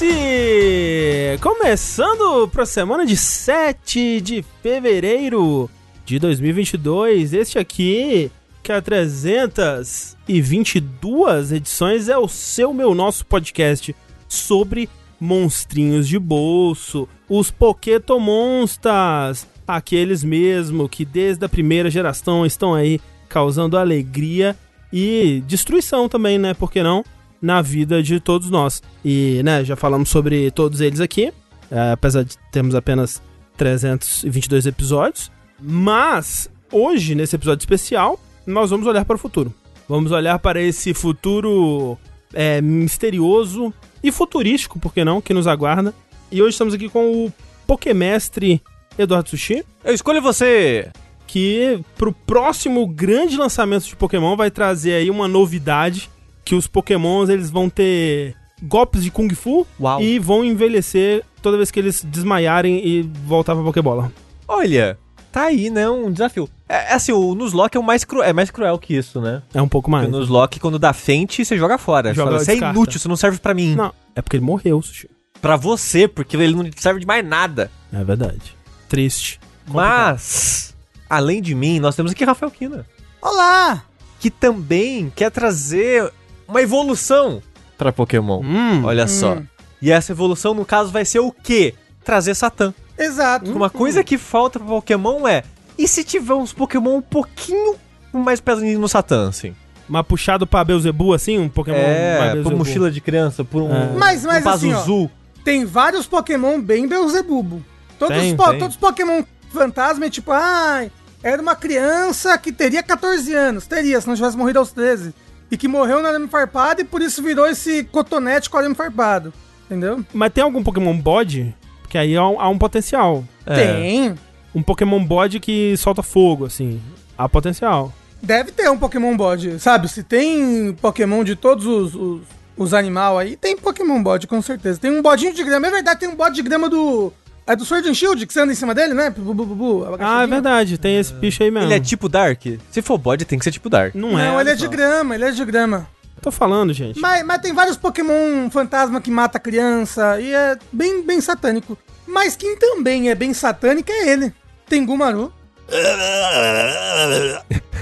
Vértice! 0.00 1.38
Começando 1.42 2.48
para 2.48 2.62
a 2.62 2.66
semana 2.66 3.04
de 3.04 3.14
7 3.16 4.22
de 4.22 4.42
fevereiro 4.62 5.68
de 6.06 6.18
2022. 6.18 7.34
Este 7.34 7.58
aqui, 7.58 8.32
que 8.62 8.72
é 8.72 8.80
322 8.80 11.52
edições, 11.52 12.08
é 12.08 12.16
o 12.16 12.28
seu, 12.28 12.72
meu, 12.72 12.94
nosso 12.94 13.26
podcast 13.26 13.94
sobre 14.26 14.88
monstrinhos 15.20 16.08
de 16.08 16.18
bolso, 16.18 17.06
os 17.28 17.50
Pokétomonstas, 17.50 19.46
aqueles 19.68 20.24
mesmo 20.24 20.88
que 20.88 21.04
desde 21.04 21.44
a 21.44 21.48
primeira 21.48 21.90
geração 21.90 22.46
estão 22.46 22.74
aí 22.74 22.98
causando 23.28 23.76
alegria 23.76 24.56
e 24.90 25.42
destruição 25.46 26.08
também, 26.08 26.38
né? 26.38 26.54
Por 26.54 26.72
que 26.72 26.82
não? 26.82 27.04
Na 27.40 27.62
vida 27.62 28.02
de 28.02 28.20
todos 28.20 28.50
nós. 28.50 28.82
E, 29.04 29.40
né, 29.42 29.64
já 29.64 29.76
falamos 29.76 30.08
sobre 30.08 30.50
todos 30.50 30.80
eles 30.80 31.00
aqui, 31.00 31.32
é, 31.70 31.92
apesar 31.92 32.22
de 32.22 32.36
termos 32.52 32.74
apenas 32.74 33.22
322 33.56 34.66
episódios. 34.66 35.30
Mas, 35.60 36.50
hoje, 36.70 37.14
nesse 37.14 37.36
episódio 37.36 37.62
especial, 37.62 38.20
nós 38.46 38.70
vamos 38.70 38.86
olhar 38.86 39.04
para 39.04 39.16
o 39.16 39.18
futuro. 39.18 39.54
Vamos 39.88 40.12
olhar 40.12 40.38
para 40.38 40.60
esse 40.60 40.94
futuro 40.94 41.98
é, 42.32 42.60
misterioso 42.60 43.72
e 44.02 44.12
futurístico, 44.12 44.78
por 44.78 44.92
que 44.94 45.04
não, 45.04 45.20
que 45.20 45.34
nos 45.34 45.46
aguarda. 45.46 45.94
E 46.30 46.40
hoje 46.40 46.52
estamos 46.52 46.74
aqui 46.74 46.88
com 46.88 47.26
o 47.26 47.32
Pokémestre 47.66 48.62
Eduardo 48.98 49.30
Sushi, 49.30 49.64
Eu 49.84 49.94
escolho 49.94 50.20
você! 50.20 50.90
que 51.30 51.80
pro 51.96 52.12
próximo 52.12 52.84
grande 52.88 53.36
lançamento 53.36 53.84
de 53.84 53.94
Pokémon 53.94 54.34
vai 54.34 54.50
trazer 54.50 54.94
aí 54.94 55.08
uma 55.08 55.28
novidade, 55.28 56.10
que 56.50 56.54
os 56.56 56.66
Pokémons 56.66 57.28
eles 57.28 57.48
vão 57.48 57.70
ter 57.70 58.34
golpes 58.60 59.04
de 59.04 59.10
Kung 59.12 59.32
Fu 59.36 59.64
Uau. 59.78 60.02
e 60.02 60.18
vão 60.18 60.44
envelhecer 60.44 61.22
toda 61.40 61.56
vez 61.56 61.70
que 61.70 61.78
eles 61.78 62.02
desmaiarem 62.04 62.84
e 62.84 63.02
voltar 63.24 63.54
pra 63.54 63.62
Pokébola. 63.62 64.10
Olha, 64.48 64.98
tá 65.30 65.44
aí, 65.44 65.70
né? 65.70 65.88
Um 65.88 66.10
desafio. 66.10 66.50
É, 66.68 66.90
é 66.90 66.94
assim, 66.94 67.12
o 67.12 67.36
Nuzlocke 67.36 67.76
é, 67.76 67.80
o 67.80 67.84
mais 67.84 68.02
cru- 68.02 68.20
é 68.20 68.32
mais 68.32 68.50
cruel 68.50 68.76
que 68.80 68.96
isso, 68.96 69.20
né? 69.20 69.42
É 69.54 69.62
um 69.62 69.68
pouco 69.68 69.88
mais. 69.88 70.06
Porque 70.06 70.16
o 70.16 70.18
Nuzlocke, 70.18 70.58
quando 70.58 70.76
dá 70.76 70.92
frente, 70.92 71.44
você 71.44 71.56
joga 71.56 71.78
fora. 71.78 72.12
Joga, 72.12 72.32
você 72.40 72.50
é 72.50 72.54
descarta. 72.54 72.76
inútil, 72.76 72.98
você 72.98 73.06
não 73.06 73.14
serve 73.16 73.38
pra 73.38 73.54
mim. 73.54 73.76
Não, 73.76 73.92
é 74.16 74.20
porque 74.20 74.36
ele 74.36 74.44
morreu, 74.44 74.82
Sushi. 74.82 75.08
Pra 75.40 75.54
você, 75.54 76.08
porque 76.08 76.36
ele 76.36 76.56
não 76.56 76.68
serve 76.76 76.98
de 76.98 77.06
mais 77.06 77.24
nada. 77.24 77.70
É 77.92 78.02
verdade. 78.02 78.56
Triste. 78.88 79.38
Mas, 79.68 80.74
além 81.08 81.40
de 81.40 81.54
mim, 81.54 81.78
nós 81.78 81.94
temos 81.94 82.10
aqui 82.10 82.24
Rafael 82.24 82.50
Kina. 82.50 82.84
Olá! 83.22 83.84
Que 84.18 84.30
também 84.30 85.10
quer 85.14 85.30
trazer 85.30 86.12
uma 86.50 86.60
evolução 86.62 87.42
pra 87.78 87.92
Pokémon. 87.92 88.40
Hum, 88.42 88.84
Olha 88.84 89.06
só. 89.06 89.38
E 89.80 89.90
essa 89.90 90.12
evolução, 90.12 90.52
no 90.52 90.64
caso, 90.66 90.90
vai 90.90 91.04
ser 91.04 91.20
o 91.20 91.32
quê? 91.32 91.74
Trazer 92.04 92.34
Satã. 92.34 92.74
Exato. 92.98 93.50
Uma 93.52 93.70
coisa 93.70 94.04
que 94.04 94.18
falta 94.18 94.58
pra 94.58 94.68
Pokémon 94.68 95.26
é. 95.26 95.42
E 95.78 95.88
se 95.88 96.04
tiver 96.04 96.34
uns 96.34 96.52
Pokémon 96.52 96.96
um 96.96 97.02
pouquinho 97.02 97.76
mais 98.12 98.40
pesadinho 98.40 98.78
no 98.78 98.88
Satã, 98.88 99.28
assim? 99.28 99.54
mas 99.88 100.06
puxado 100.06 100.46
pra 100.46 100.62
Beelzebub, 100.62 101.12
assim, 101.14 101.36
um 101.38 101.48
Pokémon 101.48 101.76
é, 101.76 102.40
por 102.44 102.54
mochila 102.54 102.90
de 102.92 103.00
criança, 103.00 103.42
por 103.42 103.62
um, 103.62 103.74
É. 103.74 103.92
Mas- 103.96 104.24
mas 104.24 104.44
um 104.46 104.48
assim, 104.50 104.72
ó. 104.74 105.08
Tem 105.42 105.64
vários 105.64 106.06
Pokémon 106.06 106.60
bem 106.60 106.86
Beelzebubo. 106.86 107.64
Todos, 107.98 108.16
Tem, 108.16 108.30
os, 108.30 108.36
po- 108.36 108.50
tem. 108.50 108.58
todos 108.60 108.76
os 108.76 108.80
Pokémon 108.80 109.24
fantasma 109.52 110.04
é 110.06 110.10
tipo, 110.10 110.30
ai, 110.30 110.92
era 111.24 111.42
uma 111.42 111.56
criança 111.56 112.38
que 112.38 112.52
teria 112.52 112.82
14 112.84 113.34
anos. 113.34 113.66
Teria, 113.66 114.00
se 114.00 114.06
não 114.06 114.14
tivesse 114.14 114.36
morrido 114.36 114.60
aos 114.60 114.70
13. 114.70 115.12
E 115.50 115.56
que 115.56 115.66
morreu 115.66 116.00
no 116.00 116.08
arame 116.08 116.28
farpado 116.28 116.80
e 116.80 116.84
por 116.84 117.02
isso 117.02 117.22
virou 117.22 117.46
esse 117.46 117.84
cotonete 117.84 118.48
com 118.48 118.56
arame 118.56 118.74
farpado. 118.74 119.32
Entendeu? 119.66 120.04
Mas 120.12 120.32
tem 120.32 120.42
algum 120.42 120.62
Pokémon 120.62 120.96
bode? 120.96 121.54
Porque 121.82 121.98
aí 121.98 122.16
há 122.16 122.26
um, 122.26 122.40
há 122.40 122.48
um 122.48 122.58
potencial. 122.58 123.24
É. 123.44 123.54
Tem. 123.54 124.14
Um 124.54 124.62
Pokémon 124.62 125.04
bode 125.04 125.40
que 125.40 125.76
solta 125.76 126.02
fogo, 126.02 126.46
assim. 126.46 126.80
Há 127.16 127.28
potencial. 127.28 127.92
Deve 128.22 128.52
ter 128.52 128.70
um 128.70 128.78
Pokémon 128.78 129.16
bode, 129.16 129.58
sabe? 129.58 129.88
Se 129.88 130.02
tem 130.02 130.72
Pokémon 130.74 131.24
de 131.24 131.34
todos 131.34 131.66
os, 131.66 131.94
os, 131.94 132.20
os 132.56 132.74
animais 132.74 133.18
aí, 133.18 133.36
tem 133.36 133.56
Pokémon 133.56 134.02
bode, 134.02 134.26
com 134.26 134.42
certeza. 134.42 134.78
Tem 134.78 134.90
um 134.90 135.02
bodinho 135.02 135.32
de 135.32 135.42
grama. 135.42 135.66
É 135.66 135.70
verdade, 135.70 136.00
tem 136.00 136.08
um 136.08 136.14
bode 136.14 136.36
de 136.36 136.42
grama 136.42 136.68
do. 136.68 137.12
É 137.50 137.56
do 137.56 137.64
Sword 137.64 137.88
and 137.88 137.94
Shield, 137.94 138.24
que 138.26 138.32
você 138.32 138.40
anda 138.40 138.52
em 138.52 138.54
cima 138.54 138.72
dele, 138.72 138.94
né? 138.94 139.10
Bu, 139.10 139.34
bu, 139.34 139.44
bu, 139.44 139.54
bu, 139.56 139.96
Ah, 139.98 140.22
é 140.22 140.26
verdade. 140.28 140.78
Tem 140.78 140.98
esse 140.98 141.12
bicho 141.12 141.42
aí 141.42 141.50
mesmo. 141.50 141.66
Ele 141.66 141.74
é 141.74 141.80
tipo 141.80 142.08
Dark? 142.08 142.40
Se 142.70 142.80
for 142.80 142.96
bode, 142.96 143.24
tem 143.24 143.40
que 143.40 143.44
ser 143.44 143.50
tipo 143.50 143.68
Dark. 143.68 143.92
Não 143.94 144.16
é. 144.16 144.28
Não, 144.28 144.40
ele 144.40 144.50
é 144.50 144.54
de 144.54 144.68
grama, 144.68 145.16
ele 145.16 145.24
é 145.24 145.32
de 145.32 145.44
grama. 145.44 145.88
Tô 146.22 146.30
falando, 146.30 146.72
gente. 146.72 147.00
Mas, 147.00 147.24
mas 147.24 147.40
tem 147.40 147.52
vários 147.52 147.76
Pokémon 147.76 148.48
fantasma 148.50 149.00
que 149.00 149.10
mata 149.10 149.40
criança 149.40 150.20
e 150.20 150.32
é 150.32 150.56
bem, 150.70 151.02
bem 151.02 151.20
satânico. 151.20 151.76
Mas 152.06 152.36
quem 152.36 152.56
também 152.56 153.10
é 153.10 153.16
bem 153.16 153.34
satânico 153.34 153.90
é 153.90 154.10
ele. 154.10 154.32
Tengumaru. 154.68 155.32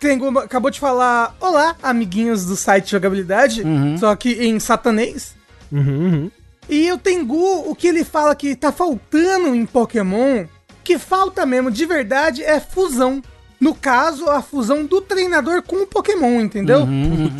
Tengu 0.00 0.38
acabou 0.38 0.70
de 0.70 0.80
falar, 0.80 1.36
olá, 1.40 1.76
amiguinhos 1.82 2.46
do 2.46 2.56
site 2.56 2.92
Jogabilidade, 2.92 3.62
só 3.98 4.14
que 4.14 4.30
em 4.32 4.60
satanês. 4.60 5.34
Uhum, 5.72 5.80
uhum. 5.82 6.30
E 6.68 6.90
o 6.92 6.98
Tengu, 6.98 7.70
o 7.70 7.74
que 7.74 7.86
ele 7.88 8.04
fala 8.04 8.34
que 8.34 8.54
tá 8.54 8.70
faltando 8.70 9.54
em 9.54 9.64
Pokémon, 9.64 10.44
que 10.84 10.98
falta 10.98 11.46
mesmo 11.46 11.70
de 11.70 11.86
verdade 11.86 12.42
é 12.42 12.60
fusão. 12.60 13.22
No 13.60 13.74
caso, 13.74 14.28
a 14.28 14.40
fusão 14.40 14.84
do 14.84 15.00
treinador 15.00 15.62
com 15.62 15.82
o 15.82 15.86
Pokémon, 15.86 16.40
entendeu? 16.40 16.86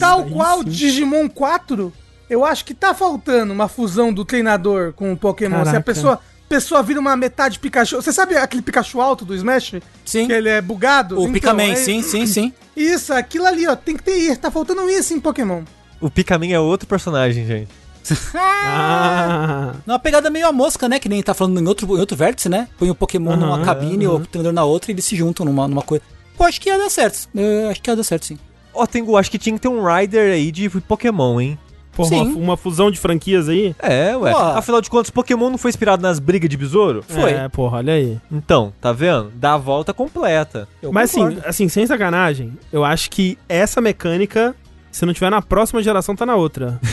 Tal 0.01 0.21
Aí 0.25 0.31
qual 0.33 0.59
sim. 0.63 0.69
Digimon 0.71 1.29
4, 1.29 1.93
eu 2.29 2.45
acho 2.45 2.65
que 2.65 2.75
tá 2.75 2.93
faltando 2.93 3.53
uma 3.53 3.69
fusão 3.69 4.13
do 4.13 4.25
treinador 4.25 4.93
com 4.95 5.13
o 5.13 5.17
Pokémon. 5.17 5.57
Se 5.59 5.61
a 5.63 5.65
Caraca. 5.67 5.85
pessoa, 5.85 6.21
pessoa 6.49 6.83
vira 6.83 6.99
uma 6.99 7.17
metade 7.17 7.61
Pikachu. 7.61 7.97
Você 7.97 8.13
sabe 8.13 8.37
aquele 8.37 8.63
Pikachu 8.63 9.01
alto 9.01 9.25
do 9.25 9.35
Smash? 9.35 9.75
Sim. 10.05 10.27
Que 10.27 10.33
ele 10.33 10.49
é 10.49 10.61
bugado? 10.61 11.17
O 11.19 11.21
Então, 11.23 11.33
Pikaman, 11.35 11.71
é- 11.73 11.77
sim, 11.77 12.03
sim, 12.03 12.27
sim. 12.27 12.53
Isso, 12.77 13.13
aquilo 13.13 13.47
ali, 13.47 13.69
ó. 13.69 13.77
Tem 13.77 13.97
que 13.97 14.03
ter 14.03 14.17
isso. 14.17 14.41
Tá 14.41 14.51
faltando 14.51 14.91
isso 14.91 15.15
em 15.15 15.21
Pokémon. 15.21 15.63
O 16.01 16.11
Pikamin 16.11 16.53
é 16.53 16.59
outro 16.59 16.89
personagem, 16.89 17.47
gente. 17.47 17.69
Ah, 18.35 19.75
Uma 19.87 19.99
pegada 19.99 20.31
meio 20.31 20.47
a 20.47 20.53
mosca, 20.53 20.89
né? 20.89 20.99
Que 20.99 21.09
nem 21.09 21.23
tá 21.23 21.35
falando 21.35 21.61
em 21.61 21.67
outro, 21.67 21.87
em 21.97 22.01
outro 22.01 22.17
vértice, 22.17 22.49
né? 22.49 22.69
Põe 22.79 22.91
o 22.91 22.95
Pokémon 22.95 23.33
Aham, 23.33 23.41
numa 23.41 23.65
cabine 23.65 24.07
ou 24.07 24.17
o 24.17 24.27
treinador 24.27 24.53
na 24.53 24.65
outra 24.65 24.91
e 24.91 24.95
eles 24.95 25.05
se 25.05 25.17
juntam 25.17 25.45
numa, 25.47 25.67
numa 25.69 25.83
coisa. 25.83 26.03
Eu 26.39 26.47
acho 26.47 26.61
que 26.61 26.69
ia 26.69 26.79
dar 26.79 26.91
certo. 26.91 27.29
Eu 27.35 27.71
acho 27.71 27.83
que 27.83 27.91
ia 27.91 27.97
dar 27.97 28.03
certo, 28.03 28.27
sim. 28.27 28.39
Ó, 28.73 28.87
Tengu, 28.87 29.17
acho 29.17 29.31
que 29.31 29.39
tinha 29.39 29.55
que 29.55 29.61
ter 29.61 29.69
um 29.69 29.83
Rider 29.85 30.33
aí 30.33 30.53
de 30.53 30.69
Pokémon, 30.69 31.41
hein? 31.41 31.59
porra, 31.99 32.11
Sim. 32.11 32.21
uma, 32.23 32.39
uma 32.39 32.57
fusão 32.57 32.91
de 32.93 32.99
franquias 32.99 33.49
aí. 33.49 33.75
É, 33.81 34.17
ué. 34.17 34.31
Pô. 34.33 34.39
Afinal 34.39 34.81
de 34.81 34.89
contas, 34.89 35.11
Pokémon 35.11 35.51
não 35.51 35.59
foi 35.59 35.71
inspirado 35.71 36.01
nas 36.01 36.21
brigas 36.21 36.49
de 36.49 36.57
besouro? 36.57 37.05
Foi. 37.07 37.33
É, 37.33 37.49
porra, 37.49 37.79
olha 37.79 37.95
aí. 37.95 38.19
Então, 38.31 38.73
tá 38.81 38.93
vendo? 38.93 39.33
Dá 39.35 39.55
a 39.55 39.59
volta 39.59 39.93
completa. 39.93 40.69
Eu 40.81 40.93
Mas 40.93 41.11
assim, 41.11 41.39
assim, 41.45 41.69
sem 41.69 41.85
sacanagem, 41.87 42.57
eu 42.73 42.85
acho 42.85 43.11
que 43.11 43.37
essa 43.49 43.81
mecânica, 43.81 44.55
se 44.93 45.05
não 45.05 45.13
tiver 45.13 45.31
na 45.31 45.43
próxima 45.43 45.83
geração, 45.83 46.15
tá 46.15 46.25
na 46.25 46.37
outra. 46.37 46.81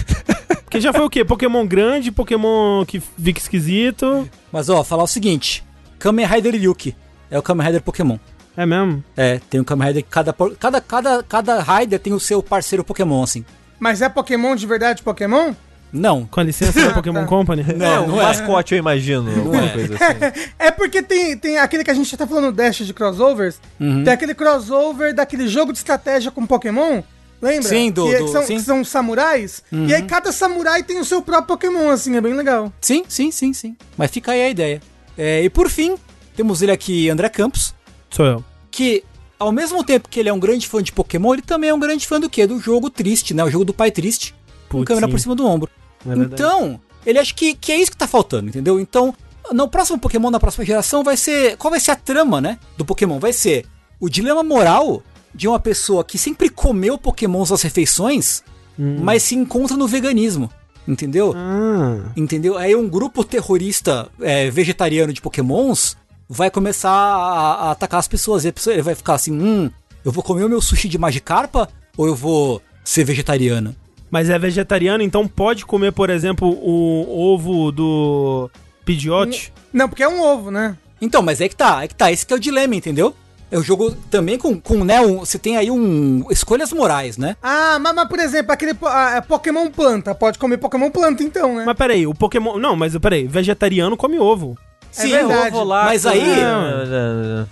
Porque 0.65 0.81
já 0.81 0.91
foi 0.91 1.05
o 1.05 1.09
quê? 1.09 1.23
Pokémon 1.23 1.65
grande, 1.65 2.11
Pokémon 2.11 2.83
que 2.85 2.99
fica 2.99 3.39
esquisito. 3.39 4.27
Mas 4.51 4.67
ó, 4.67 4.83
falar 4.83 5.03
o 5.03 5.07
seguinte: 5.07 5.63
Kamen 5.99 6.25
Rider 6.25 6.55
Yuki 6.55 6.95
é 7.29 7.37
o 7.37 7.41
Kamen 7.41 7.65
Rider 7.65 7.81
Pokémon. 7.81 8.17
É 8.57 8.65
mesmo? 8.65 9.03
É, 9.15 9.39
tem 9.49 9.59
um 9.59 9.63
Kamen 9.63 9.87
Rider. 9.87 10.05
Cada, 10.09 10.33
cada, 10.59 10.81
cada, 10.81 11.23
cada 11.23 11.61
Rider 11.61 11.99
tem 11.99 12.13
o 12.13 12.19
seu 12.19 12.41
parceiro 12.41 12.83
Pokémon, 12.83 13.23
assim. 13.23 13.45
Mas 13.79 14.01
é 14.01 14.09
Pokémon 14.09 14.55
de 14.55 14.65
verdade 14.65 15.03
Pokémon? 15.03 15.53
Não. 15.91 16.25
Com 16.25 16.39
a 16.39 16.43
licença 16.43 16.87
da 16.87 16.91
Pokémon 16.95 17.21
Tá. 17.21 17.27
Company? 17.27 17.63
Não, 17.75 17.85
é, 17.85 17.99
um 17.99 18.07
não 18.07 18.21
é. 18.21 18.23
mascote, 18.23 18.73
eu 18.73 18.79
imagino. 18.79 19.29
alguma 19.29 19.65
é. 19.65 19.69
coisa 19.69 19.95
assim. 19.95 20.49
É 20.59 20.71
porque 20.71 21.01
tem, 21.01 21.37
tem 21.37 21.57
aquele 21.57 21.83
que 21.83 21.91
a 21.91 21.93
gente 21.93 22.15
tá 22.17 22.27
falando 22.27 22.51
Dash 22.51 22.77
de 22.77 22.93
crossovers. 22.93 23.59
Uhum. 23.79 24.03
Tem 24.03 24.13
aquele 24.13 24.33
crossover 24.33 25.13
daquele 25.13 25.47
jogo 25.47 25.71
de 25.71 25.77
estratégia 25.77 26.31
com 26.31 26.45
Pokémon. 26.45 27.01
Lembra? 27.41 27.69
Sim, 27.69 27.91
do- 27.91 28.05
que, 28.09 28.17
do- 28.17 28.25
que 28.25 28.31
são, 28.31 28.43
sim. 28.43 28.53
Uhum. 28.53 28.59
que 28.59 28.65
são 28.65 28.83
samurais. 28.83 29.63
E 29.71 29.93
aí 29.93 30.01
cada 30.03 30.31
samurai 30.31 30.83
tem 30.83 30.99
o 30.99 31.05
seu 31.05 31.21
próprio 31.21 31.47
Pokémon, 31.57 31.89
assim, 31.89 32.15
é 32.15 32.21
bem 32.21 32.33
legal. 32.33 32.71
Sim, 32.81 33.03
sim, 33.07 33.31
sim, 33.31 33.53
sim. 33.53 33.75
Mas 33.97 34.09
fica 34.11 34.31
aí 34.31 34.41
a 34.41 34.49
ideia. 34.49 34.81
É, 35.17 35.43
e 35.43 35.49
por 35.49 35.69
fim, 35.69 35.95
temos 36.35 36.61
ele 36.61 36.71
aqui, 36.71 37.09
André 37.09 37.29
Campos, 37.29 37.73
Sou 38.09 38.25
eu. 38.25 38.43
que 38.71 39.03
ao 39.37 39.51
mesmo 39.51 39.83
tempo 39.83 40.07
que 40.09 40.19
ele 40.19 40.29
é 40.29 40.33
um 40.33 40.39
grande 40.39 40.67
fã 40.67 40.81
de 40.81 40.91
Pokémon, 40.91 41.33
ele 41.33 41.41
também 41.41 41.69
é 41.69 41.73
um 41.73 41.79
grande 41.79 42.07
fã 42.07 42.19
do 42.19 42.29
quê? 42.29 42.47
Do 42.47 42.59
jogo 42.59 42.89
triste, 42.89 43.33
né? 43.33 43.43
O 43.43 43.49
jogo 43.49 43.65
do 43.65 43.73
pai 43.73 43.91
triste. 43.91 44.33
Com 44.69 44.79
Putz, 44.79 44.87
câmera 44.87 45.07
sim. 45.07 45.11
por 45.11 45.19
cima 45.19 45.35
do 45.35 45.45
ombro. 45.45 45.69
É 46.07 46.13
então, 46.13 46.79
ele 47.05 47.19
acha 47.19 47.33
que, 47.33 47.53
que 47.53 47.71
é 47.71 47.77
isso 47.77 47.91
que 47.91 47.97
tá 47.97 48.07
faltando, 48.07 48.47
entendeu? 48.49 48.79
Então, 48.79 49.13
no 49.51 49.67
próximo 49.67 49.99
Pokémon, 49.99 50.31
na 50.31 50.39
próxima 50.39 50.65
geração, 50.65 51.03
vai 51.03 51.15
ser. 51.17 51.55
Qual 51.57 51.69
vai 51.69 51.79
ser 51.79 51.91
a 51.91 51.95
trama, 51.95 52.39
né? 52.41 52.57
Do 52.77 52.83
Pokémon? 52.85 53.19
Vai 53.19 53.33
ser 53.33 53.65
o 53.99 54.09
dilema 54.09 54.41
moral 54.43 55.03
de 55.35 55.47
uma 55.47 55.59
pessoa 55.59 56.03
que 56.03 56.17
sempre 56.17 56.49
comeu 56.49 56.97
Pokémons 56.97 57.51
às 57.51 57.61
refeições, 57.61 58.41
mas 58.77 59.23
se 59.23 59.35
encontra 59.35 59.75
no 59.77 59.87
veganismo. 59.87 60.49
Entendeu? 60.87 61.33
Ah, 61.35 62.11
Entendeu? 62.15 62.57
Aí 62.57 62.75
um 62.75 62.87
grupo 62.87 63.23
terrorista 63.23 64.07
é, 64.21 64.49
vegetariano 64.51 65.11
de 65.11 65.19
pokémons 65.21 65.97
vai 66.29 66.51
começar 66.51 66.91
a, 66.91 67.53
a 67.53 67.71
atacar 67.71 67.99
as 67.99 68.07
pessoas. 68.07 68.45
E 68.45 68.49
a 68.49 68.53
pessoa 68.53 68.73
ele 68.73 68.83
vai 68.83 68.93
ficar 68.93 69.15
assim, 69.15 69.31
hum, 69.31 69.71
eu 70.03 70.11
vou 70.11 70.23
comer 70.23 70.43
o 70.43 70.49
meu 70.49 70.61
sushi 70.61 70.87
de 70.87 70.97
Magikarpa 70.97 71.67
ou 71.97 72.05
eu 72.05 72.15
vou 72.15 72.61
ser 72.83 73.03
vegetariana? 73.03 73.75
Mas 74.11 74.29
é 74.29 74.37
vegetariano, 74.37 75.03
então 75.03 75.27
pode 75.27 75.65
comer, 75.65 75.91
por 75.91 76.09
exemplo, 76.09 76.47
o 76.47 77.33
ovo 77.33 77.71
do 77.71 78.49
Pidgeot? 78.85 79.51
Não, 79.73 79.89
porque 79.89 80.03
é 80.03 80.07
um 80.07 80.21
ovo, 80.21 80.51
né? 80.51 80.77
Então, 81.01 81.21
mas 81.21 81.41
é 81.41 81.49
que 81.49 81.55
tá, 81.55 81.83
é 81.83 81.87
que 81.87 81.95
tá, 81.95 82.11
esse 82.11 82.25
que 82.25 82.31
é 82.31 82.35
o 82.35 82.39
dilema, 82.39 82.75
entendeu? 82.75 83.15
É 83.55 83.57
o 83.57 83.63
jogo 83.63 83.91
também 84.11 84.37
com, 84.37 84.59
com 84.59 84.83
né, 84.83 84.99
um, 84.99 85.19
você 85.19 85.39
tem 85.39 85.55
aí 85.55 85.71
um 85.71 86.25
escolhas 86.29 86.73
morais, 86.73 87.17
né? 87.17 87.37
Ah, 87.41 87.79
mas, 87.79 87.95
mas, 87.95 88.09
por 88.09 88.19
exemplo, 88.19 88.51
aquele 88.51 88.73
po- 88.73 88.85
ah, 88.87 89.11
é 89.15 89.21
Pokémon 89.21 89.69
planta. 89.71 90.13
Pode 90.13 90.37
comer 90.37 90.57
Pokémon 90.57 90.91
planta, 90.91 91.23
então, 91.23 91.55
né? 91.55 91.63
Mas 91.65 91.77
peraí, 91.77 92.05
o 92.05 92.13
Pokémon. 92.13 92.57
Não, 92.57 92.75
mas 92.75 92.97
peraí, 92.97 93.25
vegetariano 93.25 93.95
come 93.95 94.19
ovo. 94.19 94.57
É 94.97 95.07
verdade. 95.07 95.55
Mas 95.85 96.05
aí- 96.05 96.19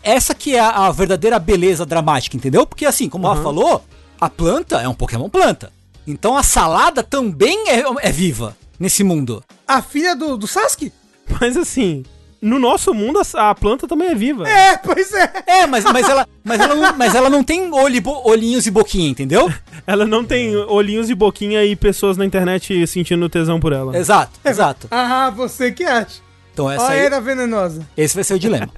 Essa 0.04 0.34
que 0.36 0.56
é 0.56 0.60
a, 0.60 0.88
a 0.88 0.92
verdadeira 0.92 1.40
beleza 1.40 1.86
dramática, 1.86 2.36
entendeu? 2.36 2.66
Porque 2.66 2.86
assim, 2.86 3.08
como 3.08 3.26
o 3.26 3.30
Rafa 3.30 3.44
falou, 3.44 3.82
a 4.20 4.30
planta 4.30 4.82
é 4.82 4.88
um 4.90 4.94
Pokémon 4.94 5.30
planta. 5.30 5.72
Então 6.06 6.36
a 6.36 6.44
salada 6.44 7.02
também 7.02 7.70
é, 7.70 7.84
é 8.02 8.12
viva 8.12 8.58
nesse 8.78 9.06
mundo. 9.06 9.42
A 9.66 9.82
filha 9.82 10.16
do, 10.18 10.36
do 10.38 10.48
Sasuke? 10.48 10.92
Mas 11.40 11.56
assim, 11.56 12.04
no 12.44 12.60
nosso 12.60 12.94
mundo 12.94 13.20
a, 13.20 13.50
a 13.50 13.56
planta 13.56 13.88
também 13.88 14.10
é 14.10 14.16
viva. 14.16 14.48
É, 14.48 14.78
pois 14.78 15.12
é. 15.14 15.32
É, 15.48 15.66
mas, 15.68 15.84
mas, 15.86 16.08
ela, 16.08 16.28
mas, 16.44 16.60
ela, 16.60 16.76
não, 16.76 16.98
mas 16.98 17.16
ela 17.16 17.30
não 17.30 17.44
tem 17.44 17.72
olho, 17.74 17.96
e 17.96 18.04
olhinhos 18.26 18.68
e 18.68 18.72
boquinha, 18.72 19.10
entendeu? 19.10 19.52
Ela 19.86 20.06
não 20.06 20.24
tem 20.24 20.56
olhinhos 20.56 21.10
e 21.10 21.16
boquinha 21.16 21.62
e 21.66 21.76
pessoas 21.76 22.16
na 22.16 22.26
internet 22.26 22.88
sentindo 22.88 23.28
tesão 23.28 23.60
por 23.60 23.74
ela. 23.74 23.98
Exato, 23.98 24.40
exato. 24.46 24.88
Ah, 24.92 25.30
você 25.30 25.72
que 25.74 25.84
acha. 25.84 26.22
Então 26.54 26.72
essa 26.72 26.84
Ó, 26.84 26.88
a 26.88 26.92
aí, 26.92 27.00
era 27.00 27.20
venenosa. 27.20 27.86
esse 27.98 28.16
vai 28.16 28.24
ser 28.24 28.36
o 28.36 28.40
dilema. 28.40 28.70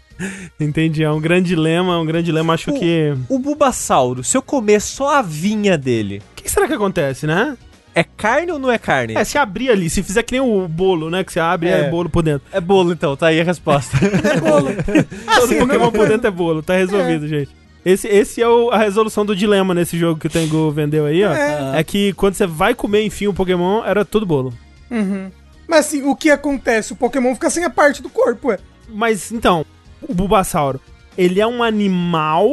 Entendi, 0.60 1.02
é 1.02 1.10
um 1.10 1.20
grande 1.20 1.48
dilema, 1.48 1.98
um 1.98 2.04
grande 2.04 2.26
dilema. 2.26 2.52
Acho 2.54 2.70
O- 2.72 2.78
que. 2.78 3.14
O 3.28 3.38
Bulbasauro, 3.38 4.22
se 4.22 4.36
eu 4.36 4.42
comer 4.42 4.80
só 4.80 5.14
a 5.16 5.22
vinha 5.22 5.78
dele, 5.78 6.22
O 6.32 6.42
que 6.42 6.50
será 6.50 6.66
que 6.66 6.74
acontece, 6.74 7.26
né? 7.26 7.56
É 7.94 8.04
carne 8.04 8.52
ou 8.52 8.58
não 8.58 8.70
é 8.70 8.78
carne? 8.78 9.14
É, 9.16 9.24
se 9.24 9.36
abrir 9.38 9.70
ali, 9.70 9.88
se 9.90 10.02
fizer 10.02 10.22
que 10.22 10.32
nem 10.32 10.40
o 10.40 10.66
bolo, 10.68 11.10
né? 11.10 11.24
Que 11.24 11.32
você 11.32 11.40
abre 11.40 11.68
é, 11.68 11.80
É. 11.86 11.90
bolo 11.90 12.08
por 12.08 12.22
dentro. 12.22 12.46
É 12.52 12.60
bolo 12.60 12.92
então, 12.92 13.16
tá 13.16 13.26
aí 13.28 13.40
a 13.40 13.44
resposta. 13.44 13.96
Todo 15.40 15.58
Pokémon 15.58 15.90
por 15.90 16.08
dentro 16.08 16.26
é 16.26 16.30
bolo, 16.30 16.62
tá 16.62 16.74
resolvido, 16.74 17.26
gente. 17.28 17.50
Esse, 17.84 18.06
esse 18.08 18.42
é 18.42 18.48
o- 18.48 18.70
a 18.70 18.76
resolução 18.78 19.24
do 19.24 19.34
dilema 19.34 19.72
nesse 19.74 19.98
jogo 19.98 20.20
que 20.20 20.26
o 20.26 20.30
Tengu 20.30 20.70
vendeu 20.70 21.06
aí, 21.06 21.24
ó. 21.24 21.32
É. 21.32 21.82
que 21.82 22.12
quando 22.12 22.34
você 22.34 22.46
vai 22.46 22.74
comer, 22.74 23.04
enfim, 23.04 23.26
o 23.26 23.32
Pokémon, 23.34 23.82
era 23.84 24.04
tudo 24.04 24.26
bolo. 24.26 24.52
Uhum. 24.90 25.30
Mas 25.66 25.86
assim, 25.86 26.02
o 26.02 26.14
que 26.14 26.30
acontece? 26.30 26.92
O 26.92 26.96
Pokémon 26.96 27.32
fica 27.34 27.48
sem 27.48 27.64
a 27.64 27.70
parte 27.70 28.02
do 28.02 28.10
corpo, 28.10 28.48
ué. 28.48 28.58
Mas, 28.88 29.30
então, 29.32 29.64
o 30.02 30.12
Bulbasauro, 30.12 30.80
ele 31.16 31.40
é 31.40 31.46
um 31.46 31.62
animal 31.62 32.50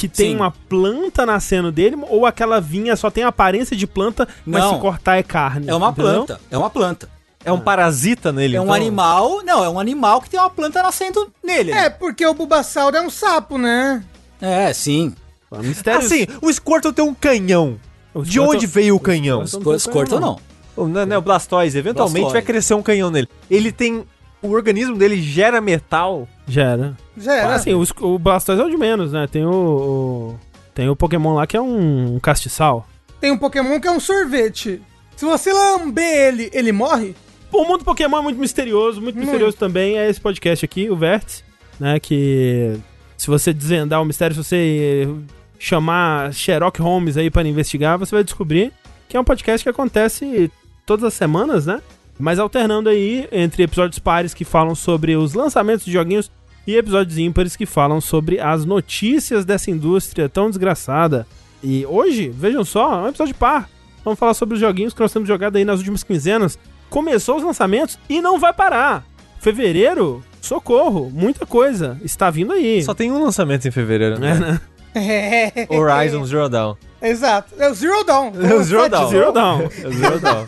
que 0.00 0.08
tem 0.08 0.30
Sim. 0.30 0.36
uma 0.36 0.50
planta 0.50 1.26
nascendo 1.26 1.72
dele, 1.72 1.96
ou 2.08 2.24
aquela 2.26 2.60
vinha 2.60 2.94
só 2.96 3.10
tem 3.10 3.24
aparência 3.24 3.76
de 3.76 3.86
planta, 3.86 4.28
mas 4.46 4.62
Não. 4.62 4.74
se 4.74 4.80
cortar 4.80 5.16
é 5.16 5.22
carne? 5.22 5.68
É 5.68 5.74
uma 5.74 5.88
entendeu? 5.90 6.12
planta, 6.26 6.40
é 6.50 6.56
uma 6.58 6.70
planta. 6.70 7.08
É 7.44 7.52
um 7.52 7.60
parasita 7.60 8.32
nele, 8.32 8.56
É 8.56 8.60
um 8.60 8.64
então? 8.64 8.74
animal, 8.74 9.42
não, 9.44 9.64
é 9.64 9.68
um 9.68 9.78
animal 9.78 10.20
que 10.20 10.28
tem 10.28 10.38
uma 10.38 10.50
planta 10.50 10.82
nascendo 10.82 11.32
nele. 11.42 11.70
É, 11.72 11.88
porque 11.88 12.26
o 12.26 12.34
Bulbasauro 12.34 12.96
é 12.96 13.00
um 13.00 13.08
sapo, 13.10 13.56
né? 13.56 14.04
É, 14.40 14.72
sim. 14.72 15.14
Ah, 15.50 15.58
Mistérios. 15.62 16.04
Assim, 16.06 16.26
o 16.42 16.52
Squirtle 16.52 16.92
tem 16.92 17.04
um 17.04 17.14
canhão. 17.14 17.78
O 18.12 18.22
De 18.22 18.32
Squirtle- 18.32 18.56
onde 18.56 18.66
veio 18.66 18.96
o 18.96 19.00
canhão? 19.00 19.40
Os 19.42 19.52
Squirtle 19.82 20.20
não. 20.20 20.38
O, 20.76 20.86
né, 20.86 21.06
né, 21.06 21.16
o 21.16 21.22
Blastoise, 21.22 21.76
eventualmente 21.78 22.20
Blastoise. 22.20 22.32
vai 22.32 22.42
crescer 22.42 22.74
um 22.74 22.82
canhão 22.82 23.10
nele. 23.10 23.28
Ele 23.50 23.72
tem... 23.72 24.04
O 24.42 24.50
organismo 24.50 24.96
dele 24.96 25.20
gera 25.20 25.60
metal. 25.60 26.28
Já 26.46 26.62
era. 26.62 26.96
Já 27.16 27.34
era. 27.34 27.54
Assim, 27.54 27.74
o, 27.74 27.84
o 28.02 28.18
Blastoise 28.18 28.60
é 28.62 28.64
o 28.64 28.70
de 28.70 28.76
menos, 28.76 29.12
né? 29.12 29.26
Tem 29.26 29.44
o, 29.44 29.50
o- 29.50 30.38
Tem 30.74 30.88
o 30.88 30.94
Pokémon 30.96 31.34
lá 31.34 31.46
que 31.46 31.56
é 31.56 31.60
um, 31.60 32.14
um 32.16 32.20
castiçal. 32.20 32.86
Tem 33.20 33.32
um 33.32 33.38
Pokémon 33.38 33.80
que 33.80 33.88
é 33.88 33.90
um 33.90 33.98
sorvete. 34.00 34.80
Se 35.16 35.24
você 35.24 35.52
lamber 35.52 36.04
ele, 36.28 36.50
ele 36.52 36.70
morre? 36.70 37.16
O 37.52 37.64
mundo 37.64 37.82
Pokémon 37.84 38.18
é 38.18 38.22
muito 38.22 38.38
misterioso, 38.38 39.00
muito 39.00 39.18
misterioso 39.18 39.56
também 39.56 39.98
é 39.98 40.08
esse 40.08 40.20
podcast 40.20 40.64
aqui, 40.64 40.88
o 40.90 40.94
Vértice, 40.96 41.42
né? 41.80 41.98
Que 41.98 42.78
se 43.16 43.26
você 43.26 43.52
desvendar 43.52 44.00
o 44.00 44.04
mistério, 44.04 44.36
se 44.36 44.44
você 44.44 45.08
chamar 45.58 46.32
Sherlock 46.32 46.80
Holmes 46.80 47.16
aí 47.16 47.30
para 47.30 47.48
investigar, 47.48 47.98
você 47.98 48.14
vai 48.14 48.22
descobrir 48.22 48.72
que 49.08 49.16
é 49.16 49.20
um 49.20 49.24
podcast 49.24 49.64
que 49.64 49.68
acontece 49.70 50.50
todas 50.86 51.04
as 51.04 51.14
semanas, 51.14 51.66
né? 51.66 51.80
Mas 52.18 52.38
alternando 52.38 52.88
aí 52.88 53.28
entre 53.30 53.62
episódios 53.62 53.98
pares 53.98 54.34
que 54.34 54.44
falam 54.44 54.74
sobre 54.74 55.16
os 55.16 55.34
lançamentos 55.34 55.84
de 55.84 55.92
joguinhos 55.92 56.30
e 56.66 56.76
episódios 56.76 57.16
ímpares 57.16 57.56
que 57.56 57.64
falam 57.64 58.00
sobre 58.00 58.40
as 58.40 58.64
notícias 58.64 59.44
dessa 59.44 59.70
indústria 59.70 60.28
tão 60.28 60.48
desgraçada. 60.50 61.26
E 61.62 61.86
hoje, 61.86 62.28
vejam 62.28 62.64
só, 62.64 63.00
é 63.00 63.02
um 63.04 63.08
episódio 63.08 63.34
par. 63.34 63.68
Vamos 64.04 64.18
falar 64.18 64.34
sobre 64.34 64.54
os 64.54 64.60
joguinhos 64.60 64.92
que 64.94 65.00
nós 65.00 65.12
temos 65.12 65.28
jogado 65.28 65.56
aí 65.56 65.64
nas 65.64 65.78
últimas 65.78 66.02
quinzenas. 66.02 66.58
Começou 66.90 67.36
os 67.36 67.42
lançamentos 67.44 67.98
e 68.08 68.20
não 68.20 68.38
vai 68.38 68.52
parar. 68.52 69.04
Fevereiro, 69.40 70.22
socorro, 70.40 71.10
muita 71.12 71.46
coisa 71.46 71.98
está 72.02 72.30
vindo 72.30 72.52
aí. 72.52 72.82
Só 72.82 72.94
tem 72.94 73.10
um 73.12 73.22
lançamento 73.22 73.66
em 73.66 73.70
fevereiro, 73.70 74.16
É, 74.16 74.18
né? 74.18 74.34
né? 74.34 74.60
É. 74.94 75.66
Horizon 75.70 76.24
Zero 76.24 76.48
Dawn. 76.48 76.74
Exato. 77.00 77.54
É 77.58 77.70
o 77.70 77.74
Zero 77.74 78.04
Dawn. 78.04 78.32
É 78.40 78.54
o 78.54 78.62
Zero 78.64 78.88
Dawn. 78.88 79.08
Zero 79.10 79.32
Dawn. 79.32 79.60
É 79.62 79.86
o 79.88 79.92
Zero 79.92 80.20
Dawn. 80.20 80.44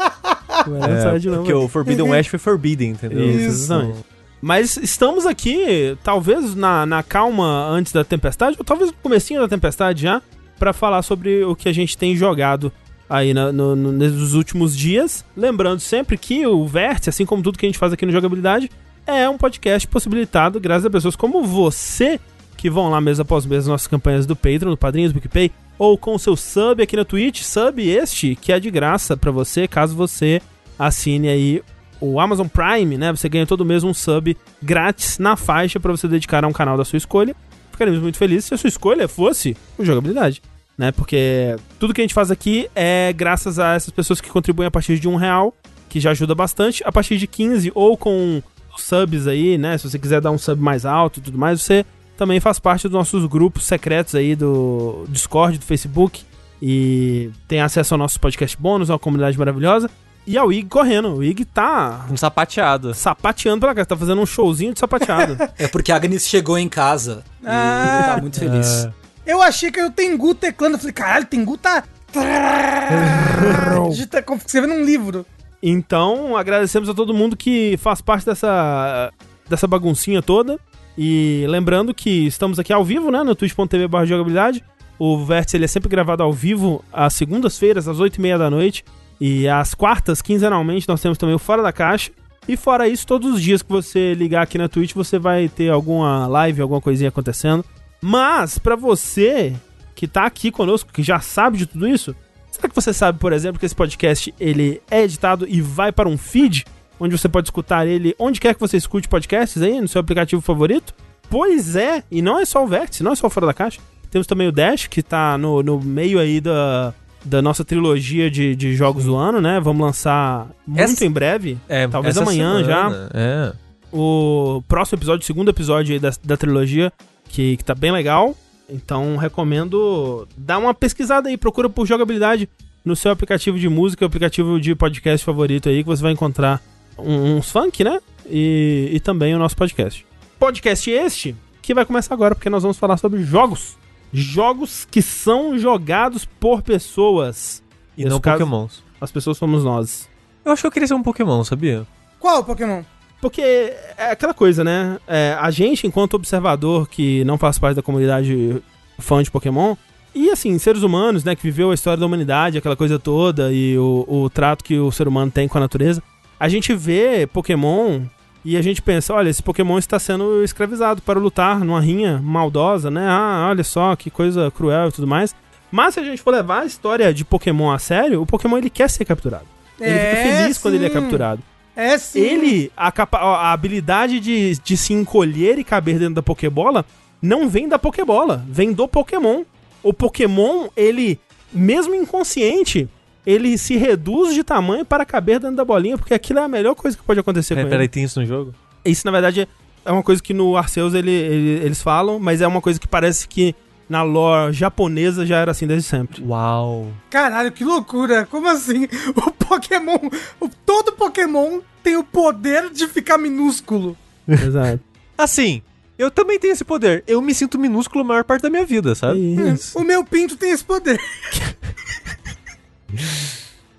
Novo. 1.30 1.36
porque 1.38 1.52
o 1.54 1.68
Forbidden 1.68 2.08
West 2.10 2.30
foi 2.30 2.38
Forbidden, 2.38 2.90
entendeu? 2.90 3.24
Isso, 3.30 3.46
exatamente. 3.46 3.98
Mas 4.42 4.76
estamos 4.78 5.26
aqui, 5.26 5.96
talvez 6.02 6.54
na, 6.54 6.86
na 6.86 7.02
calma 7.02 7.68
antes 7.68 7.92
da 7.92 8.02
tempestade, 8.02 8.56
ou 8.58 8.64
talvez 8.64 8.90
no 8.90 8.96
comecinho 9.02 9.40
da 9.40 9.46
tempestade 9.48 10.02
já, 10.02 10.22
pra 10.58 10.72
falar 10.72 11.02
sobre 11.02 11.44
o 11.44 11.54
que 11.54 11.68
a 11.68 11.72
gente 11.72 11.96
tem 11.96 12.16
jogado 12.16 12.72
aí 13.08 13.34
na- 13.34 13.52
no- 13.52 13.76
no- 13.76 13.92
nos 13.92 14.34
últimos 14.34 14.76
dias. 14.76 15.24
Lembrando 15.36 15.80
sempre 15.80 16.16
que 16.16 16.46
o 16.46 16.66
Vértice, 16.66 17.10
assim 17.10 17.26
como 17.26 17.42
tudo 17.42 17.58
que 17.58 17.66
a 17.66 17.68
gente 17.68 17.78
faz 17.78 17.92
aqui 17.92 18.06
no 18.06 18.12
Jogabilidade, 18.12 18.70
é 19.06 19.28
um 19.28 19.36
podcast 19.36 19.86
possibilitado 19.88 20.58
graças 20.58 20.86
a 20.86 20.90
pessoas 20.90 21.16
como 21.16 21.42
você, 21.44 22.18
que 22.56 22.70
vão 22.70 22.88
lá 22.90 23.00
mês 23.00 23.20
após 23.20 23.44
mês 23.44 23.64
nas 23.64 23.68
nossas 23.72 23.86
campanhas 23.86 24.24
do 24.26 24.34
Patreon, 24.36 24.70
do 24.70 24.76
Padrinhos, 24.76 25.12
do 25.12 25.20
PicPay, 25.20 25.50
ou 25.80 25.96
com 25.96 26.14
o 26.14 26.18
seu 26.18 26.36
sub 26.36 26.82
aqui 26.82 26.94
na 26.94 27.06
Twitch, 27.06 27.40
sub 27.40 27.82
este, 27.82 28.36
que 28.36 28.52
é 28.52 28.60
de 28.60 28.70
graça 28.70 29.16
pra 29.16 29.30
você, 29.30 29.66
caso 29.66 29.96
você 29.96 30.42
assine 30.78 31.26
aí 31.26 31.62
o 31.98 32.20
Amazon 32.20 32.46
Prime, 32.46 32.98
né? 32.98 33.10
Você 33.10 33.30
ganha 33.30 33.46
todo 33.46 33.64
mês 33.64 33.82
um 33.82 33.94
sub 33.94 34.36
grátis 34.62 35.18
na 35.18 35.36
faixa 35.36 35.80
pra 35.80 35.90
você 35.90 36.06
dedicar 36.06 36.44
a 36.44 36.48
um 36.48 36.52
canal 36.52 36.76
da 36.76 36.84
sua 36.84 36.98
escolha. 36.98 37.34
Ficaríamos 37.72 38.02
muito 38.02 38.18
felizes 38.18 38.44
se 38.44 38.52
a 38.52 38.58
sua 38.58 38.68
escolha 38.68 39.08
fosse 39.08 39.56
o 39.78 39.84
jogabilidade, 39.84 40.42
né? 40.76 40.92
Porque 40.92 41.56
tudo 41.78 41.94
que 41.94 42.02
a 42.02 42.04
gente 42.04 42.12
faz 42.12 42.30
aqui 42.30 42.68
é 42.74 43.10
graças 43.14 43.58
a 43.58 43.72
essas 43.72 43.90
pessoas 43.90 44.20
que 44.20 44.28
contribuem 44.28 44.66
a 44.66 44.70
partir 44.70 44.98
de 44.98 45.08
um 45.08 45.16
real, 45.16 45.56
que 45.88 45.98
já 45.98 46.10
ajuda 46.10 46.34
bastante. 46.34 46.82
A 46.84 46.92
partir 46.92 47.16
de 47.16 47.26
15 47.26 47.72
ou 47.74 47.96
com 47.96 48.42
subs 48.76 49.26
aí, 49.26 49.56
né? 49.56 49.78
Se 49.78 49.88
você 49.88 49.98
quiser 49.98 50.20
dar 50.20 50.30
um 50.30 50.36
sub 50.36 50.60
mais 50.60 50.84
alto 50.84 51.20
e 51.20 51.22
tudo 51.22 51.38
mais, 51.38 51.62
você 51.62 51.86
também 52.20 52.38
faz 52.38 52.58
parte 52.58 52.82
dos 52.82 52.92
nossos 52.92 53.24
grupos 53.26 53.64
secretos 53.64 54.14
aí 54.14 54.36
do 54.36 55.04
Discord, 55.08 55.56
do 55.58 55.64
Facebook. 55.64 56.22
E 56.62 57.30
tem 57.48 57.60
acesso 57.62 57.94
ao 57.94 57.98
nosso 57.98 58.20
podcast 58.20 58.54
bônus, 58.60 58.90
uma 58.90 58.98
comunidade 58.98 59.38
maravilhosa. 59.38 59.90
E 60.26 60.36
ao 60.36 60.52
Ig 60.52 60.68
correndo. 60.68 61.16
O 61.16 61.24
Ig 61.24 61.46
tá 61.46 62.04
Um 62.10 62.16
sapateado. 62.16 62.92
sapateando 62.92 63.60
pra 63.60 63.74
cá, 63.74 63.84
tá 63.86 63.96
fazendo 63.96 64.20
um 64.20 64.26
showzinho 64.26 64.74
de 64.74 64.78
sapateado. 64.78 65.36
É 65.58 65.66
porque 65.66 65.90
a 65.90 65.96
Agnes 65.96 66.28
chegou 66.28 66.58
em 66.58 66.68
casa 66.68 67.24
Ah. 67.44 68.00
e 68.02 68.14
tá 68.14 68.20
muito 68.20 68.38
feliz. 68.38 68.86
Eu 69.26 69.40
achei 69.42 69.70
que 69.72 69.82
o 69.82 69.90
Tengu 69.90 70.34
teclando. 70.34 70.74
Eu 70.74 70.78
falei, 70.78 70.92
caralho, 70.92 71.24
o 71.24 71.28
Tengu 71.28 71.56
tá. 71.56 71.82
Digita 73.90 74.22
como 74.22 74.38
escrevendo 74.44 74.74
um 74.74 74.84
livro. 74.84 75.24
então, 75.62 76.36
agradecemos 76.36 76.88
a 76.88 76.94
todo 76.94 77.14
mundo 77.14 77.36
que 77.36 77.76
faz 77.78 78.00
parte 78.00 78.26
dessa, 78.26 79.10
dessa 79.48 79.66
baguncinha 79.66 80.20
toda. 80.22 80.58
E 81.02 81.46
lembrando 81.48 81.94
que 81.94 82.26
estamos 82.26 82.58
aqui 82.58 82.74
ao 82.74 82.84
vivo, 82.84 83.10
né, 83.10 83.22
no 83.22 83.34
twitch.tv 83.34 83.88
barra 83.88 84.04
jogabilidade. 84.04 84.62
O 84.98 85.24
Vértice 85.24 85.56
ele 85.56 85.64
é 85.64 85.66
sempre 85.66 85.88
gravado 85.88 86.22
ao 86.22 86.30
vivo 86.30 86.84
às 86.92 87.14
segundas-feiras, 87.14 87.88
às 87.88 87.96
8h30 87.96 88.36
da 88.36 88.50
noite. 88.50 88.84
E 89.18 89.48
às 89.48 89.72
quartas, 89.72 90.20
quinzenalmente, 90.20 90.86
nós 90.86 91.00
temos 91.00 91.16
também 91.16 91.34
o 91.34 91.38
Fora 91.38 91.62
da 91.62 91.72
Caixa. 91.72 92.10
E 92.46 92.54
fora 92.54 92.86
isso, 92.86 93.06
todos 93.06 93.32
os 93.32 93.40
dias 93.40 93.62
que 93.62 93.70
você 93.70 94.12
ligar 94.12 94.42
aqui 94.42 94.58
na 94.58 94.68
Twitch, 94.68 94.92
você 94.92 95.18
vai 95.18 95.48
ter 95.48 95.70
alguma 95.70 96.26
live, 96.26 96.60
alguma 96.60 96.82
coisinha 96.82 97.08
acontecendo. 97.08 97.64
Mas, 98.02 98.58
pra 98.58 98.76
você 98.76 99.56
que 99.94 100.06
tá 100.06 100.26
aqui 100.26 100.50
conosco, 100.50 100.92
que 100.92 101.02
já 101.02 101.18
sabe 101.18 101.56
de 101.56 101.64
tudo 101.64 101.88
isso, 101.88 102.14
será 102.50 102.68
que 102.68 102.74
você 102.74 102.92
sabe, 102.92 103.18
por 103.18 103.32
exemplo, 103.32 103.58
que 103.58 103.64
esse 103.64 103.74
podcast 103.74 104.34
ele 104.38 104.82
é 104.90 105.02
editado 105.02 105.46
e 105.48 105.62
vai 105.62 105.92
para 105.92 106.10
um 106.10 106.18
feed, 106.18 106.66
onde 107.00 107.16
você 107.18 107.28
pode 107.28 107.46
escutar 107.48 107.86
ele 107.88 108.14
onde 108.18 108.38
quer 108.38 108.54
que 108.54 108.60
você 108.60 108.76
escute 108.76 109.08
podcasts 109.08 109.60
aí, 109.62 109.80
no 109.80 109.88
seu 109.88 110.00
aplicativo 110.00 110.40
favorito? 110.42 110.94
Pois 111.28 111.74
é, 111.76 112.04
e 112.10 112.20
não 112.22 112.38
é 112.38 112.44
só 112.44 112.62
o 112.62 112.66
Vértice, 112.66 113.02
não 113.02 113.12
é 113.12 113.14
só 113.16 113.26
o 113.26 113.30
Fora 113.30 113.46
da 113.46 113.54
Caixa. 113.54 113.80
Temos 114.10 114.26
também 114.26 114.46
o 114.48 114.52
Dash, 114.52 114.86
que 114.88 115.02
tá 115.02 115.38
no, 115.38 115.62
no 115.62 115.80
meio 115.80 116.18
aí 116.18 116.40
da, 116.40 116.92
da 117.24 117.40
nossa 117.40 117.64
trilogia 117.64 118.28
de, 118.30 118.54
de 118.56 118.74
jogos 118.74 119.04
do 119.04 119.14
ano, 119.16 119.40
né? 119.40 119.60
Vamos 119.60 119.80
lançar 119.86 120.48
muito 120.66 120.80
Essa- 120.82 121.04
em 121.06 121.10
breve. 121.10 121.56
É, 121.68 121.86
Talvez 121.86 122.18
amanhã 122.18 122.64
semana, 122.64 123.10
É. 123.14 123.52
o 123.92 124.62
próximo 124.68 124.98
episódio, 124.98 125.22
o 125.22 125.26
segundo 125.26 125.48
episódio 125.50 125.92
aí 125.94 126.00
da, 126.00 126.10
da 126.24 126.36
trilogia, 126.36 126.92
que, 127.28 127.56
que 127.56 127.64
tá 127.64 127.74
bem 127.74 127.92
legal. 127.92 128.36
Então 128.68 129.16
recomendo 129.16 130.26
dar 130.36 130.58
uma 130.58 130.74
pesquisada 130.74 131.28
aí, 131.28 131.36
procura 131.36 131.68
por 131.68 131.86
jogabilidade 131.86 132.48
no 132.84 132.96
seu 132.96 133.10
aplicativo 133.12 133.58
de 133.58 133.68
música, 133.68 134.04
aplicativo 134.06 134.60
de 134.60 134.74
podcast 134.74 135.24
favorito 135.24 135.68
aí, 135.68 135.82
que 135.82 135.88
você 135.88 136.02
vai 136.02 136.12
encontrar 136.12 136.60
um- 137.00 137.36
uns 137.36 137.50
funk, 137.50 137.82
né? 137.84 138.00
E, 138.28 138.90
e 138.92 139.00
também 139.00 139.34
o 139.34 139.38
nosso 139.38 139.56
podcast. 139.56 140.06
Podcast 140.38 140.90
este 140.90 141.36
que 141.62 141.74
vai 141.74 141.84
começar 141.84 142.14
agora, 142.14 142.34
porque 142.34 142.50
nós 142.50 142.62
vamos 142.62 142.78
falar 142.78 142.96
sobre 142.96 143.22
jogos. 143.22 143.76
Jogos 144.12 144.86
que 144.90 145.00
são 145.02 145.58
jogados 145.58 146.24
por 146.24 146.62
pessoas. 146.62 147.62
E 147.96 148.02
Nesse 148.04 148.10
não 148.14 148.20
caso, 148.20 148.38
pokémons. 148.38 148.82
As 149.00 149.12
pessoas 149.12 149.36
somos 149.38 149.62
nós. 149.64 150.08
Eu 150.44 150.52
acho 150.52 150.62
que 150.62 150.66
eu 150.66 150.72
queria 150.72 150.88
ser 150.88 150.94
um 150.94 151.02
pokémon, 151.02 151.44
sabia? 151.44 151.86
Qual 152.18 152.42
Pokémon? 152.44 152.82
Porque 153.20 153.40
é 153.42 154.10
aquela 154.10 154.32
coisa, 154.34 154.64
né? 154.64 154.98
É, 155.06 155.36
a 155.38 155.50
gente, 155.50 155.86
enquanto 155.86 156.14
observador 156.14 156.88
que 156.88 157.22
não 157.24 157.36
faz 157.36 157.58
parte 157.58 157.76
da 157.76 157.82
comunidade 157.82 158.62
fã 158.98 159.22
de 159.22 159.30
Pokémon, 159.30 159.76
e 160.14 160.30
assim, 160.30 160.58
seres 160.58 160.82
humanos, 160.82 161.22
né, 161.22 161.36
que 161.36 161.42
viveu 161.42 161.70
a 161.70 161.74
história 161.74 161.98
da 161.98 162.06
humanidade, 162.06 162.58
aquela 162.58 162.74
coisa 162.76 162.98
toda, 162.98 163.52
e 163.52 163.78
o, 163.78 164.04
o 164.08 164.30
trato 164.30 164.64
que 164.64 164.78
o 164.78 164.90
ser 164.90 165.06
humano 165.06 165.30
tem 165.30 165.46
com 165.46 165.56
a 165.58 165.60
natureza, 165.60 166.02
a 166.40 166.48
gente 166.48 166.74
vê 166.74 167.26
Pokémon 167.26 168.00
e 168.42 168.56
a 168.56 168.62
gente 168.62 168.80
pensa, 168.80 169.12
olha, 169.12 169.28
esse 169.28 169.42
Pokémon 169.42 169.78
está 169.78 169.98
sendo 169.98 170.42
escravizado 170.42 171.02
para 171.02 171.20
lutar 171.20 171.60
numa 171.60 171.80
rinha 171.80 172.18
maldosa, 172.24 172.90
né? 172.90 173.06
Ah, 173.06 173.48
olha 173.50 173.62
só, 173.62 173.94
que 173.94 174.10
coisa 174.10 174.50
cruel 174.50 174.88
e 174.88 174.92
tudo 174.92 175.06
mais. 175.06 175.34
Mas 175.70 175.94
se 175.94 176.00
a 176.00 176.02
gente 176.02 176.22
for 176.22 176.32
levar 176.32 176.62
a 176.62 176.64
história 176.66 177.12
de 177.12 177.24
Pokémon 177.24 177.70
a 177.70 177.78
sério, 177.78 178.22
o 178.22 178.26
Pokémon 178.26 178.56
ele 178.56 178.70
quer 178.70 178.88
ser 178.88 179.04
capturado. 179.04 179.44
Ele 179.78 179.90
fica 179.98 180.16
É, 180.16 180.38
feliz 180.42 180.58
quando 180.58 180.74
ele 180.74 180.86
é 180.86 180.88
sim. 180.88 180.94
capturado. 180.94 181.42
É 181.76 181.98
sim. 181.98 182.20
Ele, 182.20 182.72
a, 182.76 182.92
a 183.12 183.52
habilidade 183.52 184.18
de, 184.18 184.56
de 184.64 184.76
se 184.76 184.92
encolher 184.92 185.58
e 185.58 185.64
caber 185.64 185.98
dentro 185.98 186.14
da 186.14 186.22
Pokébola 186.22 186.84
não 187.22 187.48
vem 187.48 187.68
da 187.68 187.78
Pokébola, 187.78 188.44
vem 188.48 188.72
do 188.72 188.88
Pokémon. 188.88 189.42
O 189.82 189.92
Pokémon, 189.92 190.68
ele, 190.76 191.20
mesmo 191.52 191.94
inconsciente, 191.94 192.88
ele 193.26 193.56
se 193.58 193.76
reduz 193.76 194.34
de 194.34 194.42
tamanho 194.42 194.84
para 194.84 195.04
caber 195.04 195.38
dentro 195.40 195.56
da 195.56 195.64
bolinha, 195.64 195.96
porque 195.98 196.14
aquilo 196.14 196.38
é 196.38 196.42
a 196.44 196.48
melhor 196.48 196.74
coisa 196.74 196.96
que 196.96 197.02
pode 197.02 197.20
acontecer 197.20 197.54
Peraí, 197.54 197.64
com 197.64 197.70
peraí, 197.70 197.84
ele. 197.84 197.88
tem 197.88 198.04
isso 198.04 198.20
no 198.20 198.26
jogo? 198.26 198.54
Isso, 198.84 199.02
na 199.06 199.10
verdade, 199.12 199.46
é 199.84 199.92
uma 199.92 200.02
coisa 200.02 200.22
que 200.22 200.32
no 200.34 200.56
Arceus 200.56 200.94
ele, 200.94 201.10
ele- 201.10 201.64
eles 201.64 201.82
falam, 201.82 202.18
mas 202.18 202.40
é 202.40 202.46
uma 202.46 202.60
coisa 202.60 202.78
que 202.80 202.88
parece 202.88 203.26
que 203.28 203.54
na 203.88 204.02
lore 204.02 204.52
japonesa 204.52 205.26
já 205.26 205.38
era 205.38 205.50
assim 205.50 205.66
desde 205.66 205.86
sempre. 205.88 206.22
Uau. 206.22 206.88
Caralho, 207.10 207.50
que 207.50 207.64
loucura. 207.64 208.24
Como 208.24 208.46
assim? 208.48 208.84
O 209.16 209.30
Pokémon. 209.32 209.98
o- 210.40 210.48
todo 210.64 210.92
Pokémon 210.92 211.60
tem 211.82 211.96
o 211.96 212.04
poder 212.04 212.70
de 212.70 212.86
ficar 212.86 213.18
minúsculo. 213.18 213.96
Exato. 214.28 214.78
Assim, 215.18 215.60
eu 215.98 216.10
também 216.10 216.38
tenho 216.38 216.52
esse 216.52 216.64
poder. 216.64 217.02
Eu 217.06 217.20
me 217.20 217.34
sinto 217.34 217.58
minúsculo 217.58 218.02
a 218.02 218.06
maior 218.06 218.24
parte 218.24 218.42
da 218.42 218.48
minha 218.48 218.64
vida, 218.64 218.92
É 218.92 218.94
sabe? 218.94 219.18
isso. 219.52 219.76
O 219.78 219.82
meu 219.84 220.02
pinto 220.04 220.36
tem 220.36 220.50
esse 220.52 220.64
poder. 220.64 220.98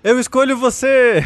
Eu 0.02 0.18
escolho 0.18 0.56
você! 0.56 1.24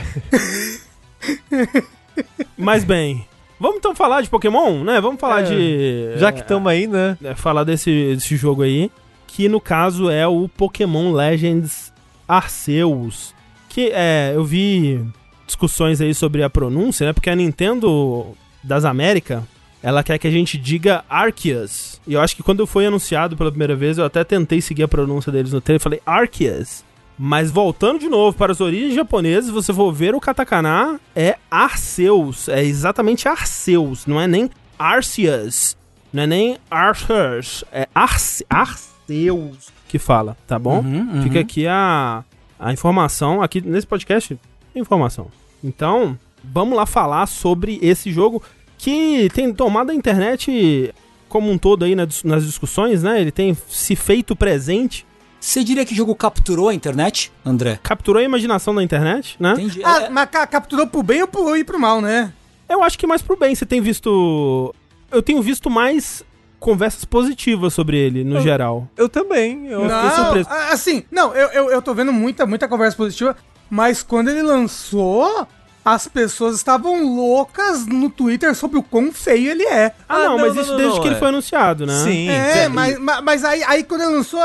Mas 2.57 2.85
bem, 2.85 3.27
vamos 3.59 3.79
então 3.79 3.95
falar 3.95 4.23
de 4.23 4.29
Pokémon, 4.29 4.83
né? 4.85 5.01
Vamos 5.01 5.21
falar 5.21 5.41
É, 5.41 5.45
de. 5.45 6.19
Já 6.19 6.33
que 6.33 6.41
estamos 6.41 6.71
aí, 6.71 6.87
né? 6.87 7.17
é, 7.23 7.35
falar 7.35 7.65
desse, 7.65 8.15
desse 8.15 8.37
jogo 8.37 8.63
aí, 8.63 8.91
que 9.27 9.49
no 9.49 9.61
caso 9.61 10.11
é 10.11 10.27
o 10.27 10.49
Pokémon 10.49 11.13
Legends 11.13 11.93
Arceus. 12.27 13.35
Que 13.69 13.91
é, 13.93 14.33
eu 14.35 14.45
vi 14.45 15.05
discussões 15.47 16.01
aí 16.01 16.15
sobre 16.15 16.43
a 16.43 16.49
pronúncia, 16.51 17.07
né? 17.07 17.13
Porque 17.13 17.29
a 17.31 17.37
Nintendo 17.37 18.35
das 18.65 18.85
Américas, 18.85 19.43
ela 19.83 20.03
quer 20.03 20.19
que 20.19 20.27
a 20.27 20.31
gente 20.31 20.57
diga 20.57 21.05
Arceus. 21.09 22.01
E 22.07 22.15
eu 22.15 22.21
acho 22.21 22.35
que 22.35 22.43
quando 22.43 22.67
foi 22.67 22.87
anunciado 22.87 23.37
pela 23.37 23.51
primeira 23.51 23.77
vez, 23.77 23.99
eu 23.99 24.05
até 24.05 24.25
tentei 24.25 24.61
seguir 24.61 24.83
a 24.85 24.89
pronúncia 24.89 25.31
deles 25.31 25.53
no 25.53 25.61
trailer, 25.61 25.81
falei 25.81 26.01
Arceus. 26.07 26.85
Mas 27.19 27.51
voltando 27.51 27.99
de 27.99 28.09
novo 28.09 28.37
para 28.37 28.53
as 28.53 28.61
origens 28.61 28.95
japonesas, 28.95 29.51
você 29.51 29.73
for 29.73 29.93
ver 29.93 30.15
o 30.15 30.21
katakana, 30.21 31.01
é 31.15 31.37
Arceus. 31.51 32.49
É 32.49 32.63
exatamente 32.63 33.27
Arceus, 33.29 34.07
não 34.07 34.21
é 34.21 34.27
nem 34.27 34.51
Arceus. 34.79 35.77
Não 36.13 36.23
é 36.23 36.27
nem 36.27 36.59
Arceus. 36.71 37.65
É 37.73 37.89
Arce, 37.95 38.45
Arceus 38.51 39.77
que 39.89 39.99
fala, 39.99 40.37
tá 40.47 40.59
bom? 40.59 40.81
Uhum, 40.81 41.15
uhum. 41.15 41.23
Fica 41.23 41.41
aqui 41.41 41.67
a, 41.67 42.25
a 42.59 42.73
informação. 42.73 43.43
Aqui 43.43 43.61
nesse 43.61 43.87
podcast 43.87 44.39
informação. 44.75 45.29
Então, 45.65 46.19
vamos 46.45 46.77
lá 46.77 46.85
falar 46.85 47.27
sobre 47.27 47.79
esse 47.81 48.13
jogo 48.13 48.43
que 48.77 49.31
tem 49.33 49.53
tomado 49.55 49.91
a 49.91 49.95
internet 49.95 50.93
como 51.29 51.51
um 51.51 51.57
todo 51.57 51.85
aí 51.85 51.95
nas 51.95 52.45
discussões, 52.45 53.03
né? 53.03 53.21
Ele 53.21 53.31
tem 53.31 53.57
se 53.69 53.97
feito 53.97 54.37
presente, 54.37 55.06
Você 55.41 55.63
diria 55.63 55.85
que 55.85 55.93
o 55.93 55.97
jogo 55.97 56.15
capturou 56.15 56.69
a 56.69 56.75
internet, 56.75 57.31
André? 57.45 57.79
capturou 57.83 58.21
a 58.21 58.25
imaginação 58.25 58.75
da 58.75 58.83
internet, 58.83 59.37
né? 59.39 59.53
Entendi. 59.53 59.81
Ah, 59.85 60.03
É- 60.05 60.09
mas 60.09 60.29
ca- 60.31 60.47
capturou 60.47 60.87
pro 60.87 61.03
bem 61.03 61.23
ou 61.23 61.29
pro, 61.29 61.57
e 61.57 61.63
pro 61.65 61.79
mal, 61.79 62.01
né? 62.01 62.33
Eu 62.69 62.83
acho 62.83 62.99
que 62.99 63.07
mais 63.07 63.23
pro 63.23 63.37
bem. 63.37 63.55
Você 63.55 63.65
tem 63.65 63.81
visto. 63.81 64.75
Eu 65.11 65.23
tenho 65.23 65.41
visto 65.41 65.71
mais 65.71 66.25
conversas 66.59 67.05
positivas 67.05 67.73
sobre 67.75 67.97
ele, 67.97 68.25
no 68.25 68.37
Eu- 68.39 68.43
geral. 68.43 68.89
Eu 68.97 69.09
também. 69.09 69.67
Eu 69.69 69.83
fiquei 69.83 70.11
surpreso. 70.11 70.49
assim, 70.73 71.05
não, 71.11 71.33
eu, 71.35 71.49
eu, 71.51 71.71
eu 71.71 71.81
tô 71.83 71.95
vendo 71.95 72.13
muita, 72.13 72.45
muita 72.45 72.67
conversa 72.67 72.97
positiva, 72.97 73.37
mas 73.71 74.03
quando 74.03 74.29
ele 74.31 74.43
lançou, 74.43 75.47
as 75.89 76.09
pessoas 76.09 76.57
estavam 76.57 77.15
loucas 77.15 77.87
no 77.87 78.11
Twitter 78.11 78.57
sobre 78.57 78.77
o 78.77 78.83
quão 78.83 79.13
feio 79.13 79.53
ele 79.53 79.63
é. 79.63 79.93
Ah, 80.09 80.17
Ah, 80.17 80.19
não, 80.19 80.31
não, 80.31 80.39
mas 80.39 80.55
não, 80.57 80.63
isso 80.63 80.71
não, 80.73 80.77
desde 80.79 80.95
não, 80.97 81.01
que 81.03 81.09
ele 81.09 81.15
é. 81.15 81.19
foi 81.21 81.29
anunciado, 81.29 81.87
né? 81.87 81.95
Sim. 82.03 82.29
É, 82.29 82.65
é, 82.65 82.69
mas, 82.69 82.99
ma- 82.99 83.23
mas 83.23 83.45
aí, 83.45 83.63
aí 83.63 83.85
quando 83.85 84.01
ele 84.01 84.11
lançou, 84.17 84.41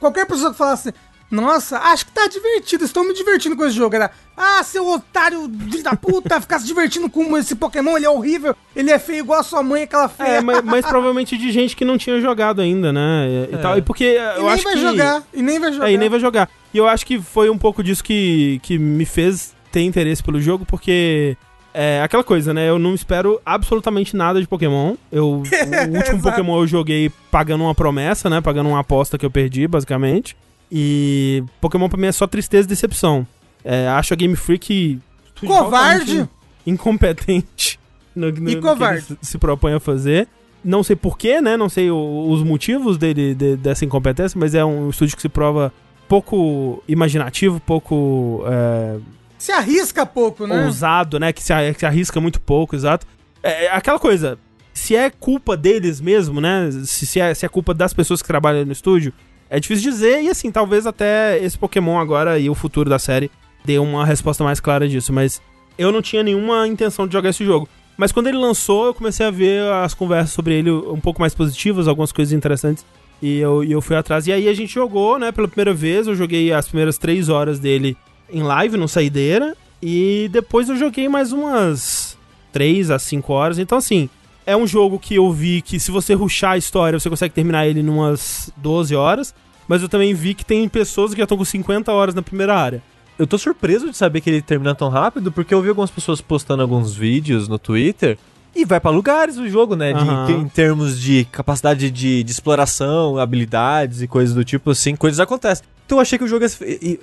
qualquer 0.00 0.26
pessoa 0.26 0.50
que 0.50 0.58
falasse, 0.58 0.92
nossa, 1.30 1.78
acho 1.78 2.06
que 2.06 2.10
tá 2.10 2.26
divertido, 2.26 2.84
estou 2.84 3.04
me 3.04 3.14
divertindo 3.14 3.54
com 3.56 3.64
esse 3.64 3.76
jogo. 3.76 3.94
Era, 3.94 4.10
ah, 4.36 4.64
seu 4.64 4.84
otário, 4.88 5.48
filho 5.70 5.84
da 5.84 5.94
puta, 5.94 6.40
ficar 6.40 6.58
se 6.58 6.66
divertindo 6.66 7.08
com 7.08 7.38
esse 7.38 7.54
Pokémon, 7.54 7.96
ele 7.96 8.06
é 8.06 8.10
horrível, 8.10 8.56
ele 8.74 8.90
é 8.90 8.98
feio 8.98 9.20
igual 9.20 9.38
a 9.38 9.44
sua 9.44 9.62
mãe, 9.62 9.84
aquela 9.84 10.08
feia. 10.08 10.38
É, 10.38 10.40
mas, 10.40 10.60
mas 10.64 10.84
provavelmente 10.90 11.38
de 11.38 11.52
gente 11.52 11.76
que 11.76 11.84
não 11.84 11.96
tinha 11.96 12.20
jogado 12.20 12.60
ainda, 12.60 12.92
né? 12.92 13.28
E, 13.48 13.52
e 13.52 13.54
É. 13.54 13.58
tal. 13.58 13.78
E 13.78 13.82
porque 13.82 14.04
e 14.06 14.16
eu 14.16 14.42
nem 14.42 14.48
acho 14.50 14.64
vai 14.64 14.72
que. 14.72 14.80
jogar, 14.80 15.22
e 15.32 15.40
nem 15.40 15.60
vai 15.60 15.72
jogar. 15.72 15.88
É, 15.88 15.92
e 15.92 15.96
nem 15.98 16.08
vai 16.08 16.18
jogar. 16.18 16.50
E 16.74 16.78
eu 16.78 16.88
acho 16.88 17.06
que 17.06 17.20
foi 17.22 17.48
um 17.48 17.58
pouco 17.58 17.80
disso 17.80 18.02
que, 18.02 18.58
que 18.64 18.76
me 18.76 19.04
fez 19.06 19.54
ter 19.72 19.82
interesse 19.82 20.22
pelo 20.22 20.40
jogo, 20.40 20.64
porque. 20.66 21.36
É 21.72 22.02
aquela 22.02 22.24
coisa, 22.24 22.52
né? 22.52 22.68
Eu 22.68 22.80
não 22.80 22.96
espero 22.96 23.40
absolutamente 23.46 24.16
nada 24.16 24.40
de 24.40 24.48
Pokémon. 24.48 24.96
Eu, 25.12 25.26
o 25.28 25.36
último. 25.96 26.20
Pokémon 26.20 26.58
eu 26.62 26.66
joguei 26.66 27.12
pagando 27.30 27.62
uma 27.62 27.74
promessa, 27.76 28.28
né? 28.28 28.40
Pagando 28.40 28.68
uma 28.70 28.80
aposta 28.80 29.16
que 29.16 29.24
eu 29.24 29.30
perdi, 29.30 29.68
basicamente. 29.68 30.36
E 30.72 31.44
Pokémon 31.60 31.88
pra 31.88 31.96
mim 31.96 32.08
é 32.08 32.12
só 32.12 32.26
tristeza 32.26 32.66
e 32.66 32.68
decepção. 32.70 33.24
É, 33.64 33.86
acho 33.86 34.12
a 34.12 34.16
Game 34.16 34.34
Freak 34.34 34.98
Covarde. 35.46 36.28
incompetente 36.66 37.78
no, 38.16 38.32
no- 38.32 38.50
E 38.50 38.56
no 38.56 38.62
covarde. 38.62 39.06
que 39.06 39.12
ele 39.12 39.18
se, 39.22 39.30
se 39.32 39.38
propõe 39.38 39.74
a 39.74 39.80
fazer. 39.80 40.26
Não 40.64 40.82
sei 40.82 40.96
porquê, 40.96 41.40
né? 41.40 41.56
Não 41.56 41.68
sei 41.68 41.90
o- 41.90 42.28
os 42.30 42.42
motivos 42.42 42.98
dele, 42.98 43.34
de- 43.34 43.56
dessa 43.56 43.84
incompetência, 43.84 44.38
mas 44.38 44.54
é 44.54 44.64
um 44.64 44.90
estúdio 44.90 45.14
que 45.16 45.22
se 45.22 45.28
prova 45.28 45.72
pouco 46.08 46.82
imaginativo, 46.88 47.60
pouco 47.60 48.42
é, 48.46 48.96
Se 49.40 49.52
arrisca 49.52 50.04
pouco, 50.04 50.46
né? 50.46 50.66
ousado, 50.66 51.18
né? 51.18 51.32
Que 51.32 51.42
se, 51.42 51.54
que 51.72 51.80
se 51.80 51.86
arrisca 51.86 52.20
muito 52.20 52.38
pouco, 52.38 52.76
exato. 52.76 53.06
É, 53.42 53.64
é 53.64 53.74
aquela 53.74 53.98
coisa, 53.98 54.38
se 54.74 54.94
é 54.94 55.08
culpa 55.08 55.56
deles 55.56 55.98
mesmo, 55.98 56.42
né? 56.42 56.70
Se, 56.84 57.06
se, 57.06 57.18
é, 57.18 57.32
se 57.32 57.46
é 57.46 57.48
culpa 57.48 57.72
das 57.72 57.94
pessoas 57.94 58.20
que 58.20 58.28
trabalham 58.28 58.66
no 58.66 58.72
estúdio, 58.72 59.14
é 59.48 59.58
difícil 59.58 59.90
dizer. 59.90 60.22
E 60.22 60.28
assim, 60.28 60.50
talvez 60.52 60.86
até 60.86 61.42
esse 61.42 61.56
Pokémon 61.56 61.98
agora 61.98 62.38
e 62.38 62.50
o 62.50 62.54
futuro 62.54 62.90
da 62.90 62.98
série 62.98 63.30
dê 63.64 63.78
uma 63.78 64.04
resposta 64.04 64.44
mais 64.44 64.60
clara 64.60 64.86
disso. 64.86 65.10
Mas 65.10 65.40
eu 65.78 65.90
não 65.90 66.02
tinha 66.02 66.22
nenhuma 66.22 66.68
intenção 66.68 67.06
de 67.06 67.14
jogar 67.14 67.30
esse 67.30 67.42
jogo. 67.42 67.66
Mas 67.96 68.12
quando 68.12 68.26
ele 68.26 68.36
lançou, 68.36 68.84
eu 68.84 68.94
comecei 68.94 69.24
a 69.24 69.30
ver 69.30 69.72
as 69.72 69.94
conversas 69.94 70.32
sobre 70.32 70.52
ele 70.52 70.70
um 70.70 71.00
pouco 71.00 71.18
mais 71.18 71.34
positivas, 71.34 71.88
algumas 71.88 72.12
coisas 72.12 72.32
interessantes. 72.32 72.84
E 73.22 73.38
eu, 73.38 73.64
e 73.64 73.72
eu 73.72 73.80
fui 73.80 73.96
atrás. 73.96 74.26
E 74.26 74.32
aí 74.32 74.48
a 74.48 74.54
gente 74.54 74.74
jogou, 74.74 75.18
né, 75.18 75.32
pela 75.32 75.48
primeira 75.48 75.72
vez. 75.72 76.06
Eu 76.06 76.14
joguei 76.14 76.52
as 76.52 76.68
primeiras 76.68 76.98
três 76.98 77.30
horas 77.30 77.58
dele 77.58 77.96
em 78.32 78.42
live, 78.42 78.76
no 78.76 78.88
Saideira. 78.88 79.56
E 79.82 80.28
depois 80.32 80.68
eu 80.68 80.76
joguei 80.76 81.08
mais 81.08 81.32
umas 81.32 82.16
3 82.52 82.90
a 82.90 82.98
5 82.98 83.32
horas. 83.32 83.58
Então, 83.58 83.78
assim, 83.78 84.08
é 84.46 84.56
um 84.56 84.66
jogo 84.66 84.98
que 84.98 85.14
eu 85.14 85.30
vi 85.32 85.62
que 85.62 85.78
se 85.80 85.90
você 85.90 86.12
ruxar 86.14 86.52
a 86.52 86.58
história, 86.58 86.98
você 86.98 87.08
consegue 87.08 87.34
terminar 87.34 87.66
ele 87.66 87.80
em 87.80 87.88
umas 87.88 88.52
12 88.56 88.94
horas. 88.94 89.34
Mas 89.66 89.82
eu 89.82 89.88
também 89.88 90.12
vi 90.14 90.34
que 90.34 90.44
tem 90.44 90.68
pessoas 90.68 91.12
que 91.12 91.18
já 91.18 91.24
estão 91.24 91.38
com 91.38 91.44
50 91.44 91.92
horas 91.92 92.14
na 92.14 92.22
primeira 92.22 92.54
área. 92.56 92.82
Eu 93.18 93.26
tô 93.26 93.38
surpreso 93.38 93.88
de 93.90 93.96
saber 93.96 94.20
que 94.20 94.28
ele 94.30 94.42
termina 94.42 94.74
tão 94.74 94.88
rápido, 94.88 95.30
porque 95.30 95.54
eu 95.54 95.62
vi 95.62 95.68
algumas 95.68 95.90
pessoas 95.90 96.20
postando 96.20 96.62
alguns 96.62 96.94
vídeos 96.94 97.46
no 97.48 97.58
Twitter 97.58 98.18
e 98.56 98.64
vai 98.64 98.80
pra 98.80 98.90
lugares 98.90 99.36
o 99.36 99.48
jogo, 99.48 99.76
né? 99.76 99.92
De- 99.92 100.00
Aham. 100.00 100.30
em 100.32 100.48
termos 100.48 100.98
de 101.00 101.24
capacidade 101.30 101.88
de, 101.90 102.24
de 102.24 102.32
exploração, 102.32 103.16
habilidades 103.18 104.02
e 104.02 104.08
coisas 104.08 104.34
do 104.34 104.42
tipo, 104.44 104.70
assim, 104.70 104.96
coisas 104.96 105.20
acontecem. 105.20 105.64
Então 105.90 105.98
eu 105.98 106.02
achei 106.02 106.16
que 106.16 106.22
o 106.24 106.28
jogo 106.28 106.44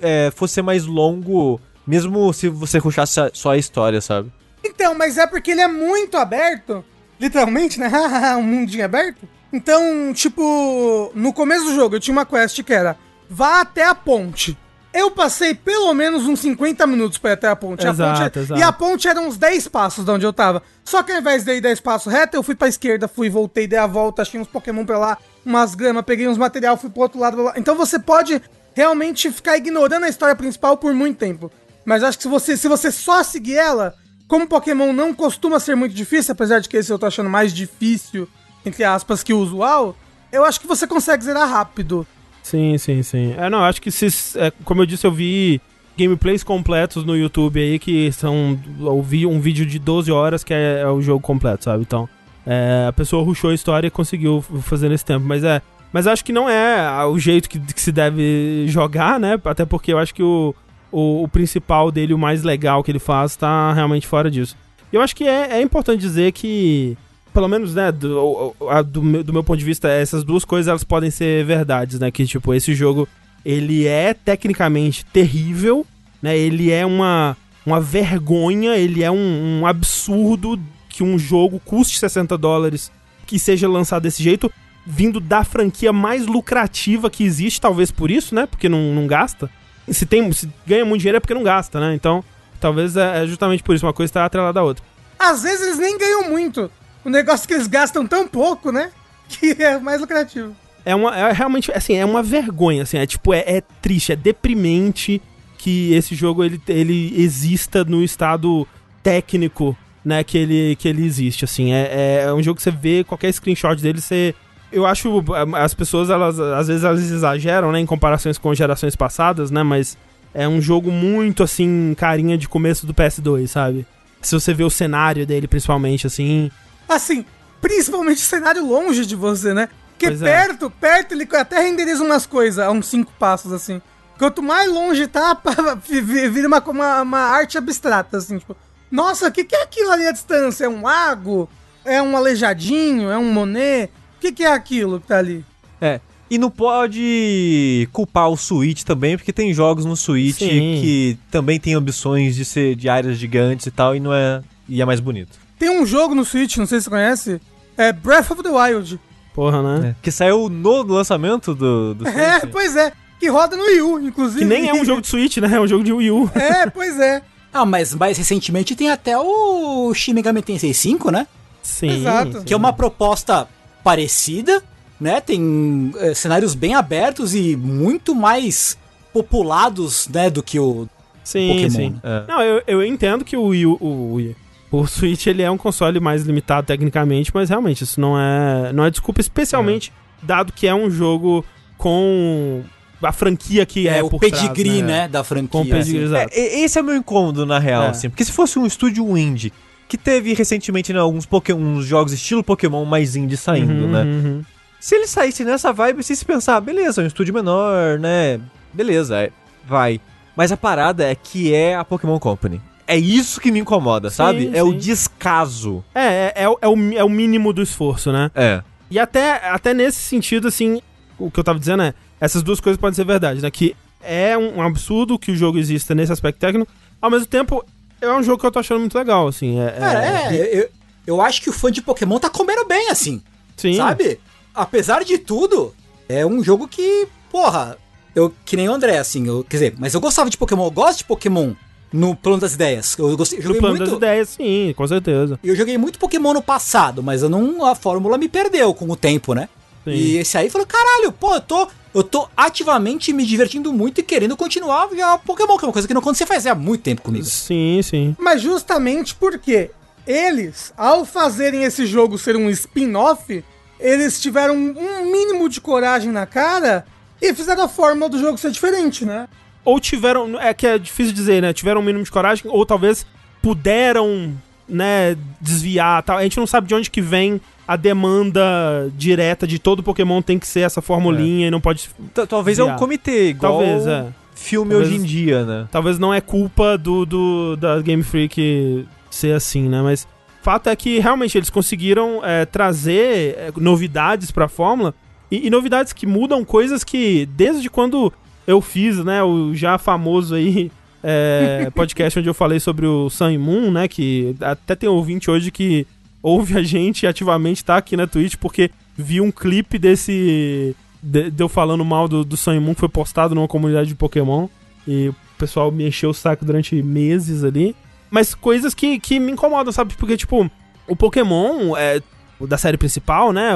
é- 0.00 0.30
fosse 0.34 0.54
ser 0.54 0.62
mais 0.62 0.86
longo, 0.86 1.60
mesmo 1.86 2.32
se 2.32 2.48
você 2.48 2.78
ruxasse 2.78 3.20
a- 3.20 3.30
só 3.34 3.50
a 3.50 3.58
história, 3.58 4.00
sabe? 4.00 4.32
Então, 4.64 4.94
mas 4.94 5.18
é 5.18 5.26
porque 5.26 5.50
ele 5.50 5.60
é 5.60 5.68
muito 5.68 6.16
aberto. 6.16 6.82
Literalmente, 7.20 7.78
né? 7.78 7.90
um 8.38 8.42
mundinho 8.42 8.86
aberto. 8.86 9.28
Então, 9.52 10.10
tipo, 10.14 11.12
no 11.14 11.34
começo 11.34 11.66
do 11.66 11.74
jogo 11.74 11.96
eu 11.96 12.00
tinha 12.00 12.14
uma 12.14 12.24
quest 12.24 12.62
que 12.62 12.72
era 12.72 12.96
vá 13.28 13.60
até 13.60 13.84
a 13.84 13.94
ponte. 13.94 14.56
Eu 14.94 15.10
passei 15.10 15.52
pelo 15.52 15.92
menos 15.92 16.26
uns 16.26 16.40
50 16.40 16.86
minutos 16.86 17.18
pra 17.18 17.32
ir 17.32 17.34
até 17.34 17.48
a 17.48 17.54
ponte. 17.54 17.86
A 17.86 17.90
Exato, 17.90 18.22
ponte- 18.24 18.38
exato. 18.38 18.58
E 18.58 18.62
a 18.62 18.72
ponte 18.72 19.06
era 19.06 19.20
uns 19.20 19.36
10 19.36 19.68
passos 19.68 20.02
de 20.02 20.10
onde 20.10 20.24
eu 20.24 20.32
tava. 20.32 20.62
Só 20.82 21.02
que 21.02 21.12
ao 21.12 21.18
invés 21.18 21.44
de 21.44 21.52
ir 21.52 21.60
10 21.60 21.78
passos 21.78 22.10
reto, 22.10 22.38
eu 22.38 22.42
fui 22.42 22.54
pra 22.54 22.68
esquerda, 22.68 23.06
fui, 23.06 23.28
voltei, 23.28 23.66
dei 23.66 23.78
a 23.78 23.86
volta, 23.86 24.22
achei 24.22 24.40
uns 24.40 24.48
Pokémon 24.48 24.86
pra 24.86 24.96
lá, 24.98 25.18
umas 25.44 25.74
grama, 25.74 26.02
peguei 26.02 26.26
uns 26.26 26.38
material, 26.38 26.78
fui 26.78 26.88
pro 26.88 27.02
outro 27.02 27.20
lado. 27.20 27.34
Pra 27.36 27.44
lá. 27.44 27.52
Então 27.56 27.74
você 27.76 27.98
pode 27.98 28.40
realmente 28.78 29.28
ficar 29.32 29.56
ignorando 29.56 30.04
a 30.04 30.08
história 30.08 30.36
principal 30.36 30.76
por 30.76 30.94
muito 30.94 31.18
tempo. 31.18 31.50
Mas 31.84 32.04
acho 32.04 32.16
que 32.16 32.22
se 32.22 32.28
você, 32.28 32.56
se 32.56 32.68
você 32.68 32.92
só 32.92 33.24
seguir 33.24 33.56
ela, 33.56 33.92
como 34.28 34.46
Pokémon 34.46 34.92
não 34.92 35.12
costuma 35.12 35.58
ser 35.58 35.74
muito 35.74 35.96
difícil, 35.96 36.30
apesar 36.30 36.60
de 36.60 36.68
que 36.68 36.76
esse 36.76 36.92
eu 36.92 36.98
tô 36.98 37.06
achando 37.06 37.28
mais 37.28 37.52
difícil, 37.52 38.28
entre 38.64 38.84
aspas, 38.84 39.24
que 39.24 39.34
o 39.34 39.38
usual, 39.40 39.96
eu 40.30 40.44
acho 40.44 40.60
que 40.60 40.66
você 40.68 40.86
consegue 40.86 41.24
zerar 41.24 41.48
rápido. 41.48 42.06
Sim, 42.40 42.78
sim, 42.78 43.02
sim. 43.02 43.34
É, 43.36 43.50
não, 43.50 43.64
acho 43.64 43.82
que 43.82 43.90
se. 43.90 44.06
é, 44.38 44.52
como 44.64 44.82
eu 44.82 44.86
disse, 44.86 45.04
eu 45.04 45.10
vi 45.10 45.60
gameplays 45.98 46.44
completos 46.44 47.02
no 47.02 47.16
YouTube 47.16 47.60
aí 47.60 47.80
que 47.80 48.12
são. 48.12 48.56
Eu 48.78 49.02
vi 49.02 49.26
um 49.26 49.40
vídeo 49.40 49.66
de 49.66 49.80
12 49.80 50.12
horas 50.12 50.44
que 50.44 50.54
é, 50.54 50.82
é 50.82 50.88
o 50.88 51.02
jogo 51.02 51.20
completo, 51.20 51.64
sabe? 51.64 51.82
Então, 51.82 52.08
é, 52.46 52.86
a 52.88 52.92
pessoa 52.92 53.24
rushou 53.24 53.50
a 53.50 53.54
história 53.54 53.88
e 53.88 53.90
conseguiu 53.90 54.40
fazer 54.62 54.88
nesse 54.88 55.04
tempo. 55.04 55.26
Mas 55.26 55.42
é. 55.42 55.60
Mas 55.92 56.06
acho 56.06 56.24
que 56.24 56.32
não 56.32 56.48
é 56.48 57.04
o 57.06 57.18
jeito 57.18 57.48
que, 57.48 57.58
que 57.58 57.80
se 57.80 57.92
deve 57.92 58.66
jogar, 58.68 59.18
né? 59.18 59.40
Até 59.44 59.64
porque 59.64 59.92
eu 59.92 59.98
acho 59.98 60.14
que 60.14 60.22
o, 60.22 60.54
o, 60.92 61.24
o 61.24 61.28
principal 61.28 61.90
dele, 61.90 62.12
o 62.12 62.18
mais 62.18 62.42
legal 62.42 62.82
que 62.82 62.90
ele 62.90 62.98
faz, 62.98 63.36
tá 63.36 63.72
realmente 63.72 64.06
fora 64.06 64.30
disso. 64.30 64.56
Eu 64.92 65.00
acho 65.00 65.16
que 65.16 65.24
é, 65.24 65.58
é 65.58 65.62
importante 65.62 66.00
dizer 66.00 66.32
que 66.32 66.96
pelo 67.32 67.48
menos, 67.48 67.74
né, 67.74 67.92
do, 67.92 68.54
do, 68.86 69.02
meu, 69.02 69.22
do 69.22 69.32
meu 69.32 69.44
ponto 69.44 69.58
de 69.58 69.64
vista, 69.64 69.88
essas 69.88 70.24
duas 70.24 70.44
coisas 70.44 70.68
elas 70.68 70.82
podem 70.82 71.10
ser 71.10 71.44
verdades, 71.44 72.00
né? 72.00 72.10
Que, 72.10 72.26
tipo, 72.26 72.52
esse 72.52 72.74
jogo, 72.74 73.06
ele 73.44 73.86
é 73.86 74.12
tecnicamente 74.12 75.04
terrível, 75.04 75.86
né? 76.20 76.36
Ele 76.36 76.72
é 76.72 76.84
uma, 76.84 77.36
uma 77.64 77.80
vergonha, 77.80 78.76
ele 78.76 79.04
é 79.04 79.10
um, 79.10 79.60
um 79.60 79.66
absurdo 79.66 80.58
que 80.88 81.04
um 81.04 81.18
jogo 81.18 81.60
custe 81.64 81.98
60 81.98 82.36
dólares 82.36 82.90
que 83.24 83.38
seja 83.38 83.68
lançado 83.68 84.02
desse 84.02 84.22
jeito, 84.22 84.50
vindo 84.90 85.20
da 85.20 85.44
franquia 85.44 85.92
mais 85.92 86.26
lucrativa 86.26 87.10
que 87.10 87.22
existe, 87.22 87.60
talvez 87.60 87.90
por 87.90 88.10
isso, 88.10 88.34
né? 88.34 88.46
Porque 88.46 88.70
não, 88.70 88.94
não 88.94 89.06
gasta. 89.06 89.50
Se, 89.86 90.06
tem, 90.06 90.32
se 90.32 90.48
ganha 90.66 90.84
muito 90.84 91.00
dinheiro 91.00 91.18
é 91.18 91.20
porque 91.20 91.34
não 91.34 91.42
gasta, 91.42 91.78
né? 91.78 91.94
Então, 91.94 92.24
talvez 92.58 92.96
é, 92.96 93.22
é 93.22 93.26
justamente 93.26 93.62
por 93.62 93.74
isso, 93.74 93.84
uma 93.84 93.92
coisa 93.92 94.08
está 94.08 94.24
atrelada 94.24 94.60
à 94.60 94.62
outra. 94.62 94.82
Às 95.18 95.42
vezes 95.42 95.60
eles 95.60 95.78
nem 95.78 95.98
ganham 95.98 96.30
muito. 96.30 96.70
O 97.04 97.10
negócio 97.10 97.44
é 97.44 97.48
que 97.48 97.54
eles 97.54 97.66
gastam 97.66 98.06
tão 98.06 98.26
pouco, 98.26 98.72
né? 98.72 98.90
Que 99.28 99.62
é 99.62 99.78
mais 99.78 100.00
lucrativo. 100.00 100.56
É 100.86 100.94
uma. 100.94 101.14
É 101.14 101.32
realmente, 101.32 101.70
assim, 101.72 101.96
é 101.96 102.04
uma 102.04 102.22
vergonha, 102.22 102.82
assim. 102.82 102.96
É 102.96 103.06
tipo, 103.06 103.34
é, 103.34 103.40
é 103.40 103.60
triste, 103.82 104.12
é 104.12 104.16
deprimente 104.16 105.20
que 105.58 105.92
esse 105.92 106.14
jogo 106.14 106.42
ele, 106.42 106.58
ele 106.66 107.12
exista 107.14 107.84
no 107.84 108.02
estado 108.02 108.66
técnico, 109.02 109.76
né, 110.02 110.24
que 110.24 110.38
ele, 110.38 110.76
que 110.76 110.88
ele 110.88 111.04
existe, 111.04 111.44
assim. 111.44 111.74
É, 111.74 112.22
é 112.24 112.32
um 112.32 112.42
jogo 112.42 112.56
que 112.56 112.62
você 112.62 112.70
vê 112.70 113.04
qualquer 113.04 113.30
screenshot 113.34 113.76
dele, 113.76 114.00
você. 114.00 114.34
Eu 114.70 114.84
acho 114.86 115.24
ah, 115.34 115.64
as 115.64 115.72
pessoas, 115.74 116.10
elas, 116.10 116.38
às 116.38 116.68
vezes 116.68 116.84
elas 116.84 117.00
exageram, 117.10 117.72
né, 117.72 117.80
em 117.80 117.86
comparações 117.86 118.36
com 118.38 118.54
gerações 118.54 118.94
passadas, 118.94 119.50
né, 119.50 119.62
mas 119.62 119.96
é 120.34 120.46
um 120.46 120.60
jogo 120.60 120.90
muito, 120.90 121.42
assim, 121.42 121.94
carinha 121.96 122.36
de 122.36 122.48
começo 122.48 122.86
do 122.86 122.92
PS2, 122.92 123.46
sabe? 123.46 123.86
Se 124.20 124.34
você 124.34 124.52
vê 124.52 124.64
o 124.64 124.70
cenário 124.70 125.26
dele, 125.26 125.48
principalmente, 125.48 126.06
assim, 126.06 126.50
Assim, 126.88 127.24
principalmente 127.60 128.18
o 128.18 128.26
cenário 128.26 128.64
longe 128.66 129.04
de 129.06 129.14
você, 129.16 129.52
né? 129.54 129.68
Porque 129.92 130.06
Pois 130.08 130.22
é. 130.22 130.24
perto, 130.24 130.70
perto, 130.70 131.12
ele 131.12 131.28
até 131.32 131.60
renderiza 131.60 132.02
umas 132.04 132.24
coisas 132.26 132.58
a 132.58 132.70
uns 132.70 132.86
cinco 132.86 133.12
passos, 133.18 133.52
assim. 133.52 133.80
Quanto 134.18 134.42
mais 134.42 134.70
longe 134.72 135.06
tá, 135.06 135.36
vi- 135.88 136.00
vi- 136.00 136.28
vira 136.28 136.48
uma, 136.48 136.60
uma, 136.60 137.02
uma 137.02 137.18
arte 137.18 137.56
abstrata, 137.58 138.16
assim, 138.18 138.38
tipo... 138.38 138.56
Nossa, 138.90 139.28
o 139.28 139.32
que, 139.32 139.44
que 139.44 139.54
é 139.54 139.62
aquilo 139.62 139.90
ali 139.90 140.06
à 140.06 140.12
distância? 140.12 140.64
É 140.64 140.68
um 140.68 140.82
lago? 140.82 141.48
É 141.84 142.00
um 142.02 142.16
aleijadinho? 142.16 143.10
É 143.10 143.18
um 143.18 143.30
Monet? 143.32 143.90
O 144.18 144.20
que, 144.20 144.32
que 144.32 144.42
é 144.44 144.52
aquilo 144.52 145.00
que 145.00 145.06
tá 145.06 145.18
ali? 145.18 145.44
É. 145.80 146.00
E 146.30 146.36
não 146.36 146.50
pode 146.50 147.88
culpar 147.92 148.28
o 148.28 148.36
Switch 148.36 148.82
também, 148.82 149.16
porque 149.16 149.32
tem 149.32 149.54
jogos 149.54 149.84
no 149.84 149.96
Switch 149.96 150.38
Sim. 150.40 150.48
que 150.80 151.18
também 151.30 151.58
tem 151.58 151.74
ambições 151.74 152.34
de 152.34 152.44
ser 152.44 152.74
de 152.76 152.88
áreas 152.88 153.16
gigantes 153.16 153.66
e 153.66 153.70
tal, 153.70 153.96
e 153.96 154.00
não 154.00 154.12
é. 154.12 154.42
E 154.68 154.82
é 154.82 154.84
mais 154.84 155.00
bonito. 155.00 155.38
Tem 155.58 155.70
um 155.70 155.86
jogo 155.86 156.14
no 156.14 156.24
Switch, 156.24 156.56
não 156.58 156.66
sei 156.66 156.78
se 156.80 156.84
você 156.84 156.90
conhece, 156.90 157.40
é 157.76 157.92
Breath 157.92 158.30
of 158.30 158.42
the 158.42 158.50
Wild. 158.50 159.00
porra, 159.34 159.62
né? 159.80 159.96
Que 160.02 160.10
saiu 160.10 160.48
no 160.50 160.82
lançamento 160.82 161.54
do, 161.54 161.94
do 161.94 162.06
É, 162.06 162.40
Switch. 162.40 162.52
pois 162.52 162.76
é. 162.76 162.92
Que 163.18 163.28
roda 163.28 163.56
no 163.56 163.64
Wii 163.64 163.80
U, 163.82 164.00
inclusive. 164.00 164.40
Que 164.40 164.44
nem 164.44 164.68
é 164.68 164.72
um 164.74 164.84
jogo 164.84 165.00
de 165.00 165.08
Switch, 165.08 165.38
né? 165.38 165.52
É 165.52 165.60
um 165.60 165.66
jogo 165.66 165.82
de 165.82 165.92
Wii 165.92 166.10
U. 166.10 166.30
É, 166.36 166.68
pois 166.70 167.00
é. 167.00 167.22
Ah, 167.52 167.64
mas 167.64 167.94
mais 167.94 168.18
recentemente 168.18 168.76
tem 168.76 168.90
até 168.90 169.16
o 169.18 169.92
Shin 169.94 170.12
Megami 170.12 170.42
Tensei 170.42 170.74
5, 170.74 171.10
né? 171.10 171.26
Sim. 171.62 171.88
Exato. 172.00 172.44
Que 172.44 172.52
é 172.52 172.56
uma 172.56 172.72
proposta 172.72 173.48
parecida, 173.82 174.62
né? 175.00 175.20
Tem 175.20 175.92
eh, 175.98 176.14
cenários 176.14 176.54
bem 176.54 176.74
abertos 176.74 177.34
e 177.34 177.56
muito 177.56 178.14
mais 178.14 178.76
populados, 179.12 180.06
né, 180.08 180.30
do 180.30 180.42
que 180.42 180.58
o 180.60 180.86
Sim, 181.24 181.48
Pokémon. 181.48 181.70
sim. 181.70 182.00
É. 182.02 182.24
Não, 182.28 182.42
eu, 182.42 182.62
eu 182.66 182.84
entendo 182.84 183.24
que 183.24 183.36
o 183.36 183.46
Wii, 183.46 183.66
o, 183.66 184.12
Wii, 184.14 184.36
o 184.70 184.86
Switch 184.86 185.26
ele 185.26 185.42
é 185.42 185.50
um 185.50 185.56
console 185.56 185.98
mais 186.00 186.22
limitado 186.22 186.66
tecnicamente, 186.66 187.30
mas 187.34 187.48
realmente 187.48 187.84
isso 187.84 188.00
não 188.00 188.18
é, 188.18 188.72
não 188.72 188.84
é 188.84 188.90
desculpa, 188.90 189.20
especialmente 189.20 189.92
dado 190.22 190.52
que 190.52 190.66
é 190.66 190.74
um 190.74 190.90
jogo 190.90 191.44
com 191.76 192.62
a 193.02 193.12
franquia 193.12 193.64
que 193.64 193.88
é, 193.88 193.98
é, 193.98 194.02
o 194.02 194.10
por 194.10 194.20
pedigree, 194.20 194.78
trás, 194.78 194.84
né? 194.84 195.08
da 195.08 195.22
franquia. 195.24 195.48
Com 195.48 195.62
o 195.62 195.66
pedigree, 195.66 196.04
assim. 196.04 196.14
É, 196.32 196.60
esse 196.60 196.78
é 196.78 196.82
o 196.82 196.84
meu 196.84 196.96
incômodo, 196.96 197.46
na 197.46 197.58
real, 197.58 197.84
É. 197.84 197.88
assim. 197.88 198.10
Porque 198.10 198.24
se 198.24 198.32
fosse 198.32 198.58
um 198.58 198.66
estúdio 198.66 199.16
indie, 199.16 199.52
que 199.88 199.96
teve 199.98 200.34
recentemente 200.34 200.92
né, 200.92 200.98
alguns 201.00 201.24
Pokémon, 201.26 201.80
jogos 201.80 202.12
estilo 202.12 202.44
Pokémon 202.44 202.84
mais 202.84 203.16
indie 203.16 203.36
saindo, 203.36 203.72
Uhum, 203.84 203.90
né? 203.90 204.02
uhum. 204.04 204.44
Se 204.78 204.94
ele 204.94 205.06
saísse 205.08 205.44
nessa 205.44 205.72
vibe, 205.72 206.04
se 206.04 206.14
se 206.14 206.24
pensar, 206.24 206.60
beleza, 206.60 207.00
é 207.00 207.04
um 207.04 207.06
estúdio 207.08 207.34
menor, 207.34 207.98
né? 207.98 208.38
Beleza, 208.72 209.16
é- 209.18 209.32
vai. 209.66 210.00
Mas 210.36 210.52
a 210.52 210.56
parada 210.56 211.04
é 211.04 211.14
que 211.16 211.52
é 211.52 211.74
a 211.74 211.84
Pokémon 211.84 212.18
Company. 212.20 212.60
É 212.86 212.96
isso 212.96 213.40
que 213.40 213.50
me 213.50 213.58
incomoda, 213.58 214.08
Sim, 214.08 214.16
sabe? 214.16 214.50
É 214.54 214.62
o 214.62 214.70
sim. 214.70 214.78
descaso. 214.78 215.84
É, 215.94 216.00
é, 216.04 216.32
é, 216.44 216.48
o- 216.48 216.58
é, 216.62 216.68
o, 216.68 216.92
é 216.98 217.04
o 217.04 217.08
mínimo 217.08 217.52
do 217.52 217.60
esforço, 217.60 218.12
né? 218.12 218.30
É. 218.34 218.62
E 218.90 218.98
até, 218.98 219.48
até 219.50 219.74
nesse 219.74 219.98
sentido, 220.00 220.46
assim, 220.48 220.80
o 221.18 221.30
que 221.30 221.40
eu 221.40 221.44
tava 221.44 221.58
dizendo 221.58 221.82
é, 221.82 221.92
essas 222.20 222.42
duas 222.42 222.60
coisas 222.60 222.80
podem 222.80 222.94
ser 222.94 223.04
verdade, 223.04 223.42
né? 223.42 223.50
Que 223.50 223.74
é 224.00 224.38
um, 224.38 224.58
um 224.58 224.62
absurdo 224.62 225.18
que 225.18 225.32
o 225.32 225.36
jogo 225.36 225.58
exista 225.58 225.94
nesse 225.94 226.12
aspecto 226.12 226.38
técnico, 226.38 226.70
ao 227.02 227.10
mesmo 227.10 227.26
tempo, 227.26 227.64
é 228.00 228.12
um 228.12 228.22
jogo 228.22 228.38
que 228.40 228.46
eu 228.46 228.50
tô 228.50 228.58
achando 228.58 228.80
muito 228.80 228.96
legal, 228.98 229.26
assim. 229.28 229.60
É, 229.60 229.70
Cara, 229.72 230.04
é, 230.34 230.58
eu, 230.60 230.68
eu 231.06 231.20
acho 231.20 231.40
que 231.42 231.50
o 231.50 231.52
fã 231.52 231.70
de 231.70 231.82
Pokémon 231.82 232.18
tá 232.18 232.28
comendo 232.30 232.64
bem, 232.66 232.88
assim. 232.90 233.22
sim. 233.56 233.74
Sabe? 233.76 234.20
Apesar 234.54 235.04
de 235.04 235.18
tudo, 235.18 235.74
é 236.08 236.24
um 236.26 236.42
jogo 236.42 236.66
que, 236.66 237.06
porra, 237.30 237.76
eu 238.14 238.32
que 238.44 238.56
nem 238.56 238.68
o 238.68 238.72
André, 238.72 238.98
assim, 238.98 239.26
eu, 239.26 239.44
quer 239.44 239.56
dizer, 239.56 239.74
mas 239.78 239.94
eu 239.94 240.00
gostava 240.00 240.28
de 240.28 240.36
Pokémon, 240.36 240.64
eu 240.66 240.70
gosto 240.70 240.98
de 240.98 241.04
Pokémon 241.04 241.52
no 241.92 242.14
plano 242.16 242.38
das 242.40 242.54
ideias. 242.54 242.96
Eu 242.98 243.16
gostei, 243.16 243.38
eu 243.38 243.42
No 243.42 243.46
joguei 243.48 243.60
plano 243.60 243.76
muito. 243.76 243.88
das 243.90 243.96
ideias, 243.96 244.28
sim, 244.30 244.74
com 244.76 244.86
certeza. 244.86 245.38
Eu 245.44 245.54
joguei 245.54 245.78
muito 245.78 245.98
Pokémon 245.98 246.32
no 246.34 246.42
passado, 246.42 247.02
mas 247.02 247.22
eu 247.22 247.28
não 247.28 247.64
a 247.64 247.74
fórmula 247.74 248.18
me 248.18 248.28
perdeu 248.28 248.74
com 248.74 248.90
o 248.90 248.96
tempo, 248.96 249.32
né? 249.34 249.48
Sim. 249.84 249.90
E 249.92 250.16
esse 250.18 250.36
aí 250.36 250.50
falou, 250.50 250.66
caralho, 250.66 251.12
pô, 251.12 251.34
eu 251.34 251.40
tô, 251.40 251.68
eu 251.98 252.04
tô 252.04 252.28
ativamente 252.36 253.12
me 253.12 253.24
divertindo 253.24 253.72
muito 253.72 254.00
e 254.00 254.04
querendo 254.04 254.36
continuar 254.36 254.84
a 254.84 254.88
jogar 254.88 255.18
Pokémon, 255.18 255.56
que 255.58 255.64
é 255.64 255.68
uma 255.68 255.72
coisa 255.72 255.88
que 255.88 255.94
não 255.94 256.00
aconteceu 256.00 256.26
faz 256.26 256.46
há 256.46 256.54
muito 256.54 256.82
tempo 256.82 257.02
comigo. 257.02 257.24
Sim, 257.24 257.80
sim. 257.82 258.16
Mas 258.18 258.40
justamente 258.40 259.14
porque 259.14 259.70
eles, 260.06 260.72
ao 260.76 261.04
fazerem 261.04 261.64
esse 261.64 261.86
jogo 261.86 262.16
ser 262.16 262.36
um 262.36 262.48
spin-off, 262.50 263.44
eles 263.80 264.20
tiveram 264.20 264.54
um 264.54 265.10
mínimo 265.10 265.48
de 265.48 265.60
coragem 265.60 266.10
na 266.10 266.24
cara 266.24 266.86
e 267.20 267.34
fizeram 267.34 267.64
a 267.64 267.68
fórmula 267.68 268.08
do 268.08 268.18
jogo 268.18 268.38
ser 268.38 268.50
diferente, 268.50 269.04
né? 269.04 269.28
Ou 269.64 269.80
tiveram, 269.80 270.40
é 270.40 270.54
que 270.54 270.66
é 270.66 270.78
difícil 270.78 271.12
dizer, 271.12 271.42
né? 271.42 271.52
Tiveram 271.52 271.80
um 271.80 271.84
mínimo 271.84 272.04
de 272.04 272.10
coragem, 272.10 272.50
ou 272.50 272.64
talvez 272.64 273.04
puderam, 273.42 274.34
né, 274.68 275.16
desviar, 275.40 276.02
tal. 276.02 276.18
A 276.18 276.22
gente 276.22 276.36
não 276.38 276.46
sabe 276.46 276.66
de 276.68 276.74
onde 276.74 276.90
que 276.90 277.00
vem 277.00 277.40
a 277.66 277.76
demanda 277.76 278.90
direta 278.96 279.46
de 279.46 279.58
todo 279.58 279.82
Pokémon 279.82 280.22
tem 280.22 280.38
que 280.38 280.46
ser 280.46 280.60
essa 280.60 280.80
formulinha 280.82 281.48
e 281.48 281.50
não 281.50 281.60
pode... 281.60 281.88
T- 282.14 282.26
Talvez 282.26 282.58
é 282.58 282.62
um 282.62 282.66
Desviar. 282.66 282.78
comitê, 282.78 283.28
igual 283.30 283.58
Talvez, 283.58 283.86
é. 283.86 284.06
filme 284.34 284.70
Talvez- 284.70 284.90
hoje 284.92 285.00
em 285.00 285.04
dia, 285.04 285.44
né? 285.44 285.68
Talvez 285.70 285.98
não 285.98 286.12
é 286.12 286.20
culpa 286.20 286.78
do, 286.78 287.04
do 287.04 287.56
da 287.56 287.80
Game 287.80 288.02
Freak 288.02 288.86
ser 289.10 289.32
assim, 289.34 289.68
né? 289.68 289.82
Mas 289.82 290.06
fato 290.42 290.68
é 290.70 290.76
que 290.76 290.98
realmente 290.98 291.36
eles 291.36 291.50
conseguiram 291.50 292.20
é, 292.24 292.44
trazer 292.46 293.34
é, 293.36 293.52
novidades 293.56 294.30
pra 294.30 294.48
fórmula 294.48 294.94
e, 295.30 295.46
e 295.46 295.50
novidades 295.50 295.92
que 295.92 296.06
mudam 296.06 296.44
coisas 296.44 296.82
que 296.84 297.26
desde 297.36 297.68
quando 297.68 298.10
eu 298.46 298.62
fiz, 298.62 299.04
né, 299.04 299.22
o 299.22 299.54
já 299.54 299.76
famoso 299.76 300.34
aí 300.34 300.70
é, 301.02 301.70
podcast 301.74 302.18
onde 302.18 302.28
eu 302.28 302.34
falei 302.34 302.60
sobre 302.60 302.86
o 302.86 303.08
Sun 303.08 303.38
Moon, 303.38 303.70
né, 303.70 303.88
que 303.88 304.34
até 304.40 304.74
tem 304.74 304.88
ouvinte 304.88 305.30
hoje 305.30 305.50
que 305.50 305.86
ouve 306.22 306.58
a 306.58 306.62
gente 306.62 307.06
ativamente 307.06 307.64
tá 307.64 307.76
aqui 307.76 307.96
na 307.96 308.06
Twitch 308.06 308.36
porque 308.36 308.70
viu 308.96 309.24
um 309.24 309.30
clipe 309.30 309.78
desse 309.78 310.74
de, 311.02 311.30
de 311.30 311.42
eu 311.42 311.48
falando 311.48 311.84
mal 311.84 312.08
do, 312.08 312.24
do 312.24 312.36
Sun 312.36 312.60
Moon 312.60 312.74
que 312.74 312.80
foi 312.80 312.88
postado 312.88 313.34
numa 313.34 313.48
comunidade 313.48 313.88
de 313.88 313.94
Pokémon. 313.94 314.48
E 314.86 315.08
o 315.08 315.14
pessoal 315.38 315.70
me 315.70 315.86
encheu 315.86 316.10
o 316.10 316.14
saco 316.14 316.44
durante 316.44 316.82
meses 316.82 317.44
ali. 317.44 317.74
Mas 318.10 318.34
coisas 318.34 318.74
que, 318.74 318.98
que 318.98 319.20
me 319.20 319.32
incomodam, 319.32 319.72
sabe? 319.72 319.94
Porque, 319.96 320.16
tipo, 320.16 320.50
o 320.86 320.96
Pokémon 320.96 321.76
é, 321.76 322.00
da 322.40 322.56
série 322.56 322.76
principal, 322.76 323.32
né? 323.32 323.50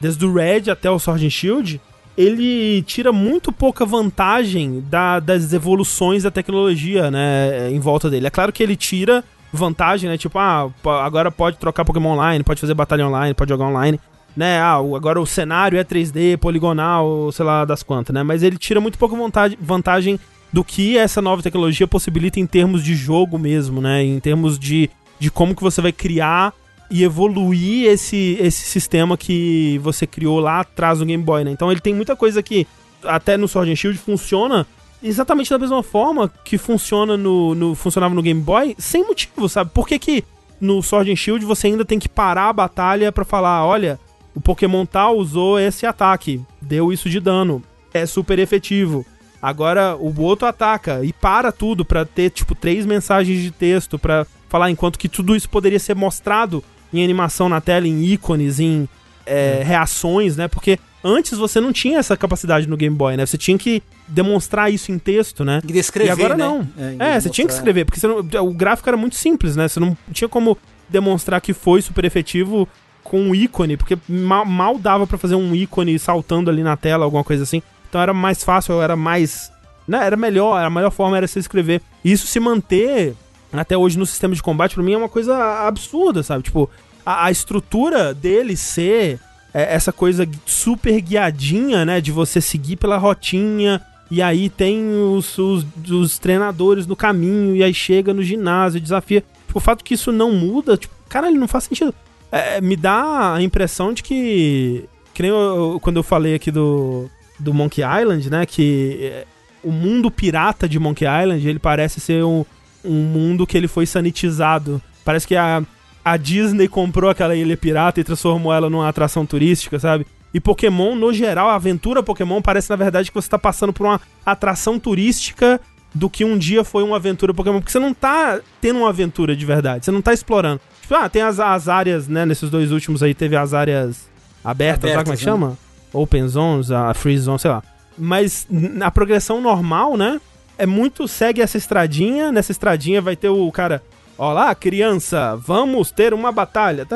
Desde 0.00 0.24
o 0.26 0.32
Red 0.32 0.70
até 0.70 0.90
o 0.90 0.98
Sword 0.98 1.24
and 1.24 1.30
Shield, 1.30 1.80
ele 2.16 2.82
tira 2.82 3.12
muito 3.12 3.52
pouca 3.52 3.84
vantagem 3.86 4.84
da- 4.88 5.20
das 5.20 5.52
evoluções 5.52 6.22
da 6.22 6.30
tecnologia, 6.30 7.10
né? 7.10 7.70
Em 7.70 7.78
volta 7.80 8.10
dele. 8.10 8.26
É 8.26 8.30
claro 8.30 8.52
que 8.52 8.62
ele 8.62 8.76
tira 8.76 9.24
vantagem, 9.52 10.08
né? 10.10 10.16
Tipo, 10.18 10.38
ah, 10.38 10.70
agora 11.04 11.30
pode 11.30 11.56
trocar 11.58 11.84
Pokémon 11.84 12.10
online, 12.14 12.44
pode 12.44 12.60
fazer 12.60 12.74
batalha 12.74 13.06
online, 13.06 13.34
pode 13.34 13.48
jogar 13.50 13.66
online 13.66 13.98
né? 14.34 14.58
Ah, 14.60 14.76
agora 14.76 15.20
o 15.20 15.26
cenário 15.26 15.78
é 15.78 15.84
3D, 15.84 16.38
poligonal, 16.38 17.30
sei 17.32 17.44
lá 17.44 17.66
das 17.66 17.82
quantas, 17.82 18.14
né? 18.14 18.22
Mas 18.22 18.42
ele 18.42 18.56
tira 18.56 18.80
muito 18.80 18.96
pouca 18.96 19.14
vontade, 19.14 19.58
vantagem 19.60 20.18
do 20.50 20.64
que 20.64 20.96
essa 20.96 21.20
nova 21.20 21.42
tecnologia 21.42 21.86
possibilita 21.86 22.40
em 22.40 22.46
termos 22.46 22.82
de 22.82 22.94
jogo 22.94 23.38
mesmo, 23.38 23.82
né? 23.82 24.02
Em 24.02 24.18
termos 24.20 24.58
de, 24.58 24.88
de 25.18 25.30
como 25.30 25.54
que 25.54 25.62
você 25.62 25.82
vai 25.82 25.92
criar 25.92 26.54
e 26.92 27.02
evoluir 27.02 27.86
esse, 27.86 28.36
esse 28.38 28.64
sistema 28.66 29.16
que 29.16 29.78
você 29.78 30.06
criou 30.06 30.38
lá 30.38 30.60
atrás 30.60 31.00
no 31.00 31.06
Game 31.06 31.24
Boy, 31.24 31.42
né? 31.42 31.50
Então 31.50 31.72
ele 31.72 31.80
tem 31.80 31.94
muita 31.94 32.14
coisa 32.14 32.42
que 32.42 32.66
até 33.02 33.38
no 33.38 33.48
Sword 33.48 33.72
and 33.72 33.76
Shield 33.76 33.98
funciona 33.98 34.66
exatamente 35.02 35.48
da 35.48 35.58
mesma 35.58 35.82
forma 35.82 36.30
que 36.44 36.58
funciona 36.58 37.16
no, 37.16 37.54
no 37.54 37.74
funcionava 37.74 38.14
no 38.14 38.20
Game 38.20 38.42
Boy, 38.42 38.76
sem 38.78 39.06
motivo, 39.06 39.48
sabe? 39.48 39.70
Por 39.72 39.88
que 39.88 39.98
que 39.98 40.24
no 40.60 40.82
Sword 40.82 41.10
and 41.10 41.16
Shield 41.16 41.46
você 41.46 41.68
ainda 41.68 41.82
tem 41.82 41.98
que 41.98 42.10
parar 42.10 42.50
a 42.50 42.52
batalha 42.52 43.10
pra 43.10 43.24
falar, 43.24 43.64
olha, 43.64 43.98
o 44.34 44.40
Pokémon 44.40 44.84
tal 44.84 45.16
usou 45.16 45.58
esse 45.58 45.86
ataque, 45.86 46.42
deu 46.60 46.92
isso 46.92 47.08
de 47.08 47.18
dano, 47.18 47.62
é 47.94 48.04
super 48.04 48.38
efetivo. 48.38 49.06
Agora 49.40 49.96
o 49.96 50.20
outro 50.20 50.46
ataca 50.46 51.02
e 51.02 51.10
para 51.10 51.50
tudo 51.50 51.86
pra 51.86 52.04
ter 52.04 52.28
tipo 52.28 52.54
três 52.54 52.84
mensagens 52.84 53.40
de 53.40 53.50
texto 53.50 53.98
pra 53.98 54.26
falar 54.50 54.70
enquanto 54.70 54.98
que 54.98 55.08
tudo 55.08 55.34
isso 55.34 55.48
poderia 55.48 55.78
ser 55.78 55.96
mostrado 55.96 56.62
em 56.92 57.02
animação 57.02 57.48
na 57.48 57.60
tela, 57.60 57.86
em 57.86 58.02
ícones, 58.04 58.60
em 58.60 58.88
é, 59.26 59.62
reações, 59.64 60.36
né? 60.36 60.48
Porque 60.48 60.78
antes 61.04 61.38
você 61.38 61.60
não 61.60 61.72
tinha 61.72 61.98
essa 61.98 62.16
capacidade 62.16 62.68
no 62.68 62.76
Game 62.76 62.94
Boy, 62.96 63.16
né? 63.16 63.24
Você 63.26 63.38
tinha 63.38 63.56
que 63.58 63.82
demonstrar 64.08 64.72
isso 64.72 64.92
em 64.92 64.98
texto, 64.98 65.44
né? 65.44 65.60
E 65.66 65.72
descrever, 65.72 66.08
E 66.08 66.12
agora 66.12 66.36
né? 66.36 66.44
não. 66.44 66.68
É, 66.98 67.12
vez 67.12 67.24
você 67.24 67.30
tinha 67.30 67.46
que 67.46 67.52
escrever, 67.52 67.84
porque 67.84 68.04
não- 68.06 68.18
o 68.46 68.52
gráfico 68.52 68.88
era 68.88 68.96
muito 68.96 69.16
simples, 69.16 69.56
né? 69.56 69.68
Você 69.68 69.80
não 69.80 69.96
tinha 70.12 70.28
como 70.28 70.56
demonstrar 70.88 71.40
que 71.40 71.52
foi 71.54 71.80
super 71.80 72.04
efetivo 72.04 72.68
com 73.02 73.20
um 73.20 73.34
ícone, 73.34 73.76
porque 73.76 73.96
mal, 74.08 74.44
mal 74.44 74.78
dava 74.78 75.06
pra 75.06 75.18
fazer 75.18 75.34
um 75.34 75.54
ícone 75.54 75.98
saltando 75.98 76.50
ali 76.50 76.62
na 76.62 76.76
tela, 76.76 77.04
alguma 77.04 77.24
coisa 77.24 77.42
assim. 77.44 77.62
Então 77.88 78.00
era 78.00 78.12
mais 78.12 78.42
fácil, 78.44 78.80
era 78.82 78.96
mais. 78.96 79.50
Né, 79.88 80.04
era 80.04 80.16
melhor, 80.16 80.62
a 80.64 80.70
melhor 80.70 80.90
forma 80.92 81.16
era 81.16 81.26
você 81.26 81.40
escrever. 81.40 81.80
E 82.04 82.12
isso 82.12 82.26
se 82.26 82.38
manter 82.38 83.14
até 83.60 83.76
hoje 83.76 83.98
no 83.98 84.06
sistema 84.06 84.34
de 84.34 84.42
combate, 84.42 84.74
pra 84.74 84.82
mim, 84.82 84.94
é 84.94 84.96
uma 84.96 85.08
coisa 85.08 85.66
absurda, 85.66 86.22
sabe? 86.22 86.44
Tipo, 86.44 86.70
a, 87.04 87.26
a 87.26 87.30
estrutura 87.30 88.14
dele 88.14 88.56
ser 88.56 89.20
é, 89.52 89.74
essa 89.74 89.92
coisa 89.92 90.26
super 90.46 90.98
guiadinha, 91.00 91.84
né? 91.84 92.00
De 92.00 92.10
você 92.10 92.40
seguir 92.40 92.76
pela 92.76 92.96
rotinha. 92.96 93.80
E 94.10 94.20
aí 94.20 94.48
tem 94.50 94.84
os, 94.94 95.38
os, 95.38 95.66
os 95.90 96.18
treinadores 96.18 96.86
no 96.86 96.94
caminho, 96.94 97.56
e 97.56 97.62
aí 97.62 97.72
chega 97.72 98.12
no 98.12 98.22
ginásio, 98.22 98.80
desafia. 98.80 99.22
Tipo, 99.46 99.58
o 99.58 99.60
fato 99.60 99.82
que 99.84 99.94
isso 99.94 100.12
não 100.12 100.32
muda, 100.32 100.76
tipo, 100.76 100.94
caralho, 101.08 101.38
não 101.40 101.48
faz 101.48 101.64
sentido. 101.64 101.94
É, 102.30 102.60
me 102.60 102.76
dá 102.76 103.34
a 103.34 103.42
impressão 103.42 103.92
de 103.92 104.02
que. 104.02 104.84
Que 105.14 105.22
nem 105.22 105.30
eu- 105.30 105.78
quando 105.82 105.98
eu 105.98 106.02
falei 106.02 106.34
aqui 106.34 106.50
do, 106.50 107.06
do 107.38 107.52
Monkey 107.52 107.82
Island, 107.82 108.30
né? 108.30 108.46
Que 108.46 108.98
é, 109.02 109.26
o 109.62 109.70
mundo 109.70 110.10
pirata 110.10 110.66
de 110.68 110.78
Monkey 110.78 111.04
Island, 111.06 111.46
ele 111.46 111.58
parece 111.58 112.00
ser 112.00 112.24
um, 112.24 112.44
um 112.84 113.02
mundo 113.02 113.46
que 113.46 113.56
ele 113.56 113.68
foi 113.68 113.86
sanitizado. 113.86 114.80
Parece 115.04 115.26
que 115.26 115.36
a, 115.36 115.62
a 116.04 116.16
Disney 116.16 116.68
comprou 116.68 117.10
aquela 117.10 117.34
ilha 117.34 117.56
pirata 117.56 118.00
e 118.00 118.04
transformou 118.04 118.52
ela 118.52 118.68
numa 118.68 118.88
atração 118.88 119.24
turística, 119.26 119.78
sabe? 119.78 120.06
E 120.34 120.40
Pokémon, 120.40 120.94
no 120.94 121.12
geral, 121.12 121.48
a 121.48 121.54
aventura 121.54 122.02
Pokémon 122.02 122.40
parece, 122.40 122.70
na 122.70 122.76
verdade, 122.76 123.10
que 123.10 123.14
você 123.14 123.28
tá 123.28 123.38
passando 123.38 123.72
por 123.72 123.86
uma 123.86 124.00
atração 124.24 124.78
turística 124.78 125.60
do 125.94 126.08
que 126.08 126.24
um 126.24 126.38
dia 126.38 126.64
foi 126.64 126.82
uma 126.82 126.96
aventura 126.96 127.34
Pokémon. 127.34 127.60
Porque 127.60 127.72
você 127.72 127.78
não 127.78 127.92
tá 127.92 128.40
tendo 128.60 128.78
uma 128.80 128.88
aventura 128.88 129.36
de 129.36 129.44
verdade, 129.44 129.84
você 129.84 129.90
não 129.90 130.00
tá 130.00 130.12
explorando. 130.12 130.60
Tipo, 130.80 130.94
ah, 130.94 131.08
tem 131.08 131.22
as, 131.22 131.38
as 131.38 131.68
áreas, 131.68 132.08
né? 132.08 132.24
Nesses 132.24 132.48
dois 132.48 132.72
últimos 132.72 133.02
aí 133.02 133.14
teve 133.14 133.36
as 133.36 133.52
áreas 133.52 134.08
abertas, 134.42 134.90
lá, 134.90 135.04
como 135.04 135.12
é 135.12 135.16
que 135.16 135.24
Abertas, 135.24 135.26
né? 135.26 135.32
chama? 135.32 135.58
Open 135.92 136.26
Zones, 136.26 136.70
a 136.70 136.94
Free 136.94 137.18
Zone, 137.18 137.38
sei 137.38 137.50
lá. 137.50 137.62
Mas 137.98 138.46
na 138.48 138.90
progressão 138.90 139.40
normal, 139.40 139.96
né? 139.98 140.18
É 140.62 140.66
muito 140.66 141.08
segue 141.08 141.42
essa 141.42 141.58
estradinha. 141.58 142.30
Nessa 142.30 142.52
estradinha 142.52 143.02
vai 143.02 143.16
ter 143.16 143.28
o 143.28 143.50
cara. 143.50 143.82
Ó 144.16 144.32
lá, 144.32 144.54
criança, 144.54 145.34
vamos 145.34 145.90
ter 145.90 146.14
uma 146.14 146.30
batalha. 146.30 146.86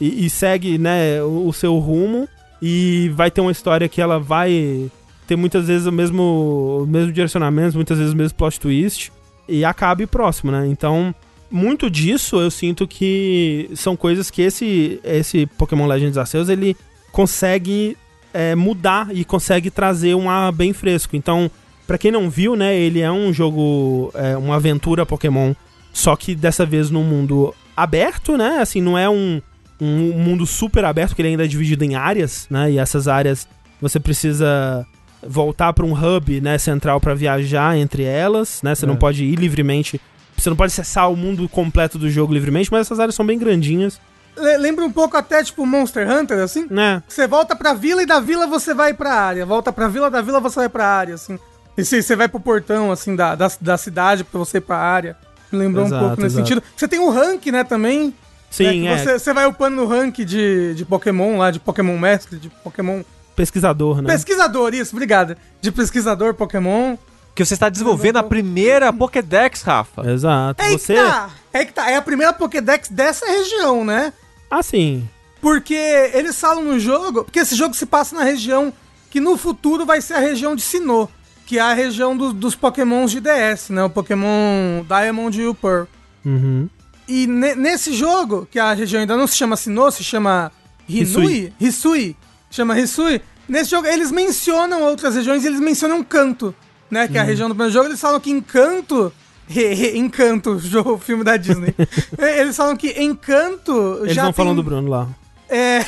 E, 0.00 0.24
e 0.24 0.30
segue, 0.30 0.78
né, 0.78 1.22
o, 1.22 1.48
o 1.48 1.52
seu 1.52 1.76
rumo. 1.78 2.26
E 2.62 3.12
vai 3.14 3.30
ter 3.30 3.42
uma 3.42 3.52
história 3.52 3.86
que 3.86 4.00
ela 4.00 4.18
vai 4.18 4.90
ter 5.26 5.36
muitas 5.36 5.66
vezes 5.66 5.86
o 5.86 5.92
mesmo, 5.92 6.84
o 6.84 6.86
mesmo 6.86 7.12
direcionamento, 7.12 7.76
muitas 7.76 7.98
vezes 7.98 8.14
o 8.14 8.16
mesmo 8.16 8.34
plot 8.38 8.58
twist. 8.58 9.12
E 9.46 9.62
acabe 9.62 10.06
próximo, 10.06 10.50
né? 10.50 10.66
Então, 10.66 11.14
muito 11.50 11.90
disso 11.90 12.40
eu 12.40 12.50
sinto 12.50 12.88
que 12.88 13.68
são 13.74 13.94
coisas 13.94 14.30
que 14.30 14.40
esse, 14.40 14.98
esse 15.04 15.44
Pokémon 15.44 15.86
Legends 15.86 16.16
Arceus 16.16 16.48
ele 16.48 16.74
consegue 17.12 17.94
é, 18.32 18.54
mudar 18.54 19.14
e 19.14 19.22
consegue 19.22 19.70
trazer 19.70 20.14
um 20.14 20.30
ar 20.30 20.50
bem 20.50 20.72
fresco. 20.72 21.14
Então, 21.14 21.50
pra 21.86 21.98
quem 21.98 22.10
não 22.10 22.28
viu, 22.30 22.56
né, 22.56 22.74
ele 22.76 23.00
é 23.00 23.10
um 23.10 23.32
jogo, 23.32 24.10
é, 24.14 24.36
uma 24.36 24.56
aventura 24.56 25.04
Pokémon, 25.06 25.52
só 25.92 26.16
que 26.16 26.34
dessa 26.34 26.64
vez 26.66 26.90
num 26.90 27.04
mundo 27.04 27.54
aberto, 27.76 28.36
né? 28.36 28.58
Assim, 28.60 28.80
não 28.80 28.96
é 28.98 29.08
um, 29.08 29.40
um 29.80 30.12
mundo 30.12 30.46
super 30.46 30.84
aberto, 30.84 31.10
porque 31.10 31.22
ele 31.22 31.30
ainda 31.30 31.44
é 31.44 31.48
dividido 31.48 31.84
em 31.84 31.94
áreas, 31.94 32.46
né? 32.50 32.70
E 32.72 32.78
essas 32.78 33.06
áreas 33.08 33.46
você 33.80 33.98
precisa 34.00 34.86
voltar 35.26 35.72
pra 35.72 35.84
um 35.84 35.92
hub, 35.92 36.40
né, 36.40 36.58
central 36.58 37.00
pra 37.00 37.14
viajar 37.14 37.76
entre 37.76 38.02
elas, 38.02 38.60
né? 38.62 38.74
Você 38.74 38.84
É. 38.84 38.88
não 38.88 38.96
pode 38.96 39.24
ir 39.24 39.36
livremente, 39.36 40.00
você 40.36 40.48
não 40.50 40.56
pode 40.56 40.72
acessar 40.72 41.10
o 41.10 41.16
mundo 41.16 41.48
completo 41.48 41.98
do 41.98 42.10
jogo 42.10 42.32
livremente, 42.34 42.70
mas 42.70 42.82
essas 42.82 42.98
áreas 43.00 43.14
são 43.14 43.24
bem 43.26 43.38
grandinhas, 43.38 44.00
Le- 44.36 44.56
Lembra 44.58 44.84
um 44.84 44.90
pouco 44.90 45.16
até, 45.16 45.44
tipo, 45.44 45.64
Monster 45.64 46.10
Hunter, 46.10 46.40
assim? 46.40 46.66
né? 46.68 47.00
Você 47.06 47.24
volta 47.24 47.54
pra 47.54 47.72
vila 47.72 48.02
e 48.02 48.06
da 48.06 48.18
vila 48.18 48.48
você 48.48 48.74
vai 48.74 48.92
pra 48.92 49.12
área. 49.14 49.46
Volta 49.46 49.72
pra 49.72 49.86
vila, 49.86 50.10
da 50.10 50.20
vila 50.20 50.40
você 50.40 50.56
vai 50.56 50.68
pra 50.68 50.84
área, 50.88 51.14
assim. 51.14 51.38
E 51.76 51.84
você 51.84 52.02
você 52.02 52.14
vai 52.14 52.28
pro 52.28 52.40
portão, 52.40 52.92
assim, 52.92 53.16
da, 53.16 53.34
da, 53.34 53.50
da 53.60 53.76
cidade 53.76 54.24
pra 54.24 54.38
você 54.38 54.58
ir 54.58 54.60
pra 54.60 54.76
área. 54.76 55.16
Me 55.50 55.58
lembrou 55.58 55.84
Exato, 55.86 56.04
um 56.04 56.08
pouco 56.08 56.22
nesse 56.22 56.36
exato. 56.36 56.48
sentido. 56.48 56.62
Você 56.76 56.88
tem 56.88 56.98
o 56.98 57.10
rank, 57.10 57.46
né, 57.46 57.64
também. 57.64 58.14
Sim, 58.50 58.82
né, 58.82 58.92
é. 58.92 58.98
Você, 58.98 59.18
você 59.18 59.32
vai 59.32 59.46
upando 59.46 59.76
no 59.76 59.86
rank 59.86 60.18
de, 60.18 60.74
de 60.74 60.84
Pokémon 60.84 61.38
lá, 61.38 61.50
de 61.50 61.58
Pokémon 61.58 61.98
Mestre, 61.98 62.38
de 62.38 62.48
Pokémon... 62.48 63.02
Pesquisador, 63.34 64.00
né? 64.00 64.12
Pesquisador, 64.12 64.74
isso, 64.74 64.94
obrigado. 64.94 65.36
De 65.60 65.72
pesquisador 65.72 66.34
Pokémon. 66.34 66.96
Que 67.34 67.44
você 67.44 67.54
está 67.54 67.68
desenvolvendo 67.68 68.18
a 68.18 68.22
primeira 68.22 68.92
Pokédex, 68.92 69.62
Rafa. 69.62 70.08
Exato. 70.08 70.62
É 70.62 70.70
você. 70.70 70.94
que 70.94 71.00
tá, 71.00 71.30
é 71.52 71.64
que 71.64 71.72
tá. 71.72 71.90
É 71.90 71.96
a 71.96 72.02
primeira 72.02 72.32
Pokédex 72.32 72.88
dessa 72.88 73.26
região, 73.26 73.84
né? 73.84 74.12
Assim. 74.48 75.08
Porque 75.40 75.74
eles 75.74 76.38
falam 76.38 76.62
no 76.62 76.78
jogo, 76.78 77.24
porque 77.24 77.40
esse 77.40 77.56
jogo 77.56 77.74
se 77.74 77.86
passa 77.86 78.14
na 78.14 78.22
região 78.22 78.72
que 79.10 79.18
no 79.18 79.36
futuro 79.36 79.84
vai 79.84 80.00
ser 80.00 80.14
a 80.14 80.20
região 80.20 80.54
de 80.54 80.62
Sinnoh, 80.62 81.10
que 81.46 81.58
é 81.58 81.62
a 81.62 81.74
região 81.74 82.16
do- 82.16 82.32
dos 82.32 82.54
Pokémons 82.54 83.10
de 83.10 83.20
DS, 83.20 83.70
né? 83.70 83.82
O 83.84 83.90
Pokémon 83.90 84.82
Diamond 84.88 85.40
e 85.40 85.46
o 85.46 85.54
Pearl. 85.54 85.84
Uhum. 86.24 86.68
E 87.06 87.26
ne- 87.26 87.54
nesse 87.54 87.92
jogo, 87.92 88.48
que 88.50 88.58
a 88.58 88.72
região 88.72 89.00
ainda 89.00 89.16
não 89.16 89.26
se 89.26 89.36
chama 89.36 89.56
Sinnoh, 89.56 89.90
se 89.90 90.02
chama 90.02 90.50
Hinui, 90.88 91.52
Hisui, 91.60 92.16
chama 92.50 92.78
Hisui. 92.80 93.20
Nesse 93.48 93.70
jogo 93.70 93.86
eles 93.86 94.10
mencionam 94.10 94.82
outras 94.82 95.14
regiões 95.14 95.44
e 95.44 95.48
eles 95.48 95.60
mencionam 95.60 96.02
Canto, 96.02 96.54
né? 96.90 97.06
Que 97.06 97.18
é 97.18 97.20
a 97.20 97.24
região 97.24 97.48
do 97.48 97.54
primeiro 97.54 97.72
jogo. 97.72 97.88
Eles 97.88 98.00
falam 98.00 98.18
que 98.20 98.30
Encanto... 98.30 99.12
Encanto, 99.94 100.58
jogo, 100.64 100.96
filme 100.96 101.22
da 101.22 101.36
Disney. 101.36 101.74
eles 102.38 102.56
falam 102.56 102.74
que 102.76 102.88
Encanto 103.02 103.98
Eles 104.02 104.14
já 104.14 104.22
não 104.22 104.32
tem... 104.32 104.36
falam 104.36 104.54
do 104.56 104.62
Bruno 104.62 104.88
lá. 104.88 105.06
É. 105.48 105.84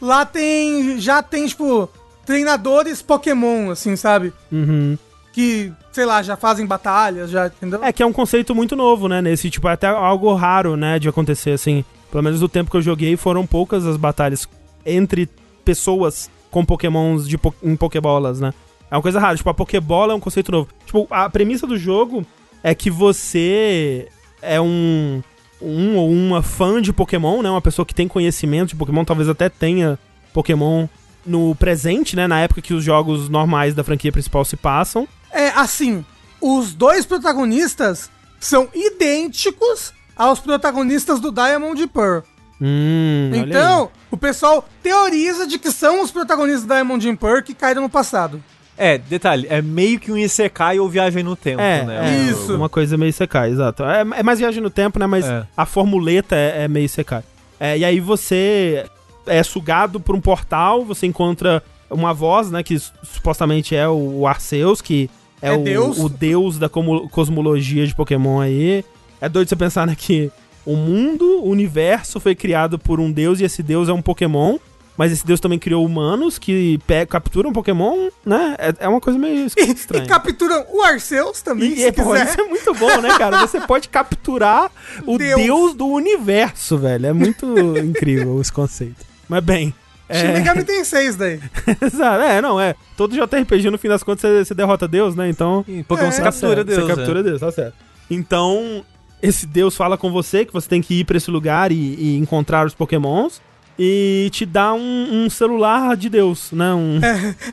Lá 0.00 0.24
tem. 0.24 0.98
Já 0.98 1.22
tem, 1.22 1.46
tipo, 1.46 1.88
treinadores 2.28 3.00
Pokémon, 3.00 3.70
assim, 3.70 3.96
sabe? 3.96 4.34
Uhum. 4.52 4.98
Que, 5.32 5.72
sei 5.90 6.04
lá, 6.04 6.22
já 6.22 6.36
fazem 6.36 6.66
batalhas, 6.66 7.30
já, 7.30 7.46
entendeu? 7.46 7.82
É 7.82 7.90
que 7.90 8.02
é 8.02 8.06
um 8.06 8.12
conceito 8.12 8.54
muito 8.54 8.76
novo, 8.76 9.08
né? 9.08 9.22
Nesse, 9.22 9.48
tipo, 9.48 9.66
é 9.66 9.72
até 9.72 9.86
algo 9.86 10.34
raro, 10.34 10.76
né, 10.76 10.98
de 10.98 11.08
acontecer, 11.08 11.52
assim. 11.52 11.82
Pelo 12.10 12.22
menos 12.22 12.42
no 12.42 12.48
tempo 12.48 12.70
que 12.70 12.76
eu 12.76 12.82
joguei, 12.82 13.16
foram 13.16 13.46
poucas 13.46 13.86
as 13.86 13.96
batalhas 13.96 14.46
entre 14.84 15.26
pessoas 15.64 16.30
com 16.50 16.66
pokémons 16.66 17.26
de 17.26 17.38
po 17.38 17.54
em 17.62 17.74
pokébolas, 17.74 18.40
né? 18.40 18.52
É 18.90 18.96
uma 18.96 19.02
coisa 19.02 19.18
rara. 19.18 19.36
Tipo, 19.36 19.48
a 19.48 19.54
pokébola 19.54 20.12
é 20.12 20.16
um 20.16 20.20
conceito 20.20 20.52
novo. 20.52 20.68
Tipo, 20.84 21.06
a 21.10 21.30
premissa 21.30 21.66
do 21.66 21.78
jogo 21.78 22.26
é 22.62 22.74
que 22.74 22.90
você 22.90 24.06
é 24.42 24.60
um 24.60 25.22
um 25.60 25.96
ou 25.96 26.10
uma 26.10 26.42
fã 26.42 26.80
de 26.80 26.92
Pokémon, 26.92 27.42
né? 27.42 27.50
Uma 27.50 27.60
pessoa 27.60 27.84
que 27.86 27.94
tem 27.94 28.06
conhecimento 28.06 28.70
de 28.70 28.76
Pokémon, 28.76 29.04
talvez 29.04 29.28
até 29.28 29.48
tenha 29.48 29.98
Pokémon 30.32 30.86
no 31.26 31.54
presente, 31.54 32.14
né? 32.16 32.26
Na 32.26 32.40
época 32.40 32.60
que 32.62 32.74
os 32.74 32.82
jogos 32.84 33.28
normais 33.28 33.74
da 33.74 33.84
franquia 33.84 34.12
principal 34.12 34.44
se 34.44 34.56
passam. 34.56 35.06
É, 35.32 35.48
assim, 35.50 36.04
os 36.40 36.72
dois 36.74 37.04
protagonistas 37.06 38.10
são 38.40 38.68
idênticos 38.74 39.92
aos 40.16 40.40
protagonistas 40.40 41.20
do 41.20 41.30
Diamond 41.32 41.86
Pearl. 41.88 42.20
Hum, 42.60 43.30
Então, 43.34 43.90
o 44.10 44.16
pessoal 44.16 44.68
teoriza 44.82 45.46
de 45.46 45.58
que 45.58 45.70
são 45.70 46.02
os 46.02 46.10
protagonistas 46.10 46.64
do 46.64 46.68
Diamond 46.74 47.16
Pearl 47.16 47.42
que 47.42 47.54
caíram 47.54 47.82
no 47.82 47.88
passado. 47.88 48.42
É, 48.76 48.96
detalhe, 48.96 49.46
é 49.50 49.60
meio 49.60 49.98
que 49.98 50.10
um 50.12 50.16
Isekai 50.16 50.78
ou 50.78 50.88
viagem 50.88 51.22
no 51.24 51.34
tempo, 51.34 51.60
É, 51.60 51.84
né? 51.84 52.10
é, 52.28 52.30
Isso. 52.30 52.54
Uma 52.54 52.68
coisa 52.68 52.96
meio 52.96 53.12
secai, 53.12 53.50
exato. 53.50 53.82
É, 53.84 54.00
é 54.00 54.22
mais 54.22 54.38
viagem 54.38 54.62
no 54.62 54.70
tempo, 54.70 54.98
né? 55.00 55.06
Mas 55.06 55.24
É. 55.24 55.44
a 55.56 55.66
formuleta 55.66 56.36
é, 56.36 56.64
é 56.64 56.68
meio 56.68 56.88
secai. 56.88 57.22
É, 57.58 57.76
e 57.76 57.84
aí 57.84 57.98
você 57.98 58.86
é 59.28 59.42
sugado 59.42 60.00
por 60.00 60.14
um 60.16 60.20
portal, 60.20 60.84
você 60.84 61.06
encontra 61.06 61.62
uma 61.90 62.12
voz, 62.12 62.50
né? 62.50 62.62
Que 62.62 62.76
supostamente 63.02 63.74
é 63.74 63.88
o 63.88 64.26
Arceus, 64.26 64.80
que 64.80 65.08
é, 65.40 65.48
É 65.48 65.56
o, 65.56 65.62
Deus. 65.62 65.98
o 65.98 66.08
deus 66.08 66.58
da 66.58 66.68
cosmologia 66.68 67.86
de 67.86 67.94
Pokémon 67.94 68.40
aí. 68.40 68.84
É 69.20 69.28
doido 69.28 69.48
você 69.48 69.56
pensar, 69.56 69.86
né? 69.86 69.94
Que 69.96 70.30
o 70.66 70.76
mundo, 70.76 71.24
o 71.42 71.48
universo 71.48 72.20
foi 72.20 72.34
criado 72.34 72.78
por 72.78 73.00
um 73.00 73.10
deus 73.10 73.40
e 73.40 73.44
esse 73.44 73.62
deus 73.62 73.88
é 73.88 73.92
um 73.92 74.02
Pokémon. 74.02 74.58
Mas 74.96 75.12
esse 75.12 75.24
deus 75.24 75.38
também 75.38 75.60
criou 75.60 75.86
humanos 75.86 76.40
que 76.40 76.76
capturam 77.08 77.52
Pokémon, 77.52 78.08
né? 78.26 78.56
É, 78.58 78.74
é 78.80 78.88
uma 78.88 79.00
coisa 79.00 79.16
meio 79.16 79.46
E, 79.56 79.70
estranha. 79.70 80.04
e 80.04 80.08
capturam 80.08 80.66
o 80.72 80.82
Arceus 80.82 81.40
também, 81.40 81.70
E, 81.72 81.76
se 81.76 81.84
é, 81.84 81.92
pô, 81.92 82.02
quiser. 82.02 82.26
isso 82.26 82.40
é 82.40 82.44
muito 82.44 82.74
bom, 82.74 83.00
né, 83.00 83.16
cara? 83.16 83.46
Você 83.46 83.60
pode 83.60 83.88
capturar 83.88 84.72
o 85.06 85.16
Deus. 85.16 85.40
Deus, 85.40 85.74
do 85.74 85.86
universo, 85.86 86.76
velho. 86.78 87.06
É 87.06 87.12
muito 87.12 87.46
incrível 87.78 88.40
esse 88.40 88.52
conceito. 88.52 89.06
Mas 89.28 89.44
bem. 89.44 89.74
Shin 90.10 90.26
É, 90.26 90.32
Megami 90.32 90.64
tem 90.64 90.82
seis 90.84 91.16
daí. 91.16 91.38
exato, 91.82 92.22
é, 92.22 92.40
não, 92.40 92.58
é. 92.60 92.74
Todo 92.96 93.14
JRPG, 93.14 93.70
no 93.70 93.76
fim 93.78 93.88
das 93.88 94.02
contas, 94.02 94.22
você, 94.22 94.44
você 94.44 94.54
derrota 94.54 94.88
Deus, 94.88 95.14
né? 95.14 95.28
Então. 95.28 95.64
Em 95.68 95.82
Pokémon 95.82 96.08
É, 96.08 96.12
você 96.12 96.18
tá 96.18 96.24
captura 96.24 96.54
certo, 96.56 96.66
Deus. 96.66 96.82
Você 96.82 96.94
captura 96.94 97.22
Deus, 97.22 97.40
tá 97.40 97.52
certo. 97.52 97.74
Então, 98.10 98.84
esse 99.22 99.46
Deus 99.46 99.76
fala 99.76 99.98
com 99.98 100.10
você 100.10 100.44
que 100.46 100.52
você 100.52 100.66
tem 100.68 100.80
que 100.80 101.00
ir 101.00 101.04
pra 101.04 101.16
esse 101.18 101.30
lugar 101.30 101.70
e, 101.70 101.74
e 101.76 102.16
encontrar 102.16 102.66
os 102.66 102.74
Pokémons. 102.74 103.40
E 103.78 104.28
te 104.32 104.44
dá 104.46 104.72
um, 104.74 105.24
um 105.26 105.30
celular 105.30 105.96
de 105.96 106.08
Deus, 106.08 106.50
né? 106.52 106.72
Um, 106.74 106.98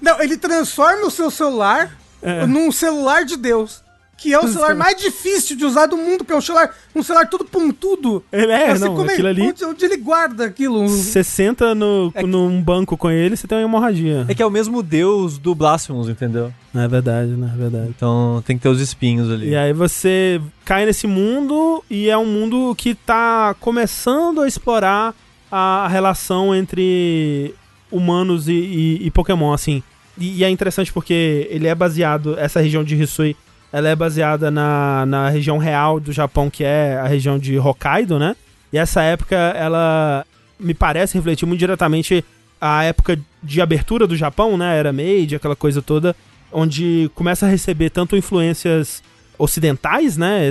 Não, 0.01 0.19
ele 0.21 0.37
transforma 0.37 1.05
o 1.05 1.11
seu 1.11 1.29
celular 1.29 1.95
É. 2.21 2.47
num 2.47 2.71
celular 2.71 3.25
de 3.25 3.37
Deus. 3.37 3.83
Que 4.17 4.33
é 4.33 4.39
o 4.39 4.47
celular 4.47 4.73
mais 4.73 4.95
difícil 4.99 5.57
de 5.57 5.65
usar 5.65 5.87
do 5.87 5.97
mundo, 5.97 6.23
que 6.23 6.31
é 6.31 6.35
um 6.35 6.41
celular, 6.41 6.73
um 6.95 7.03
celular 7.03 7.27
todo 7.29 7.43
pontudo. 7.43 8.23
Ele 8.31 8.51
é, 8.51 8.71
Assim, 8.71 8.85
não, 8.85 8.95
como 8.95 9.11
aquilo 9.11 9.27
ali. 9.27 9.41
Onde, 9.41 9.65
onde 9.65 9.85
ele 9.85 9.97
guarda 9.97 10.45
aquilo? 10.45 10.87
Você 10.87 11.21
senta 11.23 11.75
no, 11.75 12.11
É 12.15 12.21
que- 12.21 12.25
num 12.27 12.61
banco 12.61 12.95
com 12.97 13.11
ele, 13.11 13.35
você 13.35 13.45
tem 13.45 13.57
uma 13.57 13.63
hemorragia. 13.65 14.25
É 14.29 14.33
que 14.33 14.41
é 14.41 14.45
o 14.45 14.49
mesmo 14.49 14.81
deus 14.81 15.37
do 15.37 15.53
Blasphemous, 15.53 16.07
entendeu? 16.07 16.51
Não 16.73 16.81
é 16.81 16.87
verdade, 16.87 17.31
não 17.31 17.47
é 17.47 17.55
verdade. 17.55 17.89
Então 17.95 18.41
tem 18.47 18.55
que 18.57 18.63
ter 18.63 18.69
os 18.69 18.79
espinhos 18.79 19.29
ali. 19.29 19.49
E 19.49 19.55
aí 19.55 19.73
você 19.73 20.41
cai 20.63 20.85
nesse 20.85 21.05
mundo 21.07 21.83
e 21.89 22.09
é 22.09 22.17
um 22.17 22.25
mundo 22.25 22.73
que 22.77 22.95
tá 22.95 23.53
começando 23.59 24.41
a 24.41 24.47
explorar 24.47 25.13
a 25.51 25.87
relação 25.89 26.55
entre 26.55 27.53
humanos 27.91 28.47
e, 28.47 28.53
e- 28.53 29.07
e 29.07 29.11
Pokémon, 29.11 29.53
assim. 29.53 29.83
E, 30.17 30.37
e 30.39 30.43
é 30.43 30.49
interessante 30.49 30.91
porque 30.91 31.47
ele 31.51 31.67
é 31.67 31.75
baseado, 31.75 32.39
essa 32.39 32.61
região 32.61 32.83
de 32.83 32.95
Hisui, 33.01 33.35
ela 33.75 33.89
é 33.89 33.95
baseada 33.95 34.49
na, 34.49 35.05
na 35.05 35.27
região 35.27 35.57
real 35.57 35.99
do 35.99 36.13
Japão, 36.13 36.49
que 36.49 36.63
é 36.63 36.97
a 36.97 37.07
região 37.07 37.37
de 37.37 37.59
Hokkaido, 37.59 38.17
né? 38.17 38.33
E 38.71 38.77
essa 38.77 39.01
época, 39.01 39.35
ela 39.35 40.25
me 40.57 40.73
parece 40.73 41.15
refletir 41.15 41.45
muito 41.45 41.59
diretamente 41.59 42.23
a 42.59 42.85
época 42.85 43.19
de 43.43 43.59
abertura 43.59 44.07
do 44.07 44.15
Japão, 44.15 44.55
né? 44.55 44.79
Era 44.79 44.93
Meiji, 44.93 45.35
aquela 45.35 45.57
coisa 45.57 45.81
toda, 45.81 46.15
onde 46.53 47.11
começa 47.15 47.45
a 47.45 47.49
receber 47.49 47.89
tanto 47.89 48.15
influências 48.15 49.03
ocidentais, 49.37 50.15
né? 50.15 50.49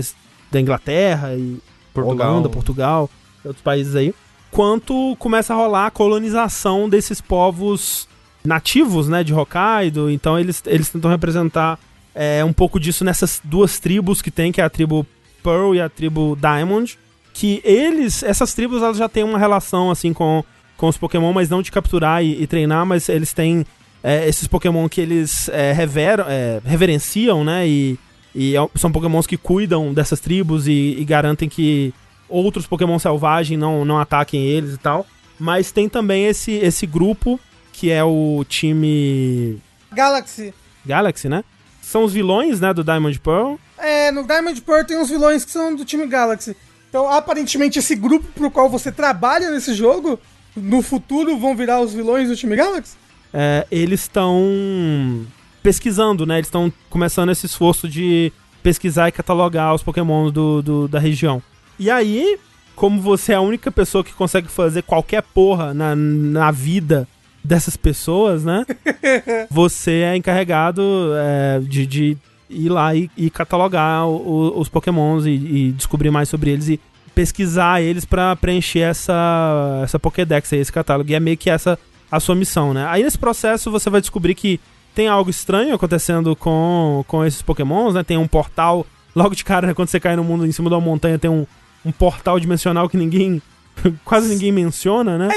Da 0.53 0.61
Inglaterra 0.61 1.35
e 1.35 1.59
Portugal. 1.95 2.31
Holanda, 2.31 2.51
Portugal, 2.51 3.11
outros 3.43 3.63
países 3.63 3.97
aí, 3.97 4.15
quanto 4.51 5.17
começa 5.19 5.55
a 5.55 5.57
rolar 5.57 5.87
a 5.87 5.91
colonização 5.91 6.91
desses 6.91 7.23
povos 7.23 8.07
nativos, 8.45 9.09
né, 9.09 9.25
de 9.25 9.33
Hokkaido. 9.33 10.11
Então 10.11 10.39
eles, 10.39 10.63
eles 10.67 10.91
tentam 10.91 11.11
representar 11.11 11.79
é, 12.14 12.44
um 12.44 12.53
pouco 12.53 12.79
disso 12.79 13.05
nessas 13.05 13.40
duas 13.42 13.79
tribos 13.79 14.22
que 14.22 14.31
tem, 14.31 14.53
que 14.53 14.61
é 14.61 14.64
a 14.64 14.70
tribo 14.70 15.07
Pearl 15.42 15.74
e 15.74 15.81
a 15.81 15.88
tribo 15.88 16.37
Diamond, 16.40 16.98
que 17.33 17.61
eles, 17.64 18.22
essas 18.22 18.55
tribos, 18.55 18.83
elas 18.83 18.96
já 18.96 19.09
têm 19.09 19.24
uma 19.24 19.38
relação 19.38 19.90
assim 19.90 20.12
com, 20.12 20.44
com 20.77 20.88
os 20.88 20.96
Pokémon, 20.96 21.33
mas 21.33 21.50
não 21.50 21.61
de 21.62 21.72
capturar 21.72 22.24
e, 22.24 22.42
e 22.42 22.46
treinar, 22.46 22.87
mas 22.87 23.09
eles 23.09 23.33
têm 23.33 23.66
é, 24.03 24.29
esses 24.29 24.46
Pokémon 24.46 24.88
que 24.88 25.00
eles 25.00 25.48
é, 25.48 25.72
reveram, 25.72 26.24
é, 26.29 26.61
reverenciam, 26.64 27.42
né, 27.42 27.66
e, 27.66 27.98
e 28.35 28.57
é- 28.57 28.68
são 28.77 28.92
Pokémons 28.92 29.27
que 29.27 29.37
cuidam 29.37 29.92
dessas 29.92 30.20
tribos 30.20 30.68
e, 30.68 30.96
e 30.98 31.05
garantem 31.05 31.48
que 31.48 31.92
outros 32.29 32.66
Pokémon 32.66 32.98
selvagens 32.98 33.59
não, 33.59 33.85
não 33.85 33.98
ataquem 33.98 34.44
eles 34.44 34.74
e 34.74 34.79
tal. 34.79 35.07
Mas 35.38 35.72
tem 35.72 35.88
também 35.88 36.27
esse, 36.27 36.53
esse 36.53 36.87
grupo, 36.87 37.40
que 37.72 37.90
é 37.90 38.05
o 38.05 38.44
time 38.48 39.59
Galaxy. 39.92 40.55
Galaxy, 40.87 41.29
né? 41.29 41.42
São 41.85 42.05
os 42.05 42.12
vilões, 42.12 42.61
né, 42.61 42.73
do 42.73 42.83
Diamond 42.83 43.18
Pearl. 43.20 43.55
É, 43.79 44.11
no 44.11 44.27
Diamond 44.27 44.61
Pearl 44.62 44.85
tem 44.85 44.99
uns 44.99 45.09
vilões 45.11 45.44
que 45.44 45.51
são 45.51 45.75
do 45.77 45.85
time 45.85 46.07
Galaxy. 46.07 46.57
Então, 46.88 47.09
aparentemente, 47.11 47.79
esse 47.79 47.94
grupo 47.94 48.27
pro 48.35 48.51
qual 48.51 48.68
você 48.70 48.90
trabalha 48.90 49.51
nesse 49.51 49.75
jogo, 49.75 50.18
no 50.57 50.81
futuro 50.83 51.37
vão 51.38 51.57
virar 51.57 51.81
os 51.81 51.92
vilões 51.92 52.29
do 52.29 52.37
time 52.37 52.57
Galaxy? 52.57 52.97
é, 53.33 53.66
eles 53.70 54.03
estão 54.03 55.27
pesquisando, 55.62 56.25
né? 56.27 56.37
Eles 56.37 56.47
estão 56.47 56.73
começando 56.88 57.31
esse 57.31 57.47
esforço 57.47 57.88
de 57.88 58.33
pesquisar 58.62 59.09
e 59.09 59.12
catalogar 59.12 59.75
os 59.75 59.83
Pokémon 59.83 60.31
do, 60.31 60.62
do- 60.62 60.88
da 60.88 60.99
região. 60.99 61.42
E 61.79 61.90
aí, 61.90 62.38
como 62.77 63.01
você 63.01 63.33
é 63.33 63.37
a 63.37 63.40
única 63.40 63.70
pessoa 63.73 64.05
que 64.05 64.12
consegue 64.12 64.49
fazer 64.49 64.83
qualquer 64.83 65.23
porra 65.23 65.75
na, 65.75 65.94
na 65.97 66.51
vida 66.51 67.09
dessas 67.44 67.76
pessoas, 67.76 68.42
né? 68.44 68.64
você 69.50 70.02
é 70.02 70.16
encarregado 70.16 70.83
é, 71.16 71.61
de, 71.61 71.87
de 71.87 72.16
ir 72.48 72.68
lá 72.68 72.94
e, 72.94 73.11
e 73.16 73.28
catalogar 73.30 74.07
o- 74.07 74.59
os 74.59 74.68
Pokémons 74.68 75.26
e, 75.26 75.30
e 75.30 75.72
descobrir 75.72 76.11
mais 76.11 76.28
sobre 76.28 76.50
eles 76.50 76.68
e 76.68 76.80
pesquisar 77.14 77.80
eles 77.83 78.04
pra 78.04 78.35
preencher 78.35 78.80
essa, 78.80 79.80
essa 79.85 79.98
Pokédex 79.98 80.52
aí, 80.52 80.59
esse 80.59 80.72
catálogo. 80.72 81.11
E 81.11 81.14
é 81.14 81.20
meio 81.20 81.37
que 81.37 81.48
essa 81.50 81.78
a 82.11 82.20
sua 82.20 82.35
missão, 82.35 82.72
né? 82.72 82.87
Aí 82.88 83.02
nesse 83.02 83.18
processo 83.18 83.70
você 83.70 83.90
vai 83.90 84.00
descobrir 84.00 84.35
que 84.35 84.61
tem 84.94 85.09
algo 85.09 85.28
estranho 85.30 85.74
acontecendo 85.74 86.37
com, 86.37 87.04
com 87.09 87.24
esses 87.24 87.42
Pokémons, 87.42 87.94
né? 87.94 88.02
Tem 88.04 88.16
um 88.16 88.26
portal, 88.28 88.87
logo 89.14 89.35
de 89.35 89.44
cara, 89.44 89.66
né, 89.66 89.74
quando 89.74 89.88
você 89.88 89.98
cai 89.98 90.14
no 90.14 90.22
mundo 90.22 90.46
em 90.46 90.52
cima 90.52 90.68
de 90.68 90.74
uma 90.76 90.80
montanha, 90.80 91.18
tem 91.18 91.30
um, 91.30 91.44
um 91.85 91.90
portal 91.90 92.38
dimensional 92.38 92.88
que 92.88 92.96
ninguém. 92.96 93.42
quase 94.05 94.29
ninguém 94.29 94.53
menciona, 94.53 95.19
né? 95.19 95.29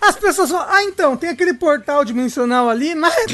As 0.00 0.16
pessoas 0.16 0.50
falam, 0.50 0.66
ah, 0.68 0.82
então, 0.84 1.16
tem 1.16 1.30
aquele 1.30 1.54
portal 1.54 2.04
dimensional 2.04 2.68
ali, 2.68 2.94
mas. 2.94 3.14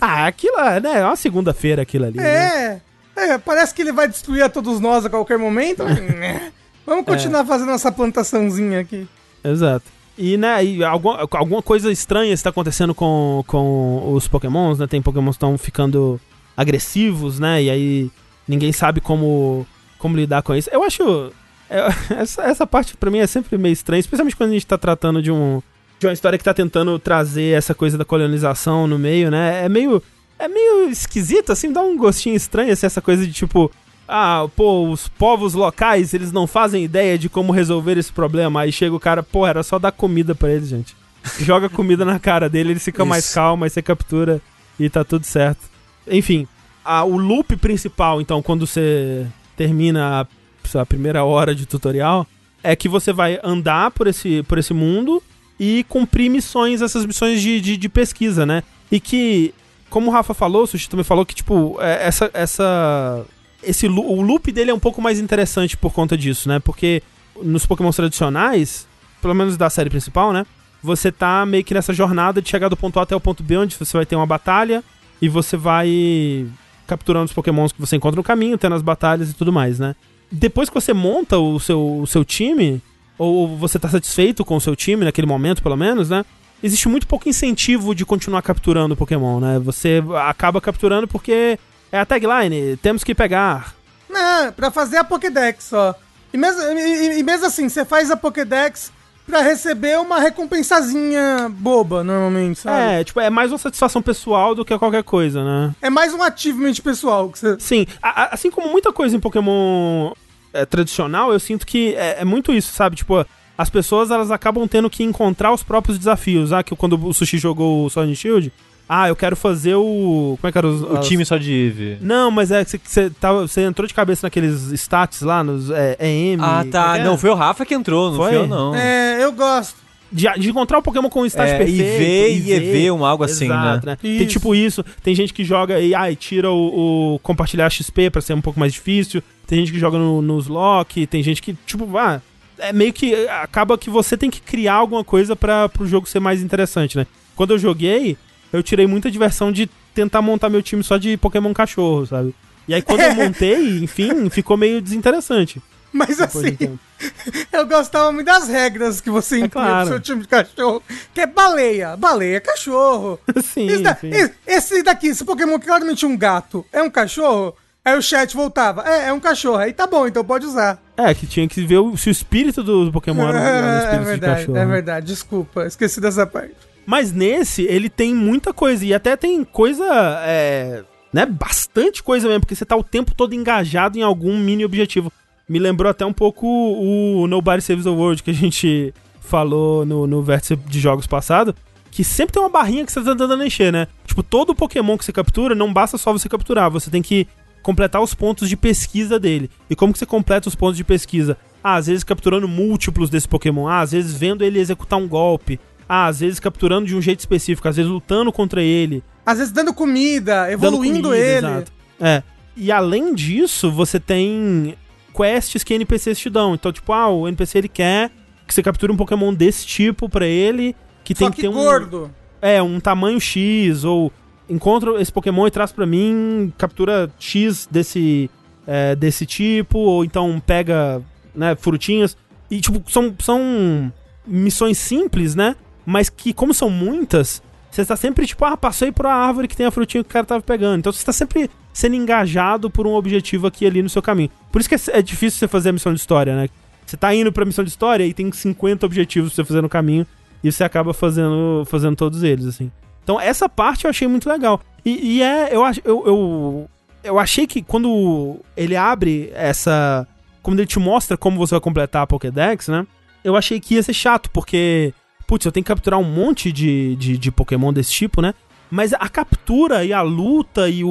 Ah, 0.00 0.26
aquilo 0.26 0.58
é, 0.58 0.80
né? 0.80 1.00
É 1.00 1.04
uma 1.04 1.16
segunda-feira 1.16 1.82
aquilo 1.82 2.06
ali. 2.06 2.18
né? 2.18 2.80
É, 3.16 3.30
é, 3.32 3.38
parece 3.38 3.74
que 3.74 3.82
ele 3.82 3.92
vai 3.92 4.08
destruir 4.08 4.42
a 4.42 4.48
todos 4.48 4.80
nós 4.80 5.04
a 5.04 5.10
qualquer 5.10 5.38
momento. 5.38 5.84
Vamos 6.84 7.04
continuar 7.04 7.44
fazendo 7.44 7.70
essa 7.72 7.92
plantaçãozinha 7.92 8.80
aqui. 8.80 9.06
Exato. 9.44 9.84
E, 10.18 10.36
né, 10.36 10.64
e 10.64 10.84
alguma, 10.84 11.26
alguma 11.30 11.62
coisa 11.62 11.90
estranha 11.90 12.32
está 12.32 12.50
acontecendo 12.50 12.94
com, 12.94 13.44
com 13.46 14.12
os 14.12 14.28
pokémons, 14.28 14.78
né? 14.78 14.86
Tem 14.86 15.00
pokémons 15.00 15.36
que 15.36 15.44
estão 15.44 15.56
ficando 15.56 16.20
agressivos, 16.56 17.38
né? 17.38 17.62
E 17.62 17.70
aí 17.70 18.10
ninguém 18.46 18.72
sabe 18.72 19.00
como, 19.00 19.66
como 19.98 20.16
lidar 20.16 20.42
com 20.42 20.54
isso. 20.54 20.68
Eu 20.72 20.82
acho... 20.82 21.32
é, 21.78 22.14
essa, 22.22 22.42
essa 22.42 22.66
parte 22.66 22.96
pra 22.96 23.10
mim 23.10 23.18
é 23.18 23.26
sempre 23.26 23.56
meio 23.58 23.72
estranha, 23.72 24.00
especialmente 24.00 24.36
quando 24.36 24.50
a 24.50 24.52
gente 24.54 24.66
tá 24.66 24.76
tratando 24.78 25.22
de 25.22 25.30
um... 25.32 25.62
De 25.98 26.06
uma 26.06 26.12
história 26.12 26.36
que 26.36 26.44
tá 26.44 26.52
tentando 26.52 26.98
trazer 26.98 27.56
essa 27.56 27.74
coisa 27.74 27.96
da 27.96 28.04
colonização 28.04 28.86
no 28.86 28.98
meio, 28.98 29.30
né? 29.30 29.64
É 29.64 29.68
meio... 29.68 30.02
É 30.38 30.48
meio 30.48 30.88
esquisito, 30.88 31.52
assim, 31.52 31.72
dá 31.72 31.80
um 31.82 31.96
gostinho 31.96 32.34
estranho, 32.34 32.72
assim, 32.72 32.86
essa 32.86 33.00
coisa 33.00 33.24
de 33.26 33.32
tipo... 33.32 33.70
Ah, 34.08 34.46
pô, 34.56 34.88
os 34.90 35.06
povos 35.08 35.54
locais, 35.54 36.12
eles 36.12 36.32
não 36.32 36.46
fazem 36.46 36.84
ideia 36.84 37.16
de 37.16 37.28
como 37.28 37.52
resolver 37.52 37.96
esse 37.96 38.12
problema. 38.12 38.60
Aí 38.62 38.72
chega 38.72 38.94
o 38.94 39.00
cara, 39.00 39.22
pô, 39.22 39.46
era 39.46 39.62
só 39.62 39.78
dar 39.78 39.92
comida 39.92 40.34
pra 40.34 40.50
eles, 40.50 40.68
gente. 40.68 40.94
Joga 41.38 41.68
comida 41.68 42.04
na 42.04 42.18
cara 42.18 42.48
dele, 42.48 42.72
ele 42.72 42.80
fica 42.80 43.04
mais 43.04 43.24
Isso. 43.26 43.34
calmo, 43.34 43.62
aí 43.64 43.70
você 43.70 43.80
captura 43.80 44.40
e 44.78 44.90
tá 44.90 45.04
tudo 45.04 45.24
certo. 45.24 45.60
Enfim, 46.06 46.48
a- 46.84 47.04
o 47.04 47.16
loop 47.16 47.56
principal, 47.56 48.20
então, 48.20 48.42
quando 48.42 48.66
você 48.66 49.24
termina 49.56 50.22
a, 50.22 50.26
a 50.74 50.86
primeira 50.86 51.24
hora 51.24 51.54
de 51.54 51.66
tutorial, 51.66 52.26
é 52.62 52.76
que 52.76 52.88
você 52.88 53.12
vai 53.12 53.38
andar 53.42 53.90
por 53.90 54.06
esse, 54.06 54.42
por 54.44 54.58
esse 54.58 54.72
mundo 54.72 55.22
e 55.58 55.84
cumprir 55.88 56.28
missões, 56.28 56.80
essas 56.80 57.04
missões 57.04 57.40
de, 57.40 57.60
de, 57.60 57.76
de 57.76 57.88
pesquisa, 57.88 58.46
né? 58.46 58.62
E 58.90 59.00
que, 59.00 59.54
como 59.90 60.08
o 60.08 60.12
Rafa 60.12 60.34
falou, 60.34 60.64
o 60.64 60.66
Sushi 60.66 60.88
também 60.88 61.04
falou 61.04 61.24
que, 61.26 61.34
tipo, 61.34 61.76
é, 61.80 62.06
essa. 62.06 62.30
essa 62.32 63.24
esse, 63.62 63.86
o 63.86 64.20
loop 64.20 64.50
dele 64.50 64.72
é 64.72 64.74
um 64.74 64.80
pouco 64.80 65.00
mais 65.00 65.20
interessante 65.20 65.76
por 65.76 65.92
conta 65.92 66.16
disso, 66.16 66.48
né? 66.48 66.58
Porque 66.58 67.00
nos 67.40 67.64
Pokémon 67.64 67.92
tradicionais, 67.92 68.88
pelo 69.20 69.34
menos 69.34 69.56
da 69.56 69.70
série 69.70 69.88
principal, 69.88 70.32
né? 70.32 70.44
Você 70.82 71.12
tá 71.12 71.46
meio 71.46 71.62
que 71.62 71.72
nessa 71.72 71.92
jornada 71.92 72.42
de 72.42 72.48
chegar 72.48 72.68
do 72.68 72.76
ponto 72.76 72.98
A 72.98 73.04
até 73.04 73.14
o 73.14 73.20
ponto 73.20 73.40
B, 73.40 73.56
onde 73.56 73.76
você 73.76 73.96
vai 73.96 74.04
ter 74.04 74.16
uma 74.16 74.26
batalha 74.26 74.82
e 75.20 75.28
você 75.28 75.56
vai 75.56 76.44
capturando 76.88 77.26
os 77.26 77.32
pokémons 77.32 77.70
que 77.70 77.80
você 77.80 77.94
encontra 77.94 78.16
no 78.16 78.24
caminho, 78.24 78.58
tendo 78.58 78.74
as 78.74 78.82
batalhas 78.82 79.30
e 79.30 79.34
tudo 79.34 79.52
mais, 79.52 79.78
né? 79.78 79.94
Depois 80.32 80.70
que 80.70 80.74
você 80.74 80.94
monta 80.94 81.38
o 81.38 81.60
seu, 81.60 82.00
o 82.00 82.06
seu 82.06 82.24
time, 82.24 82.82
ou 83.18 83.56
você 83.56 83.78
tá 83.78 83.88
satisfeito 83.88 84.44
com 84.44 84.56
o 84.56 84.60
seu 84.60 84.74
time 84.74 85.04
naquele 85.04 85.26
momento, 85.26 85.62
pelo 85.62 85.76
menos, 85.76 86.08
né? 86.08 86.24
Existe 86.62 86.88
muito 86.88 87.06
pouco 87.06 87.28
incentivo 87.28 87.94
de 87.94 88.06
continuar 88.06 88.40
capturando 88.40 88.96
Pokémon, 88.96 89.40
né? 89.40 89.58
Você 89.58 90.02
acaba 90.26 90.60
capturando 90.60 91.06
porque 91.06 91.58
é 91.90 91.98
a 91.98 92.06
tagline, 92.06 92.78
temos 92.78 93.04
que 93.04 93.14
pegar. 93.14 93.74
Não, 94.08 94.50
pra 94.52 94.70
fazer 94.70 94.96
a 94.96 95.04
Pokédex 95.04 95.64
só. 95.64 95.94
E 96.32 96.38
mesmo, 96.38 96.62
e, 96.62 97.18
e 97.18 97.22
mesmo 97.22 97.46
assim, 97.46 97.68
você 97.68 97.84
faz 97.84 98.10
a 98.10 98.16
Pokédex 98.16 98.90
pra 99.26 99.40
receber 99.40 99.98
uma 99.98 100.18
recompensazinha 100.20 101.48
boba, 101.50 102.02
normalmente, 102.04 102.60
sabe? 102.60 103.00
É, 103.00 103.04
tipo, 103.04 103.20
é 103.20 103.30
mais 103.30 103.50
uma 103.52 103.58
satisfação 103.58 104.00
pessoal 104.02 104.54
do 104.54 104.64
que 104.64 104.76
qualquer 104.78 105.02
coisa, 105.02 105.42
né? 105.44 105.74
É, 105.82 105.90
mais 105.90 106.12
um 106.14 106.22
achievement 106.22 106.74
pessoal 106.82 107.28
que 107.28 107.38
você... 107.38 107.56
Sim, 107.58 107.86
a- 108.02 108.22
a- 108.24 108.34
assim 108.34 108.50
como 108.50 108.68
muita 108.70 108.92
coisa 108.92 109.16
em 109.16 109.20
Pokémon 109.20 110.12
é, 110.52 110.64
tradicional, 110.66 111.32
eu 111.32 111.40
sinto 111.40 111.66
que 111.66 111.94
é, 111.94 112.20
é 112.20 112.24
muito 112.24 112.52
isso, 112.52 112.72
sabe? 112.72 112.96
Tipo, 112.96 113.24
as 113.56 113.70
pessoas 113.70 114.10
elas 114.10 114.30
acabam 114.30 114.66
tendo 114.68 114.90
que 114.90 115.02
encontrar 115.02 115.52
os 115.52 115.62
próprios 115.62 115.98
desafios. 115.98 116.52
Ah, 116.52 116.62
que 116.62 116.74
quando 116.74 117.02
o 117.06 117.12
Sushi 117.14 117.38
jogou 117.38 117.84
o 117.86 117.90
Sword 117.90 118.10
and 118.12 118.14
Shield, 118.16 118.52
ah, 118.88 119.08
eu 119.08 119.16
quero 119.16 119.34
fazer 119.36 119.74
o. 119.74 120.36
Como 120.40 120.48
é 120.48 120.52
que 120.52 120.58
era 120.58 120.66
os, 120.66 120.82
O 120.82 120.96
as- 120.98 121.06
time 121.06 121.24
só 121.24 121.36
de 121.38 121.52
Eve. 121.52 121.98
Não, 122.00 122.30
mas 122.30 122.50
é 122.50 122.64
que 122.64 122.78
você- 122.84 123.08
tava, 123.10 123.46
você 123.46 123.62
entrou 123.62 123.86
de 123.86 123.94
cabeça 123.94 124.26
naqueles 124.26 124.70
stats 124.72 125.22
lá, 125.22 125.42
nos 125.42 125.70
é, 125.70 125.96
EM. 126.00 126.38
Ah, 126.40 126.58
como 126.58 126.68
é 126.68 126.70
tá. 126.70 126.98
é? 126.98 127.04
Não, 127.04 127.16
foi 127.16 127.30
o 127.30 127.34
Rafa 127.34 127.64
que 127.64 127.74
entrou, 127.74 128.10
não 128.10 128.16
Foi? 128.18 128.32
foi 128.32 128.38
eu, 128.42 128.46
não. 128.46 128.74
É, 128.74 129.22
eu 129.24 129.32
gosto. 129.32 129.80
De, 130.14 130.28
de 130.38 130.50
encontrar 130.50 130.76
o 130.78 130.82
Pokémon 130.82 131.08
com 131.08 131.20
o 131.22 131.26
stat 131.26 131.48
É, 131.52 131.56
perfeito. 131.56 131.80
IV 132.02 132.50
e 132.50 132.52
EV, 132.52 132.90
um 132.90 133.02
algo 133.02 133.24
assim, 133.24 133.46
Exato, 133.46 133.86
né? 133.86 133.96
Tem 133.96 134.26
tipo 134.26 134.54
isso, 134.54 134.84
tem 135.02 135.14
gente 135.14 135.32
que 135.32 135.42
joga 135.42 135.80
e 135.80 135.94
ai, 135.94 136.14
tira 136.14 136.50
o, 136.50 137.14
o 137.14 137.18
compartilhar 137.20 137.70
XP 137.70 138.10
pra 138.10 138.20
ser 138.20 138.34
um 138.34 138.42
pouco 138.42 138.60
mais 138.60 138.74
difícil, 138.74 139.22
tem 139.46 139.60
gente 139.60 139.72
que 139.72 139.78
joga 139.78 139.96
no, 139.96 140.20
nos 140.20 140.48
lock, 140.48 141.06
tem 141.06 141.22
gente 141.22 141.40
que, 141.40 141.56
tipo, 141.64 141.96
ah, 141.96 142.20
é 142.58 142.74
meio 142.74 142.92
que 142.92 143.26
acaba 143.26 143.78
que 143.78 143.88
você 143.88 144.14
tem 144.18 144.28
que 144.28 144.42
criar 144.42 144.74
alguma 144.74 145.02
coisa 145.02 145.34
para 145.34 145.66
pro 145.70 145.86
jogo 145.86 146.06
ser 146.06 146.20
mais 146.20 146.42
interessante, 146.42 146.98
né? 146.98 147.06
Quando 147.34 147.52
eu 147.54 147.58
joguei, 147.58 148.18
eu 148.52 148.62
tirei 148.62 148.86
muita 148.86 149.10
diversão 149.10 149.50
de 149.52 149.68
tentar 149.94 150.22
montar 150.22 150.48
meu 150.48 150.62
time 150.62 150.82
só 150.82 150.96
de 150.96 151.16
Pokémon 151.16 151.52
cachorro, 151.52 152.06
sabe? 152.06 152.34
E 152.68 152.74
aí 152.74 152.82
quando 152.82 153.00
eu 153.00 153.14
montei, 153.16 153.78
enfim, 153.82 154.28
ficou 154.30 154.56
meio 154.56 154.80
desinteressante. 154.80 155.60
Mas 155.92 156.16
de 156.16 156.22
um 156.22 156.24
assim, 156.24 156.78
eu 157.52 157.66
gostava 157.66 158.10
muito 158.12 158.24
das 158.26 158.48
regras 158.48 158.98
que 159.00 159.10
você 159.10 159.36
inclui 159.36 159.50
claro. 159.50 159.80
pro 159.86 159.88
seu 159.88 160.00
time 160.00 160.22
de 160.22 160.28
cachorro. 160.28 160.82
Que 161.12 161.20
é 161.20 161.26
baleia. 161.26 161.96
Baleia 161.98 162.36
é 162.36 162.40
cachorro. 162.40 163.20
sim, 163.44 163.66
Esse, 163.66 163.82
da- 163.82 163.98
esse- 164.02 164.34
esse 164.46 164.82
daqui, 164.82 165.08
esse 165.08 165.22
Pokémon 165.24 165.58
que 165.58 165.66
claramente 165.66 166.06
um 166.06 166.16
gato, 166.16 166.64
é 166.72 166.82
um 166.82 166.88
cachorro? 166.88 167.54
Aí 167.84 167.94
o 167.98 168.00
chat 168.00 168.34
voltava. 168.34 168.88
É, 168.88 169.08
é 169.08 169.12
um 169.12 169.20
cachorro. 169.20 169.58
Aí 169.58 169.72
tá 169.72 169.86
bom, 169.86 170.06
então 170.06 170.24
pode 170.24 170.46
usar. 170.46 170.80
É, 170.96 171.12
que 171.12 171.26
tinha 171.26 171.46
que 171.46 171.62
ver 171.66 171.78
o- 171.78 171.94
se 171.96 172.08
o 172.08 172.10
espírito 172.12 172.62
do, 172.62 172.90
Pokémon 172.92 173.28
era 173.28 173.38
um 173.38 173.42
é 173.42 173.78
espírito 173.80 173.98
de 173.98 174.04
verdade, 174.06 174.40
cachorro. 174.40 174.56
é 174.56 174.64
né? 174.64 174.72
verdade. 174.72 175.06
Desculpa, 175.06 175.66
esqueci 175.66 176.00
dessa 176.00 176.26
parte. 176.26 176.54
Mas 176.86 177.12
nesse, 177.12 177.62
ele 177.62 177.88
tem 177.88 178.14
muita 178.14 178.52
coisa. 178.52 178.84
E 178.84 178.92
até 178.92 179.16
tem 179.16 179.44
coisa. 179.44 179.84
É, 180.24 180.82
né? 181.12 181.26
Bastante 181.26 182.02
coisa 182.02 182.28
mesmo. 182.28 182.40
Porque 182.40 182.54
você 182.54 182.64
tá 182.64 182.76
o 182.76 182.84
tempo 182.84 183.14
todo 183.14 183.34
engajado 183.34 183.98
em 183.98 184.02
algum 184.02 184.36
mini 184.36 184.64
objetivo. 184.64 185.12
Me 185.48 185.58
lembrou 185.58 185.90
até 185.90 186.04
um 186.04 186.12
pouco 186.12 186.46
o 186.46 187.26
Nobody 187.26 187.62
Saves 187.62 187.84
the 187.84 187.90
World 187.90 188.22
que 188.22 188.30
a 188.30 188.34
gente 188.34 188.94
falou 189.20 189.84
no, 189.84 190.06
no 190.06 190.22
vértice 190.22 190.56
de 190.56 190.80
jogos 190.80 191.06
passado. 191.06 191.54
Que 191.90 192.02
sempre 192.02 192.32
tem 192.32 192.42
uma 192.42 192.48
barrinha 192.48 192.86
que 192.86 192.92
você 192.92 193.02
tá 193.02 193.10
tentando 193.10 193.44
encher, 193.44 193.70
né? 193.70 193.86
Tipo, 194.06 194.22
todo 194.22 194.54
Pokémon 194.54 194.96
que 194.96 195.04
você 195.04 195.12
captura, 195.12 195.54
não 195.54 195.72
basta 195.72 195.98
só 195.98 196.12
você 196.12 196.28
capturar. 196.28 196.70
Você 196.70 196.90
tem 196.90 197.02
que 197.02 197.26
completar 197.62 198.02
os 198.02 198.14
pontos 198.14 198.48
de 198.48 198.56
pesquisa 198.56 199.20
dele. 199.20 199.50
E 199.70 199.76
como 199.76 199.92
que 199.92 199.98
você 199.98 200.06
completa 200.06 200.48
os 200.48 200.54
pontos 200.54 200.76
de 200.76 200.84
pesquisa? 200.84 201.36
Ah, 201.62 201.76
às 201.76 201.86
vezes 201.86 202.02
capturando 202.02 202.48
múltiplos 202.48 203.08
desse 203.08 203.28
Pokémon. 203.28 203.68
Ah, 203.68 203.80
às 203.80 203.92
vezes 203.92 204.14
vendo 204.14 204.42
ele 204.42 204.58
executar 204.58 204.98
um 204.98 205.06
golpe. 205.06 205.60
Ah, 205.94 206.06
às 206.06 206.20
vezes 206.20 206.40
capturando 206.40 206.86
de 206.86 206.96
um 206.96 207.02
jeito 207.02 207.20
específico. 207.20 207.68
Às 207.68 207.76
vezes 207.76 207.92
lutando 207.92 208.32
contra 208.32 208.62
ele. 208.62 209.04
Às 209.26 209.36
vezes 209.36 209.52
dando 209.52 209.74
comida, 209.74 210.44
dando 210.44 210.52
evoluindo 210.52 211.10
comida, 211.10 211.22
ele. 211.22 211.46
exato. 211.46 211.72
É. 212.00 212.22
E 212.56 212.72
além 212.72 213.14
disso, 213.14 213.70
você 213.70 214.00
tem 214.00 214.74
quests 215.14 215.62
que 215.62 215.74
NPCs 215.74 216.18
te 216.18 216.30
dão. 216.30 216.54
Então, 216.54 216.72
tipo, 216.72 216.94
ah, 216.94 217.10
o 217.10 217.28
NPC 217.28 217.58
ele 217.58 217.68
quer 217.68 218.10
que 218.46 218.54
você 218.54 218.62
capture 218.62 218.90
um 218.90 218.96
Pokémon 218.96 219.34
desse 219.34 219.66
tipo 219.66 220.08
pra 220.08 220.26
ele. 220.26 220.74
Que 221.04 221.14
Só 221.14 221.26
tem 221.26 221.30
que, 221.30 221.36
que 221.36 221.42
ter 221.42 221.48
um. 221.48 221.52
gordo. 221.52 222.10
É, 222.40 222.62
um 222.62 222.80
tamanho 222.80 223.20
X, 223.20 223.84
ou 223.84 224.10
encontra 224.48 224.98
esse 224.98 225.12
Pokémon 225.12 225.46
e 225.46 225.50
traz 225.50 225.72
pra 225.72 225.84
mim, 225.84 226.50
captura 226.56 227.12
X 227.18 227.68
desse, 227.70 228.30
é, 228.66 228.96
desse 228.96 229.26
tipo, 229.26 229.78
ou 229.78 230.06
então 230.06 230.40
pega, 230.40 231.02
né, 231.34 231.54
frutinhas. 231.54 232.16
E, 232.50 232.62
tipo, 232.62 232.82
são, 232.90 233.14
são 233.20 233.92
missões 234.26 234.78
simples, 234.78 235.34
né? 235.34 235.54
Mas 235.84 236.08
que, 236.08 236.32
como 236.32 236.54
são 236.54 236.70
muitas, 236.70 237.42
você 237.70 237.82
está 237.82 237.96
sempre, 237.96 238.26
tipo, 238.26 238.44
ah, 238.44 238.56
passei 238.56 238.92
por 238.92 239.06
uma 239.06 239.14
árvore 239.14 239.48
que 239.48 239.56
tem 239.56 239.66
a 239.66 239.70
frutinha 239.70 240.04
que 240.04 240.10
o 240.10 240.12
cara 240.12 240.26
tava 240.26 240.42
pegando. 240.42 240.78
Então 240.78 240.92
você 240.92 240.98
está 240.98 241.12
sempre 241.12 241.50
sendo 241.72 241.96
engajado 241.96 242.70
por 242.70 242.86
um 242.86 242.94
objetivo 242.94 243.46
aqui 243.46 243.66
ali 243.66 243.82
no 243.82 243.88
seu 243.88 244.02
caminho. 244.02 244.30
Por 244.50 244.60
isso 244.60 244.68
que 244.68 244.74
é, 244.74 244.98
é 244.98 245.02
difícil 245.02 245.38
você 245.38 245.48
fazer 245.48 245.70
a 245.70 245.72
missão 245.72 245.92
de 245.92 246.00
história, 246.00 246.36
né? 246.36 246.48
Você 246.84 246.96
tá 246.96 247.14
indo 247.14 247.32
pra 247.32 247.44
missão 247.44 247.64
de 247.64 247.70
história 247.70 248.04
e 248.04 248.12
tem 248.12 248.30
50 248.30 248.84
objetivos 248.84 249.32
pra 249.32 249.36
você 249.42 249.48
fazer 249.48 249.62
no 249.62 249.68
caminho. 249.68 250.06
E 250.44 250.50
você 250.50 250.64
acaba 250.64 250.92
fazendo, 250.92 251.64
fazendo 251.66 251.96
todos 251.96 252.22
eles, 252.22 252.46
assim. 252.46 252.70
Então, 253.02 253.20
essa 253.20 253.48
parte 253.48 253.84
eu 253.84 253.90
achei 253.90 254.06
muito 254.06 254.28
legal. 254.28 254.60
E, 254.84 255.16
e 255.16 255.22
é, 255.22 255.54
eu, 255.54 255.62
eu, 255.84 256.06
eu, 256.06 256.70
eu 257.04 257.18
achei 257.18 257.46
que 257.46 257.62
quando 257.62 258.40
ele 258.56 258.76
abre 258.76 259.30
essa. 259.34 260.06
Quando 260.42 260.58
ele 260.58 260.66
te 260.66 260.78
mostra 260.78 261.16
como 261.16 261.38
você 261.38 261.54
vai 261.54 261.60
completar 261.60 262.02
a 262.02 262.06
Pokédex, 262.06 262.68
né? 262.68 262.86
Eu 263.22 263.36
achei 263.36 263.60
que 263.60 263.74
ia 263.74 263.82
ser 263.82 263.94
chato, 263.94 264.28
porque. 264.30 264.92
Putz, 265.32 265.46
eu 265.46 265.52
tenho 265.52 265.64
que 265.64 265.68
capturar 265.68 265.98
um 265.98 266.04
monte 266.04 266.52
de, 266.52 266.94
de, 266.96 267.16
de 267.16 267.32
Pokémon 267.32 267.72
desse 267.72 267.90
tipo, 267.90 268.20
né? 268.20 268.34
Mas 268.70 268.92
a 268.92 269.08
captura 269.08 269.82
e 269.82 269.90
a 269.90 270.02
luta 270.02 270.68
e 270.68 270.84
o, 270.84 270.90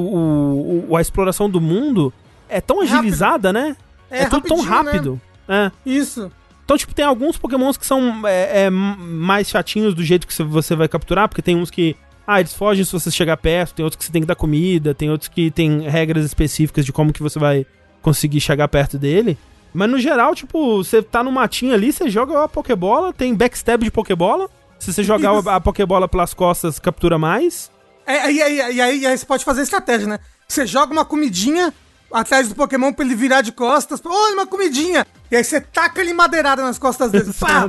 o- 0.88 0.96
a 0.96 1.00
exploração 1.00 1.48
do 1.48 1.60
mundo 1.60 2.12
é 2.48 2.60
tão 2.60 2.78
Rápido. 2.80 2.92
agilizada, 2.96 3.52
né? 3.52 3.76
É 4.10 4.24
tudo 4.26 4.48
tão 4.48 4.56
né? 4.56 4.68
rápido. 4.68 5.20
É. 5.48 5.70
Isso. 5.86 6.28
Então, 6.64 6.76
tipo, 6.76 6.92
tem 6.92 7.04
alguns 7.04 7.38
pokémons 7.38 7.76
que 7.76 7.86
são 7.86 8.26
é, 8.26 8.64
é, 8.64 8.70
mais 8.70 9.48
chatinhos 9.48 9.94
do 9.94 10.02
jeito 10.02 10.26
que 10.26 10.34
você- 10.34 10.42
você 10.42 10.74
vai 10.74 10.88
capturar, 10.88 11.28
porque 11.28 11.40
tem 11.40 11.54
uns 11.54 11.70
que, 11.70 11.94
ah, 12.26 12.40
eles 12.40 12.52
fogem 12.52 12.84
se 12.84 12.90
você 12.92 13.12
chegar 13.12 13.36
perto, 13.36 13.74
tem 13.74 13.84
outros 13.84 13.96
que 13.98 14.04
você 14.06 14.10
tem 14.10 14.22
que 14.22 14.26
dar 14.26 14.34
comida, 14.34 14.92
tem 14.92 15.08
outros 15.08 15.28
que 15.28 15.52
tem 15.52 15.82
regras 15.88 16.24
específicas 16.24 16.84
de 16.84 16.92
como 16.92 17.12
que 17.12 17.22
você 17.22 17.38
vai 17.38 17.64
conseguir 18.00 18.40
chegar 18.40 18.66
perto 18.66 18.98
dele. 18.98 19.38
Mas 19.74 19.90
no 19.90 19.98
geral, 19.98 20.34
tipo, 20.34 20.76
você 20.84 21.02
tá 21.02 21.22
no 21.22 21.32
matinho 21.32 21.72
ali, 21.74 21.92
você 21.92 22.08
joga 22.10 22.44
a 22.44 22.48
Pokébola, 22.48 23.12
tem 23.12 23.34
backstab 23.34 23.82
de 23.84 23.90
Pokébola. 23.90 24.48
Se 24.78 24.92
você 24.92 25.02
jogar 25.02 25.38
Isso. 25.38 25.48
a, 25.48 25.60
Pokébola 25.60 26.08
pelas 26.08 26.34
costas, 26.34 26.78
captura 26.78 27.18
mais. 27.18 27.70
É, 28.06 28.30
e, 28.32 28.42
aí, 28.42 28.56
e, 28.56 28.60
aí, 28.62 28.80
aí- 28.80 28.98
e 29.00 29.06
aí 29.06 29.16
você 29.18 29.24
pode 29.24 29.44
fazer 29.44 29.62
estratégia, 29.62 30.06
né? 30.08 30.18
Você 30.48 30.66
joga 30.66 30.92
uma 30.92 31.04
comidinha 31.04 31.72
atrás 32.12 32.48
do 32.48 32.54
Pokémon 32.54 32.92
pra 32.92 33.04
ele 33.04 33.14
virar 33.14 33.40
de 33.40 33.52
costas. 33.52 34.00
Olha, 34.04 34.34
uma 34.34 34.46
comidinha! 34.46 35.06
E 35.30 35.36
aí 35.36 35.42
você 35.44 35.60
taca 35.60 36.00
ele 36.00 36.12
madeirada 36.12 36.62
nas 36.62 36.78
costas 36.78 37.10
dele. 37.10 37.32
Pá! 37.40 37.68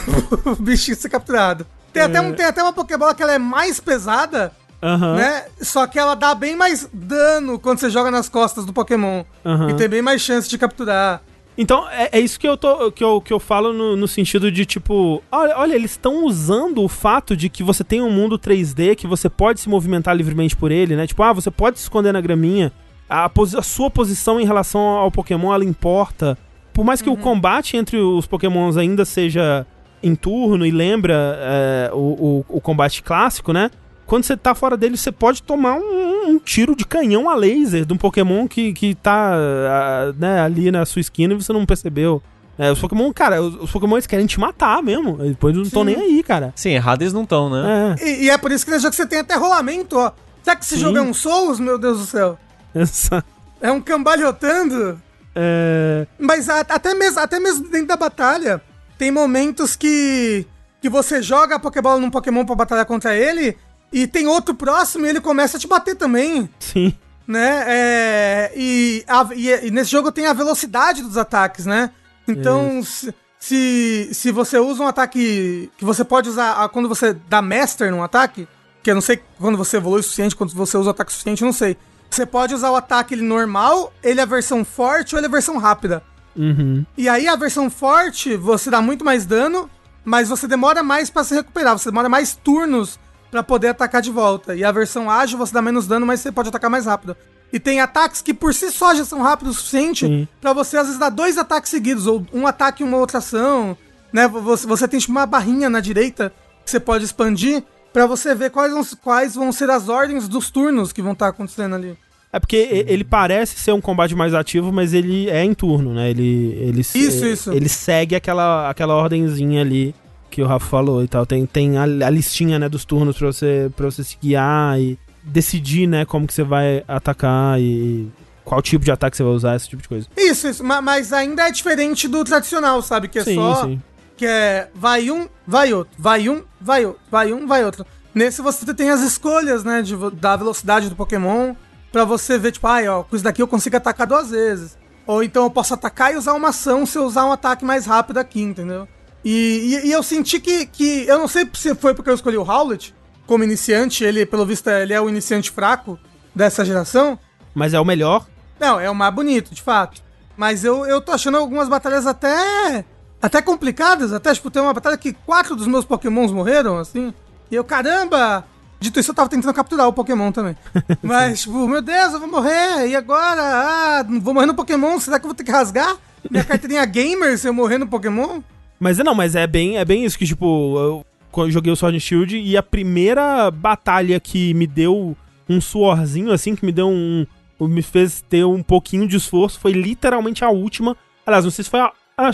o 0.46 0.56
bichinho 0.62 0.96
ser 0.96 1.08
capturado. 1.08 1.66
Tem, 1.92 2.02
até 2.02 2.20
um, 2.20 2.32
tem 2.32 2.46
até 2.46 2.62
uma 2.62 2.72
Pokébola 2.72 3.14
que 3.14 3.22
ela 3.22 3.32
é 3.34 3.38
mais 3.38 3.78
pesada, 3.80 4.50
Aham. 4.82 5.16
né? 5.16 5.44
Só 5.60 5.86
que 5.86 5.98
ela 5.98 6.14
dá 6.14 6.34
bem 6.34 6.56
mais 6.56 6.88
dano 6.92 7.58
quando 7.58 7.80
você 7.80 7.90
joga 7.90 8.10
nas 8.10 8.28
costas 8.30 8.64
do 8.64 8.72
Pokémon. 8.72 9.24
Aham. 9.44 9.70
E 9.70 9.74
tem 9.74 9.88
bem 9.88 10.00
mais 10.00 10.22
chance 10.22 10.48
de 10.48 10.56
capturar. 10.56 11.20
Então, 11.56 11.88
é, 11.90 12.10
é 12.12 12.20
isso 12.20 12.40
que 12.40 12.48
eu, 12.48 12.56
tô, 12.56 12.90
que 12.90 13.04
eu, 13.04 13.20
que 13.20 13.32
eu 13.32 13.38
falo 13.38 13.72
no, 13.72 13.96
no 13.96 14.08
sentido 14.08 14.50
de, 14.50 14.64
tipo, 14.64 15.22
olha, 15.30 15.58
olha 15.58 15.74
eles 15.74 15.92
estão 15.92 16.24
usando 16.24 16.82
o 16.82 16.88
fato 16.88 17.36
de 17.36 17.48
que 17.48 17.62
você 17.62 17.84
tem 17.84 18.00
um 18.00 18.10
mundo 18.10 18.38
3D, 18.38 18.96
que 18.96 19.06
você 19.06 19.28
pode 19.28 19.60
se 19.60 19.68
movimentar 19.68 20.16
livremente 20.16 20.56
por 20.56 20.70
ele, 20.72 20.96
né? 20.96 21.06
Tipo, 21.06 21.22
ah, 21.22 21.32
você 21.32 21.50
pode 21.50 21.78
se 21.78 21.84
esconder 21.84 22.12
na 22.12 22.20
graminha. 22.20 22.72
A, 23.08 23.30
a 23.58 23.62
sua 23.62 23.90
posição 23.90 24.40
em 24.40 24.46
relação 24.46 24.80
ao 24.80 25.10
Pokémon, 25.10 25.52
ela 25.52 25.64
importa. 25.64 26.38
Por 26.72 26.84
mais 26.84 27.02
que 27.02 27.10
o 27.10 27.16
combate 27.16 27.76
entre 27.76 27.98
os 27.98 28.26
Pokémons 28.26 28.78
ainda 28.78 29.04
seja 29.04 29.66
em 30.02 30.14
turno 30.14 30.64
e 30.64 30.70
lembra 30.70 31.38
é, 31.38 31.90
o, 31.92 32.44
o, 32.48 32.56
o 32.56 32.60
combate 32.60 33.02
clássico, 33.02 33.52
né? 33.52 33.70
Quando 34.12 34.24
você 34.24 34.36
tá 34.36 34.54
fora 34.54 34.76
dele, 34.76 34.94
você 34.98 35.10
pode 35.10 35.42
tomar 35.42 35.76
um, 35.76 36.32
um 36.32 36.38
tiro 36.38 36.76
de 36.76 36.84
canhão 36.84 37.30
a 37.30 37.34
laser 37.34 37.86
de 37.86 37.94
um 37.94 37.96
Pokémon 37.96 38.46
que, 38.46 38.74
que 38.74 38.94
tá 38.94 39.32
ah, 39.34 40.12
né, 40.18 40.38
ali 40.42 40.70
na 40.70 40.84
sua 40.84 41.00
esquina 41.00 41.32
e 41.32 41.36
você 41.42 41.50
não 41.50 41.64
percebeu. 41.64 42.22
É, 42.58 42.70
os 42.70 42.78
Pokémon, 42.78 43.10
cara, 43.10 43.40
os, 43.40 43.54
os 43.54 43.70
Pokémon 43.70 43.94
eles 43.96 44.06
querem 44.06 44.26
te 44.26 44.38
matar 44.38 44.82
mesmo. 44.82 45.16
Depois 45.16 45.56
não 45.56 45.62
estão 45.62 45.82
nem 45.82 45.96
aí, 45.96 46.22
cara. 46.22 46.52
Sim, 46.54 46.72
errado 46.72 47.00
eles 47.00 47.14
não 47.14 47.22
estão, 47.22 47.48
né? 47.48 47.96
É, 47.98 48.06
E, 48.06 48.24
e 48.24 48.28
é 48.30 48.36
por 48.36 48.52
isso 48.52 48.66
que 48.66 48.70
nesse 48.70 48.82
jogo 48.82 48.94
você 48.94 49.06
tem 49.06 49.20
até 49.20 49.34
rolamento, 49.34 49.96
ó. 49.96 50.12
Será 50.42 50.56
que 50.56 50.64
esse 50.66 50.74
Sim. 50.74 50.82
jogo 50.82 50.98
é 50.98 51.00
um 51.00 51.14
Souls, 51.14 51.58
meu 51.58 51.78
Deus 51.78 52.00
do 52.00 52.04
céu? 52.04 52.38
essa. 52.74 53.24
É 53.62 53.72
um 53.72 53.80
cambalhotando? 53.80 55.00
É, 55.34 56.06
Mas 56.18 56.50
a- 56.50 56.60
até, 56.60 56.92
mesmo, 56.92 57.18
até 57.18 57.40
mesmo 57.40 57.66
dentro 57.70 57.86
da 57.86 57.96
batalha, 57.96 58.60
tem 58.98 59.10
momentos 59.10 59.74
que, 59.74 60.44
que 60.82 60.90
você 60.90 61.22
joga 61.22 61.54
a 61.54 61.58
Pokébola 61.58 61.98
num 61.98 62.10
Pokémon 62.10 62.44
pra 62.44 62.54
batalhar 62.54 62.84
contra 62.84 63.16
ele, 63.16 63.56
e 63.92 64.06
tem 64.06 64.26
outro 64.26 64.54
próximo 64.54 65.06
e 65.06 65.08
ele 65.08 65.20
começa 65.20 65.56
a 65.56 65.60
te 65.60 65.66
bater 65.68 65.94
também. 65.96 66.48
sim. 66.58 66.94
né? 67.26 67.64
É, 67.66 68.52
e, 68.56 69.04
a- 69.06 69.28
e- 69.34 69.66
e 69.68 69.70
nesse 69.70 69.90
jogo 69.90 70.10
tem 70.10 70.26
a 70.26 70.32
velocidade 70.32 71.02
dos 71.02 71.16
ataques, 71.16 71.66
né? 71.66 71.90
Então, 72.26 72.82
se, 72.84 73.14
se, 73.38 74.08
se 74.12 74.30
você 74.32 74.58
usa 74.58 74.82
um 74.82 74.86
ataque 74.86 75.70
que 75.76 75.84
você 75.84 76.04
pode 76.04 76.28
usar 76.28 76.68
quando 76.70 76.88
você 76.88 77.12
dá 77.28 77.40
Master 77.42 77.90
num 77.90 78.02
ataque, 78.02 78.46
que 78.82 78.90
eu 78.90 78.94
não 78.94 79.00
sei 79.02 79.20
quando 79.38 79.56
você 79.58 79.76
evolui 79.76 80.00
o 80.00 80.02
suficiente, 80.02 80.34
quando 80.36 80.52
você 80.54 80.76
usa 80.76 80.88
o 80.88 80.90
ataque 80.90 81.12
suficiente, 81.12 81.42
eu 81.42 81.46
não 81.46 81.52
sei. 81.52 81.76
Você 82.10 82.26
pode 82.26 82.54
usar 82.54 82.70
o 82.70 82.76
ataque 82.76 83.14
ele 83.14 83.22
normal, 83.22 83.92
ele 84.02 84.20
é 84.20 84.22
a 84.22 84.26
versão 84.26 84.64
forte 84.64 85.14
ou 85.14 85.18
ele 85.18 85.26
é 85.26 85.28
a 85.28 85.32
versão 85.32 85.56
rápida. 85.58 86.02
Uhum. 86.36 86.84
E 86.96 87.08
aí 87.08 87.26
a 87.28 87.36
versão 87.36 87.70
forte, 87.70 88.36
você 88.36 88.70
dá 88.70 88.80
muito 88.82 89.04
mais 89.04 89.24
dano, 89.26 89.68
mas 90.04 90.28
você 90.28 90.46
demora 90.48 90.82
mais 90.82 91.08
pra 91.10 91.24
se 91.24 91.34
recuperar, 91.34 91.78
você 91.78 91.90
demora 91.90 92.08
mais 92.08 92.34
turnos 92.34 92.98
pra 93.32 93.42
poder 93.42 93.68
atacar 93.68 94.00
de 94.02 94.10
volta. 94.10 94.54
E 94.54 94.62
a 94.62 94.70
versão 94.70 95.10
ágil, 95.10 95.38
você 95.38 95.52
dá 95.52 95.60
menos 95.62 95.86
dano, 95.88 96.06
mas 96.06 96.20
você 96.20 96.30
pode 96.30 96.50
atacar 96.50 96.70
mais 96.70 96.84
rápido. 96.86 97.16
E 97.52 97.58
tem 97.58 97.80
ataques 97.80 98.22
que 98.22 98.32
por 98.32 98.52
si 98.54 98.70
só 98.70 98.94
já 98.94 99.04
são 99.04 99.20
rápidos 99.22 99.56
o 99.56 99.58
suficiente 99.58 100.06
Sim. 100.06 100.28
pra 100.40 100.52
você 100.52 100.76
às 100.76 100.84
vezes 100.86 101.00
dar 101.00 101.08
dois 101.08 101.36
ataques 101.38 101.70
seguidos, 101.70 102.06
ou 102.06 102.24
um 102.32 102.46
ataque 102.46 102.82
e 102.82 102.86
uma 102.86 102.98
outra 102.98 103.18
ação, 103.18 103.76
né? 104.12 104.28
Você, 104.28 104.66
você 104.66 104.86
tem 104.86 105.00
tipo 105.00 105.10
uma 105.12 105.26
barrinha 105.26 105.68
na 105.70 105.80
direita 105.80 106.32
que 106.64 106.70
você 106.70 106.78
pode 106.78 107.04
expandir 107.04 107.62
pra 107.92 108.06
você 108.06 108.34
ver 108.34 108.50
quais 108.50 108.72
vão, 108.72 108.82
quais 109.02 109.34
vão 109.34 109.50
ser 109.50 109.68
as 109.70 109.88
ordens 109.88 110.28
dos 110.28 110.50
turnos 110.50 110.92
que 110.92 111.02
vão 111.02 111.12
estar 111.12 111.28
acontecendo 111.28 111.74
ali. 111.74 111.96
É 112.32 112.38
porque 112.40 112.56
e- 112.56 112.86
ele 112.92 113.04
parece 113.04 113.58
ser 113.58 113.72
um 113.72 113.80
combate 113.80 114.14
mais 114.14 114.32
ativo, 114.32 114.72
mas 114.72 114.94
ele 114.94 115.28
é 115.28 115.42
em 115.44 115.52
turno, 115.52 115.92
né? 115.92 116.08
Ele, 116.10 116.56
ele, 116.58 116.80
Isso, 116.80 117.26
isso. 117.26 117.52
ele 117.52 117.68
segue 117.68 118.14
aquela, 118.14 118.70
aquela 118.70 118.94
ordenzinha 118.96 119.60
ali 119.60 119.94
que 120.32 120.42
o 120.42 120.46
Rafa 120.46 120.66
falou 120.66 121.04
e 121.04 121.08
tal. 121.08 121.24
Tem, 121.26 121.44
tem 121.46 121.76
a, 121.78 121.82
a 121.82 122.10
listinha, 122.10 122.58
né, 122.58 122.68
dos 122.68 122.84
turnos 122.84 123.16
pra 123.16 123.26
você, 123.28 123.70
pra 123.76 123.86
você 123.90 124.02
se 124.02 124.16
guiar 124.20 124.80
e 124.80 124.98
decidir, 125.22 125.86
né, 125.86 126.04
como 126.04 126.26
que 126.26 126.34
você 126.34 126.42
vai 126.42 126.82
atacar 126.88 127.60
e 127.60 128.10
qual 128.44 128.60
tipo 128.60 128.84
de 128.84 128.90
ataque 128.90 129.16
você 129.16 129.22
vai 129.22 129.32
usar, 129.32 129.54
esse 129.54 129.68
tipo 129.68 129.82
de 129.82 129.88
coisa. 129.88 130.08
Isso, 130.16 130.48
isso, 130.48 130.64
ma- 130.64 130.82
mas 130.82 131.12
ainda 131.12 131.46
é 131.46 131.50
diferente 131.52 132.08
do 132.08 132.24
tradicional, 132.24 132.82
sabe? 132.82 133.06
Que 133.08 133.20
é 133.20 133.24
sim, 133.24 133.34
só. 133.36 133.62
sim. 133.64 133.80
que 134.16 134.26
é 134.26 134.68
vai 134.74 135.10
um, 135.10 135.28
vai 135.46 135.72
outro, 135.72 135.92
vai 135.98 136.28
um, 136.28 136.42
vai 136.60 136.84
outro, 136.86 137.00
vai 137.10 137.32
um, 137.32 137.46
vai 137.46 137.64
outro. 137.64 137.86
Nesse 138.14 138.42
você 138.42 138.74
tem 138.74 138.90
as 138.90 139.00
escolhas, 139.00 139.62
né, 139.64 139.80
de, 139.82 139.94
da 140.14 140.34
velocidade 140.36 140.88
do 140.88 140.96
Pokémon, 140.96 141.54
pra 141.92 142.04
você 142.04 142.36
ver, 142.38 142.52
tipo, 142.52 142.66
ai, 142.66 142.88
ó, 142.88 143.02
com 143.04 143.14
isso 143.14 143.24
daqui 143.24 143.40
eu 143.42 143.46
consigo 143.48 143.76
atacar 143.76 144.06
duas 144.06 144.30
vezes. 144.30 144.76
Ou 145.06 145.22
então 145.22 145.44
eu 145.44 145.50
posso 145.50 145.74
atacar 145.74 146.12
e 146.12 146.16
usar 146.16 146.32
uma 146.32 146.48
ação 146.48 146.84
se 146.86 146.96
eu 146.98 147.04
usar 147.04 147.26
um 147.26 147.32
ataque 147.32 147.64
mais 147.64 147.86
rápido 147.86 148.18
aqui, 148.18 148.40
entendeu? 148.40 148.86
E, 149.24 149.80
e, 149.84 149.88
e 149.88 149.92
eu 149.92 150.02
senti 150.02 150.40
que, 150.40 150.66
que, 150.66 151.06
eu 151.06 151.18
não 151.18 151.28
sei 151.28 151.48
se 151.54 151.74
foi 151.74 151.94
porque 151.94 152.10
eu 152.10 152.14
escolhi 152.14 152.36
o 152.36 152.42
Howlet 152.42 152.94
como 153.26 153.44
iniciante, 153.44 154.04
ele, 154.04 154.26
pelo 154.26 154.44
visto, 154.44 154.68
ele 154.68 154.92
é 154.92 155.00
o 155.00 155.08
iniciante 155.08 155.50
fraco 155.50 155.98
dessa 156.34 156.64
geração, 156.64 157.18
Mas 157.54 157.72
é 157.72 157.80
o 157.80 157.84
melhor. 157.84 158.26
não, 158.58 158.80
é 158.80 158.90
o 158.90 158.94
mais 158.94 159.14
bonito, 159.14 159.54
de 159.54 159.62
fato. 159.62 160.02
Mas 160.36 160.64
eu, 160.64 160.84
eu 160.86 161.00
tô 161.00 161.12
achando 161.12 161.36
algumas 161.36 161.68
batalhas 161.68 162.06
até. 162.06 162.84
Até 163.20 163.40
complicadas. 163.40 164.12
Até, 164.12 164.34
tipo, 164.34 164.50
tem 164.50 164.60
uma 164.60 164.72
batalha 164.72 164.96
que 164.96 165.12
quatro 165.12 165.54
dos 165.54 165.66
meus 165.66 165.84
pokémons 165.84 166.32
morreram, 166.32 166.78
assim. 166.78 167.14
E 167.50 167.54
eu, 167.54 167.62
caramba! 167.62 168.44
Dito 168.80 168.98
isso, 168.98 169.12
eu 169.12 169.14
tava 169.14 169.28
tentando 169.28 169.54
capturar 169.54 169.86
o 169.86 169.92
Pokémon 169.92 170.32
também. 170.32 170.56
Mas, 171.00 171.42
tipo, 171.42 171.68
meu 171.68 171.80
Deus, 171.80 172.12
eu 172.14 172.18
vou 172.18 172.28
morrer. 172.28 172.88
E 172.88 172.96
agora? 172.96 173.40
Ah, 173.40 174.04
vou 174.20 174.34
morrer 174.34 174.46
no 174.46 174.54
Pokémon. 174.54 174.98
Será 174.98 175.20
que 175.20 175.24
eu 175.24 175.28
vou 175.28 175.36
ter 175.36 175.44
que 175.44 175.52
rasgar 175.52 175.96
minha 176.28 176.42
carteirinha 176.44 176.84
gamer 176.84 177.38
se 177.38 177.46
eu 177.46 177.54
morrer 177.54 177.78
no 177.78 177.86
Pokémon? 177.86 178.40
Mas 178.82 178.98
é 178.98 179.04
não, 179.04 179.14
mas 179.14 179.36
é 179.36 179.46
bem, 179.46 179.78
é 179.78 179.84
bem 179.84 180.04
isso 180.04 180.18
que, 180.18 180.26
tipo, 180.26 181.04
eu, 181.36 181.50
joguei 181.50 181.72
o 181.72 181.76
Sword 181.76 181.96
and 181.96 182.00
Shield 182.00 182.36
e 182.36 182.56
a 182.56 182.62
primeira 182.64 183.48
batalha 183.48 184.18
que 184.18 184.52
me 184.54 184.66
deu 184.66 185.16
um 185.48 185.60
suorzinho, 185.60 186.32
assim, 186.32 186.56
que 186.56 186.66
me 186.66 186.72
deu 186.72 186.88
um. 186.88 187.24
me 187.60 187.80
fez 187.80 188.22
ter 188.28 188.44
um 188.44 188.60
pouquinho 188.60 189.06
de 189.06 189.16
esforço, 189.16 189.60
foi 189.60 189.70
literalmente 189.70 190.44
a 190.44 190.50
última. 190.50 190.96
Aliás, 191.24 191.44
não 191.44 191.52
sei 191.52 191.62
se 191.62 191.70
foi 191.70 191.78
a. 191.78 191.92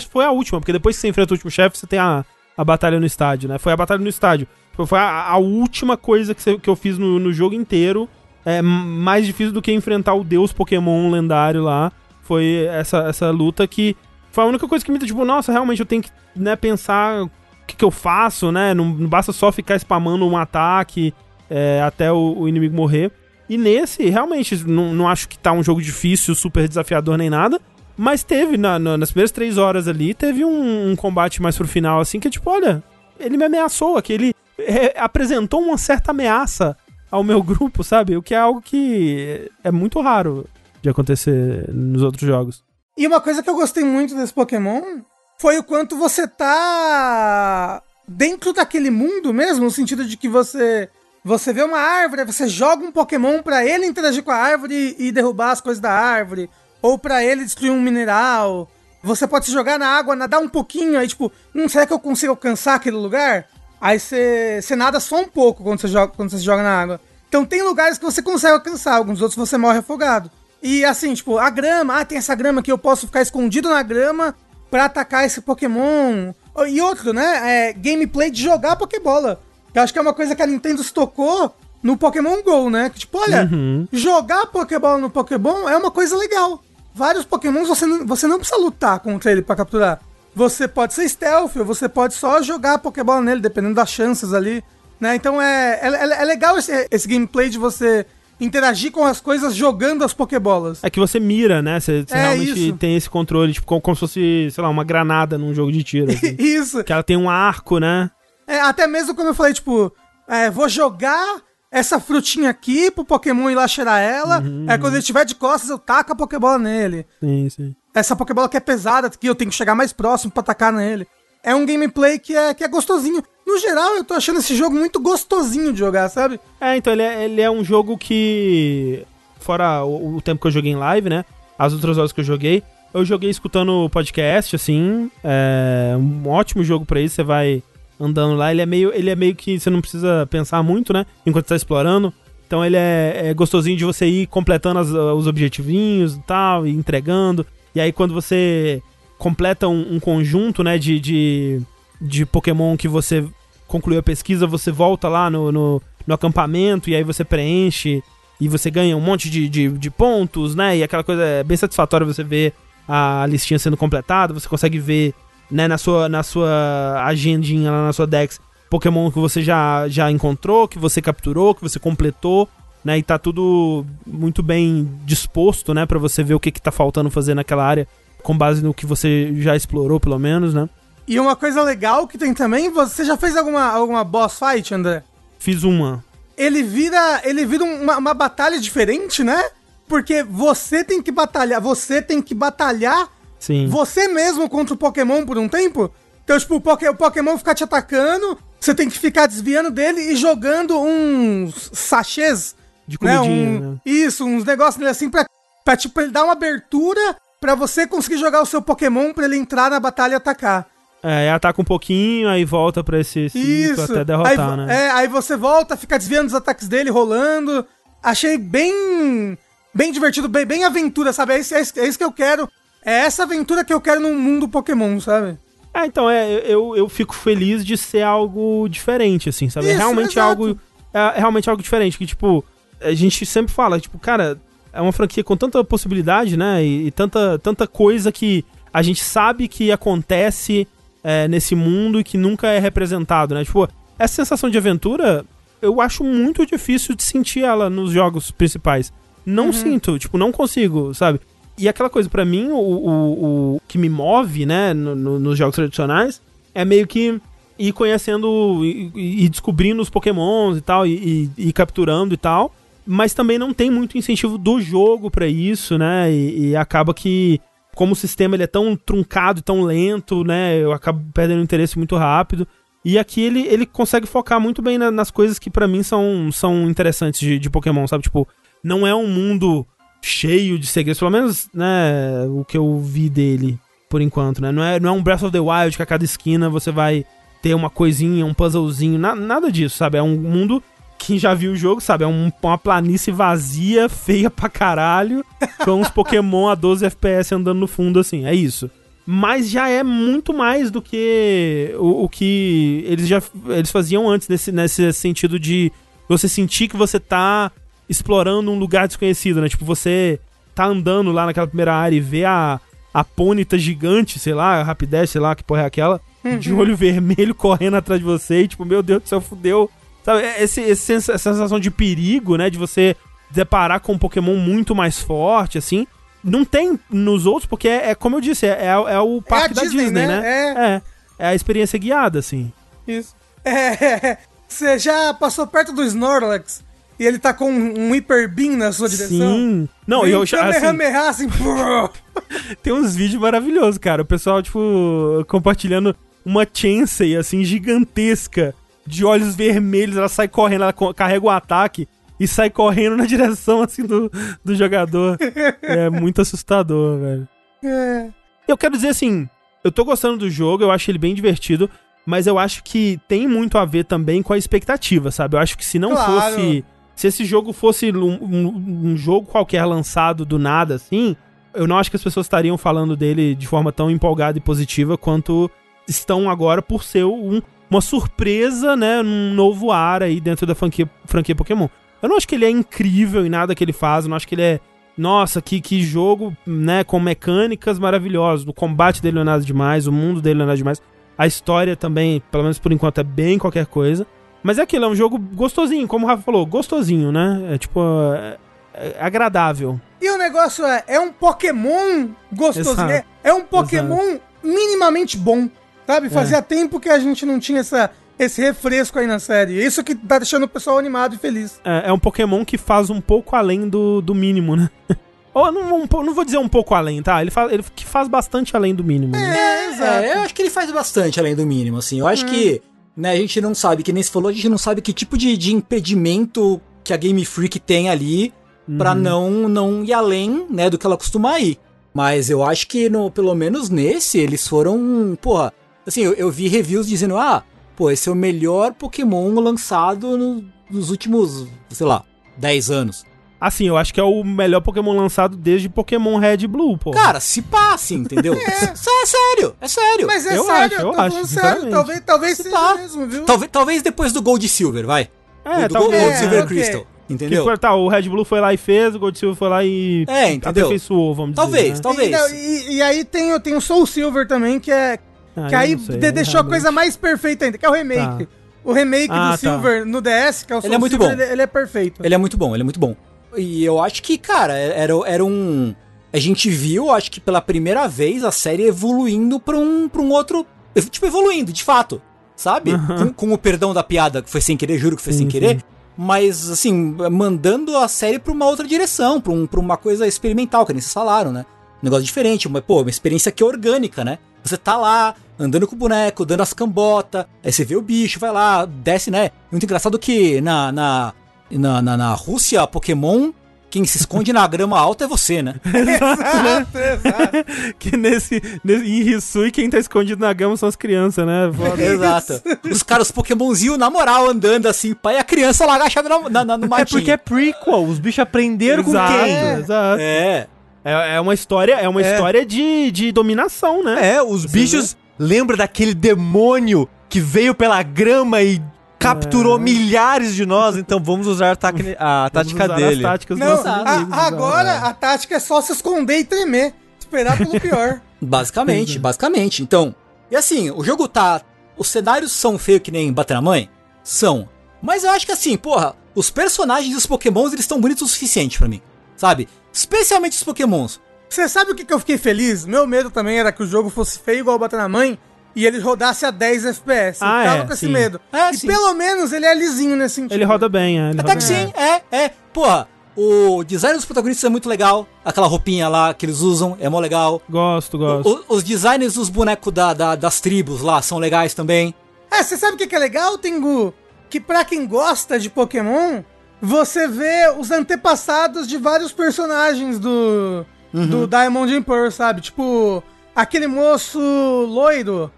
Foi 0.09 0.25
a 0.25 0.31
última, 0.31 0.59
porque 0.59 0.73
depois 0.73 0.95
que 0.95 1.01
você 1.01 1.07
enfrenta 1.07 1.33
o 1.33 1.35
último 1.35 1.51
chefe, 1.51 1.77
você 1.77 1.85
tem 1.85 1.99
a, 1.99 2.25
a 2.57 2.65
batalha 2.65 2.99
no 2.99 3.05
estádio, 3.05 3.47
né? 3.47 3.59
Foi 3.59 3.71
a 3.71 3.77
batalha 3.77 4.01
no 4.01 4.09
estádio. 4.09 4.47
Foi- 4.73 4.87
Foi 4.87 4.97
a, 4.97 5.27
a 5.29 5.37
última 5.37 5.95
coisa 5.97 6.33
que, 6.33 6.41
você- 6.41 6.57
que 6.57 6.69
eu 6.69 6.75
fiz 6.75 6.97
no, 6.97 7.19
no 7.19 7.31
jogo 7.31 7.53
inteiro. 7.53 8.09
É 8.43 8.59
mais 8.61 9.23
difícil 9.25 9.53
do 9.53 9.61
que 9.61 9.71
enfrentar 9.71 10.15
o 10.15 10.23
deus 10.23 10.51
Pokémon 10.51 11.11
lendário 11.11 11.61
lá. 11.63 11.91
Foi 12.23 12.65
essa, 12.71 12.99
essa 13.07 13.29
luta 13.29 13.67
que 13.67 13.95
foi 14.31 14.43
a 14.43 14.47
única 14.47 14.67
coisa 14.67 14.83
que 14.85 14.91
me 14.91 14.99
tipo, 14.99 15.23
nossa, 15.25 15.51
realmente 15.51 15.79
eu 15.79 15.85
tenho 15.85 16.01
que 16.03 16.09
né, 16.35 16.55
pensar 16.55 17.23
o 17.23 17.31
que, 17.67 17.75
que 17.75 17.85
eu 17.85 17.91
faço, 17.91 18.51
né? 18.51 18.73
Não, 18.73 18.85
não 18.85 19.07
basta 19.07 19.31
só 19.31 19.51
ficar 19.51 19.75
spamando 19.75 20.25
um 20.27 20.37
ataque 20.37 21.13
é, 21.49 21.81
até 21.85 22.11
o, 22.11 22.35
o 22.39 22.47
inimigo 22.49 22.75
morrer. 22.75 23.11
E 23.49 23.57
nesse, 23.57 24.07
realmente, 24.09 24.55
não, 24.67 24.93
não 24.93 25.07
acho 25.09 25.27
que 25.27 25.37
tá 25.37 25.51
um 25.51 25.63
jogo 25.63 25.81
difícil, 25.81 26.35
super 26.35 26.67
desafiador 26.67 27.17
nem 27.17 27.29
nada. 27.29 27.59
Mas 27.97 28.23
teve, 28.23 28.57
na- 28.57 28.77
na- 28.79 28.97
nas 28.97 29.09
primeiras 29.11 29.31
três 29.31 29.57
horas 29.57 29.87
ali, 29.87 30.13
teve 30.13 30.45
um, 30.45 30.91
um 30.91 30.95
combate 30.95 31.41
mais 31.41 31.57
pro 31.57 31.67
final, 31.67 31.99
assim, 31.99 32.19
que 32.19 32.29
tipo, 32.29 32.49
olha, 32.49 32.81
ele 33.19 33.35
me 33.37 33.43
ameaçou, 33.43 33.97
aqui, 33.97 34.13
ele 34.13 34.33
é, 34.57 34.97
apresentou 34.99 35.61
uma 35.61 35.77
certa 35.77 36.11
ameaça 36.11 36.77
ao 37.11 37.23
meu 37.23 37.41
grupo, 37.43 37.83
sabe? 37.83 38.15
O 38.15 38.21
que 38.21 38.33
é 38.33 38.37
algo 38.37 38.61
que 38.61 39.49
é 39.63 39.71
muito 39.71 39.99
raro 39.99 40.45
de 40.81 40.89
acontecer 40.89 41.67
nos 41.73 42.01
outros 42.03 42.25
jogos. 42.25 42.63
E 42.97 43.07
uma 43.07 43.21
coisa 43.21 43.41
que 43.41 43.49
eu 43.49 43.55
gostei 43.55 43.83
muito 43.83 44.15
desse 44.15 44.33
Pokémon 44.33 45.01
foi 45.37 45.57
o 45.57 45.63
quanto 45.63 45.95
você 45.95 46.27
tá 46.27 47.81
dentro 48.07 48.51
daquele 48.51 48.89
mundo 48.89 49.33
mesmo, 49.33 49.65
no 49.65 49.71
sentido 49.71 50.03
de 50.03 50.17
que 50.17 50.27
você 50.27 50.89
você 51.23 51.51
vê 51.51 51.63
uma 51.63 51.77
árvore, 51.77 52.23
você 52.23 52.47
joga 52.47 52.83
um 52.83 52.91
Pokémon 52.91 53.41
pra 53.43 53.65
ele 53.65 53.85
interagir 53.85 54.23
com 54.23 54.31
a 54.31 54.35
árvore 54.35 54.95
e 54.97 55.11
derrubar 55.11 55.51
as 55.51 55.61
coisas 55.61 55.81
da 55.81 55.91
árvore, 55.91 56.49
ou 56.81 56.97
pra 56.97 57.23
ele 57.23 57.43
destruir 57.43 57.71
um 57.71 57.81
mineral. 57.81 58.69
Você 59.03 59.27
pode 59.27 59.45
se 59.45 59.51
jogar 59.51 59.77
na 59.77 59.87
água, 59.87 60.15
nadar 60.15 60.39
um 60.39 60.47
pouquinho, 60.47 60.97
aí 60.97 61.07
tipo, 61.07 61.31
hum, 61.53 61.67
será 61.67 61.85
que 61.85 61.93
eu 61.93 61.99
consigo 61.99 62.31
alcançar 62.31 62.75
aquele 62.75 62.95
lugar? 62.95 63.47
Aí 63.81 63.99
você, 63.99 64.59
você 64.61 64.75
nada 64.75 64.99
só 64.99 65.21
um 65.21 65.27
pouco 65.27 65.63
quando 65.63 65.79
você, 65.79 65.87
joga, 65.87 66.13
quando 66.13 66.31
você 66.31 66.37
se 66.37 66.43
joga 66.43 66.63
na 66.63 66.81
água. 66.81 67.01
Então 67.27 67.45
tem 67.45 67.61
lugares 67.61 67.97
que 67.97 68.05
você 68.05 68.21
consegue 68.21 68.53
alcançar, 68.53 68.95
alguns 68.95 69.21
outros 69.21 69.37
você 69.37 69.57
morre 69.57 69.79
afogado. 69.79 70.31
E 70.61 70.83
assim, 70.83 71.13
tipo, 71.13 71.37
a 71.37 71.49
grama, 71.49 71.99
ah, 71.99 72.05
tem 72.05 72.17
essa 72.17 72.35
grama 72.35 72.61
que 72.61 72.71
eu 72.71 72.77
posso 72.77 73.07
ficar 73.07 73.21
escondido 73.21 73.69
na 73.69 73.81
grama 73.81 74.35
pra 74.69 74.85
atacar 74.85 75.25
esse 75.25 75.41
Pokémon. 75.41 76.33
E 76.67 76.81
outro, 76.81 77.13
né? 77.13 77.69
É 77.69 77.73
gameplay 77.73 78.29
de 78.29 78.43
jogar 78.43 78.75
Pokébola. 78.75 79.39
Eu 79.73 79.81
acho 79.81 79.93
que 79.93 79.99
é 79.99 80.01
uma 80.01 80.13
coisa 80.13 80.35
que 80.35 80.41
a 80.41 80.47
Nintendo 80.47 80.83
se 80.83 80.93
tocou 80.93 81.55
no 81.81 81.95
Pokémon 81.95 82.41
GO, 82.43 82.69
né? 82.69 82.89
Que 82.89 82.99
tipo, 82.99 83.17
olha, 83.17 83.47
Uhum. 83.49 83.87
jogar 83.93 84.47
Pokébola 84.47 84.97
no 84.97 85.09
Pokémon 85.09 85.69
é 85.69 85.77
uma 85.77 85.89
coisa 85.91 86.17
legal. 86.17 86.61
Vários 86.93 87.23
Pokémons 87.23 87.67
você 87.69 87.85
não, 87.85 88.05
você 88.05 88.27
não 88.27 88.37
precisa 88.39 88.59
lutar 88.59 88.99
contra 88.99 89.31
ele 89.31 89.41
pra 89.41 89.55
capturar. 89.55 90.01
Você 90.35 90.67
pode 90.67 90.93
ser 90.93 91.07
stealth, 91.07 91.55
ou 91.55 91.63
você 91.65 91.87
pode 91.87 92.13
só 92.13 92.41
jogar 92.41 92.79
Pokébola 92.79 93.21
nele, 93.21 93.39
dependendo 93.39 93.75
das 93.75 93.89
chances 93.89 94.33
ali. 94.33 94.61
Né? 94.99 95.15
Então 95.15 95.41
é, 95.41 95.79
é, 95.81 95.87
é- 95.87 96.21
é 96.21 96.25
legal 96.25 96.57
esse, 96.57 96.87
esse 96.91 97.07
gameplay 97.07 97.47
de 97.49 97.57
você 97.57 98.05
interagir 98.39 98.91
com 98.91 99.05
as 99.05 99.19
coisas 99.19 99.53
jogando 99.55 100.03
as 100.03 100.13
Pokébolas. 100.13 100.83
É 100.83 100.89
que 100.89 100.99
você 100.99 101.19
mira, 101.19 101.61
né? 101.61 101.79
Você, 101.79 102.03
você 102.07 102.13
É, 102.15 102.21
realmente 102.23 102.67
isso. 102.69 102.77
tem 102.77 102.95
esse 102.95 103.09
controle, 103.09 103.53
tipo, 103.53 103.65
como, 103.67 103.81
como 103.81 103.95
se 103.95 103.99
fosse, 103.99 104.49
sei 104.51 104.61
lá, 104.63 104.69
uma 104.69 104.83
granada 104.83 105.37
num 105.37 105.53
jogo 105.53 105.71
de 105.71 105.83
tiro. 105.83 106.11
assim. 106.11 106.35
Isso. 106.39 106.83
que 106.83 106.93
ela 106.93 107.03
tem 107.03 107.17
um 107.17 107.29
arco, 107.29 107.79
né? 107.79 108.09
É, 108.47 108.59
até 108.61 108.87
mesmo 108.87 109.13
quando 109.13 109.27
eu 109.27 109.35
falei, 109.35 109.53
tipo, 109.53 109.93
é, 110.27 110.49
vou 110.49 110.67
jogar 110.69 111.41
essa 111.71 111.99
frutinha 111.99 112.49
aqui 112.49 112.89
pro 112.89 113.05
Pokémon 113.05 113.49
ir 113.49 113.55
lá 113.55 113.67
cheirar 113.67 114.01
ela. 114.01 114.41
É 114.67 114.77
quando 114.77 114.93
ele 114.93 114.99
estiver 115.01 115.23
de 115.25 115.35
costas, 115.35 115.69
eu 115.69 115.77
taco 115.77 116.13
a 116.13 116.15
Pokébola 116.15 116.57
nele. 116.57 117.05
Sim, 117.19 117.49
sim. 117.49 117.75
Essa 117.93 118.15
Pokébola 118.15 118.49
que 118.49 118.57
é 118.57 118.59
pesada, 118.59 119.09
que 119.09 119.27
eu 119.29 119.35
tenho 119.35 119.51
que 119.51 119.57
chegar 119.57 119.75
mais 119.75 119.93
próximo 119.93 120.31
pra 120.31 120.41
atacar 120.41 120.73
nele. 120.73 121.05
É 121.43 121.53
um 121.53 121.65
gameplay 121.65 122.17
que 122.19 122.35
é, 122.35 122.53
que 122.53 122.63
é 122.63 122.67
gostosinho. 122.67 123.23
No 123.51 123.57
geral, 123.59 123.95
eu 123.95 124.03
tô 124.03 124.13
achando 124.13 124.39
esse 124.39 124.55
jogo 124.55 124.75
muito 124.75 124.99
gostosinho 124.99 125.73
de 125.73 125.79
jogar, 125.79 126.07
sabe? 126.09 126.39
É, 126.61 126.77
então 126.77 126.93
ele 126.93 127.01
é, 127.01 127.25
ele 127.25 127.41
é 127.41 127.49
um 127.49 127.63
jogo 127.63 127.97
que. 127.97 129.03
Fora 129.39 129.83
o, 129.83 130.17
o 130.17 130.21
tempo 130.21 130.39
que 130.41 130.47
eu 130.47 130.51
joguei 130.51 130.71
em 130.71 130.75
live, 130.75 131.09
né? 131.09 131.25
As 131.57 131.73
outras 131.73 131.97
horas 131.97 132.11
que 132.11 132.19
eu 132.19 132.23
joguei. 132.25 132.61
Eu 132.93 133.03
joguei 133.03 133.29
escutando 133.29 133.89
podcast, 133.89 134.55
assim. 134.55 135.09
É 135.23 135.95
um 135.97 136.27
ótimo 136.29 136.63
jogo 136.63 136.85
pra 136.85 136.99
isso. 137.01 137.15
Você 137.15 137.23
vai 137.23 137.63
andando 137.99 138.35
lá. 138.35 138.51
Ele 138.51 138.61
é 138.61 138.65
meio, 138.65 138.91
ele 138.93 139.09
é 139.09 139.15
meio 139.15 139.35
que 139.35 139.59
você 139.59 139.69
não 139.69 139.81
precisa 139.81 140.27
pensar 140.29 140.61
muito, 140.61 140.93
né? 140.93 141.05
Enquanto 141.25 141.45
você 141.45 141.49
tá 141.49 141.55
explorando. 141.55 142.13
Então 142.45 142.63
ele 142.65 142.75
é, 142.77 143.29
é 143.29 143.33
gostosinho 143.33 143.77
de 143.77 143.85
você 143.85 144.05
ir 144.07 144.27
completando 144.27 144.79
as- 144.79 144.89
os 144.89 145.27
objetivinhos 145.27 146.15
e 146.15 146.19
tal, 146.21 146.65
e 146.67 146.71
entregando. 146.71 147.45
E 147.75 147.79
aí 147.81 147.91
quando 147.91 148.13
você 148.13 148.81
completa 149.17 149.67
um, 149.67 149.95
um 149.95 149.99
conjunto, 149.99 150.63
né, 150.63 150.77
de, 150.77 150.99
de, 150.99 151.61
de 152.01 152.25
Pokémon 152.25 152.75
que 152.77 152.87
você 152.87 153.23
concluiu 153.69 153.99
a 153.99 154.03
pesquisa, 154.03 154.45
você 154.45 154.71
volta 154.71 155.07
lá 155.07 155.29
no, 155.29 155.51
no, 155.51 155.81
no 156.05 156.13
acampamento 156.13 156.89
e 156.89 156.95
aí 156.95 157.03
você 157.03 157.23
preenche 157.23 158.03
e 158.41 158.49
você 158.49 158.69
ganha 158.69 158.97
um 158.97 159.01
monte 159.01 159.29
de, 159.29 159.47
de, 159.47 159.69
de 159.69 159.89
pontos, 159.89 160.55
né? 160.55 160.77
E 160.77 160.83
aquela 160.83 161.03
coisa 161.03 161.23
é 161.23 161.43
bem 161.43 161.55
satisfatória 161.55 162.05
você 162.05 162.23
ver 162.23 162.53
a 162.87 163.25
listinha 163.29 163.59
sendo 163.59 163.77
completada, 163.77 164.33
você 164.33 164.49
consegue 164.49 164.79
ver, 164.79 165.13
né, 165.51 165.67
na 165.67 165.77
sua, 165.77 166.09
na 166.09 166.23
sua 166.23 167.03
agendinha 167.05 167.69
lá 167.69 167.85
na 167.85 167.93
sua 167.93 168.07
Dex, 168.07 168.41
Pokémon 168.69 169.11
que 169.11 169.19
você 169.19 169.43
já, 169.43 169.87
já 169.87 170.09
encontrou, 170.11 170.67
que 170.67 170.79
você 170.79 171.01
capturou, 171.01 171.53
que 171.53 171.61
você 171.61 171.79
completou. 171.79 172.49
né? 172.83 172.97
E 172.97 173.03
tá 173.03 173.17
tudo 173.19 173.85
muito 174.05 174.41
bem 174.41 174.89
disposto, 175.05 175.73
né? 175.73 175.85
Pra 175.85 175.99
você 175.99 176.23
ver 176.23 176.33
o 176.33 176.39
que, 176.39 176.51
que 176.51 176.61
tá 176.61 176.71
faltando 176.71 177.11
fazer 177.11 177.35
naquela 177.35 177.63
área, 177.63 177.87
com 178.23 178.37
base 178.37 178.63
no 178.63 178.73
que 178.73 178.85
você 178.85 179.33
já 179.37 179.55
explorou, 179.55 179.99
pelo 179.99 180.17
menos, 180.17 180.53
né? 180.53 180.67
E 181.09 181.19
uma 181.19 181.35
coisa 181.35 181.63
legal 181.63 182.07
que 182.07 182.17
tem 182.19 182.33
também, 182.35 182.69
você 182.69 183.03
já 183.03 183.17
fez 183.17 183.35
alguma, 183.35 183.63
alguma 183.63 184.03
boss 184.03 184.37
fight, 184.37 184.73
André? 184.75 185.03
Fiz 185.39 185.63
uma. 185.63 186.03
Ele 186.37 186.61
vira, 186.61 187.21
ele 187.23 187.45
vira 187.45 187.63
uma, 187.63 187.97
uma 187.97 188.13
batalha 188.13 188.59
diferente, 188.59 189.23
né? 189.23 189.43
Porque 189.87 190.21
você 190.21 190.83
tem 190.83 191.01
que 191.01 191.11
batalhar, 191.11 191.59
você 191.59 191.99
tem 191.99 192.21
que 192.21 192.35
batalhar 192.35 193.09
Sim. 193.39 193.67
você 193.67 194.07
mesmo 194.07 194.47
contra 194.47 194.75
o 194.75 194.77
Pokémon 194.77 195.25
por 195.25 195.37
um 195.39 195.49
tempo. 195.49 195.91
Então, 196.23 196.37
tipo, 196.37 196.57
o, 196.57 196.61
Poké- 196.61 196.91
o 196.91 196.95
Pokémon 196.95 197.37
ficar 197.39 197.55
te 197.55 197.63
atacando, 197.63 198.37
você 198.59 198.75
tem 198.75 198.87
que 198.87 198.99
ficar 198.99 199.25
desviando 199.25 199.71
dele 199.71 199.99
e 200.11 200.15
jogando 200.15 200.79
uns 200.79 201.71
sachês. 201.73 202.55
De 202.87 202.97
né? 203.01 203.19
Um- 203.19 203.59
né? 203.71 203.77
Isso, 203.83 204.23
uns 204.25 204.45
negócios 204.45 204.77
nele 204.77 204.91
assim 204.91 205.09
pra, 205.09 205.25
pra, 205.65 205.75
tipo, 205.75 205.99
ele 205.99 206.11
dar 206.11 206.23
uma 206.23 206.33
abertura 206.33 207.15
pra 207.41 207.55
você 207.55 207.87
conseguir 207.87 208.17
jogar 208.17 208.41
o 208.43 208.45
seu 208.45 208.61
Pokémon 208.61 209.11
pra 209.11 209.25
ele 209.25 209.37
entrar 209.37 209.71
na 209.71 209.79
batalha 209.79 210.13
e 210.13 210.15
atacar. 210.15 210.67
É, 211.01 211.31
ataca 211.31 211.61
um 211.61 211.65
pouquinho, 211.65 212.27
aí 212.27 212.43
volta 212.43 212.83
pra 212.83 212.99
esse 212.99 213.29
ciclo 213.29 213.83
até 213.83 214.03
derrotar, 214.03 214.51
aí, 214.51 214.57
né? 214.57 214.85
É, 214.85 214.91
aí 214.91 215.07
você 215.07 215.37
volta, 215.37 215.77
fica 215.77 215.97
desviando 215.97 216.25
dos 216.25 216.35
ataques 216.35 216.67
dele, 216.67 216.89
rolando. 216.89 217.65
Achei 218.03 218.37
bem. 218.37 219.37
Bem 219.73 219.91
divertido, 219.91 220.27
bem, 220.27 220.45
bem 220.45 220.63
aventura, 220.65 221.13
sabe? 221.13 221.33
É 221.33 221.39
isso, 221.39 221.55
é 221.55 221.61
isso- 221.61 221.79
é 221.79 221.91
que 221.91 222.03
eu 222.03 222.11
quero. 222.11 222.49
É 222.83 222.91
essa 223.01 223.23
aventura 223.23 223.63
que 223.63 223.73
eu 223.73 223.79
quero 223.79 224.01
no 224.01 224.13
mundo 224.13 224.47
Pokémon, 224.49 224.99
sabe? 224.99 225.37
É, 225.73 225.85
então, 225.85 226.09
é, 226.09 226.39
eu, 226.45 226.75
eu 226.75 226.89
fico 226.89 227.13
feliz 227.13 227.63
de 227.65 227.77
ser 227.77 228.01
algo 228.01 228.67
diferente, 228.67 229.29
assim, 229.29 229.49
sabe? 229.49 229.67
é 229.67 229.71
Isso, 229.71 229.77
realmente 229.79 230.13
exato. 230.13 230.27
algo. 230.43 230.59
É 230.93 231.19
realmente 231.19 231.49
algo 231.49 231.61
diferente. 231.61 231.97
Que, 231.97 232.05
tipo, 232.05 232.43
a 232.81 232.91
gente 232.93 233.25
sempre 233.25 233.53
fala, 233.53 233.79
tipo, 233.79 233.99
cara, 233.99 234.39
é 234.73 234.81
uma 234.81 234.91
franquia 234.91 235.23
com 235.23 235.37
tanta 235.37 235.63
possibilidade, 235.63 236.35
né? 236.35 236.63
E, 236.63 236.87
e 236.87 236.91
tanta, 236.91 237.37
tanta 237.39 237.67
coisa 237.67 238.11
que 238.11 238.43
a 238.73 238.81
gente 238.81 239.03
sabe 239.03 239.47
que 239.47 239.71
acontece 239.71 240.67
é, 241.03 241.27
nesse 241.27 241.55
mundo 241.55 241.99
e 241.99 242.03
que 242.03 242.17
nunca 242.17 242.47
é 242.47 242.59
representado, 242.59 243.33
né? 243.35 243.43
Tipo, 243.43 243.67
essa 243.97 244.15
sensação 244.15 244.49
de 244.49 244.57
aventura, 244.57 245.25
eu 245.61 245.79
acho 245.81 246.03
muito 246.03 246.45
difícil 246.45 246.95
de 246.95 247.03
sentir 247.03 247.43
ela 247.43 247.69
nos 247.69 247.91
jogos 247.91 248.31
principais. 248.31 248.91
Não 249.25 249.47
Uhum. 249.47 249.53
sinto, 249.53 249.99
tipo, 249.99 250.17
não 250.17 250.31
consigo, 250.31 250.93
sabe? 250.93 251.19
E 251.57 251.67
aquela 251.67 251.89
coisa, 251.89 252.09
pra 252.09 252.23
mim, 252.23 252.47
o, 252.51 252.57
o, 252.57 253.55
o 253.55 253.61
que 253.67 253.77
me 253.77 253.89
move, 253.89 254.45
né, 254.45 254.73
no- 254.73 254.95
no- 254.95 255.19
nos 255.19 255.37
jogos 255.37 255.55
tradicionais, 255.55 256.21
é 256.55 256.63
meio 256.63 256.87
que 256.87 257.19
ir 257.57 257.73
conhecendo 257.73 258.61
e, 258.95 259.27
descobrindo 259.29 259.81
os 259.81 259.89
pokémons 259.89 260.57
e 260.57 260.61
tal, 260.61 260.87
e, 260.87 261.29
e- 261.37 261.49
e 261.49 261.53
capturando 261.53 262.13
e 262.13 262.17
tal. 262.17 262.53
Mas 262.87 263.13
também 263.13 263.37
não 263.37 263.53
tem 263.53 263.69
muito 263.69 263.97
incentivo 263.97 264.37
do 264.37 264.59
jogo 264.61 265.11
pra 265.11 265.27
isso, 265.27 265.77
né? 265.77 266.11
E, 266.11 266.49
e 266.51 266.55
acaba 266.55 266.93
que, 266.93 267.39
como 267.75 267.93
o 267.93 267.95
sistema 267.95 268.35
ele 268.35 268.43
é 268.43 268.47
tão 268.47 268.75
truncado, 268.75 269.41
tão 269.41 269.61
lento, 269.63 270.23
né? 270.23 270.57
Eu 270.57 270.71
acabo 270.73 271.01
perdendo 271.13 271.41
interesse 271.41 271.77
muito 271.77 271.95
rápido. 271.95 272.47
E 272.83 272.97
aqui 272.97 273.21
ele, 273.21 273.41
ele 273.41 273.65
consegue 273.65 274.07
focar 274.07 274.39
muito 274.39 274.61
bem 274.61 274.77
na- 274.77 274.89
nas 274.91 275.11
coisas 275.11 275.37
que 275.37 275.49
pra 275.49 275.67
mim 275.67 275.83
são, 275.83 276.31
são 276.31 276.69
interessantes 276.69 277.19
de, 277.19 277.37
de 277.37 277.49
Pokémon, 277.49 277.85
sabe? 277.87 278.03
Tipo, 278.03 278.27
não 278.63 278.85
é 278.87 278.93
um 278.95 279.07
mundo 279.07 279.65
cheio 280.01 280.57
de 280.57 280.65
segredos, 280.65 280.97
pelo 280.99 281.11
menos, 281.11 281.49
né, 281.53 282.25
o 282.29 282.45
que 282.45 282.57
eu 282.57 282.79
vi 282.79 283.09
dele 283.09 283.59
por 283.89 284.01
enquanto, 284.01 284.41
né? 284.41 284.49
Não 284.51 284.63
é, 284.63 284.79
não 284.79 284.89
é 284.89 284.91
um 284.93 285.03
Breath 285.03 285.23
of 285.23 285.31
the 285.31 285.39
Wild 285.39 285.75
que 285.75 285.83
a 285.83 285.85
cada 285.85 286.05
esquina 286.05 286.49
você 286.49 286.71
vai 286.71 287.03
ter 287.41 287.53
uma 287.53 287.69
coisinha, 287.69 288.25
um 288.25 288.33
puzzlezinho, 288.33 288.97
na- 288.97 289.15
nada 289.15 289.51
disso, 289.51 289.77
sabe? 289.77 289.97
É 289.97 290.03
um 290.03 290.15
mundo 290.15 290.63
quem 290.99 291.17
já 291.17 291.33
viu 291.33 291.53
o 291.53 291.55
jogo, 291.55 291.81
sabe? 291.81 292.03
É 292.03 292.07
um- 292.07 292.31
uma 292.43 292.57
planície 292.57 293.11
vazia, 293.11 293.87
feia 293.89 294.29
pra 294.29 294.49
caralho, 294.49 295.25
com 295.63 295.71
uns 295.81 295.89
Pokémon 295.89 296.49
a 296.49 296.53
12 296.55 296.85
FPS 296.85 297.33
andando 297.33 297.57
no 297.59 297.67
fundo, 297.67 297.99
assim, 297.99 298.25
é 298.27 298.35
isso. 298.35 298.69
Mas 299.05 299.49
já 299.49 299.67
é 299.67 299.81
muito 299.81 300.31
mais 300.33 300.69
do 300.69 300.81
que 300.83 301.73
o, 301.79 302.03
o 302.03 302.09
que 302.09 302.83
eles 302.85 303.07
já 303.07 303.19
eles 303.47 303.71
faziam 303.71 304.07
antes, 304.07 304.27
nesse, 304.27 304.51
nesse 304.51 304.93
sentido 304.93 305.39
de 305.39 305.71
você 306.07 306.29
sentir 306.29 306.67
que 306.67 306.77
você 306.77 306.99
tá 306.99 307.51
explorando 307.87 308.51
um 308.51 308.59
lugar 308.59 308.87
desconhecido, 308.87 309.41
né? 309.41 309.49
Tipo, 309.49 309.65
você 309.65 310.19
tá 310.53 310.65
andando 310.65 311.11
lá 311.11 311.25
naquela 311.25 311.47
primeira 311.47 311.73
área 311.73 311.95
e 311.95 311.99
vê 311.99 312.23
a, 312.25 312.59
a 312.93 313.03
pônita 313.03 313.57
gigante, 313.57 314.19
sei 314.19 314.33
lá, 314.35 314.59
a 314.59 314.63
rapidez, 314.63 315.09
sei 315.09 315.21
lá, 315.21 315.33
que 315.35 315.43
porra 315.43 315.61
é 315.61 315.65
aquela, 315.65 315.99
de 316.39 316.53
olho 316.53 316.75
vermelho 316.77 317.33
correndo 317.33 317.77
atrás 317.77 317.99
de 317.99 318.05
você 318.05 318.41
e 318.43 318.47
tipo, 318.47 318.63
meu 318.65 318.83
Deus 318.83 319.01
do 319.03 319.09
céu, 319.09 319.21
fudeu. 319.21 319.71
Sabe, 320.03 320.23
é 320.23 320.43
esse, 320.43 320.61
esse 320.61 320.93
essa 320.93 321.17
sensação 321.17 321.59
de 321.59 321.69
perigo, 321.69 322.37
né? 322.37 322.49
De 322.49 322.57
você 322.57 322.95
deparar 323.29 323.79
com 323.79 323.93
um 323.93 323.97
Pokémon 323.97 324.35
muito 324.35 324.75
mais 324.75 324.99
forte, 324.99 325.57
assim. 325.57 325.85
Não 326.23 326.43
tem 326.43 326.77
nos 326.89 327.25
outros, 327.25 327.45
porque 327.45 327.67
é, 327.67 327.91
é 327.91 327.95
como 327.95 328.17
eu 328.17 328.21
disse, 328.21 328.45
é, 328.45 328.65
é, 328.65 328.93
é 328.93 328.99
o 328.99 329.21
parque 329.21 329.53
da 329.53 329.61
Disney, 329.61 329.83
Disney, 329.83 330.07
né? 330.07 330.21
né? 330.21 330.27
É. 330.27 330.75
é. 330.75 330.81
É 331.19 331.27
a 331.27 331.35
experiência 331.35 331.77
guiada, 331.77 332.19
assim. 332.19 332.51
Isso. 332.87 333.13
É, 333.43 334.17
você 334.47 334.79
já 334.79 335.13
passou 335.13 335.45
perto 335.45 335.73
do 335.73 335.83
Snorlax 335.83 336.63
e 336.97 337.05
ele 337.05 337.19
tá 337.19 337.33
com 337.33 337.51
um, 337.51 337.87
um 337.87 337.91
Hyper 337.91 338.33
Beam 338.33 338.55
na 338.55 338.71
sua 338.71 338.87
direção? 338.87 339.35
Sim. 339.35 339.69
Não, 339.85 340.07
e 340.07 340.11
eu 340.11 340.25
já. 340.25 340.47
Assim, 340.47 340.65
assim, 340.65 341.27
brrr. 341.27 341.89
tem 342.63 342.71
uns 342.71 342.95
vídeos 342.95 343.21
maravilhosos, 343.21 343.77
cara. 343.77 344.01
O 344.01 344.05
pessoal, 344.05 344.41
tipo, 344.41 345.25
compartilhando 345.27 345.93
uma 346.25 346.47
Chansey, 346.51 347.17
assim, 347.17 347.43
gigantesca, 347.43 348.55
de 348.89 349.05
olhos 349.05 349.35
vermelhos. 349.35 349.95
Ela 349.97 350.09
sai 350.09 350.27
correndo, 350.27 350.63
ela 350.63 350.73
carrega 350.93 351.25
o 351.25 351.29
ataque 351.29 351.87
e 352.19 352.27
sai 352.27 352.49
correndo 352.49 352.97
na 352.97 353.05
direção, 353.07 353.61
assim, 353.61 353.85
do, 353.85 354.11
do 354.43 354.55
jogador. 354.55 355.17
É 355.61 355.89
muito 355.89 356.21
assustador, 356.21 356.99
velho. 356.99 357.27
É. 357.63 358.09
Eu 358.47 358.57
quero 358.57 358.75
dizer 358.75 358.89
assim, 358.89 359.29
eu 359.63 359.71
tô 359.71 359.85
gostando 359.85 360.17
do 360.17 360.29
jogo, 360.29 360.63
eu 360.63 360.71
acho 360.71 360.89
ele 360.89 360.97
bem 360.97 361.13
divertido, 361.13 361.69
mas 362.05 362.25
eu 362.25 362.39
acho 362.39 362.63
que 362.63 362.99
tem 363.07 363.27
muito 363.27 363.57
a 363.57 363.65
ver 363.65 363.85
também 363.85 364.23
com 364.23 364.33
a 364.33 364.37
expectativa, 364.37 365.11
sabe? 365.11 365.35
Eu 365.35 365.39
acho 365.39 365.57
que 365.57 365.63
se 365.65 365.77
não 365.77 365.91
Claro. 365.91 366.13
fosse. 366.33 366.65
Se 366.95 367.07
esse 367.07 367.23
jogo 367.23 367.53
fosse 367.53 367.91
um, 367.91 368.17
um- 368.21 368.89
um 368.91 368.97
jogo 368.97 369.27
qualquer 369.27 369.63
lançado 369.63 370.25
do 370.25 370.37
nada, 370.39 370.75
assim, 370.75 371.15
eu 371.53 371.65
não 371.65 371.77
acho 371.77 371.89
que 371.89 371.95
as 371.95 372.03
pessoas 372.03 372.25
estariam 372.25 372.57
falando 372.57 372.95
dele 372.97 373.35
de 373.35 373.47
forma 373.47 373.71
tão 373.71 373.89
empolgada 373.89 374.37
e 374.37 374.41
positiva 374.41 374.97
quanto 374.97 375.49
estão 375.87 376.29
agora 376.29 376.61
por 376.61 376.83
ser 376.83 377.05
um- 377.05 377.41
uma 377.69 377.81
surpresa, 377.81 378.75
né? 378.75 379.01
Num 379.01 379.33
novo 379.33 379.71
ar 379.71 380.03
aí 380.03 380.19
dentro 380.19 380.45
da 380.45 380.55
franquia, 380.55 380.89
franquia 381.05 381.35
Pokémon. 381.35 381.67
Eu 382.01 382.09
não 382.09 382.17
acho 382.17 382.27
que 382.27 382.35
ele 382.35 382.45
é 382.45 382.49
incrível 382.49 383.25
em 383.25 383.29
nada 383.29 383.53
que 383.53 383.63
ele 383.63 383.73
faz, 383.73 384.05
eu 384.05 384.09
não 384.09 384.17
acho 384.17 384.27
que 384.27 384.35
ele 384.35 384.41
é 384.41 384.59
nossa, 384.97 385.41
que, 385.41 385.61
que 385.61 385.81
jogo, 385.81 386.35
né, 386.45 386.83
com 386.83 386.99
mecânicas 386.99 387.79
maravilhosas. 387.79 388.45
O 388.45 388.53
combate 388.53 389.01
dele 389.01 389.15
não 389.15 389.21
é 389.21 389.25
nada 389.25 389.43
demais, 389.43 389.87
o 389.87 389.93
mundo 389.93 390.21
dele 390.21 390.39
não 390.39 390.43
é 390.43 390.47
nada 390.47 390.57
demais. 390.57 390.81
A 391.17 391.25
história 391.25 391.75
também, 391.75 392.21
pelo 392.29 392.43
menos 392.43 392.59
por 392.59 392.73
enquanto, 392.73 392.99
é 392.99 393.03
bem 393.03 393.37
qualquer 393.37 393.65
coisa. 393.65 394.05
Mas 394.43 394.57
é 394.57 394.61
aquilo, 394.61 394.85
é 394.85 394.87
um 394.89 394.95
jogo 394.95 395.17
gostosinho, 395.17 395.87
como 395.87 396.05
o 396.05 396.09
Rafa 396.09 396.23
falou, 396.23 396.45
gostosinho, 396.45 397.13
né? 397.13 397.49
É 397.53 397.57
tipo, 397.57 397.81
é, 398.13 398.37
é 398.73 398.97
agradável. 398.99 399.79
E 400.01 400.09
o 400.09 400.17
negócio 400.17 400.65
é, 400.65 400.83
é 400.87 400.99
um 400.99 401.11
Pokémon 401.11 402.09
gostosinho. 402.33 402.73
Exato. 402.73 402.91
É, 402.91 403.05
é 403.23 403.33
um 403.33 403.43
Pokémon 403.43 404.17
minimamente 404.43 405.17
bom, 405.17 405.49
sabe? 405.89 406.05
É. 406.05 406.09
Fazia 406.11 406.41
tempo 406.41 406.79
que 406.79 406.87
a 406.87 406.99
gente 406.99 407.25
não 407.25 407.39
tinha 407.39 407.61
essa, 407.61 407.89
esse 408.17 408.39
refresco 408.39 408.99
aí 408.99 409.07
na 409.07 409.17
série. 409.17 409.53
Isso 409.63 409.83
que 409.83 409.95
tá 409.95 410.19
deixando 410.19 410.43
o 410.43 410.47
pessoal 410.47 410.77
animado 410.77 411.15
e 411.15 411.17
feliz. 411.17 411.59
É, 411.65 411.89
é 411.89 411.93
um 411.93 411.97
Pokémon 411.97 412.45
que 412.45 412.59
faz 412.59 412.91
um 412.91 413.01
pouco 413.01 413.35
além 413.35 413.67
do, 413.67 413.99
do 413.99 414.13
mínimo, 414.13 414.55
né? 414.55 414.69
Ou 415.33 415.51
não, 415.51 415.83
um 415.83 416.03
não 416.03 416.13
vou 416.13 416.25
dizer 416.25 416.37
um 416.37 416.47
pouco 416.47 416.75
além, 416.75 417.01
tá? 417.01 417.21
Ele 417.21 417.31
faz, 417.31 417.51
ele 417.51 417.63
que 417.75 417.85
faz 417.85 418.07
bastante 418.07 418.55
além 418.55 418.75
do 418.75 418.83
mínimo. 418.83 419.13
né? 419.13 419.37
É, 419.37 419.71
É, 420.05 420.13
eu 420.15 420.19
acho 420.21 420.33
que 420.33 420.41
ele 420.41 420.49
faz 420.49 420.71
bastante 420.71 421.19
além 421.19 421.35
do 421.35 421.45
mínimo, 421.45 421.77
assim. 421.77 421.99
Eu 421.99 422.07
acho 422.07 422.25
que, 422.25 422.61
né, 422.95 423.11
a 423.11 423.15
gente 423.15 423.39
não 423.41 423.55
sabe, 423.55 423.81
que 423.81 423.93
nem 423.93 424.03
se 424.03 424.11
falou, 424.11 424.29
a 424.29 424.33
gente 424.33 424.49
não 424.49 424.57
sabe 424.57 424.81
que 424.81 424.91
tipo 424.93 425.17
de, 425.17 425.37
de 425.37 425.53
impedimento 425.55 426.59
que 426.83 426.93
a 426.93 426.97
Game 426.97 427.23
Freak 427.25 427.59
tem 427.59 427.89
ali 427.89 428.33
pra 428.77 428.93
não, 428.93 429.47
não 429.49 429.83
ir 429.83 429.93
além, 429.93 430.45
né, 430.49 430.69
do 430.69 430.77
que 430.77 430.85
ela 430.85 430.97
costuma 430.97 431.39
ir. 431.39 431.57
Mas 431.93 432.29
eu 432.29 432.43
acho 432.43 432.67
que, 432.67 432.89
no, 432.89 433.09
pelo 433.09 433.33
menos 433.33 433.69
nesse, 433.69 434.19
eles 434.19 434.47
foram, 434.47 435.17
porra, 435.21 435.53
assim, 435.89 436.01
eu, 436.01 436.13
eu 436.13 436.31
vi 436.31 436.47
reviews 436.47 436.87
dizendo, 436.87 437.17
ah, 437.17 437.43
pô, 437.75 437.91
esse 437.91 438.07
é 438.07 438.11
o 438.11 438.15
melhor 438.15 438.73
Pokémon 438.73 439.29
lançado 439.39 440.17
no- 440.17 440.43
nos 440.71 440.89
últimos, 440.89 441.45
sei 441.69 441.85
lá, 441.85 442.03
10 442.37 442.71
anos. 442.71 443.03
Assim, 443.41 443.65
eu 443.67 443.77
acho 443.77 443.93
que 443.93 443.99
é 443.99 444.03
o 444.03 444.21
melhor 444.23 444.59
Pokémon 444.59 444.91
lançado 444.93 445.37
desde 445.37 445.69
Pokémon 445.69 446.17
Red 446.17 446.39
e 446.41 446.47
Blue, 446.47 446.77
pô. 446.77 446.91
Cara, 446.91 447.21
se 447.21 447.41
passe, 447.41 447.93
entendeu? 447.95 448.33
é. 448.39 448.39
é 448.39 448.75
sério, 449.05 449.55
é 449.61 449.67
sério. 449.67 450.07
Mas 450.07 450.25
é 450.25 450.37
Eu 450.37 450.43
sério, 450.43 450.63
acho, 450.65 450.75
eu 450.75 450.87
eu 450.89 450.93
tô 450.93 451.01
acho, 451.01 451.25
sério. 451.27 451.69
Talvez, 451.69 452.01
talvez 452.05 452.37
Se 452.37 452.43
seja 452.43 452.55
pá. 452.57 452.75
mesmo, 452.75 453.07
viu? 453.07 453.23
Talvez, 453.23 453.49
talvez 453.51 453.81
depois 453.81 454.11
do 454.11 454.21
Gold 454.21 454.45
e 454.45 454.49
Silver, 454.49 454.85
vai. 454.85 455.09
é, 455.45 455.67
do, 455.69 455.73
do 455.73 455.79
Gold, 455.79 455.91
talvez. 455.91 456.01
Gold 456.03 456.13
É, 456.13 456.17
Silver 456.19 456.43
ok. 456.43 456.47
Crystal. 456.57 456.81
Que 457.07 457.13
Entendeu? 457.13 457.43
foi, 457.43 457.57
tá, 457.57 457.73
o 457.73 457.87
Red 457.87 458.03
Blue 458.09 458.23
foi 458.25 458.39
lá 458.41 458.53
e 458.53 458.57
fez, 458.57 458.93
o 458.93 458.99
Gold 458.99 459.17
Silver 459.17 459.35
foi 459.37 459.49
lá 459.49 459.63
e 459.63 460.05
É, 460.07 460.31
entendeu? 460.33 460.65
aperfeiçoou, 460.65 461.15
vamos 461.15 461.35
Talvez, 461.35 461.63
dizer. 461.63 461.75
né? 461.75 461.81
talvez. 461.81 462.09
E, 462.09 462.11
não, 462.11 462.29
e- 462.29 462.75
e 462.75 462.81
aí 462.83 463.03
tem, 463.05 463.39
tem 463.39 463.55
o 463.55 463.61
Soul 463.61 463.87
Silver 463.87 464.27
também, 464.27 464.59
que 464.59 464.69
é. 464.71 464.99
Ah, 465.35 465.47
que 465.47 465.55
aí 465.55 465.77
sei, 465.79 465.97
de- 465.97 466.11
deixou 466.11 466.39
a 466.41 466.43
coisa 466.43 466.71
mais 466.71 466.95
perfeita 466.97 467.45
ainda, 467.45 467.57
que 467.57 467.65
é 467.65 467.69
o 467.69 467.73
remake. 467.73 468.25
Tá. 468.25 468.31
o 468.63 468.73
remake 468.73 469.07
Ah, 469.11 469.25
do 469.27 469.31
tá. 469.31 469.37
Silver 469.37 469.85
no 469.85 470.01
DS, 470.01 470.43
que 470.43 470.53
é 470.53 470.55
o 470.57 470.59
Ele 470.63 470.75
é 470.75 470.77
muito 470.77 470.91
Silver, 470.93 471.15
bom. 471.15 471.21
Ele, 471.23 471.31
ele 471.31 471.41
é 471.41 471.47
perfeito. 471.47 472.01
Ele 472.05 472.13
é 472.13 472.17
muito 472.17 472.37
bom, 472.37 472.53
ele 472.55 472.61
é 472.61 472.63
muito 472.63 472.79
bom. 472.79 472.95
E 473.37 473.63
eu 473.63 473.79
acho 473.81 474.01
que, 474.03 474.17
cara, 474.17 474.53
era, 474.57 474.93
era 475.05 475.23
um. 475.23 475.73
A 476.11 476.17
gente 476.17 476.49
viu, 476.49 476.89
acho 476.91 477.11
que 477.11 477.19
pela 477.21 477.39
primeira 477.41 477.87
vez, 477.87 478.23
a 478.23 478.31
série 478.31 478.63
evoluindo 478.67 479.39
pra 479.39 479.57
um, 479.57 479.87
pra 479.87 480.01
um 480.01 480.09
outro. 480.11 480.45
Tipo, 480.89 481.05
evoluindo, 481.05 481.51
de 481.53 481.63
fato. 481.63 482.01
Sabe? 482.35 482.71
Com, 482.87 483.13
com 483.13 483.33
o 483.33 483.37
perdão 483.37 483.73
da 483.73 483.83
piada, 483.83 484.21
que 484.21 484.29
foi 484.29 484.39
sem 484.41 484.55
querer, 484.55 484.77
juro 484.77 484.95
que 484.95 485.01
foi 485.01 485.11
sem 485.13 485.27
querer. 485.27 485.61
Mas, 485.97 486.49
assim, 486.49 486.73
mandando 487.11 487.75
a 487.75 487.87
série 487.89 488.17
pra 488.17 488.31
uma 488.31 488.45
outra 488.45 488.65
direção, 488.65 489.19
pra, 489.19 489.33
um, 489.33 489.45
pra 489.45 489.59
uma 489.59 489.75
coisa 489.75 490.07
experimental, 490.07 490.65
que 490.65 490.71
nem 490.71 490.81
vocês 490.81 490.93
falaram, 490.93 491.33
né? 491.33 491.45
Um 491.81 491.85
negócio 491.85 492.05
diferente, 492.05 492.47
uma, 492.47 492.61
pô, 492.61 492.79
uma 492.81 492.89
experiência 492.89 493.29
que 493.31 493.43
é 493.43 493.45
orgânica, 493.45 494.05
né? 494.05 494.19
Você 494.43 494.57
tá 494.57 494.77
lá, 494.77 495.13
andando 495.37 495.67
com 495.67 495.75
o 495.75 495.77
boneco, 495.77 496.25
dando 496.25 496.41
as 496.41 496.53
cambotas, 496.53 497.25
aí 497.43 497.51
você 497.51 497.63
vê 497.65 497.75
o 497.75 497.81
bicho, 497.81 498.19
vai 498.19 498.31
lá, 498.31 498.65
desce, 498.65 499.11
né? 499.11 499.31
Muito 499.51 499.63
engraçado 499.63 499.97
que 499.99 500.39
na, 500.41 500.71
na, 500.71 501.13
na, 501.51 501.81
na, 501.81 501.97
na 501.97 502.13
Rússia, 502.13 502.65
Pokémon, 502.67 503.31
quem 503.69 503.85
se 503.85 503.97
esconde 503.99 504.33
na 504.33 504.47
grama 504.47 504.79
alta 504.79 505.03
é 505.03 505.07
você, 505.07 505.43
né? 505.43 505.55
Exato, 505.71 506.77
exato. 506.77 507.73
Que 507.77 507.95
nesse, 507.95 508.41
nesse 508.63 508.85
em 508.85 509.09
Hisui, 509.15 509.51
quem 509.51 509.69
tá 509.69 509.77
escondido 509.77 510.19
na 510.19 510.33
gama 510.33 510.57
são 510.57 510.67
as 510.67 510.75
crianças, 510.75 511.25
né? 511.25 511.51
Foda. 511.55 511.79
Exato. 511.83 512.41
Os 512.71 512.81
caras, 512.81 513.07
os 513.07 513.11
Pokémonzinhos, 513.11 513.77
na 513.77 513.89
moral, 513.89 514.27
andando 514.29 514.65
assim, 514.67 514.95
pai, 514.95 515.17
a 515.19 515.23
criança 515.23 515.65
lá 515.67 515.75
agachada 515.75 516.09
na, 516.09 516.29
na, 516.29 516.45
na- 516.45 516.57
no 516.57 516.65
É 516.65 516.67
matinho. 516.67 516.99
porque 516.99 517.11
é 517.11 517.17
prequel, 517.17 517.83
os 517.85 517.99
bichos 517.99 518.19
aprenderam 518.19 518.83
com 518.83 518.89
Exato, 518.89 519.13
quem? 519.13 519.33
exato. 519.59 520.01
É. 520.01 520.47
É, 520.83 521.15
é 521.15 521.19
uma 521.21 521.33
história, 521.33 521.73
é 521.73 521.87
uma 521.89 522.01
É. 522.01 522.11
história 522.13 522.45
de, 522.45 522.91
de 522.91 523.11
dominação, 523.11 523.83
né? 523.83 524.15
É, 524.15 524.23
os 524.23 524.45
bichos 524.45 524.95
lembram 525.17 525.57
daquele 525.57 525.93
demônio 525.93 526.87
que 527.09 527.19
veio 527.19 527.53
pela 527.53 527.81
grama 527.83 528.41
e 528.41 528.61
capturou 528.97 529.57
milhares 529.57 530.35
de 530.35 530.45
nós, 530.45 530.75
então 530.77 530.99
vamos 531.01 531.25
usar 531.27 531.51
a, 531.51 531.55
tac- 531.55 531.75
a 531.99 532.17
Vamos 532.19 532.31
tática 532.31 532.65
usar 532.65 532.75
dele. 532.75 533.05
As 533.05 533.11
táticas 533.11 533.39
dos 533.39 533.47
Não, 533.47 533.63
a- 533.65 534.25
agora 534.27 534.73
a 534.79 534.93
tática 534.93 535.35
é 535.35 535.39
só 535.39 535.61
se 535.61 535.71
esconder 535.71 536.19
e 536.19 536.23
tremer. 536.23 536.73
Esperar 536.99 537.37
pelo 537.37 537.57
pior. 537.59 538.01
Basicamente, 538.21 538.99
basicamente. 538.99 539.63
Então, 539.63 539.95
e 540.29 540.35
assim, 540.35 540.69
o 540.71 540.83
jogo 540.83 541.07
tá. 541.07 541.41
Os 541.77 541.87
cenários 541.87 542.31
são 542.33 542.57
feios 542.57 542.81
que 542.81 542.91
nem 542.91 543.11
bater 543.11 543.33
na 543.35 543.41
mãe? 543.41 543.69
São. 544.03 544.47
Mas 544.81 545.03
eu 545.03 545.09
acho 545.11 545.25
que 545.25 545.31
assim, 545.31 545.57
porra, 545.57 545.95
os 546.13 546.29
personagens 546.29 546.93
dos 546.93 547.05
Pokémons 547.05 547.47
eles 547.53 547.61
estão 547.61 547.79
bonitos 547.79 548.03
o 548.03 548.11
suficiente 548.11 548.57
pra 548.59 548.67
mim. 548.67 548.81
Sabe? 549.15 549.47
Especialmente 549.73 550.33
os 550.33 550.43
Pokémons. 550.43 550.99
Você 551.29 551.47
sabe 551.47 551.71
o 551.71 551.75
que, 551.75 551.85
que 551.85 551.93
eu 551.93 551.99
fiquei 551.99 552.17
feliz? 552.17 552.65
Meu 552.65 552.87
medo 552.87 553.11
também 553.11 553.37
era 553.39 553.51
que 553.51 553.61
o 553.61 553.67
jogo 553.67 553.89
fosse 553.89 554.17
feio 554.19 554.39
igual 554.39 554.57
Bater 554.57 554.77
na 554.79 554.89
Mãe 554.89 555.17
e 555.55 555.65
ele 555.65 555.79
rodasse 555.79 556.25
a 556.25 556.31
10 556.31 556.65
FPS. 556.65 557.19
Ah, 557.23 557.43
eu 557.43 557.49
tava 557.51 557.63
é, 557.63 557.67
com 557.67 557.73
esse 557.73 557.85
sim. 557.85 557.91
medo. 557.91 558.19
É, 558.33 558.49
e 558.51 558.57
sim. 558.57 558.67
pelo 558.67 558.93
menos 558.93 559.31
ele 559.31 559.45
é 559.45 559.53
lisinho 559.53 559.95
nesse 559.95 560.15
sentido. 560.15 560.33
Ele 560.33 560.43
roda 560.43 560.67
bem, 560.67 560.99
é. 560.99 561.09
Ele 561.11 561.19
Até 561.21 561.33
roda 561.33 561.45
que 561.45 561.53
bem. 561.53 561.67
sim, 561.67 561.73
é, 561.77 562.01
é. 562.25 562.31
Porra, 562.51 562.87
o 563.15 563.63
design 563.63 563.95
dos 563.95 564.05
protagonistas 564.05 564.43
é 564.43 564.49
muito 564.49 564.67
legal. 564.67 565.07
Aquela 565.23 565.45
roupinha 565.45 565.87
lá 565.87 566.13
que 566.15 566.25
eles 566.25 566.39
usam 566.39 566.75
é 566.79 566.89
mó 566.89 566.99
legal. 566.99 567.41
Gosto, 567.47 567.97
gosto. 567.97 568.45
O- 568.49 568.55
os 568.55 568.63
designs 568.63 569.13
dos 569.13 569.29
bonecos 569.29 569.71
da, 569.71 569.93
da- 569.93 570.15
das 570.15 570.41
tribos 570.41 570.81
lá 570.81 570.99
são 571.01 571.19
legais 571.19 571.53
também. 571.53 571.93
É, 572.31 572.41
você 572.41 572.57
sabe 572.57 572.73
o 572.73 572.77
que, 572.77 572.87
que 572.87 572.95
é 572.95 572.99
legal, 572.99 573.37
Tengu? 573.37 573.93
Que 574.29 574.39
pra 574.39 574.63
quem 574.65 574.85
gosta 574.87 575.39
de 575.39 575.49
Pokémon, 575.49 576.21
você 576.61 577.07
vê 577.07 577.53
os 577.57 577.71
antepassados 577.71 578.67
de 578.67 578.77
vários 578.77 579.11
personagens 579.11 579.97
do, 579.99 580.65
do 580.93 581.27
Diamond 581.27 581.73
and 581.75 581.83
Pearl, 581.83 582.09
sabe? 582.11 582.41
Tipo, 582.41 583.03
aquele 583.35 583.67
moço 583.67 584.19
loiro, 584.19 585.31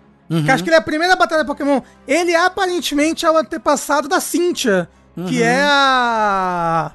que 0.45 0.49
acho 0.49 0.63
que 0.63 0.69
ele 0.69 0.75
é 0.75 0.79
a 0.79 0.83
primeira 0.83 1.15
batalha 1.15 1.45
Pokémon. 1.45 1.81
Ele 2.07 2.33
aparentemente 2.35 3.25
é 3.25 3.31
o 3.31 3.37
antepassado 3.37 4.07
da 4.07 4.19
Cynthia, 4.19 4.89
que 5.27 5.43
é 5.43 5.61
a... 5.61 6.91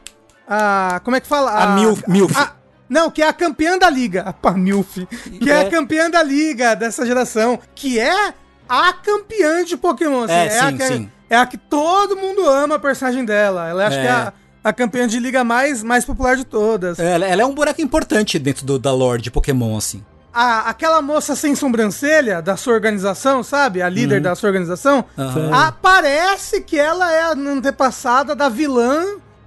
a... 0.48 1.00
Como 1.04 1.16
é 1.16 1.20
que 1.20 1.26
fala? 1.26 1.50
A 1.52 1.66
Milf- 1.74 2.02
Milf. 2.08 2.36
a- 2.36 2.52
não, 2.88 3.10
que 3.10 3.20
é 3.20 3.26
a 3.28 3.32
campeã 3.32 3.76
da 3.76 3.90
liga. 3.90 4.22
A 4.28 4.32
pá, 4.32 4.52
Milf. 4.52 4.96
Que 5.40 5.50
é. 5.50 5.54
É. 5.54 5.60
a 5.66 5.70
campeã 5.70 6.08
da 6.08 6.22
liga 6.22 6.74
dessa 6.76 7.04
geração. 7.04 7.58
Que 7.74 7.98
é 7.98 8.32
a 8.68 8.92
campeã 8.92 9.64
de 9.64 9.76
Pokémon. 9.76 10.22
assim, 10.22 10.32
É, 10.32 10.58
a 10.60 10.68
sim, 10.70 10.76
que, 10.76 10.86
sim. 10.86 11.10
É 11.28 11.36
a 11.36 11.46
que 11.46 11.56
todo 11.56 12.16
mundo 12.16 12.48
ama 12.48 12.76
a 12.76 12.78
personagem 12.78 13.24
dela. 13.24 13.68
Ela 13.68 13.86
acho 13.86 13.96
É. 13.98 14.00
que 14.02 14.06
é 14.06 14.10
a, 14.10 14.32
a 14.64 14.72
campeã 14.72 15.06
de 15.08 15.18
liga 15.18 15.42
mais, 15.42 15.82
mais 15.82 16.04
popular 16.04 16.36
de 16.36 16.44
todas. 16.44 16.98
Ela, 16.98 17.26
ela 17.26 17.42
é 17.42 17.46
um 17.46 17.54
boneco 17.54 17.80
importante 17.80 18.38
dentro 18.38 18.64
do- 18.64 18.78
da 18.78 18.92
lore 18.92 19.20
de 19.22 19.30
Pokémon, 19.30 19.76
assim. 19.76 20.04
A, 20.32 20.68
aquela 20.68 21.00
moça 21.00 21.34
sem 21.34 21.54
sobrancelha 21.54 22.42
da 22.42 22.56
sua 22.56 22.74
organização, 22.74 23.42
sabe? 23.42 23.80
A 23.82 23.86
Uhum. 23.86 23.92
líder 23.92 24.20
da 24.20 24.34
sua 24.34 24.48
organização. 24.48 25.04
Aham. 25.18 25.50
a- 25.52 25.72
parece 25.72 26.60
que 26.60 26.78
ela 26.78 27.10
é 27.10 27.22
a 27.22 27.30
antepassada 27.32 28.34
da 28.34 28.48
vilã 28.48 29.02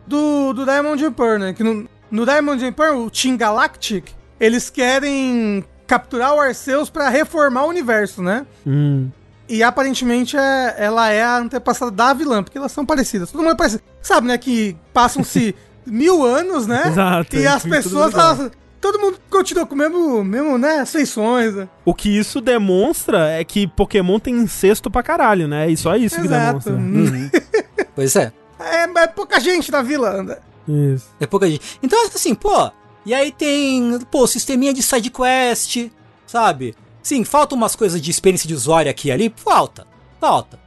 do, 0.07 0.51
do 0.53 0.65
Diamond 0.65 1.05
and 1.05 1.13
Pearl, 1.13 1.37
né? 1.39 1.53
Que 1.53 1.63
no, 1.63 1.87
no 2.09 2.25
Diamond 2.25 2.65
and 2.65 2.73
Pearl, 2.73 2.97
o 3.05 3.09
Team 3.11 3.37
Galactic, 3.37 4.05
eles 4.39 4.69
querem 4.69 5.63
capturar 5.85 6.33
o 6.33 6.39
Arceus 6.41 6.89
pra 6.89 7.07
reformar 7.09 7.63
o 7.65 7.69
universo, 7.69 8.21
né? 8.23 8.45
Hum. 8.65 9.09
E 9.49 9.63
aparentemente 9.63 10.37
é, 10.37 10.75
ela 10.77 11.09
é 11.09 11.23
a 11.23 11.37
antepassada 11.37 11.89
da 11.91 12.13
vilã, 12.13 12.43
porque 12.43 12.57
elas 12.57 12.71
são 12.71 12.85
parecidas. 12.85 13.31
Todo 13.31 13.41
mundo 13.41 13.53
é 13.53 13.57
parecido. 13.57 13.81
Sabe, 14.01 14.27
né? 14.27 14.37
Que 14.37 14.77
passam-se 14.93 15.55
mil 15.85 16.23
anos, 16.23 16.67
né? 16.67 16.83
Exato, 16.87 17.35
E 17.35 17.43
é, 17.43 17.47
as 17.47 17.63
tudo 17.63 17.71
pessoas, 17.71 18.13
elas- 18.13 18.51
todo 18.79 18.99
mundo 18.99 19.17
continua 19.29 19.65
com 19.65 19.73
o 19.73 19.77
mesmo, 19.77 20.23
mesmo 20.23 20.57
né? 20.57 20.79
As 20.81 20.91
feições. 20.91 21.55
né? 21.55 21.67
O 21.83 21.93
que 21.95 22.15
isso 22.15 22.39
demonstra 22.39 23.27
é 23.31 23.43
que 23.43 23.67
Pokémon 23.67 24.19
tem 24.19 24.35
incesto 24.35 24.89
pra 24.91 25.01
caralho, 25.01 25.47
né? 25.47 25.69
E 25.69 25.75
só 25.75 25.95
isso 25.95 26.15
que 26.21 26.27
Exato. 26.27 26.69
demonstra. 26.69 27.39
Pois 27.95 28.15
é. 28.15 28.31
É, 28.59 28.83
é 28.83 29.07
pouca 29.07 29.39
gente 29.39 29.71
na 29.71 29.81
vila. 29.81 30.21
né? 30.23 30.37
Isso. 30.67 31.07
É 31.19 31.25
pouca 31.25 31.49
gente. 31.49 31.79
Então, 31.81 31.99
assim, 32.05 32.35
pô. 32.35 32.71
E 33.05 33.13
aí 33.13 33.31
tem, 33.31 33.99
pô, 34.11 34.27
sisteminha 34.27 34.73
de 34.73 34.83
side 34.83 35.09
quest, 35.09 35.87
sabe? 36.27 36.75
Sim, 37.01 37.23
falta 37.23 37.55
umas 37.55 37.75
coisas 37.75 38.01
de 38.01 38.11
experiência 38.11 38.47
de 38.47 38.53
usuário 38.53 38.89
aqui 38.91 39.07
e 39.07 39.11
ali. 39.11 39.33
Falta. 39.35 39.87
Falta. 40.19 40.59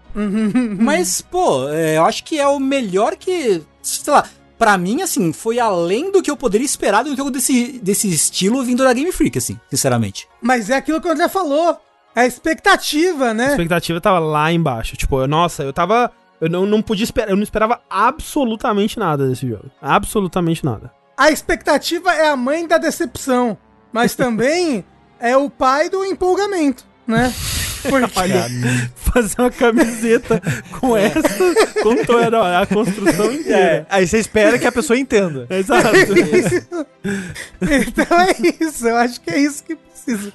Mas, 0.79 1.21
pô, 1.21 1.69
é, 1.69 1.97
eu 1.99 2.05
acho 2.05 2.25
que 2.25 2.39
é 2.39 2.47
o 2.47 2.59
melhor 2.59 3.17
que. 3.17 3.63
Sei 3.83 4.13
lá. 4.13 4.25
Pra 4.59 4.79
mim, 4.79 5.03
assim, 5.03 5.33
foi 5.33 5.59
além 5.59 6.13
do 6.13 6.23
que 6.23 6.31
eu 6.31 6.37
poderia 6.37 6.65
esperar 6.65 7.03
de 7.03 7.11
um 7.11 7.17
jogo 7.17 7.33
desse, 7.33 7.81
desse 7.83 8.09
estilo 8.09 8.63
vindo 8.63 8.85
da 8.85 8.93
Game 8.93 9.11
Freak, 9.11 9.37
assim, 9.37 9.59
sinceramente. 9.69 10.29
Mas 10.41 10.71
é 10.71 10.77
aquilo 10.77 11.01
que 11.01 11.09
o 11.09 11.11
André 11.11 11.29
falou. 11.29 11.77
É 12.15 12.21
a 12.21 12.27
expectativa, 12.27 13.31
A 13.31 13.35
né? 13.35 13.51
expectativa 13.51 14.01
tava 14.01 14.21
lá 14.21 14.53
embaixo. 14.53 14.97
Tipo, 14.97 15.21
eu- 15.21 15.27
nossa, 15.27 15.65
eu 15.65 15.73
tava. 15.73 16.13
Eu 16.41 16.49
não, 16.49 16.65
não 16.65 16.81
podia 16.81 17.03
esperar. 17.05 17.31
Eu 17.31 17.37
não 17.37 17.43
esperava 17.43 17.81
absolutamente 17.91 18.99
nada 19.01 19.27
desse 19.27 19.49
jogo. 19.49 19.69
Absolutamente 19.81 20.65
nada. 20.65 20.93
A 21.17 21.31
expectativa 21.31 22.13
é 22.15 22.29
a 22.29 22.37
mãe 22.37 22.67
da 22.67 22.79
decepção. 22.79 23.59
Mas 23.93 24.15
também 24.15 24.85
é 25.23 25.37
o 25.37 25.49
pai 25.49 25.89
do 25.89 26.05
empolgamento, 26.05 26.85
né? 27.07 27.33
Porque 27.83 28.07
fazer 28.95 29.35
uma 29.39 29.51
camiseta 29.51 30.41
com 30.79 30.97
essa, 30.97 31.21
com 31.83 31.97
toda 32.05 32.61
a 32.61 32.67
construção 32.67 33.31
É, 33.31 33.35
inteira. 33.35 33.87
aí 33.91 34.07
você 34.07 34.19
espera 34.19 34.59
que 34.59 34.67
a 34.67 34.73
pessoa 34.73 34.99
entenda. 34.99 35.47
Exato. 35.51 35.89
então 37.61 38.21
é 38.21 38.65
isso. 38.65 38.87
Eu 38.87 38.97
acho 38.97 39.21
que 39.21 39.31
é 39.31 39.39
isso 39.39 39.65
que 39.65 39.77
precisa. 39.77 40.33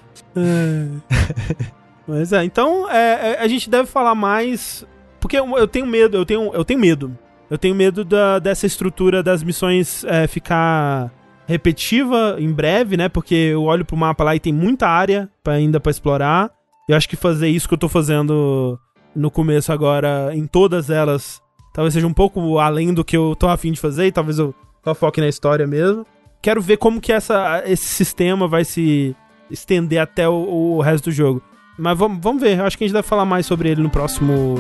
Mas 2.08 2.32
é, 2.34 2.44
então 2.44 2.90
é, 2.90 3.34
é, 3.34 3.38
a 3.40 3.48
gente 3.48 3.70
deve 3.70 3.88
falar 3.88 4.16
mais. 4.16 4.86
Porque 5.20 5.38
eu, 5.38 5.58
eu 5.58 5.68
tenho 5.68 5.86
medo, 5.86 6.18
eu 6.18 6.26
tenho, 6.26 6.54
eu 6.54 6.64
tenho 6.64 6.80
medo. 6.80 7.18
Eu 7.50 7.58
tenho 7.58 7.74
medo 7.74 8.04
da, 8.04 8.40
dessa 8.40 8.66
estrutura 8.66 9.24
das 9.24 9.42
missões 9.42 10.04
é, 10.04 10.28
ficar 10.28 11.10
repetitiva 11.48 12.36
em 12.38 12.52
breve, 12.52 12.98
né? 12.98 13.08
Porque 13.08 13.34
eu 13.34 13.64
olho 13.64 13.86
pro 13.86 13.96
mapa 13.96 14.24
lá 14.24 14.36
e 14.36 14.40
tem 14.40 14.54
muita 14.54 14.88
área 14.88 15.30
pra, 15.42 15.54
ainda 15.54 15.80
pra 15.80 15.90
explorar. 15.90 16.52
Eu 16.88 16.96
acho 16.96 17.08
que 17.08 17.16
fazer 17.16 17.48
isso 17.48 17.68
que 17.68 17.74
eu 17.74 17.78
tô 17.78 17.88
fazendo 17.88 18.78
no 19.16 19.32
começo 19.32 19.72
agora, 19.72 20.30
em 20.34 20.46
todas 20.46 20.90
elas, 20.90 21.42
talvez 21.74 21.94
seja 21.94 22.06
um 22.06 22.14
pouco 22.14 22.60
além 22.60 22.94
do 22.94 23.04
que 23.04 23.18
eu 23.18 23.36
tô 23.36 23.48
afim 23.48 23.72
de 23.72 23.80
fazer, 23.80 24.06
e 24.06 24.12
talvez 24.12 24.38
eu 24.38 24.54
só 24.84 24.94
foque 24.94 25.20
na 25.20 25.28
história 25.28 25.66
mesmo. 25.66 26.06
Quero 26.40 26.62
ver 26.62 26.78
como 26.78 27.02
que 27.02 27.12
essa, 27.12 27.64
esse 27.66 27.86
sistema 27.86 28.48
vai 28.48 28.64
se 28.64 29.16
estender 29.50 30.00
até 30.00 30.30
o, 30.30 30.78
o 30.78 30.82
resto 30.82 31.06
do 31.06 31.12
jogo. 31.12 31.42
Mas 31.80 31.98
vamos, 31.98 32.20
vamos 32.22 32.42
ver, 32.42 32.60
eu 32.60 32.66
acho 32.66 32.78
que 32.78 32.84
a 32.84 32.88
gente 32.88 32.94
deve 32.94 33.08
falar 33.08 33.26
mais 33.26 33.46
sobre 33.46 33.70
ele 33.70 33.82
no 33.82 33.90
próximo 33.90 34.56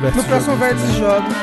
Vértice 0.00 0.22
No 0.22 0.28
próximo 0.28 0.56
de 0.56 0.98
Jogos. 0.98 1.34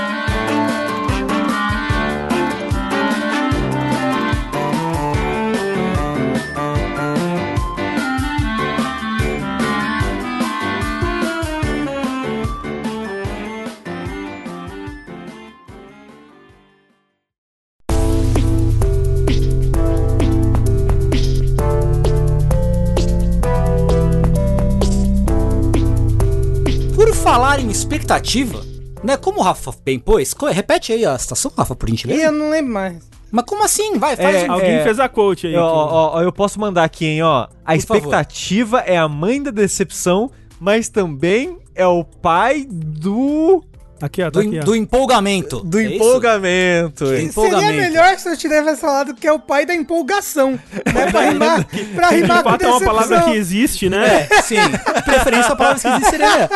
Falar 27.35 27.59
em 27.59 27.67
expectativa, 27.69 28.63
né? 29.03 29.17
Como 29.17 29.41
o 29.41 29.43
Rafa 29.43 29.73
bem 29.83 29.99
pôs, 29.99 30.33
repete 30.53 30.93
aí 30.93 31.05
a 31.05 31.17
situação, 31.17 31.51
Rafa, 31.57 31.75
por 31.75 31.89
gentileza. 31.89 32.21
eu 32.23 32.31
não 32.31 32.49
lembro 32.49 32.71
mais. 32.71 33.03
Mas 33.29 33.43
como 33.43 33.61
assim? 33.61 33.97
Vai, 33.99 34.15
faz 34.15 34.43
É, 34.43 34.47
um- 34.47 34.53
Alguém 34.53 34.75
é. 34.75 34.83
fez 34.83 35.01
a 35.01 35.09
coach 35.09 35.45
aí. 35.45 35.53
Eu, 35.53 35.59
que- 35.59 35.67
ó, 35.67 36.11
ó, 36.15 36.21
eu 36.21 36.31
posso 36.31 36.57
mandar 36.61 36.85
aqui, 36.85 37.05
hein, 37.05 37.23
ó. 37.23 37.47
A 37.65 37.71
Por 37.73 37.75
expectativa 37.75 38.79
é 38.79 38.97
a 38.97 39.09
mãe 39.09 39.43
da 39.43 39.51
decepção, 39.51 40.31
mas 40.61 40.87
também 40.87 41.57
é 41.75 41.85
o 41.85 42.05
pai 42.05 42.65
do. 42.69 43.61
Aqui, 44.01 44.21
ó, 44.21 44.25
tá 44.25 44.31
do, 44.31 44.39
aqui, 44.47 44.59
ó. 44.59 44.63
do 44.63 44.75
empolgamento. 44.75 45.61
do 45.61 45.79
É 45.79 45.95
empolgamento. 45.95 47.05
Hein? 47.05 47.09
Seria 47.11 47.23
Empolgamento. 47.29 47.73
melhor 47.73 48.19
se 48.19 48.29
eu 48.29 48.35
tivesse 48.37 48.81
falado 48.81 49.15
que 49.15 49.25
é 49.25 49.31
o 49.31 49.39
pai 49.39 49.65
da 49.65 49.73
empolgação. 49.73 50.51
Né? 50.51 51.11
Pra 51.11 51.21
rimar, 51.29 51.67
pra 51.95 52.09
rimar 52.09 52.43
com 52.43 52.49
fato 52.49 52.63
é 52.63 52.67
uma 52.67 52.79
decepção. 52.79 52.85
palavra 53.07 53.21
que 53.23 53.31
existe, 53.37 53.89
né? 53.89 54.27
É, 54.29 54.41
sim. 54.41 54.55
Preferência 55.05 55.53
a 55.53 55.55
palavra 55.55 55.79
que 55.81 55.87
existe 55.87 56.09
seria. 56.09 56.49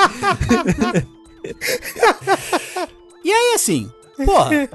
E 3.23 3.31
aí, 3.31 3.53
assim, 3.55 3.89
porra, 4.25 4.69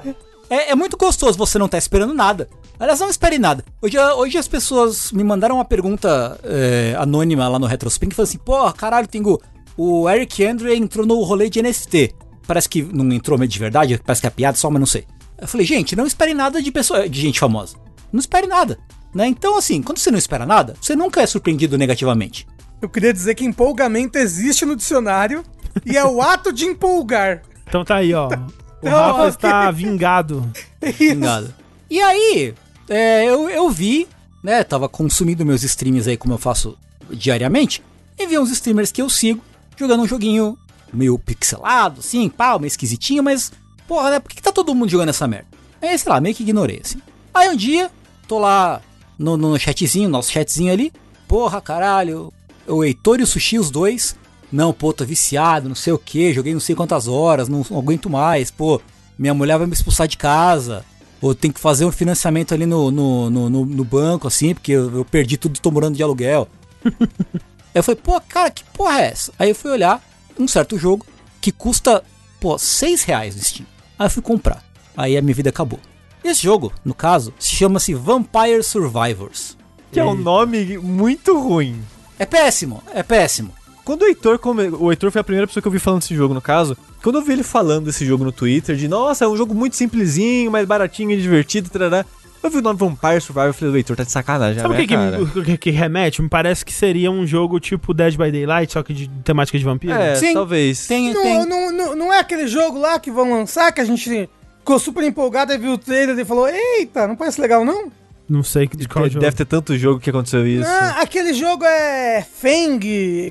é, 0.49 0.71
é 0.71 0.75
muito 0.75 0.97
gostoso 0.97 1.37
você 1.37 1.57
não 1.57 1.67
tá 1.67 1.77
esperando 1.77 2.13
nada. 2.13 2.47
Aliás, 2.79 2.99
não 2.99 3.09
espere 3.09 3.39
nada. 3.39 3.63
Hoje, 3.81 3.97
hoje 3.97 4.37
as 4.37 4.47
pessoas 4.47 5.11
me 5.11 5.23
mandaram 5.23 5.55
uma 5.55 5.65
pergunta 5.65 6.39
é, 6.43 6.95
anônima 6.97 7.47
lá 7.47 7.57
no 7.57 7.65
Retrospin 7.65 8.09
que 8.09 8.15
falou 8.15 8.27
assim: 8.27 8.37
porra, 8.37 8.73
caralho, 8.73 9.07
Tengu, 9.07 9.41
o 9.77 10.09
Eric 10.09 10.45
Andre 10.45 10.75
entrou 10.75 11.05
no 11.05 11.21
rolê 11.23 11.49
de 11.49 11.61
NFT. 11.61 12.13
Parece 12.47 12.69
que 12.69 12.83
não 12.83 13.11
entrou 13.11 13.37
meio 13.37 13.49
de 13.49 13.59
verdade, 13.59 13.99
parece 14.03 14.21
que 14.21 14.27
é 14.27 14.29
piada 14.29 14.57
só, 14.57 14.69
mas 14.69 14.79
não 14.79 14.85
sei. 14.85 15.05
Eu 15.39 15.47
falei, 15.47 15.65
gente, 15.65 15.95
não 15.95 16.05
espere 16.05 16.33
nada 16.33 16.61
de 16.61 16.71
pessoa, 16.71 17.09
de 17.09 17.19
gente 17.19 17.39
famosa. 17.39 17.75
Não 18.11 18.19
espere 18.19 18.47
nada. 18.47 18.77
Né? 19.13 19.27
Então, 19.27 19.57
assim, 19.57 19.81
quando 19.81 19.97
você 19.97 20.11
não 20.11 20.17
espera 20.17 20.45
nada, 20.45 20.75
você 20.79 20.95
nunca 20.95 21.21
é 21.21 21.25
surpreendido 21.25 21.77
negativamente. 21.77 22.47
Eu 22.81 22.89
queria 22.89 23.13
dizer 23.13 23.35
que 23.35 23.45
empolgamento 23.45 24.17
existe 24.17 24.65
no 24.65 24.75
dicionário 24.75 25.43
e 25.85 25.97
é 25.97 26.05
o 26.05 26.21
ato 26.21 26.51
de 26.51 26.65
empolgar. 26.65 27.41
Então 27.67 27.83
tá 27.83 27.95
aí, 27.95 28.13
ó. 28.13 28.29
O 28.81 28.89
Não, 28.89 28.91
Rafa 28.91 29.29
está 29.29 29.71
vingado. 29.71 30.47
Vingado. 30.99 31.51
E 31.89 31.99
aí, 31.99 32.53
é, 32.87 33.25
eu, 33.25 33.49
eu 33.49 33.67
vi, 33.69 34.07
né? 34.43 34.63
Tava 34.63 34.87
consumindo 34.87 35.43
meus 35.43 35.63
streams 35.63 36.07
aí, 36.07 36.15
como 36.15 36.35
eu 36.35 36.37
faço 36.37 36.77
diariamente, 37.09 37.81
e 38.19 38.27
vi 38.27 38.37
uns 38.37 38.51
streamers 38.51 38.91
que 38.91 39.01
eu 39.01 39.09
sigo 39.09 39.41
jogando 39.75 40.03
um 40.03 40.07
joguinho 40.07 40.55
meio 40.95 41.17
pixelado, 41.19 41.99
assim, 41.99 42.29
pau, 42.29 42.59
meio 42.59 42.67
esquisitinho, 42.69 43.23
mas, 43.23 43.51
porra, 43.87 44.11
né? 44.11 44.19
Por 44.19 44.29
que, 44.29 44.35
que 44.37 44.41
tá 44.43 44.51
todo 44.51 44.73
mundo 44.73 44.89
jogando 44.89 45.09
essa 45.09 45.27
merda? 45.27 45.47
Aí, 45.81 45.97
sei 45.97 46.11
lá, 46.11 46.19
meio 46.21 46.33
que 46.35 46.43
ignorei, 46.43 46.81
assim. 46.83 46.99
Aí 47.33 47.49
um 47.49 47.55
dia, 47.55 47.91
tô 48.27 48.39
lá 48.39 48.81
no, 49.19 49.35
no 49.37 49.57
chatzinho, 49.59 50.09
nosso 50.09 50.31
chatzinho 50.31 50.71
ali, 50.71 50.91
porra, 51.27 51.61
caralho, 51.61 52.31
o 52.67 52.83
Heitor 52.83 53.19
e 53.19 53.23
o 53.23 53.27
Sushi, 53.27 53.59
os 53.59 53.69
dois. 53.69 54.15
Não, 54.51 54.71
pô, 54.71 54.93
tô 54.93 55.03
viciado, 55.03 55.67
não 55.67 55.75
sei 55.75 55.91
o 55.91 55.97
que, 55.97 56.33
joguei 56.33 56.53
não 56.53 56.59
sei 56.61 56.75
quantas 56.75 57.07
horas, 57.07 57.49
não, 57.49 57.65
não 57.69 57.77
aguento 57.79 58.09
mais, 58.09 58.49
pô, 58.51 58.79
minha 59.17 59.33
mulher 59.33 59.57
vai 59.57 59.67
me 59.67 59.73
expulsar 59.73 60.07
de 60.07 60.17
casa, 60.17 60.85
ou 61.19 61.33
tem 61.35 61.51
que 61.51 61.59
fazer 61.59 61.83
um 61.83 61.91
financiamento 61.91 62.53
ali 62.53 62.65
no, 62.65 62.89
no, 62.91 63.29
no, 63.29 63.49
no- 63.49 63.65
no 63.65 63.83
banco, 63.83 64.27
assim, 64.27 64.53
porque 64.53 64.71
eu, 64.71 64.97
eu 64.99 65.03
perdi 65.03 65.35
tudo 65.35 65.59
tô 65.59 65.71
morando 65.71 65.95
de 65.95 66.03
aluguel. 66.03 66.47
Aí 66.85 66.91
eu 67.73 67.83
falei, 67.83 67.99
pô, 68.01 68.21
cara, 68.21 68.49
que 68.51 68.63
porra 68.65 69.01
é 69.01 69.07
essa? 69.07 69.33
Aí 69.37 69.49
eu 69.49 69.55
fui 69.55 69.71
olhar 69.71 70.01
um 70.37 70.47
certo 70.47 70.77
jogo 70.77 71.05
que 71.41 71.51
custa, 71.51 72.03
pô, 72.39 72.57
6 72.57 73.03
reais 73.03 73.35
no 73.35 73.43
Steam. 73.43 73.65
Aí 73.97 74.07
eu 74.07 74.11
fui 74.11 74.21
comprar. 74.21 74.63
Aí 74.95 75.17
a 75.17 75.21
minha 75.21 75.35
vida 75.35 75.49
acabou. 75.49 75.79
Esse 76.23 76.43
jogo, 76.43 76.73
no 76.83 76.93
caso, 76.93 77.33
se 77.37 77.55
chama-se 77.55 77.93
Vampire 77.93 78.63
Survivors. 78.63 79.57
Que 79.91 79.99
é 79.99 80.05
um 80.05 80.15
nome 80.15 80.77
muito 80.77 81.39
ruim. 81.39 81.81
É 82.17 82.25
péssimo, 82.25 82.81
é 82.93 83.03
péssimo. 83.03 83.53
Quando 83.85 84.01
o 84.01 84.05
Heitor, 84.05 84.39
come... 84.39 84.67
o 84.69 84.91
Heitor 84.91 85.11
foi 85.11 85.21
a 85.21 85.23
primeira 85.23 85.45
pessoa 85.45 85.61
que 85.61 85.67
eu 85.67 85.71
vi 85.71 85.77
falando 85.77 86.01
desse 86.01 86.15
jogo, 86.15 86.33
no 86.33 86.41
caso. 86.41 86.75
Quando 87.03 87.19
eu 87.19 87.21
vi 87.21 87.33
ele 87.33 87.43
falando 87.43 87.85
desse 87.85 88.03
jogo 88.03 88.23
no 88.23 88.31
Twitter, 88.31 88.75
de 88.75 88.87
nossa, 88.87 89.25
é 89.25 89.27
um 89.27 89.37
jogo 89.37 89.53
muito 89.53 89.75
simplesinho, 89.75 90.49
mais 90.49 90.67
baratinho 90.67 91.11
e 91.11 91.21
divertido, 91.21 91.69
tarará. 91.69 92.03
Eu 92.45 92.51
vi 92.51 92.57
o 92.57 92.61
nome 92.61 92.77
Vampire 92.77 93.19
Survivor 93.19 93.49
e 93.49 93.53
falei, 93.53 93.73
o 93.73 93.77
Heitor 93.77 93.95
tá 93.97 94.03
de 94.03 94.11
sacanagem. 94.11 94.61
Sabe 94.61 94.73
o 94.73 94.77
a 94.77 94.79
que, 94.79 94.87
que, 94.87 95.43
que, 95.43 95.57
que 95.57 95.71
remete? 95.71 96.21
Me 96.21 96.29
parece 96.29 96.63
que 96.63 96.71
seria 96.71 97.09
um 97.09 97.25
jogo 97.25 97.59
tipo 97.59 97.91
Dead 97.93 98.15
by 98.15 98.31
Daylight, 98.31 98.71
só 98.71 98.83
que 98.83 98.93
de 98.93 99.07
temática 99.23 99.57
de 99.57 99.63
vampiro. 99.65 99.93
É, 99.93 100.13
Sim. 100.15 100.33
talvez. 100.33 100.85
Tem, 100.85 101.11
Não, 101.11 101.21
tem. 101.23 101.45
não, 101.47 101.71
não, 101.71 101.95
não 101.95 102.13
é 102.13 102.19
aquele 102.19 102.45
jogo 102.47 102.77
lá 102.77 102.99
que 102.99 103.09
vão 103.09 103.31
lançar 103.31 103.71
que 103.71 103.81
a 103.81 103.85
gente 103.85 104.29
ficou 104.59 104.77
super 104.77 105.03
empolgado 105.03 105.51
e 105.53 105.57
viu 105.57 105.71
o 105.73 105.77
trailer 105.77 106.17
e 106.19 106.23
falou: 106.23 106.47
Eita, 106.47 107.07
não 107.07 107.15
parece 107.15 107.41
legal 107.41 107.65
não? 107.65 107.91
Não 108.29 108.43
sei 108.43 108.67
de 108.67 108.87
qual 108.87 109.03
Deve, 109.05 109.13
jogo. 109.13 109.23
deve 109.25 109.35
ter 109.37 109.45
tanto 109.45 109.77
jogo 109.77 109.99
que 109.99 110.09
aconteceu 110.09 110.45
isso. 110.47 110.67
Ah, 110.67 111.01
aquele 111.01 111.33
jogo 111.33 111.63
é 111.65 112.23
Feng. 112.23 112.79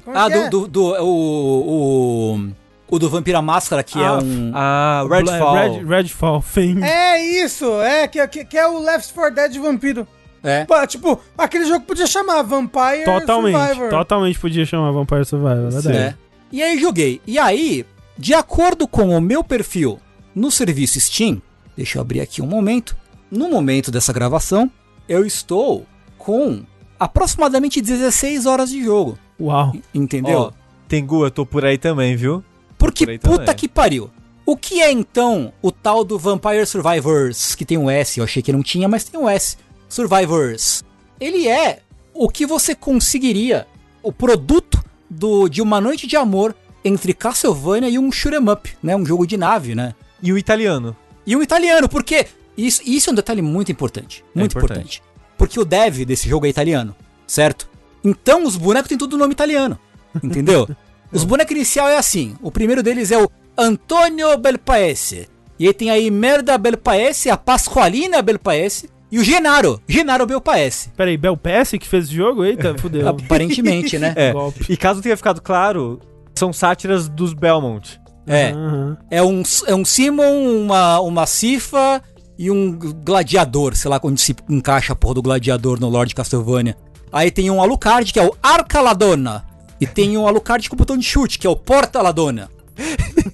Como 0.04 0.16
é 0.16 0.20
Ah, 0.20 0.26
que 0.28 0.32
é? 0.36 0.48
do, 0.48 0.60
do, 0.62 0.68
do 0.68 0.82
o, 1.04 2.34
o, 2.36 2.48
o 2.90 2.98
do 2.98 3.08
Vampira 3.08 3.40
Máscara, 3.42 3.82
que 3.82 3.98
é 3.98 4.06
Ah, 4.06 4.18
um... 4.22 4.52
Ah, 4.54 5.04
Redfall. 5.08 5.54
Red, 5.54 5.84
Redfall, 5.84 6.40
Fame. 6.42 6.82
É 6.82 7.42
isso, 7.44 7.80
é 7.80 8.06
que, 8.08 8.26
que, 8.28 8.44
que 8.44 8.58
é 8.58 8.66
o 8.66 8.78
Left 8.78 9.12
4 9.12 9.34
Dead 9.34 9.52
de 9.52 9.58
vampiro. 9.58 10.06
É. 10.42 10.66
Tipo, 10.86 11.18
aquele 11.38 11.64
jogo 11.64 11.86
podia 11.86 12.06
chamar 12.06 12.42
Vampire 12.42 13.04
Totalmente. 13.04 13.56
Survivor. 13.56 13.88
Totalmente 13.88 14.38
podia 14.38 14.66
chamar 14.66 14.90
Vampire 14.92 15.24
Survivor, 15.24 15.66
é 15.68 15.70
verdade. 15.70 15.96
É. 15.96 16.14
E 16.52 16.62
aí 16.62 16.78
joguei. 16.78 17.20
E 17.26 17.38
aí, 17.38 17.86
de 18.18 18.34
acordo 18.34 18.86
com 18.86 19.08
o 19.16 19.20
meu 19.20 19.42
perfil 19.42 19.98
no 20.34 20.50
serviço 20.50 21.00
Steam, 21.00 21.40
deixa 21.74 21.96
eu 21.96 22.02
abrir 22.02 22.20
aqui 22.20 22.42
um 22.42 22.46
momento. 22.46 22.94
No 23.30 23.48
momento 23.48 23.90
dessa 23.90 24.12
gravação, 24.12 24.70
eu 25.08 25.24
estou 25.24 25.86
com 26.18 26.62
aproximadamente 27.00 27.80
16 27.80 28.44
horas 28.46 28.68
de 28.70 28.84
jogo. 28.84 29.18
Uau. 29.40 29.72
Entendeu? 29.94 30.38
Ó, 30.38 30.52
Tengu, 30.86 31.24
eu 31.24 31.30
tô 31.30 31.44
por 31.46 31.64
aí 31.64 31.78
também, 31.78 32.14
viu? 32.16 32.44
Porque 32.84 33.18
por 33.18 33.38
puta 33.38 33.54
que 33.54 33.68
pariu. 33.68 34.10
O 34.46 34.56
que 34.56 34.82
é 34.82 34.92
então 34.92 35.52
o 35.62 35.72
tal 35.72 36.04
do 36.04 36.18
Vampire 36.18 36.66
Survivors, 36.66 37.54
que 37.54 37.64
tem 37.64 37.78
um 37.78 37.88
S, 37.88 38.18
eu 38.18 38.24
achei 38.24 38.42
que 38.42 38.52
não 38.52 38.62
tinha, 38.62 38.86
mas 38.86 39.04
tem 39.04 39.18
um 39.18 39.28
S. 39.28 39.56
Survivors. 39.88 40.84
Ele 41.18 41.48
é 41.48 41.80
o 42.12 42.28
que 42.28 42.44
você 42.44 42.74
conseguiria, 42.74 43.66
o 44.02 44.12
produto 44.12 44.84
do, 45.08 45.48
de 45.48 45.62
uma 45.62 45.80
noite 45.80 46.06
de 46.06 46.16
amor 46.16 46.54
entre 46.84 47.14
Castlevania 47.14 47.88
e 47.88 47.98
um 47.98 48.12
shoot'em 48.12 48.50
up, 48.50 48.70
né? 48.82 48.94
Um 48.94 49.06
jogo 49.06 49.26
de 49.26 49.38
nave, 49.38 49.74
né? 49.74 49.94
E 50.22 50.30
o 50.30 50.36
italiano. 50.36 50.94
E 51.26 51.34
um 51.34 51.42
italiano, 51.42 51.88
porque 51.88 52.26
isso, 52.56 52.82
isso 52.84 53.08
é 53.08 53.12
um 53.12 53.16
detalhe 53.16 53.40
muito 53.40 53.72
importante. 53.72 54.22
É 54.34 54.38
Muito 54.38 54.52
importante. 54.52 54.98
importante. 54.98 55.02
Porque 55.38 55.58
o 55.58 55.64
dev 55.64 56.04
desse 56.04 56.28
jogo 56.28 56.44
é 56.44 56.50
italiano, 56.50 56.94
certo? 57.26 57.68
Então 58.04 58.44
os 58.44 58.56
bonecos 58.56 58.88
têm 58.88 58.98
tudo 58.98 59.16
nome 59.16 59.32
italiano. 59.32 59.78
Entendeu? 60.22 60.68
os 61.14 61.24
bonecos 61.24 61.54
inicial 61.54 61.88
é 61.88 61.96
assim. 61.96 62.34
O 62.42 62.50
primeiro 62.50 62.82
deles 62.82 63.10
é 63.10 63.22
o 63.22 63.30
Antonio 63.56 64.36
Belpaese. 64.36 65.28
E 65.58 65.66
aí 65.68 65.72
tem 65.72 65.90
aí 65.90 66.10
Merda 66.10 66.58
Belpaese, 66.58 67.30
a 67.30 67.36
Pasqualina 67.36 68.20
Belpaese 68.20 68.90
e 69.10 69.18
o 69.18 69.24
Genaro. 69.24 69.80
Genaro 69.88 70.26
Belpaese. 70.26 70.90
Peraí, 70.96 71.16
Bel 71.16 71.36
PS 71.36 71.72
que 71.78 71.86
fez 71.86 72.06
esse 72.06 72.14
jogo? 72.14 72.44
Eita, 72.44 72.76
fudeu. 72.78 73.08
Aparentemente, 73.08 73.98
né? 73.98 74.12
É. 74.18 74.34
E 74.68 74.76
caso 74.76 75.00
tenha 75.00 75.16
ficado 75.16 75.40
claro, 75.40 76.00
são 76.34 76.52
sátiras 76.52 77.08
dos 77.08 77.32
Belmont. 77.32 78.00
É. 78.26 78.50
Aham. 78.50 78.96
É 79.10 79.22
um, 79.22 79.42
é 79.66 79.74
um 79.74 79.84
Simon, 79.84 80.64
uma, 80.64 80.98
uma 81.00 81.26
Cifa 81.26 82.02
e 82.36 82.50
um 82.50 82.76
gladiador, 83.04 83.76
sei 83.76 83.88
lá 83.88 84.00
onde 84.02 84.20
se 84.20 84.34
encaixa 84.48 84.92
a 84.92 84.96
porra 84.96 85.14
do 85.14 85.22
gladiador 85.22 85.78
no 85.78 85.88
Lord 85.88 86.12
Castlevania. 86.14 86.76
Aí 87.12 87.30
tem 87.30 87.48
um 87.50 87.62
Alucard, 87.62 88.12
que 88.12 88.18
é 88.18 88.26
o 88.26 88.34
Arcaladona. 88.42 89.44
E 89.80 89.86
tem 89.86 90.16
um 90.16 90.26
Alucard 90.26 90.68
com 90.70 90.76
botão 90.76 90.96
de 90.96 91.04
chute, 91.04 91.38
que 91.38 91.46
é 91.46 91.50
o 91.50 91.56
Porta-Ladona. 91.56 92.50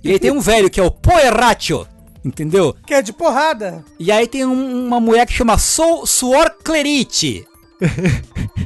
e 0.03 0.13
aí 0.13 0.19
tem 0.19 0.31
um 0.31 0.41
velho, 0.41 0.69
que 0.71 0.81
é 0.81 0.83
o 0.83 0.91
Poerratio. 0.91 1.87
Entendeu? 2.25 2.75
Que 2.87 2.93
é 2.95 3.01
de 3.03 3.13
porrada. 3.15 3.83
E 3.99 4.13
aí 4.13 4.27
tem 4.27 4.45
um- 4.45 4.87
uma 4.87 5.01
mulher 5.01 5.27
que 5.27 5.33
chama 5.33 5.57
Sou 5.57 6.05
Suor 6.07 6.51
Clerite. 6.63 7.47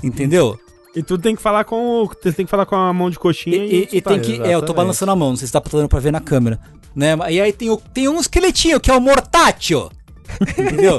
Entendeu? 0.03 0.59
E 0.95 1.03
tu 1.03 1.19
tem 1.19 1.35
que 1.35 1.43
falar 1.43 1.65
com 1.65 2.03
o. 2.03 2.07
Você 2.07 2.33
tem 2.33 2.45
que 2.45 2.51
falar 2.51 2.67
com 2.67 2.77
a 2.77 2.93
mão 2.93 3.11
de 3.11 3.17
E, 3.17 3.19
coxinha 3.19 3.57
e. 3.57 3.89
e- 3.93 3.97
e 3.97 4.01
tem 4.01 4.21
que. 4.21 4.41
É, 4.43 4.55
eu 4.55 4.63
tô 4.63 4.73
balançando 4.73 5.11
a 5.13 5.17
mão, 5.17 5.31
não 5.31 5.37
sei 5.37 5.47
se 5.47 5.53
tá 5.53 5.61
dando 5.71 5.89
pra 5.89 5.99
ver 6.01 6.13
na 6.13 6.21
câmera. 6.21 6.61
Né? 6.95 7.17
E 7.31 7.41
aí 7.41 7.53
tem, 7.53 7.71
o, 7.71 7.77
tem 7.77 8.09
um 8.09 8.21
esqueletinho, 8.21 8.79
que 8.81 8.91
é 8.91 8.95
o 8.97 9.01
Mortátil. 9.01 9.91
Entendeu? 10.59 10.99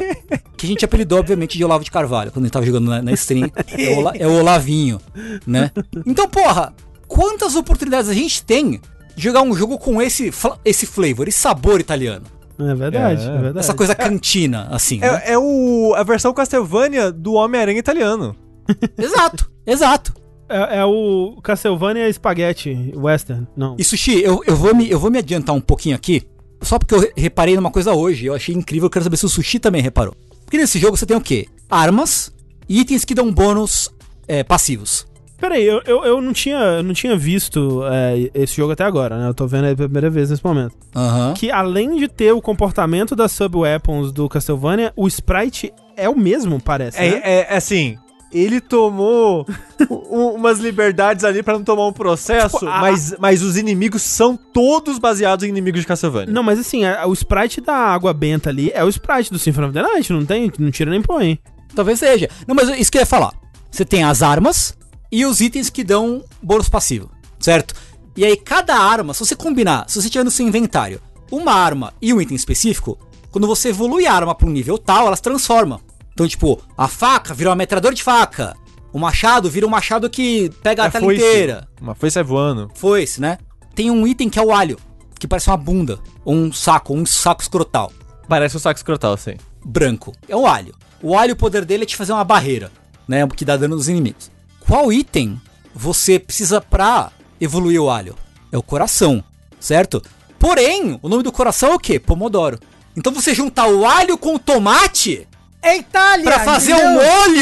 que 0.58 0.66
a 0.66 0.70
gente 0.70 0.86
apelidou, 0.86 1.20
obviamente, 1.20 1.58
de 1.58 1.64
Olavo 1.66 1.84
de 1.84 1.92
Carvalho, 1.92 2.32
quando 2.32 2.46
ele 2.46 2.52
tava 2.52 2.66
jogando 2.66 2.90
na, 2.90 3.02
na 3.02 3.12
stream. 3.14 3.50
É 3.78 3.96
Ola- 3.98 4.14
é 4.18 4.28
o 4.28 4.40
Olavinho, 4.40 5.00
né? 5.46 5.72
Então, 6.06 6.28
porra, 6.30 6.74
quantas 7.08 7.56
oportunidades 7.56 8.10
a 8.10 8.14
gente 8.14 8.44
tem 8.44 8.80
de 9.16 9.24
jogar 9.24 9.42
um 9.42 9.54
jogo 9.56 9.78
com 9.78 10.02
esse, 10.02 10.32
esse 10.64 10.86
flavor, 10.86 11.28
esse 11.28 11.40
sabor 11.40 11.80
italiano? 11.80 12.26
É 12.58 12.74
verdade, 12.74 13.22
É. 13.24 13.28
é, 13.28 13.32
verdade. 13.34 13.60
Essa 13.60 13.74
coisa 13.74 13.94
cantina, 13.94 14.68
assim. 14.72 15.00
né? 15.00 15.22
É, 15.26 15.34
é 15.34 15.38
o, 15.38 15.94
a 15.96 16.04
versão 16.04 16.34
Castlevania 16.34 17.12
do 17.12 17.34
Homem-Aranha 17.34 17.78
italiano. 17.80 18.34
Exato, 18.98 19.52
exato. 19.68 20.14
É, 20.48 20.78
é 20.80 20.86
o 20.86 21.38
Castlevania 21.44 22.12
Spaghetti 22.14 22.94
Western. 22.96 23.46
Não. 23.58 23.76
E 23.78 23.84
Sushi, 23.84 24.22
eu, 24.24 24.42
eu, 24.48 24.56
vou 24.56 24.74
me, 24.76 24.90
eu 24.90 25.00
vou 25.00 25.12
me 25.12 25.18
adiantar 25.20 25.56
um 25.56 25.60
pouquinho 25.62 25.96
aqui, 25.96 26.24
só 26.62 26.78
porque 26.80 26.94
eu 26.96 27.00
re- 27.00 27.12
reparei 27.18 27.56
numa 27.56 27.72
coisa 27.72 27.94
hoje, 27.94 28.26
eu 28.26 28.34
achei 28.34 28.54
incrível, 28.56 28.88
eu 28.88 28.90
quero 28.90 29.04
saber 29.04 29.18
se 29.18 29.26
o 29.26 29.30
Sushi 29.30 29.60
também 29.60 29.82
reparou. 29.82 30.16
Porque 30.46 30.58
nesse 30.58 30.78
jogo 30.80 30.96
você 30.98 31.06
tem 31.06 31.18
o 31.18 31.22
quê? 31.22 31.48
Armas 31.70 32.34
e 32.70 32.80
itens 32.82 33.04
que 33.06 33.14
dão 33.16 33.32
bônus 33.32 33.90
é, 34.28 34.44
passivos. 34.44 35.08
Peraí, 35.40 35.66
eu, 35.66 35.82
eu, 35.86 36.04
eu 36.06 36.22
não, 36.22 36.32
tinha, 36.32 36.58
eu 36.58 36.84
não 36.84 36.94
tinha 36.94 37.16
visto 37.18 37.82
é, 37.92 38.32
esse 38.34 38.56
jogo 38.56 38.72
até 38.72 38.84
agora, 38.86 39.18
né? 39.20 39.28
Eu 39.28 39.34
tô 39.34 39.46
vendo 39.46 39.66
ele 39.68 39.76
pela 39.76 39.90
primeira 39.90 40.10
vez 40.10 40.30
nesse 40.30 40.44
momento. 40.44 40.74
Aham. 40.96 41.34
Que 41.36 41.52
além 41.52 41.98
de 41.98 42.08
ter 42.08 42.32
o 42.32 42.42
comportamento 42.42 43.16
das 43.16 43.34
sub-weapons 43.34 44.12
do 44.14 44.30
Castlevania, 44.30 44.94
o 44.96 45.06
sprite 45.08 45.74
é 45.98 46.08
o 46.08 46.18
mesmo, 46.18 46.60
parece. 46.62 46.98
né? 47.00 47.08
É, 47.08 47.32
é, 47.42 47.48
é 47.54 47.58
assim, 47.58 47.98
ele 48.38 48.60
tomou 48.60 49.46
u- 49.90 50.30
umas 50.36 50.60
liberdades 50.60 51.24
ali 51.24 51.42
pra 51.42 51.54
não 51.54 51.64
tomar 51.64 51.88
um 51.88 51.94
processo, 51.94 52.60
Tipo, 52.60 52.68
a- 52.72 52.82
mas, 52.82 53.16
mas 53.20 53.42
os 53.42 53.56
inimigos 53.58 54.02
são 54.02 54.36
todos 54.36 55.00
baseados 55.00 55.46
em 55.46 55.50
inimigos 55.50 55.82
de 55.82 55.88
Castlevania. 55.88 56.34
Não, 56.34 56.44
mas 56.44 56.60
assim, 56.60 56.84
a- 56.86 57.06
o 57.08 57.14
sprite 57.14 57.62
da 57.62 57.74
água 57.76 58.14
benta 58.14 58.50
ali 58.50 58.72
é 58.74 58.84
o 58.84 58.90
sprite 58.90 59.32
do 59.32 59.40
Symphony 59.40 59.68
of 59.68 59.74
the 59.74 59.82
Night, 59.82 60.12
não 60.12 60.26
tem, 60.26 60.52
não 60.60 60.72
tira 60.72 60.92
nem 60.92 61.02
põe. 61.02 61.40
Talvez 61.74 62.00
seja. 62.00 62.30
Não, 62.48 62.56
mas 62.56 62.70
isso 62.80 62.92
que 62.92 62.98
eu 62.98 63.02
ia 63.02 63.06
falar. 63.06 63.34
Você 63.72 63.84
tem 63.84 64.04
as 64.04 64.22
armas 64.22 64.78
e 65.12 65.26
os 65.26 65.42
itens 65.42 65.70
que 65.70 65.84
dão 65.84 66.24
bônus 66.42 66.70
passivo, 66.70 67.10
certo? 67.40 67.74
E 68.18 68.24
aí, 68.24 68.38
cada 68.38 68.76
arma, 68.76 69.14
se 69.14 69.20
você 69.20 69.36
combinar, 69.36 69.86
se 69.90 70.02
você 70.02 70.10
tiver 70.10 70.24
no 70.24 70.32
seu 70.32 70.48
inventário 70.48 71.02
uma 71.32 71.52
arma 71.54 71.94
e 72.02 72.14
um 72.14 72.22
item 72.22 72.36
específico, 72.36 72.98
quando 73.30 73.46
você 73.48 73.70
evolui 73.70 74.06
a 74.08 74.14
arma 74.14 74.34
pra 74.34 74.48
um 74.48 74.52
nível 74.52 74.78
tal, 74.78 75.08
ela 75.08 75.16
se 75.18 75.22
transforma. 75.22 75.82
Então, 76.16 76.26
tipo, 76.28 76.60
a 76.78 76.88
faca 76.88 77.34
vira 77.34 77.50
uma 77.50 77.56
metralhadora 77.58 77.94
de 77.94 78.02
faca. 78.02 78.56
O 78.94 78.98
machado 78.98 79.50
vira 79.50 79.68
um 79.68 79.70
machado 79.70 80.10
que 80.10 80.50
pega 80.64 80.84
a 80.84 80.86
É 80.86 80.90
tela 80.90 81.04
foice. 81.04 81.22
inteira. 81.22 81.68
Uma 81.82 81.94
foi 81.94 82.10
sai 82.10 82.24
voando. 82.24 82.72
Foice, 82.74 83.20
né? 83.20 83.38
Tem 83.76 83.92
um 83.92 84.08
item 84.08 84.30
que 84.30 84.40
é 84.40 84.42
o 84.42 84.54
alho, 84.54 84.80
que 85.20 85.28
parece 85.28 85.50
uma 85.50 85.58
bunda, 85.58 86.00
ou 86.24 86.34
um 86.34 86.54
saco, 86.54 86.94
um 86.96 87.06
saco 87.06 87.42
escrotal 87.42 87.92
Parece 88.30 88.56
um 88.56 88.60
saco 88.62 88.80
escrotal, 88.80 89.12
assim. 89.14 89.36
branco. 89.66 90.14
É 90.30 90.36
um 90.36 90.48
alho. 90.48 90.74
O 91.04 91.18
alho, 91.18 91.34
o 91.34 91.38
poder 91.38 91.66
dele 91.66 91.84
é 91.84 91.86
te 91.86 91.98
fazer 91.98 92.14
uma 92.14 92.24
barreira, 92.24 92.72
né? 93.06 93.28
Que 93.28 93.44
dá 93.44 93.58
dano 93.58 93.76
nos 93.76 93.90
inimigos. 93.90 94.32
Qual 94.62 94.92
item 94.94 95.40
você 95.76 96.18
precisa 96.18 96.62
pra 96.62 97.12
evoluir 97.42 97.82
o 97.82 97.90
alho? 97.90 98.16
É 98.52 98.58
o 98.58 98.64
coração, 98.64 99.22
certo? 99.60 100.02
Porém, 100.40 100.98
o 101.02 101.10
nome 101.10 101.22
do 101.24 101.32
coração 101.34 101.72
é 101.74 101.76
o 101.76 101.80
quê? 101.80 102.00
Pomodoro. 102.00 102.58
Então 102.96 103.12
você 103.14 103.36
juntar 103.36 103.68
o 103.68 103.86
alho 103.86 104.18
com 104.18 104.36
o 104.36 104.40
tomate 104.40 105.28
É 105.66 105.78
Itália! 105.78 106.24
pra 106.26 106.40
fazer 106.42 106.74
entendeu? 106.74 106.90
um 106.90 106.94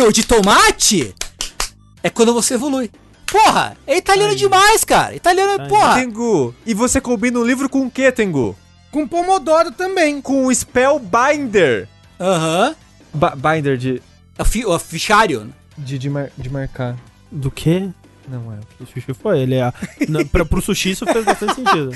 molho 0.01 0.13
de 0.13 0.23
tomate 0.25 1.13
é 2.01 2.09
quando 2.09 2.33
você 2.33 2.53
evolui. 2.55 2.89
Porra, 3.31 3.75
é 3.87 3.97
italiano 3.97 4.35
demais, 4.35 4.83
cara. 4.83 5.15
Italiano 5.15 5.61
é, 5.63 5.67
porra. 5.67 5.95
Tengu, 5.95 6.53
e 6.65 6.73
você 6.73 7.01
combina 7.01 7.39
o 7.39 7.43
livro 7.45 7.67
com 7.67 7.85
o 7.85 7.91
quê, 7.91 8.11
Tengu? 8.11 8.55
Com 8.91 9.07
Pomodoro 9.07 9.71
também. 9.71 10.21
Com 10.21 10.45
o 10.45 10.53
Spellbinder. 10.55 11.87
Aham. 12.19 12.75
Ba- 13.13 13.35
binder 13.35 13.75
de, 13.77 14.01
É 14.37 14.41
o, 14.41 14.45
fi, 14.45 14.65
o 14.65 14.77
fichário. 14.79 15.51
de, 15.77 15.97
de, 15.97 16.09
mar- 16.09 16.29
de 16.37 16.49
marcar. 16.49 16.95
Do 17.31 17.49
quê? 17.51 17.89
Não 18.27 18.53
é. 18.53 18.57
O 18.81 18.85
sushi 18.85 19.13
foi, 19.13 19.39
ele 19.39 19.55
é. 19.55 19.73
na- 20.07 20.23
pra, 20.25 20.45
pro 20.45 20.61
sushi 20.61 20.91
isso 20.91 21.05
fez 21.05 21.25
bastante 21.25 21.55
sentido. 21.55 21.89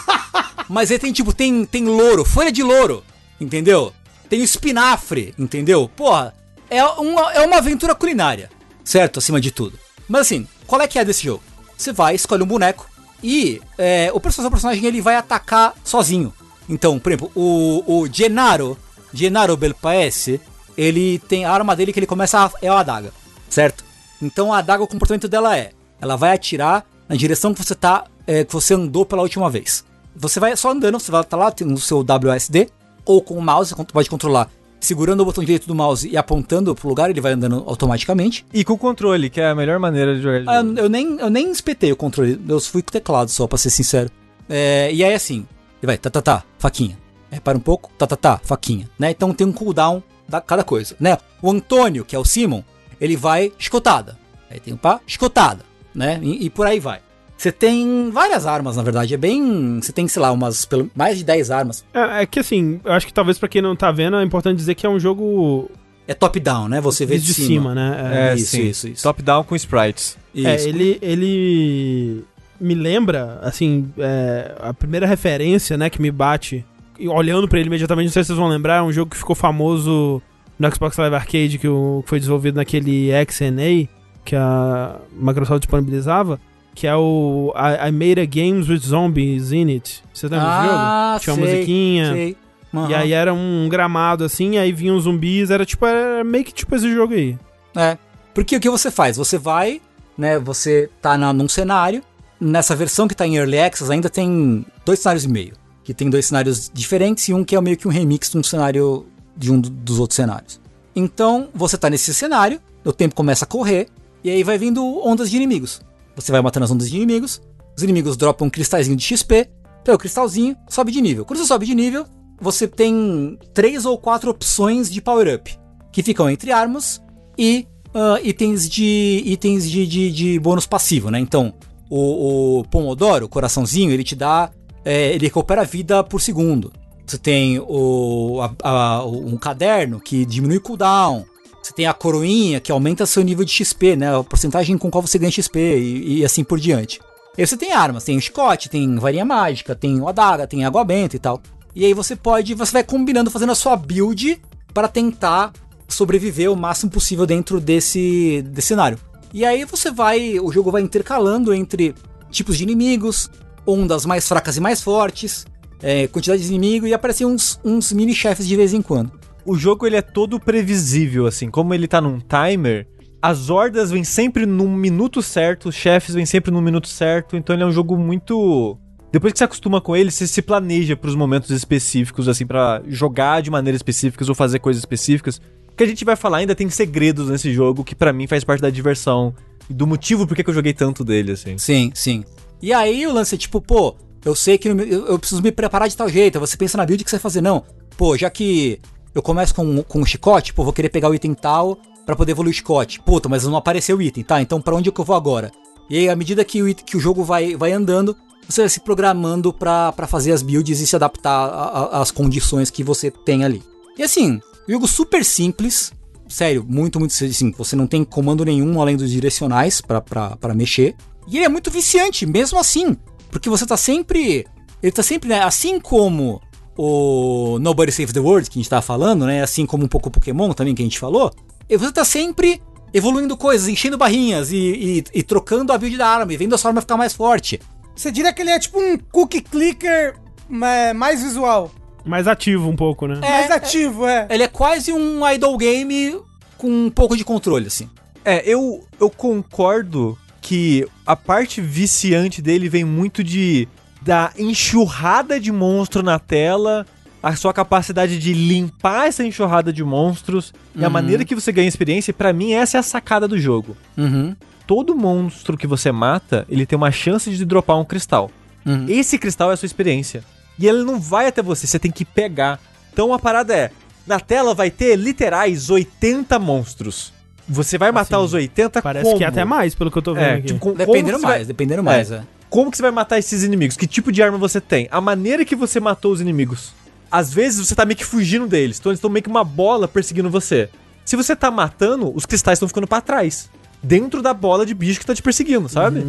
Mas 0.68 0.90
aí 0.90 0.98
tem, 0.98 1.12
tipo, 1.12 1.32
tem, 1.32 1.64
tem 1.66 1.84
louro, 1.84 2.24
folha 2.24 2.50
de 2.50 2.62
louro, 2.62 3.04
entendeu? 3.40 3.92
Tem 4.28 4.42
espinafre, 4.42 5.34
entendeu? 5.38 5.88
Porra, 5.88 6.34
é 6.70 6.84
uma, 6.84 7.32
é 7.32 7.46
uma 7.46 7.58
aventura 7.58 7.94
culinária, 7.94 8.50
certo? 8.84 9.18
Acima 9.18 9.40
de 9.40 9.50
tudo. 9.50 9.78
Mas 10.08 10.22
assim, 10.22 10.46
qual 10.66 10.80
é 10.80 10.88
que 10.88 10.98
é 10.98 11.04
desse 11.04 11.24
jogo? 11.24 11.42
Você 11.76 11.92
vai, 11.92 12.14
escolhe 12.14 12.42
um 12.42 12.46
boneco 12.46 12.88
e 13.22 13.60
é, 13.78 14.10
o 14.12 14.20
personagem, 14.20 14.48
o 14.48 14.50
personagem 14.50 14.84
ele 14.84 15.00
vai 15.00 15.16
atacar 15.16 15.74
sozinho. 15.84 16.32
Então, 16.68 16.98
por 16.98 17.12
exemplo, 17.12 17.32
o, 17.34 17.84
o 17.86 18.08
Gennaro, 18.10 18.78
Gennaro 19.12 19.56
Belpaese, 19.56 20.40
ele 20.76 21.18
tem 21.20 21.44
a 21.44 21.52
arma 21.52 21.76
dele 21.76 21.92
que 21.92 21.98
ele 21.98 22.06
começa 22.06 22.44
a, 22.44 22.50
é 22.60 22.68
a 22.68 22.78
adaga, 22.78 23.12
certo? 23.48 23.84
Então 24.20 24.52
a 24.52 24.58
adaga, 24.58 24.82
o 24.82 24.88
comportamento 24.88 25.28
dela 25.28 25.56
é, 25.56 25.70
ela 26.00 26.16
vai 26.16 26.32
atirar 26.32 26.84
na 27.08 27.16
direção 27.16 27.54
que 27.54 27.62
você 27.62 27.74
tá, 27.74 28.04
é, 28.26 28.44
que 28.44 28.52
você 28.52 28.74
andou 28.74 29.04
pela 29.04 29.22
última 29.22 29.50
vez. 29.50 29.84
Você 30.16 30.38
vai 30.38 30.56
só 30.56 30.70
andando, 30.70 30.98
você 30.98 31.10
vai 31.10 31.20
estar 31.22 31.36
lá, 31.36 31.50
tem 31.50 31.70
o 31.70 31.78
seu 31.78 32.00
WSD, 32.00 32.68
ou 33.04 33.22
com 33.22 33.34
o 33.34 33.42
mouse, 33.42 33.74
você 33.74 33.84
pode 33.84 34.10
controlar 34.10 34.50
segurando 34.84 35.20
o 35.20 35.24
botão 35.24 35.42
direito 35.42 35.66
do 35.66 35.74
mouse 35.74 36.08
e 36.08 36.16
apontando 36.16 36.74
pro 36.74 36.88
lugar, 36.88 37.08
ele 37.10 37.20
vai 37.20 37.32
andando 37.32 37.64
automaticamente. 37.66 38.44
E 38.52 38.62
com 38.64 38.74
o 38.74 38.78
controle, 38.78 39.30
que 39.30 39.40
é 39.40 39.48
a 39.48 39.54
melhor 39.54 39.78
maneira 39.78 40.14
de 40.14 40.22
jogar 40.22 40.40
de 40.40 40.48
Ah, 40.48 40.62
eu, 40.80 40.88
nem, 40.88 41.18
eu 41.18 41.30
nem 41.30 41.50
espetei 41.50 41.90
o 41.90 41.96
controle, 41.96 42.40
eu 42.46 42.60
fui 42.60 42.82
com 42.82 42.90
o 42.90 42.92
teclado 42.92 43.30
só, 43.30 43.46
pra 43.46 43.56
ser 43.56 43.70
sincero. 43.70 44.10
É, 44.48 44.90
e 44.92 45.02
aí 45.02 45.14
assim, 45.14 45.46
ele 45.82 45.86
vai, 45.86 45.96
tá, 45.96 46.10
tá, 46.10 46.20
tá, 46.20 46.44
faquinha. 46.58 46.98
É, 47.30 47.40
para 47.40 47.56
um 47.56 47.60
pouco, 47.60 47.90
tá, 47.96 48.06
tá, 48.06 48.16
tá, 48.16 48.40
faquinha. 48.44 48.88
Né? 48.98 49.10
Então 49.10 49.32
tem 49.32 49.46
um 49.46 49.52
cooldown 49.52 50.02
da 50.28 50.40
cada 50.40 50.62
coisa, 50.62 50.94
né? 51.00 51.16
O 51.42 51.50
Antônio, 51.50 52.04
que 52.04 52.14
é 52.14 52.18
o 52.18 52.24
Simon, 52.24 52.62
ele 53.00 53.16
vai 53.16 53.52
escotada. 53.58 54.18
Aí 54.50 54.60
tem 54.60 54.74
o 54.74 54.78
pá, 54.78 55.00
escotada, 55.06 55.64
né? 55.94 56.20
E, 56.22 56.46
e 56.46 56.50
por 56.50 56.66
aí 56.66 56.78
vai. 56.78 57.00
Você 57.36 57.50
tem 57.52 58.10
várias 58.10 58.46
armas, 58.46 58.76
na 58.76 58.82
verdade. 58.82 59.12
É 59.14 59.16
bem. 59.16 59.78
Você 59.82 59.92
tem, 59.92 60.06
sei 60.08 60.22
lá, 60.22 60.30
umas. 60.32 60.64
Pelo, 60.64 60.90
mais 60.94 61.18
de 61.18 61.24
10 61.24 61.50
armas. 61.50 61.84
É, 61.92 62.22
é 62.22 62.26
que 62.26 62.38
assim, 62.40 62.80
eu 62.84 62.92
acho 62.92 63.06
que 63.06 63.12
talvez 63.12 63.38
pra 63.38 63.48
quem 63.48 63.60
não 63.60 63.74
tá 63.76 63.90
vendo, 63.90 64.16
é 64.16 64.22
importante 64.24 64.56
dizer 64.56 64.74
que 64.74 64.86
é 64.86 64.88
um 64.88 64.98
jogo 65.00 65.70
É 66.06 66.14
top-down, 66.14 66.68
né? 66.68 66.80
Você 66.80 67.04
vê 67.04 67.18
de 67.18 67.34
cima, 67.34 67.74
né? 67.74 68.30
É, 68.30 68.34
isso, 68.34 68.50
sim. 68.52 68.62
isso, 68.68 68.88
isso. 68.88 69.02
Top-down 69.02 69.42
com 69.44 69.56
sprites. 69.56 70.16
É, 70.36 70.56
Isso. 70.56 70.68
ele, 70.68 70.98
ele 71.00 72.24
me 72.60 72.74
lembra, 72.74 73.38
assim, 73.42 73.88
é, 73.98 74.54
a 74.60 74.72
primeira 74.74 75.06
referência, 75.06 75.76
né, 75.76 75.88
que 75.88 76.02
me 76.02 76.10
bate, 76.10 76.64
e 76.98 77.08
olhando 77.08 77.46
pra 77.48 77.58
ele 77.58 77.68
imediatamente, 77.68 78.06
não 78.06 78.12
sei 78.12 78.22
se 78.24 78.28
vocês 78.28 78.38
vão 78.38 78.48
lembrar, 78.48 78.76
é 78.78 78.82
um 78.82 78.92
jogo 78.92 79.10
que 79.12 79.16
ficou 79.16 79.36
famoso 79.36 80.20
no 80.58 80.74
Xbox 80.74 80.96
Live 80.96 81.14
Arcade, 81.14 81.58
que, 81.58 81.68
o- 81.68 82.00
que 82.04 82.08
foi 82.08 82.18
desenvolvido 82.18 82.56
naquele 82.56 83.10
XNA, 83.30 83.88
que 84.24 84.34
a 84.34 84.96
Microsoft 85.12 85.60
disponibilizava, 85.60 86.40
que 86.74 86.86
é 86.86 86.94
o 86.96 87.52
I, 87.56 87.88
I 87.88 87.92
Made 87.92 88.20
a 88.20 88.24
Games 88.26 88.68
with 88.68 88.78
Zombies 88.80 89.52
in 89.52 89.68
It. 89.72 90.02
Lembram 90.22 90.40
desse 90.40 90.62
jogo? 90.62 90.74
Ah, 90.78 91.18
Tinha 91.20 91.34
uma 91.34 91.46
sei, 91.46 91.54
musiquinha. 91.56 92.12
sei. 92.12 92.36
E 92.72 92.76
Aham. 92.76 92.96
aí 92.96 93.12
era 93.12 93.32
um 93.32 93.68
gramado 93.68 94.24
assim, 94.24 94.58
aí 94.58 94.72
vinham 94.72 94.98
zumbis, 94.98 95.50
era 95.50 95.64
tipo, 95.64 95.86
era 95.86 96.24
meio 96.24 96.44
que 96.44 96.52
tipo 96.52 96.74
esse 96.74 96.92
jogo 96.92 97.14
aí. 97.14 97.38
É. 97.76 97.96
Porque 98.34 98.56
o 98.56 98.60
que 98.60 98.68
você 98.68 98.90
faz? 98.90 99.16
Você 99.16 99.38
vai, 99.38 99.80
né? 100.18 100.38
Você 100.40 100.90
tá 101.00 101.16
na, 101.16 101.32
num 101.32 101.48
cenário. 101.48 102.02
Nessa 102.40 102.74
versão 102.74 103.06
que 103.06 103.14
tá 103.14 103.24
em 103.26 103.36
Early 103.36 103.60
Access 103.60 103.90
ainda 103.92 104.10
tem 104.10 104.66
dois 104.84 104.98
cenários 104.98 105.24
e 105.24 105.28
meio. 105.28 105.52
Que 105.84 105.94
tem 105.94 106.10
dois 106.10 106.26
cenários 106.26 106.68
diferentes 106.74 107.28
e 107.28 107.32
um 107.34 107.44
que 107.44 107.54
é 107.54 107.60
meio 107.60 107.76
que 107.76 107.86
um 107.86 107.90
remix 107.92 108.28
de 108.30 108.38
um 108.38 108.42
cenário 108.42 109.06
de 109.36 109.52
um 109.52 109.60
do- 109.60 109.70
dos 109.70 110.00
outros 110.00 110.16
cenários. 110.16 110.60
Então, 110.96 111.48
você 111.54 111.78
tá 111.78 111.88
nesse 111.88 112.12
cenário, 112.12 112.60
o 112.84 112.92
tempo 112.92 113.14
começa 113.14 113.44
a 113.44 113.48
correr, 113.48 113.86
e 114.22 114.30
aí 114.30 114.42
vai 114.42 114.58
vindo 114.58 114.84
ondas 115.06 115.30
de 115.30 115.36
inimigos. 115.36 115.80
Você 116.16 116.30
vai 116.32 116.40
matando 116.40 116.64
as 116.64 116.70
ondas 116.70 116.88
de 116.90 116.96
inimigos, 116.96 117.40
os 117.76 117.82
inimigos 117.82 118.16
dropam 118.16 118.46
um 118.46 118.50
cristalzinho 118.50 118.96
de 118.96 119.02
XP, 119.04 119.48
pega 119.84 119.96
o 119.96 119.98
cristalzinho, 119.98 120.56
sobe 120.68 120.92
de 120.92 121.00
nível. 121.00 121.24
Quando 121.24 121.38
você 121.40 121.46
sobe 121.46 121.66
de 121.66 121.74
nível, 121.74 122.06
você 122.40 122.66
tem 122.68 123.38
três 123.52 123.84
ou 123.84 123.98
quatro 123.98 124.30
opções 124.30 124.90
de 124.90 125.00
power-up, 125.00 125.56
que 125.92 126.02
ficam 126.02 126.28
entre 126.30 126.50
armas 126.52 127.02
e 127.38 127.66
ah, 127.94 128.18
itens 128.22 128.68
de 128.68 129.22
itens 129.24 129.68
de, 129.70 129.86
de, 129.86 130.10
de 130.12 130.38
bônus 130.40 130.66
passivo, 130.66 131.10
né? 131.10 131.18
Então, 131.18 131.52
o, 131.90 132.60
o 132.60 132.64
Pomodoro, 132.64 133.26
o 133.26 133.28
coraçãozinho, 133.28 133.90
ele 133.92 134.02
te 134.04 134.14
dá. 134.16 134.50
é, 134.84 135.14
ele 135.14 135.26
recupera 135.26 135.62
a 135.62 135.64
vida 135.64 136.02
por 136.02 136.20
segundo. 136.20 136.72
Você 137.06 137.18
tem 137.18 137.58
o, 137.60 138.40
a- 138.40 138.54
a- 138.62 139.04
um 139.06 139.36
caderno 139.36 140.00
que 140.00 140.24
diminui 140.24 140.58
cooldown. 140.58 141.24
Você 141.64 141.72
tem 141.72 141.86
a 141.86 141.94
coroinha 141.94 142.60
que 142.60 142.70
aumenta 142.70 143.06
seu 143.06 143.22
nível 143.22 143.42
de 143.42 143.50
XP, 143.50 143.96
né? 143.96 144.14
A 144.14 144.22
porcentagem 144.22 144.76
com 144.76 144.90
qual 144.90 145.00
você 145.00 145.18
ganha 145.18 145.32
XP 145.32 145.58
e, 145.58 146.18
e 146.18 146.24
assim 146.24 146.44
por 146.44 146.60
diante. 146.60 147.00
E 147.38 147.46
você 147.46 147.56
tem 147.56 147.72
armas, 147.72 148.04
tem 148.04 148.20
chicote, 148.20 148.68
tem 148.68 148.96
varinha 148.96 149.24
mágica, 149.24 149.74
tem 149.74 149.98
o 149.98 150.06
adaga, 150.06 150.46
tem 150.46 150.66
água 150.66 150.84
benta 150.84 151.16
e 151.16 151.18
tal. 151.18 151.40
E 151.74 151.86
aí 151.86 151.94
você 151.94 152.14
pode, 152.14 152.52
você 152.52 152.70
vai 152.70 152.84
combinando, 152.84 153.30
fazendo 153.30 153.52
a 153.52 153.54
sua 153.54 153.76
build 153.76 154.42
para 154.74 154.88
tentar 154.88 155.54
sobreviver 155.88 156.52
o 156.52 156.56
máximo 156.56 156.92
possível 156.92 157.24
dentro 157.24 157.58
desse, 157.58 158.42
desse 158.42 158.68
cenário. 158.68 158.98
E 159.32 159.42
aí 159.42 159.64
você 159.64 159.90
vai, 159.90 160.38
o 160.38 160.52
jogo 160.52 160.70
vai 160.70 160.82
intercalando 160.82 161.54
entre 161.54 161.94
tipos 162.30 162.58
de 162.58 162.62
inimigos, 162.62 163.30
ondas 163.66 164.04
mais 164.04 164.28
fracas 164.28 164.58
e 164.58 164.60
mais 164.60 164.82
fortes, 164.82 165.46
é, 165.82 166.06
quantidade 166.08 166.42
de 166.42 166.48
inimigo 166.48 166.86
e 166.86 166.92
aparecem 166.92 167.26
uns, 167.26 167.58
uns 167.64 167.90
mini 167.90 168.14
chefes 168.14 168.46
de 168.46 168.54
vez 168.54 168.74
em 168.74 168.82
quando. 168.82 169.23
O 169.46 169.56
jogo 169.56 169.86
ele 169.86 169.96
é 169.96 170.02
todo 170.02 170.40
previsível, 170.40 171.26
assim. 171.26 171.50
Como 171.50 171.74
ele 171.74 171.86
tá 171.86 172.00
num 172.00 172.18
timer, 172.18 172.86
as 173.20 173.50
hordas 173.50 173.90
vêm 173.90 174.04
sempre 174.04 174.46
num 174.46 174.74
minuto 174.74 175.22
certo, 175.22 175.68
os 175.68 175.74
chefes 175.74 176.14
vêm 176.14 176.26
sempre 176.26 176.50
num 176.50 176.60
minuto 176.60 176.88
certo. 176.88 177.36
Então 177.36 177.54
ele 177.54 177.62
é 177.62 177.66
um 177.66 177.72
jogo 177.72 177.96
muito. 177.96 178.78
Depois 179.12 179.32
que 179.32 179.38
você 179.38 179.44
acostuma 179.44 179.80
com 179.80 179.94
ele, 179.94 180.10
você 180.10 180.26
se 180.26 180.42
planeja 180.42 180.96
pros 180.96 181.14
momentos 181.14 181.50
específicos, 181.50 182.28
assim, 182.28 182.46
pra 182.46 182.82
jogar 182.86 183.42
de 183.42 183.50
maneira 183.50 183.76
específica 183.76 184.24
ou 184.28 184.34
fazer 184.34 184.58
coisas 184.58 184.82
específicas. 184.82 185.40
O 185.72 185.76
que 185.76 185.84
a 185.84 185.86
gente 185.86 186.04
vai 186.04 186.16
falar 186.16 186.38
ainda 186.38 186.54
tem 186.54 186.68
segredos 186.68 187.28
nesse 187.28 187.52
jogo 187.52 187.84
que 187.84 187.94
pra 187.94 188.12
mim 188.12 188.26
faz 188.26 188.44
parte 188.44 188.60
da 188.60 188.70
diversão. 188.70 189.34
E 189.68 189.72
do 189.72 189.86
motivo 189.86 190.26
por 190.26 190.36
que 190.36 190.48
eu 190.48 190.54
joguei 190.54 190.72
tanto 190.72 191.04
dele, 191.04 191.32
assim. 191.32 191.58
Sim, 191.58 191.92
sim. 191.94 192.24
E 192.60 192.72
aí 192.72 193.06
o 193.06 193.12
lance 193.12 193.34
é 193.34 193.38
tipo, 193.38 193.60
pô, 193.60 193.96
eu 194.24 194.34
sei 194.34 194.56
que 194.56 194.68
eu, 194.68 194.78
eu 194.78 195.18
preciso 195.18 195.42
me 195.42 195.52
preparar 195.52 195.88
de 195.88 195.96
tal 195.96 196.08
jeito. 196.08 196.40
Você 196.40 196.56
pensa 196.56 196.76
na 196.76 196.86
build 196.86 197.02
que 197.04 197.10
você 197.10 197.16
vai 197.16 197.22
fazer, 197.22 197.40
não. 197.40 197.64
Pô, 197.96 198.16
já 198.16 198.30
que 198.30 198.80
eu 199.14 199.22
começo 199.22 199.54
com, 199.54 199.82
com 199.82 200.00
o 200.00 200.06
chicote, 200.06 200.52
pô, 200.52 200.64
vou 200.64 200.72
querer 200.72 200.88
pegar 200.88 201.08
o 201.08 201.14
item 201.14 201.34
tal 201.34 201.78
pra 202.04 202.16
poder 202.16 202.32
evoluir 202.32 202.52
o 202.52 202.56
chicote. 202.56 203.00
Puta, 203.00 203.28
mas 203.28 203.44
não 203.44 203.56
apareceu 203.56 203.96
o 203.96 204.02
item, 204.02 204.24
tá? 204.24 204.40
Então 204.42 204.60
pra 204.60 204.74
onde 204.74 204.88
é 204.88 204.92
que 204.92 205.00
eu 205.00 205.04
vou 205.04 205.16
agora? 205.16 205.50
E 205.88 205.98
aí, 205.98 206.08
à 206.08 206.16
medida 206.16 206.44
que 206.44 206.62
o, 206.62 206.74
que 206.74 206.96
o 206.96 207.00
jogo 207.00 207.22
vai, 207.22 207.56
vai 207.56 207.72
andando, 207.72 208.16
você 208.48 208.62
vai 208.62 208.68
se 208.68 208.80
programando 208.80 209.52
pra 209.52 209.92
fazer 210.08 210.32
as 210.32 210.42
builds 210.42 210.80
e 210.80 210.86
se 210.86 210.96
adaptar 210.96 211.90
às 211.92 212.10
condições 212.10 212.70
que 212.70 212.82
você 212.82 213.10
tem 213.10 213.44
ali. 213.44 213.62
E 213.96 214.02
assim, 214.02 214.40
jogo 214.68 214.88
super 214.88 215.24
simples, 215.24 215.92
sério, 216.28 216.64
muito, 216.66 216.98
muito 216.98 217.12
simples. 217.12 217.56
Você 217.56 217.76
não 217.76 217.86
tem 217.86 218.02
comando 218.04 218.44
nenhum 218.44 218.80
além 218.80 218.96
dos 218.96 219.10
direcionais 219.10 219.80
pra 219.80 220.54
mexer. 220.54 220.94
E 221.28 221.36
ele 221.36 221.46
é 221.46 221.48
muito 221.48 221.70
viciante, 221.70 222.26
mesmo 222.26 222.58
assim. 222.58 222.96
Porque 223.30 223.48
você 223.48 223.66
tá 223.66 223.76
sempre. 223.76 224.46
Ele 224.82 224.92
tá 224.92 225.02
sempre, 225.02 225.28
né? 225.28 225.42
Assim 225.42 225.80
como 225.80 226.40
o 226.76 227.58
Nobody 227.60 227.92
Save 227.92 228.12
the 228.12 228.20
World, 228.20 228.48
que 228.50 228.58
a 228.58 228.60
gente 228.62 228.70
tava 228.70 228.82
falando, 228.82 229.26
né? 229.26 229.42
Assim 229.42 229.64
como 229.66 229.84
um 229.84 229.88
pouco 229.88 230.08
o 230.08 230.12
Pokémon 230.12 230.52
também, 230.52 230.74
que 230.74 230.82
a 230.82 230.84
gente 230.84 230.98
falou. 230.98 231.32
E 231.68 231.76
você 231.76 231.92
tá 231.92 232.04
sempre 232.04 232.60
evoluindo 232.92 233.36
coisas, 233.36 233.68
enchendo 233.68 233.96
barrinhas 233.98 234.52
e, 234.52 234.56
e- 234.56 235.04
e 235.14 235.22
trocando 235.22 235.72
a 235.72 235.78
build 235.78 235.96
da 235.96 236.06
arma 236.06 236.32
e 236.32 236.36
vendo 236.36 236.54
a 236.54 236.58
sua 236.58 236.70
arma 236.70 236.80
ficar 236.80 236.96
mais 236.96 237.12
forte. 237.12 237.60
Você 237.94 238.10
diria 238.10 238.32
que 238.32 238.42
ele 238.42 238.50
é 238.50 238.58
tipo 238.58 238.78
um 238.80 238.98
cookie 238.98 239.40
clicker 239.40 240.14
é, 240.62 240.92
mais 240.92 241.22
visual. 241.22 241.70
Mais 242.04 242.28
ativo 242.28 242.68
um 242.68 242.76
pouco, 242.76 243.06
né? 243.06 243.18
mais 243.20 243.50
ativo, 243.50 244.06
é. 244.06 244.26
Ele 244.30 244.42
é 244.42 244.48
quase 244.48 244.92
um 244.92 245.26
idle 245.28 245.56
game 245.56 246.20
com 246.58 246.68
um 246.68 246.90
pouco 246.90 247.16
de 247.16 247.24
controle, 247.24 247.66
assim. 247.66 247.88
É, 248.24 248.42
eu, 248.48 248.84
eu 249.00 249.08
concordo 249.10 250.18
que 250.40 250.86
a 251.06 251.16
parte 251.16 251.60
viciante 251.60 252.42
dele 252.42 252.68
vem 252.68 252.84
muito 252.84 253.24
de 253.24 253.66
da 254.04 254.32
enxurrada 254.38 255.40
de 255.40 255.50
monstro 255.50 256.02
na 256.02 256.18
tela, 256.18 256.86
a 257.22 257.34
sua 257.36 257.52
capacidade 257.54 258.18
de 258.18 258.32
limpar 258.34 259.06
essa 259.08 259.24
enxurrada 259.24 259.72
de 259.72 259.82
monstros 259.82 260.52
e 260.76 260.84
a 260.84 260.90
maneira 260.90 261.24
que 261.24 261.34
você 261.34 261.50
ganha 261.50 261.66
experiência. 261.68 262.10
E 262.10 262.14
pra 262.14 262.32
mim 262.32 262.52
essa 262.52 262.76
é 262.76 262.80
a 262.80 262.82
sacada 262.82 263.26
do 263.26 263.38
jogo. 263.38 263.76
Uhum. 263.96 264.36
Todo 264.66 264.94
monstro 264.96 265.56
que 265.56 265.66
você 265.66 265.90
mata, 265.92 266.44
ele 266.48 266.66
tem 266.66 266.76
uma 266.76 266.90
chance 266.90 267.30
de 267.30 267.44
dropar 267.44 267.78
um 267.78 267.84
cristal. 267.84 268.30
Uhum. 268.64 268.86
Esse 268.88 269.18
cristal 269.18 269.50
é 269.50 269.54
a 269.54 269.56
sua 269.56 269.66
experiência. 269.66 270.22
E 270.58 270.66
ele 270.66 270.82
não 270.84 271.00
vai 271.00 271.26
até 271.26 271.42
você, 271.42 271.66
você 271.66 271.78
tem 271.78 271.90
que 271.90 272.04
pegar. 272.04 272.60
Então 272.92 273.12
a 273.12 273.18
parada 273.18 273.54
é: 273.54 273.70
na 274.06 274.20
tela 274.20 274.54
vai 274.54 274.70
ter 274.70 274.96
literais 274.96 275.68
80 275.70 276.38
monstros. 276.38 277.12
Você 277.46 277.76
vai 277.76 277.92
matar 277.92 278.16
Assim, 278.16 278.24
os 278.24 278.32
80 278.32 278.80
Parece 278.80 279.04
como? 279.04 279.18
que 279.18 279.24
é 279.24 279.26
até 279.26 279.44
mais, 279.44 279.74
pelo 279.74 279.90
que 279.90 279.98
eu 279.98 280.02
tô 280.02 280.14
vendo 280.14 280.24
É, 280.24 280.34
aqui. 280.36 280.46
tipo, 280.46 280.72
Dependendo 280.72 281.18
mais, 281.20 281.36
vai- 281.36 281.44
dependendo 281.44 281.82
mais, 281.82 282.10
é. 282.10 282.22
Como 282.54 282.70
que 282.70 282.76
você 282.76 282.84
vai 282.84 282.92
matar 282.92 283.18
esses 283.18 283.42
inimigos? 283.42 283.76
Que 283.76 283.84
tipo 283.84 284.12
de 284.12 284.22
arma 284.22 284.38
você 284.38 284.60
tem? 284.60 284.86
A 284.92 285.00
maneira 285.00 285.44
que 285.44 285.56
você 285.56 285.80
matou 285.80 286.12
os 286.12 286.20
inimigos. 286.20 286.72
Às 287.10 287.34
vezes 287.34 287.66
você 287.66 287.74
tá 287.74 287.84
meio 287.84 287.96
que 287.96 288.04
fugindo 288.04 288.46
deles, 288.46 288.78
então 288.78 288.92
eles 288.92 288.98
estão 288.98 289.10
meio 289.10 289.24
que 289.24 289.28
uma 289.28 289.42
bola 289.42 289.88
perseguindo 289.88 290.30
você. 290.30 290.70
Se 291.04 291.16
você 291.16 291.34
tá 291.34 291.50
matando, 291.50 292.12
os 292.14 292.24
cristais 292.24 292.54
estão 292.54 292.68
ficando 292.68 292.86
pra 292.86 293.00
trás. 293.00 293.50
Dentro 293.82 294.22
da 294.22 294.32
bola 294.32 294.64
de 294.64 294.72
bicho 294.72 295.00
que 295.00 295.04
tá 295.04 295.12
te 295.12 295.20
perseguindo, 295.20 295.68
sabe? 295.68 296.00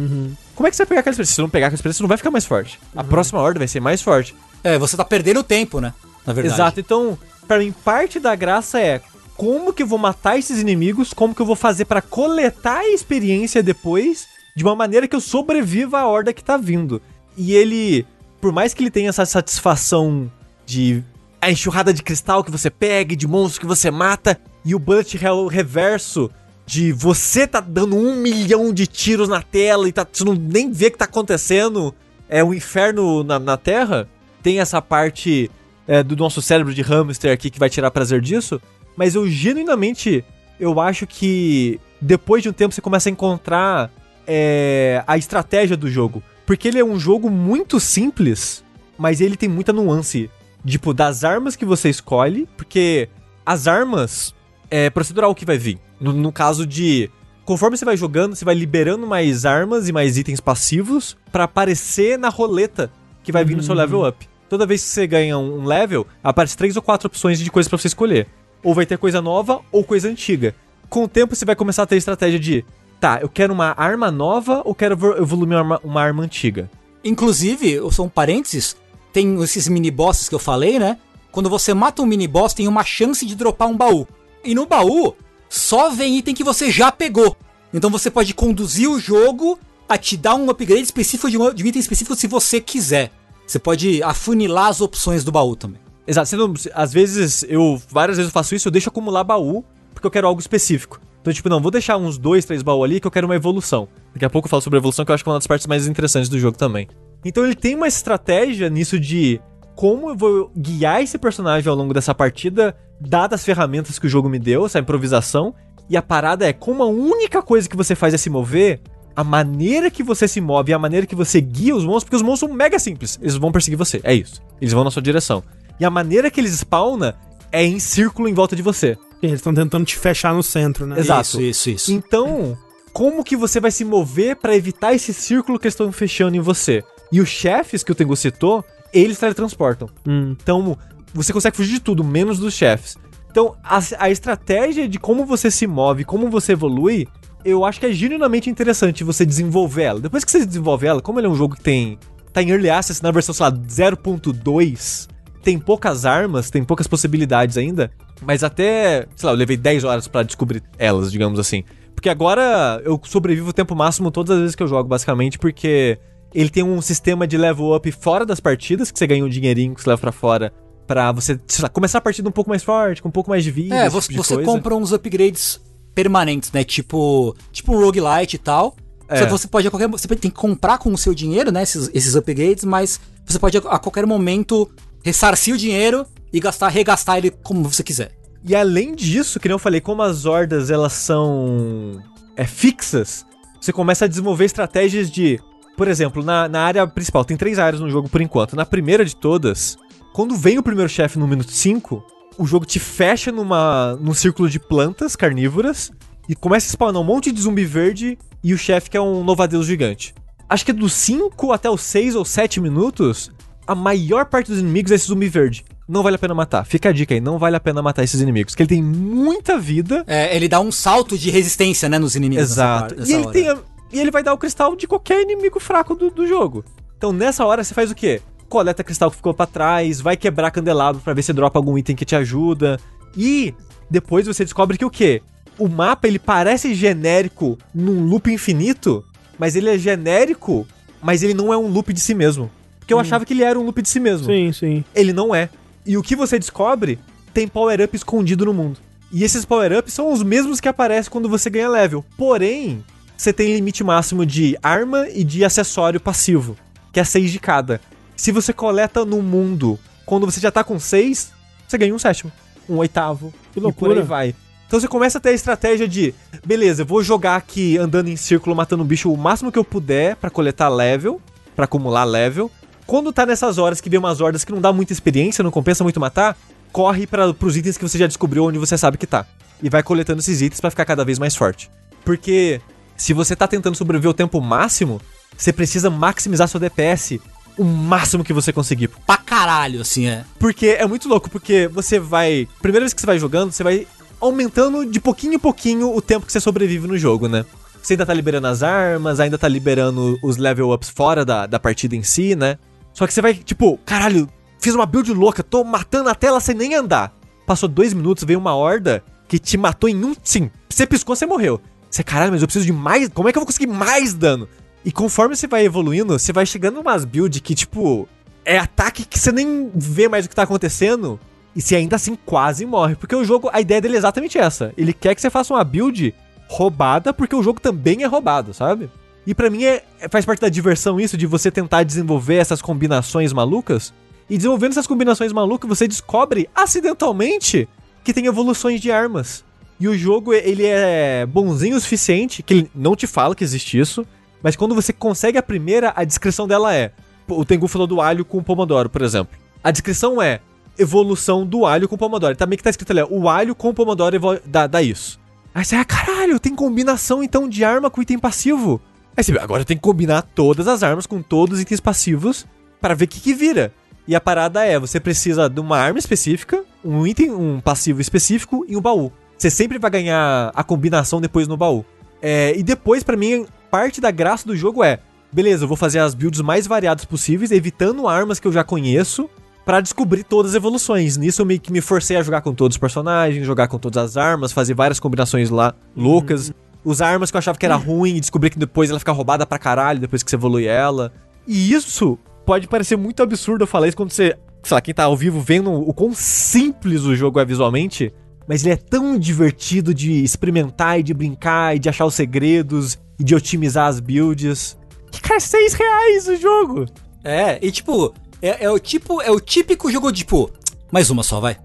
Como 0.54 0.68
é 0.68 0.70
que 0.70 0.76
você 0.76 0.84
vai 0.84 0.90
pegar 0.90 1.00
aquela 1.00 1.14
experiência? 1.14 1.32
Se 1.32 1.34
você 1.34 1.42
não 1.42 1.50
pegar 1.50 1.66
aquela 1.66 1.78
experiência, 1.78 1.98
você 1.98 2.02
não 2.04 2.08
vai 2.08 2.16
ficar 2.16 2.30
mais 2.30 2.46
forte. 2.46 2.78
A 2.94 3.02
próxima 3.02 3.40
ordem 3.40 3.58
vai 3.58 3.66
ser 3.66 3.80
mais 3.80 4.00
forte. 4.00 4.32
É, 4.62 4.78
você 4.78 4.96
tá 4.96 5.04
perdendo 5.04 5.42
tempo, 5.42 5.80
né? 5.80 5.92
Na 6.24 6.32
verdade. 6.32 6.54
Exato, 6.54 6.78
então, 6.78 7.18
pra 7.48 7.58
mim, 7.58 7.74
parte 7.84 8.20
da 8.20 8.36
graça 8.36 8.80
é 8.80 9.00
como 9.36 9.72
que 9.72 9.82
eu 9.82 9.86
vou 9.88 9.98
matar 9.98 10.38
esses 10.38 10.60
inimigos, 10.60 11.12
como 11.12 11.34
que 11.34 11.42
eu 11.42 11.46
vou 11.46 11.56
fazer 11.56 11.86
pra 11.86 12.00
coletar 12.00 12.78
a 12.78 12.88
experiência 12.88 13.64
depois, 13.64 14.28
de 14.56 14.64
uma 14.64 14.74
maneira 14.74 15.06
que 15.06 15.14
eu 15.14 15.20
sobreviva 15.20 16.00
à 16.00 16.06
horda 16.08 16.32
que 16.32 16.42
tá 16.42 16.56
vindo. 16.56 17.00
E 17.36 17.52
ele, 17.52 18.06
por 18.40 18.50
mais 18.50 18.72
que 18.72 18.82
ele 18.82 18.90
tenha 18.90 19.10
essa 19.10 19.26
satisfação 19.26 20.32
de 20.64 21.04
a 21.40 21.50
enxurrada 21.50 21.92
de 21.92 22.02
cristal 22.02 22.42
que 22.42 22.50
você 22.50 22.70
pega, 22.70 23.14
de 23.14 23.28
monstros 23.28 23.58
que 23.58 23.66
você 23.66 23.90
mata, 23.90 24.40
e 24.64 24.74
o 24.74 24.78
bullet 24.78 25.22
hell 25.22 25.46
reverso 25.46 26.30
de 26.64 26.90
você 26.90 27.46
tá 27.46 27.60
dando 27.60 27.94
um 27.94 28.16
milhão 28.16 28.72
de 28.72 28.86
tiros 28.86 29.28
na 29.28 29.42
tela 29.42 29.88
e 29.88 29.92
tá, 29.92 30.04
você 30.10 30.24
não 30.24 30.34
nem 30.34 30.72
vê 30.72 30.86
o 30.86 30.90
que 30.90 30.98
tá 30.98 31.04
acontecendo, 31.04 31.94
é 32.28 32.42
o 32.42 32.52
inferno 32.52 33.22
na, 33.22 33.38
na 33.38 33.56
Terra, 33.56 34.08
tem 34.42 34.58
essa 34.58 34.80
parte 34.82 35.50
é, 35.86 36.02
do 36.02 36.16
nosso 36.16 36.40
cérebro 36.42 36.74
de 36.74 36.82
hamster 36.82 37.32
aqui 37.32 37.50
que 37.50 37.58
vai 37.58 37.70
tirar 37.70 37.90
prazer 37.90 38.20
disso, 38.20 38.60
mas 38.96 39.14
eu 39.14 39.28
genuinamente, 39.28 40.24
eu 40.58 40.80
acho 40.80 41.06
que 41.06 41.78
depois 42.00 42.42
de 42.42 42.48
um 42.48 42.52
tempo 42.52 42.74
você 42.74 42.80
começa 42.80 43.08
a 43.08 43.12
encontrar 43.12 43.92
é, 44.26 45.02
a 45.06 45.16
estratégia 45.16 45.76
do 45.76 45.88
jogo. 45.88 46.22
Porque 46.44 46.68
ele 46.68 46.78
é 46.78 46.84
um 46.84 46.98
jogo 46.98 47.28
muito 47.28 47.80
simples, 47.80 48.64
mas 48.96 49.20
ele 49.20 49.36
tem 49.36 49.48
muita 49.48 49.72
nuance. 49.72 50.30
Tipo, 50.64 50.92
das 50.92 51.24
armas 51.24 51.56
que 51.56 51.64
você 51.64 51.88
escolhe, 51.88 52.48
porque 52.56 53.08
as 53.44 53.66
armas 53.66 54.34
é 54.70 54.90
procedural 54.90 55.34
que 55.34 55.44
vai 55.44 55.58
vir. 55.58 55.78
No, 56.00 56.12
no 56.12 56.32
caso 56.32 56.66
de. 56.66 57.10
Conforme 57.44 57.76
você 57.76 57.84
vai 57.84 57.96
jogando, 57.96 58.34
você 58.34 58.44
vai 58.44 58.54
liberando 58.54 59.06
mais 59.06 59.46
armas 59.46 59.88
e 59.88 59.92
mais 59.92 60.18
itens 60.18 60.40
passivos 60.40 61.16
pra 61.30 61.44
aparecer 61.44 62.18
na 62.18 62.28
roleta 62.28 62.90
que 63.22 63.30
vai 63.30 63.44
vir 63.44 63.56
no 63.56 63.62
seu 63.62 63.74
level 63.74 64.06
up. 64.06 64.28
Toda 64.48 64.66
vez 64.66 64.82
que 64.82 64.88
você 64.88 65.06
ganha 65.06 65.38
um 65.38 65.64
level, 65.64 66.06
aparece 66.22 66.56
três 66.56 66.76
ou 66.76 66.82
quatro 66.82 67.06
opções 67.06 67.38
de 67.38 67.50
coisas 67.50 67.68
pra 67.68 67.78
você 67.78 67.86
escolher. 67.86 68.26
Ou 68.62 68.74
vai 68.74 68.86
ter 68.86 68.98
coisa 68.98 69.20
nova 69.20 69.60
ou 69.70 69.84
coisa 69.84 70.08
antiga. 70.08 70.54
Com 70.88 71.04
o 71.04 71.08
tempo 71.08 71.34
você 71.34 71.44
vai 71.44 71.54
começar 71.54 71.84
a 71.84 71.86
ter 71.86 71.96
a 71.96 71.98
estratégia 71.98 72.38
de, 72.38 72.64
tá, 73.00 73.18
eu 73.20 73.28
quero 73.28 73.52
uma 73.52 73.74
arma 73.76 74.10
nova 74.10 74.62
ou 74.64 74.74
quero 74.74 74.94
evol- 74.94 75.16
evoluir 75.16 75.48
uma 75.50 75.58
arma, 75.58 75.80
uma 75.84 76.02
arma 76.02 76.22
antiga. 76.22 76.70
Inclusive, 77.04 77.80
um 77.80 78.08
parênteses, 78.08 78.76
tem 79.12 79.40
esses 79.42 79.68
mini 79.68 79.90
bosses 79.90 80.28
que 80.28 80.34
eu 80.34 80.38
falei, 80.38 80.78
né? 80.78 80.98
Quando 81.30 81.48
você 81.48 81.72
mata 81.74 82.02
um 82.02 82.06
mini 82.06 82.26
boss, 82.26 82.54
tem 82.54 82.66
uma 82.66 82.82
chance 82.84 83.24
de 83.24 83.34
dropar 83.34 83.68
um 83.68 83.76
baú. 83.76 84.06
E 84.44 84.54
no 84.54 84.66
baú, 84.66 85.14
só 85.48 85.90
vem 85.90 86.18
item 86.18 86.34
que 86.34 86.42
você 86.42 86.70
já 86.70 86.90
pegou. 86.90 87.36
Então 87.72 87.90
você 87.90 88.10
pode 88.10 88.32
conduzir 88.34 88.90
o 88.90 88.98
jogo 88.98 89.58
a 89.88 89.96
te 89.98 90.16
dar 90.16 90.34
um 90.34 90.48
upgrade 90.50 90.82
específico 90.82 91.30
de 91.30 91.38
um, 91.38 91.52
de 91.52 91.62
um 91.62 91.66
item 91.66 91.80
específico 91.80 92.16
se 92.16 92.26
você 92.26 92.60
quiser. 92.60 93.12
Você 93.46 93.58
pode 93.58 94.02
afunilar 94.02 94.68
as 94.68 94.80
opções 94.80 95.22
do 95.22 95.30
baú 95.30 95.54
também. 95.54 95.80
Exato, 96.06 96.36
não- 96.36 96.54
às 96.74 96.92
vezes 96.92 97.44
eu, 97.48 97.80
várias 97.88 98.16
vezes 98.16 98.30
eu 98.30 98.32
faço 98.32 98.54
isso, 98.54 98.66
eu 98.68 98.72
deixo 98.72 98.88
acumular 98.88 99.22
baú, 99.22 99.64
porque 99.94 100.06
eu 100.06 100.10
quero 100.10 100.26
algo 100.26 100.40
específico. 100.40 101.00
Então, 101.26 101.34
tipo, 101.34 101.48
não, 101.48 101.60
vou 101.60 101.72
deixar 101.72 101.96
uns 101.96 102.16
dois, 102.16 102.44
três 102.44 102.62
baús 102.62 102.84
ali 102.84 103.00
que 103.00 103.06
eu 103.08 103.10
quero 103.10 103.26
uma 103.26 103.34
evolução. 103.34 103.88
Daqui 104.14 104.24
a 104.24 104.30
pouco 104.30 104.46
eu 104.46 104.50
falo 104.50 104.62
sobre 104.62 104.78
evolução, 104.78 105.04
que 105.04 105.10
eu 105.10 105.14
acho 105.16 105.24
que 105.24 105.28
é 105.28 105.32
uma 105.32 105.38
das 105.38 105.46
partes 105.48 105.66
mais 105.66 105.88
interessantes 105.88 106.28
do 106.28 106.38
jogo 106.38 106.56
também. 106.56 106.86
Então 107.24 107.44
ele 107.44 107.56
tem 107.56 107.74
uma 107.74 107.88
estratégia 107.88 108.70
nisso 108.70 108.96
de 108.96 109.40
como 109.74 110.10
eu 110.10 110.16
vou 110.16 110.52
guiar 110.56 111.02
esse 111.02 111.18
personagem 111.18 111.68
ao 111.68 111.74
longo 111.74 111.92
dessa 111.92 112.14
partida, 112.14 112.76
dadas 113.00 113.40
as 113.40 113.44
ferramentas 113.44 113.98
que 113.98 114.06
o 114.06 114.08
jogo 114.08 114.28
me 114.28 114.38
deu, 114.38 114.66
essa 114.66 114.78
improvisação. 114.78 115.52
E 115.90 115.96
a 115.96 116.02
parada 116.02 116.46
é, 116.46 116.52
como 116.52 116.84
a 116.84 116.86
única 116.86 117.42
coisa 117.42 117.68
que 117.68 117.76
você 117.76 117.96
faz 117.96 118.14
é 118.14 118.18
se 118.18 118.30
mover, 118.30 118.80
a 119.16 119.24
maneira 119.24 119.90
que 119.90 120.04
você 120.04 120.28
se 120.28 120.40
move 120.40 120.70
e 120.70 120.74
a 120.74 120.78
maneira 120.78 121.08
que 121.08 121.16
você 121.16 121.40
guia 121.40 121.74
os 121.74 121.84
monstros, 121.84 122.04
porque 122.04 122.16
os 122.16 122.22
monstros 122.22 122.48
são 122.48 122.56
mega 122.56 122.78
simples. 122.78 123.18
Eles 123.20 123.34
vão 123.34 123.50
perseguir 123.50 123.76
você, 123.76 124.00
é 124.04 124.14
isso. 124.14 124.40
Eles 124.60 124.72
vão 124.72 124.84
na 124.84 124.92
sua 124.92 125.02
direção. 125.02 125.42
E 125.80 125.84
a 125.84 125.90
maneira 125.90 126.30
que 126.30 126.38
eles 126.38 126.52
spawnam 126.52 127.12
é 127.50 127.64
em 127.64 127.80
círculo 127.80 128.28
em 128.28 128.34
volta 128.34 128.54
de 128.54 128.62
você. 128.62 128.96
Eles 129.22 129.36
estão 129.36 129.54
tentando 129.54 129.84
te 129.84 129.96
fechar 129.96 130.34
no 130.34 130.42
centro, 130.42 130.86
né? 130.86 130.98
Exato. 130.98 131.40
Isso, 131.40 131.40
isso, 131.40 131.70
isso. 131.70 131.92
Então, 131.92 132.56
como 132.92 133.24
que 133.24 133.36
você 133.36 133.60
vai 133.60 133.70
se 133.70 133.84
mover 133.84 134.36
pra 134.36 134.54
evitar 134.54 134.94
esse 134.94 135.12
círculo 135.12 135.58
que 135.58 135.66
eles 135.66 135.74
estão 135.74 135.90
fechando 135.92 136.36
em 136.36 136.40
você? 136.40 136.84
E 137.10 137.20
os 137.20 137.28
chefes 137.28 137.82
que 137.82 137.92
o 137.92 137.94
Tengu 137.94 138.16
citou, 138.16 138.64
eles 138.92 139.18
teletransportam. 139.18 139.88
Hum. 140.06 140.36
Então, 140.40 140.76
você 141.14 141.32
consegue 141.32 141.56
fugir 141.56 141.74
de 141.74 141.80
tudo, 141.80 142.04
menos 142.04 142.38
dos 142.38 142.54
chefes. 142.54 142.96
Então, 143.30 143.54
a, 143.62 143.80
a 143.98 144.10
estratégia 144.10 144.88
de 144.88 144.98
como 144.98 145.24
você 145.24 145.50
se 145.50 145.66
move, 145.66 146.04
como 146.04 146.30
você 146.30 146.52
evolui, 146.52 147.06
eu 147.44 147.64
acho 147.64 147.78
que 147.78 147.86
é 147.86 147.92
genuinamente 147.92 148.50
interessante 148.50 149.04
você 149.04 149.24
desenvolver 149.24 149.82
ela. 149.82 150.00
Depois 150.00 150.24
que 150.24 150.30
você 150.30 150.44
desenvolve 150.44 150.86
ela, 150.86 151.00
como 151.00 151.20
ele 151.20 151.26
é 151.26 151.30
um 151.30 151.34
jogo 151.34 151.54
que 151.54 151.62
tem. 151.62 151.98
tá 152.32 152.42
em 152.42 152.50
Early 152.50 152.70
Access 152.70 153.02
na 153.02 153.10
versão, 153.10 153.34
sei 153.34 153.44
lá, 153.44 153.52
0.2, 153.52 155.08
tem 155.42 155.58
poucas 155.58 156.04
armas, 156.04 156.50
tem 156.50 156.64
poucas 156.64 156.86
possibilidades 156.86 157.56
ainda, 157.56 157.92
mas 158.22 158.42
até, 158.42 159.06
sei 159.14 159.26
lá, 159.26 159.32
eu 159.32 159.36
levei 159.36 159.56
10 159.56 159.84
horas 159.84 160.08
pra 160.08 160.22
descobrir 160.22 160.62
elas, 160.78 161.10
digamos 161.10 161.38
assim. 161.38 161.64
Porque 161.94 162.08
agora 162.08 162.80
eu 162.84 163.00
sobrevivo 163.04 163.50
o 163.50 163.52
tempo 163.52 163.74
máximo 163.74 164.10
todas 164.10 164.36
as 164.36 164.40
vezes 164.40 164.56
que 164.56 164.62
eu 164.62 164.68
jogo, 164.68 164.88
basicamente, 164.88 165.38
porque 165.38 165.98
ele 166.34 166.50
tem 166.50 166.62
um 166.62 166.80
sistema 166.82 167.26
de 167.26 167.36
level 167.36 167.74
up 167.74 167.90
fora 167.92 168.26
das 168.26 168.40
partidas, 168.40 168.90
que 168.90 168.98
você 168.98 169.06
ganha 169.06 169.24
um 169.24 169.28
dinheirinho 169.28 169.74
que 169.74 169.82
você 169.82 169.88
leva 169.88 170.00
pra 170.00 170.12
fora, 170.12 170.52
pra 170.86 171.10
você, 171.12 171.40
sei 171.46 171.62
lá, 171.62 171.68
começar 171.68 171.98
a 171.98 172.00
partida 172.00 172.28
um 172.28 172.32
pouco 172.32 172.50
mais 172.50 172.62
forte, 172.62 173.02
com 173.02 173.08
um 173.08 173.12
pouco 173.12 173.30
mais 173.30 173.42
de 173.42 173.50
vida. 173.50 173.74
É, 173.74 173.88
você, 173.88 174.08
tipo 174.08 174.22
você 174.22 174.42
compra 174.42 174.74
uns 174.74 174.92
upgrades 174.92 175.60
permanentes, 175.94 176.52
né? 176.52 176.62
Tipo, 176.62 177.34
tipo 177.50 177.74
um 177.74 177.80
roguelite 177.80 178.36
e 178.36 178.38
tal. 178.38 178.76
É. 179.08 179.18
Só 179.18 179.24
que 179.24 179.30
você 179.30 179.48
pode 179.48 179.66
a 179.66 179.70
qualquer 179.70 179.88
você 179.88 180.06
tem 180.08 180.30
que 180.30 180.36
comprar 180.36 180.78
com 180.78 180.92
o 180.92 180.98
seu 180.98 181.14
dinheiro, 181.14 181.50
né? 181.50 181.62
Esses, 181.62 181.90
esses 181.94 182.14
upgrades, 182.14 182.64
mas 182.64 183.00
você 183.24 183.38
pode 183.38 183.56
a, 183.56 183.60
a 183.60 183.78
qualquer 183.78 184.04
momento 184.04 184.70
ressarcir 185.02 185.54
o 185.54 185.58
dinheiro 185.58 186.04
e 186.36 186.40
gastar, 186.40 186.68
regastar 186.68 187.16
ele 187.16 187.30
como 187.30 187.62
você 187.62 187.82
quiser. 187.82 188.12
E 188.44 188.54
além 188.54 188.94
disso, 188.94 189.40
que 189.40 189.48
nem 189.48 189.54
eu 189.54 189.58
falei, 189.58 189.80
como 189.80 190.02
as 190.02 190.26
hordas 190.26 190.70
elas 190.70 190.92
são 190.92 192.02
é, 192.36 192.44
fixas, 192.44 193.24
você 193.58 193.72
começa 193.72 194.04
a 194.04 194.08
desenvolver 194.08 194.44
estratégias 194.44 195.10
de. 195.10 195.40
Por 195.78 195.88
exemplo, 195.88 196.22
na, 196.22 196.46
na 196.46 196.60
área 196.60 196.86
principal, 196.86 197.24
tem 197.24 197.38
três 197.38 197.58
áreas 197.58 197.80
no 197.80 197.88
jogo 197.88 198.08
por 198.08 198.20
enquanto. 198.20 198.54
Na 198.54 198.66
primeira 198.66 199.02
de 199.02 199.16
todas, 199.16 199.78
quando 200.12 200.36
vem 200.36 200.58
o 200.58 200.62
primeiro 200.62 200.90
chefe 200.90 201.18
no 201.18 201.26
minuto 201.26 201.50
5, 201.50 202.04
o 202.38 202.46
jogo 202.46 202.66
te 202.66 202.78
fecha 202.78 203.32
numa, 203.32 203.96
num 203.98 204.12
círculo 204.12 204.48
de 204.48 204.60
plantas 204.60 205.16
carnívoras 205.16 205.90
e 206.28 206.34
começa 206.34 206.66
a 206.66 206.70
spawnar 206.70 207.00
um 207.00 207.04
monte 207.04 207.32
de 207.32 207.40
zumbi 207.40 207.64
verde 207.64 208.18
e 208.44 208.52
o 208.52 208.58
chefe 208.58 208.90
que 208.90 208.96
é 208.96 209.00
um 209.00 209.24
novadeus 209.24 209.66
gigante. 209.66 210.14
Acho 210.48 210.66
que 210.66 210.70
é 210.70 210.74
dos 210.74 210.92
5 210.92 211.50
até 211.50 211.70
os 211.70 211.80
6 211.80 212.14
ou 212.14 212.24
7 212.26 212.60
minutos, 212.60 213.30
a 213.66 213.74
maior 213.74 214.26
parte 214.26 214.50
dos 214.50 214.60
inimigos 214.60 214.92
é 214.92 214.94
esse 214.94 215.06
zumbi 215.06 215.28
verde. 215.28 215.64
Não 215.88 216.02
vale 216.02 216.16
a 216.16 216.18
pena 216.18 216.34
matar. 216.34 216.64
Fica 216.66 216.88
a 216.88 216.92
dica 216.92 217.14
aí, 217.14 217.20
não 217.20 217.38
vale 217.38 217.56
a 217.56 217.60
pena 217.60 217.80
matar 217.82 218.02
esses 218.02 218.20
inimigos, 218.20 218.52
porque 218.54 218.62
ele 218.62 218.68
tem 218.68 218.82
muita 218.82 219.58
vida. 219.58 220.04
É, 220.06 220.34
ele 220.34 220.48
dá 220.48 220.60
um 220.60 220.72
salto 220.72 221.16
de 221.16 221.30
resistência, 221.30 221.88
né, 221.88 221.98
nos 221.98 222.14
inimigos. 222.16 222.48
nessa 222.48 222.52
Exato. 222.62 222.80
parte- 222.94 223.00
nessa 223.00 223.12
e, 223.12 223.14
ele 223.14 223.32
tem 223.32 223.48
a- 223.48 223.58
e 223.92 224.00
ele 224.00 224.10
vai 224.10 224.22
dar 224.22 224.34
o 224.34 224.38
cristal 224.38 224.74
de 224.74 224.86
qualquer 224.86 225.22
inimigo 225.22 225.60
fraco 225.60 225.94
do, 225.94 226.10
do 226.10 226.26
jogo. 226.26 226.64
Então 226.98 227.12
nessa 227.12 227.44
hora 227.44 227.62
você 227.62 227.72
faz 227.74 227.90
o 227.90 227.94
quê? 227.94 228.20
Coleta 228.48 228.82
cristal 228.84 229.10
que 229.10 229.16
ficou 229.16 229.34
pra 229.34 229.46
trás, 229.46 230.00
vai 230.00 230.16
quebrar 230.16 230.50
candelabro 230.50 231.00
pra 231.02 231.12
ver 231.14 231.22
se 231.22 231.32
dropa 231.32 231.58
algum 231.58 231.76
item 231.78 231.94
que 231.96 232.04
te 232.04 232.16
ajuda. 232.16 232.78
E 233.16 233.54
depois 233.90 234.26
você 234.26 234.44
descobre 234.44 234.76
que 234.78 234.84
o 234.84 234.90
quê? 234.90 235.22
O 235.58 235.68
mapa 235.68 236.06
ele 236.06 236.18
parece 236.18 236.74
genérico 236.74 237.56
num 237.74 238.04
loop 238.04 238.30
infinito, 238.32 239.04
mas 239.38 239.56
ele 239.56 239.70
é 239.70 239.78
genérico, 239.78 240.66
mas 241.02 241.22
ele 241.22 241.32
não 241.34 241.52
é 241.52 241.56
um 241.56 241.68
loop 241.68 241.92
de 241.92 242.00
si 242.00 242.14
mesmo. 242.14 242.50
Porque 242.86 242.94
eu 242.94 243.00
achava 243.00 243.24
que 243.24 243.34
ele 243.34 243.42
era 243.42 243.58
um 243.58 243.64
loop 243.64 243.82
de 243.82 243.88
si 243.88 243.98
mesmo 243.98 244.26
Sim, 244.26 244.52
sim. 244.52 244.84
ele 244.94 245.12
não 245.12 245.34
é. 245.34 245.48
E 245.84 245.96
o 245.96 246.02
que 246.04 246.14
você 246.14 246.38
descobre 246.38 247.00
tem 247.34 247.48
power-up 247.48 247.96
escondido 247.96 248.44
no 248.46 248.54
mundo. 248.54 248.78
E 249.12 249.24
esses 249.24 249.44
power-ups 249.44 249.92
são 249.92 250.12
os 250.12 250.22
mesmos 250.22 250.60
que 250.60 250.68
aparecem 250.68 251.10
quando 251.10 251.28
você 251.28 251.50
ganha 251.50 251.68
level. 251.68 252.04
Porém, 252.16 252.84
você 253.16 253.32
tem 253.32 253.52
limite 253.54 253.82
máximo 253.82 254.24
de 254.24 254.56
arma 254.62 255.08
e 255.08 255.24
de 255.24 255.44
acessório 255.44 255.98
passivo, 255.98 256.56
que 256.92 257.00
é 257.00 257.04
6 257.04 257.32
de 257.32 257.40
cada. 257.40 257.80
Se 258.16 258.30
você 258.30 258.52
coleta 258.52 259.04
no 259.04 259.20
mundo 259.20 259.78
quando 260.04 260.24
você 260.24 260.38
já 260.40 260.52
tá 260.52 260.62
com 260.62 260.78
6, 260.78 261.32
você 261.66 261.76
ganha 261.76 261.92
um 261.92 261.98
sétimo, 261.98 262.30
um 262.68 262.76
oitavo. 262.76 263.34
Que 263.52 263.58
E 263.58 263.62
loucura. 263.62 263.94
por 263.94 263.98
aí 264.00 264.04
vai. 264.06 264.34
Então 264.68 264.78
você 264.80 264.86
começa 264.86 265.18
a 265.18 265.20
ter 265.20 265.30
a 265.30 265.32
estratégia 265.32 265.88
de, 265.88 266.14
beleza, 266.44 266.82
eu 266.82 266.86
vou 266.86 267.02
jogar 267.02 267.34
aqui 267.34 267.76
andando 267.78 268.08
em 268.08 268.16
círculo, 268.16 268.54
matando 268.54 268.82
um 268.84 268.86
bicho 268.86 269.12
o 269.12 269.16
máximo 269.16 269.50
que 269.50 269.58
eu 269.58 269.64
puder 269.64 270.14
pra 270.16 270.30
coletar 270.30 270.68
level, 270.68 271.20
pra 271.54 271.64
acumular 271.64 272.04
level. 272.04 272.50
Quando 272.86 273.12
tá 273.12 273.26
nessas 273.26 273.58
horas 273.58 273.80
que 273.80 273.90
vem 273.90 273.98
umas 273.98 274.20
hordas 274.20 274.44
que 274.44 274.52
não 274.52 274.60
dá 274.60 274.72
muita 274.72 274.92
experiência, 274.92 275.42
não 275.42 275.50
compensa 275.50 275.82
muito 275.82 275.98
matar, 275.98 276.36
corre 276.72 277.06
para 277.06 277.34
pros 277.34 277.56
itens 277.56 277.76
que 277.76 277.86
você 277.86 277.98
já 277.98 278.06
descobriu 278.06 278.44
onde 278.44 278.58
você 278.58 278.78
sabe 278.78 278.96
que 278.96 279.06
tá. 279.06 279.26
E 279.62 279.68
vai 279.68 279.82
coletando 279.82 280.20
esses 280.20 280.40
itens 280.40 280.60
pra 280.60 280.70
ficar 280.70 280.84
cada 280.84 281.04
vez 281.04 281.18
mais 281.18 281.34
forte. 281.34 281.70
Porque 282.04 282.60
se 282.96 283.12
você 283.12 283.34
tá 283.34 283.48
tentando 283.48 283.76
sobreviver 283.76 284.10
o 284.10 284.14
tempo 284.14 284.40
máximo, 284.40 285.00
você 285.36 285.52
precisa 285.52 285.90
maximizar 285.90 286.46
seu 286.46 286.60
DPS 286.60 287.18
o 287.58 287.64
máximo 287.64 288.22
que 288.22 288.32
você 288.32 288.52
conseguir. 288.52 288.88
Pra 289.06 289.16
caralho, 289.16 289.80
assim, 289.80 290.06
é. 290.06 290.24
Porque 290.38 290.68
é 290.68 290.86
muito 290.86 291.08
louco, 291.08 291.30
porque 291.30 291.68
você 291.68 291.98
vai. 291.98 292.46
Primeira 292.60 292.84
vez 292.84 292.92
que 292.92 293.00
você 293.00 293.06
vai 293.06 293.18
jogando, 293.18 293.50
você 293.50 293.64
vai 293.64 293.86
aumentando 294.20 294.84
de 294.86 295.00
pouquinho 295.00 295.34
em 295.34 295.38
pouquinho 295.38 295.94
o 295.94 296.00
tempo 296.00 296.26
que 296.26 296.32
você 296.32 296.40
sobrevive 296.40 296.86
no 296.86 296.96
jogo, 296.96 297.28
né? 297.28 297.44
Você 297.82 297.94
ainda 297.94 298.06
tá 298.06 298.12
liberando 298.12 298.48
as 298.48 298.62
armas, 298.62 299.20
ainda 299.20 299.38
tá 299.38 299.46
liberando 299.46 300.18
os 300.22 300.36
level 300.36 300.72
ups 300.72 300.88
fora 300.88 301.24
da, 301.24 301.46
da 301.46 301.58
partida 301.58 301.94
em 301.94 302.02
si, 302.02 302.34
né? 302.34 302.58
Só 302.96 303.06
que 303.06 303.12
você 303.12 303.20
vai, 303.20 303.34
tipo, 303.34 303.78
caralho, 303.84 304.26
fiz 304.58 304.74
uma 304.74 304.86
build 304.86 305.12
louca, 305.12 305.42
tô 305.42 305.62
matando 305.62 306.08
a 306.08 306.14
tela 306.14 306.40
sem 306.40 306.54
nem 306.54 306.74
andar. 306.74 307.14
Passou 307.46 307.68
dois 307.68 307.92
minutos, 307.92 308.24
veio 308.24 308.38
uma 308.38 308.56
horda 308.56 309.04
que 309.28 309.38
te 309.38 309.58
matou 309.58 309.86
em 309.86 310.02
um. 310.02 310.14
Sim, 310.24 310.50
você 310.66 310.86
piscou, 310.86 311.14
você 311.14 311.26
morreu. 311.26 311.60
Você, 311.90 312.02
caralho, 312.02 312.32
mas 312.32 312.40
eu 312.40 312.48
preciso 312.48 312.64
de 312.64 312.72
mais. 312.72 313.10
Como 313.10 313.28
é 313.28 313.32
que 313.32 313.36
eu 313.36 313.42
vou 313.42 313.46
conseguir 313.46 313.66
mais 313.66 314.14
dano? 314.14 314.48
E 314.82 314.90
conforme 314.90 315.36
você 315.36 315.46
vai 315.46 315.62
evoluindo, 315.62 316.18
você 316.18 316.32
vai 316.32 316.46
chegando 316.46 316.80
umas 316.80 317.04
builds 317.04 317.42
que, 317.42 317.54
tipo, 317.54 318.08
é 318.46 318.56
ataque 318.56 319.04
que 319.04 319.18
você 319.18 319.30
nem 319.30 319.70
vê 319.74 320.08
mais 320.08 320.24
o 320.24 320.28
que 320.30 320.34
tá 320.34 320.44
acontecendo. 320.44 321.20
E 321.54 321.60
você 321.60 321.76
ainda 321.76 321.96
assim 321.96 322.16
quase 322.24 322.64
morre. 322.64 322.96
Porque 322.96 323.14
o 323.14 323.26
jogo, 323.26 323.50
a 323.52 323.60
ideia 323.60 323.82
dele 323.82 323.96
é 323.96 323.98
exatamente 323.98 324.38
essa. 324.38 324.72
Ele 324.74 324.94
quer 324.94 325.14
que 325.14 325.20
você 325.20 325.28
faça 325.28 325.52
uma 325.52 325.62
build 325.62 326.14
roubada, 326.48 327.12
porque 327.12 327.36
o 327.36 327.42
jogo 327.42 327.60
também 327.60 328.04
é 328.04 328.06
roubado, 328.06 328.54
sabe? 328.54 328.88
E 329.26 329.34
pra 329.34 329.50
mim 329.50 329.64
é, 329.64 329.82
é- 330.00 330.08
faz 330.08 330.24
parte 330.24 330.40
da 330.40 330.48
diversão 330.48 331.00
isso, 331.00 331.16
de 331.16 331.26
você 331.26 331.50
tentar 331.50 331.82
desenvolver 331.82 332.36
essas 332.36 332.62
combinações 332.62 333.32
malucas. 333.32 333.92
E 334.30 334.36
desenvolvendo 334.36 334.72
essas 334.72 334.86
combinações 334.86 335.32
malucas, 335.32 335.68
você 335.68 335.86
descobre 335.88 336.48
acidentalmente 336.54 337.68
que 338.04 338.12
tem 338.12 338.26
evoluções 338.26 338.80
de 338.80 338.90
armas. 338.90 339.44
E 339.78 339.88
o 339.88 339.96
jogo, 339.96 340.32
ele 340.32 340.64
é 340.64 341.26
bonzinho 341.26 341.76
o 341.76 341.80
suficiente, 341.80 342.42
que 342.42 342.54
ele 342.54 342.70
não 342.74 342.96
te 342.96 343.06
fala 343.06 343.34
que 343.34 343.44
existe 343.44 343.78
isso, 343.78 344.06
mas 344.42 344.56
quando 344.56 344.74
você 344.74 344.92
consegue 344.92 345.36
a 345.38 345.42
primeira, 345.42 345.92
a 345.94 346.04
descrição 346.04 346.46
dela 346.46 346.74
é. 346.74 346.92
O 347.28 347.44
Tengu 347.44 347.66
falou 347.66 347.86
do 347.86 348.00
alho 348.00 348.24
com 348.24 348.38
o 348.38 348.42
pomodoro, 348.42 348.88
por 348.88 349.02
exemplo. 349.02 349.36
A 349.62 349.70
descrição 349.70 350.22
é 350.22 350.40
evolução 350.78 351.44
do 351.44 351.66
alho 351.66 351.88
com 351.88 351.94
o 351.94 351.98
pomodoro. 351.98 352.36
Também 352.36 352.56
que 352.56 352.62
tá 352.62 352.70
escrito 352.70 352.92
ali, 352.92 353.02
o 353.10 353.28
alho 353.28 353.54
com 353.54 353.70
o 353.70 353.74
pomodoro 353.74 354.40
dá, 354.44 354.66
dá 354.66 354.80
isso. 354.82 355.18
Aí 355.54 355.64
você, 355.64 355.74
ah, 355.74 355.84
caralho, 355.84 356.38
tem 356.38 356.54
combinação 356.54 357.22
então 357.22 357.48
de 357.48 357.64
arma 357.64 357.90
com 357.90 358.00
item 358.02 358.18
passivo. 358.18 358.80
Aí 359.16 359.24
você, 359.24 359.36
agora 359.38 359.64
tem 359.64 359.76
que 359.76 359.82
combinar 359.82 360.22
todas 360.22 360.68
as 360.68 360.82
armas 360.82 361.06
com 361.06 361.22
todos 361.22 361.56
os 361.56 361.62
itens 361.62 361.80
passivos 361.80 362.46
para 362.80 362.94
ver 362.94 363.06
o 363.06 363.08
que, 363.08 363.20
que 363.20 363.34
vira. 363.34 363.72
E 364.06 364.14
a 364.14 364.20
parada 364.20 364.64
é, 364.64 364.78
você 364.78 365.00
precisa 365.00 365.48
de 365.48 365.58
uma 365.58 365.78
arma 365.78 365.98
específica, 365.98 366.62
um 366.84 367.06
item, 367.06 367.32
um 367.32 367.60
passivo 367.60 368.00
específico 368.00 368.64
e 368.68 368.76
um 368.76 368.80
baú. 368.80 369.10
Você 369.36 369.50
sempre 369.50 369.78
vai 369.78 369.90
ganhar 369.90 370.52
a 370.54 370.62
combinação 370.62 371.20
depois 371.20 371.48
no 371.48 371.56
baú. 371.56 371.84
É, 372.22 372.54
e 372.56 372.62
depois, 372.62 373.02
pra 373.02 373.16
mim, 373.16 373.46
parte 373.70 374.00
da 374.00 374.10
graça 374.10 374.46
do 374.46 374.56
jogo 374.56 374.84
é, 374.84 375.00
beleza, 375.32 375.64
eu 375.64 375.68
vou 375.68 375.76
fazer 375.76 375.98
as 375.98 376.14
builds 376.14 376.40
mais 376.40 376.66
variadas 376.66 377.04
possíveis, 377.04 377.50
evitando 377.50 378.06
armas 378.06 378.38
que 378.38 378.46
eu 378.46 378.52
já 378.52 378.62
conheço, 378.62 379.28
pra 379.64 379.80
descobrir 379.80 380.22
todas 380.22 380.52
as 380.52 380.56
evoluções. 380.56 381.16
Nisso 381.16 381.42
eu 381.42 381.46
meio 381.46 381.60
que 381.60 381.72
me 381.72 381.80
forcei 381.80 382.16
a 382.16 382.22
jogar 382.22 382.40
com 382.40 382.54
todos 382.54 382.76
os 382.76 382.78
personagens, 382.78 383.44
jogar 383.44 383.66
com 383.66 383.78
todas 383.78 384.02
as 384.02 384.16
armas, 384.16 384.52
fazer 384.52 384.74
várias 384.74 385.00
combinações 385.00 385.50
lá 385.50 385.74
loucas. 385.94 386.52
Usar 386.86 387.08
armas 387.08 387.32
que 387.32 387.36
eu 387.36 387.40
achava 387.40 387.58
que 387.58 387.66
era 387.66 387.74
ruim 387.74 388.14
e 388.16 388.20
descobrir 388.20 388.48
que 388.48 388.58
depois 388.58 388.90
ela 388.90 389.00
fica 389.00 389.10
roubada 389.10 389.44
pra 389.44 389.58
caralho 389.58 389.98
depois 389.98 390.22
que 390.22 390.30
você 390.30 390.36
evolui 390.36 390.66
ela. 390.66 391.12
E 391.44 391.72
isso 391.72 392.16
pode 392.46 392.68
parecer 392.68 392.96
muito 392.96 393.22
absurdo 393.24 393.62
eu 393.64 393.66
falar 393.66 393.88
isso 393.88 393.96
quando 393.96 394.12
você, 394.12 394.36
sei 394.62 394.74
lá, 394.74 394.80
quem 394.80 394.94
tá 394.94 395.02
ao 395.02 395.16
vivo 395.16 395.40
vendo 395.40 395.72
o 395.72 395.92
quão 395.92 396.14
simples 396.14 397.02
o 397.02 397.16
jogo 397.16 397.40
é 397.40 397.44
visualmente, 397.44 398.14
mas 398.46 398.62
ele 398.64 398.74
é 398.74 398.76
tão 398.76 399.18
divertido 399.18 399.92
de 399.92 400.22
experimentar 400.22 401.00
e 401.00 401.02
de 401.02 401.12
brincar 401.12 401.74
e 401.74 401.80
de 401.80 401.88
achar 401.88 402.06
os 402.06 402.14
segredos 402.14 402.96
e 403.18 403.24
de 403.24 403.34
otimizar 403.34 403.88
as 403.88 403.98
builds. 403.98 404.78
Que 405.10 405.20
cara, 405.20 405.40
6 405.40 405.74
reais 405.74 406.28
o 406.28 406.36
jogo! 406.36 406.86
É, 407.24 407.58
e 407.60 407.72
tipo, 407.72 408.14
é, 408.40 408.64
é 408.64 408.70
o 408.70 408.78
tipo, 408.78 409.20
é 409.20 409.30
o 409.32 409.40
típico 409.40 409.90
jogo 409.90 410.12
tipo, 410.12 410.48
mais 410.92 411.10
uma 411.10 411.24
só, 411.24 411.40
vai. 411.40 411.56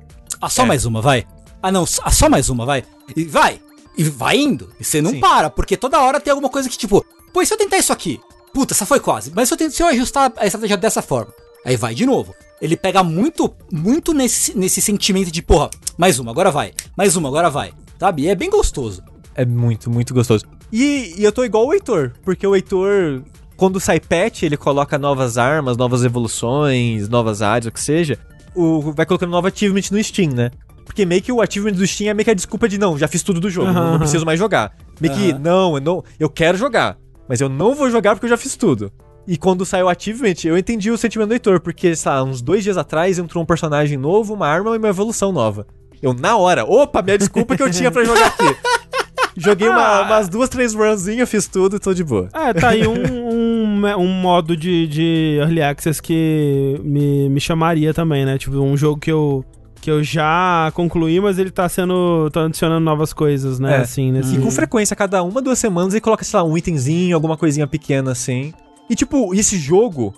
Ah, 0.42 0.50
só 0.50 0.64
É. 0.64 0.66
mais 0.66 0.84
uma, 0.86 1.00
vai. 1.00 1.28
Ah, 1.62 1.72
não, 1.72 1.86
ah, 2.02 2.10
só 2.12 2.28
mais 2.28 2.50
uma, 2.50 2.66
vai. 2.66 2.84
E 3.16 3.24
vai. 3.26 3.60
E 3.98 4.04
vai 4.04 4.38
indo. 4.38 4.70
E 4.80 4.84
você 4.84 5.02
não 5.02 5.12
Sim. 5.12 5.20
para, 5.20 5.50
porque 5.50 5.76
toda 5.78 6.00
hora 6.00 6.20
tem 6.20 6.32
alguma 6.32 6.50
coisa 6.50 6.70
que 6.70 6.78
tipo, 6.78 7.06
pô, 7.34 7.42
e 7.42 7.46
se 7.46 7.54
eu 7.54 7.58
tentar 7.58 7.78
isso 7.78 7.92
aqui? 7.94 8.20
Puta, 8.54 8.74
essa 8.74 8.86
foi 8.86 9.00
quase. 9.00 9.32
Mas 9.36 9.48
se 9.48 9.54
eu, 9.54 9.58
tent- 9.58 9.72
se 9.72 9.82
eu 9.84 9.88
ajustar 9.88 10.32
a 10.38 10.46
estratégia 10.46 10.78
dessa 10.78 11.02
forma, 11.02 11.34
aí 11.66 11.76
vai 11.76 11.94
de 11.94 12.06
novo. 12.06 12.34
Ele 12.62 12.78
pega 12.78 13.04
muito, 13.04 13.52
muito 13.72 14.14
nesse, 14.14 14.58
nesse 14.58 14.82
sentimento 14.82 15.32
de, 15.32 15.42
porra, 15.42 15.70
mais 15.98 16.20
uma, 16.20 16.32
agora 16.32 16.52
vai. 16.52 16.74
Mais 16.96 17.16
uma, 17.16 17.28
agora 17.30 17.50
vai. 17.50 17.74
Sabe? 18.00 18.24
E 18.24 18.28
é 18.28 18.36
bem 18.36 18.50
gostoso. 18.50 19.04
É 19.36 19.46
muito, 19.46 19.90
muito 19.90 20.14
gostoso. 20.14 20.46
E, 20.72 21.16
e 21.18 21.24
eu 21.24 21.32
tô 21.32 21.44
igual 21.44 21.66
o 21.66 21.74
Heitor, 21.74 22.14
porque 22.24 22.46
o 22.46 22.56
Heitor, 22.56 23.24
quando 23.58 23.80
sai 23.80 24.00
patch, 24.00 24.44
ele 24.44 24.58
coloca 24.58 24.98
novas 24.98 25.38
armas, 25.38 25.76
novas 25.78 26.04
evoluções, 26.04 27.08
novas 27.10 27.42
áreas, 27.42 27.68
o 27.68 27.72
que 27.72 27.80
seja. 27.82 28.20
O, 28.54 28.92
vai 28.94 29.06
colocando 29.06 29.30
nova 29.32 29.48
achievement 29.48 29.84
no 29.92 30.04
Steam, 30.04 30.32
né? 30.32 30.52
Porque 30.86 31.06
meio 31.06 31.22
que 31.22 31.32
o 31.32 31.42
achievement 31.42 31.74
do 31.74 31.86
Steam 31.88 32.10
é 32.10 32.14
meio 32.14 32.26
que 32.26 32.32
a 32.32 32.34
desculpa 32.34 32.68
de 32.68 32.78
não, 32.78 32.98
já 32.98 33.08
fiz 33.08 33.24
tudo 33.24 33.40
do 33.40 33.50
jogo, 33.50 33.68
Aham, 33.70 33.82
não, 33.84 33.92
não 33.94 34.00
preciso 34.00 34.26
mais 34.26 34.38
jogar. 34.40 34.76
Meio 35.00 35.14
que, 35.14 35.34
não, 35.34 35.76
eu 35.76 35.82
não, 35.82 36.04
eu 36.20 36.30
quero 36.30 36.58
jogar, 36.58 36.98
mas 37.30 37.40
eu 37.42 37.48
não 37.50 37.74
vou 37.74 37.90
jogar 37.90 38.16
porque 38.16 38.26
eu 38.26 38.30
já 38.30 38.38
fiz 38.38 38.56
tudo. 38.56 38.92
E 39.28 39.38
quando 39.38 39.66
saiu 39.66 39.86
o 39.86 39.90
achievement, 39.90 40.34
eu 40.46 40.58
entendi 40.58 40.90
o 40.92 40.98
sentimento 40.98 41.30
do 41.30 41.34
Heitor, 41.34 41.60
porque, 41.62 41.96
sei 41.96 42.12
lá, 42.12 42.24
uns 42.24 42.42
dois 42.42 42.64
dias 42.64 42.78
atrás 42.78 43.20
entrou 43.20 43.44
um 43.44 43.46
personagem 43.46 43.98
novo, 43.98 44.34
uma 44.34 44.48
arma 44.48 44.74
e 44.76 44.78
uma 44.78 44.90
evolução 44.90 45.32
nova. 45.32 45.66
Eu, 46.02 46.14
na 46.14 46.36
hora, 46.36 46.66
opa, 46.66 47.02
minha 47.04 47.18
desculpa 47.18 47.56
que 47.56 47.62
eu 47.62 47.70
tinha 47.70 47.92
pra 47.92 48.04
jogar 48.04 48.28
aqui. 48.28 48.56
Joguei 49.38 49.70
uma- 49.70 50.00
Ah. 50.00 50.02
umas 50.04 50.28
duas, 50.28 50.50
três 50.50 50.74
runzinhas, 50.74 51.30
fiz 51.30 51.48
tudo 51.48 51.78
e 51.78 51.80
tô 51.80 51.94
de 51.94 52.04
boa. 52.04 52.28
É, 52.34 52.52
tá 52.54 52.70
aí 52.70 52.86
um, 52.86 52.94
um, 53.32 53.86
um 53.98 54.08
modo 54.08 54.58
de, 54.58 54.88
de 54.88 55.38
Early 55.40 55.62
Access 55.62 56.02
que 56.02 56.80
me, 56.84 57.30
me 57.30 57.40
chamaria 57.40 57.94
também, 57.94 58.26
né? 58.26 58.38
Tipo, 58.38 58.58
um 58.60 58.76
jogo 58.76 59.00
que 59.00 59.12
eu, 59.12 59.46
que 59.82 59.90
eu 59.92 60.04
já 60.04 60.72
concluí, 60.76 61.20
mas 61.20 61.40
ele 61.40 61.50
tá 61.52 61.68
sendo. 61.68 62.30
tá 62.32 62.46
adicionando 62.46 62.80
novas 62.86 63.12
coisas, 63.12 63.60
né? 63.60 63.78
É. 63.78 63.78
Assim, 63.82 64.12
nesse. 64.12 64.36
E 64.36 64.40
com 64.40 64.52
frequência, 64.52 64.96
cada 64.96 65.22
uma, 65.24 65.42
duas 65.42 65.58
semanas, 65.60 65.94
ele 65.94 66.02
coloca, 66.02 66.24
sei 66.24 66.38
lá, 66.40 66.44
um 66.46 66.58
itemzinho, 66.58 67.16
alguma 67.16 67.36
coisinha 67.36 67.66
pequena 67.68 68.12
assim. 68.12 68.54
E 68.90 68.96
tipo, 68.96 69.34
esse 69.34 69.58
jogo. 69.58 70.14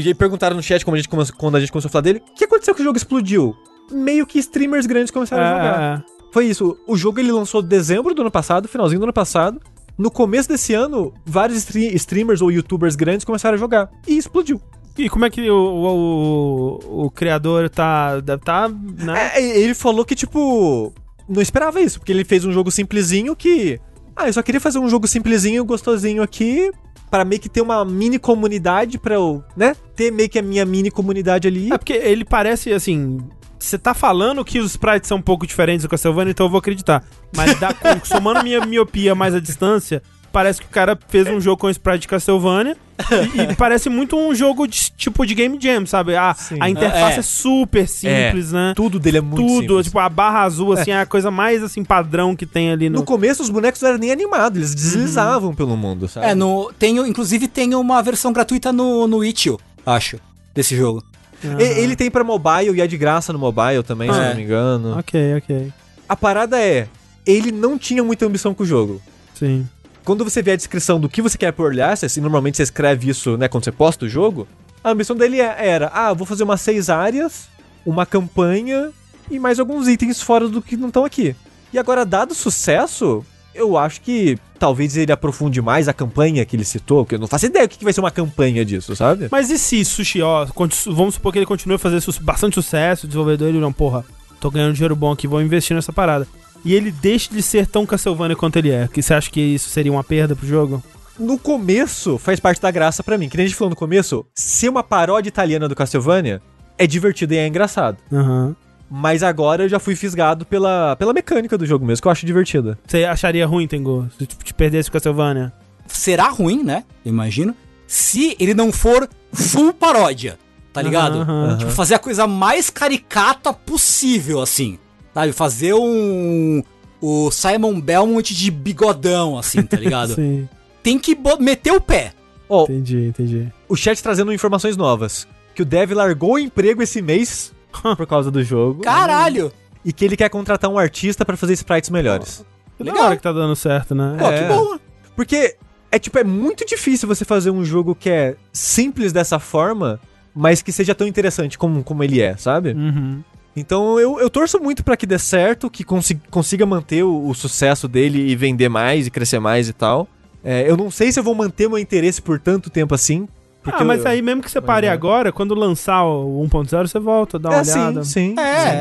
Jay 0.00 0.14
perguntaram 0.14 0.56
no 0.56 0.62
chat 0.62 0.84
como 0.84 0.96
a 0.96 0.98
gente 0.98 1.08
come- 1.08 1.24
quando 1.36 1.56
a 1.56 1.60
gente 1.60 1.72
começou 1.72 1.88
a 1.88 1.92
falar 1.92 2.02
dele: 2.02 2.22
o 2.30 2.34
que 2.34 2.44
aconteceu 2.44 2.74
que 2.74 2.80
o 2.82 2.84
jogo 2.84 2.96
explodiu? 2.96 3.56
Meio 3.90 4.26
que 4.26 4.38
streamers 4.38 4.84
grandes 4.84 5.10
começaram 5.12 5.44
a 5.44 5.48
jogar. 5.50 5.80
É, 5.80 5.94
é. 5.96 6.02
Foi 6.32 6.44
isso. 6.44 6.76
O 6.86 6.96
jogo 6.96 7.18
ele 7.20 7.30
lançou 7.32 7.62
em 7.62 7.66
dezembro 7.66 8.12
do 8.14 8.20
ano 8.22 8.30
passado, 8.30 8.68
finalzinho 8.68 8.98
do 9.00 9.04
ano 9.04 9.12
passado. 9.12 9.60
No 9.96 10.10
começo 10.10 10.48
desse 10.48 10.74
ano, 10.74 11.14
vários 11.24 11.58
stre- 11.58 11.94
streamers 11.94 12.42
ou 12.42 12.50
youtubers 12.50 12.94
grandes 12.96 13.24
começaram 13.24 13.54
a 13.54 13.58
jogar. 13.58 13.88
E 14.06 14.18
explodiu. 14.18 14.60
E 14.96 15.08
como 15.10 15.24
é 15.24 15.30
que 15.30 15.50
o, 15.50 15.54
o, 15.54 16.80
o, 16.82 17.04
o 17.06 17.10
criador 17.10 17.68
tá. 17.68 18.20
Tá. 18.44 18.68
Né? 18.68 19.32
É, 19.34 19.58
ele 19.58 19.74
falou 19.74 20.04
que, 20.04 20.14
tipo, 20.14 20.92
não 21.28 21.42
esperava 21.42 21.80
isso, 21.80 21.98
porque 21.98 22.12
ele 22.12 22.24
fez 22.24 22.44
um 22.44 22.52
jogo 22.52 22.70
simplesinho 22.70 23.34
que. 23.36 23.80
Ah, 24.14 24.28
eu 24.28 24.32
só 24.32 24.42
queria 24.42 24.60
fazer 24.60 24.78
um 24.78 24.88
jogo 24.88 25.06
simplesinho, 25.06 25.64
gostosinho 25.64 26.22
aqui, 26.22 26.70
para 27.10 27.24
meio 27.24 27.40
que 27.40 27.48
ter 27.50 27.60
uma 27.60 27.84
mini 27.84 28.18
comunidade 28.18 28.98
pra 28.98 29.14
eu, 29.16 29.44
né? 29.54 29.76
Ter 29.94 30.10
meio 30.10 30.28
que 30.28 30.38
a 30.38 30.42
minha 30.42 30.64
mini 30.64 30.90
comunidade 30.90 31.46
ali. 31.46 31.70
É 31.72 31.76
porque 31.76 31.92
ele 31.92 32.24
parece 32.24 32.72
assim. 32.72 33.18
Você 33.58 33.78
tá 33.78 33.94
falando 33.94 34.44
que 34.44 34.58
os 34.58 34.72
sprites 34.72 35.08
são 35.08 35.18
um 35.18 35.22
pouco 35.22 35.46
diferentes 35.46 35.82
do 35.82 35.88
Castlevania, 35.88 36.30
então 36.30 36.46
eu 36.46 36.50
vou 36.50 36.58
acreditar. 36.58 37.04
Mas 37.34 37.54
com- 37.54 38.04
somando 38.04 38.42
minha 38.42 38.64
miopia 38.64 39.14
mais 39.14 39.34
a 39.34 39.40
distância, 39.40 40.02
parece 40.36 40.60
que 40.60 40.66
o 40.66 40.70
cara 40.70 40.98
fez 41.08 41.26
um 41.28 41.40
jogo 41.40 41.56
com 41.56 41.70
sprite 41.70 42.02
de 42.02 42.08
Castlevania. 42.08 42.76
e, 43.34 43.52
e 43.52 43.56
parece 43.56 43.88
muito 43.88 44.18
um 44.18 44.34
jogo 44.34 44.66
de, 44.66 44.90
tipo 44.94 45.24
de 45.24 45.34
Game 45.34 45.58
Jam, 45.58 45.86
sabe? 45.86 46.14
A, 46.14 46.34
Sim. 46.34 46.58
a 46.60 46.68
interface 46.68 47.16
é. 47.16 47.20
É. 47.20 47.22
super 47.22 47.88
simples, 47.88 48.52
né? 48.52 48.74
Tudo 48.76 48.98
dele 48.98 49.16
é 49.16 49.20
muito 49.22 49.36
Tudo, 49.40 49.60
simples. 49.60 49.86
tipo, 49.86 49.98
a 49.98 50.10
barra 50.10 50.42
azul, 50.42 50.74
assim, 50.74 50.90
é 50.90 51.00
a 51.00 51.06
coisa 51.06 51.30
mais, 51.30 51.62
assim, 51.62 51.82
padrão 51.82 52.36
que 52.36 52.44
tem 52.44 52.70
ali 52.70 52.90
no... 52.90 52.98
No 52.98 53.04
começo 53.06 53.42
os 53.42 53.48
bonecos 53.48 53.80
não 53.80 53.88
eram 53.88 53.98
nem 53.98 54.12
animados, 54.12 54.58
eles 54.58 54.74
deslizavam 54.74 55.54
pelo 55.54 55.74
mundo, 55.74 56.06
sabe? 56.06 56.26
É, 56.26 56.34
no, 56.34 56.70
tem, 56.78 56.98
inclusive 56.98 57.48
tem 57.48 57.74
uma 57.74 58.02
versão 58.02 58.30
gratuita 58.30 58.70
no, 58.70 59.06
no 59.06 59.24
Itch.io, 59.24 59.58
acho, 59.86 60.18
desse 60.54 60.76
jogo. 60.76 61.02
E- 61.42 61.62
Ele 61.80 61.96
tem 61.96 62.10
pra 62.10 62.22
mobile 62.22 62.76
e 62.76 62.80
é 62.82 62.86
de 62.86 62.98
graça 62.98 63.32
no 63.32 63.38
mobile 63.38 63.82
também, 63.82 64.12
se 64.12 64.18
Ah, 64.18 64.22
eu 64.22 64.24
é. 64.24 64.28
não 64.28 64.36
me 64.36 64.42
engano. 64.42 64.98
Ok, 64.98 65.36
ok. 65.38 65.72
A 66.06 66.14
parada 66.16 66.60
é, 66.60 66.88
ele 67.26 67.50
não 67.50 67.78
tinha 67.78 68.04
muita 68.04 68.26
ambição 68.26 68.52
com 68.52 68.62
o 68.62 68.66
jogo. 68.66 69.00
Sim. 69.34 69.68
Quando 70.06 70.22
você 70.22 70.40
vê 70.40 70.52
a 70.52 70.56
descrição 70.56 71.00
do 71.00 71.08
que 71.08 71.20
você 71.20 71.36
quer 71.36 71.50
por 71.52 71.78
Access, 71.80 72.16
e 72.16 72.22
normalmente 72.22 72.56
você 72.56 72.62
escreve 72.62 73.10
isso, 73.10 73.36
né, 73.36 73.48
quando 73.48 73.64
você 73.64 73.72
posta 73.72 74.04
o 74.04 74.08
jogo, 74.08 74.46
a 74.84 74.90
ambição 74.90 75.16
dele 75.16 75.40
é- 75.40 75.56
era, 75.58 75.90
ah, 75.92 76.14
vou 76.14 76.24
fazer 76.24 76.44
umas 76.44 76.60
seis 76.60 76.88
áreas, 76.88 77.48
uma 77.84 78.06
campanha 78.06 78.92
e 79.28 79.40
mais 79.40 79.58
alguns 79.58 79.88
itens 79.88 80.22
fora 80.22 80.48
do 80.48 80.62
que 80.62 80.76
não 80.76 80.86
estão 80.88 81.04
aqui. 81.04 81.34
E 81.72 81.78
agora, 81.78 82.06
dado 82.06 82.30
o 82.30 82.34
sucesso, 82.36 83.26
eu 83.52 83.76
acho 83.76 84.00
que 84.00 84.38
talvez 84.60 84.96
ele 84.96 85.10
aprofunde 85.10 85.60
mais 85.60 85.88
a 85.88 85.92
campanha 85.92 86.44
que 86.44 86.54
ele 86.54 86.64
citou, 86.64 87.04
porque 87.04 87.16
eu 87.16 87.18
não 87.18 87.26
faço 87.26 87.46
ideia 87.46 87.66
do 87.66 87.70
que 87.72 87.78
que 87.78 87.84
vai 87.84 87.92
ser 87.92 87.98
uma 87.98 88.12
campanha 88.12 88.64
disso, 88.64 88.94
sabe? 88.94 89.26
Mas 89.28 89.50
e 89.50 89.58
se 89.58 89.84
Sushi, 89.84 90.22
ó, 90.22 90.46
vamos 90.86 91.14
supor 91.14 91.32
que 91.32 91.40
ele 91.40 91.46
continue 91.46 91.74
a 91.74 91.78
fazer 91.80 92.00
bastante 92.20 92.54
sucesso, 92.54 93.06
o 93.06 93.08
desenvolvedor 93.08 93.48
ele 93.48 93.58
não, 93.58 93.72
porra, 93.72 94.04
tô 94.40 94.52
ganhando 94.52 94.72
dinheiro 94.72 94.94
bom 94.94 95.10
aqui, 95.10 95.26
vou 95.26 95.42
investir 95.42 95.74
nessa 95.74 95.92
parada. 95.92 96.28
E 96.66 96.74
ele 96.74 96.90
deixa 96.90 97.32
de 97.32 97.40
ser 97.42 97.66
tão 97.66 97.86
Castlevania 97.86 98.34
quanto 98.34 98.56
ele 98.56 98.70
é. 98.70 98.88
Que 98.92 99.00
você 99.00 99.14
acha 99.14 99.30
que 99.30 99.40
isso 99.40 99.70
seria 99.70 99.92
uma 99.92 100.02
perda 100.02 100.34
pro 100.34 100.46
jogo? 100.46 100.82
No 101.18 101.38
começo, 101.38 102.18
faz 102.18 102.40
parte 102.40 102.60
da 102.60 102.70
graça 102.72 103.02
pra 103.04 103.16
mim. 103.16 103.28
Que 103.28 103.36
nem 103.36 103.44
a 103.46 103.48
gente 103.48 103.56
falou 103.56 103.70
no 103.70 103.76
começo, 103.76 104.26
ser 104.34 104.68
uma 104.68 104.82
paródia 104.82 105.28
italiana 105.28 105.68
do 105.68 105.76
Castlevania 105.76 106.42
é 106.76 106.86
divertido 106.86 107.34
e 107.34 107.36
é 107.38 107.46
engraçado. 107.46 107.98
Aham. 108.12 108.56
Mas 108.90 109.22
agora 109.22 109.64
eu 109.64 109.68
já 109.68 109.78
fui 109.78 109.96
fisgado 109.96 110.44
pela, 110.44 110.94
pela 110.96 111.12
mecânica 111.12 111.56
do 111.56 111.66
jogo 111.66 111.86
mesmo, 111.86 112.02
que 112.02 112.08
eu 112.08 112.12
acho 112.12 112.26
divertida. 112.26 112.78
Você 112.86 113.04
acharia 113.04 113.46
ruim, 113.46 113.66
Tengu, 113.66 114.08
se 114.18 114.26
te 114.26 114.52
perdesse 114.54 114.88
o 114.88 114.92
Castlevania? 114.92 115.52
Será 115.86 116.28
ruim, 116.28 116.62
né? 116.64 116.84
Eu 117.04 117.12
imagino. 117.12 117.54
Se 117.86 118.36
ele 118.40 118.54
não 118.54 118.72
for 118.72 119.08
full 119.32 119.72
paródia, 119.72 120.36
tá 120.72 120.82
ligado? 120.82 121.18
Aham, 121.20 121.56
Tipo, 121.58 121.70
fazer 121.70 121.94
a 121.94 121.98
coisa 121.98 122.26
mais 122.26 122.70
caricata 122.70 123.52
possível, 123.52 124.40
assim. 124.40 124.78
Sabe? 125.16 125.32
Fazer 125.32 125.72
um. 125.72 126.62
O 127.00 127.30
Simon 127.30 127.80
Belmont 127.80 128.34
de 128.34 128.50
bigodão, 128.50 129.38
assim, 129.38 129.62
tá 129.62 129.76
ligado? 129.78 130.12
Sim, 130.16 130.46
Tem 130.82 130.98
que 130.98 131.16
meter 131.40 131.72
o 131.72 131.80
pé. 131.80 132.12
Ó, 132.48 132.64
entendi, 132.64 133.06
entendi. 133.08 133.48
o 133.66 133.74
chat 133.74 134.02
trazendo 134.02 134.30
informações 134.32 134.76
novas. 134.76 135.26
Que 135.54 135.62
o 135.62 135.64
Dev 135.64 135.92
largou 135.92 136.34
o 136.34 136.38
emprego 136.38 136.82
esse 136.82 137.00
mês 137.00 137.50
por 137.96 138.06
causa 138.06 138.30
do 138.30 138.42
jogo. 138.44 138.82
Caralho! 138.82 139.50
E 139.84 139.90
que 139.92 140.04
ele 140.04 140.16
quer 140.18 140.28
contratar 140.28 140.70
um 140.70 140.78
artista 140.78 141.24
pra 141.24 141.34
fazer 141.36 141.54
sprites 141.54 141.88
melhores. 141.88 142.44
Que 142.76 142.84
da 142.84 142.92
Legal. 142.92 143.16
que 143.16 143.22
tá 143.22 143.32
dando 143.32 143.56
certo, 143.56 143.94
né? 143.94 144.16
Pô, 144.18 144.26
É. 144.26 144.38
que 144.42 144.48
bom. 144.48 144.78
Porque 145.14 145.56
é 145.90 145.98
tipo, 145.98 146.18
é 146.18 146.24
muito 146.24 146.66
difícil 146.66 147.08
você 147.08 147.24
fazer 147.24 147.50
um 147.50 147.64
jogo 147.64 147.94
que 147.94 148.10
é 148.10 148.36
simples 148.52 149.12
dessa 149.14 149.38
forma, 149.38 149.98
mas 150.34 150.60
que 150.60 150.70
seja 150.72 150.94
tão 150.94 151.06
interessante 151.06 151.56
como, 151.56 151.82
como 151.82 152.04
ele 152.04 152.20
é, 152.20 152.36
sabe? 152.36 152.72
Uhum. 152.72 153.22
Então 153.56 153.98
eu, 153.98 154.20
eu 154.20 154.28
torço 154.28 154.60
muito 154.60 154.84
pra 154.84 154.96
que 154.96 155.06
dê 155.06 155.18
certo, 155.18 155.70
que 155.70 155.82
consi- 155.82 156.20
consiga 156.30 156.66
manter 156.66 157.02
o, 157.04 157.28
o 157.28 157.34
sucesso 157.34 157.88
dele 157.88 158.30
e 158.30 158.36
vender 158.36 158.68
mais 158.68 159.06
e 159.06 159.10
crescer 159.10 159.38
mais 159.40 159.68
e 159.68 159.72
tal. 159.72 160.06
É, 160.44 160.68
eu 160.70 160.76
não 160.76 160.90
sei 160.90 161.10
se 161.10 161.18
eu 161.18 161.24
vou 161.24 161.34
manter 161.34 161.68
meu 161.68 161.78
interesse 161.78 162.20
por 162.20 162.38
tanto 162.38 162.68
tempo 162.70 162.94
assim. 162.94 163.26
porque 163.62 163.82
Ah, 163.82 163.84
mas 163.84 164.02
eu- 164.04 164.08
aí 164.10 164.20
mesmo 164.22 164.42
que 164.42 164.50
você 164.50 164.60
pare 164.60 164.86
é. 164.86 164.90
agora, 164.90 165.32
quando 165.32 165.54
lançar 165.54 166.04
o 166.04 166.40
1.0, 166.46 166.86
você 166.86 166.98
volta, 166.98 167.38
dá 167.38 167.48
uma 167.48 167.56
É, 167.58 167.62
olhada. 167.62 168.04
sim, 168.04 168.34
sim. 168.34 168.40
É, 168.40 168.42
é, 168.42 168.72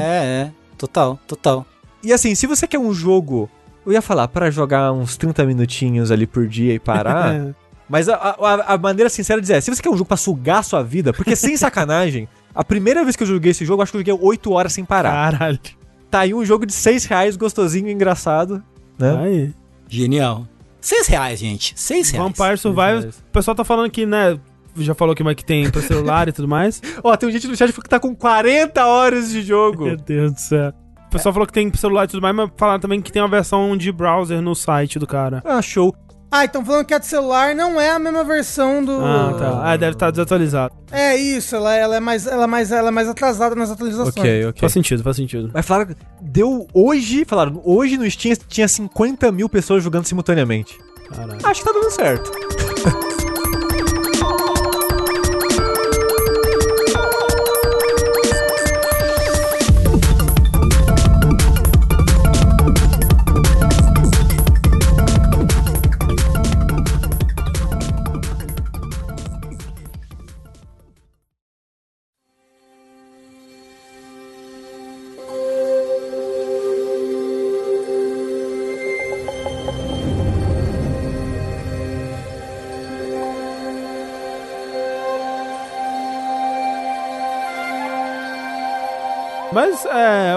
é. 0.47 0.52
Total, 0.77 1.18
total. 1.26 1.65
E 2.03 2.11
assim, 2.14 2.35
se 2.35 2.45
você 2.45 2.68
quer 2.68 2.77
um 2.77 2.93
jogo, 2.93 3.49
eu 3.85 3.93
ia 3.93 4.02
falar, 4.02 4.27
pra 4.27 4.52
jogar 4.52 4.91
uns 4.91 5.15
30 5.18 5.43
minutinhos 5.45 6.11
ali 6.11 6.27
por 6.27 6.45
dia 6.47 6.73
e 6.73 6.80
parar. 6.80 7.34
É. 7.52 7.65
Mas 7.88 8.10
a, 8.10 8.15
a, 8.15 8.73
a 8.73 8.77
maneira 8.80 9.10
sincera 9.11 9.39
de 9.39 9.43
dizer 9.43 9.57
é, 9.57 9.61
se 9.61 9.69
você 9.73 9.80
quer 9.81 9.89
um 9.89 9.93
jogo 9.97 10.07
pra 10.07 10.18
sugar 10.18 10.57
a 10.57 10.64
sua 10.64 10.81
vida, 10.84 11.14
porque 11.14 11.35
sem 11.35 11.56
sacanagem, 11.57 12.27
a 12.56 12.64
primeira 12.64 13.03
vez 13.03 13.15
que 13.15 13.23
eu 13.23 13.27
joguei 13.27 13.52
esse 13.52 13.65
jogo, 13.65 13.84
acho 13.84 13.91
que 13.91 13.98
eu 13.98 14.02
joguei 14.02 14.27
8 14.27 14.52
horas 14.52 14.73
sem 14.73 14.86
parar. 14.86 15.11
Caralho. 15.11 15.60
Tá 16.10 16.22
aí 16.22 16.34
um 16.34 16.45
jogo 16.45 16.65
de 16.65 16.73
6 16.73 17.06
reais, 17.06 17.36
gostosinho, 17.36 17.90
engraçado, 17.90 18.64
né? 18.98 19.18
Aí. 19.22 19.53
Genial. 19.88 20.48
Seis 20.86 21.07
reais, 21.07 21.40
gente. 21.40 21.73
Seis 21.76 22.11
reais. 22.11 22.23
Vampire 22.23 22.57
Survivors. 22.60 23.18
O 23.18 23.32
pessoal 23.32 23.56
tá 23.56 23.64
falando 23.64 23.90
que, 23.90 24.06
né? 24.06 24.40
Já 24.77 24.94
falou 24.94 25.15
que, 25.15 25.36
que 25.36 25.44
tem 25.44 25.68
pra 25.68 25.82
celular 25.82 26.27
e 26.27 26.32
tudo 26.32 26.48
mais. 26.48 26.80
Ó, 27.03 27.15
tem 27.18 27.32
gente 27.32 27.48
no 27.48 27.56
chat 27.56 27.73
que 27.73 27.90
tá 27.90 27.99
com 27.99 28.15
40 28.15 28.86
horas 28.86 29.32
de 29.32 29.41
jogo. 29.41 29.86
Meu 29.86 29.98
Deus 29.98 30.34
do 30.34 30.40
céu. 30.40 30.73
O 31.07 31.10
pessoal 31.10 31.34
falou 31.34 31.48
que 31.48 31.53
tem 31.53 31.72
pra 31.72 31.80
celular 31.80 32.03
e 32.03 32.07
tudo 32.10 32.22
mais, 32.22 32.36
mas 32.36 32.52
falaram 32.56 32.80
também 32.80 33.02
que 33.02 33.11
tem 33.11 33.19
uma 33.19 33.27
versão 33.27 33.76
de 33.76 33.91
browser 33.91 34.41
no 34.41 34.53
site 34.53 34.99
do 34.99 35.07
cara. 35.07 35.41
Ah, 35.44 35.60
show. 35.60 35.95
Ah, 36.31 36.43
então 36.43 36.65
falando 36.65 36.85
que 36.85 36.93
a 36.93 36.97
de 36.99 37.06
celular 37.06 37.56
não 37.56 37.80
é 37.80 37.91
a 37.91 37.99
mesma 37.99 38.23
versão 38.23 38.84
do. 38.84 38.99
Ah, 39.03 39.35
tá. 39.38 39.61
Ah, 39.72 39.77
deve 39.77 39.93
estar 39.93 40.11
desatualizado. 40.11 40.73
É 40.91 41.15
isso, 41.15 41.56
ela, 41.56 41.76
ela 41.76 41.95
é 41.95 41.99
mais, 41.99 42.27
ela, 42.27 42.43
é 42.43 42.47
mais, 42.47 42.72
ela 42.72 42.88
é 42.89 42.91
mais 42.91 43.07
atrasada 43.07 43.56
nas 43.56 43.72
atualizações. 43.72 44.15
Ok, 44.18 44.45
ok. 44.47 44.60
Faz 44.60 44.73
sentido, 44.73 45.03
faz 45.03 45.15
sentido. 45.15 45.49
Mas 45.53 45.65
falaram, 45.65 45.95
deu 46.22 46.68
hoje, 46.73 47.23
falaram, 47.26 47.61
hoje 47.64 47.97
no 47.97 48.10
Steam 48.10 48.35
tinha 48.47 48.68
50 48.68 49.31
mil 49.31 49.47
pessoas 49.47 49.84
jogando 49.84 50.06
simultaneamente. 50.06 50.77
Caralho. 51.14 51.39
Acho 51.43 51.61
que 51.61 51.68
tá 51.68 51.80
dando 51.80 51.91
certo. 51.91 52.31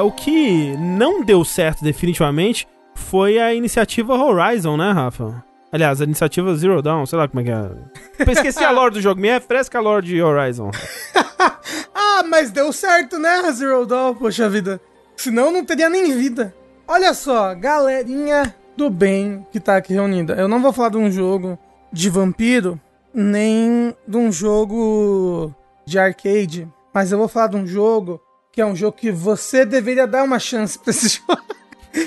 O 0.09 0.13
que 0.13 0.75
não 0.79 1.23
deu 1.23 1.45
certo 1.45 1.85
definitivamente 1.85 2.67
foi 2.95 3.39
a 3.39 3.53
iniciativa 3.53 4.15
Horizon, 4.15 4.75
né, 4.79 4.91
Rafa? 4.91 5.45
Aliás, 5.71 6.01
a 6.01 6.05
iniciativa 6.05 6.57
Zero 6.57 6.81
Dawn, 6.81 7.05
sei 7.05 7.19
lá 7.19 7.29
como 7.29 7.41
é 7.41 7.45
que 7.45 7.51
é. 7.51 8.33
Esqueci 8.33 8.65
a 8.65 8.71
lore 8.71 8.95
do 8.95 9.03
jogo, 9.03 9.21
me 9.21 9.29
refresca 9.29 9.77
a 9.77 9.83
lore 9.83 10.07
de 10.07 10.23
Horizon. 10.23 10.71
Ah, 12.01 12.23
mas 12.25 12.51
deu 12.51 12.73
certo, 12.73 13.19
né, 13.19 13.53
Zero 13.53 13.85
Dawn, 13.85 14.15
poxa 14.15 14.49
vida. 14.49 14.81
Senão 15.17 15.53
não 15.53 15.65
teria 15.65 15.89
nem 15.89 16.17
vida. 16.17 16.55
Olha 16.87 17.13
só, 17.13 17.55
galerinha 17.55 18.55
do 18.77 18.89
bem 18.89 19.47
que 19.53 19.61
tá 19.61 19.77
aqui 19.77 19.93
reunida. 19.93 20.35
Eu 20.35 20.49
não 20.49 20.61
vou 20.61 20.73
falar 20.73 20.89
de 20.89 20.97
um 20.97 21.11
jogo 21.11 21.57
de 21.93 22.09
vampiro, 22.09 22.81
nem 23.13 23.95
de 24.07 24.17
um 24.17 24.33
jogo 24.33 25.55
de 25.85 25.99
arcade, 25.99 26.69
mas 26.95 27.13
eu 27.13 27.19
vou 27.19 27.29
falar 27.29 27.49
de 27.49 27.57
um 27.57 27.67
jogo 27.67 28.21
que 28.59 28.63
é 28.63 28.67
um 28.67 28.75
jogo 28.75 28.97
que 28.97 29.13
você 29.13 29.65
deveria 29.65 30.05
dar 30.05 30.25
uma 30.25 30.41
chance 30.41 30.77
pra 30.77 30.91
esse 30.91 31.21
jogo. 31.25 31.41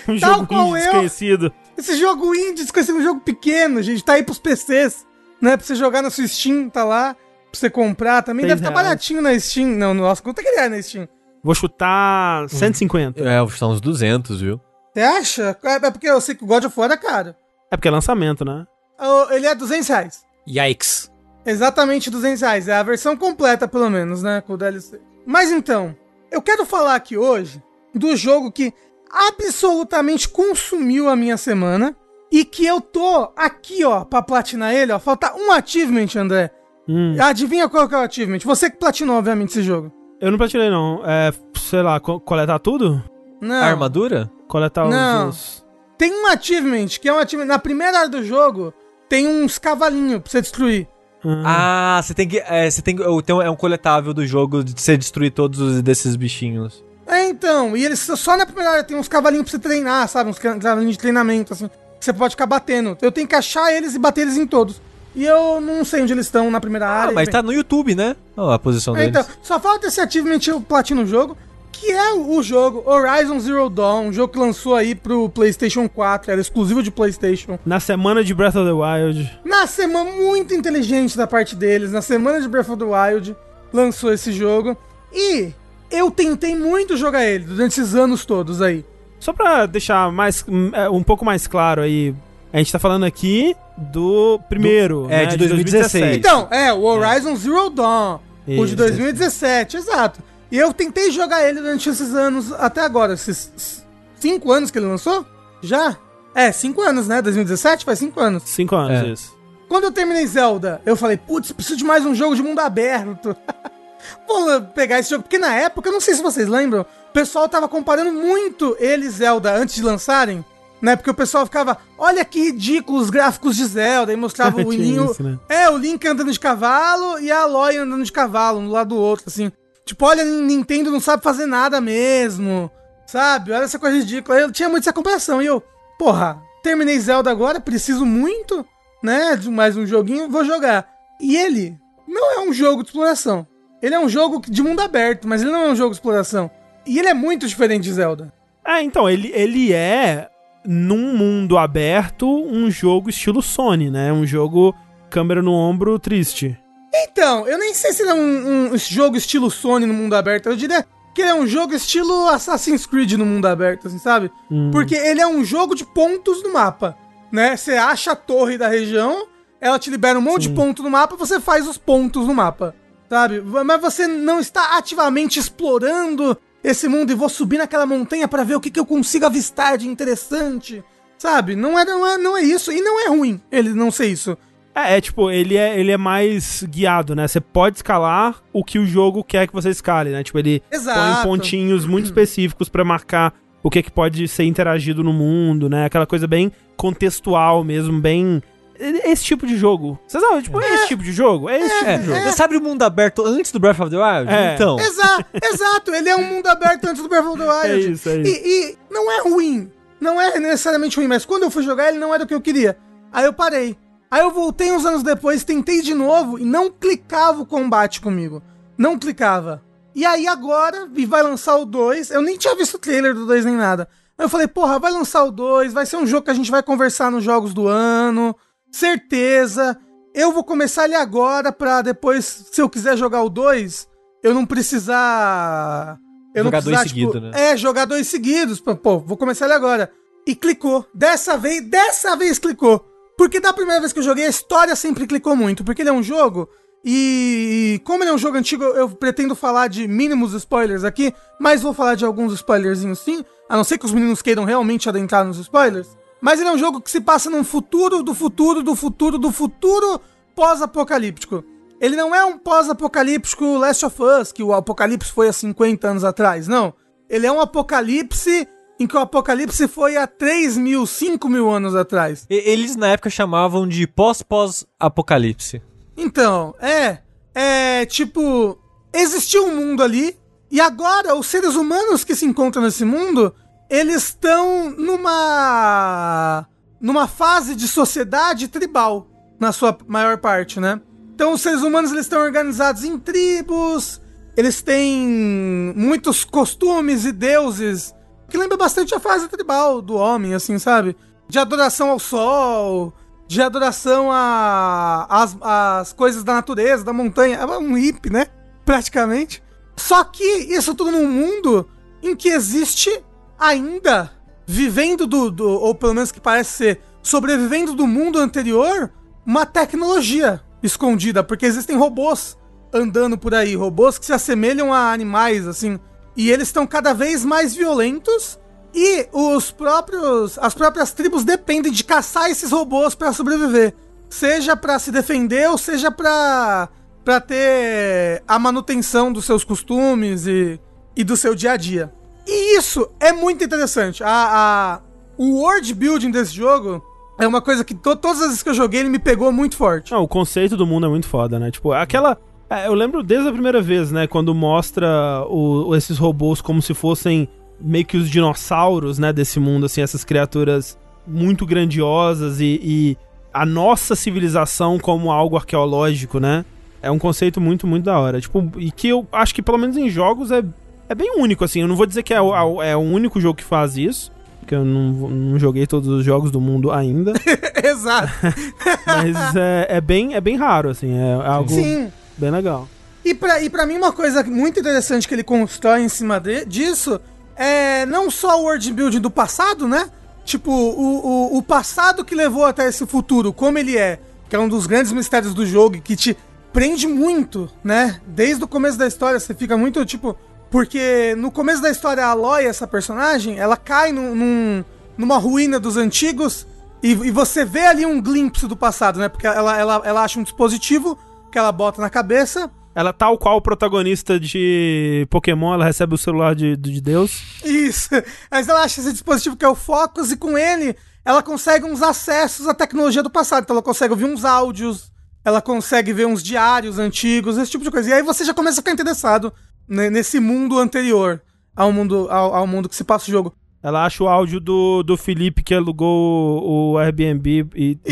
Um 0.06 0.20
Tal 0.20 0.34
jogo 0.34 0.48
qual 0.48 0.68
indie 0.68 0.80
eu. 0.80 0.84
desconhecido. 0.84 1.54
Esse 1.78 1.96
jogo 1.96 2.36
indie, 2.36 2.64
esse 2.64 2.92
um 2.92 3.02
jogo 3.02 3.22
pequeno, 3.22 3.82
gente, 3.82 4.04
tá 4.04 4.14
aí 4.16 4.24
pros 4.24 4.38
PCs, 4.38 5.08
né? 5.42 5.56
Pra 5.56 5.66
você 5.66 5.76
jogar 5.76 6.02
na 6.02 6.10
sua 6.10 6.28
Steam, 6.28 6.70
tá 6.70 6.84
lá. 6.84 7.14
Pra 7.14 7.58
você 7.58 7.70
comprar 7.70 8.22
também. 8.22 8.46
Deve 8.46 8.60
estar 8.60 8.70
reais. 8.70 8.84
baratinho 8.84 9.22
na 9.22 9.40
Steam. 9.40 9.70
Não, 9.70 9.94
nossa, 9.94 10.22
quanto 10.22 10.40
é 10.40 10.44
que 10.44 10.50
ele 10.50 10.60
é 10.60 10.68
na 10.68 10.82
Steam? 10.82 11.08
Vou 11.42 11.56
chutar 11.56 12.50
150. 12.50 13.22
É, 13.24 13.48
são 13.58 13.72
uns 13.72 13.80
200, 13.80 14.42
viu? 14.42 14.60
Você 14.94 15.00
acha? 15.00 15.58
É 15.64 15.88
é 15.88 15.90
porque 15.92 16.10
eu 16.10 16.20
sei 16.20 16.36
que 16.36 16.44
o 16.44 16.48
God 16.48 16.66
of 16.66 16.78
War 16.78 16.92
é 16.92 16.98
caro. 16.98 17.34
É 17.72 17.78
porque 17.78 17.88
é 17.88 17.92
lançamento, 17.92 18.44
né? 18.44 18.66
Oh, 19.00 19.32
Ele 19.32 19.48
é 19.48 19.56
200 19.56 19.88
reais. 19.88 20.22
Yikes. 20.46 21.10
Exatamente 21.46 22.10
200 22.10 22.42
reais. 22.42 22.68
É 22.68 22.74
a 22.76 22.84
versão 22.84 23.16
completa, 23.16 23.70
pelo 23.70 23.90
menos, 23.90 24.22
né? 24.22 24.42
Com 24.46 24.56
o 24.56 24.58
DLC. 24.58 25.00
Mas 25.26 25.50
então, 25.50 25.96
eu 26.32 26.42
quero 26.42 26.66
falar 26.66 26.96
aqui 26.96 27.18
hoje 27.18 27.62
do 27.94 28.16
jogo 28.16 28.52
que 28.52 28.74
absolutamente 29.12 30.28
consumiu 30.30 31.10
a 31.10 31.16
minha 31.16 31.38
semana 31.38 31.96
e 32.32 32.46
que 32.46 32.66
eu 32.66 32.80
tô 32.80 33.30
aqui, 33.36 33.84
ó, 33.84 34.06
pra 34.06 34.22
platinar 34.22 34.74
ele, 34.74 34.92
ó. 34.94 35.00
Falta 35.00 35.34
um 35.36 35.52
achievement, 35.52 36.08
André. 36.16 36.50
Hum. 36.88 37.16
Adivinha 37.22 37.68
qual 37.68 37.88
que 37.88 37.96
é 37.96 37.98
o 37.98 38.02
achievement? 38.02 38.40
Você 38.46 38.70
que 38.70 38.78
platinou, 38.78 39.18
obviamente, 39.18 39.50
esse 39.50 39.62
jogo. 39.64 39.92
Eu 40.20 40.32
não 40.32 40.38
platinei, 40.38 40.70
não. 40.70 41.02
É, 41.06 41.34
sei 41.58 41.82
lá, 41.82 42.00
co- 42.00 42.20
coletar 42.20 42.60
tudo? 42.60 43.04
Não. 43.42 43.56
A 43.56 43.66
armadura? 43.66 44.32
Coletar 44.48 44.86
os- 44.86 44.92
Não. 44.92 45.30
os... 45.30 45.66
Tem 45.98 46.12
um 46.12 46.28
achievement, 46.28 46.88
que 47.00 47.08
é 47.10 47.14
um 47.14 47.20
achievement. 47.20 47.48
Na 47.48 47.60
primeira 47.60 47.98
área 48.00 48.10
do 48.10 48.24
jogo, 48.24 48.74
tem 49.10 49.28
uns 49.28 49.58
cavalinhos 49.58 50.22
pra 50.22 50.32
você 50.32 50.42
destruir. 50.42 50.88
Ah. 51.24 51.98
Ah, 51.98 52.02
você 52.02 52.14
tem 52.14 52.28
que. 52.28 52.40
É, 52.40 52.70
você 52.70 52.82
tem, 52.82 52.96
que- 52.96 53.04
tem 53.24 53.42
é 53.42 53.50
um 53.50 53.56
coletável 53.56 54.14
do 54.14 54.26
jogo 54.26 54.64
de 54.64 54.80
você 54.80 54.98
destruir 54.98 55.32
todos 55.32 55.60
os 55.60 55.82
desses 55.82 56.16
bichinhos. 56.16 56.84
É, 57.08 57.28
então. 57.30 57.76
E 57.78 57.84
eles 57.86 58.00
só 58.00 58.38
na 58.38 58.46
primeira 58.46 58.72
área 58.72 58.84
tem 58.84 58.98
uns 58.98 59.08
cavalinhos 59.08 59.44
pra 59.44 59.52
você 59.52 59.60
treinar, 59.60 60.08
sabe? 60.08 60.30
Uns 60.30 60.40
ca- 60.40 60.58
cavalinhos 60.58 60.94
de 60.96 61.00
treinamento, 61.00 61.54
assim. 61.54 61.68
que 61.68 62.06
Você 62.06 62.14
pode 62.14 62.32
ficar 62.34 62.46
batendo. 62.48 62.98
Eu 63.02 63.12
tenho 63.12 63.28
que 63.28 63.36
achar 63.36 63.72
eles 63.72 63.94
e 63.94 64.00
bater 64.00 64.22
eles 64.22 64.38
em 64.38 64.48
todos. 64.48 64.82
E 65.14 65.26
eu 65.26 65.60
não 65.60 65.84
sei 65.84 66.02
onde 66.02 66.14
eles 66.14 66.26
estão 66.26 66.50
na 66.50 66.60
primeira 66.62 66.88
área. 66.88 67.12
Ah, 67.12 67.14
mas 67.14 67.26
bem. 67.26 67.34
tá 67.34 67.44
no 67.44 67.52
YouTube, 67.52 67.94
né? 67.94 68.16
Ó, 68.36 68.50
a 68.52 68.58
posição 68.58 68.96
É, 68.96 69.02
deles. 69.08 69.20
então, 69.20 69.26
só 69.44 69.60
falta 69.60 69.88
esse 69.88 70.00
achievement 70.00 70.40
eu 70.48 70.62
platino 70.62 71.04
o 71.04 71.06
jogo, 71.06 71.38
que 71.82 71.92
é 71.92 72.14
o 72.14 72.44
jogo 72.44 72.84
Horizon 72.86 73.40
Zero 73.40 73.68
Dawn, 73.68 74.10
um 74.10 74.14
jogo 74.14 74.32
que 74.32 74.38
lançou 74.38 74.76
aí 74.76 74.94
pro 74.94 75.28
PlayStation 75.30 75.90
4, 75.90 76.32
era 76.32 76.40
exclusivo 76.40 76.84
de 76.84 76.92
PlayStation. 76.92 77.58
Na 77.66 77.80
semana 77.80 78.24
de 78.24 78.36
Breath 78.36 78.56
of 78.56 78.66
the 78.66 78.72
Wild. 78.72 79.40
Na 79.44 79.66
semana 79.66 80.12
muito 80.12 80.54
inteligente 80.54 81.18
da 81.18 81.26
parte 81.26 81.56
deles, 81.56 81.92
na 81.92 82.04
semana 82.04 82.40
de 82.40 82.48
Breath 82.48 82.70
of 82.70 82.78
the 82.78 82.86
Wild, 82.86 83.36
lançou 83.74 84.14
esse 84.14 84.32
jogo. 84.32 84.78
E 85.12 85.50
eu 85.90 86.12
tentei 86.12 86.56
muito 86.56 86.96
jogar 86.96 87.26
ele 87.26 87.46
durante 87.46 87.72
esses 87.72 87.96
anos 87.96 88.26
todos 88.26 88.62
aí. 88.62 88.86
Só 89.20 89.34
pra 89.34 89.66
deixar 89.66 90.12
mais, 90.12 90.46
hum, 90.48 90.70
é, 90.74 90.88
um 90.88 91.02
pouco 91.02 91.26
mais 91.26 91.48
claro 91.48 91.82
aí, 91.82 92.14
a 92.54 92.60
gente 92.60 92.72
tá 92.72 92.78
falando 92.78 93.06
aqui 93.06 93.56
do 93.76 94.40
primeiro, 94.48 95.08
é, 95.10 95.26
né, 95.26 95.26
de 95.26 95.38
2016. 95.38 96.18
Então, 96.18 96.48
é, 96.52 96.72
o 96.72 96.84
Horizon 96.84 97.36
Zero 97.36 97.72
Dawn, 97.72 98.20
o 98.48 98.52
de 98.52 98.66
Isso, 98.66 98.76
2017, 98.76 99.78
exato. 99.78 100.31
E 100.52 100.58
eu 100.58 100.74
tentei 100.74 101.12
jogar 101.12 101.48
ele 101.48 101.62
durante 101.62 101.90
esses 101.90 102.14
anos 102.14 102.52
até 102.54 102.82
agora, 102.82 103.14
esses 103.14 103.84
cinco 104.20 104.52
anos 104.52 104.70
que 104.70 104.78
ele 104.78 104.86
lançou? 104.88 105.26
Já? 105.62 105.96
É, 106.36 106.52
cinco 106.52 106.82
anos, 106.82 107.08
né? 107.08 107.22
2017 107.22 107.86
faz 107.86 108.00
cinco 108.00 108.20
anos. 108.20 108.44
Cinco 108.46 108.76
anos, 108.76 109.00
É. 109.04 109.08
isso. 109.08 109.38
Quando 109.70 109.86
eu 109.86 109.92
terminei 109.92 110.28
Zelda, 110.28 110.82
eu 110.86 110.98
falei, 110.98 111.16
putz, 111.16 111.52
preciso 111.54 111.78
de 111.78 111.86
mais 111.86 112.06
um 112.06 112.14
jogo 112.14 112.36
de 112.36 112.44
mundo 112.44 112.60
aberto. 112.60 113.36
Vou 114.28 114.62
pegar 114.62 115.00
esse 115.00 115.10
jogo, 115.12 115.24
porque 115.24 115.38
na 115.38 115.54
época, 115.56 115.88
eu 115.88 115.94
não 115.94 116.02
sei 116.02 116.16
se 116.16 116.22
vocês 116.22 116.48
lembram, 116.48 116.82
o 116.82 117.14
pessoal 117.14 117.48
tava 117.48 117.68
comparando 117.70 118.12
muito 118.12 118.76
ele 118.80 119.06
e 119.06 119.10
Zelda 119.10 119.54
antes 119.56 119.76
de 119.76 119.84
lançarem. 119.84 120.44
Né, 120.82 120.96
porque 120.96 121.12
o 121.12 121.14
pessoal 121.14 121.46
ficava, 121.46 121.78
olha 121.96 122.26
que 122.26 122.42
ridículos 122.46 123.04
os 123.04 123.10
gráficos 123.12 123.56
de 123.56 123.64
Zelda, 123.66 124.12
e 124.12 124.16
mostrava 124.16 124.58
o 124.66 124.72
Linho. 124.72 125.16
né? 125.20 125.38
É, 125.48 125.70
o 125.70 125.78
Link 125.78 126.04
andando 126.08 126.32
de 126.32 126.40
cavalo 126.40 127.20
e 127.20 127.32
a 127.32 127.42
Aloy 127.44 127.78
andando 127.78 128.04
de 128.04 128.12
cavalo, 128.12 128.60
um 128.60 128.66
do 128.66 128.72
lado 128.72 128.90
do 128.90 128.96
outro, 128.96 129.26
assim. 129.28 129.52
Tipo, 129.86 130.06
olha, 130.06 130.24
Nintendo 130.24 130.92
não 130.92 131.00
sabe 131.00 131.24
fazer 131.24 131.46
nada 131.46 131.82
mesmo, 131.82 132.72
sabe? 133.06 133.52
Olha 133.52 133.64
essa 133.64 133.80
coisa 133.80 133.98
ridícula. 133.98 134.40
Eu 134.40 134.52
tinha 134.52 134.70
muito 134.70 134.84
essa 134.84 134.94
comparação. 134.94 135.42
E 135.42 135.46
eu, 135.46 135.62
porra, 135.98 136.42
terminei 136.64 137.00
Zelda 137.00 137.32
agora, 137.32 137.60
preciso 137.60 138.06
muito, 138.06 138.66
né? 139.04 139.36
De 139.36 139.50
mais 139.50 139.76
um 139.76 139.86
joguinho, 139.86 140.30
vou 140.30 140.46
jogar. 140.46 140.88
E 141.20 141.36
ele 141.36 141.78
não 142.08 142.34
é 142.34 142.40
um 142.42 142.54
jogo 142.54 142.84
de 142.84 142.90
exploração. 142.90 143.48
Ele 143.82 143.96
é 143.96 144.00
um 144.00 144.10
jogo 144.10 144.42
de 144.48 144.62
mundo 144.62 144.82
aberto, 144.82 145.28
mas 145.28 145.42
ele 145.42 145.52
não 145.52 145.64
é 145.64 145.72
um 145.72 145.76
jogo 145.76 145.92
de 145.92 145.98
exploração. 145.98 146.52
E 146.86 147.00
ele 147.00 147.08
é 147.08 147.14
muito 147.14 147.48
diferente 147.48 147.84
de 147.84 147.94
Zelda. 147.94 148.32
É, 148.66 148.82
então, 148.82 149.10
ele, 149.10 149.32
ele 149.34 149.74
é, 149.74 150.30
num 150.64 151.18
mundo 151.18 151.58
aberto, 151.58 152.28
um 152.28 152.70
jogo 152.70 153.10
estilo 153.10 153.42
Sony, 153.42 153.90
né? 153.90 154.14
Um 154.14 154.26
jogo 154.26 154.76
câmera 155.10 155.42
no 155.42 155.52
ombro 155.52 155.98
triste. 155.98 156.58
Então, 156.94 157.48
eu 157.48 157.58
nem 157.58 157.74
sei 157.74 157.94
se 157.94 158.02
ele 158.02 158.12
é 158.12 158.14
um, 158.14 158.74
um 158.74 158.78
jogo 158.78 159.16
estilo 159.16 159.50
Sony 159.50 159.86
no 159.86 159.94
mundo 159.94 160.14
aberto. 160.14 160.48
Eu 160.48 160.56
diria 160.56 160.86
que 161.14 161.22
ele 161.22 161.30
é 161.30 161.36
um 161.36 161.48
jogo 161.48 161.74
estilo 161.74 162.28
Assassin's 162.28 162.86
Creed 162.86 163.14
no 163.14 163.26
mundo 163.26 163.46
aberto, 163.46 163.88
assim, 163.88 164.00
sabe? 164.00 164.32
Porque 164.72 164.96
ele 164.96 165.22
é 165.22 165.28
um 165.28 165.44
jogo 165.44 165.76
de 165.76 165.86
pontos 165.86 166.44
no 166.44 166.54
mapa, 166.54 166.98
né? 167.32 167.56
Você 167.56 167.74
acha 167.74 168.12
a 168.12 168.16
torre 168.16 168.58
da 168.58 168.68
região, 168.68 169.28
ela 169.60 169.80
te 169.80 169.90
libera 169.90 170.18
um 170.18 170.22
monte 170.22 170.44
de 170.44 170.50
ponto 170.56 170.84
no 170.84 170.90
mapa, 170.90 171.16
você 171.16 171.40
faz 171.40 171.68
os 171.68 171.78
pontos 171.78 172.28
no 172.28 172.34
mapa, 172.34 172.76
sabe? 173.10 173.42
Mas 173.42 173.82
você 173.82 174.08
não 174.08 174.40
está 174.40 174.78
ativamente 174.78 175.40
explorando 175.40 176.38
esse 176.64 176.88
mundo 176.88 177.12
e 177.12 177.16
vou 177.16 177.30
subir 177.30 177.58
naquela 177.58 177.86
montanha 177.86 178.28
pra 178.28 178.44
ver 178.44 178.56
o 178.56 178.62
que, 178.62 178.72
que 178.72 178.80
eu 178.80 178.86
consigo 178.86 179.26
avistar 179.26 179.78
de 179.78 179.88
interessante, 179.88 180.84
sabe? 181.18 181.56
Não 181.56 181.78
é, 181.78 181.84
não, 181.84 182.08
é, 182.08 182.18
não 182.18 182.38
é 182.38 182.42
isso. 182.42 182.72
E 182.72 182.82
não 182.82 183.00
é 183.00 183.08
ruim 183.10 183.42
ele 183.52 183.70
não 183.70 183.92
ser 183.92 184.08
isso. 184.08 184.38
É, 184.74 184.98
é, 184.98 185.02
tipo, 185.02 185.30
ele 185.30 185.58
é, 185.58 185.78
ele 185.80 185.92
é 185.92 185.98
mais 185.98 186.64
guiado, 186.64 187.14
né? 187.16 187.28
Você 187.28 187.42
pode 187.42 187.78
escalar 187.78 188.42
o 188.54 188.64
que 188.64 188.80
o 188.80 188.86
jogo 188.86 189.24
quer 189.24 189.46
que 189.48 189.54
você 189.54 189.70
escale, 189.70 190.12
né? 190.12 190.24
Tipo, 190.24 190.40
ele 190.40 190.64
Exato. 190.72 191.00
põe 191.00 191.24
pontinhos 191.24 191.86
muito 191.86 192.06
específicos 192.12 192.70
pra 192.70 192.84
marcar 192.86 193.34
o 193.62 193.70
que, 193.70 193.84
que 193.84 193.92
pode 193.92 194.28
ser 194.28 194.44
interagido 194.46 195.04
no 195.04 195.12
mundo, 195.14 195.70
né? 195.70 195.86
Aquela 195.86 196.06
coisa 196.08 196.26
bem 196.26 196.52
contextual 196.78 197.64
mesmo, 197.64 198.00
bem. 198.00 198.42
Esse 198.80 199.24
tipo 199.24 199.46
de 199.46 199.58
jogo. 199.58 200.00
Você 200.08 200.20
sabe, 200.20 200.42
tipo, 200.42 200.60
é 200.60 200.74
esse 200.74 200.88
tipo 200.88 201.04
de 201.04 201.12
jogo? 201.12 201.48
É 201.50 201.60
esse 201.60 201.78
tipo 201.78 201.90
É, 201.90 201.98
de 201.98 202.06
jogo. 202.06 202.20
Você 202.20 202.32
sabe 202.32 202.58
o 202.58 202.62
mundo 202.62 202.82
aberto 202.82 203.24
antes 203.26 203.52
do 203.52 203.60
Breath 203.60 203.80
of 203.80 203.92
the 203.92 203.98
Wild? 203.98 204.32
É. 204.34 204.56
Então. 204.56 204.80
Exato, 204.80 205.26
exato. 205.44 205.94
Ele 205.94 206.10
é 206.10 206.16
um 206.16 206.26
mundo 206.26 206.48
aberto 206.48 206.86
antes 206.86 207.04
do 207.04 207.08
Breath 207.08 207.26
of 207.26 207.38
the 207.38 207.46
Wild. 207.46 207.68
É 207.88 207.92
isso, 207.92 208.10
é 208.10 208.18
isso. 208.18 208.32
E, 208.32 208.72
e 208.72 208.78
não 208.90 209.12
é 209.12 209.22
ruim. 209.22 209.70
Não 210.00 210.20
é 210.20 210.40
necessariamente 210.40 210.98
ruim, 210.98 211.08
mas 211.08 211.26
quando 211.26 211.44
eu 211.44 211.52
fui 211.52 211.62
jogar, 211.62 211.90
ele 211.90 212.00
não 212.00 212.12
era 212.12 212.24
o 212.24 212.28
que 212.28 212.34
eu 212.34 212.42
queria. 212.42 212.76
Aí 213.14 213.26
eu 213.26 213.34
parei. 213.34 213.78
Aí 214.12 214.20
eu 214.22 214.30
voltei 214.30 214.74
uns 214.74 214.86
anos 214.86 215.04
depois, 215.04 215.46
tentei 215.46 215.82
de 215.82 215.94
novo 215.94 216.38
e 216.38 216.44
não 216.44 216.70
clicava 216.70 217.42
o 217.42 217.46
combate 217.46 218.02
comigo. 218.02 218.44
Não 218.78 219.00
clicava. 219.00 219.64
E 219.96 220.06
aí 220.06 220.28
agora, 220.28 220.90
e 220.94 221.06
vai 221.06 221.24
lançar 221.24 221.56
o 221.56 221.66
2. 221.66 222.12
Eu 222.12 222.22
nem 222.22 222.38
tinha 222.38 222.54
visto 222.56 222.76
o 222.76 222.80
trailer 222.80 223.14
do 223.14 223.26
2 223.26 223.46
nem 223.46 223.56
nada. 223.56 223.88
Aí 224.18 224.26
eu 224.26 224.30
falei, 224.30 224.48
porra, 224.48 224.78
vai 224.78 224.92
lançar 224.92 225.24
o 225.24 225.32
2, 225.32 225.72
vai 225.72 225.86
ser 225.86 225.96
um 225.96 226.06
jogo 226.06 226.26
que 226.26 226.32
a 226.32 226.34
gente 226.34 226.52
vai 226.52 226.62
conversar 226.62 227.10
nos 227.10 227.24
jogos 227.24 227.54
do 227.54 227.68
ano. 227.68 228.36
Certeza. 228.70 229.78
Eu 230.14 230.34
vou 230.34 230.44
começar 230.44 230.86
ele 230.86 230.96
agora 230.96 231.50
pra 231.54 231.82
depois, 231.82 232.26
se 232.52 232.62
eu 232.62 232.70
quiser 232.70 232.98
jogar 232.98 233.24
o 233.24 233.30
2, 233.30 233.88
eu 234.22 234.34
não 234.34 234.46
precisar. 234.46 235.98
Eu 236.36 236.44
Jogar 236.44 236.58
não 236.58 236.64
precisar, 236.64 236.82
dois 236.82 236.90
seguidos, 236.90 237.22
né? 237.22 237.32
É, 237.34 237.58
jogar 237.58 237.86
dois 237.86 238.08
seguidos. 238.08 238.60
Pô, 238.60 238.76
Pô, 238.76 239.00
vou 239.00 239.16
começar 239.16 239.46
ele 239.46 239.54
agora. 239.54 239.90
E 240.28 240.36
clicou. 240.36 240.86
Dessa 240.94 241.38
vez, 241.38 241.62
dessa 241.62 242.16
vez 242.18 242.38
clicou. 242.38 242.91
Porque 243.22 243.40
da 243.40 243.54
primeira 243.54 243.80
vez 243.80 243.94
que 243.94 244.00
eu 244.00 244.04
joguei, 244.04 244.26
a 244.26 244.30
história 244.30 244.76
sempre 244.76 245.06
clicou 245.06 245.36
muito. 245.36 245.64
Porque 245.64 245.84
ele 245.84 245.90
é 245.90 245.94
um 245.94 246.02
jogo. 246.02 246.50
E 246.84 247.80
como 247.84 248.04
ele 248.04 248.10
é 248.10 248.14
um 248.16 248.18
jogo 248.18 248.36
antigo, 248.36 248.64
eu 248.64 248.90
pretendo 248.90 249.36
falar 249.36 249.68
de 249.68 249.88
mínimos 249.88 250.34
spoilers 250.34 250.84
aqui. 250.84 251.14
Mas 251.40 251.62
vou 251.62 251.72
falar 251.72 251.94
de 251.94 252.04
alguns 252.04 252.34
spoilerzinhos 252.34 252.98
sim. 252.98 253.24
A 253.48 253.56
não 253.56 253.64
ser 253.64 253.78
que 253.78 253.86
os 253.86 253.94
meninos 253.94 254.24
queiram 254.24 254.44
realmente 254.44 254.90
adentrar 254.90 255.24
nos 255.24 255.38
spoilers. 255.38 255.96
Mas 256.20 256.40
ele 256.40 256.50
é 256.50 256.52
um 256.52 256.58
jogo 256.58 256.82
que 256.82 256.90
se 256.90 257.00
passa 257.00 257.30
num 257.30 257.44
futuro, 257.44 258.02
do 258.02 258.16
futuro, 258.16 258.64
do 258.64 258.76
futuro, 258.76 259.20
do 259.20 259.32
futuro 259.32 260.02
pós-apocalíptico. 260.36 261.44
Ele 261.80 261.96
não 261.96 262.16
é 262.16 262.26
um 262.26 262.40
pós-apocalíptico 262.40 263.56
Last 263.56 263.86
of 263.86 264.02
Us, 264.02 264.32
que 264.32 264.42
o 264.42 264.52
apocalipse 264.52 265.12
foi 265.12 265.28
há 265.28 265.34
50 265.34 265.88
anos 265.88 266.04
atrás, 266.04 266.48
não. 266.48 266.74
Ele 267.08 267.28
é 267.28 267.32
um 267.32 267.40
apocalipse 267.40 268.48
em 268.82 268.88
que 268.88 268.96
o 268.96 269.00
apocalipse 269.00 269.68
foi 269.68 269.96
há 269.96 270.08
3 270.08 270.58
mil, 270.58 270.86
5 270.88 271.30
mil 271.30 271.50
anos 271.52 271.76
atrás. 271.76 272.26
E- 272.30 272.36
Eles 272.52 272.76
na 272.76 272.88
época 272.88 273.10
chamavam 273.10 273.68
de 273.68 273.86
pós-pós-apocalipse. 273.88 275.62
Então, 275.96 276.56
é. 276.60 277.00
É 277.34 277.86
tipo. 277.86 278.58
Existiu 278.94 279.46
um 279.46 279.56
mundo 279.56 279.84
ali, 279.84 280.18
e 280.50 280.60
agora 280.60 281.16
os 281.16 281.28
seres 281.28 281.56
humanos 281.56 282.04
que 282.04 282.14
se 282.16 282.26
encontram 282.26 282.64
nesse 282.64 282.84
mundo, 282.84 283.34
eles 283.70 284.04
estão 284.06 284.70
numa. 284.72 286.46
numa 286.80 287.08
fase 287.08 287.56
de 287.56 287.68
sociedade 287.68 288.48
tribal, 288.50 289.08
na 289.40 289.52
sua 289.54 289.78
maior 289.88 290.18
parte, 290.18 290.60
né? 290.60 290.82
Então 291.16 291.34
os 291.34 291.42
seres 291.42 291.62
humanos 291.62 291.92
eles 291.92 292.06
estão 292.06 292.20
organizados 292.22 292.84
em 292.84 292.98
tribos, 293.00 294.02
eles 294.36 294.62
têm 294.62 295.74
muitos 295.76 296.26
costumes 296.26 297.06
e 297.06 297.12
deuses 297.12 297.94
que 298.32 298.38
lembra 298.38 298.58
bastante 298.58 298.96
a 298.96 299.00
fase 299.00 299.28
tribal 299.28 299.82
do 299.82 299.96
homem, 299.96 300.34
assim, 300.34 300.58
sabe? 300.58 300.96
De 301.28 301.38
adoração 301.38 301.90
ao 301.90 302.00
sol, 302.00 302.94
de 303.28 303.42
adoração 303.42 304.10
a 304.12 305.06
as, 305.10 305.38
as 305.42 305.94
coisas 305.94 306.24
da 306.24 306.34
natureza, 306.34 306.84
da 306.84 306.94
montanha. 306.94 307.38
É 307.38 307.46
um 307.46 307.76
hippie, 307.76 308.10
né? 308.10 308.28
Praticamente. 308.66 309.44
Só 309.76 310.04
que 310.04 310.24
isso 310.24 310.74
tudo 310.74 310.92
num 310.92 311.08
mundo 311.08 311.70
em 312.02 312.16
que 312.16 312.30
existe 312.30 313.04
ainda, 313.38 314.12
vivendo 314.48 315.06
do, 315.06 315.30
do. 315.30 315.50
Ou 315.50 315.76
pelo 315.76 315.94
menos 315.94 316.12
que 316.12 316.20
parece 316.20 316.52
ser, 316.52 316.82
sobrevivendo 317.04 317.74
do 317.74 317.86
mundo 317.86 318.18
anterior, 318.18 318.92
uma 319.26 319.46
tecnologia. 319.46 320.42
escondida, 320.64 321.24
porque 321.24 321.46
existem 321.46 321.76
robôs 321.76 322.38
andando 322.72 323.18
por 323.18 323.34
aí, 323.34 323.56
robôs 323.56 323.98
que 323.98 324.06
se 324.06 324.14
assemelham 324.14 324.74
a 324.74 324.94
animais, 324.94 325.48
assim, 325.48 325.80
e 326.16 326.32
eles 326.32 326.48
estão 326.48 326.68
cada 326.68 326.94
vez 326.94 327.24
mais 327.24 327.56
violentos. 327.56 328.40
E 328.74 329.08
os 329.12 329.52
próprios, 329.52 330.40
as 330.40 330.54
próprias 330.54 330.94
tribos 330.94 331.26
dependem 331.26 331.72
de 331.72 331.84
caçar 331.84 332.30
esses 332.30 332.52
robôs 332.52 332.96
para 332.96 333.12
sobreviver, 333.12 333.74
seja 334.10 334.56
para 334.56 334.80
se 334.80 334.92
defender 334.92 335.50
ou 335.50 335.58
seja 335.58 335.92
para 335.92 336.70
para 337.04 337.20
ter 337.20 338.24
a 338.28 338.38
manutenção 338.38 339.12
dos 339.12 339.26
seus 339.26 339.44
costumes 339.44 340.28
e, 340.28 340.60
e 340.96 341.04
do 341.04 341.18
seu 341.18 341.34
dia 341.34 341.54
a 341.54 341.58
dia. 341.58 341.92
E 342.28 342.58
isso 342.58 342.88
é 343.00 343.12
muito 343.12 343.44
interessante. 343.44 344.04
A, 344.04 344.10
a 344.10 344.82
o 345.18 345.42
world 345.42 345.74
building 345.74 346.12
desse 346.12 346.34
jogo 346.34 346.84
é 347.20 347.28
uma 347.28 347.42
coisa 347.42 347.64
que 347.64 347.76
to, 347.76 347.96
todas 347.96 348.22
as 348.22 348.28
vezes 348.28 348.44
que 348.44 348.50
eu 348.50 348.54
joguei 348.54 348.80
ele 348.80 348.90
me 348.90 349.00
pegou 349.00 349.32
muito 349.32 349.56
forte. 349.56 349.92
Não, 349.92 350.04
o 350.04 350.08
conceito 350.08 350.58
do 350.58 350.66
mundo 350.66 350.86
é 350.86 350.90
muito 350.90 351.08
foda, 351.08 351.40
né? 351.40 351.52
Tipo, 351.52 351.72
aquela. 351.72 352.18
É, 352.52 352.68
Eu 352.68 352.74
lembro 352.74 353.02
desde 353.04 353.28
a 353.28 353.32
primeira 353.32 353.62
vez, 353.62 353.92
né? 353.92 354.08
Quando 354.08 354.34
mostra 354.36 355.26
o- 355.30 355.76
esses 355.76 355.98
robôs 355.98 356.42
como 356.42 356.62
se 356.62 356.74
fossem 356.74 357.28
meio 357.60 357.86
que 357.86 357.98
os 357.98 358.10
dinossauros, 358.10 359.00
né? 359.00 359.12
Desse 359.14 359.40
mundo, 359.40 359.66
assim, 359.66 359.82
essas 359.82 360.04
criaturas 360.04 360.78
muito 361.08 361.46
grandiosas 361.46 362.40
e, 362.40 362.60
e 362.64 362.98
a 363.34 363.46
nossa 363.46 363.96
civilização 363.96 364.78
como 364.78 365.12
algo 365.12 365.36
arqueológico, 365.38 366.20
né? 366.20 366.44
É 366.82 366.90
um 366.92 366.98
conceito 367.00 367.40
muito, 367.40 367.66
muito 367.68 367.86
da 367.86 368.00
hora. 368.00 368.20
Tipo, 368.20 368.52
e 368.58 368.72
que 368.72 368.88
eu 368.90 369.08
acho 369.12 369.34
que 369.36 369.42
pelo 369.42 369.58
menos 369.58 369.78
em 369.78 369.90
jogos 369.90 370.32
é, 370.32 370.44
é 370.90 370.96
bem 370.96 371.14
único, 371.18 371.44
assim. 371.44 371.62
Eu 371.62 371.68
não 371.68 371.76
vou 371.76 371.86
dizer 371.86 372.04
que 372.04 372.14
é 372.14 372.22
o, 372.22 372.62
é 372.62 372.76
o 372.76 372.80
único 372.80 373.20
jogo 373.22 373.36
que 373.38 373.44
faz 373.44 373.78
isso. 373.78 374.12
Porque 374.40 374.56
eu 374.56 374.66
não, 374.66 374.92
não 375.10 375.40
joguei 375.40 375.68
todos 375.68 375.88
os 375.88 376.04
jogos 376.04 376.32
do 376.32 376.42
mundo 376.42 376.72
ainda. 376.72 377.14
Exato. 377.64 378.12
Mas 378.88 379.36
é, 379.36 379.68
é 379.70 379.80
bem, 379.82 380.16
é 380.16 380.22
bem 380.22 380.36
raro, 380.36 380.70
assim. 380.70 380.92
É 380.98 381.14
algo 381.14 381.50
Sim. 381.52 381.90
Bem 382.22 382.32
legal. 382.32 382.70
E 383.04 383.14
pra, 383.16 383.42
e 383.42 383.50
pra 383.50 383.66
mim, 383.66 383.78
uma 383.78 383.92
coisa 383.92 384.24
muito 384.24 384.60
interessante 384.60 385.08
que 385.08 385.14
ele 385.14 385.24
constrói 385.24 385.82
em 385.82 385.90
cima 385.90 386.20
de- 386.20 386.46
disso 386.46 387.02
é 387.36 387.86
não 387.88 388.12
só 388.12 388.40
o 388.40 388.44
world 388.44 388.72
building 388.72 389.00
do 389.02 389.10
passado, 389.10 389.68
né? 389.68 389.90
Tipo, 390.24 390.52
o, 390.52 391.34
o, 391.34 391.38
o 391.38 391.42
passado 391.42 392.06
que 392.06 392.14
levou 392.14 392.46
até 392.46 392.68
esse 392.68 392.86
futuro, 392.86 393.34
como 393.34 393.58
ele 393.58 393.76
é, 393.76 394.00
que 394.30 394.36
é 394.36 394.40
um 394.40 394.48
dos 394.48 394.68
grandes 394.68 394.92
mistérios 394.92 395.34
do 395.34 395.46
jogo 395.46 395.82
que 395.82 395.96
te 395.96 396.16
prende 396.54 396.86
muito, 396.88 397.50
né? 397.64 398.00
Desde 398.06 398.44
o 398.44 398.48
começo 398.48 398.78
da 398.78 398.86
história, 398.88 399.20
você 399.20 399.34
fica 399.34 399.58
muito, 399.58 399.84
tipo. 399.86 400.16
Porque 400.52 401.16
no 401.18 401.32
começo 401.32 401.62
da 401.62 401.70
história, 401.72 402.06
a 402.06 402.10
Aloy, 402.10 402.46
essa 402.46 402.68
personagem, 402.68 403.40
ela 403.40 403.56
cai 403.58 403.92
num, 403.94 404.14
num- 404.14 404.64
numa 404.98 405.18
ruína 405.18 405.60
dos 405.60 405.78
antigos 405.78 406.46
e, 406.84 406.92
e 406.92 407.10
você 407.10 407.46
vê 407.46 407.66
ali 407.66 407.86
um 407.86 408.02
glimpse 408.02 408.46
do 408.48 408.56
passado, 408.56 409.00
né? 409.00 409.08
Porque 409.10 409.26
ela, 409.26 409.58
ela, 409.58 409.82
ela 409.86 410.04
acha 410.04 410.20
um 410.20 410.24
dispositivo 410.24 410.98
que 411.32 411.38
ela 411.38 411.52
bota 411.52 411.82
na 411.82 411.90
cabeça 411.90 412.52
Ela, 412.76 412.94
tal 412.94 413.18
qual 413.18 413.38
o 413.38 413.42
protagonista 413.42 414.20
de 414.20 415.08
Pokémon, 415.10 415.54
ela 415.54 415.66
recebe 415.66 415.96
o 415.96 415.98
celular 415.98 416.36
de, 416.36 416.56
de 416.56 416.82
Deus. 416.82 417.24
Isso. 417.44 417.90
Mas 418.30 418.48
ela 418.48 418.64
acha 418.64 418.82
esse 418.82 418.92
dispositivo 418.92 419.36
que 419.36 419.46
é 419.46 419.50
o 419.50 419.56
Focus 419.56 420.12
e 420.12 420.18
com 420.18 420.38
ele 420.38 420.76
ela 421.04 421.24
consegue 421.24 421.66
uns 421.66 421.82
acessos 421.82 422.48
à 422.48 422.54
tecnologia 422.54 423.02
do 423.02 423.10
passado. 423.10 423.44
Então 423.44 423.56
ela 423.56 423.64
consegue 423.64 423.94
ouvir 423.94 424.06
uns 424.06 424.24
áudios, 424.24 424.92
ela 425.26 425.42
consegue 425.42 425.94
ver 425.94 426.06
uns 426.06 426.22
diários 426.22 426.78
antigos, 426.78 427.38
esse 427.38 427.52
tipo 427.52 427.64
de 427.64 427.72
coisa. 427.72 427.90
E 427.90 427.94
aí 427.94 428.04
você 428.04 428.24
já 428.24 428.34
começa 428.34 428.60
a 428.60 428.62
ficar 428.62 428.72
interessado 428.72 429.34
né, 429.68 429.90
nesse 429.90 430.20
mundo 430.20 430.60
anterior 430.60 431.22
ao 431.56 431.72
mundo, 431.72 432.08
ao, 432.10 432.36
ao 432.36 432.48
mundo 432.48 432.70
que 432.70 432.76
se 432.76 432.84
passa 432.84 433.08
o 433.08 433.12
jogo. 433.12 433.34
Ela 433.64 433.86
acha 433.86 434.04
o 434.04 434.08
áudio 434.08 434.40
do, 434.40 434.82
do 434.82 434.98
Felipe 434.98 435.44
que 435.44 435.54
alugou 435.54 436.44
o 436.44 436.78
Airbnb 436.80 437.48
e, 437.56 437.78
e. 437.86 437.92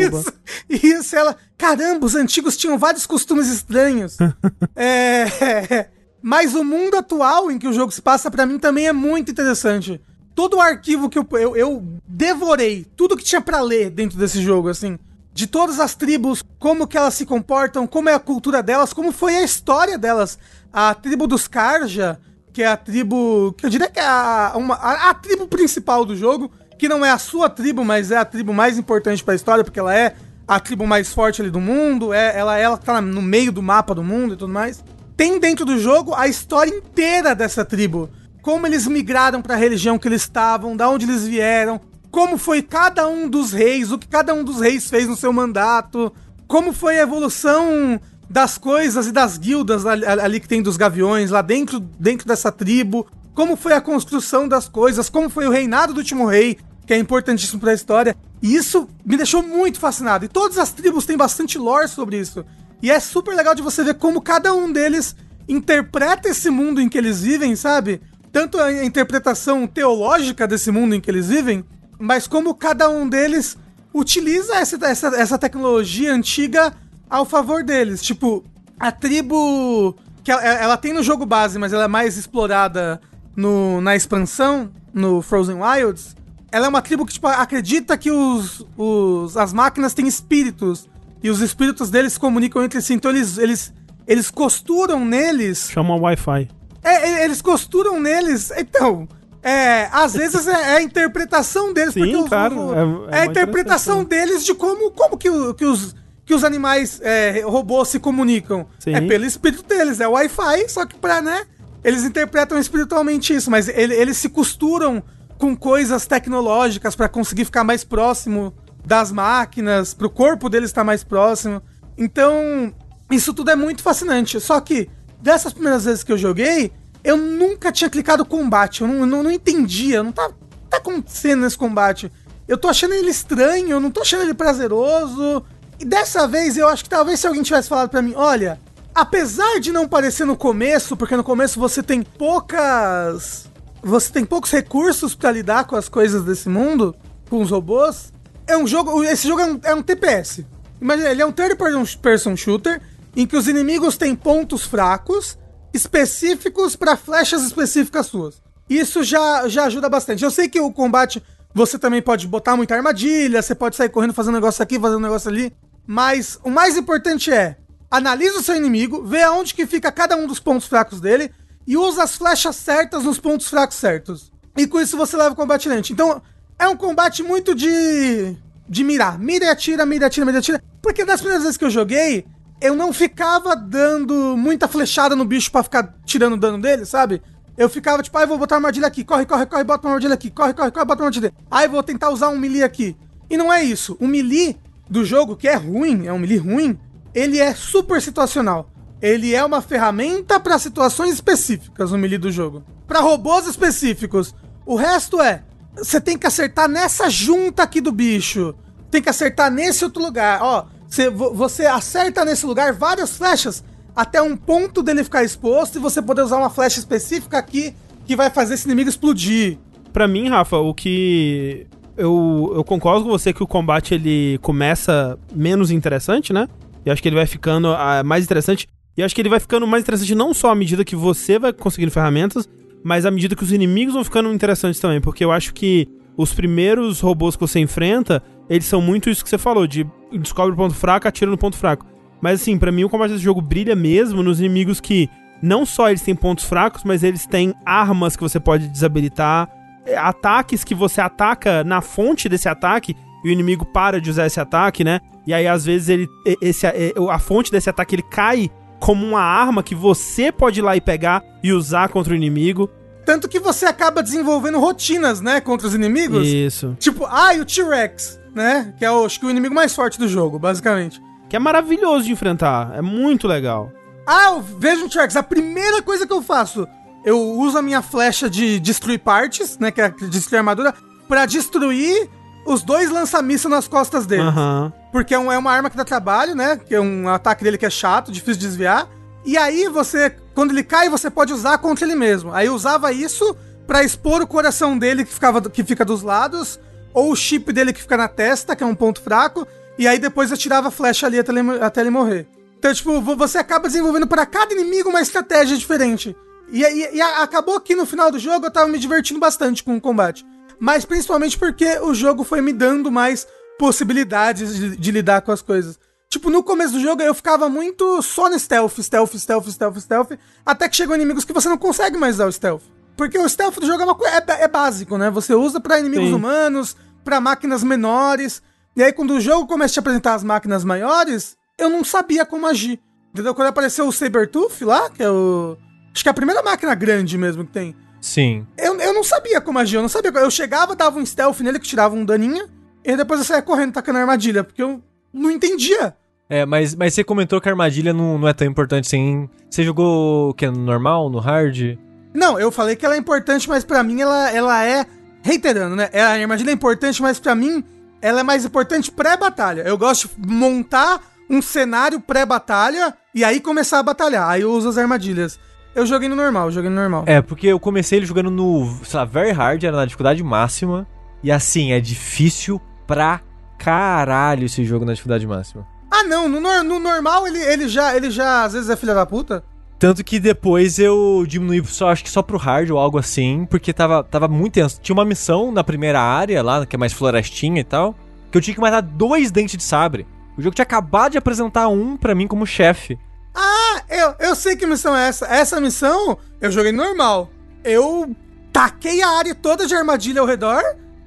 Isso, 0.00 0.32
isso, 0.68 1.16
ela. 1.16 1.36
Caramba, 1.58 2.06
os 2.06 2.14
antigos 2.14 2.56
tinham 2.56 2.78
vários 2.78 3.06
costumes 3.06 3.48
estranhos. 3.48 4.16
é. 4.74 5.88
Mas 6.22 6.54
o 6.54 6.64
mundo 6.64 6.96
atual 6.96 7.50
em 7.50 7.58
que 7.58 7.68
o 7.68 7.72
jogo 7.72 7.92
se 7.92 8.00
passa, 8.00 8.30
pra 8.30 8.46
mim, 8.46 8.58
também 8.58 8.86
é 8.86 8.92
muito 8.92 9.30
interessante. 9.30 10.00
Todo 10.34 10.56
o 10.56 10.60
arquivo 10.60 11.08
que 11.08 11.18
eu, 11.18 11.26
eu, 11.32 11.56
eu 11.56 11.84
devorei, 12.06 12.86
tudo 12.96 13.16
que 13.16 13.24
tinha 13.24 13.40
pra 13.40 13.60
ler 13.60 13.90
dentro 13.90 14.18
desse 14.18 14.42
jogo, 14.42 14.68
assim. 14.68 14.98
De 15.32 15.46
todas 15.46 15.78
as 15.78 15.94
tribos, 15.94 16.42
como 16.58 16.86
que 16.86 16.96
elas 16.96 17.14
se 17.14 17.26
comportam, 17.26 17.86
como 17.86 18.08
é 18.08 18.14
a 18.14 18.18
cultura 18.18 18.62
delas, 18.62 18.92
como 18.92 19.12
foi 19.12 19.36
a 19.36 19.44
história 19.44 19.98
delas. 19.98 20.38
A 20.72 20.94
tribo 20.94 21.26
dos 21.26 21.46
Karja, 21.48 22.18
que 22.52 22.62
é 22.62 22.66
a 22.66 22.76
tribo. 22.76 23.54
que 23.56 23.66
eu 23.66 23.70
diria 23.70 23.88
que 23.88 23.98
é 23.98 24.04
a, 24.04 24.52
uma, 24.56 24.74
a, 24.74 25.10
a 25.10 25.14
tribo 25.14 25.46
principal 25.46 26.04
do 26.04 26.16
jogo, 26.16 26.50
que 26.78 26.88
não 26.88 27.04
é 27.04 27.10
a 27.10 27.18
sua 27.18 27.48
tribo, 27.48 27.84
mas 27.84 28.10
é 28.10 28.16
a 28.16 28.24
tribo 28.24 28.52
mais 28.52 28.78
importante 28.78 29.22
pra 29.22 29.34
história, 29.34 29.64
porque 29.64 29.80
ela 29.80 29.94
é 29.94 30.14
a 30.46 30.58
tribo 30.58 30.86
mais 30.86 31.12
forte 31.12 31.40
ali 31.40 31.50
do 31.50 31.60
mundo, 31.60 32.12
é, 32.12 32.36
ela, 32.36 32.58
ela 32.58 32.76
tá 32.76 33.00
no 33.00 33.22
meio 33.22 33.52
do 33.52 33.62
mapa 33.62 33.94
do 33.94 34.02
mundo 34.02 34.34
e 34.34 34.36
tudo 34.36 34.52
mais. 34.52 34.82
Tem 35.16 35.38
dentro 35.38 35.64
do 35.64 35.78
jogo 35.78 36.14
a 36.14 36.26
história 36.26 36.74
inteira 36.74 37.34
dessa 37.34 37.64
tribo. 37.64 38.10
Como 38.42 38.66
eles 38.66 38.86
migraram 38.86 39.42
pra 39.42 39.54
religião 39.54 39.98
que 39.98 40.08
eles 40.08 40.22
estavam, 40.22 40.76
da 40.76 40.88
onde 40.88 41.04
eles 41.04 41.26
vieram, 41.26 41.80
como 42.10 42.36
foi 42.36 42.62
cada 42.62 43.06
um 43.06 43.28
dos 43.28 43.52
reis, 43.52 43.92
o 43.92 43.98
que 43.98 44.08
cada 44.08 44.34
um 44.34 44.42
dos 44.42 44.60
reis 44.60 44.90
fez 44.90 45.06
no 45.06 45.14
seu 45.14 45.32
mandato, 45.32 46.12
como 46.48 46.72
foi 46.72 46.98
a 46.98 47.02
evolução 47.02 48.00
das 48.30 48.56
coisas 48.56 49.08
e 49.08 49.12
das 49.12 49.36
guildas 49.36 49.84
ali, 49.84 50.38
que 50.38 50.46
tem 50.46 50.62
dos 50.62 50.76
gaviões, 50.76 51.32
lá 51.32 51.42
dentro, 51.42 51.80
dentro 51.80 52.28
dessa 52.28 52.52
tribo, 52.52 53.04
como 53.34 53.56
foi 53.56 53.72
a 53.72 53.80
construção 53.80 54.46
das 54.46 54.68
coisas, 54.68 55.10
como 55.10 55.28
foi 55.28 55.48
o 55.48 55.50
reinado 55.50 55.92
do 55.92 55.98
último 55.98 56.26
rei, 56.26 56.56
que 56.86 56.94
é 56.94 56.98
importantíssimo 56.98 57.60
pra 57.60 57.74
história. 57.74 58.16
E 58.40 58.54
isso 58.54 58.88
me 59.04 59.16
deixou 59.16 59.42
muito 59.42 59.80
fascinado. 59.80 60.24
E 60.24 60.28
todas 60.28 60.58
as 60.58 60.72
tribos 60.72 61.04
têm 61.04 61.16
bastante 61.16 61.58
lore 61.58 61.88
sobre 61.88 62.18
isso. 62.18 62.44
E 62.80 62.88
é 62.88 63.00
super 63.00 63.34
legal 63.34 63.54
de 63.54 63.62
você 63.62 63.82
ver 63.82 63.94
como 63.94 64.22
cada 64.22 64.54
um 64.54 64.70
deles 64.70 65.16
interpreta 65.48 66.28
esse 66.28 66.50
mundo 66.50 66.80
em 66.80 66.88
que 66.88 66.96
eles 66.96 67.20
vivem, 67.20 67.56
sabe? 67.56 68.00
Tanto 68.30 68.60
a 68.60 68.84
interpretação 68.84 69.66
teológica 69.66 70.46
desse 70.46 70.70
mundo 70.70 70.94
em 70.94 71.00
que 71.00 71.10
eles 71.10 71.26
vivem, 71.26 71.64
mas 71.98 72.28
como 72.28 72.54
cada 72.54 72.88
um 72.88 73.08
deles 73.08 73.56
utiliza 73.92 74.54
essa, 74.54 74.78
essa, 74.86 75.08
essa 75.08 75.38
tecnologia 75.38 76.14
antiga 76.14 76.72
ao 77.10 77.24
favor 77.26 77.62
deles. 77.64 78.00
Tipo, 78.02 78.42
a 78.78 78.90
tribo 78.92 79.96
que 80.22 80.30
ela, 80.30 80.42
ela 80.42 80.76
tem 80.76 80.92
no 80.92 81.02
jogo 81.02 81.26
base, 81.26 81.58
mas 81.58 81.72
ela 81.72 81.84
é 81.84 81.88
mais 81.88 82.16
explorada 82.16 83.00
no, 83.36 83.80
na 83.80 83.96
expansão, 83.96 84.70
no 84.94 85.20
Frozen 85.22 85.56
Wilds. 85.60 86.14
Ela 86.52 86.66
é 86.66 86.68
uma 86.68 86.82
tribo 86.82 87.04
que 87.06 87.12
tipo, 87.12 87.26
acredita 87.28 87.96
que 87.98 88.10
os, 88.10 88.66
os, 88.76 89.36
as 89.36 89.52
máquinas 89.52 89.94
têm 89.94 90.06
espíritos. 90.06 90.88
E 91.22 91.28
os 91.30 91.40
espíritos 91.40 91.90
deles 91.90 92.14
se 92.14 92.20
comunicam 92.20 92.62
entre 92.64 92.80
si. 92.80 92.94
Então 92.94 93.10
eles, 93.10 93.36
eles, 93.38 93.72
eles 94.06 94.30
costuram 94.30 95.04
neles 95.04 95.68
Chama 95.70 95.94
Wi-Fi. 95.96 96.48
é, 96.82 97.24
eles 97.24 97.42
costuram 97.42 98.00
neles. 98.00 98.50
Então, 98.56 99.06
é, 99.42 99.88
às 99.92 100.14
vezes 100.14 100.46
é, 100.46 100.52
é 100.52 100.76
a 100.78 100.82
interpretação 100.82 101.72
deles. 101.72 101.94
Sim, 101.94 102.16
os- 102.16 102.28
claro, 102.28 102.58
o- 102.58 102.74
é- 103.10 103.16
é 103.16 103.18
é, 103.18 103.20
a 103.22 103.26
interpretação 103.26 104.02
deles 104.02 104.44
de 104.44 104.54
como, 104.54 104.90
como 104.92 105.16
que, 105.18 105.28
que 105.54 105.64
os, 105.64 105.94
que 106.30 106.34
os 106.34 106.44
animais 106.44 107.00
é, 107.02 107.40
robôs 107.44 107.88
se 107.88 107.98
comunicam. 107.98 108.64
Sim. 108.78 108.94
É 108.94 109.00
pelo 109.00 109.24
espírito 109.24 109.64
deles, 109.64 109.98
é 109.98 110.06
o 110.06 110.12
Wi-Fi, 110.12 110.68
só 110.68 110.86
que 110.86 110.94
pra, 110.96 111.20
né? 111.20 111.42
Eles 111.82 112.04
interpretam 112.04 112.56
espiritualmente 112.56 113.34
isso, 113.34 113.50
mas 113.50 113.66
ele- 113.68 113.96
eles 113.96 114.16
se 114.16 114.28
costuram 114.28 115.02
com 115.38 115.56
coisas 115.56 116.06
tecnológicas 116.06 116.94
pra 116.94 117.08
conseguir 117.08 117.44
ficar 117.46 117.64
mais 117.64 117.82
próximo 117.82 118.54
das 118.86 119.10
máquinas, 119.10 119.92
pro 119.92 120.08
corpo 120.08 120.48
deles 120.48 120.70
estar 120.70 120.84
mais 120.84 121.02
próximo. 121.02 121.60
Então, 121.98 122.72
isso 123.10 123.34
tudo 123.34 123.50
é 123.50 123.56
muito 123.56 123.82
fascinante. 123.82 124.38
Só 124.40 124.60
que, 124.60 124.88
dessas 125.20 125.52
primeiras 125.52 125.84
vezes 125.84 126.04
que 126.04 126.12
eu 126.12 126.18
joguei, 126.18 126.70
eu 127.02 127.16
nunca 127.16 127.72
tinha 127.72 127.90
clicado 127.90 128.24
combate. 128.24 128.82
Eu 128.82 128.86
não, 128.86 129.04
não, 129.04 129.22
não 129.24 129.32
entendia, 129.32 130.00
não 130.00 130.12
tá, 130.12 130.30
tá 130.68 130.76
acontecendo 130.76 131.40
nesse 131.40 131.58
combate. 131.58 132.12
Eu 132.46 132.56
tô 132.56 132.68
achando 132.68 132.94
ele 132.94 133.10
estranho, 133.10 133.70
eu 133.70 133.80
não 133.80 133.90
tô 133.90 134.02
achando 134.02 134.22
ele 134.22 134.34
prazeroso. 134.34 135.42
E 135.80 135.84
dessa 135.84 136.28
vez 136.28 136.56
eu 136.58 136.68
acho 136.68 136.84
que 136.84 136.90
talvez 136.90 137.18
se 137.18 137.26
alguém 137.26 137.42
tivesse 137.42 137.68
falado 137.68 137.88
pra 137.88 138.02
mim, 138.02 138.12
olha, 138.14 138.60
apesar 138.94 139.58
de 139.60 139.72
não 139.72 139.88
parecer 139.88 140.26
no 140.26 140.36
começo, 140.36 140.94
porque 140.94 141.16
no 141.16 141.24
começo 141.24 141.58
você 141.58 141.82
tem 141.82 142.02
poucas. 142.02 143.48
Você 143.82 144.12
tem 144.12 144.26
poucos 144.26 144.50
recursos 144.50 145.14
pra 145.14 145.32
lidar 145.32 145.64
com 145.64 145.74
as 145.74 145.88
coisas 145.88 146.22
desse 146.22 146.50
mundo, 146.50 146.94
com 147.30 147.40
os 147.40 147.50
robôs. 147.50 148.12
É 148.46 148.56
um 148.58 148.66
jogo. 148.66 149.02
Esse 149.02 149.26
jogo 149.26 149.40
é 149.40 149.46
um, 149.46 149.60
é 149.62 149.74
um 149.74 149.82
TPS. 149.82 150.44
Imagina, 150.78 151.08
ele 151.08 151.22
é 151.22 151.26
um 151.26 151.32
third 151.32 151.56
person- 152.02 152.36
shooter 152.36 152.82
em 153.16 153.26
que 153.26 153.36
os 153.36 153.48
inimigos 153.48 153.96
têm 153.96 154.14
pontos 154.14 154.64
fracos 154.64 155.38
específicos 155.72 156.76
pra 156.76 156.96
flechas 156.96 157.42
específicas 157.42 158.06
suas. 158.06 158.42
Isso 158.68 159.02
já, 159.02 159.48
já 159.48 159.64
ajuda 159.64 159.88
bastante. 159.88 160.22
Eu 160.24 160.30
sei 160.30 160.48
que 160.48 160.60
o 160.60 160.70
combate 160.72 161.22
você 161.54 161.78
também 161.78 162.00
pode 162.02 162.28
botar 162.28 162.56
muita 162.56 162.74
armadilha, 162.76 163.42
você 163.42 163.54
pode 163.54 163.76
sair 163.76 163.88
correndo 163.88 164.12
fazendo 164.12 164.34
um 164.34 164.36
negócio 164.36 164.62
aqui, 164.62 164.78
fazendo 164.78 164.98
um 164.98 165.02
negócio 165.02 165.28
ali. 165.28 165.52
Mas 165.86 166.38
o 166.44 166.50
mais 166.50 166.76
importante 166.76 167.32
é 167.32 167.56
analisa 167.90 168.38
o 168.38 168.42
seu 168.42 168.54
inimigo, 168.54 169.04
vê 169.04 169.22
aonde 169.22 169.54
que 169.54 169.66
fica 169.66 169.90
cada 169.90 170.16
um 170.16 170.26
dos 170.26 170.38
pontos 170.38 170.68
fracos 170.68 171.00
dele 171.00 171.32
e 171.66 171.76
usa 171.76 172.04
as 172.04 172.16
flechas 172.16 172.56
certas 172.56 173.04
nos 173.04 173.18
pontos 173.18 173.48
fracos 173.48 173.76
certos. 173.76 174.32
E 174.56 174.66
com 174.66 174.80
isso 174.80 174.96
você 174.96 175.16
leva 175.16 175.32
o 175.32 175.36
combate 175.36 175.68
lente. 175.68 175.92
Então, 175.92 176.22
é 176.58 176.68
um 176.68 176.76
combate 176.76 177.22
muito 177.22 177.54
de 177.54 178.36
de 178.68 178.84
mirar. 178.84 179.18
Mira 179.18 179.46
e 179.46 179.48
atira, 179.48 179.84
mira 179.84 180.04
e 180.04 180.06
atira, 180.06 180.24
mira 180.24 180.38
e 180.38 180.40
atira. 180.40 180.62
Porque 180.80 181.04
das 181.04 181.20
primeiras 181.20 181.42
vezes 181.42 181.56
que 181.56 181.64
eu 181.64 181.70
joguei, 181.70 182.24
eu 182.60 182.76
não 182.76 182.92
ficava 182.92 183.56
dando 183.56 184.36
muita 184.36 184.68
flechada 184.68 185.16
no 185.16 185.24
bicho 185.24 185.50
pra 185.50 185.64
ficar 185.64 185.94
tirando 186.04 186.36
dano 186.36 186.60
dele, 186.60 186.84
sabe? 186.84 187.20
Eu 187.56 187.68
ficava 187.68 188.02
tipo, 188.02 188.16
ai, 188.16 188.24
ah, 188.24 188.26
vou 188.26 188.38
botar 188.38 188.54
uma 188.54 188.68
armadilha 188.68 188.86
aqui, 188.86 189.02
corre, 189.02 189.26
corre, 189.26 189.44
corre, 189.44 189.64
bota 189.64 189.86
uma 189.86 189.94
armadilha 189.94 190.14
aqui, 190.14 190.30
corre, 190.30 190.54
corre, 190.54 190.70
corre, 190.70 190.84
bota 190.84 191.02
uma 191.02 191.08
armadilha. 191.08 191.32
Aí 191.50 191.66
vou 191.66 191.82
tentar 191.82 192.10
usar 192.10 192.28
um 192.28 192.38
melee 192.38 192.62
aqui. 192.62 192.96
E 193.28 193.36
não 193.36 193.52
é 193.52 193.62
isso. 193.62 193.96
O 194.00 194.06
melee 194.06 194.56
do 194.90 195.04
jogo, 195.04 195.36
que 195.36 195.46
é 195.46 195.54
ruim, 195.54 196.06
é 196.06 196.12
um 196.12 196.18
melee 196.18 196.36
ruim, 196.36 196.78
ele 197.14 197.38
é 197.38 197.54
super 197.54 198.02
situacional. 198.02 198.68
Ele 199.00 199.34
é 199.34 199.42
uma 199.42 199.62
ferramenta 199.62 200.38
para 200.38 200.58
situações 200.58 201.14
específicas, 201.14 201.92
o 201.92 201.96
melee 201.96 202.18
do 202.18 202.30
jogo. 202.30 202.62
Para 202.86 203.00
robôs 203.00 203.46
específicos. 203.46 204.34
O 204.66 204.74
resto 204.74 205.22
é, 205.22 205.42
você 205.74 206.00
tem 206.00 206.18
que 206.18 206.26
acertar 206.26 206.68
nessa 206.68 207.08
junta 207.08 207.62
aqui 207.62 207.80
do 207.80 207.92
bicho. 207.92 208.54
Tem 208.90 209.00
que 209.00 209.08
acertar 209.08 209.50
nesse 209.50 209.84
outro 209.84 210.02
lugar. 210.02 210.42
Ó, 210.42 210.66
você, 210.86 211.08
você 211.08 211.66
acerta 211.66 212.24
nesse 212.24 212.44
lugar 212.44 212.72
várias 212.72 213.16
flechas 213.16 213.64
até 213.94 214.20
um 214.20 214.36
ponto 214.36 214.82
dele 214.82 215.04
ficar 215.04 215.24
exposto 215.24 215.76
e 215.76 215.80
você 215.80 216.02
poder 216.02 216.22
usar 216.22 216.36
uma 216.38 216.50
flecha 216.50 216.78
específica 216.78 217.38
aqui 217.38 217.74
que 218.06 218.16
vai 218.16 218.28
fazer 218.28 218.54
esse 218.54 218.66
inimigo 218.66 218.90
explodir. 218.90 219.58
Para 219.92 220.06
mim, 220.06 220.28
Rafa, 220.28 220.56
o 220.58 220.74
que 220.74 221.66
eu, 221.96 222.52
eu 222.54 222.64
concordo 222.64 223.04
com 223.04 223.10
você 223.10 223.32
que 223.32 223.42
o 223.42 223.46
combate 223.46 223.94
ele 223.94 224.38
começa 224.38 225.18
menos 225.34 225.70
interessante, 225.70 226.32
né? 226.32 226.48
E 226.84 226.90
acho 226.90 227.02
que 227.02 227.08
ele 227.08 227.16
vai 227.16 227.26
ficando 227.26 227.72
uh, 227.72 228.04
mais 228.04 228.24
interessante. 228.24 228.68
E 228.96 229.02
acho 229.02 229.14
que 229.14 229.20
ele 229.20 229.28
vai 229.28 229.40
ficando 229.40 229.66
mais 229.66 229.82
interessante 229.82 230.14
não 230.14 230.34
só 230.34 230.50
à 230.50 230.54
medida 230.54 230.84
que 230.84 230.96
você 230.96 231.38
vai 231.38 231.52
conseguindo 231.52 231.92
ferramentas, 231.92 232.48
mas 232.82 233.06
à 233.06 233.10
medida 233.10 233.36
que 233.36 233.42
os 233.42 233.52
inimigos 233.52 233.94
vão 233.94 234.04
ficando 234.04 234.32
interessantes 234.32 234.80
também. 234.80 235.00
Porque 235.00 235.24
eu 235.24 235.30
acho 235.30 235.52
que 235.54 235.88
os 236.16 236.32
primeiros 236.32 237.00
robôs 237.00 237.36
que 237.36 237.40
você 237.40 237.60
enfrenta, 237.60 238.22
eles 238.48 238.66
são 238.66 238.80
muito 238.80 239.08
isso 239.08 239.22
que 239.22 239.30
você 239.30 239.38
falou, 239.38 239.66
de 239.66 239.86
descobre 240.12 240.52
o 240.52 240.56
ponto 240.56 240.74
fraco, 240.74 241.06
atira 241.06 241.30
no 241.30 241.38
ponto 241.38 241.56
fraco. 241.56 241.86
Mas 242.20 242.40
assim, 242.40 242.58
para 242.58 242.72
mim 242.72 242.84
o 242.84 242.90
combate 242.90 243.12
desse 243.12 243.24
jogo 243.24 243.40
brilha 243.40 243.74
mesmo 243.74 244.22
nos 244.22 244.40
inimigos 244.40 244.80
que 244.80 245.08
não 245.42 245.64
só 245.64 245.88
eles 245.88 246.02
têm 246.02 246.14
pontos 246.14 246.44
fracos, 246.44 246.84
mas 246.84 247.02
eles 247.02 247.26
têm 247.26 247.54
armas 247.64 248.16
que 248.16 248.22
você 248.22 248.38
pode 248.38 248.68
desabilitar, 248.68 249.48
ataques 249.96 250.64
que 250.64 250.74
você 250.74 251.00
ataca 251.00 251.64
na 251.64 251.80
fonte 251.80 252.28
desse 252.28 252.48
ataque 252.48 252.96
e 253.24 253.28
o 253.28 253.32
inimigo 253.32 253.64
para 253.66 254.00
de 254.00 254.10
usar 254.10 254.26
esse 254.26 254.40
ataque, 254.40 254.84
né? 254.84 255.00
E 255.26 255.34
aí 255.34 255.46
às 255.46 255.64
vezes 255.64 255.88
ele 255.88 256.08
esse 256.40 256.66
a 256.66 257.18
fonte 257.18 257.52
desse 257.52 257.68
ataque 257.68 257.94
ele 257.94 258.02
cai 258.02 258.50
como 258.78 259.06
uma 259.06 259.20
arma 259.20 259.62
que 259.62 259.74
você 259.74 260.32
pode 260.32 260.60
ir 260.60 260.62
lá 260.62 260.74
e 260.74 260.80
pegar 260.80 261.22
e 261.42 261.52
usar 261.52 261.88
contra 261.90 262.12
o 262.12 262.16
inimigo. 262.16 262.68
Tanto 263.04 263.28
que 263.28 263.38
você 263.38 263.66
acaba 263.66 264.02
desenvolvendo 264.02 264.58
rotinas, 264.58 265.20
né, 265.20 265.40
contra 265.40 265.66
os 265.66 265.74
inimigos. 265.74 266.26
Isso. 266.26 266.76
Tipo, 266.78 267.06
ah, 267.06 267.34
e 267.34 267.40
o 267.40 267.44
T-Rex, 267.44 268.20
né? 268.34 268.74
Que 268.78 268.84
é 268.84 268.90
o, 268.90 269.04
acho 269.04 269.18
que 269.18 269.26
o 269.26 269.30
inimigo 269.30 269.54
mais 269.54 269.74
forte 269.74 269.98
do 269.98 270.08
jogo, 270.08 270.38
basicamente. 270.38 271.00
Que 271.28 271.36
é 271.36 271.38
maravilhoso 271.38 272.04
de 272.04 272.12
enfrentar. 272.12 272.72
É 272.74 272.80
muito 272.80 273.26
legal. 273.26 273.72
Ah, 274.06 274.32
eu 274.32 274.40
vejo 274.40 274.86
o 274.86 274.88
T-Rex. 274.88 275.16
A 275.16 275.22
primeira 275.22 275.82
coisa 275.82 276.06
que 276.06 276.12
eu 276.12 276.22
faço, 276.22 276.66
eu 277.04 277.18
uso 277.18 277.58
a 277.58 277.62
minha 277.62 277.82
flecha 277.82 278.28
de 278.28 278.58
destruir 278.60 278.98
partes, 278.98 279.58
né? 279.58 279.70
Que 279.70 279.80
é 279.80 279.88
destruir 279.90 280.38
armadura, 280.38 280.74
pra 281.08 281.26
destruir 281.26 282.08
os 282.46 282.62
dois 282.62 282.90
lança-míssil 282.90 283.50
nas 283.50 283.68
costas 283.68 284.06
dele. 284.06 284.22
Uhum. 284.22 284.72
Porque 284.92 285.14
é, 285.14 285.16
é 285.16 285.38
uma 285.38 285.52
arma 285.52 285.70
que 285.70 285.76
dá 285.76 285.84
trabalho, 285.84 286.34
né? 286.34 286.56
Que 286.56 286.74
é 286.74 286.80
um 286.80 287.08
ataque 287.08 287.44
dele 287.44 287.58
que 287.58 287.66
é 287.66 287.70
chato, 287.70 288.12
difícil 288.12 288.40
de 288.40 288.46
desviar. 288.46 288.88
E 289.24 289.36
aí 289.36 289.68
você, 289.68 290.14
quando 290.34 290.50
ele 290.50 290.62
cai, 290.62 290.88
você 290.88 291.10
pode 291.10 291.32
usar 291.32 291.58
contra 291.58 291.84
ele 291.84 291.94
mesmo. 291.94 292.32
Aí 292.32 292.46
eu 292.46 292.54
usava 292.54 292.92
isso 292.92 293.36
para 293.66 293.84
expor 293.84 294.20
o 294.22 294.26
coração 294.26 294.76
dele 294.76 295.04
que, 295.04 295.12
ficava, 295.12 295.40
que 295.42 295.62
fica 295.62 295.84
dos 295.84 296.02
lados, 296.02 296.58
ou 296.92 297.12
o 297.12 297.16
chip 297.16 297.52
dele 297.52 297.72
que 297.72 297.80
fica 297.80 297.96
na 297.96 298.08
testa, 298.08 298.56
que 298.56 298.64
é 298.64 298.66
um 298.66 298.74
ponto 298.74 299.00
fraco, 299.00 299.46
e 299.78 299.86
aí 299.86 299.98
depois 299.98 300.30
eu 300.30 300.36
tirava 300.36 300.68
a 300.68 300.70
flecha 300.72 301.06
ali 301.06 301.18
até 301.18 301.30
ele, 301.30 301.40
até 301.62 301.80
ele 301.80 301.90
morrer. 301.90 302.26
Então, 302.58 302.74
tipo, 302.74 303.00
você 303.00 303.38
acaba 303.38 303.68
desenvolvendo 303.68 304.06
para 304.06 304.26
cada 304.26 304.52
inimigo 304.52 304.88
uma 304.88 305.00
estratégia 305.00 305.56
diferente. 305.56 306.16
E, 306.50 306.62
e, 306.62 306.96
e, 306.96 307.00
acabou 307.00 307.60
que 307.60 307.76
no 307.76 307.86
final 307.86 308.10
do 308.10 308.18
jogo 308.18 308.46
eu 308.46 308.50
tava 308.50 308.68
me 308.68 308.78
divertindo 308.78 309.20
bastante 309.20 309.62
com 309.62 309.76
o 309.76 309.80
combate. 309.80 310.26
Mas 310.58 310.84
principalmente 310.84 311.38
porque 311.38 311.78
o 311.80 311.94
jogo 311.94 312.24
foi 312.24 312.40
me 312.40 312.52
dando 312.52 312.90
mais 312.90 313.26
possibilidades 313.58 314.54
de, 314.56 314.76
de 314.76 314.90
lidar 314.90 315.22
com 315.22 315.32
as 315.32 315.42
coisas. 315.42 315.78
Tipo, 316.08 316.28
no 316.28 316.42
começo 316.42 316.72
do 316.72 316.80
jogo 316.80 317.00
eu 317.02 317.14
ficava 317.14 317.48
muito 317.48 318.02
só 318.02 318.28
no 318.28 318.38
stealth, 318.38 318.78
stealth, 318.80 319.14
stealth, 319.14 319.48
stealth, 319.48 319.78
stealth, 319.78 320.18
até 320.44 320.68
que 320.68 320.76
chegam 320.76 320.96
inimigos 320.96 321.24
que 321.24 321.32
você 321.32 321.48
não 321.48 321.56
consegue 321.56 321.96
mais 321.96 322.16
usar 322.16 322.26
o 322.26 322.32
stealth. 322.32 322.62
Porque 322.96 323.18
o 323.18 323.28
stealth 323.28 323.60
do 323.60 323.66
jogo 323.66 323.82
é, 323.82 323.84
uma, 323.84 323.96
é, 324.08 324.44
é 324.44 324.48
básico, 324.48 324.98
né? 324.98 325.08
Você 325.08 325.34
usa 325.34 325.60
para 325.60 325.78
inimigos 325.78 326.08
Sim. 326.08 326.14
humanos, 326.14 326.76
para 327.04 327.20
máquinas 327.20 327.62
menores. 327.62 328.42
E 328.76 328.82
aí, 328.82 328.92
quando 328.92 329.12
o 329.12 329.20
jogo 329.20 329.46
começa 329.46 329.72
a 329.72 329.74
te 329.74 329.78
apresentar 329.78 330.14
as 330.14 330.24
máquinas 330.24 330.64
maiores, 330.64 331.36
eu 331.56 331.70
não 331.70 331.84
sabia 331.84 332.26
como 332.26 332.46
agir. 332.46 332.80
Entendeu? 333.12 333.34
Quando 333.34 333.48
apareceu 333.48 333.86
o 333.86 333.92
Sabertooth 333.92 334.62
lá, 334.62 334.90
que 334.90 335.02
é 335.02 335.10
o. 335.10 335.56
Acho 335.94 336.02
que 336.02 336.08
é 336.08 336.12
a 336.12 336.14
primeira 336.14 336.42
máquina 336.42 336.74
grande 336.74 337.18
mesmo 337.18 337.44
que 337.44 337.52
tem. 337.52 337.74
Sim. 338.00 338.46
Eu, 338.56 338.78
eu 338.80 338.94
não 338.94 339.04
sabia 339.04 339.40
como 339.40 339.58
agir, 339.58 339.76
eu 339.76 339.82
não 339.82 339.88
sabia. 339.88 340.10
Eu 340.10 340.30
chegava, 340.30 340.74
dava 340.74 340.98
um 340.98 341.04
stealth 341.04 341.40
nele 341.40 341.58
que 341.58 341.68
tirava 341.68 341.94
um 341.94 342.04
daninho, 342.04 342.48
e 342.84 342.96
depois 342.96 343.20
eu 343.20 343.26
saía 343.26 343.42
correndo 343.42 343.72
tacando 343.72 343.98
a 343.98 344.00
armadilha, 344.02 344.42
porque 344.42 344.62
eu 344.62 344.82
não 345.12 345.30
entendia. 345.30 345.94
É, 346.28 346.46
mas, 346.46 346.74
mas 346.74 346.94
você 346.94 347.02
comentou 347.02 347.40
que 347.40 347.48
a 347.48 347.52
armadilha 347.52 347.92
não, 347.92 348.16
não 348.16 348.28
é 348.28 348.32
tão 348.32 348.46
importante 348.46 348.86
assim. 348.86 349.28
Você 349.50 349.64
jogou 349.64 350.30
o 350.30 350.34
que? 350.34 350.46
No 350.46 350.60
normal, 350.60 351.10
no 351.10 351.18
hard? 351.18 351.76
Não, 352.14 352.38
eu 352.38 352.50
falei 352.50 352.76
que 352.76 352.86
ela 352.86 352.94
é 352.94 352.98
importante, 352.98 353.48
mas 353.48 353.64
para 353.64 353.82
mim 353.82 354.00
ela, 354.00 354.30
ela 354.30 354.64
é. 354.64 354.86
Reiterando, 355.22 355.76
né? 355.76 355.90
A 355.92 356.12
armadilha 356.12 356.50
é 356.50 356.54
importante, 356.54 357.02
mas 357.02 357.20
para 357.20 357.34
mim 357.34 357.62
ela 358.00 358.20
é 358.20 358.22
mais 358.22 358.44
importante 358.44 358.90
pré-batalha. 358.90 359.62
Eu 359.62 359.76
gosto 359.76 360.08
de 360.16 360.32
montar 360.32 361.02
um 361.28 361.42
cenário 361.42 362.00
pré-batalha 362.00 362.94
e 363.14 363.22
aí 363.22 363.38
começar 363.38 363.80
a 363.80 363.82
batalhar. 363.82 364.28
Aí 364.28 364.42
eu 364.42 364.52
uso 364.52 364.68
as 364.68 364.78
armadilhas. 364.78 365.38
Eu 365.80 365.86
joguei 365.86 366.10
no 366.10 366.14
normal, 366.14 366.50
joguei 366.50 366.68
no 366.68 366.76
normal. 366.76 367.04
É, 367.06 367.22
porque 367.22 367.46
eu 367.46 367.58
comecei 367.58 367.98
ele 367.98 368.04
jogando 368.04 368.30
no, 368.30 368.66
sei 368.84 368.98
lá, 368.98 369.06
very 369.06 369.30
hard, 369.30 369.64
era 369.64 369.78
na 369.78 369.86
dificuldade 369.86 370.22
máxima. 370.22 370.86
E 371.22 371.32
assim, 371.32 371.72
é 371.72 371.80
difícil 371.80 372.60
pra 372.86 373.22
caralho 373.56 374.44
esse 374.44 374.62
jogo 374.62 374.84
na 374.84 374.92
dificuldade 374.92 375.26
máxima. 375.26 375.66
Ah, 375.90 376.04
não, 376.04 376.28
no, 376.28 376.38
no 376.38 376.78
normal 376.78 377.26
ele, 377.26 377.38
ele, 377.38 377.66
já, 377.66 377.96
ele 377.96 378.10
já 378.10 378.44
às 378.44 378.52
vezes 378.52 378.68
é 378.68 378.76
filha 378.76 378.92
da 378.92 379.06
puta. 379.06 379.42
Tanto 379.78 380.04
que 380.04 380.20
depois 380.20 380.78
eu 380.78 381.24
diminuí 381.26 381.64
só, 381.64 381.88
acho 381.88 382.04
que 382.04 382.10
só 382.10 382.20
pro 382.20 382.36
hard 382.36 382.70
ou 382.70 382.78
algo 382.78 382.98
assim, 382.98 383.46
porque 383.48 383.72
tava, 383.72 384.04
tava 384.04 384.28
muito 384.28 384.52
tenso. 384.52 384.78
Tinha 384.82 384.92
uma 384.92 385.06
missão 385.06 385.50
na 385.50 385.64
primeira 385.64 385.98
área 385.98 386.42
lá, 386.42 386.66
que 386.66 386.76
é 386.76 386.78
mais 386.78 386.92
florestinha 386.92 387.62
e 387.62 387.64
tal, 387.64 387.94
que 388.30 388.36
eu 388.36 388.42
tinha 388.42 388.54
que 388.54 388.60
matar 388.60 388.82
dois 388.82 389.30
dentes 389.30 389.56
de 389.56 389.62
sabre. 389.62 390.06
O 390.36 390.42
jogo 390.42 390.54
tinha 390.54 390.62
acabado 390.62 391.12
de 391.12 391.18
apresentar 391.18 391.68
um 391.68 391.96
para 391.96 392.14
mim 392.14 392.26
como 392.26 392.46
chefe. 392.46 392.98
Ah, 393.34 393.82
eu, 393.88 394.14
eu 394.18 394.34
sei 394.34 394.56
que 394.56 394.66
missão 394.66 394.96
é 394.96 395.08
essa. 395.08 395.26
Essa 395.26 395.60
missão 395.60 396.18
eu 396.40 396.50
joguei 396.50 396.72
normal. 396.72 397.30
Eu 397.62 398.14
taquei 398.52 399.02
a 399.02 399.08
área 399.08 399.34
toda 399.34 399.66
de 399.66 399.74
armadilha 399.74 400.20
ao 400.20 400.26
redor 400.26 400.62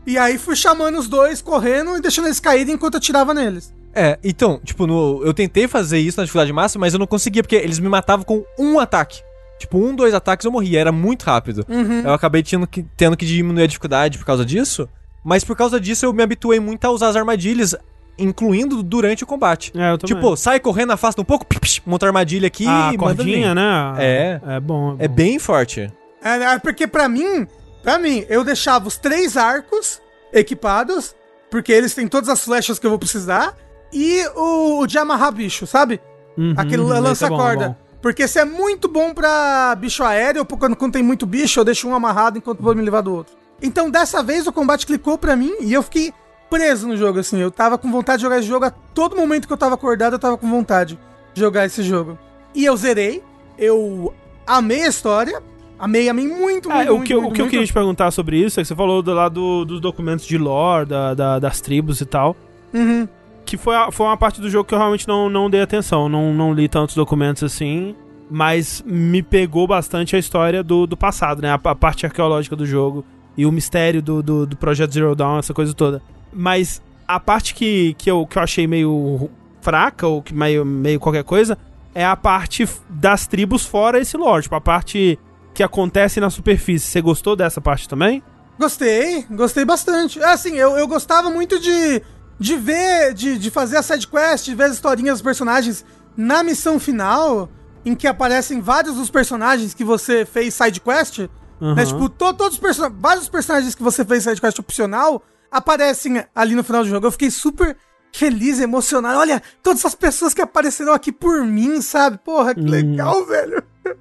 e 0.06 0.18
aí 0.18 0.38
fui 0.38 0.56
chamando 0.56 0.98
os 0.98 1.08
dois, 1.08 1.42
correndo 1.42 1.98
e 1.98 2.02
deixando 2.02 2.26
eles 2.26 2.40
caírem 2.40 2.76
enquanto 2.76 2.96
eu 2.96 3.00
tirava 3.00 3.34
neles. 3.34 3.74
É, 3.96 4.18
então, 4.24 4.60
tipo, 4.64 4.88
no, 4.88 5.22
eu 5.24 5.34
tentei 5.34 5.68
fazer 5.68 6.00
isso 6.00 6.18
na 6.18 6.24
dificuldade 6.24 6.52
máxima, 6.52 6.82
mas 6.82 6.94
eu 6.94 7.00
não 7.00 7.06
conseguia, 7.06 7.44
porque 7.44 7.56
eles 7.56 7.80
me 7.80 7.88
matavam 7.88 8.26
com 8.26 8.44
um 8.58 8.80
ataque. 8.80 9.22
Tipo, 9.60 9.78
um, 9.78 9.96
dois 9.96 10.14
ataques 10.14 10.46
eu 10.46 10.52
morria, 10.52 10.80
era 10.80 10.92
muito 10.92 11.24
rápido. 11.24 11.66
Uhum. 11.70 12.02
Eu 12.02 12.14
acabei 12.14 12.44
tendo 12.44 12.68
que, 12.68 12.84
tendo 12.98 13.16
que 13.16 13.26
diminuir 13.26 13.64
a 13.64 13.68
dificuldade 13.68 14.18
por 14.18 14.26
causa 14.26 14.44
disso. 14.44 14.90
Mas 15.24 15.44
por 15.44 15.56
causa 15.56 15.80
disso 15.80 16.06
eu 16.06 16.12
me 16.12 16.22
habituei 16.22 16.60
muito 16.60 16.84
a 16.84 16.90
usar 16.92 17.08
as 17.10 17.16
armadilhas, 17.16 17.74
incluindo 18.18 18.82
durante 18.84 19.24
o 19.24 19.28
combate. 19.28 19.72
É. 19.76 19.98
Tipo, 19.98 20.36
sai 20.36 20.60
correndo, 20.60 20.92
afasta 20.92 21.22
um 21.22 21.26
pouco, 21.26 21.46
psh, 21.46 21.82
monta 21.86 22.06
a 22.06 22.10
armadilha 22.10 22.48
aqui 22.48 22.66
ah, 22.68 22.92
e 22.94 22.98
cordinha, 22.98 23.56
né? 23.56 23.94
É. 23.98 24.42
É 24.46 24.60
bom. 24.60 24.96
É, 25.00 25.06
é 25.06 25.08
bem 25.08 25.40
forte. 25.40 25.92
É, 26.24 26.36
é, 26.36 26.60
porque 26.60 26.88
pra 26.88 27.10
mim, 27.10 27.48
pra 27.82 27.98
mim, 27.98 28.26
eu 28.30 28.44
deixava 28.44 28.88
os 28.88 28.98
três 28.98 29.36
arcos 29.36 30.02
equipados, 30.32 31.16
porque 31.50 31.72
eles 31.72 31.94
têm 31.94 32.08
todas 32.08 32.30
as 32.30 32.44
flechas 32.44 32.80
que 32.80 32.86
eu 32.86 32.90
vou 32.90 33.00
precisar 33.00 33.56
e 33.92 34.26
o, 34.36 34.88
de 34.88 34.98
amarrar 34.98 35.32
bicho, 35.32 35.68
sabe? 35.68 36.00
Uhum, 36.38 36.54
Aquele 36.58 36.82
uhum, 36.82 37.00
lança-corda. 37.00 37.78
É 37.80 37.84
porque 38.04 38.24
esse 38.24 38.38
é 38.38 38.44
muito 38.44 38.90
bom 38.90 39.14
pra 39.14 39.74
bicho 39.76 40.04
aéreo, 40.04 40.44
porque 40.44 40.60
quando, 40.60 40.76
quando 40.76 40.92
tem 40.92 41.02
muito 41.02 41.26
bicho, 41.26 41.62
eu 41.62 41.64
deixo 41.64 41.88
um 41.88 41.96
amarrado 41.96 42.38
enquanto 42.38 42.62
vou 42.62 42.76
me 42.76 42.82
levar 42.82 43.00
do 43.00 43.16
outro. 43.16 43.34
Então, 43.62 43.90
dessa 43.90 44.22
vez, 44.22 44.46
o 44.46 44.52
combate 44.52 44.86
clicou 44.86 45.18
pra 45.18 45.38
mim 45.38 45.54
e 45.62 45.72
eu 45.72 45.82
fiquei 45.82 46.14
preso 46.58 46.88
no 46.88 46.96
jogo, 46.96 47.20
assim. 47.20 47.40
Eu 47.40 47.52
tava 47.52 47.78
com 47.78 47.92
vontade 47.92 48.18
de 48.18 48.24
jogar 48.24 48.40
esse 48.40 48.48
jogo 48.48 48.66
a 48.66 48.72
todo 48.72 49.16
momento 49.16 49.48
que 49.48 49.54
eu 49.54 49.58
tava 49.58 49.76
acordado, 49.76 50.14
eu 50.14 50.20
tava 50.20 50.38
com 50.38 50.50
vontade 50.50 50.98
de 51.34 51.40
jogar 51.40 51.66
esse 51.66 51.82
jogo. 51.82 52.18
E 52.54 52.64
eu 52.66 52.76
zerei, 52.78 53.24
eu 53.58 54.14
amei 54.46 54.84
a 54.84 54.88
história, 54.88 55.42
amei, 55.80 56.10
amei 56.10 56.28
muito, 56.28 56.72
é, 56.72 56.76
muito, 56.76 56.92
o 56.92 56.96
muito, 56.98 57.08
que, 57.08 57.14
muito, 57.16 57.30
O 57.30 57.34
que 57.34 57.42
eu 57.42 57.48
queria 57.48 57.66
te 57.66 57.74
perguntar 57.74 58.12
sobre 58.12 58.38
isso 58.38 58.60
é 58.60 58.64
que 58.64 58.68
você 58.68 58.76
falou 58.76 59.02
do 59.02 59.14
lado 59.14 59.66
dos 59.66 59.80
documentos 59.80 60.26
de 60.26 60.38
lore, 60.38 60.86
da, 60.86 61.14
da, 61.14 61.40
das 61.40 61.60
tribos 61.60 62.02
e 62.02 62.06
tal. 62.06 62.36
Uhum 62.74 63.08
que 63.46 63.58
foi, 63.58 63.76
a, 63.76 63.92
foi 63.92 64.06
uma 64.06 64.18
parte 64.18 64.42
do 64.42 64.50
jogo 64.50 64.68
que 64.68 64.74
eu 64.74 64.78
realmente 64.78 65.08
não, 65.08 65.30
não 65.30 65.50
dei 65.50 65.62
atenção. 65.62 66.10
Não, 66.10 66.34
não 66.34 66.54
li 66.54 66.68
tantos 66.68 66.96
documentos 66.96 67.44
assim. 67.44 67.96
Mas 68.30 68.84
me 68.86 69.22
pegou 69.22 69.68
bastante 69.68 70.16
a 70.16 70.20
história 70.20 70.64
do, 70.64 70.88
do 70.88 70.98
passado, 70.98 71.42
né? 71.42 71.50
A, 71.52 71.56
a 71.56 71.76
parte 71.76 72.06
arqueológica 72.06 72.56
do 72.56 72.66
jogo. 72.66 73.06
E 73.38 73.46
o 73.46 73.52
mistério 73.52 74.02
do, 74.02 74.24
do, 74.24 74.46
do 74.46 74.58
projeto 74.58 74.94
Zero 74.94 75.16
Dawn, 75.16 75.40
essa 75.40 75.54
coisa 75.54 75.74
toda. 75.74 76.02
Mas 76.34 76.82
A 77.08 77.20
parte 77.20 77.54
que, 77.54 77.94
que, 77.96 78.10
eu, 78.10 78.26
que 78.26 78.38
eu 78.38 78.44
achei 78.44 78.66
meio 78.66 79.30
fraca, 79.62 80.08
ou 80.08 80.22
que 80.22 80.34
meio, 80.34 80.66
meio 80.66 81.00
qualquer 81.00 81.24
coisa, 81.24 81.58
é 81.94 82.06
a 82.06 82.16
parte 82.16 82.68
das 82.90 83.28
tribos 83.28 83.66
fora 83.66 84.00
esse 84.00 84.18
lore. 84.18 84.44
Tipo, 84.44 84.56
a 84.56 84.62
parte 84.62 85.20
que 85.54 85.64
acontece 85.64 86.20
na 86.20 86.30
superfície. 86.30 86.88
Você 86.88 87.02
gostou 87.02 87.36
dessa 87.36 87.62
parte 87.62 87.88
também? 87.88 88.24
Gostei, 88.60 89.26
gostei 89.32 89.66
bastante. 89.66 90.20
É, 90.20 90.32
Assim, 90.32 90.56
eu, 90.56 90.78
eu 90.78 90.88
gostava 90.88 91.30
muito 91.30 91.60
de, 91.60 92.02
de 92.40 92.56
ver, 92.58 93.14
de, 93.14 93.38
de 93.38 93.52
fazer 93.52 93.78
a 93.78 93.84
sidequest, 93.84 94.46
de 94.46 94.56
ver 94.56 94.66
as 94.66 94.74
historinhas 94.74 95.16
dos 95.16 95.22
personagens 95.22 95.86
na 96.16 96.44
missão 96.44 96.80
final, 96.80 97.50
em 97.86 97.96
que 97.96 98.08
aparecem 98.08 98.62
vários 98.62 98.96
dos 98.96 99.10
personagens 99.10 99.74
que 99.74 99.84
você 99.84 100.26
fez 100.26 100.54
sidequest. 100.54 101.28
Uhum. 101.60 101.76
Né? 101.76 101.86
Tipo, 101.86 102.10
to, 102.10 102.34
todos 102.34 102.56
os 102.56 102.60
person 102.60 102.92
vários 103.00 103.30
personagens 103.30 103.76
que 103.76 103.84
você 103.84 104.04
fez 104.04 104.24
sidequest 104.24 104.60
opcional 104.60 105.24
aparecem 105.54 106.24
ali 106.36 106.56
no 106.56 106.64
final 106.64 106.84
do 106.84 106.90
jogo. 106.90 107.08
Eu 107.08 107.12
fiquei 107.12 107.30
super 107.32 107.78
feliz, 108.12 108.60
emocionado. 108.60 109.20
Olha, 109.20 109.42
todas 109.62 109.86
as 109.86 109.96
pessoas 109.96 110.34
que 110.34 110.42
apareceram 110.42 110.94
aqui 110.94 111.12
por 111.12 111.44
mim, 111.46 111.82
sabe? 111.82 112.18
Porra, 112.18 112.54
que 112.54 112.62
Uhum. 112.62 112.70
legal, 112.70 113.26
velho. 113.26 113.64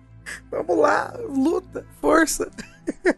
Vamos 0.51 0.79
lá, 0.79 1.15
luta, 1.29 1.85
força. 2.01 2.51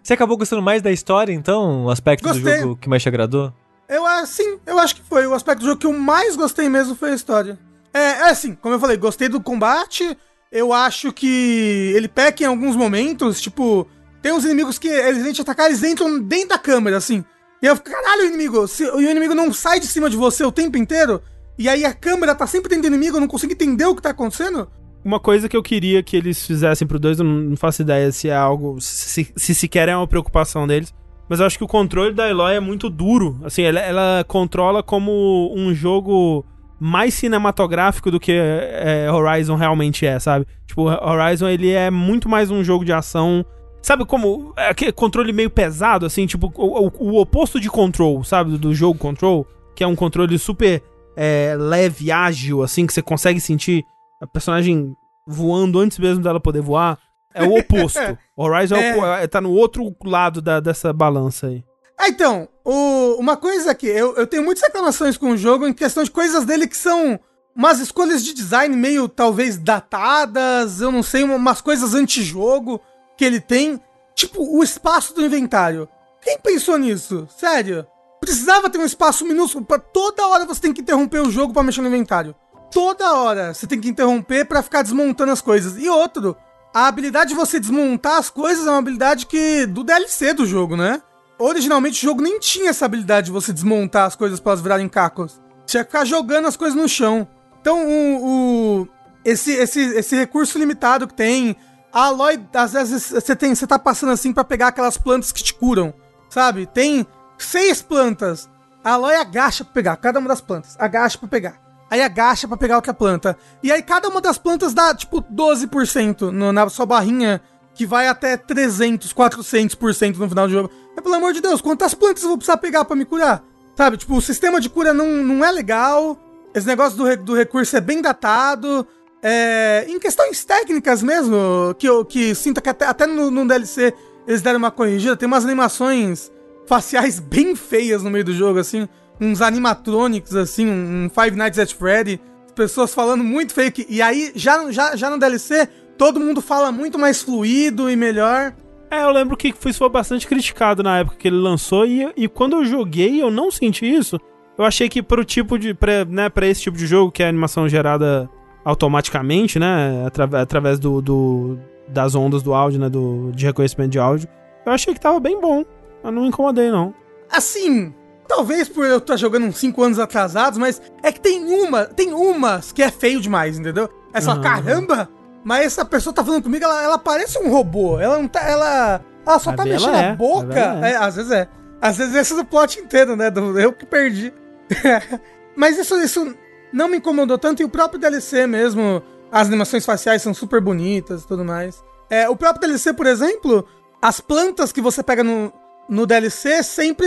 Você 0.02 0.12
acabou 0.12 0.36
gostando 0.36 0.62
mais 0.62 0.82
da 0.82 0.90
história, 0.92 1.32
então? 1.32 1.84
O 1.86 1.90
aspecto 1.90 2.24
Gostei. 2.28 2.56
do 2.56 2.60
jogo 2.60 2.76
que 2.76 2.88
mais 2.88 3.02
te 3.02 3.08
agradou? 3.08 3.52
Eu 3.88 4.06
assim, 4.06 4.58
eu 4.66 4.78
acho 4.78 4.96
que 4.96 5.02
foi. 5.02 5.26
O 5.26 5.34
aspecto 5.34 5.60
do 5.60 5.66
jogo 5.66 5.78
que 5.80 5.86
eu 5.86 5.92
mais 5.92 6.36
gostei 6.36 6.68
mesmo 6.68 6.94
foi 6.94 7.10
a 7.12 7.14
história. 7.14 7.58
É, 7.92 7.98
é 8.00 8.30
assim, 8.30 8.54
como 8.54 8.74
eu 8.74 8.80
falei, 8.80 8.96
gostei 8.96 9.28
do 9.28 9.40
combate. 9.40 10.16
Eu 10.50 10.72
acho 10.72 11.12
que 11.12 11.92
ele 11.94 12.08
peca 12.08 12.42
em 12.42 12.46
alguns 12.46 12.76
momentos. 12.76 13.40
Tipo, 13.40 13.86
tem 14.22 14.32
uns 14.32 14.44
inimigos 14.44 14.78
que 14.78 14.88
eles 14.88 15.22
vêm 15.22 15.32
te 15.32 15.42
atacar, 15.42 15.66
eles 15.66 15.82
entram 15.82 16.18
dentro 16.20 16.48
da 16.50 16.58
câmera, 16.58 16.96
assim. 16.96 17.24
E 17.64 17.66
eu 17.66 17.76
fico, 17.76 17.90
caralho, 17.90 18.26
inimigo, 18.26 18.68
se 18.68 18.84
o 18.84 19.00
inimigo 19.00 19.34
não 19.34 19.50
sai 19.50 19.80
de 19.80 19.86
cima 19.86 20.10
de 20.10 20.18
você 20.18 20.44
o 20.44 20.52
tempo 20.52 20.76
inteiro, 20.76 21.22
e 21.58 21.66
aí 21.66 21.82
a 21.82 21.94
câmera 21.94 22.34
tá 22.34 22.46
sempre 22.46 22.68
dentro 22.68 22.82
do 22.82 22.94
inimigo, 22.94 23.16
eu 23.16 23.22
não 23.22 23.26
consigo 23.26 23.54
entender 23.54 23.86
o 23.86 23.96
que 23.96 24.02
tá 24.02 24.10
acontecendo. 24.10 24.68
Uma 25.02 25.18
coisa 25.18 25.48
que 25.48 25.56
eu 25.56 25.62
queria 25.62 26.02
que 26.02 26.14
eles 26.14 26.46
fizessem 26.46 26.86
pro 26.86 26.98
2, 26.98 27.20
eu 27.20 27.24
não 27.24 27.32
não 27.32 27.56
faço 27.56 27.80
ideia 27.80 28.12
se 28.12 28.28
é 28.28 28.36
algo. 28.36 28.78
Se, 28.82 29.32
se 29.34 29.54
sequer 29.54 29.88
é 29.88 29.96
uma 29.96 30.06
preocupação 30.06 30.66
deles. 30.66 30.92
Mas 31.26 31.40
eu 31.40 31.46
acho 31.46 31.56
que 31.56 31.64
o 31.64 31.66
controle 31.66 32.12
da 32.12 32.28
Eloy 32.28 32.54
é 32.54 32.60
muito 32.60 32.90
duro. 32.90 33.40
Assim, 33.42 33.62
ela, 33.62 33.80
ela 33.80 34.24
controla 34.28 34.82
como 34.82 35.50
um 35.56 35.72
jogo 35.72 36.44
mais 36.78 37.14
cinematográfico 37.14 38.10
do 38.10 38.20
que 38.20 38.32
é, 38.32 39.10
Horizon 39.10 39.56
realmente 39.56 40.04
é, 40.04 40.18
sabe? 40.18 40.46
Tipo, 40.66 40.82
Horizon 40.82 41.48
ele 41.48 41.70
é 41.70 41.90
muito 41.90 42.28
mais 42.28 42.50
um 42.50 42.62
jogo 42.62 42.84
de 42.84 42.92
ação. 42.92 43.42
Sabe 43.84 44.06
como. 44.06 44.54
é 44.56 44.70
Aquele 44.70 44.92
controle 44.92 45.30
meio 45.30 45.50
pesado, 45.50 46.06
assim, 46.06 46.26
tipo, 46.26 46.50
o, 46.56 46.86
o- 46.86 46.92
o 47.00 47.20
oposto 47.20 47.60
de 47.60 47.68
control, 47.68 48.24
sabe? 48.24 48.56
Do, 48.56 48.72
jogo 48.74 48.98
control, 48.98 49.46
que 49.76 49.84
é 49.84 49.86
um 49.86 49.94
controle 49.94 50.38
super 50.38 50.82
é, 51.14 51.54
leve, 51.58 52.10
ágil, 52.10 52.62
assim, 52.62 52.86
que 52.86 52.94
você 52.94 53.02
consegue 53.02 53.38
sentir 53.40 53.84
a 54.22 54.26
personagem 54.26 54.96
voando 55.26 55.78
antes 55.78 55.98
mesmo 55.98 56.22
dela 56.22 56.40
poder 56.40 56.62
voar. 56.62 56.98
É 57.34 57.42
o 57.44 57.58
oposto. 57.58 57.98
Horizon 58.34 58.76
é. 58.76 58.92
o 58.92 58.98
po- 59.00 59.06
é- 59.06 59.26
tá 59.26 59.40
no 59.40 59.50
outro 59.52 59.94
lado 60.02 60.40
da, 60.40 60.60
dessa 60.60 60.90
balança 60.90 61.48
aí. 61.48 61.62
Ah, 61.98 62.08
então, 62.08 62.48
o- 62.64 63.16
uma 63.20 63.36
coisa 63.36 63.74
que 63.74 63.86
eu, 63.86 64.16
eu 64.16 64.26
tenho 64.26 64.42
muitas 64.44 64.62
reclamações 64.64 65.18
com 65.18 65.30
o 65.32 65.36
jogo 65.36 65.66
em 65.68 65.74
questão 65.74 66.02
de 66.02 66.10
coisas 66.10 66.44
dele 66.46 66.66
que 66.66 66.76
são 66.76 67.20
umas 67.54 67.80
escolhas 67.80 68.24
de 68.24 68.32
design 68.32 68.74
meio 68.74 69.08
talvez 69.08 69.58
datadas, 69.58 70.80
eu 70.80 70.90
não 70.90 71.02
sei, 71.02 71.22
uma- 71.22 71.36
umas 71.36 71.60
coisas 71.60 71.94
anti-jogo 71.94 72.80
que 73.16 73.24
ele 73.24 73.40
tem. 73.40 73.80
Tipo, 74.14 74.42
o 74.58 74.62
espaço 74.62 75.14
do 75.14 75.24
inventário. 75.24 75.88
Quem 76.22 76.38
pensou 76.38 76.78
nisso? 76.78 77.26
Sério? 77.36 77.86
Precisava 78.20 78.70
ter 78.70 78.78
um 78.78 78.84
espaço 78.84 79.24
minúsculo 79.26 79.64
pra 79.64 79.78
toda 79.78 80.26
hora 80.26 80.46
você 80.46 80.60
tem 80.60 80.72
que 80.72 80.80
interromper 80.80 81.20
o 81.20 81.30
jogo 81.30 81.52
pra 81.52 81.62
mexer 81.62 81.82
no 81.82 81.88
inventário. 81.88 82.34
Toda 82.70 83.12
hora 83.14 83.52
você 83.52 83.66
tem 83.66 83.80
que 83.80 83.88
interromper 83.88 84.46
pra 84.46 84.62
ficar 84.62 84.82
desmontando 84.82 85.30
as 85.32 85.40
coisas. 85.42 85.76
E 85.76 85.88
outro, 85.88 86.34
a 86.72 86.86
habilidade 86.86 87.30
de 87.30 87.34
você 87.36 87.60
desmontar 87.60 88.16
as 88.16 88.30
coisas 88.30 88.66
é 88.66 88.70
uma 88.70 88.78
habilidade 88.78 89.26
que 89.26 89.66
do 89.66 89.84
DLC 89.84 90.32
do 90.32 90.46
jogo, 90.46 90.76
né? 90.76 91.02
Originalmente 91.38 91.98
o 92.04 92.08
jogo 92.08 92.22
nem 92.22 92.38
tinha 92.38 92.70
essa 92.70 92.84
habilidade 92.86 93.26
de 93.26 93.32
você 93.32 93.52
desmontar 93.52 94.06
as 94.06 94.16
coisas 94.16 94.40
pra 94.40 94.52
elas 94.52 94.62
virarem 94.62 94.88
cacos. 94.88 95.40
Tinha 95.66 95.84
que 95.84 95.90
ficar 95.90 96.04
jogando 96.04 96.46
as 96.48 96.56
coisas 96.56 96.76
no 96.80 96.88
chão. 96.88 97.28
Então, 97.60 97.86
o, 97.86 98.80
o- 98.82 98.88
esse, 99.24 99.52
esse, 99.52 99.80
esse 99.80 100.16
recurso 100.16 100.58
limitado 100.58 101.06
que 101.08 101.14
tem. 101.14 101.56
A 101.94 102.06
Aloy, 102.06 102.44
às 102.52 102.72
vezes, 102.72 103.08
você 103.08 103.36
tem, 103.36 103.54
você 103.54 103.68
tá 103.68 103.78
passando 103.78 104.10
assim 104.10 104.32
pra 104.32 104.42
pegar 104.42 104.66
aquelas 104.66 104.98
plantas 104.98 105.30
que 105.30 105.44
te 105.44 105.54
curam, 105.54 105.94
sabe? 106.28 106.66
Tem 106.66 107.06
seis 107.38 107.80
plantas. 107.80 108.50
A 108.82 108.94
Aloy 108.94 109.14
agacha 109.14 109.62
pra 109.62 109.72
pegar 109.72 109.96
cada 109.98 110.18
uma 110.18 110.26
das 110.26 110.40
plantas. 110.40 110.74
Agacha 110.76 111.16
pra 111.16 111.28
pegar. 111.28 111.54
Aí 111.88 112.02
agacha 112.02 112.48
pra 112.48 112.56
pegar 112.56 112.76
outra 112.76 112.92
planta. 112.92 113.38
E 113.62 113.70
aí 113.70 113.80
cada 113.80 114.08
uma 114.08 114.20
das 114.20 114.36
plantas 114.36 114.74
dá, 114.74 114.92
tipo, 114.92 115.22
12% 115.22 116.32
no, 116.32 116.52
na 116.52 116.68
sua 116.68 116.84
barrinha, 116.84 117.40
que 117.72 117.86
vai 117.86 118.08
até 118.08 118.36
300, 118.36 119.12
400% 119.14 120.16
no 120.16 120.28
final 120.28 120.48
do 120.48 120.52
jogo. 120.52 120.70
Mas, 120.96 121.02
pelo 121.04 121.14
amor 121.14 121.32
de 121.32 121.40
Deus, 121.40 121.60
quantas 121.60 121.94
plantas 121.94 122.24
eu 122.24 122.28
vou 122.30 122.38
precisar 122.38 122.56
pegar 122.56 122.84
pra 122.84 122.96
me 122.96 123.04
curar? 123.04 123.40
Sabe, 123.76 123.98
tipo, 123.98 124.16
o 124.16 124.20
sistema 124.20 124.60
de 124.60 124.68
cura 124.68 124.92
não, 124.92 125.06
não 125.06 125.44
é 125.44 125.52
legal. 125.52 126.18
Esse 126.52 126.66
negócio 126.66 126.98
do, 126.98 127.16
do 127.18 127.34
recurso 127.36 127.76
é 127.76 127.80
bem 127.80 128.02
datado. 128.02 128.84
É, 129.26 129.86
em 129.88 129.98
questões 129.98 130.44
técnicas 130.44 131.02
mesmo, 131.02 131.74
que 131.78 131.88
eu 131.88 132.04
que 132.04 132.34
sinto 132.34 132.60
que 132.60 132.68
até, 132.68 132.84
até 132.84 133.06
no, 133.06 133.30
no 133.30 133.48
DLC 133.48 133.94
eles 134.28 134.42
deram 134.42 134.58
uma 134.58 134.70
corrigida. 134.70 135.16
Tem 135.16 135.26
umas 135.26 135.46
animações 135.46 136.30
faciais 136.66 137.18
bem 137.24 137.56
feias 137.56 138.02
no 138.02 138.10
meio 138.10 138.24
do 138.24 138.34
jogo, 138.34 138.58
assim. 138.58 138.86
Uns 139.18 139.40
animatronics, 139.40 140.34
assim, 140.34 140.66
um 140.68 141.08
Five 141.08 141.36
Nights 141.36 141.58
at 141.58 141.72
Freddy. 141.72 142.20
Pessoas 142.54 142.92
falando 142.92 143.24
muito. 143.24 143.54
Que, 143.72 143.86
e 143.88 144.02
aí, 144.02 144.30
já, 144.34 144.70
já, 144.70 144.94
já 144.94 145.08
no 145.08 145.18
DLC, 145.18 145.68
todo 145.96 146.20
mundo 146.20 146.42
fala 146.42 146.70
muito 146.70 146.98
mais 146.98 147.22
fluido 147.22 147.90
e 147.90 147.96
melhor. 147.96 148.54
É, 148.90 149.04
eu 149.04 149.10
lembro 149.10 149.38
que 149.38 149.54
foi, 149.58 149.72
foi 149.72 149.88
bastante 149.88 150.26
criticado 150.26 150.82
na 150.82 150.98
época 150.98 151.16
que 151.16 151.28
ele 151.28 151.36
lançou, 151.36 151.86
e, 151.86 152.12
e 152.16 152.28
quando 152.28 152.56
eu 152.56 152.64
joguei, 152.64 153.22
eu 153.22 153.30
não 153.30 153.50
senti 153.50 153.86
isso. 153.86 154.20
Eu 154.58 154.64
achei 154.64 154.88
que 154.88 155.02
pro 155.02 155.24
tipo 155.24 155.58
de. 155.58 155.72
Pra, 155.72 156.04
né, 156.04 156.28
pra 156.28 156.46
esse 156.46 156.60
tipo 156.60 156.76
de 156.76 156.86
jogo, 156.86 157.10
que 157.10 157.22
é 157.22 157.28
animação 157.28 157.68
gerada 157.68 158.28
automaticamente, 158.64 159.58
né? 159.58 160.04
atra- 160.06 160.40
através 160.40 160.78
do, 160.78 161.00
do- 161.02 161.58
das 161.88 162.14
ondas 162.14 162.42
do 162.42 162.54
áudio, 162.54 162.80
né? 162.80 162.88
Do, 162.88 163.30
de 163.32 163.44
reconhecimento 163.46 163.90
de 163.90 163.98
áudio. 163.98 164.28
Eu 164.64 164.72
achei 164.72 164.94
que 164.94 165.00
tava 165.00 165.20
bem 165.20 165.40
bom. 165.40 165.64
Eu 166.02 166.10
não 166.10 166.22
me 166.22 166.28
incomodei, 166.28 166.70
não. 166.70 166.94
Assim, 167.30 167.92
talvez 168.26 168.68
por 168.68 168.84
eu 168.86 168.98
estar 168.98 169.16
jogando 169.16 169.46
uns 169.46 169.58
5 169.58 169.82
anos 169.82 169.98
atrasados, 169.98 170.58
mas 170.58 170.80
é 171.02 171.12
que 171.12 171.20
tem 171.20 171.42
uma, 171.44 171.84
tem 171.84 172.12
umas 172.12 172.72
que 172.72 172.82
é 172.82 172.90
feio 172.90 173.20
demais, 173.20 173.58
entendeu? 173.58 173.88
É 174.12 174.20
só, 174.20 174.32
Aham. 174.32 174.40
caramba, 174.42 175.08
mas 175.42 175.66
essa 175.66 175.84
pessoa 175.84 176.14
tá 176.14 176.24
falando 176.24 176.42
comigo, 176.42 176.64
ela, 176.64 176.82
ela 176.82 176.98
parece 176.98 177.38
um 177.38 177.50
robô. 177.50 177.98
Ela 178.00 178.16
não 178.18 178.28
tá, 178.28 178.40
ela, 178.48 179.00
ela 179.26 179.38
só 179.38 179.50
Às 179.50 179.56
tá 179.56 179.64
mexendo 179.64 179.88
ela 179.90 179.98
a 179.98 180.02
é, 180.02 180.16
boca. 180.16 180.46
às 180.46 180.56
vezes 180.56 180.76
ela 180.76 180.86
é. 180.86 180.90
É, 180.92 180.96
às 180.96 181.16
vezes 181.16 181.30
é. 181.32 181.48
Às 181.82 181.96
vezes 181.98 182.14
esse 182.14 182.32
é 182.32 182.40
o 182.40 182.44
plot 182.44 182.78
inteiro, 182.80 183.14
né? 183.16 183.30
do- 183.30 183.58
eu 183.60 183.72
que 183.72 183.84
perdi. 183.84 184.32
mas 185.56 185.78
isso, 185.78 185.94
isso 186.00 186.34
não 186.74 186.88
me 186.88 186.96
incomodou 186.98 187.38
tanto 187.38 187.62
e 187.62 187.64
o 187.64 187.68
próprio 187.68 187.98
DLC 188.00 188.46
mesmo, 188.46 189.02
as 189.30 189.46
animações 189.48 189.84
faciais 189.86 190.20
são 190.22 190.34
super 190.34 190.60
bonitas 190.60 191.22
e 191.22 191.26
tudo 191.28 191.44
mais. 191.44 191.82
É, 192.10 192.28
o 192.28 192.36
próprio 192.36 192.60
DLC, 192.62 192.92
por 192.92 193.06
exemplo, 193.06 193.64
as 194.02 194.20
plantas 194.20 194.72
que 194.72 194.80
você 194.80 195.02
pega 195.02 195.24
no, 195.24 195.52
no 195.88 196.06
DLC 196.06 196.62
sempre 196.62 197.06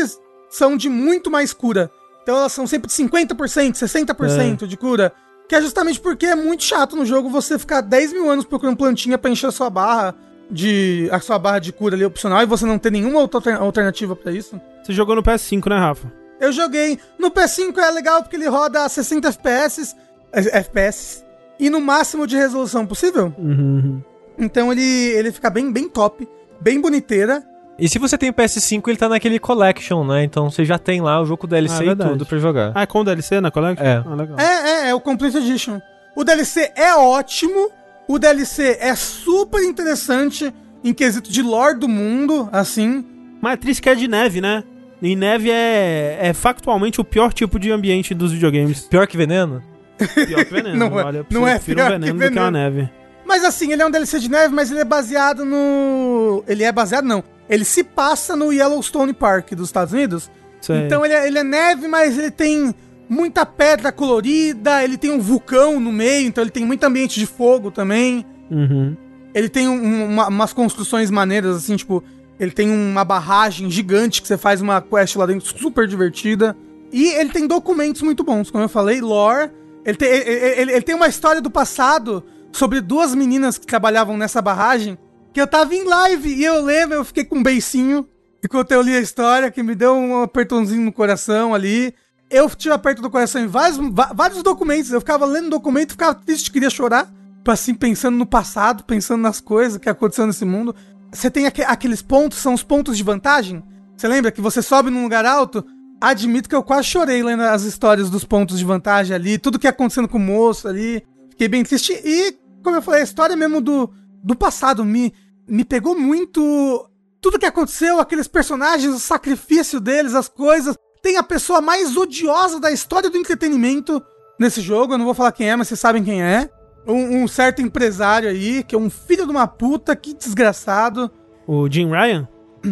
são 0.50 0.76
de 0.78 0.90
muito 0.90 1.30
mais 1.30 1.54
cura. 1.54 1.92
Então 2.24 2.36
elas 2.38 2.52
são 2.52 2.66
sempre 2.66 2.88
de 2.90 2.94
50%, 2.96 3.74
60% 3.74 4.66
de 4.66 4.78
cura. 4.78 5.14
Que 5.48 5.56
é 5.56 5.62
justamente 5.62 6.00
porque 6.00 6.26
é 6.26 6.36
muito 6.36 6.64
chato 6.64 6.96
no 6.96 7.06
jogo 7.06 7.30
você 7.30 7.58
ficar 7.58 7.80
10 7.82 8.12
mil 8.14 8.30
anos 8.30 8.44
procurando 8.44 8.76
plantinha 8.78 9.18
pra 9.18 9.32
encher 9.32 9.48
a 9.48 9.52
sua 9.52 9.70
barra 9.70 10.14
de. 10.52 11.08
a 11.12 11.20
sua 11.22 11.40
barra 11.40 11.60
de 11.60 11.72
cura 11.72 11.96
ali 11.96 12.04
opcional 12.04 12.42
e 12.42 12.46
você 12.46 12.66
não 12.66 12.78
ter 12.78 12.92
nenhuma 12.92 13.20
outra 13.20 13.38
alter- 13.38 13.62
alternativa 13.62 14.14
pra 14.14 14.32
isso. 14.34 14.60
Você 14.84 14.92
jogou 14.92 15.16
no 15.16 15.24
PS5, 15.24 15.70
né, 15.70 15.78
Rafa? 15.78 16.12
Eu 16.40 16.52
joguei. 16.52 17.00
No 17.18 17.32
PS5 17.32 17.78
é 17.78 17.92
legal 17.92 18.22
porque 18.22 18.36
ele 18.36 18.48
roda 18.48 18.84
a 18.86 18.90
60 18.90 19.28
FPS. 19.30 19.96
eh, 20.34 20.58
FPS. 20.60 21.24
E 21.60 21.70
no 21.70 21.82
máximo 21.82 22.28
de 22.28 22.36
resolução 22.36 22.86
possível. 22.86 23.34
Uhum. 23.38 24.02
Então 24.38 24.72
ele, 24.72 24.84
ele 24.84 25.32
fica 25.32 25.50
bem, 25.50 25.72
bem 25.72 25.90
top. 25.90 26.28
Bem 26.62 26.80
boniteira. 26.80 27.44
E 27.80 27.88
se 27.88 28.00
você 28.00 28.18
tem 28.18 28.30
o 28.30 28.34
PS5, 28.34 28.88
ele 28.88 28.98
tá 28.98 29.08
naquele 29.10 29.40
Collection, 29.40 30.04
né? 30.04 30.24
Então 30.24 30.50
você 30.50 30.66
já 30.66 30.78
tem 30.80 31.02
lá 31.02 31.22
o 31.22 31.26
jogo 31.26 31.46
DLC 31.48 31.76
Ah, 31.76 31.84
e 31.84 31.86
verdade. 31.88 32.12
tudo 32.12 32.26
pra 32.26 32.38
jogar. 32.40 32.72
Ah, 32.76 32.82
é 32.84 32.86
com 32.86 33.04
DLC 33.04 33.40
na 33.42 33.52
Collection? 33.52 33.86
É. 33.86 34.04
Ah, 34.06 34.16
legal. 34.16 34.40
É, 34.40 34.44
é, 34.88 34.90
é 34.90 34.96
o 34.96 35.00
Complete 35.02 35.38
Edition. 35.38 35.80
O 36.16 36.24
DLC 36.24 36.72
é 36.76 36.96
ótimo. 36.96 37.70
O 38.08 38.18
DLC 38.18 38.78
é 38.80 38.96
super 38.96 39.62
interessante 39.64 40.54
em 40.84 40.94
quesito 40.94 41.32
de 41.32 41.42
lore 41.42 41.78
do 41.78 41.88
mundo, 41.88 42.48
assim. 42.52 43.06
Mas 43.42 43.54
é 43.54 43.58
triste 43.58 43.82
que 43.82 43.90
é 43.90 43.96
de 43.96 44.08
neve, 44.08 44.42
né? 44.42 44.64
E 45.02 45.16
neve 45.16 45.50
é, 45.52 46.18
é 46.22 46.34
factualmente 46.34 47.00
o 47.00 47.04
pior 47.04 47.32
tipo 47.34 47.60
de 47.60 47.72
ambiente 47.72 48.14
dos 48.14 48.32
videogames. 48.32 48.82
Pior 48.82 49.06
que 49.08 49.16
veneno? 49.18 49.62
Pior 49.98 50.44
que 50.46 50.54
veneno. 50.54 50.76
Não 50.90 51.00
é- 51.00 51.04
Olha, 51.04 51.18
eu 51.20 51.26
não 51.30 51.48
é 51.48 51.56
prefiro 51.56 51.80
um 51.80 51.84
pior 51.86 51.92
que 51.94 52.00
veneno, 52.00 52.14
do 52.14 52.20
que 52.20 52.40
uma 52.40 52.52
veneno. 52.52 52.52
neve. 52.52 52.90
Mas 53.26 53.44
assim, 53.44 53.72
ele 53.74 53.82
é 53.82 53.86
um 53.86 53.92
DLC 53.92 54.20
de 54.20 54.30
neve, 54.30 54.54
mas 54.54 54.72
ele 54.72 54.80
é 54.80 54.86
baseado 54.86 55.44
no. 55.46 56.44
Ele 56.48 56.64
é 56.64 56.72
baseado, 56.72 57.04
não. 57.06 57.24
Ele 57.50 57.66
se 57.66 57.84
passa 57.84 58.36
no 58.36 58.52
Yellowstone 58.54 59.14
Park 59.14 59.52
dos 59.54 59.68
Estados 59.68 59.94
Unidos. 59.94 60.32
Sei. 60.62 60.78
Então 60.86 61.04
ele 61.06 61.14
é, 61.14 61.28
ele 61.28 61.38
é 61.40 61.44
neve, 61.44 61.88
mas 61.88 62.18
ele 62.18 62.32
tem 62.32 62.74
muita 63.10 63.46
pedra 63.46 63.92
colorida, 63.92 64.84
ele 64.84 64.98
tem 64.98 65.12
um 65.12 65.20
vulcão 65.20 65.80
no 65.80 65.92
meio, 65.92 66.28
então 66.28 66.44
ele 66.44 66.52
tem 66.52 66.66
muito 66.66 66.84
ambiente 66.84 67.20
de 67.20 67.26
fogo 67.26 67.70
também. 67.70 68.26
Uhum. 68.50 68.96
Ele 69.34 69.50
tem 69.50 69.68
um- 69.68 70.06
uma- 70.06 70.28
umas 70.30 70.54
construções 70.54 71.12
maneiras, 71.12 71.56
assim, 71.58 71.76
tipo, 71.76 72.04
ele 72.40 72.52
tem 72.52 72.70
uma 72.70 73.04
barragem 73.04 73.70
gigante 73.70 74.22
que 74.22 74.28
você 74.28 74.38
faz 74.38 74.62
uma 74.62 74.82
quest 74.82 75.16
lá 75.16 75.26
dentro 75.26 75.48
super 75.58 75.88
divertida. 75.88 76.56
E 76.92 77.08
ele 77.16 77.30
tem 77.32 77.48
documentos 77.48 78.02
muito 78.02 78.24
bons, 78.24 78.50
como 78.52 78.64
eu 78.64 78.70
falei, 78.70 79.02
lore. 79.02 79.52
Ele 79.86 79.98
tem, 79.98 80.08
ele, 80.10 80.72
ele- 80.74 80.82
tem 80.82 80.96
uma 80.96 81.08
história 81.08 81.42
do 81.42 81.50
passado 81.50 82.24
sobre 82.52 82.80
duas 82.82 83.14
meninas 83.16 83.58
que 83.58 83.66
trabalhavam 83.66 84.18
nessa 84.18 84.42
barragem, 84.42 84.98
que 85.34 85.42
eu 85.42 85.48
tava 85.48 85.74
em 85.76 85.84
live 85.84 86.30
e 86.34 86.44
eu 86.44 86.62
lembro, 86.64 86.96
eu 86.96 87.06
fiquei 87.06 87.24
com 87.24 87.38
um 87.38 87.44
beicinho 87.44 88.08
enquanto 88.44 88.72
eu 88.72 88.82
li 88.82 88.96
a 88.96 89.00
história, 89.02 89.52
que 89.52 89.62
me 89.64 89.76
deu 89.76 89.94
um 89.94 90.22
apertãozinho 90.24 90.84
no 90.84 90.92
coração 90.92 91.54
ali. 91.54 91.94
Eu 92.30 92.50
tive 92.50 92.74
aperto 92.74 93.02
do 93.02 93.10
coração 93.10 93.42
em 93.42 93.48
vários, 93.48 93.78
vários 94.14 94.44
documentos, 94.44 94.92
eu 94.92 95.00
ficava 95.00 95.26
lendo 95.26 95.50
documento, 95.50 95.92
ficava 95.92 96.14
triste, 96.16 96.52
queria 96.52 96.70
chorar 96.70 97.12
assim, 97.48 97.74
pensando 97.74 98.18
no 98.18 98.26
passado, 98.26 98.84
pensando 98.84 99.22
nas 99.22 99.40
coisas 99.40 99.78
que 99.78 99.88
aconteceu 99.88 100.28
nesse 100.28 100.44
mundo. 100.44 100.76
Você 101.12 101.30
tem 101.32 101.46
aque- 101.48 101.64
aqueles 101.64 102.02
pontos, 102.02 102.38
são 102.40 102.54
os 102.54 102.64
pontos 102.64 102.98
de 102.98 103.04
vantagem. 103.04 103.64
Você 103.96 104.08
lembra 104.08 104.32
que 104.32 104.42
você 104.42 104.62
sobe 104.62 104.90
num 104.90 105.04
lugar 105.04 105.26
alto? 105.26 105.66
Admito 106.00 106.48
que 106.48 106.54
eu 106.56 106.62
quase 106.64 106.88
chorei 106.88 107.24
lendo 107.24 107.42
as 107.42 107.64
histórias 107.64 108.10
dos 108.10 108.24
pontos 108.24 108.60
de 108.60 108.66
vantagem 108.66 109.16
ali, 109.16 109.38
tudo 109.40 109.58
que 109.58 109.66
ia 109.66 109.72
acontecendo 109.72 110.08
com 110.08 110.18
o 110.18 110.22
moço 110.22 110.68
ali. 110.68 111.04
Fiquei 111.32 111.48
bem 111.48 111.64
triste. 111.64 111.94
E, 112.06 112.38
como 112.64 112.76
eu 112.76 112.82
falei, 112.82 113.02
a 113.02 113.04
história 113.04 113.36
mesmo 113.36 113.60
do, 113.62 113.90
do 114.24 114.36
passado 114.36 114.86
me, 114.86 115.14
me 115.48 115.64
pegou 115.66 115.98
muito. 115.98 116.88
Tudo 117.20 117.40
que 117.40 117.46
aconteceu, 117.46 118.00
aqueles 118.00 118.28
personagens, 118.28 118.94
o 118.94 119.00
sacrifício 119.00 119.80
deles, 119.80 120.14
as 120.14 120.28
coisas. 120.28 120.76
Tem 121.02 121.18
a 121.18 121.24
pessoa 121.24 121.62
mais 121.62 121.96
odiosa 121.98 122.60
da 122.60 122.72
história 122.72 123.10
do 123.10 123.18
entretenimento 123.18 124.02
nesse 124.40 124.62
jogo. 124.62 124.94
Eu 124.94 124.98
não 125.00 125.06
vou 125.06 125.14
falar 125.16 125.32
quem 125.32 125.50
é, 125.50 125.56
mas 125.56 125.68
vocês 125.68 125.80
sabem 125.80 126.04
quem 126.04 126.22
é 126.22 126.50
um, 126.88 127.24
um 127.24 127.28
certo 127.28 127.62
empresário 127.62 128.30
aí, 128.30 128.64
que 128.64 128.76
é 128.76 128.78
um 128.78 128.90
filho 128.90 129.26
de 129.26 129.32
uma 129.32 129.48
puta, 129.48 129.96
que 129.96 130.14
desgraçado. 130.14 131.12
O 131.46 131.70
Jim 131.70 131.90
Ryan? 131.90 132.28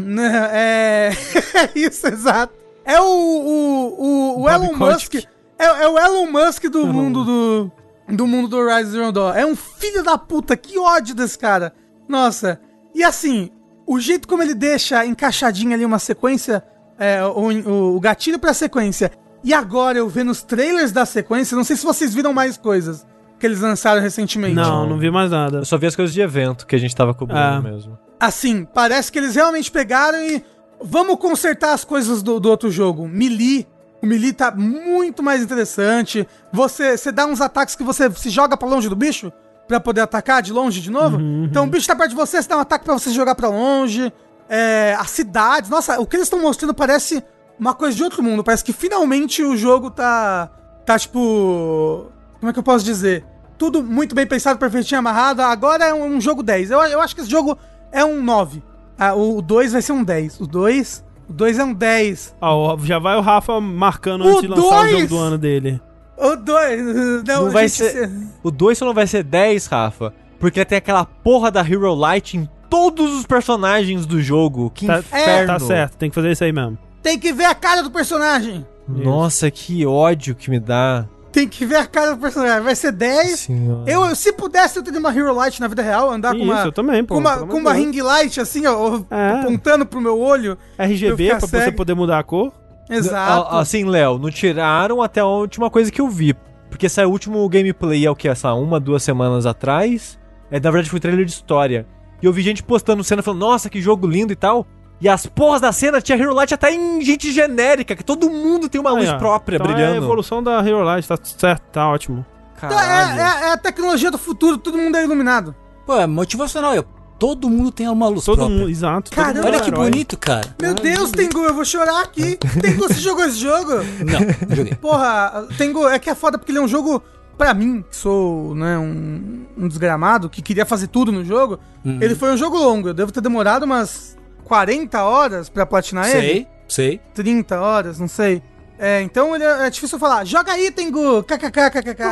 É. 0.52 1.12
é 1.54 1.70
isso, 1.76 2.08
exato. 2.08 2.54
É 2.84 3.00
o. 3.00 3.06
O, 3.06 4.04
o, 4.04 4.42
o 4.42 4.50
Elon. 4.50 4.74
Musk. 4.74 5.16
É, 5.58 5.66
é 5.66 5.88
o 5.88 5.98
Elon 5.98 6.32
Musk 6.32 6.66
do 6.66 6.80
Elon 6.80 6.94
mundo 6.94 7.24
do. 7.24 7.72
Do 8.08 8.28
mundo 8.28 8.48
do 8.48 8.68
Rise 8.68 8.92
Zero 8.92 9.12
Dawn. 9.12 9.34
É 9.34 9.46
um 9.46 9.56
filho 9.56 10.04
da 10.04 10.18
puta, 10.18 10.56
que 10.56 10.78
ódio 10.78 11.16
desse 11.16 11.40
cara. 11.40 11.74
Nossa. 12.08 12.60
E 12.94 13.04
assim, 13.04 13.50
o 13.88 14.00
jeito 14.00 14.28
como 14.28 14.44
ele 14.44 14.54
deixa 14.54 15.06
encaixadinho 15.06 15.74
ali 15.74 15.86
uma 15.86 15.98
sequência. 15.98 16.64
É, 17.00 17.24
o, 17.26 17.50
o, 17.50 17.96
o 17.96 18.00
gatilho 18.00 18.38
pra 18.38 18.54
sequência. 18.54 19.12
E 19.44 19.54
agora 19.54 19.98
eu 19.98 20.08
vendo 20.08 20.32
os 20.32 20.44
trailers 20.44 20.92
da 20.92 21.06
sequência, 21.06 21.56
não 21.56 21.64
sei 21.64 21.76
se 21.76 21.86
vocês 21.86 22.14
viram 22.14 22.34
mais 22.34 22.58
coisas 22.58 23.06
que 23.40 23.46
eles 23.46 23.60
lançaram 23.62 24.02
recentemente. 24.02 24.56
Não, 24.56 24.88
não 24.88 24.98
vi 24.98 25.12
mais 25.12 25.32
nada. 25.32 25.60
Eu 25.60 25.66
só 25.66 25.78
vi 25.78 25.88
as 25.88 25.96
coisas 25.96 26.14
de 26.14 26.22
evento 26.22 26.66
que 26.66 26.76
a 26.76 26.80
gente 26.80 26.96
tava 26.96 27.14
cobrindo 27.14 27.40
Ah. 27.42 27.62
mesmo. 27.62 27.98
Assim, 28.20 28.66
parece 28.66 29.12
que 29.12 29.20
eles 29.20 29.36
realmente 29.36 29.70
pegaram 29.72 30.18
e. 30.20 30.44
Vamos 30.82 31.18
consertar 31.18 31.74
as 31.74 31.84
coisas 31.84 32.22
do, 32.22 32.40
do 32.40 32.50
outro 32.50 32.70
jogo. 32.70 33.08
Melee. 33.08 33.66
O 34.02 34.06
Melee 34.06 34.34
tá 34.34 34.52
muito 34.52 35.24
mais 35.24 35.42
interessante. 35.42 36.28
Você, 36.52 36.98
você 36.98 37.12
dá 37.12 37.26
uns 37.26 37.42
ataques 37.42 37.76
que 37.76 37.84
você 37.84 38.10
se 38.12 38.30
joga 38.30 38.56
pra 38.58 38.68
longe 38.68 38.88
do 38.90 38.96
bicho 38.96 39.32
pra 39.68 39.80
poder 39.80 40.02
atacar 40.02 40.42
de 40.44 40.54
longe 40.54 40.80
de 40.80 40.92
novo. 40.92 41.18
Então 41.46 41.64
o 41.64 41.68
bicho 41.68 41.88
tá 41.88 41.96
perto 41.96 42.10
de 42.12 42.16
você, 42.16 42.42
você 42.42 42.48
dá 42.48 42.58
um 42.58 42.60
ataque 42.60 42.86
pra 42.86 42.94
você 42.94 43.10
jogar 43.12 43.34
pra 43.36 43.50
longe. 43.50 44.12
É, 44.48 44.96
as 45.00 45.10
cidades. 45.10 45.70
Nossa, 45.70 46.00
o 46.00 46.06
que 46.06 46.16
eles 46.18 46.28
estão 46.28 46.40
mostrando 46.42 46.74
parece 46.74 47.24
uma 47.60 47.74
coisa 47.74 47.96
de 47.98 48.04
outro 48.04 48.22
mundo. 48.22 48.44
Parece 48.44 48.64
que 48.64 48.74
finalmente 48.74 49.44
o 49.44 49.58
jogo 49.58 49.90
tá. 49.90 50.50
Tá 50.86 51.00
tipo. 51.00 52.12
Como 52.46 52.52
é 52.52 52.54
que 52.54 52.60
eu 52.60 52.64
posso 52.64 52.86
dizer? 52.86 53.26
Tudo 53.58 53.82
muito 53.82 54.14
bem 54.14 54.28
pensado, 54.28 54.60
perfeitinho, 54.60 55.00
amarrado. 55.00 55.42
Agora 55.42 55.86
é 55.86 55.92
um, 55.96 56.06
um 56.18 56.22
jogo 56.22 56.44
10. 56.44 56.70
Eu, 56.70 56.80
eu 56.84 57.02
acho 57.02 57.16
que 57.16 57.22
esse 57.22 57.30
jogo 57.32 57.58
é 57.92 58.06
um 58.06 58.24
9. 58.24 58.62
Ah, 59.00 59.16
o 59.16 59.42
2 59.42 59.72
vai 59.74 59.82
ser 59.82 59.94
um 59.94 60.04
10. 60.04 60.40
O 60.42 60.46
2. 60.46 61.04
O 61.28 61.34
2 61.34 61.58
é 61.58 61.64
um 61.64 61.74
10. 61.74 62.36
Ó, 62.40 62.78
já 62.84 63.00
vai 63.00 63.18
o 63.18 63.22
Rafa 63.22 63.60
marcando 63.60 64.26
O 64.26 64.28
antes 64.28 64.42
de 64.42 64.48
lançar 64.50 64.64
o 64.64 64.70
dois? 64.70 64.92
jogo 64.92 65.08
do 65.08 65.18
ano 65.18 65.38
dele. 65.40 65.82
O 66.16 66.36
2. 66.36 67.24
Não, 67.28 67.46
Não 67.46 67.50
vai 67.52 67.68
gente, 67.68 67.92
ser- 67.92 68.12
O 68.44 68.52
2 68.52 68.78
só 68.78 68.86
não 68.86 68.94
vai 68.94 69.08
ser 69.08 69.24
10, 69.24 69.66
Rafa, 69.66 70.14
porque 70.40 70.64
tem 70.64 70.78
aquela 70.78 71.04
porra 71.04 71.50
da 71.50 71.62
Hero 71.62 71.96
Light 71.96 72.38
em 72.38 72.48
todos 72.70 73.12
os 73.16 73.26
personagens 73.26 74.06
do 74.06 74.22
jogo. 74.22 74.70
Que 74.70 74.86
Tá, 74.86 75.00
inferno. 75.00 75.48
tá 75.48 75.60
certo, 75.60 75.98
tem 75.98 76.10
que 76.12 76.16
fazer 76.16 76.32
isso 76.32 76.44
aí 76.44 76.52
mesmo. 76.54 76.78
Tem 77.02 77.18
que 77.18 77.34
ver 77.34 77.46
a 77.46 77.56
cara 77.56 77.82
do 77.82 77.90
personagem. 77.90 78.64
Nossa, 78.88 79.50
que 79.50 79.84
ódio 79.84 80.36
que 80.36 80.48
me 80.52 80.60
dá. 80.60 81.08
Tem 81.36 81.48
que 81.50 81.66
ver 81.66 81.76
a 81.76 81.86
cara 81.86 82.12
do 82.14 82.18
personagem. 82.18 82.62
Vai 82.64 82.76
ser 82.76 82.94
10. 82.94 83.40
Senhora. 83.42 83.84
Eu, 83.92 84.16
se 84.16 84.32
pudesse, 84.32 84.80
eu 84.80 84.84
teria 84.84 85.00
uma 85.02 85.14
Hero 85.14 85.34
Light 85.36 85.60
na 85.60 85.68
vida 85.68 85.82
real, 85.82 86.10
andar 86.10 86.32
com 86.32 86.38
Isso, 86.38 86.46
uma. 86.52 86.62
eu 86.64 86.72
também, 86.72 87.04
pô. 87.04 87.16
com 87.16 87.20
uma, 87.20 87.38
com 87.46 87.58
uma 87.58 87.74
ring 87.74 87.92
light, 88.02 88.40
assim, 88.40 88.66
ó, 88.66 89.02
É. 89.12 89.42
apontando 89.42 89.86
pro 89.86 90.00
meu 90.00 90.18
olho. 90.18 90.58
RGB 90.80 91.26
ficar 91.26 91.40
pra 91.40 91.48
você 91.48 91.72
poder 91.74 91.94
mudar 91.94 92.20
a 92.20 92.24
cor. 92.24 92.54
Exato. 92.90 93.50
A- 93.54 93.60
Assim, 93.60 93.84
Léo, 93.84 94.18
não 94.18 94.30
tiraram 94.32 95.02
até 95.02 95.20
a 95.20 95.26
última 95.26 95.70
coisa 95.70 95.92
que 95.92 96.00
eu 96.00 96.08
vi. 96.08 96.34
Porque 96.70 96.88
saiu 96.88 97.10
o 97.10 97.12
último 97.12 97.48
gameplay, 97.50 98.06
é 98.06 98.10
o 98.10 98.16
que? 98.16 98.28
Essa 98.30 98.54
uma, 98.54 98.80
duas 98.80 99.04
semanas 99.04 99.46
atrás. 99.46 100.18
É, 100.50 100.56
na 100.60 100.72
verdade, 100.72 100.90
foi 100.90 101.00
trailer 101.02 101.26
de 101.26 101.32
história. 101.32 101.86
E 102.22 102.26
eu 102.26 102.32
vi 102.32 102.42
gente 102.42 102.64
postando 102.64 103.04
cena 103.04 103.22
falando, 103.22 103.42
nossa, 103.42 103.70
que 103.70 103.82
jogo 103.82 104.08
lindo 104.08 104.32
e 104.32 104.36
tal. 104.38 104.66
E 105.02 105.10
as 105.10 105.26
porras 105.26 105.62
da 105.62 105.72
cena 105.72 106.00
tinha 106.02 106.18
Hero 106.18 106.34
Light 106.34 106.54
até 106.54 106.74
em 106.74 107.02
gente 107.02 107.32
genérica, 107.32 107.96
que 107.96 108.04
todo 108.04 108.30
mundo 108.30 108.70
tem 108.70 108.80
uma 108.80 108.92
luz 108.92 109.10
ó. 109.10 109.18
própria 109.18 109.58
Então 109.58 109.68
É 109.68 109.72
a 109.72 109.74
brilhando. 109.76 109.98
evolução 109.98 110.42
da 110.42 110.60
Hero 110.66 110.82
Light, 110.84 111.08
tá 111.08 111.18
certo, 111.22 111.64
tá 111.72 111.90
ótimo. 111.90 112.26
Caralho. 112.60 113.20
é, 113.20 113.24
é- 113.24 113.50
é 113.50 113.52
a 113.54 113.58
tecnologia 113.58 114.10
do 114.10 114.18
futuro, 114.18 114.58
todo 114.58 114.78
mundo 114.78 114.96
é 114.96 115.04
iluminado. 115.04 115.54
Pô, 115.86 115.98
é 115.98 116.08
motivacional. 116.08 116.74
Eu, 116.74 116.86
todo 117.20 117.50
mundo 117.50 117.72
tem 117.72 117.88
uma 117.90 118.08
luz 118.08 118.24
Todo 118.24 118.38
própria. 118.38 118.58
mundo, 118.58 118.70
exato. 118.70 119.12
todo 119.12 119.16
Caramba, 119.22 119.40
mundo 119.42 119.48
é 119.48 119.50
Olha 119.58 119.60
que 119.62 119.70
herói. 119.70 119.92
bonito, 119.92 120.18
cara. 120.18 120.56
Meu 120.62 120.74
Deus, 120.74 121.12
Tengu, 121.12 121.40
eu 121.40 121.54
vou 121.54 121.66
chorar 121.66 122.02
aqui. 122.02 122.38
Tengu, 122.62 122.88
você 122.88 122.94
jogou 123.02 123.26
esse 123.26 123.38
jogo? 123.38 123.72
Não, 123.74 124.48
não 124.50 124.56
joguei. 124.56 124.76
Porra, 124.76 125.46
Tengu, 125.58 125.88
é 125.90 126.00
que 126.00 126.10
é 126.10 126.16
foda 126.16 126.38
porque 126.38 126.52
ele 126.54 126.60
é 126.60 126.62
um 126.62 126.68
jogo, 126.68 127.04
pra 127.38 127.54
mim, 127.54 127.84
que 127.88 127.96
sou 127.96 128.56
né, 128.56 128.78
um, 128.78 129.46
um 129.58 129.68
desgramado, 129.68 130.30
que 130.30 130.42
queria 130.42 130.66
fazer 130.66 130.88
tudo 130.88 131.12
no 131.12 131.24
jogo. 131.26 131.60
Uhum. 131.84 132.00
Ele 132.02 132.16
foi 132.16 132.32
um 132.32 132.38
jogo 132.38 132.58
longo, 132.58 132.88
eu 132.88 132.94
devo 132.94 133.12
ter 133.12 133.20
demorado 133.22 133.64
umas 133.64 134.18
40 134.46 135.04
horas 135.04 135.50
pra 135.50 135.66
platinar 135.66 136.10
ele. 136.10 136.22
Sei, 136.22 136.48
sei. 136.68 137.02
30 137.14 137.60
horas, 137.60 138.00
não 138.00 138.08
sei. 138.08 138.42
É, 138.80 139.02
então 139.02 139.36
ele 139.36 139.44
é, 139.44 139.68
é 139.68 139.70
difícil 139.70 140.00
falar. 140.00 140.26
Joga 140.26 140.54
aí, 140.54 140.72
Tengu! 140.72 141.24
KKK, 141.24 141.70
KKK. 141.72 142.04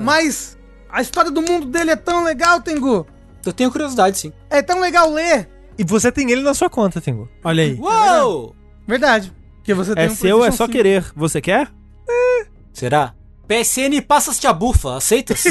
Mas 0.00 0.56
a 0.90 1.00
história 1.02 1.30
do 1.30 1.42
mundo 1.42 1.66
dele 1.66 1.90
é 1.90 1.96
tão 1.96 2.22
legal, 2.24 2.60
Tengu. 2.60 3.06
Eu 3.44 3.52
tenho 3.52 3.70
curiosidade, 3.70 4.18
sim. 4.18 4.32
É 4.50 4.60
tão 4.62 4.80
legal 4.80 5.10
ler. 5.10 5.48
E 5.78 5.84
você 5.84 6.10
tem 6.10 6.30
ele 6.30 6.42
na 6.42 6.54
sua 6.54 6.68
conta, 6.70 7.00
Tengu. 7.00 7.28
Olha 7.44 7.62
aí. 7.62 7.74
Uou! 7.80 8.54
Verdade. 8.86 9.32
Porque 9.56 9.74
você 9.74 9.92
É 9.96 10.08
seu, 10.08 10.44
é 10.44 10.50
só 10.50 10.64
5. 10.66 10.72
querer. 10.76 11.04
Você 11.16 11.40
quer? 11.40 11.68
Será? 12.72 13.14
PSN 13.48 14.00
passas-te 14.06 14.46
a 14.46 14.52
bufa, 14.52 14.96
aceitas? 14.96 15.42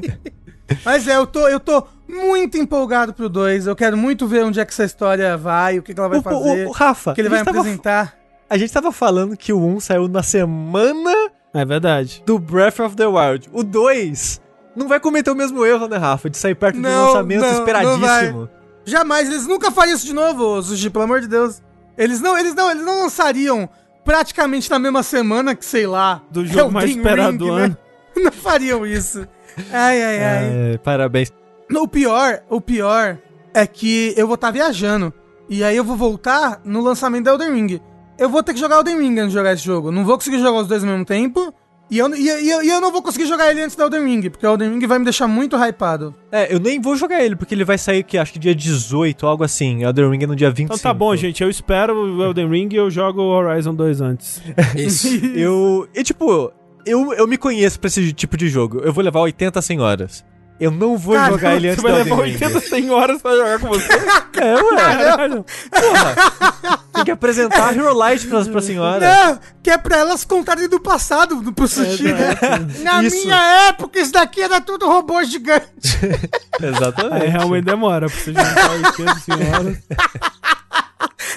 Mas 0.84 1.06
é, 1.08 1.16
eu 1.16 1.26
tô, 1.26 1.48
eu 1.48 1.58
tô 1.60 1.86
muito 2.08 2.56
empolgado 2.58 3.12
pro 3.14 3.28
2. 3.28 3.66
Eu 3.66 3.76
quero 3.76 3.96
muito 3.96 4.26
ver 4.26 4.44
onde 4.44 4.60
é 4.60 4.64
que 4.64 4.72
essa 4.72 4.84
história 4.84 5.36
vai, 5.36 5.78
o 5.78 5.82
que, 5.82 5.94
que 5.94 6.00
ela 6.00 6.08
vai 6.08 6.18
O- 6.18 6.22
fazer. 6.22 6.66
o 6.66 6.70
Rafa, 6.70 7.12
o 7.12 7.14
que 7.14 7.20
ele 7.20 7.28
vai 7.28 7.42
tava- 7.44 7.58
apresentar. 7.60 8.14
A 8.48 8.56
gente 8.58 8.72
tava 8.72 8.92
falando 8.92 9.36
que 9.36 9.52
o 9.52 9.58
1 9.58 9.80
saiu 9.80 10.06
na 10.06 10.22
semana 10.22 11.10
É 11.52 11.64
verdade. 11.64 12.22
do 12.26 12.38
Breath 12.38 12.78
of 12.80 12.94
the 12.94 13.06
Wild. 13.06 13.48
O 13.52 13.62
2 13.64 14.40
não 14.76 14.86
vai 14.86 15.00
cometer 15.00 15.30
o 15.30 15.34
mesmo 15.34 15.64
erro, 15.64 15.88
né, 15.88 15.96
Rafa? 15.96 16.28
De 16.28 16.36
sair 16.36 16.54
perto 16.54 16.76
do 16.76 16.82
Não, 16.82 17.06
lançamento 17.06 17.40
não, 17.40 17.48
não 17.52 17.58
esperadíssimo. 17.58 18.48
Jamais, 18.84 19.28
eles 19.30 19.46
nunca 19.46 19.70
fariam 19.70 19.96
isso 19.96 20.04
de 20.04 20.12
novo, 20.12 20.62
Sushi, 20.62 20.90
pelo 20.90 21.04
amor 21.04 21.20
de 21.22 21.26
Deus. 21.28 21.62
Eles 21.96 22.20
não, 22.20 22.36
eles 22.36 22.54
não, 22.54 22.70
eles 22.70 22.84
não 22.84 23.00
lançariam 23.02 23.68
praticamente 24.04 24.70
na 24.70 24.78
mesma 24.78 25.02
semana 25.02 25.54
que, 25.54 25.64
sei 25.64 25.86
lá, 25.86 26.20
Do 26.30 26.44
jogo 26.44 26.70
mais 26.70 26.90
Elden 26.90 26.98
esperado 27.02 27.38
do 27.38 27.50
ano. 27.50 27.76
Não 28.16 28.30
fariam 28.30 28.86
isso. 28.86 29.26
Ai, 29.72 30.00
ai, 30.02 30.18
ai. 30.22 30.44
É, 30.74 30.78
parabéns. 30.78 31.32
O 31.72 31.88
pior, 31.88 32.40
o 32.50 32.60
pior 32.60 33.18
é 33.52 33.66
que 33.66 34.12
eu 34.16 34.26
vou 34.26 34.34
estar 34.34 34.50
viajando. 34.50 35.12
E 35.48 35.62
aí 35.62 35.76
eu 35.76 35.84
vou 35.84 35.96
voltar 35.96 36.60
no 36.64 36.80
lançamento 36.80 37.24
da 37.24 37.32
Elden 37.32 37.52
Ring. 37.54 37.80
Eu 38.18 38.28
vou 38.28 38.42
ter 38.42 38.54
que 38.54 38.60
jogar 38.60 38.76
Elden 38.76 38.98
Ring 38.98 39.18
antes 39.18 39.28
de 39.30 39.34
jogar 39.34 39.52
esse 39.52 39.64
jogo. 39.64 39.90
Não 39.90 40.04
vou 40.04 40.14
conseguir 40.16 40.38
jogar 40.38 40.60
os 40.62 40.66
dois 40.68 40.82
ao 40.82 40.90
mesmo 40.90 41.04
tempo. 41.04 41.52
E 41.90 41.98
eu, 41.98 42.08
e, 42.14 42.22
e 42.22 42.50
eu- 42.50 42.62
e 42.62 42.68
eu 42.70 42.80
não 42.80 42.90
vou 42.90 43.02
conseguir 43.02 43.26
jogar 43.26 43.50
ele 43.50 43.60
antes 43.60 43.76
da 43.76 43.84
Elden 43.84 44.04
Ring, 44.06 44.30
porque 44.30 44.46
o 44.46 44.50
Elden 44.52 44.70
Ring 44.78 44.86
vai 44.86 44.98
me 44.98 45.04
deixar 45.04 45.28
muito 45.28 45.54
hypado. 45.56 46.14
É, 46.32 46.52
eu 46.52 46.58
nem 46.58 46.80
vou 46.80 46.96
jogar 46.96 47.22
ele, 47.22 47.36
porque 47.36 47.54
ele 47.54 47.64
vai 47.64 47.76
sair, 47.76 48.02
que 48.02 48.16
acho 48.16 48.32
que 48.32 48.38
dia 48.38 48.54
18, 48.54 49.26
algo 49.26 49.44
assim. 49.44 49.84
Elden 49.84 50.10
Ring 50.10 50.22
é 50.24 50.26
no 50.26 50.34
dia 50.34 50.48
25. 50.50 50.74
Então 50.74 50.78
tá 50.82 50.94
bom, 50.94 51.14
gente. 51.14 51.42
Eu 51.42 51.50
espero 51.50 51.94
o 51.94 52.24
Elden 52.24 52.48
Ring 52.48 52.68
e 52.72 52.76
eu 52.76 52.90
jogo 52.90 53.20
o 53.20 53.28
Horizon 53.30 53.74
2 53.74 54.00
antes. 54.00 54.40
Isso. 54.74 55.08
Eu. 55.36 55.86
E 55.94 56.02
tipo, 56.02 56.50
eu, 56.86 57.12
eu 57.12 57.26
me 57.28 57.36
conheço 57.36 57.78
pra 57.78 57.88
esse 57.88 58.12
tipo 58.14 58.36
de 58.38 58.48
jogo. 58.48 58.78
Eu 58.78 58.92
vou 58.92 59.04
levar 59.04 59.20
80 59.20 59.58
a 59.58 59.62
100 59.62 59.80
horas. 59.80 60.24
Eu 60.60 60.70
não 60.70 60.96
vou 60.96 61.14
Cara, 61.16 61.32
jogar 61.32 61.54
ele 61.56 61.66
Você 61.68 61.72
antes 61.72 61.82
vai 61.82 61.92
da 61.92 61.98
levar 61.98 62.16
Elden 62.16 62.32
Ring. 62.36 62.44
80, 62.44 62.60
100 62.68 62.90
horas 62.90 63.20
pra 63.22 63.32
jogar 63.36 63.58
com 63.58 63.68
você? 63.68 63.88
É, 64.36 64.54
ué. 64.56 65.28
Porra. 65.70 66.78
Tem 66.92 67.04
que 67.04 67.10
apresentar 67.10 67.68
a 67.68 67.72
Hero 67.72 67.94
Light 67.94 68.26
pras, 68.26 68.46
pra 68.48 68.60
senhora. 68.60 69.00
Não, 69.00 69.38
que 69.62 69.70
é 69.70 69.78
pra 69.78 69.96
elas 69.96 70.24
contarem 70.24 70.68
do 70.68 70.80
passado, 70.80 71.40
do 71.40 71.52
pro 71.52 71.66
sushi, 71.68 72.12
né? 72.12 72.36
Na 72.82 73.02
Isso. 73.02 73.16
minha 73.24 73.68
época, 73.68 73.98
isso 73.98 74.12
daqui 74.12 74.42
era 74.42 74.60
tudo 74.60 74.86
robô 74.88 75.22
gigante. 75.24 75.64
Exatamente. 76.60 77.22
Aí 77.22 77.28
realmente 77.28 77.64
demora 77.64 78.06
pra 78.08 78.16
você 78.16 78.32
juntar 78.32 78.70
80, 78.72 79.14
100 79.20 79.34
horas. 79.54 79.78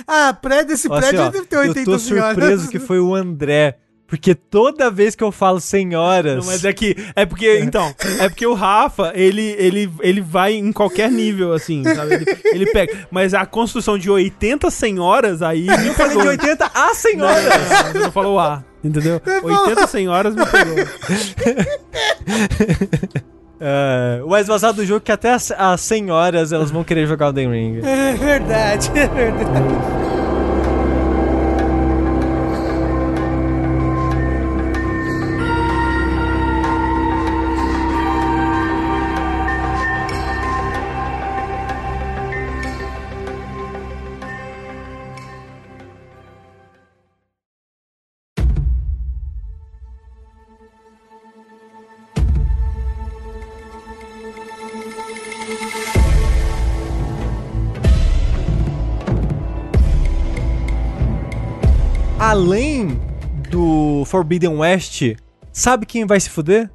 Ah, 0.08 0.34
prédio, 0.34 0.74
esse 0.74 0.88
Ó, 0.90 0.94
assim, 0.94 1.02
prédio 1.02 1.26
ó, 1.26 1.30
deve 1.30 1.46
ter 1.46 1.56
eu 1.56 1.60
80 1.62 1.86
tô 1.92 2.00
senhoras. 2.00 2.36
surpreso 2.36 2.70
que 2.70 2.80
foi 2.80 3.00
o 3.00 3.14
André. 3.16 3.78
Porque 4.08 4.34
toda 4.34 4.90
vez 4.90 5.16
que 5.16 5.24
eu 5.24 5.34
falo 5.34 5.60
senhoras. 5.60 6.38
Não, 6.38 6.46
mas 6.46 6.64
é 6.64 6.72
que. 6.72 6.96
É 7.16 7.26
porque. 7.26 7.58
Então. 7.68 7.94
É 8.20 8.30
porque 8.30 8.48
o 8.48 8.54
Rafa, 8.54 9.12
ele, 9.14 9.54
ele, 9.58 9.92
ele 10.00 10.22
vai 10.22 10.54
em 10.54 10.72
qualquer 10.72 11.12
nível, 11.12 11.52
assim, 11.52 11.84
sabe? 11.84 12.14
Ele, 12.14 12.26
ele 12.46 12.66
pega. 12.68 13.06
Mas 13.12 13.34
a 13.34 13.46
construção 13.46 13.98
de 13.98 14.10
80 14.10 14.72
senhoras 14.72 15.42
aí. 15.42 15.68
Eu 15.86 15.94
falei 15.94 16.18
de 16.18 16.28
80 16.28 16.72
a 16.74 16.94
senhoras. 16.94 17.44
Não, 17.44 17.92
você 17.92 18.00
não 18.00 18.12
falou 18.12 18.40
A, 18.40 18.64
entendeu? 18.82 19.22
80 19.44 19.88
senhoras 19.88 20.36
me 20.36 20.46
pegou. 20.46 20.76
É, 23.60 24.22
o 24.24 24.30
mais 24.30 24.46
vazado 24.46 24.78
do 24.78 24.86
jogo 24.86 25.00
é 25.00 25.06
que 25.06 25.12
até 25.12 25.34
as, 25.34 25.52
as 25.52 25.82
senhoras 25.82 26.52
elas 26.52 26.70
vão 26.70 26.84
querer 26.84 27.08
jogar 27.08 27.30
o 27.30 27.34
Den 27.34 27.50
Ring. 27.50 27.82
É 27.84 28.14
verdade, 28.14 28.92
é 28.94 29.08
verdade. 29.08 30.17
Forbidden 64.08 64.58
West, 64.58 65.04
sabe 65.52 65.86
quem 65.86 66.06
vai 66.06 66.20
se 66.20 66.30
fuder? 66.30 66.70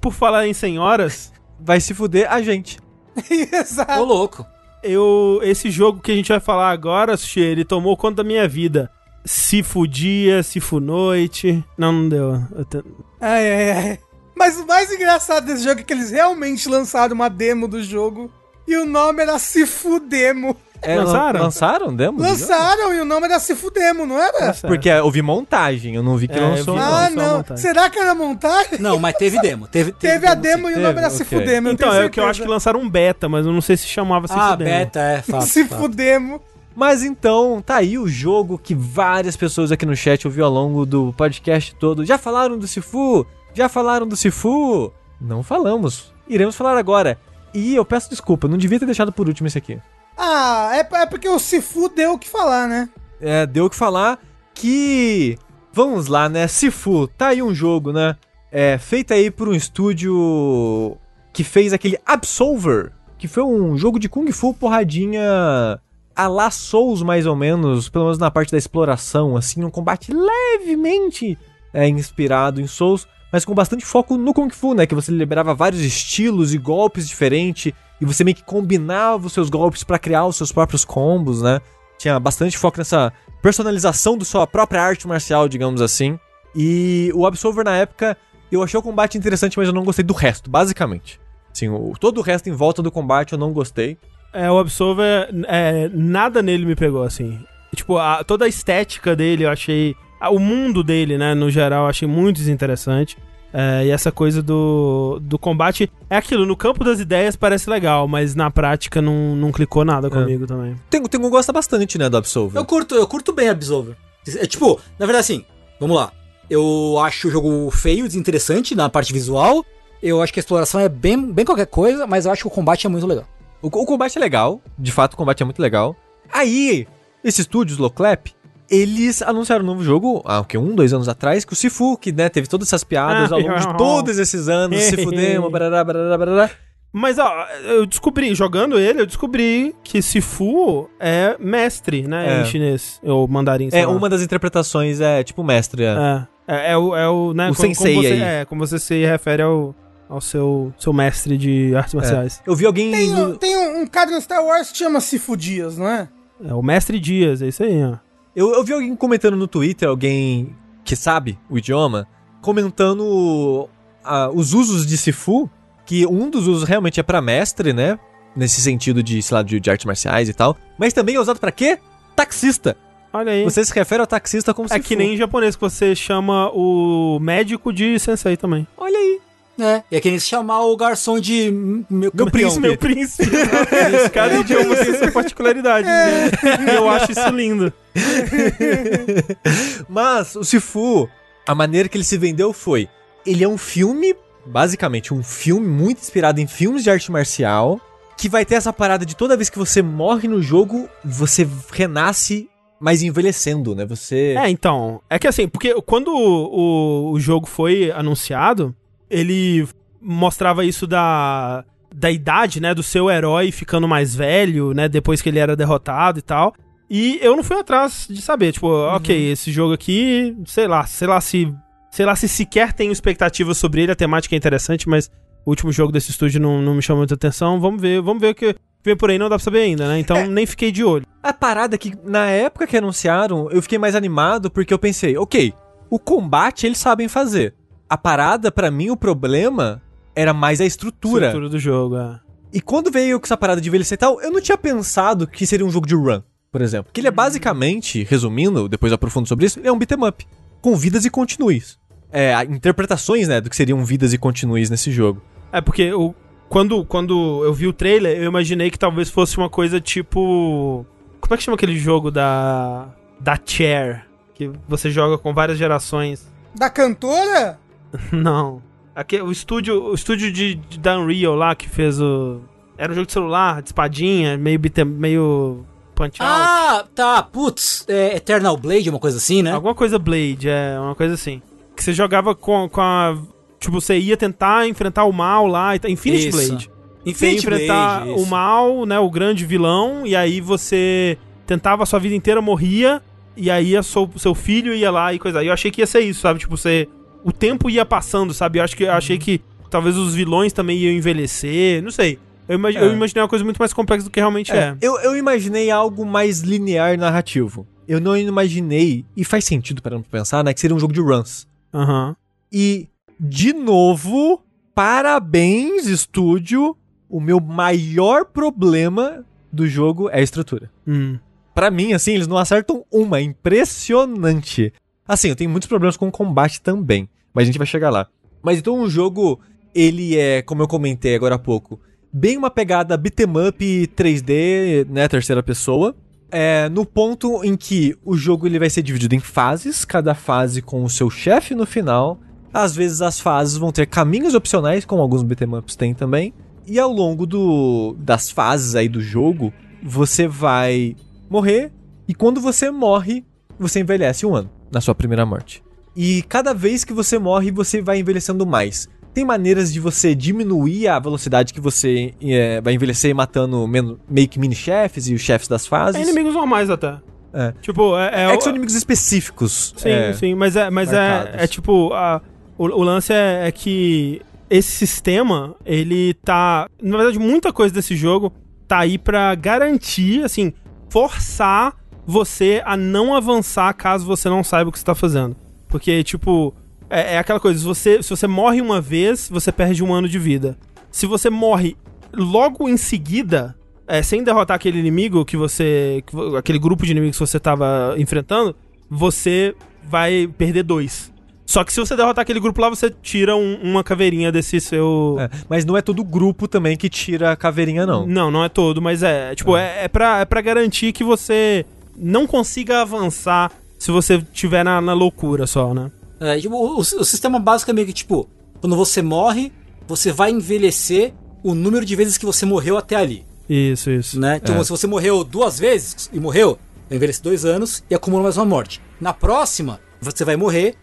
Por 0.00 0.12
falar 0.12 0.46
em 0.46 0.52
senhoras, 0.54 1.32
Vai 1.58 1.80
se 1.80 1.94
fuder 1.94 2.30
a 2.30 2.42
gente. 2.42 2.78
Exato. 3.30 3.98
Ô, 4.00 4.04
louco. 4.04 4.44
eu. 4.82 5.40
Esse 5.42 5.70
jogo 5.70 6.00
que 6.02 6.12
a 6.12 6.14
gente 6.14 6.28
vai 6.28 6.38
falar 6.40 6.70
agora, 6.70 7.16
Sushi, 7.16 7.40
ele 7.40 7.64
tomou 7.64 7.96
conta 7.96 8.16
da 8.16 8.24
minha 8.24 8.46
vida. 8.46 8.90
Sifu 9.24 9.86
dia, 9.88 10.42
Sifu 10.42 10.78
noite. 10.80 11.64
Não, 11.78 11.92
não 11.92 12.08
deu. 12.10 12.42
Eu 12.54 12.64
te- 12.66 12.84
Ai, 13.20 13.50
ai, 13.52 13.70
ai. 13.70 13.98
Mas 14.36 14.58
o 14.58 14.66
mais 14.66 14.92
engraçado 14.92 15.46
desse 15.46 15.64
jogo 15.64 15.80
é 15.80 15.82
que 15.82 15.92
eles 15.94 16.10
realmente 16.10 16.68
lançaram 16.68 17.14
uma 17.14 17.30
demo 17.30 17.66
do 17.66 17.82
jogo 17.82 18.30
e 18.68 18.76
o 18.76 18.84
nome 18.84 19.22
era 19.22 19.38
Cifudemo. 19.38 20.54
É, 20.86 20.96
Lançaram? 20.96 21.38
lan- 21.40 21.44
Lançaram 21.46 21.94
demo? 21.96 22.20
Lançaram 22.20 22.94
e 22.94 23.00
o 23.00 23.04
nome 23.04 23.26
era 23.26 23.38
Cifudemo, 23.40 24.06
não 24.06 24.16
era? 24.20 24.52
Certo. 24.54 24.66
Porque 24.68 24.88
eu 24.88 25.10
vi 25.10 25.22
montagem, 25.22 25.94
eu 25.94 26.02
não 26.02 26.16
vi 26.16 26.28
que 26.28 26.38
É, 26.38 26.40
lançou. 26.40 26.74
vi, 26.74 26.80
não. 26.80 26.86
ah, 26.94 27.06
a 27.06 27.10
não. 27.10 27.56
Será 27.56 27.90
que 27.90 27.98
era 27.98 28.14
montagem? 28.14 28.78
Não, 28.78 28.98
mas 28.98 29.14
teve 29.16 29.40
demo. 29.40 29.66
Teve, 29.66 29.92
Teve 29.92 30.26
a 30.26 30.34
sim. 30.34 30.40
demo 30.40 30.68
e 30.68 30.72
o 30.72 30.74
Teve? 30.74 30.86
nome 30.86 30.98
era 30.98 31.06
Ok. 31.08 31.18
Cifudemo. 31.18 31.68
eu 31.68 31.72
Então, 31.72 31.92
é 31.92 32.06
o 32.06 32.10
que 32.10 32.20
eu 32.20 32.26
acho 32.26 32.42
que 32.42 32.48
lançaram 32.48 32.80
um 32.80 32.88
beta, 32.88 33.28
mas 33.28 33.44
eu 33.46 33.52
não 33.52 33.60
sei 33.60 33.76
se 33.76 33.86
chamava 33.86 34.26
Sifu 34.28 34.38
Ah, 34.40 34.54
Demo. 34.56 34.70
beta, 34.70 35.00
é, 35.00 35.16
fato. 35.22 35.30
fato. 35.30 35.46
Cifudemo. 35.46 36.40
Mas 36.74 37.02
então, 37.02 37.62
tá 37.64 37.76
aí 37.76 37.96
o 37.96 38.06
jogo 38.06 38.58
que 38.58 38.74
várias 38.74 39.34
pessoas 39.34 39.72
aqui 39.72 39.86
no 39.86 39.96
chat 39.96 40.26
ouviu 40.26 40.44
ao 40.44 40.50
longo 40.50 40.84
do 40.84 41.12
podcast 41.16 41.74
todo. 41.76 42.04
Já 42.04 42.18
falaram 42.18 42.58
do 42.58 42.66
Sifu? 42.68 43.26
Já 43.54 43.66
falaram 43.68 44.06
do 44.06 44.14
Sifu? 44.14 44.92
Não 45.18 45.42
falamos. 45.42 46.12
Iremos 46.28 46.54
falar 46.54 46.76
agora. 46.76 47.18
E 47.54 47.74
eu 47.74 47.82
peço 47.86 48.10
desculpa, 48.10 48.46
não 48.46 48.58
devia 48.58 48.78
ter 48.78 48.84
deixado 48.84 49.10
por 49.10 49.26
último 49.26 49.46
esse 49.46 49.56
aqui. 49.56 49.78
Ah, 50.16 50.70
é, 50.74 51.02
é 51.02 51.06
porque 51.06 51.28
o 51.28 51.38
Sifu 51.38 51.88
deu 51.88 52.14
o 52.14 52.18
que 52.18 52.28
falar, 52.28 52.66
né? 52.66 52.88
É, 53.20 53.46
deu 53.46 53.66
o 53.66 53.70
que 53.70 53.76
falar 53.76 54.18
que. 54.54 55.36
Vamos 55.72 56.06
lá, 56.06 56.28
né? 56.28 56.48
Sifu, 56.48 57.06
tá 57.06 57.28
aí 57.28 57.42
um 57.42 57.54
jogo, 57.54 57.92
né? 57.92 58.16
É, 58.50 58.78
feito 58.78 59.12
aí 59.12 59.30
por 59.30 59.48
um 59.48 59.54
estúdio 59.54 60.96
que 61.32 61.44
fez 61.44 61.74
aquele 61.74 61.98
Absolver, 62.06 62.92
que 63.18 63.28
foi 63.28 63.42
um 63.42 63.76
jogo 63.76 63.98
de 63.98 64.08
Kung 64.08 64.30
Fu 64.32 64.54
porradinha 64.54 65.78
a 66.14 66.28
la 66.28 66.50
Souls, 66.50 67.02
mais 67.02 67.26
ou 67.26 67.36
menos, 67.36 67.90
pelo 67.90 68.04
menos 68.04 68.18
na 68.18 68.30
parte 68.30 68.50
da 68.50 68.56
exploração, 68.56 69.36
assim, 69.36 69.62
um 69.62 69.70
combate 69.70 70.10
levemente 70.12 71.38
é, 71.74 71.86
inspirado 71.86 72.58
em 72.58 72.66
Souls, 72.66 73.06
mas 73.32 73.44
com 73.44 73.54
bastante 73.54 73.84
foco 73.84 74.16
no 74.16 74.32
Kung 74.32 74.50
Fu, 74.50 74.74
né? 74.74 74.86
Que 74.86 74.94
você 74.94 75.10
liberava 75.12 75.54
vários 75.54 75.80
estilos 75.82 76.54
e 76.54 76.58
golpes 76.58 77.08
diferentes, 77.08 77.72
e 78.00 78.04
você 78.04 78.22
meio 78.24 78.36
que 78.36 78.44
combinava 78.44 79.26
os 79.26 79.32
seus 79.32 79.48
golpes 79.50 79.82
pra 79.84 79.98
criar 79.98 80.26
os 80.26 80.36
seus 80.36 80.52
próprios 80.52 80.84
combos, 80.84 81.42
né? 81.42 81.60
Tinha 81.98 82.18
bastante 82.20 82.56
foco 82.58 82.78
nessa 82.78 83.12
personalização 83.42 84.18
da 84.18 84.24
sua 84.24 84.46
própria 84.46 84.82
arte 84.82 85.06
marcial, 85.06 85.48
digamos 85.48 85.80
assim. 85.80 86.18
E 86.54 87.10
o 87.14 87.26
Absolver 87.26 87.64
na 87.64 87.76
época, 87.76 88.16
eu 88.50 88.62
achei 88.62 88.78
o 88.78 88.82
combate 88.82 89.16
interessante, 89.16 89.56
mas 89.58 89.66
eu 89.68 89.74
não 89.74 89.84
gostei 89.84 90.04
do 90.04 90.12
resto, 90.14 90.50
basicamente. 90.50 91.20
Assim, 91.52 91.68
o, 91.68 91.94
todo 91.98 92.18
o 92.18 92.22
resto 92.22 92.48
em 92.48 92.52
volta 92.52 92.82
do 92.82 92.90
combate 92.92 93.32
eu 93.32 93.38
não 93.38 93.52
gostei. 93.52 93.96
É, 94.32 94.50
o 94.50 94.58
Absolver, 94.58 95.28
é, 95.48 95.88
nada 95.94 96.42
nele 96.42 96.66
me 96.66 96.74
pegou, 96.76 97.02
assim. 97.02 97.38
Tipo, 97.74 97.96
a- 97.98 98.22
toda 98.24 98.44
a 98.44 98.48
estética 98.48 99.14
dele 99.16 99.44
eu 99.44 99.50
achei. 99.50 99.94
O 100.28 100.38
mundo 100.38 100.82
dele, 100.82 101.18
né, 101.18 101.34
no 101.34 101.50
geral, 101.50 101.84
eu 101.84 101.90
achei 101.90 102.06
muito 102.06 102.36
desinteressante. 102.36 103.16
É, 103.52 103.86
e 103.86 103.90
essa 103.90 104.12
coisa 104.12 104.42
do, 104.42 105.18
do 105.22 105.38
combate. 105.38 105.90
É 106.10 106.16
aquilo, 106.16 106.44
no 106.44 106.56
campo 106.56 106.84
das 106.84 107.00
ideias 107.00 107.36
parece 107.36 107.70
legal, 107.70 108.06
mas 108.06 108.34
na 108.34 108.50
prática 108.50 109.00
não, 109.00 109.34
não 109.34 109.50
clicou 109.50 109.84
nada 109.84 110.10
comigo 110.10 110.46
também. 110.46 110.76
Tem, 110.90 111.02
tem 111.02 111.20
um 111.20 111.30
gosta 111.30 111.52
bastante, 111.52 111.96
né, 111.96 112.08
do 112.08 112.16
Absolver. 112.16 112.58
Eu 112.58 112.66
curto, 112.66 112.94
eu 112.94 113.06
curto 113.06 113.32
bem 113.32 113.48
Absolver. 113.48 113.96
É 114.26 114.46
tipo, 114.46 114.78
na 114.98 115.06
verdade 115.06 115.20
assim, 115.20 115.44
vamos 115.80 115.96
lá. 115.96 116.12
Eu 116.50 116.98
acho 117.02 117.28
o 117.28 117.30
jogo 117.30 117.70
feio, 117.70 118.06
desinteressante 118.06 118.74
na 118.74 118.88
parte 118.88 119.12
visual. 119.12 119.64
Eu 120.02 120.20
acho 120.20 120.32
que 120.32 120.38
a 120.38 120.42
exploração 120.42 120.80
é 120.80 120.88
bem, 120.88 121.32
bem 121.32 121.44
qualquer 121.44 121.66
coisa, 121.66 122.06
mas 122.06 122.26
eu 122.26 122.32
acho 122.32 122.42
que 122.42 122.48
o 122.48 122.50
combate 122.50 122.86
é 122.86 122.90
muito 122.90 123.06
legal. 123.06 123.24
O, 123.62 123.68
o 123.68 123.86
combate 123.86 124.18
é 124.18 124.20
legal, 124.20 124.60
de 124.78 124.92
fato 124.92 125.14
o 125.14 125.16
combate 125.16 125.42
é 125.42 125.44
muito 125.44 125.62
legal. 125.62 125.96
Aí, 126.32 126.86
esse 127.24 127.40
estúdio, 127.40 127.72
os 127.74 127.78
Loclap, 127.78 128.28
eles 128.70 129.22
anunciaram 129.22 129.62
um 129.64 129.66
novo 129.66 129.82
jogo, 129.82 130.22
há 130.24 130.40
o 130.40 130.44
que, 130.44 130.56
um, 130.58 130.74
dois 130.74 130.92
anos 130.92 131.08
atrás, 131.08 131.44
que 131.44 131.52
o 131.52 131.56
Sifu, 131.56 131.96
que 131.96 132.12
né, 132.12 132.28
teve 132.28 132.46
todas 132.48 132.68
essas 132.68 132.82
piadas 132.84 133.30
Ah, 133.32 133.34
ao 133.36 133.40
longo 133.40 133.58
de 133.58 133.68
todos 133.78 134.18
esses 134.18 134.48
anos, 134.48 134.80
Sifu 134.84 135.10
Demo, 135.10 135.48
barará, 135.50 135.82
barará, 135.84 136.18
barará. 136.18 136.50
Mas, 136.92 137.18
ó, 137.18 137.46
eu 137.64 137.84
descobri, 137.84 138.34
jogando 138.34 138.78
ele, 138.78 139.02
eu 139.02 139.06
descobri 139.06 139.74
que 139.84 140.00
Sifu 140.00 140.88
é 140.98 141.36
mestre, 141.38 142.02
né, 142.08 142.38
É. 142.38 142.42
em 142.42 142.44
chinês, 142.46 142.98
ou 143.02 143.28
mandarim, 143.28 143.70
sei 143.70 143.80
É, 143.80 143.86
lá. 143.86 143.92
uma 143.92 144.08
das 144.08 144.22
interpretações 144.22 145.00
é 145.00 145.22
tipo 145.22 145.44
mestre, 145.44 145.82
é. 145.84 146.24
É, 146.48 146.54
é, 146.68 146.72
é 146.72 146.76
o, 146.78 146.96
é 146.96 147.08
o, 147.08 147.34
né, 147.34 147.50
O 147.50 147.54
como, 147.54 147.68
sensei 147.68 147.94
como 147.94 148.06
você, 148.06 148.12
aí. 148.14 148.22
É, 148.22 148.44
como 148.46 148.66
você 148.66 148.78
se 148.78 149.04
refere 149.04 149.42
ao, 149.42 149.74
ao 150.08 150.20
seu, 150.22 150.72
seu 150.78 150.92
mestre 150.92 151.36
de 151.36 151.74
artes 151.76 151.92
marciais. 151.92 152.40
Eu 152.46 152.56
vi 152.56 152.64
alguém... 152.64 152.90
Tem, 152.92 153.10
no- 153.10 153.28
um- 153.30 153.34
tem 153.36 153.56
um, 153.56 153.80
um 153.82 153.86
cara 153.86 154.10
no 154.10 154.20
Star 154.20 154.42
Wars 154.42 154.70
que 154.70 154.78
chama 154.78 155.00
Sifu 155.00 155.36
Dias, 155.36 155.76
não 155.76 155.86
é? 155.88 156.08
É, 156.42 156.54
o 156.54 156.62
mestre 156.62 156.98
Dias, 156.98 157.42
é 157.42 157.48
isso 157.48 157.62
aí, 157.62 157.82
ó. 157.84 157.96
Eu, 158.36 158.52
eu 158.52 158.62
vi 158.62 158.74
alguém 158.74 158.94
comentando 158.94 159.34
no 159.34 159.48
Twitter, 159.48 159.88
alguém 159.88 160.54
que 160.84 160.94
sabe 160.94 161.38
o 161.48 161.56
idioma, 161.56 162.06
comentando 162.42 163.66
ah, 164.04 164.30
os 164.32 164.52
usos 164.52 164.86
de 164.86 164.98
Sifu, 164.98 165.48
que 165.86 166.06
um 166.06 166.28
dos 166.28 166.46
usos 166.46 166.68
realmente 166.68 167.00
é 167.00 167.02
pra 167.02 167.22
mestre, 167.22 167.72
né? 167.72 167.98
Nesse 168.36 168.60
sentido 168.60 169.02
de, 169.02 169.22
sei 169.22 169.34
lá, 169.34 169.42
de, 169.42 169.58
de 169.58 169.70
artes 169.70 169.86
marciais 169.86 170.28
e 170.28 170.34
tal. 170.34 170.54
Mas 170.78 170.92
também 170.92 171.14
é 171.14 171.20
usado 171.20 171.40
pra 171.40 171.50
quê? 171.50 171.78
Taxista. 172.14 172.76
Olha 173.10 173.32
aí. 173.32 173.42
Você 173.44 173.64
se 173.64 173.72
refere 173.74 174.02
ao 174.02 174.06
taxista 174.06 174.52
como 174.52 174.66
É 174.66 174.74
Sifu. 174.76 174.84
que 174.88 174.96
nem 174.96 175.14
em 175.14 175.16
japonês 175.16 175.56
que 175.56 175.62
você 175.62 175.94
chama 175.96 176.50
o 176.52 177.18
médico 177.18 177.72
de 177.72 177.98
sensei 177.98 178.36
também. 178.36 178.66
Olha 178.76 178.98
aí. 178.98 179.20
É, 179.58 179.82
e 179.90 179.96
é 179.96 180.00
que 180.00 180.10
nem 180.10 180.18
se 180.18 180.26
chamar 180.26 180.60
o 180.60 180.76
garçom 180.76 181.18
de 181.18 181.50
meu 181.88 182.10
campeão. 182.10 182.30
príncipe, 182.30 182.60
meu 182.60 182.76
príncipe. 182.76 183.30
Cada 184.12 184.38
idioma 184.38 184.76
tem 184.76 184.98
sua 184.98 185.10
particularidade. 185.10 185.86
né? 185.86 186.30
E 186.66 186.74
eu 186.74 186.88
acho 186.90 187.12
isso 187.12 187.28
lindo. 187.30 187.72
Mas 189.88 190.36
o 190.36 190.44
Sifu, 190.44 191.08
a 191.46 191.54
maneira 191.54 191.88
que 191.88 191.96
ele 191.96 192.04
se 192.04 192.18
vendeu 192.18 192.52
foi: 192.52 192.88
ele 193.24 193.42
é 193.42 193.48
um 193.48 193.56
filme, 193.56 194.14
basicamente 194.44 195.14
um 195.14 195.22
filme 195.22 195.66
muito 195.66 195.98
inspirado 195.98 196.40
em 196.40 196.46
filmes 196.46 196.84
de 196.84 196.90
arte 196.90 197.10
marcial, 197.10 197.80
que 198.16 198.28
vai 198.28 198.44
ter 198.44 198.56
essa 198.56 198.72
parada 198.72 199.06
de 199.06 199.16
toda 199.16 199.36
vez 199.36 199.48
que 199.48 199.58
você 199.58 199.82
morre 199.82 200.28
no 200.28 200.42
jogo, 200.42 200.88
você 201.04 201.48
renasce, 201.72 202.48
mas 202.78 203.02
envelhecendo, 203.02 203.74
né? 203.74 203.86
Você 203.86 204.34
É, 204.38 204.50
então. 204.50 205.00
É 205.08 205.18
que 205.18 205.26
assim, 205.26 205.48
porque 205.48 205.74
quando 205.82 206.08
o, 206.08 207.10
o, 207.10 207.12
o 207.12 207.20
jogo 207.20 207.46
foi 207.46 207.90
anunciado, 207.90 208.74
ele 209.10 209.66
mostrava 210.00 210.64
isso 210.64 210.86
da, 210.86 211.64
da 211.94 212.10
idade, 212.10 212.60
né, 212.60 212.74
do 212.74 212.82
seu 212.82 213.10
herói 213.10 213.50
ficando 213.50 213.88
mais 213.88 214.14
velho, 214.14 214.72
né, 214.72 214.88
depois 214.88 215.20
que 215.22 215.28
ele 215.28 215.38
era 215.38 215.56
derrotado 215.56 216.18
e 216.18 216.22
tal. 216.22 216.54
E 216.88 217.18
eu 217.20 217.34
não 217.34 217.42
fui 217.42 217.58
atrás 217.58 218.06
de 218.08 218.22
saber, 218.22 218.52
tipo, 218.52 218.68
ok, 218.68 219.32
esse 219.32 219.50
jogo 219.50 219.74
aqui, 219.74 220.36
sei 220.46 220.68
lá, 220.68 220.86
sei 220.86 221.08
lá 221.08 221.20
se. 221.20 221.52
Sei 221.90 222.04
lá 222.04 222.14
se 222.14 222.28
sequer 222.28 222.74
tenho 222.74 222.92
expectativas 222.92 223.56
sobre 223.56 223.82
ele, 223.82 223.92
a 223.92 223.96
temática 223.96 224.34
é 224.34 224.38
interessante, 224.38 224.86
mas 224.86 225.10
o 225.46 225.50
último 225.50 225.72
jogo 225.72 225.90
desse 225.90 226.10
estúdio 226.10 226.38
não, 226.38 226.60
não 226.60 226.74
me 226.74 226.82
chamou 226.82 227.00
muita 227.00 227.14
atenção. 227.14 227.58
Vamos 227.58 227.80
ver, 227.80 228.02
vamos 228.02 228.20
ver 228.20 228.32
o 228.32 228.34
que 228.34 228.54
vem 228.84 228.94
por 228.94 229.08
aí, 229.10 229.18
não 229.18 229.30
dá 229.30 229.36
pra 229.36 229.42
saber 229.44 229.60
ainda, 229.60 229.88
né? 229.88 229.98
Então 229.98 230.16
É. 230.18 230.26
nem 230.28 230.44
fiquei 230.44 230.70
de 230.70 230.84
olho. 230.84 231.06
A 231.22 231.32
parada 231.32 231.74
é 231.74 231.78
que, 231.78 231.94
na 232.04 232.26
época 232.28 232.66
que 232.66 232.76
anunciaram, 232.76 233.50
eu 233.50 233.62
fiquei 233.62 233.78
mais 233.78 233.94
animado 233.94 234.50
porque 234.50 234.74
eu 234.74 234.78
pensei, 234.78 235.16
ok, 235.16 235.54
o 235.88 235.98
combate 235.98 236.66
eles 236.66 236.76
sabem 236.78 237.08
fazer. 237.08 237.54
A 237.88 237.96
parada, 237.96 238.50
pra 238.50 238.70
mim, 238.70 238.90
o 238.90 238.96
problema 238.96 239.80
era 240.14 240.32
mais 240.32 240.60
a 240.60 240.64
estrutura. 240.64 241.26
Estrutura 241.26 241.48
do 241.48 241.58
jogo, 241.58 241.96
é. 241.96 242.20
E 242.52 242.60
quando 242.60 242.90
veio 242.90 243.18
com 243.20 243.26
essa 243.26 243.36
parada 243.36 243.60
de 243.60 243.68
envelhecer 243.68 243.96
e 243.96 243.98
tal, 243.98 244.20
eu 244.20 244.30
não 244.32 244.40
tinha 244.40 244.56
pensado 244.56 245.26
que 245.26 245.46
seria 245.46 245.64
um 245.66 245.70
jogo 245.70 245.86
de 245.86 245.94
run, 245.94 246.22
por 246.50 246.62
exemplo. 246.62 246.90
Que 246.92 247.00
ele 247.00 247.08
é 247.08 247.10
basicamente, 247.10 248.02
resumindo, 248.04 248.68
depois 248.68 248.90
eu 248.90 248.94
aprofundo 248.94 249.28
sobre 249.28 249.46
isso, 249.46 249.58
ele 249.60 249.68
é 249.68 249.72
um 249.72 249.78
beat'em 249.78 250.04
up. 250.06 250.26
Com 250.60 250.74
vidas 250.74 251.04
e 251.04 251.10
continues. 251.10 251.78
É, 252.10 252.34
a- 252.34 252.44
interpretações, 252.44 253.28
né, 253.28 253.40
do 253.40 253.50
que 253.50 253.56
seriam 253.56 253.84
vidas 253.84 254.12
e 254.12 254.18
continues 254.18 254.70
nesse 254.70 254.90
jogo. 254.90 255.20
É 255.52 255.60
porque 255.60 255.92
o, 255.92 256.14
quando, 256.48 256.84
quando 256.84 257.44
eu 257.44 257.52
vi 257.52 257.66
o 257.66 257.72
trailer, 257.72 258.16
eu 258.16 258.24
imaginei 258.24 258.70
que 258.70 258.78
talvez 258.78 259.10
fosse 259.10 259.36
uma 259.36 259.50
coisa 259.50 259.80
tipo. 259.80 260.86
Como 261.20 261.34
é 261.34 261.36
que 261.36 261.42
chama 261.42 261.56
aquele 261.56 261.76
jogo 261.78 262.10
da. 262.10 262.88
Da 263.20 263.38
Chair? 263.44 264.06
Que 264.34 264.50
você 264.68 264.90
joga 264.90 265.18
com 265.18 265.32
várias 265.34 265.58
gerações. 265.58 266.26
Da 266.54 266.70
cantora? 266.70 267.58
Não. 268.12 268.62
Aqui, 268.94 269.20
o 269.20 269.30
estúdio, 269.30 269.90
o 269.90 269.94
estúdio 269.94 270.32
de, 270.32 270.54
de 270.54 270.78
da 270.78 270.98
Unreal 270.98 271.34
lá 271.34 271.54
que 271.54 271.68
fez 271.68 272.00
o. 272.00 272.40
Era 272.78 272.92
um 272.92 272.94
jogo 272.94 273.06
de 273.06 273.12
celular, 273.12 273.62
de 273.62 273.68
espadinha, 273.68 274.36
meio 274.36 274.60
meio 274.86 275.64
punch 275.94 276.22
out. 276.22 276.32
Ah, 276.32 276.84
tá, 276.94 277.22
putz, 277.22 277.84
é 277.88 278.16
Eternal 278.16 278.56
Blade, 278.56 278.88
uma 278.90 278.98
coisa 278.98 279.16
assim, 279.16 279.42
né? 279.42 279.52
Alguma 279.52 279.74
coisa 279.74 279.98
Blade, 279.98 280.48
é, 280.48 280.78
uma 280.78 280.94
coisa 280.94 281.14
assim. 281.14 281.42
Que 281.74 281.82
você 281.82 281.92
jogava 281.92 282.34
com, 282.34 282.68
com 282.68 282.80
a. 282.80 283.16
Tipo, 283.58 283.80
você 283.80 283.98
ia 283.98 284.16
tentar 284.16 284.68
enfrentar 284.68 285.04
o 285.04 285.12
mal 285.12 285.46
lá. 285.46 285.74
e 285.74 285.78
tal. 285.78 285.90
Infinity 285.90 286.28
Isso. 286.28 286.36
Blade. 286.36 286.70
Você 287.04 287.06
ia 287.06 287.10
Infinity 287.10 287.46
enfrentar 287.46 288.04
Blade, 288.04 288.20
o 288.20 288.26
mal, 288.26 288.86
né? 288.86 288.98
O 288.98 289.10
grande 289.10 289.44
vilão. 289.44 290.06
E 290.06 290.14
aí 290.14 290.40
você 290.40 291.18
tentava 291.46 291.82
a 291.82 291.86
sua 291.86 291.98
vida 291.98 292.14
inteira, 292.14 292.40
morria. 292.40 293.02
E 293.36 293.50
aí 293.50 293.76
a 293.76 293.82
seu, 293.82 294.08
seu 294.16 294.34
filho 294.34 294.72
ia 294.72 294.90
lá 294.90 295.12
e 295.12 295.18
coisa. 295.18 295.42
E 295.42 295.48
eu 295.48 295.52
achei 295.52 295.70
que 295.70 295.82
ia 295.82 295.86
ser 295.86 296.00
isso, 296.00 296.20
sabe? 296.20 296.40
Tipo, 296.40 296.56
você. 296.56 296.88
O 297.26 297.32
tempo 297.32 297.68
ia 297.68 297.84
passando, 297.84 298.32
sabe? 298.32 298.58
Eu 298.60 298.62
acho 298.64 298.76
que 298.76 298.84
eu 298.84 298.92
achei 298.92 299.18
que 299.18 299.40
talvez 299.68 299.96
os 299.96 300.14
vilões 300.14 300.52
também 300.52 300.78
iam 300.78 300.92
envelhecer. 300.92 301.82
Não 301.82 301.90
sei. 301.90 302.18
Eu, 302.48 302.54
imagi- 302.54 302.78
É. 302.78 302.82
eu 302.82 302.92
imaginei 302.92 303.20
uma 303.22 303.28
coisa 303.28 303.44
muito 303.44 303.58
mais 303.58 303.72
complexa 303.72 304.04
do 304.04 304.10
que 304.10 304.20
realmente 304.20 304.52
é. 304.52 304.76
Eu, 304.80 304.98
eu 305.00 305.16
imaginei 305.16 305.68
algo 305.70 306.06
mais 306.06 306.40
linear 306.42 306.96
narrativo. 306.96 307.66
Eu 307.88 308.00
não 308.00 308.16
imaginei, 308.16 309.04
e 309.16 309.24
faz 309.24 309.44
sentido 309.44 309.82
para 309.82 309.98
pensar, 310.00 310.44
né, 310.44 310.54
que 310.54 310.60
seria 310.60 310.74
um 310.76 310.78
jogo 310.78 310.92
de 310.92 311.00
runs. 311.00 311.48
Aham. 311.74 312.14
E, 312.52 312.88
de 313.18 313.52
novo, 313.52 314.40
parabéns, 314.74 315.86
estúdio. 315.86 316.76
O 317.08 317.20
meu 317.20 317.40
maior 317.40 318.24
problema 318.24 319.24
do 319.52 319.66
jogo 319.68 320.08
é 320.10 320.18
a 320.18 320.22
estrutura. 320.22 320.70
Hum. 320.86 321.18
Pra 321.54 321.70
mim, 321.70 321.92
assim, 321.92 322.12
eles 322.14 322.26
não 322.28 322.36
acertam 322.36 322.84
uma. 322.92 323.18
É 323.18 323.22
impressionante. 323.22 324.72
Assim, 325.06 325.28
eu 325.28 325.36
tenho 325.36 325.50
muitos 325.50 325.68
problemas 325.68 325.96
com 325.96 326.08
o 326.08 326.12
combate 326.12 326.60
também. 326.60 327.08
Mas 327.36 327.42
a 327.42 327.46
gente 327.46 327.58
vai 327.58 327.66
chegar 327.66 327.90
lá. 327.90 328.08
Mas 328.42 328.58
então 328.58 328.80
o 328.80 328.88
jogo, 328.88 329.38
ele 329.74 330.16
é, 330.16 330.40
como 330.40 330.62
eu 330.62 330.66
comentei 330.66 331.14
agora 331.14 331.34
há 331.34 331.38
pouco, 331.38 331.78
bem 332.10 332.38
uma 332.38 332.48
pegada 332.48 332.96
beat'em 332.96 333.26
up 333.46 333.90
3D, 333.94 334.86
né, 334.88 335.06
terceira 335.06 335.42
pessoa. 335.42 335.94
É, 336.30 336.70
no 336.70 336.86
ponto 336.86 337.44
em 337.44 337.54
que 337.54 337.94
o 338.02 338.16
jogo 338.16 338.46
ele 338.46 338.58
vai 338.58 338.70
ser 338.70 338.82
dividido 338.82 339.14
em 339.14 339.20
fases, 339.20 339.84
cada 339.84 340.14
fase 340.14 340.62
com 340.62 340.82
o 340.82 340.88
seu 340.88 341.10
chefe 341.10 341.54
no 341.54 341.66
final. 341.66 342.18
Às 342.54 342.74
vezes 342.74 343.02
as 343.02 343.20
fases 343.20 343.58
vão 343.58 343.70
ter 343.70 343.86
caminhos 343.86 344.34
opcionais, 344.34 344.86
como 344.86 345.02
alguns 345.02 345.22
beat'em 345.22 345.58
ups 345.58 345.76
têm 345.76 345.92
também. 345.92 346.32
E 346.66 346.78
ao 346.80 346.90
longo 346.90 347.26
do, 347.26 347.94
das 347.98 348.30
fases 348.30 348.74
aí 348.74 348.88
do 348.88 349.02
jogo, 349.02 349.52
você 349.82 350.26
vai 350.26 350.96
morrer. 351.28 351.70
E 352.08 352.14
quando 352.14 352.40
você 352.40 352.70
morre, 352.70 353.26
você 353.58 353.80
envelhece 353.80 354.24
um 354.24 354.34
ano 354.34 354.50
na 354.72 354.80
sua 354.80 354.94
primeira 354.94 355.26
morte. 355.26 355.65
E 355.96 356.22
cada 356.28 356.52
vez 356.52 356.84
que 356.84 356.92
você 356.92 357.18
morre, 357.18 357.50
você 357.50 357.80
vai 357.80 357.98
envelhecendo 357.98 358.44
mais. 358.46 358.86
Tem 359.14 359.24
maneiras 359.24 359.72
de 359.72 359.80
você 359.80 360.14
diminuir 360.14 360.88
a 360.88 360.98
velocidade 360.98 361.54
que 361.54 361.60
você 361.60 362.12
é, 362.20 362.60
vai 362.60 362.74
envelhecer 362.74 363.14
matando 363.14 363.66
meio 363.66 364.28
que 364.28 364.38
mini-chefes 364.38 365.08
e 365.08 365.14
os 365.14 365.22
chefes 365.22 365.48
das 365.48 365.64
É 365.64 365.68
fases. 365.68 366.02
inimigos 366.06 366.34
normais 366.34 366.68
até. 366.68 366.98
É. 367.32 367.52
Tipo, 367.62 367.96
é. 367.98 368.24
É 368.24 368.28
o- 368.28 368.36
que 368.36 368.44
são 368.44 368.50
inimigos 368.52 368.74
específicos. 368.74 369.72
Sim, 369.78 369.88
é. 369.88 370.12
sim, 370.12 370.34
mas 370.34 370.54
é, 370.54 370.68
mas 370.68 370.92
é, 370.92 371.32
é 371.38 371.46
tipo, 371.46 371.92
a- 371.94 372.20
o, 372.58 372.64
o 372.64 372.82
lance 372.82 373.10
é, 373.12 373.48
é 373.48 373.52
que 373.52 374.20
esse 374.50 374.70
sistema, 374.72 375.54
ele 375.64 376.12
tá, 376.22 376.68
na 376.82 376.98
verdade, 376.98 377.18
muita 377.18 377.52
coisa 377.54 377.74
desse 377.74 377.96
jogo 377.96 378.30
tá 378.68 378.80
aí 378.80 378.98
pra 378.98 379.34
garantir, 379.34 380.22
assim, 380.24 380.52
forçar 380.90 381.74
você 382.06 382.62
a 382.64 382.76
não 382.76 383.14
avançar 383.14 383.72
caso 383.74 384.06
você 384.06 384.28
não 384.28 384.44
saiba 384.44 384.68
o 384.70 384.72
que 384.72 384.78
você 384.78 384.84
tá 384.84 384.94
fazendo. 384.94 385.34
Porque, 385.76 386.02
tipo, 386.02 386.54
é, 386.88 387.14
é 387.14 387.18
aquela 387.18 387.38
coisa, 387.38 387.58
se 387.58 387.64
você, 387.66 388.02
se 388.02 388.08
você 388.08 388.26
morre 388.26 388.62
uma 388.62 388.80
vez, 388.80 389.28
você 389.28 389.52
perde 389.52 389.84
um 389.84 389.92
ano 389.92 390.08
de 390.08 390.18
vida. 390.18 390.56
Se 390.90 391.04
você 391.06 391.28
morre 391.28 391.76
logo 392.14 392.66
em 392.66 392.78
seguida, 392.78 393.54
é, 393.86 394.02
sem 394.02 394.24
derrotar 394.24 394.56
aquele 394.56 394.78
inimigo 394.78 395.22
que 395.24 395.36
você. 395.36 396.02
que 396.06 396.14
vo- 396.16 396.34
aquele 396.36 396.58
grupo 396.58 396.86
de 396.86 396.92
inimigos 396.92 397.18
que 397.18 397.26
você 397.26 397.38
tava 397.38 397.94
enfrentando, 397.98 398.56
você 398.88 399.54
vai 399.84 400.26
perder 400.38 400.62
dois. 400.62 401.12
Só 401.44 401.62
que 401.62 401.72
se 401.72 401.78
você 401.78 401.94
derrotar 401.94 402.22
aquele 402.22 402.40
grupo 402.40 402.58
lá, 402.60 402.70
você 402.70 402.88
tira 402.90 403.36
um- 403.36 403.60
uma 403.62 403.84
caveirinha 403.84 404.32
desse 404.32 404.58
seu. 404.60 405.16
É, 405.20 405.28
Mas 405.48 405.64
não 405.66 405.76
é 405.76 405.82
todo 405.82 406.02
grupo 406.02 406.48
também 406.48 406.74
que 406.76 406.88
tira 406.88 407.32
a 407.32 407.36
caveirinha, 407.36 407.84
não. 407.84 408.06
Não, 408.06 408.30
não 408.30 408.42
é 408.42 408.48
todo, 408.48 408.80
mas 408.80 409.02
é. 409.02 409.34
Tipo, 409.34 409.56
é, 409.58 409.84
é, 409.84 409.88
pra, 409.88 410.20
é 410.20 410.24
pra 410.24 410.40
garantir 410.40 410.92
que 410.92 411.04
você 411.04 411.64
não 411.96 412.26
consiga 412.26 412.80
avançar 412.80 413.52
se 413.78 413.90
você 413.90 414.20
tiver 414.32 414.64
na, 414.64 414.80
na 414.80 414.92
loucura 414.92 415.46
só, 415.46 415.72
né? 415.74 415.90
É, 416.20 416.38
tipo, 416.38 416.54
o, 416.56 416.78
o 416.78 416.84
sistema 417.04 417.38
básico 417.38 417.70
é 417.70 417.74
meio 417.74 417.86
que 417.86 417.92
tipo, 417.92 418.28
quando 418.60 418.74
você 418.76 419.02
morre, 419.02 419.52
você 419.86 420.10
vai 420.12 420.30
envelhecer 420.30 421.12
o 421.42 421.54
número 421.54 421.84
de 421.84 421.94
vezes 421.94 422.16
que 422.18 422.26
você 422.26 422.44
morreu 422.46 422.76
até 422.76 422.96
ali, 422.96 423.24
Isso, 423.48 423.90
isso. 423.90 424.18
né? 424.18 424.40
Então, 424.42 424.56
É. 424.56 424.64
se 424.64 424.70
você 424.70 424.86
morreu 424.86 425.22
duas 425.22 425.58
vezes 425.58 426.08
e 426.12 426.18
morreu, 426.18 426.58
vai 426.88 426.96
envelhecer 426.96 427.22
dois 427.22 427.44
anos 427.44 427.84
e 427.88 427.94
acumula 427.94 428.22
mais 428.24 428.36
uma 428.36 428.44
morte. 428.46 428.80
Na 429.00 429.12
próxima, 429.12 429.78
você 430.00 430.24
vai 430.24 430.36
morrer 430.36 430.74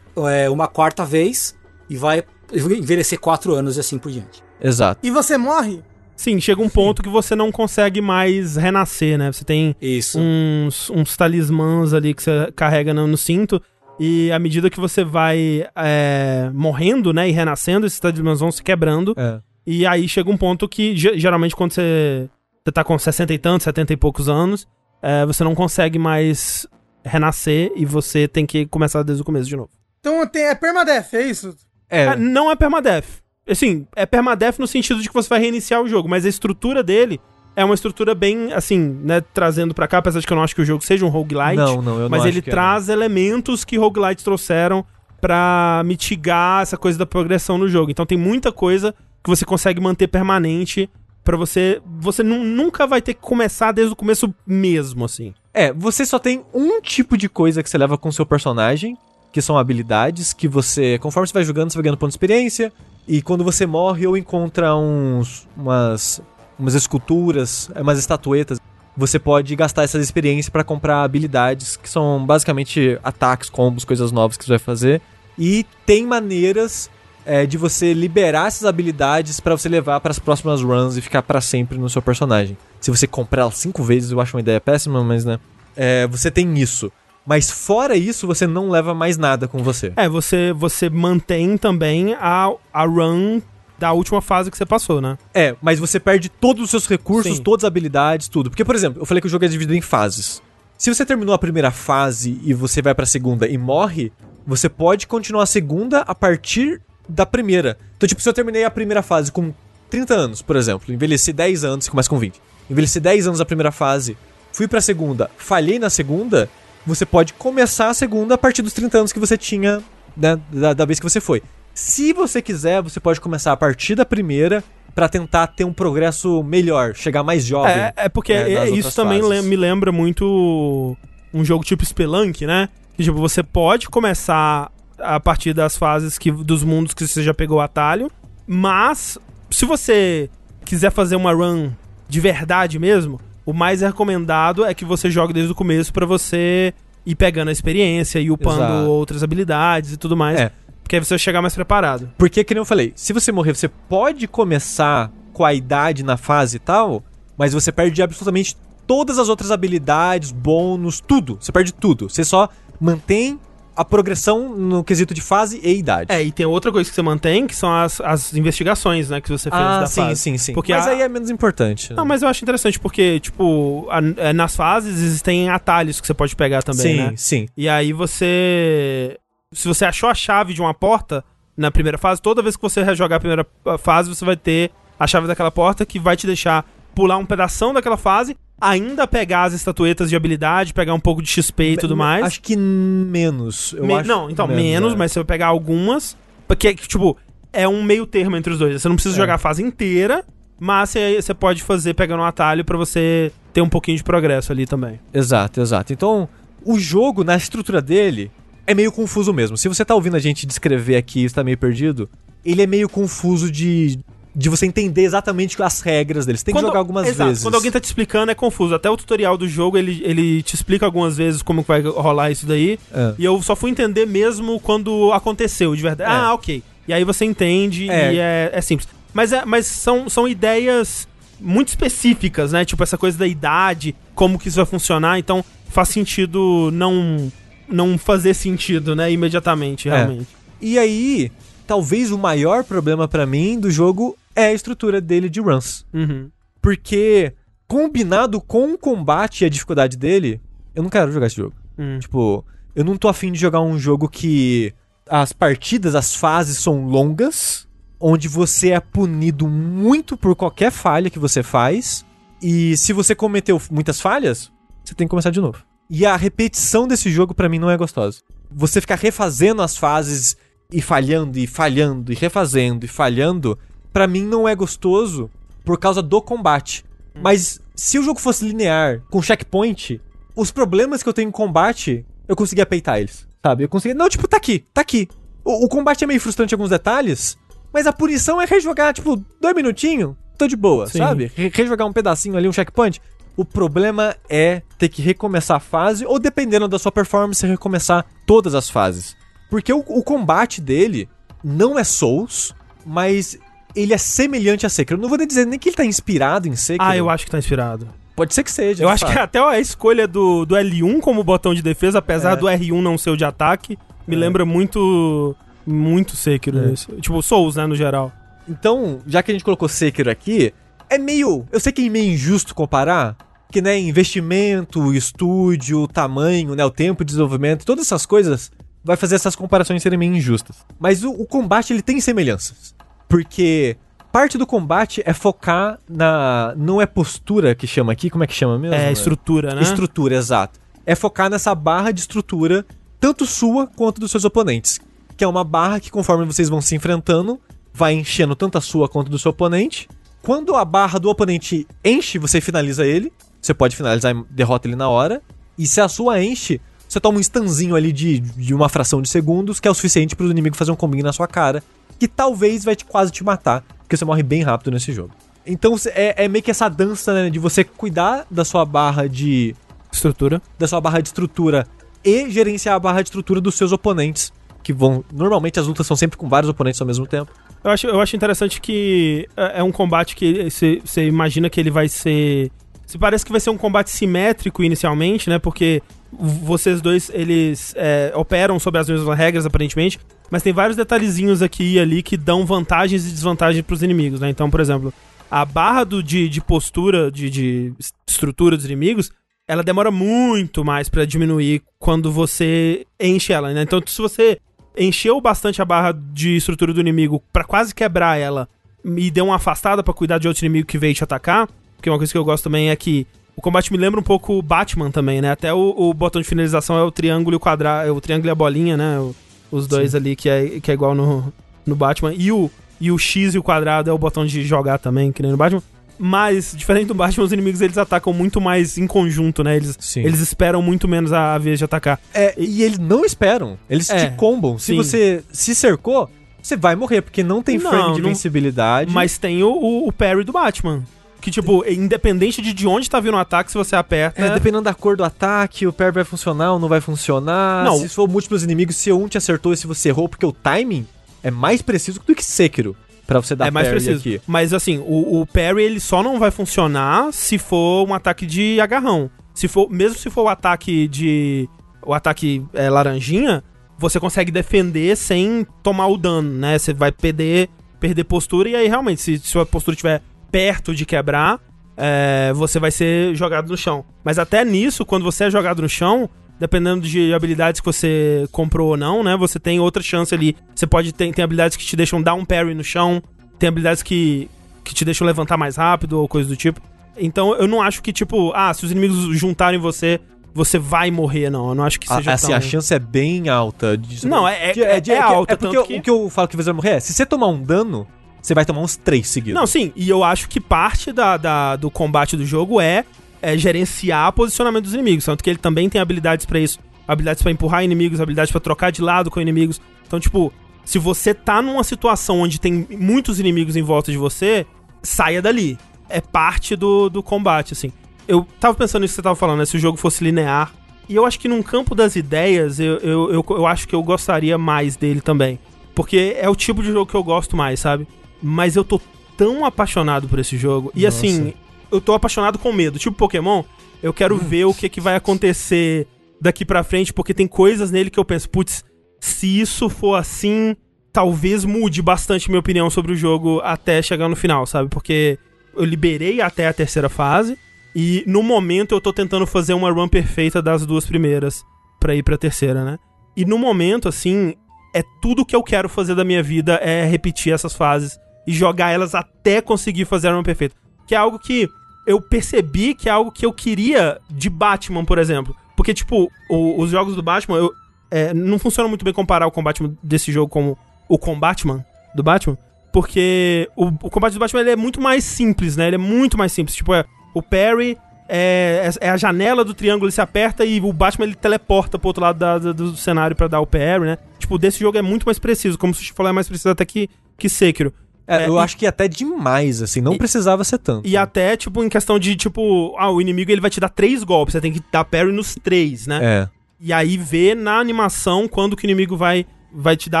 é, 0.28 0.48
uma 0.50 0.66
quarta 0.66 1.04
vez 1.04 1.54
e 1.88 1.96
vai 1.96 2.24
envelhecer 2.52 3.20
quatro 3.20 3.54
anos 3.54 3.76
e 3.76 3.80
assim 3.80 3.98
por 3.98 4.10
diante. 4.10 4.42
Exato. 4.60 5.00
E 5.06 5.10
você 5.10 5.36
morre? 5.38 5.82
Sim, 6.20 6.38
chega 6.38 6.60
um 6.60 6.68
ponto 6.68 7.02
que 7.02 7.08
você 7.08 7.34
não 7.34 7.50
consegue 7.50 8.02
mais 8.02 8.54
renascer, 8.56 9.16
né? 9.16 9.32
Você 9.32 9.42
tem 9.42 9.74
Isso. 9.80 10.18
uns, 10.20 10.90
uns 10.90 11.16
talismãs 11.16 11.94
ali 11.94 12.12
que 12.12 12.22
você 12.22 12.52
carrega 12.54 12.92
no, 12.92 13.06
no 13.06 13.16
cinto. 13.16 13.58
E 13.98 14.30
à 14.30 14.38
medida 14.38 14.68
que 14.68 14.78
você 14.78 15.02
vai 15.02 15.66
é, 15.74 16.50
morrendo, 16.52 17.10
né, 17.14 17.26
e 17.26 17.32
renascendo, 17.32 17.86
esses 17.86 17.98
talismãs 17.98 18.38
vão 18.40 18.52
se 18.52 18.62
quebrando. 18.62 19.14
É. 19.16 19.40
E 19.66 19.86
aí 19.86 20.06
chega 20.06 20.30
um 20.30 20.36
ponto 20.36 20.68
que, 20.68 20.94
ge- 20.94 21.18
geralmente, 21.18 21.56
quando 21.56 21.72
você, 21.72 22.28
você 22.62 22.70
tá 22.70 22.84
com 22.84 22.98
60 22.98 23.32
e 23.32 23.38
tantos, 23.38 23.64
70 23.64 23.94
e 23.94 23.96
poucos 23.96 24.28
anos, 24.28 24.68
é, 25.00 25.24
você 25.24 25.42
não 25.42 25.54
consegue 25.54 25.98
mais 25.98 26.66
renascer 27.02 27.72
e 27.74 27.86
você 27.86 28.28
tem 28.28 28.44
que 28.44 28.66
começar 28.66 29.02
desde 29.02 29.22
o 29.22 29.24
começo 29.24 29.48
de 29.48 29.56
novo. 29.56 29.70
Então 30.00 30.26
tem, 30.26 30.42
é 30.42 30.54
permadeath, 30.54 31.14
é 31.14 31.22
isso? 31.22 31.56
É, 31.88 32.08
Ah, 32.08 32.16
não 32.16 32.50
é 32.50 32.56
permadeath. 32.56 33.06
Assim, 33.48 33.86
é 33.96 34.06
permadeath 34.06 34.58
no 34.58 34.66
sentido 34.66 35.00
de 35.02 35.08
que 35.08 35.14
você 35.14 35.28
vai 35.28 35.40
reiniciar 35.40 35.82
o 35.82 35.88
jogo, 35.88 36.08
mas 36.08 36.24
a 36.24 36.28
estrutura 36.28 36.82
dele 36.82 37.20
é 37.56 37.64
uma 37.64 37.74
estrutura 37.74 38.14
bem, 38.14 38.52
assim, 38.52 38.78
né, 39.02 39.20
trazendo 39.34 39.74
pra 39.74 39.88
cá, 39.88 39.98
apesar 39.98 40.20
de 40.20 40.26
que 40.26 40.32
eu 40.32 40.36
não 40.36 40.44
acho 40.44 40.54
que 40.54 40.62
o 40.62 40.64
jogo 40.64 40.84
seja 40.84 41.04
um 41.04 41.08
roguelite. 41.08 41.56
não, 41.56 41.82
não, 41.82 42.00
eu 42.00 42.08
mas 42.08 42.20
não 42.22 42.28
ele 42.28 42.38
é, 42.38 42.42
traz 42.42 42.88
elementos 42.88 43.64
que 43.64 43.76
roguelites 43.76 44.22
trouxeram 44.24 44.84
pra 45.20 45.82
mitigar 45.84 46.62
essa 46.62 46.76
coisa 46.76 46.98
da 46.98 47.04
progressão 47.06 47.58
no 47.58 47.68
jogo. 47.68 47.90
Então 47.90 48.06
tem 48.06 48.16
muita 48.16 48.52
coisa 48.52 48.94
que 49.22 49.28
você 49.28 49.44
consegue 49.44 49.80
manter 49.80 50.06
permanente 50.08 50.88
pra 51.24 51.36
você. 51.36 51.82
Você 52.00 52.22
nu- 52.22 52.42
nunca 52.44 52.86
vai 52.86 53.02
ter 53.02 53.14
que 53.14 53.20
começar 53.20 53.72
desde 53.72 53.92
o 53.92 53.96
começo 53.96 54.32
mesmo, 54.46 55.04
assim. 55.04 55.34
É, 55.52 55.72
você 55.72 56.06
só 56.06 56.18
tem 56.18 56.42
um 56.54 56.80
tipo 56.80 57.16
de 57.18 57.28
coisa 57.28 57.62
que 57.62 57.68
você 57.68 57.76
leva 57.76 57.98
com 57.98 58.10
seu 58.12 58.24
personagem, 58.24 58.96
que 59.32 59.42
são 59.42 59.58
habilidades 59.58 60.32
que 60.32 60.48
você, 60.48 60.98
conforme 60.98 61.26
você 61.26 61.34
vai 61.34 61.44
jogando, 61.44 61.70
você 61.70 61.76
vai 61.76 61.82
ganhando 61.82 61.98
ponto 61.98 62.08
de 62.10 62.14
experiência, 62.14 62.72
e 63.06 63.22
quando 63.22 63.42
você 63.44 63.66
morre 63.66 64.06
ou 64.06 64.16
encontra 64.16 64.74
uns 64.74 65.48
umas 65.56 66.20
umas 66.58 66.74
esculturas, 66.74 67.70
é, 67.74 67.80
umas 67.80 67.98
estatuetas, 67.98 68.60
você 68.96 69.18
pode 69.18 69.56
gastar 69.56 69.84
essas 69.84 70.04
experiências 70.04 70.50
pra 70.50 70.62
comprar 70.62 71.02
habilidades 71.02 71.76
que 71.76 71.88
são 71.88 72.24
basicamente 72.24 72.98
ataques, 73.02 73.48
combos, 73.48 73.84
coisas 73.84 74.12
novas 74.12 74.36
que 74.36 74.44
você 74.44 74.50
vai 74.50 74.58
fazer. 74.58 75.00
E 75.38 75.64
tem 75.86 76.06
maneiras 76.06 76.90
é, 77.24 77.46
de 77.46 77.56
você 77.56 77.94
liberar 77.94 78.48
essas 78.48 78.66
habilidades 78.66 79.40
pra 79.40 79.56
você 79.56 79.68
levar 79.68 80.00
para 80.00 80.10
as 80.10 80.18
próximas 80.18 80.62
runs 80.62 80.96
e 80.96 81.00
ficar 81.00 81.22
pra 81.22 81.40
sempre 81.40 81.78
no 81.78 81.88
seu 81.88 82.02
personagem. 82.02 82.58
Se 82.80 82.90
você 82.90 83.06
comprar 83.06 83.50
cinco 83.52 83.82
vezes, 83.82 84.10
eu 84.10 84.20
acho 84.20 84.36
uma 84.36 84.40
ideia 84.40 84.60
péssima, 84.60 85.02
mas 85.02 85.24
né. 85.24 85.38
É, 85.76 86.06
você 86.06 86.30
tem 86.30 86.58
isso. 86.58 86.92
Mas 87.26 87.50
fora 87.50 87.96
isso, 87.96 88.26
você 88.26 88.46
não 88.46 88.70
leva 88.70 88.94
mais 88.94 89.16
nada 89.16 89.46
com 89.46 89.62
você. 89.62 89.92
É, 89.96 90.08
você, 90.08 90.52
você 90.52 90.88
mantém 90.88 91.56
também 91.56 92.14
a, 92.14 92.50
a 92.72 92.84
run 92.84 93.40
da 93.78 93.92
última 93.92 94.20
fase 94.20 94.50
que 94.50 94.56
você 94.56 94.66
passou, 94.66 95.00
né? 95.00 95.16
É, 95.32 95.56
mas 95.62 95.78
você 95.78 95.98
perde 95.98 96.28
todos 96.28 96.64
os 96.64 96.70
seus 96.70 96.86
recursos, 96.86 97.38
Sim. 97.38 97.42
todas 97.42 97.64
as 97.64 97.68
habilidades, 97.68 98.28
tudo. 98.28 98.50
Porque, 98.50 98.64
por 98.64 98.74
exemplo, 98.74 99.00
eu 99.00 99.06
falei 99.06 99.20
que 99.20 99.26
o 99.26 99.30
jogo 99.30 99.44
é 99.44 99.48
dividido 99.48 99.74
em 99.74 99.80
fases. 99.80 100.42
Se 100.76 100.92
você 100.92 101.04
terminou 101.04 101.34
a 101.34 101.38
primeira 101.38 101.70
fase 101.70 102.38
e 102.42 102.52
você 102.54 102.82
vai 102.82 102.94
pra 102.94 103.06
segunda 103.06 103.46
e 103.48 103.56
morre, 103.56 104.12
você 104.46 104.68
pode 104.68 105.06
continuar 105.06 105.44
a 105.44 105.46
segunda 105.46 106.00
a 106.00 106.14
partir 106.14 106.80
da 107.08 107.26
primeira. 107.26 107.78
Então, 107.96 108.06
tipo, 108.08 108.20
se 108.20 108.28
eu 108.28 108.32
terminei 108.32 108.64
a 108.64 108.70
primeira 108.70 109.02
fase 109.02 109.30
com 109.32 109.52
30 109.88 110.14
anos, 110.14 110.42
por 110.42 110.56
exemplo, 110.56 110.92
envelheci 110.92 111.32
10 111.32 111.64
anos, 111.64 111.84
você 111.84 111.90
começa 111.90 112.08
com 112.08 112.18
20. 112.18 112.40
Envelheci 112.70 113.00
10 113.00 113.26
anos 113.26 113.40
a 113.40 113.44
primeira 113.44 113.72
fase, 113.72 114.16
fui 114.52 114.68
pra 114.68 114.80
segunda, 114.80 115.30
falhei 115.36 115.78
na 115.78 115.90
segunda, 115.90 116.48
você 116.86 117.04
pode 117.06 117.32
começar 117.34 117.88
a 117.88 117.94
segunda 117.94 118.34
a 118.34 118.38
partir 118.38 118.62
dos 118.62 118.72
30 118.72 118.98
anos 118.98 119.12
que 119.12 119.18
você 119.18 119.36
tinha, 119.36 119.82
né, 120.16 120.38
da, 120.52 120.72
da 120.74 120.84
vez 120.84 120.98
que 120.98 121.08
você 121.08 121.20
foi. 121.20 121.42
Se 121.74 122.12
você 122.12 122.42
quiser, 122.42 122.82
você 122.82 122.98
pode 123.00 123.20
começar 123.20 123.52
a 123.52 123.56
partir 123.56 123.94
da 123.94 124.04
primeira 124.04 124.62
pra 124.94 125.08
tentar 125.08 125.46
ter 125.48 125.64
um 125.64 125.72
progresso 125.72 126.42
melhor, 126.42 126.94
chegar 126.94 127.22
mais 127.22 127.44
jovem. 127.44 127.72
É, 127.74 127.92
é 127.96 128.08
porque 128.08 128.32
é, 128.32 128.52
é- 128.54 128.70
isso 128.70 128.94
também 128.94 129.20
lem- 129.22 129.42
me 129.42 129.56
lembra 129.56 129.92
muito 129.92 130.96
um 131.32 131.44
jogo 131.44 131.64
tipo 131.64 131.84
Spelunk, 131.84 132.44
né? 132.46 132.68
Que 132.96 133.04
tipo, 133.04 133.16
você 133.18 133.42
pode 133.42 133.88
começar 133.88 134.70
a 134.98 135.20
partir 135.20 135.54
das 135.54 135.76
fases 135.76 136.18
que, 136.18 136.30
dos 136.30 136.62
mundos 136.64 136.92
que 136.92 137.06
você 137.06 137.22
já 137.22 137.32
pegou 137.32 137.58
o 137.58 137.60
atalho, 137.60 138.10
mas 138.46 139.16
se 139.50 139.64
você 139.64 140.28
quiser 140.64 140.90
fazer 140.90 141.16
uma 141.16 141.32
run 141.32 141.70
de 142.08 142.20
verdade 142.20 142.78
mesmo, 142.78 143.20
o 143.50 143.54
mais 143.54 143.80
recomendado 143.80 144.64
é 144.64 144.72
que 144.72 144.84
você 144.84 145.10
jogue 145.10 145.32
desde 145.32 145.52
o 145.52 145.54
começo 145.54 145.92
pra 145.92 146.06
você 146.06 146.72
ir 147.04 147.14
pegando 147.14 147.48
a 147.48 147.52
experiência 147.52 148.20
e 148.20 148.30
upando 148.30 148.62
Exato. 148.62 148.88
outras 148.88 149.22
habilidades 149.22 149.92
e 149.92 149.96
tudo 149.96 150.16
mais. 150.16 150.40
É. 150.40 150.52
Porque 150.82 150.96
aí 150.96 151.04
você 151.04 151.14
vai 151.14 151.18
chegar 151.18 151.42
mais 151.42 151.54
preparado. 151.54 152.10
Porque, 152.16 152.44
que 152.44 152.54
nem 152.54 152.60
eu 152.60 152.64
falei, 152.64 152.92
se 152.94 153.12
você 153.12 153.32
morrer, 153.32 153.54
você 153.54 153.68
pode 153.68 154.26
começar 154.28 155.10
com 155.32 155.44
a 155.44 155.54
idade 155.54 156.02
na 156.04 156.16
fase 156.16 156.56
e 156.56 156.60
tal, 156.60 157.02
mas 157.36 157.52
você 157.52 157.72
perde 157.72 158.02
absolutamente 158.02 158.56
todas 158.86 159.18
as 159.18 159.28
outras 159.28 159.50
habilidades, 159.50 160.32
bônus, 160.32 161.00
tudo. 161.00 161.38
Você 161.40 161.52
perde 161.52 161.72
tudo. 161.72 162.08
Você 162.08 162.24
só 162.24 162.48
mantém 162.80 163.38
a 163.76 163.84
progressão 163.84 164.48
no 164.56 164.82
quesito 164.84 165.14
de 165.14 165.20
fase 165.20 165.60
e 165.62 165.78
idade. 165.78 166.12
É, 166.12 166.22
e 166.22 166.30
tem 166.32 166.44
outra 166.46 166.70
coisa 166.72 166.88
que 166.88 166.94
você 166.94 167.02
mantém, 167.02 167.46
que 167.46 167.54
são 167.56 167.72
as, 167.72 168.00
as 168.00 168.34
investigações, 168.34 169.08
né, 169.10 169.20
que 169.20 169.30
você 169.30 169.48
fez 169.50 169.62
ah, 169.62 169.80
da 169.80 169.86
sim, 169.86 170.00
fase. 170.02 170.20
sim, 170.20 170.38
sim. 170.38 170.52
Porque 170.52 170.72
mas 170.72 170.86
a- 170.86 170.90
aí 170.90 171.02
é 171.02 171.08
menos 171.08 171.30
importante. 171.30 171.90
né? 171.90 171.96
Não, 171.96 172.04
mas 172.04 172.22
eu 172.22 172.28
acho 172.28 172.44
interessante 172.44 172.78
porque, 172.78 173.20
tipo, 173.20 173.86
a- 173.90 174.00
é, 174.28 174.32
nas 174.32 174.54
fases 174.56 174.94
existem 175.00 175.48
atalhos 175.48 176.00
que 176.00 176.06
você 176.06 176.14
pode 176.14 176.34
pegar 176.36 176.62
também, 176.62 176.82
sim, 176.82 176.96
né? 176.96 177.12
sim. 177.16 177.48
E 177.56 177.68
aí 177.68 177.92
você. 177.92 179.16
Se 179.52 179.66
você 179.66 179.84
achou 179.84 180.08
a 180.08 180.14
chave 180.14 180.54
de 180.54 180.60
uma 180.60 180.72
porta 180.74 181.24
na 181.56 181.70
primeira 181.70 181.98
fase, 181.98 182.22
toda 182.22 182.42
vez 182.42 182.56
que 182.56 182.62
você 182.62 182.82
rejogar 182.82 183.16
a 183.16 183.20
primeira 183.20 183.46
ah, 183.66 183.76
fase, 183.76 184.08
você 184.08 184.24
vai 184.24 184.36
ter 184.36 184.70
a 184.98 185.06
chave 185.06 185.26
daquela 185.26 185.50
porta 185.50 185.84
que 185.84 185.98
vai 185.98 186.16
te 186.16 186.26
deixar 186.26 186.64
pular 186.94 187.16
um 187.16 187.24
pedação 187.26 187.72
daquela 187.72 187.96
fase, 187.96 188.36
ainda 188.60 189.06
pegar 189.06 189.44
as 189.44 189.52
estatuetas 189.54 190.10
de 190.10 190.16
habilidade, 190.16 190.74
pegar 190.74 190.92
um 190.94 191.00
pouco 191.00 191.22
de 191.22 191.28
XP 191.30 191.72
e 191.72 191.76
tudo 191.76 191.96
mais. 191.96 192.24
Acho 192.24 192.40
que 192.42 192.56
menos. 192.56 193.72
Eu 193.76 193.86
Me- 193.86 193.94
acho 193.94 194.08
não, 194.08 194.30
então, 194.30 194.46
menos, 194.46 194.92
é. 194.92 194.96
mas 194.96 195.12
você 195.12 195.20
vai 195.20 195.24
pegar 195.24 195.46
algumas. 195.46 196.16
Porque, 196.46 196.74
tipo, 196.74 197.16
é 197.52 197.66
um 197.66 197.82
meio 197.82 198.06
termo 198.06 198.36
entre 198.36 198.52
os 198.52 198.58
dois. 198.58 198.80
Você 198.80 198.88
não 198.88 198.96
precisa 198.96 199.14
É. 199.16 199.18
jogar 199.18 199.34
a 199.34 199.38
fase 199.38 199.62
inteira, 199.62 200.24
mas 200.58 200.90
você, 200.90 201.20
você 201.22 201.32
pode 201.34 201.62
fazer 201.62 201.94
pegando 201.94 202.20
um 202.20 202.26
atalho 202.26 202.64
pra 202.64 202.76
você 202.76 203.32
ter 203.52 203.60
um 203.62 203.68
pouquinho 203.68 203.96
de 203.96 204.04
progresso 204.04 204.52
ali 204.52 204.66
também. 204.66 205.00
Exato, 205.14 205.60
exato. 205.60 205.92
Então, 205.92 206.28
o 206.64 206.78
jogo, 206.78 207.24
na 207.24 207.36
estrutura 207.36 207.80
dele, 207.80 208.30
é 208.66 208.74
meio 208.74 208.92
confuso 208.92 209.32
mesmo. 209.32 209.56
Se 209.56 209.68
você 209.68 209.84
tá 209.84 209.94
ouvindo 209.94 210.16
a 210.16 210.20
gente 210.20 210.46
descrever 210.46 210.96
aqui 210.96 211.20
e 211.20 211.24
está 211.24 211.42
meio 211.42 211.56
perdido, 211.58 212.08
ele 212.44 212.62
é 212.62 212.66
meio 212.66 212.88
confuso 212.88 213.50
de, 213.50 213.98
de 214.34 214.48
você 214.48 214.64
entender 214.66 215.02
exatamente 215.02 215.60
as 215.62 215.80
regras 215.80 216.24
dele. 216.24 216.38
Você 216.38 216.44
tem 216.44 216.54
que 216.54 216.60
jogar 216.60 216.78
algumas 216.78 217.06
exato, 217.06 217.28
vezes. 217.28 217.42
Quando 217.42 217.56
alguém 217.56 217.70
tá 217.70 217.80
te 217.80 217.84
explicando, 217.84 218.30
é 218.30 218.34
confuso. 218.34 218.74
Até 218.74 218.88
o 218.88 218.96
tutorial 218.96 219.36
do 219.36 219.48
jogo, 219.48 219.76
ele, 219.76 220.00
ele 220.04 220.42
te 220.42 220.54
explica 220.54 220.86
algumas 220.86 221.16
vezes 221.16 221.42
como 221.42 221.62
vai 221.62 221.80
rolar 221.80 222.30
isso 222.30 222.46
daí. 222.46 222.78
É. 222.92 223.14
E 223.18 223.24
eu 223.24 223.42
só 223.42 223.56
fui 223.56 223.70
entender 223.70 224.06
mesmo 224.06 224.60
quando 224.60 225.12
aconteceu, 225.12 225.74
de 225.74 225.82
verdade. 225.82 226.10
É. 226.10 226.14
Ah, 226.14 226.34
ok. 226.34 226.62
E 226.86 226.92
aí 226.92 227.04
você 227.04 227.24
entende 227.24 227.90
É. 227.90 228.14
e 228.14 228.18
é, 228.18 228.50
é 228.52 228.60
simples. 228.60 228.88
Mas, 229.12 229.32
é, 229.32 229.44
mas 229.44 229.66
são, 229.66 230.08
são 230.08 230.28
ideias 230.28 231.08
muito 231.40 231.68
específicas, 231.68 232.52
né? 232.52 232.64
Tipo, 232.64 232.82
essa 232.82 232.96
coisa 232.96 233.18
da 233.18 233.26
idade, 233.26 233.94
como 234.14 234.38
que 234.38 234.48
isso 234.48 234.56
vai 234.56 234.66
funcionar. 234.66 235.18
Então, 235.18 235.44
faz 235.68 235.88
sentido 235.88 236.70
não, 236.72 237.32
não 237.68 237.98
fazer 237.98 238.34
sentido, 238.34 238.94
né? 238.94 239.10
Imediatamente, 239.10 239.88
É. 239.88 239.96
realmente. 239.96 240.28
E 240.60 240.78
aí, 240.78 241.32
talvez 241.70 242.10
o 242.10 242.18
maior 242.18 242.64
problema 242.64 243.06
pra 243.06 243.24
mim 243.24 243.56
do 243.56 243.70
jogo 243.70 244.18
é 244.34 244.46
a 244.46 244.52
estrutura 244.52 245.00
dele 245.00 245.30
de 245.30 245.40
runs. 245.40 245.86
Uhum. 245.94 246.28
Porque, 246.60 247.32
combinado 247.68 248.40
com 248.40 248.72
o 248.72 248.76
combate 248.76 249.42
e 249.42 249.44
a 249.44 249.48
dificuldade 249.48 249.96
dele, 249.96 250.40
eu 250.74 250.82
não 250.82 250.90
quero 250.90 251.12
jogar 251.12 251.28
esse 251.28 251.36
jogo. 251.36 251.54
Hum. 251.78 252.00
Tipo, 252.00 252.44
eu 252.74 252.82
não 252.84 252.96
tô 252.96 253.06
afim 253.06 253.30
de 253.30 253.38
jogar 253.38 253.60
um 253.60 253.78
jogo 253.78 254.08
que 254.08 254.74
as 255.08 255.32
partidas, 255.32 255.94
as 255.94 256.12
fases 256.12 256.58
são 256.58 256.86
longas, 256.86 257.68
onde 258.00 258.26
você 258.26 258.70
é 258.70 258.80
punido 258.80 259.46
muito 259.46 260.16
por 260.16 260.34
qualquer 260.34 260.72
falha 260.72 261.08
que 261.08 261.20
você 261.20 261.40
faz. 261.40 262.04
E 262.42 262.76
se 262.76 262.92
você 262.92 263.14
cometeu 263.14 263.62
muitas 263.70 264.00
falhas, 264.00 264.50
você 264.82 264.92
tem 264.92 265.06
que 265.06 265.10
começar 265.10 265.30
de 265.30 265.40
novo. 265.40 265.62
E 265.88 266.04
a 266.04 266.16
repetição 266.16 266.88
desse 266.88 267.12
jogo 267.12 267.32
pra 267.32 267.48
mim 267.48 267.60
não 267.60 267.70
é 267.70 267.76
gostosa. 267.76 268.22
Você 268.50 268.80
ficar 268.80 268.98
refazendo 268.98 269.62
as 269.62 269.76
fases 269.76 270.36
e 270.72 270.80
falhando 270.80 271.38
e 271.38 271.46
falhando 271.46 272.12
e 272.12 272.14
refazendo 272.14 272.84
e 272.84 272.88
falhando, 272.88 273.58
pra 273.92 274.06
mim 274.06 274.24
não 274.24 274.48
é 274.48 274.54
gostoso 274.54 275.30
por 275.64 275.78
causa 275.78 276.02
do 276.02 276.20
combate. 276.22 276.84
Mas 277.20 277.60
se 277.74 277.98
o 277.98 278.02
jogo 278.02 278.20
fosse 278.20 278.44
linear, 278.46 279.02
com 279.10 279.20
checkpoint, 279.20 280.00
os 280.34 280.50
problemas 280.50 281.02
que 281.02 281.08
eu 281.08 281.12
tenho 281.12 281.28
em 281.28 281.32
combate, 281.32 282.04
eu 282.28 282.36
conseguia 282.36 282.64
peitar 282.64 282.98
eles. 282.98 283.26
Sabe? 283.44 283.64
Eu 283.64 283.68
conseguia. 283.68 283.94
Não, 283.94 284.08
tipo, 284.08 284.28
tá 284.28 284.36
aqui, 284.36 284.60
tá 284.72 284.80
aqui. 284.80 285.08
O, 285.44 285.64
o 285.64 285.68
combate 285.68 286.04
é 286.04 286.06
meio 286.06 286.20
frustrante 286.20 286.52
em 286.52 286.56
alguns 286.56 286.70
detalhes, 286.70 287.36
mas 287.72 287.86
a 287.86 287.92
punição 287.92 288.40
é 288.40 288.44
rejogar, 288.44 288.92
tipo, 288.92 289.16
dois 289.40 289.54
minutinhos, 289.54 290.14
tô 290.38 290.46
de 290.46 290.56
boa, 290.56 290.86
Sim. 290.86 290.98
sabe? 290.98 291.32
Re- 291.34 291.50
rejogar 291.52 291.86
um 291.86 291.92
pedacinho 291.92 292.36
ali, 292.36 292.46
um 292.48 292.52
checkpoint. 292.52 293.00
O 293.36 293.44
problema 293.44 294.14
é 294.28 294.60
ter 294.76 294.88
que 294.88 295.00
recomeçar 295.00 295.56
a 295.56 295.60
fase, 295.60 296.04
ou 296.04 296.18
dependendo 296.18 296.68
da 296.68 296.78
sua 296.78 296.92
performance, 296.92 297.46
recomeçar 297.46 298.04
todas 298.26 298.54
as 298.54 298.68
fases. 298.68 299.16
Porque 299.50 299.72
o, 299.72 299.80
o 299.80 300.02
combate 300.02 300.60
dele 300.60 301.08
não 301.44 301.78
é 301.78 301.84
Souls, 301.84 302.54
mas 302.86 303.36
ele 303.74 303.92
é 303.92 303.98
semelhante 303.98 304.64
a 304.64 304.68
Sekiro. 304.68 304.98
Eu 304.98 305.02
não 305.02 305.08
vou 305.08 305.18
nem 305.18 305.26
dizer 305.26 305.44
nem 305.46 305.58
que 305.58 305.68
ele 305.68 305.76
tá 305.76 305.84
inspirado 305.84 306.48
em 306.48 306.54
Sekiro. 306.56 306.88
Ah, 306.88 306.96
eu 306.96 307.10
acho 307.10 307.24
que 307.24 307.30
tá 307.30 307.38
inspirado. 307.38 307.86
Pode 308.16 308.34
ser 308.34 308.44
que 308.44 308.50
seja. 308.52 308.82
Eu 308.84 308.88
acho 308.88 309.06
que 309.06 309.18
até 309.18 309.38
a 309.38 309.58
escolha 309.58 310.06
do, 310.06 310.44
do 310.44 310.54
L1 310.54 311.00
como 311.00 311.24
botão 311.24 311.54
de 311.54 311.62
defesa, 311.62 311.98
apesar 311.98 312.32
É. 312.32 312.36
do 312.36 312.46
R1 312.46 312.80
não 312.80 312.96
ser 312.98 313.10
o 313.10 313.16
de 313.16 313.24
ataque, 313.24 313.78
me 314.06 314.14
É. 314.14 314.18
lembra 314.18 314.44
muito. 314.44 315.34
Muito 315.66 316.16
Sekiro 316.16 316.68
É. 316.68 316.72
isso. 316.72 316.92
Tipo, 317.00 317.22
Souls, 317.22 317.56
né, 317.56 317.66
no 317.66 317.74
geral. 317.76 318.12
Então, 318.48 319.00
já 319.06 319.22
que 319.22 319.30
a 319.30 319.34
gente 319.34 319.44
colocou 319.44 319.68
Sekiro 319.68 320.10
aqui, 320.10 320.52
é 320.88 320.98
meio. 320.98 321.46
Eu 321.52 321.60
sei 321.60 321.72
que 321.72 321.86
é 321.86 321.88
meio 321.88 322.12
injusto 322.12 322.54
comparar, 322.54 323.16
que, 323.50 323.60
né, 323.62 323.78
investimento, 323.78 324.92
estúdio, 324.94 325.86
tamanho, 325.88 326.54
né, 326.54 326.64
o 326.64 326.70
tempo 326.70 327.04
de 327.04 327.08
desenvolvimento, 327.12 327.64
todas 327.64 327.86
essas 327.86 328.04
coisas 328.06 328.50
vai 328.82 328.96
fazer 328.96 329.14
essas 329.14 329.36
comparações 329.36 329.82
serem 329.82 329.98
meio 329.98 330.14
injustas. 330.14 330.56
Mas 330.78 331.04
o, 331.04 331.10
o 331.10 331.26
combate, 331.26 331.72
ele 331.72 331.82
tem 331.82 332.00
semelhanças. 332.00 332.74
Porque 333.08 333.76
parte 334.12 334.38
do 334.38 334.46
combate 334.46 335.02
é 335.04 335.12
focar 335.12 335.78
na. 335.88 336.54
Não 336.56 336.80
é 336.80 336.86
postura 336.86 337.54
que 337.54 337.66
chama 337.66 337.92
aqui, 337.92 338.10
como 338.10 338.24
é 338.24 338.26
que 338.26 338.34
chama 338.34 338.58
mesmo? 338.58 338.74
É, 338.74 338.90
estrutura, 338.92 339.54
né? 339.54 339.62
Estrutura, 339.62 340.14
exato. 340.14 340.58
É 340.86 340.94
focar 340.94 341.30
nessa 341.30 341.54
barra 341.54 341.90
de 341.92 342.00
estrutura, 342.00 342.64
tanto 342.98 343.26
sua 343.26 343.66
quanto 343.66 344.00
dos 344.00 344.10
seus 344.10 344.24
oponentes. 344.24 344.80
Que 345.16 345.24
é 345.24 345.28
uma 345.28 345.44
barra 345.44 345.78
que, 345.80 345.90
conforme 345.90 346.24
vocês 346.24 346.48
vão 346.48 346.60
se 346.60 346.74
enfrentando, 346.74 347.38
vai 347.72 347.92
enchendo 347.94 348.34
tanto 348.34 348.58
a 348.58 348.60
sua 348.60 348.88
quanto 348.88 349.10
do 349.10 349.18
seu 349.18 349.30
oponente. 349.30 349.88
Quando 350.22 350.54
a 350.54 350.64
barra 350.64 350.98
do 350.98 351.08
oponente 351.08 351.66
enche, 351.84 352.18
você 352.18 352.40
finaliza 352.40 352.86
ele. 352.86 353.12
Você 353.40 353.54
pode 353.54 353.74
finalizar 353.74 354.14
e 354.14 354.24
derrota 354.30 354.68
ele 354.68 354.76
na 354.76 354.88
hora. 354.88 355.22
E 355.56 355.66
se 355.66 355.80
a 355.80 355.88
sua 355.88 356.22
enche, 356.22 356.60
você 356.90 356.98
toma 356.98 357.18
um 357.18 357.20
stanzinho 357.20 357.76
ali 357.76 357.92
de, 357.92 358.18
de 358.18 358.52
uma 358.52 358.68
fração 358.68 359.00
de 359.00 359.08
segundos, 359.08 359.60
que 359.60 359.68
é 359.68 359.70
o 359.70 359.74
suficiente 359.74 360.16
para 360.16 360.26
o 360.26 360.30
inimigo 360.30 360.56
fazer 360.56 360.72
um 360.72 360.76
combinho 360.76 361.04
na 361.04 361.12
sua 361.12 361.28
cara. 361.28 361.62
Que 362.00 362.08
talvez 362.08 362.64
vai 362.64 362.74
te, 362.74 362.84
quase 362.84 363.12
te 363.12 363.22
matar, 363.22 363.62
porque 363.78 363.96
você 363.96 364.04
morre 364.04 364.24
bem 364.24 364.42
rápido 364.42 364.72
nesse 364.72 364.92
jogo. 364.92 365.12
Então 365.46 365.76
é, 365.94 366.24
é 366.24 366.28
meio 366.28 366.42
que 366.42 366.50
essa 366.50 366.68
dança 366.68 367.14
né, 367.14 367.30
de 367.30 367.38
você 367.38 367.62
cuidar 367.62 368.26
da 368.28 368.44
sua 368.44 368.64
barra 368.64 369.08
de 369.08 369.54
Estrutura. 369.92 370.42
da 370.58 370.66
sua 370.66 370.80
barra 370.80 371.00
de 371.00 371.08
estrutura 371.08 371.66
e 372.04 372.28
gerenciar 372.30 372.74
a 372.74 372.78
barra 372.78 373.02
de 373.02 373.08
estrutura 373.08 373.40
dos 373.40 373.54
seus 373.54 373.70
oponentes 373.70 374.32
que 374.60 374.72
vão. 374.72 375.04
Normalmente 375.12 375.60
as 375.60 375.68
lutas 375.68 375.86
são 375.86 375.96
sempre 375.96 376.18
com 376.18 376.28
vários 376.28 376.50
oponentes 376.50 376.80
ao 376.80 376.86
mesmo 376.86 377.06
tempo. 377.06 377.30
Eu 377.62 377.70
acho, 377.70 377.86
eu 377.86 378.00
acho 378.00 378.16
interessante 378.16 378.60
que 378.60 379.28
é 379.36 379.60
é 379.60 379.62
um 379.62 379.70
combate 379.70 380.16
que 380.16 380.48
você 380.50 381.06
imagina 381.06 381.48
que 381.48 381.60
ele 381.60 381.70
vai 381.70 381.88
ser. 381.88 382.50
Se 382.84 382.98
parece 382.98 383.24
que 383.24 383.30
vai 383.30 383.40
ser 383.40 383.50
um 383.50 383.58
combate 383.58 383.90
simétrico 383.90 384.64
inicialmente, 384.64 385.30
né? 385.30 385.38
Porque 385.38 385.82
vocês 386.12 386.80
dois, 386.80 387.10
eles 387.12 387.74
é, 387.76 388.12
operam 388.14 388.58
sobre 388.58 388.80
as 388.80 388.88
mesmas 388.88 389.16
regras, 389.16 389.46
aparentemente. 389.46 389.98
Mas 390.30 390.42
tem 390.42 390.52
vários 390.52 390.76
detalhezinhos 390.76 391.42
aqui 391.42 391.74
e 391.74 391.80
ali 391.80 392.02
que 392.02 392.16
dão 392.16 392.46
vantagens 392.46 393.06
e 393.06 393.10
desvantagens 393.10 393.64
pros 393.64 393.82
inimigos, 393.82 394.20
né? 394.20 394.28
Então, 394.28 394.50
por 394.50 394.60
exemplo, 394.60 394.92
a 395.30 395.44
barra 395.44 395.84
do, 395.84 396.02
de, 396.02 396.28
de 396.28 396.40
postura, 396.40 397.10
de, 397.10 397.30
de 397.30 397.72
estrutura 398.06 398.56
dos 398.56 398.64
inimigos, 398.64 399.10
ela 399.46 399.62
demora 399.62 399.90
muito 399.90 400.64
mais 400.64 400.88
pra 400.88 401.04
diminuir 401.04 401.62
quando 401.78 402.12
você 402.12 402.86
enche 403.00 403.32
ela, 403.32 403.52
né? 403.52 403.62
Então, 403.62 403.82
se 403.84 404.00
você 404.00 404.38
encheu 404.76 405.20
bastante 405.20 405.60
a 405.60 405.64
barra 405.64 405.92
de 405.92 406.36
estrutura 406.36 406.72
do 406.72 406.80
inimigo 406.80 407.22
pra 407.32 407.44
quase 407.44 407.74
quebrar 407.74 408.16
ela 408.16 408.48
e 408.84 409.10
deu 409.10 409.24
uma 409.24 409.36
afastada 409.36 409.82
pra 409.82 409.92
cuidar 409.92 410.18
de 410.18 410.28
outro 410.28 410.44
inimigo 410.44 410.66
que 410.66 410.78
veio 410.78 410.94
te 410.94 411.02
atacar, 411.02 411.48
porque 411.76 411.90
uma 411.90 411.98
coisa 411.98 412.12
que 412.12 412.18
eu 412.18 412.24
gosto 412.24 412.44
também 412.44 412.70
é 412.70 412.76
que 412.76 413.06
o 413.36 413.40
combate 413.40 413.72
me 413.72 413.78
lembra 413.78 413.98
um 414.00 414.02
pouco 414.02 414.34
o 414.38 414.42
Batman 414.42 414.90
também, 414.90 415.20
né? 415.20 415.30
Até 415.30 415.52
o, 415.54 415.74
o 415.76 415.94
botão 415.94 416.20
de 416.20 416.26
finalização 416.28 416.76
é 416.78 416.82
o 416.82 416.90
triângulo 416.90 417.34
e 417.34 417.38
o 417.38 417.40
quadrado, 417.40 417.88
é 417.88 417.92
o 417.92 418.00
triângulo 418.00 418.28
e 418.28 418.30
a 418.30 418.34
bolinha, 418.34 418.76
né? 418.76 418.98
O- 418.98 419.14
os 419.52 419.66
dois 419.66 419.94
ali 419.94 420.14
que 420.14 420.28
é, 420.28 420.60
que 420.60 420.70
é 420.70 420.74
igual 420.74 420.94
no, 420.94 421.32
no 421.66 421.74
Batman. 421.74 422.12
E 422.14 422.30
o, 422.30 422.48
e 422.80 422.90
o 422.92 422.98
X 422.98 423.34
e 423.34 423.38
o 423.38 423.42
quadrado 423.42 423.90
é 423.90 423.92
o 423.92 423.98
botão 423.98 424.24
de 424.24 424.44
jogar 424.44 424.78
também, 424.78 425.10
que 425.10 425.22
nem 425.22 425.30
no 425.32 425.36
Batman. 425.36 425.62
Mas, 426.02 426.54
diferente 426.56 426.86
do 426.86 426.94
Batman, 426.94 427.24
os 427.24 427.32
inimigos 427.32 427.60
eles 427.60 427.76
atacam 427.76 428.10
muito 428.12 428.40
mais 428.40 428.78
em 428.78 428.86
conjunto, 428.86 429.44
né? 429.44 429.56
Eles, 429.56 429.76
Sim. 429.80 430.00
eles 430.00 430.20
esperam 430.20 430.62
muito 430.62 430.88
menos 430.88 431.12
a, 431.12 431.34
a 431.34 431.38
vez 431.38 431.58
de 431.58 431.64
atacar. 431.64 432.00
É, 432.14 432.34
e 432.38 432.62
eles 432.62 432.78
não 432.78 433.04
esperam. 433.04 433.58
Eles 433.68 433.90
É, 433.90 434.06
te 434.08 434.16
combam. 434.16 434.56
Se 434.58 434.66
sim. 434.66 434.76
você 434.76 435.22
se 435.30 435.54
cercou, 435.54 436.08
você 436.42 436.56
vai 436.56 436.74
morrer, 436.74 437.02
porque 437.02 437.22
não 437.22 437.42
tem 437.42 437.58
Não, 437.58 437.70
frame 437.70 437.94
de 437.96 438.00
não- 438.02 438.08
vencibilidade. 438.08 438.90
Mas 438.90 439.18
tem 439.18 439.42
o, 439.42 439.50
o, 439.50 439.88
o 439.88 439.92
parry 439.92 440.24
do 440.24 440.32
Batman. 440.32 440.82
Que, 441.20 441.30
tipo, 441.30 441.64
independente 441.68 442.40
de 442.40 442.52
de 442.52 442.66
onde 442.66 442.88
tá 442.88 442.98
vindo 442.98 443.14
o 443.14 443.18
ataque, 443.18 443.50
se 443.50 443.58
você 443.58 443.76
aperta. 443.76 444.24
É, 444.24 444.30
dependendo 444.34 444.62
da 444.62 444.74
cor 444.74 444.96
do 444.96 445.04
ataque, 445.04 445.66
o 445.66 445.72
parry 445.72 445.92
vai 445.92 446.04
funcionar 446.04 446.52
ou 446.52 446.58
não 446.58 446.68
vai 446.68 446.80
funcionar. 446.80 447.64
Não. 447.64 447.78
Se 447.78 447.88
for 447.88 448.08
múltiplos 448.08 448.42
inimigos, 448.42 448.76
se 448.76 448.92
um 448.92 449.06
te 449.06 449.18
acertou 449.18 449.52
e 449.52 449.56
se 449.56 449.66
você 449.66 449.90
errou, 449.90 450.08
porque 450.08 450.26
o 450.26 450.32
timing 450.32 450.86
é 451.22 451.30
mais 451.30 451.62
preciso 451.62 452.00
do 452.04 452.14
que 452.14 452.24
Sekiro. 452.24 452.76
Pra 453.06 453.20
você 453.20 453.34
dar 453.34 453.48
é 453.48 453.50
mais 453.50 453.68
preciso. 453.68 453.98
aqui. 453.98 454.20
Mas 454.26 454.52
assim, 454.52 454.78
o, 454.78 455.20
o 455.20 455.26
parry 455.26 455.64
ele 455.64 455.80
só 455.80 456.00
não 456.00 456.18
vai 456.18 456.30
funcionar 456.30 457.12
se 457.12 457.38
for 457.38 457.88
um 457.88 457.92
ataque 457.92 458.24
de 458.24 458.60
agarrão. 458.60 459.10
Se 459.34 459.48
for, 459.48 459.68
mesmo 459.68 459.98
se 459.98 460.10
for 460.10 460.22
o 460.22 460.28
ataque 460.28 460.86
de. 460.86 461.48
O 461.84 461.92
ataque 461.92 462.44
é, 462.52 462.70
laranjinha, 462.70 463.42
você 463.78 463.98
consegue 463.98 464.30
defender 464.30 464.96
sem 464.96 465.46
tomar 465.62 465.88
o 465.88 465.96
dano, 465.96 466.30
né? 466.30 466.58
Você 466.58 466.72
vai 466.72 466.92
perder, 466.92 467.48
perder 467.80 468.04
postura 468.04 468.50
e 468.50 468.54
aí 468.54 468.68
realmente, 468.68 469.00
se, 469.00 469.18
se 469.18 469.38
a 469.38 469.46
postura 469.46 469.74
estiver 469.74 470.02
perto 470.30 470.74
de 470.74 470.84
quebrar, 470.86 471.38
é, 471.76 472.32
você 472.34 472.58
vai 472.58 472.70
ser 472.70 473.14
jogado 473.14 473.48
no 473.48 473.56
chão. 473.56 473.84
Mas 474.04 474.18
até 474.18 474.44
nisso, 474.44 474.84
quando 474.84 475.02
você 475.04 475.24
é 475.24 475.30
jogado 475.30 475.62
no 475.62 475.68
chão, 475.68 476.08
dependendo 476.38 476.80
de 476.86 477.12
habilidades 477.12 477.60
que 477.60 477.66
você 477.66 478.26
comprou 478.32 478.70
ou 478.70 478.76
não, 478.76 479.02
né? 479.02 479.16
Você 479.16 479.38
tem 479.38 479.60
outra 479.60 479.82
chance 479.82 480.14
ali. 480.14 480.36
Você 480.54 480.66
pode 480.66 480.92
ter 480.92 481.12
tem 481.12 481.22
habilidades 481.24 481.56
que 481.56 481.64
te 481.64 481.76
deixam 481.76 482.00
dar 482.02 482.14
um 482.14 482.24
parry 482.24 482.54
no 482.54 482.64
chão, 482.64 483.02
tem 483.38 483.48
habilidades 483.48 483.82
que, 483.82 484.28
que 484.64 484.74
te 484.74 484.84
deixam 484.84 485.06
levantar 485.06 485.36
mais 485.36 485.56
rápido 485.56 486.00
ou 486.00 486.08
coisa 486.08 486.28
do 486.28 486.36
tipo. 486.36 486.60
Então 486.96 487.34
eu 487.34 487.46
não 487.46 487.62
acho 487.62 487.82
que, 487.82 487.92
tipo, 487.92 488.32
ah, 488.34 488.52
se 488.52 488.64
os 488.64 488.70
inimigos 488.72 489.16
juntarem 489.18 489.58
você, 489.58 490.00
você 490.34 490.58
vai 490.58 490.90
morrer, 490.90 491.28
não. 491.30 491.48
Eu 491.50 491.54
não 491.54 491.64
acho 491.64 491.78
que 491.80 491.90
A, 491.92 491.96
seja 491.96 492.12
assim, 492.12 492.26
tão... 492.28 492.36
a 492.36 492.40
chance 492.40 492.72
é 492.74 492.78
bem 492.78 493.28
alta. 493.28 493.76
De... 493.76 494.06
Não, 494.06 494.26
é- 494.28 494.50
é- 494.50 494.52
de- 494.52 494.62
é 494.62 494.80
de- 494.80 494.92
alta, 494.92 495.32
É 495.32 495.36
porque 495.36 495.54
tanto 495.56 495.64
o- 495.64 495.66
que- 495.66 495.78
o 495.78 495.82
que 495.82 495.90
eu 495.90 496.08
falo 496.10 496.28
que 496.28 496.36
você 496.36 496.44
vai 496.44 496.54
morrer 496.54 496.70
é, 496.70 496.80
se 496.80 496.92
você 496.92 497.04
tomar 497.06 497.28
um 497.28 497.42
dano, 497.42 497.86
você 498.20 498.34
vai 498.34 498.44
tomar 498.44 498.60
uns 498.60 498.76
três 498.76 499.08
seguidos. 499.08 499.38
Não, 499.40 499.46
sim, 499.46 499.72
e 499.74 499.88
eu 499.88 500.02
acho 500.04 500.28
que 500.28 500.40
parte 500.40 500.92
da, 500.92 501.16
da- 501.16 501.56
do 501.56 501.70
combate 501.70 502.16
do 502.16 502.24
jogo 502.26 502.60
é, 502.60 502.84
é 503.22 503.36
gerenciar 503.36 504.08
o 504.08 504.12
posicionamento 504.12 504.64
dos 504.64 504.74
inimigos. 504.74 505.04
Tanto 505.04 505.22
que 505.24 505.30
ele 505.30 505.38
também 505.38 505.68
tem 505.68 505.80
habilidades 505.80 506.26
pra 506.26 506.38
isso. 506.38 506.58
Habilidades 506.86 507.22
pra 507.22 507.30
empurrar 507.32 507.64
inimigos, 507.64 508.00
habilidades 508.00 508.30
pra 508.32 508.40
trocar 508.40 508.70
de 508.72 508.82
lado 508.82 509.10
com 509.10 509.20
inimigos. 509.20 509.60
Então, 509.86 509.98
tipo, 510.00 510.32
se 510.64 510.78
você 510.78 511.14
tá 511.14 511.40
numa 511.40 511.62
situação 511.64 512.20
onde 512.20 512.40
tem 512.40 512.66
muitos 512.70 513.20
inimigos 513.20 513.56
em 513.56 513.62
volta 513.62 513.90
de 513.92 513.98
você, 513.98 514.46
saia 514.82 515.22
dali. 515.22 515.58
É 515.88 516.00
parte 516.00 516.54
do, 516.56 516.88
do 516.88 517.02
combate, 517.02 517.52
assim. 517.52 517.72
Eu 518.06 518.26
tava 518.38 518.54
pensando 518.54 518.82
nisso 518.82 518.92
que 518.92 518.96
você 518.96 519.02
tava 519.02 519.16
falando, 519.16 519.38
né? 519.38 519.44
Se 519.46 519.56
o 519.56 519.60
jogo 519.60 519.76
fosse 519.76 520.02
linear. 520.04 520.52
E 520.88 520.94
eu 520.96 521.06
acho 521.06 521.18
que 521.20 521.28
num 521.28 521.42
campo 521.42 521.74
das 521.74 521.94
ideias, 521.94 522.58
eu, 522.58 522.76
eu, 522.78 523.12
eu, 523.12 523.24
eu 523.30 523.46
acho 523.46 523.68
que 523.68 523.74
eu 523.74 523.82
gostaria 523.82 524.36
mais 524.36 524.74
dele 524.76 525.00
também. 525.00 525.38
Porque 525.74 526.16
é 526.20 526.28
o 526.28 526.34
tipo 526.34 526.62
de 526.62 526.72
jogo 526.72 526.90
que 526.90 526.96
eu 526.96 527.02
gosto 527.04 527.36
mais, 527.36 527.60
sabe? 527.60 527.86
Mas 528.22 528.56
eu 528.56 528.64
tô 528.64 528.80
tão 529.16 529.44
apaixonado 529.44 530.08
por 530.08 530.18
esse 530.18 530.36
jogo. 530.36 530.72
E 530.74 530.84
Nossa. 530.84 530.96
assim, 530.96 531.34
eu 531.70 531.80
tô 531.80 531.92
apaixonado 531.92 532.38
com 532.38 532.52
medo. 532.52 532.78
Tipo 532.78 532.96
Pokémon, 532.96 533.42
eu 533.82 533.92
quero 533.92 534.16
ver 534.16 534.44
o 534.44 534.54
que, 534.54 534.68
que 534.68 534.80
vai 534.80 534.96
acontecer 534.96 535.86
daqui 536.20 536.44
pra 536.44 536.62
frente, 536.62 536.92
porque 536.92 537.14
tem 537.14 537.26
coisas 537.26 537.70
nele 537.70 537.90
que 537.90 537.98
eu 537.98 538.04
penso, 538.04 538.28
putz, 538.28 538.64
se 539.00 539.40
isso 539.40 539.70
for 539.70 539.94
assim, 539.94 540.54
talvez 540.92 541.44
mude 541.44 541.80
bastante 541.80 542.28
minha 542.28 542.40
opinião 542.40 542.68
sobre 542.68 542.92
o 542.92 542.96
jogo 542.96 543.40
até 543.42 543.80
chegar 543.80 544.08
no 544.08 544.16
final, 544.16 544.46
sabe? 544.46 544.68
Porque 544.68 545.18
eu 545.56 545.64
liberei 545.64 546.20
até 546.20 546.46
a 546.46 546.52
terceira 546.52 546.88
fase 546.88 547.38
e 547.74 548.04
no 548.06 548.22
momento 548.22 548.74
eu 548.74 548.80
tô 548.80 548.92
tentando 548.92 549.26
fazer 549.26 549.54
uma 549.54 549.70
run 549.70 549.88
perfeita 549.88 550.42
das 550.42 550.66
duas 550.66 550.84
primeiras 550.84 551.44
pra 551.78 551.94
ir 551.94 552.02
pra 552.02 552.18
terceira, 552.18 552.64
né? 552.64 552.78
E 553.16 553.24
no 553.24 553.38
momento, 553.38 553.88
assim, 553.88 554.34
é 554.74 554.82
tudo 555.00 555.24
que 555.24 555.34
eu 555.34 555.42
quero 555.42 555.68
fazer 555.68 555.94
da 555.94 556.04
minha 556.04 556.22
vida 556.22 556.54
é 556.62 556.84
repetir 556.84 557.32
essas 557.32 557.54
fases 557.54 557.98
e 558.26 558.32
jogar 558.32 558.70
elas 558.70 558.94
até 558.94 559.40
conseguir 559.40 559.84
fazer 559.84 560.08
a 560.08 560.14
run 560.14 560.22
perfeita. 560.22 560.54
Que 560.86 560.94
é 560.94 560.98
algo 560.98 561.18
que 561.18 561.48
eu 561.86 562.00
percebi 562.00 562.74
que 562.74 562.88
é 562.88 562.92
algo 562.92 563.10
que 563.10 563.24
eu 563.24 563.32
queria 563.32 563.98
de 564.10 564.28
Batman, 564.30 564.84
por 564.84 564.98
exemplo. 564.98 565.34
Porque, 565.56 565.74
tipo, 565.74 566.10
o- 566.30 566.60
os 566.60 566.70
jogos 566.70 566.94
do 566.94 567.02
Batman, 567.02 567.36
eu, 567.38 567.52
é, 567.90 568.14
não 568.14 568.38
funciona 568.38 568.68
muito 568.68 568.84
bem 568.84 568.94
comparar 568.94 569.26
o 569.26 569.30
combate 569.30 569.62
desse 569.82 570.12
jogo 570.12 570.28
com 570.30 570.56
o 570.88 570.98
Combatman 570.98 571.64
do 571.94 572.02
Batman. 572.02 572.36
Porque 572.72 573.48
o, 573.56 573.66
o 573.66 573.90
combate 573.90 574.12
do 574.14 574.20
Batman 574.20 574.40
ele 574.40 574.50
é 574.50 574.56
muito 574.56 574.80
mais 574.80 575.04
simples, 575.04 575.56
né? 575.56 575.66
Ele 575.66 575.74
é 575.74 575.78
muito 575.78 576.16
mais 576.16 576.30
simples. 576.32 576.54
Tipo, 576.54 576.72
é, 576.74 576.84
o 577.14 577.20
parry 577.22 577.76
é, 578.08 578.70
é 578.80 578.90
a 578.90 578.96
janela 578.96 579.44
do 579.44 579.54
triângulo, 579.54 579.86
ele 579.86 579.92
se 579.92 580.00
aperta 580.00 580.44
e 580.44 580.60
o 580.60 580.72
Batman 580.72 581.06
ele 581.06 581.14
teleporta 581.14 581.78
pro 581.78 581.88
outro 581.88 582.02
lado 582.02 582.18
da- 582.18 582.38
do 582.38 582.76
cenário 582.76 583.16
pra 583.16 583.26
dar 583.28 583.40
o 583.40 583.46
parry, 583.46 583.86
né? 583.86 583.98
Tipo, 584.18 584.38
desse 584.38 584.60
jogo 584.60 584.78
é 584.78 584.82
muito 584.82 585.04
mais 585.04 585.18
preciso. 585.18 585.58
Como 585.58 585.74
se 585.74 585.92
falou, 585.92 586.10
é 586.10 586.12
mais 586.12 586.28
preciso 586.28 586.50
até 586.50 586.64
que, 586.64 586.88
que 587.18 587.28
Sekiro. 587.28 587.72
É, 588.10 588.24
É, 588.24 588.28
eu 588.28 588.34
e- 588.34 588.38
acho 588.38 588.56
que 588.56 588.66
até 588.66 588.88
demais, 588.88 589.62
assim, 589.62 589.80
não 589.80 589.96
precisava 589.96 590.42
ser 590.44 590.58
tanto. 590.58 590.86
E 590.86 590.96
até, 590.96 591.36
tipo, 591.36 591.62
em 591.62 591.68
questão 591.68 591.98
de, 591.98 592.16
tipo, 592.16 592.74
ah, 592.78 592.90
o 592.90 593.00
inimigo 593.00 593.30
ele 593.30 593.40
vai 593.40 593.50
te 593.50 593.60
dar 593.60 593.68
três 593.68 594.02
golpes, 594.02 594.32
você 594.32 594.40
tem 594.40 594.52
que 594.52 594.60
dar 594.72 594.84
parry 594.84 595.12
nos 595.12 595.36
três, 595.42 595.86
né? 595.86 596.00
É. 596.02 596.28
E 596.60 596.72
aí 596.72 596.96
ver 596.96 597.34
na 597.36 597.58
animação 597.58 598.26
quando 598.28 598.56
que 598.56 598.64
o 598.64 598.66
inimigo 598.66 598.96
vai, 598.96 599.24
vai 599.52 599.76
te 599.76 599.88
dar 599.88 600.00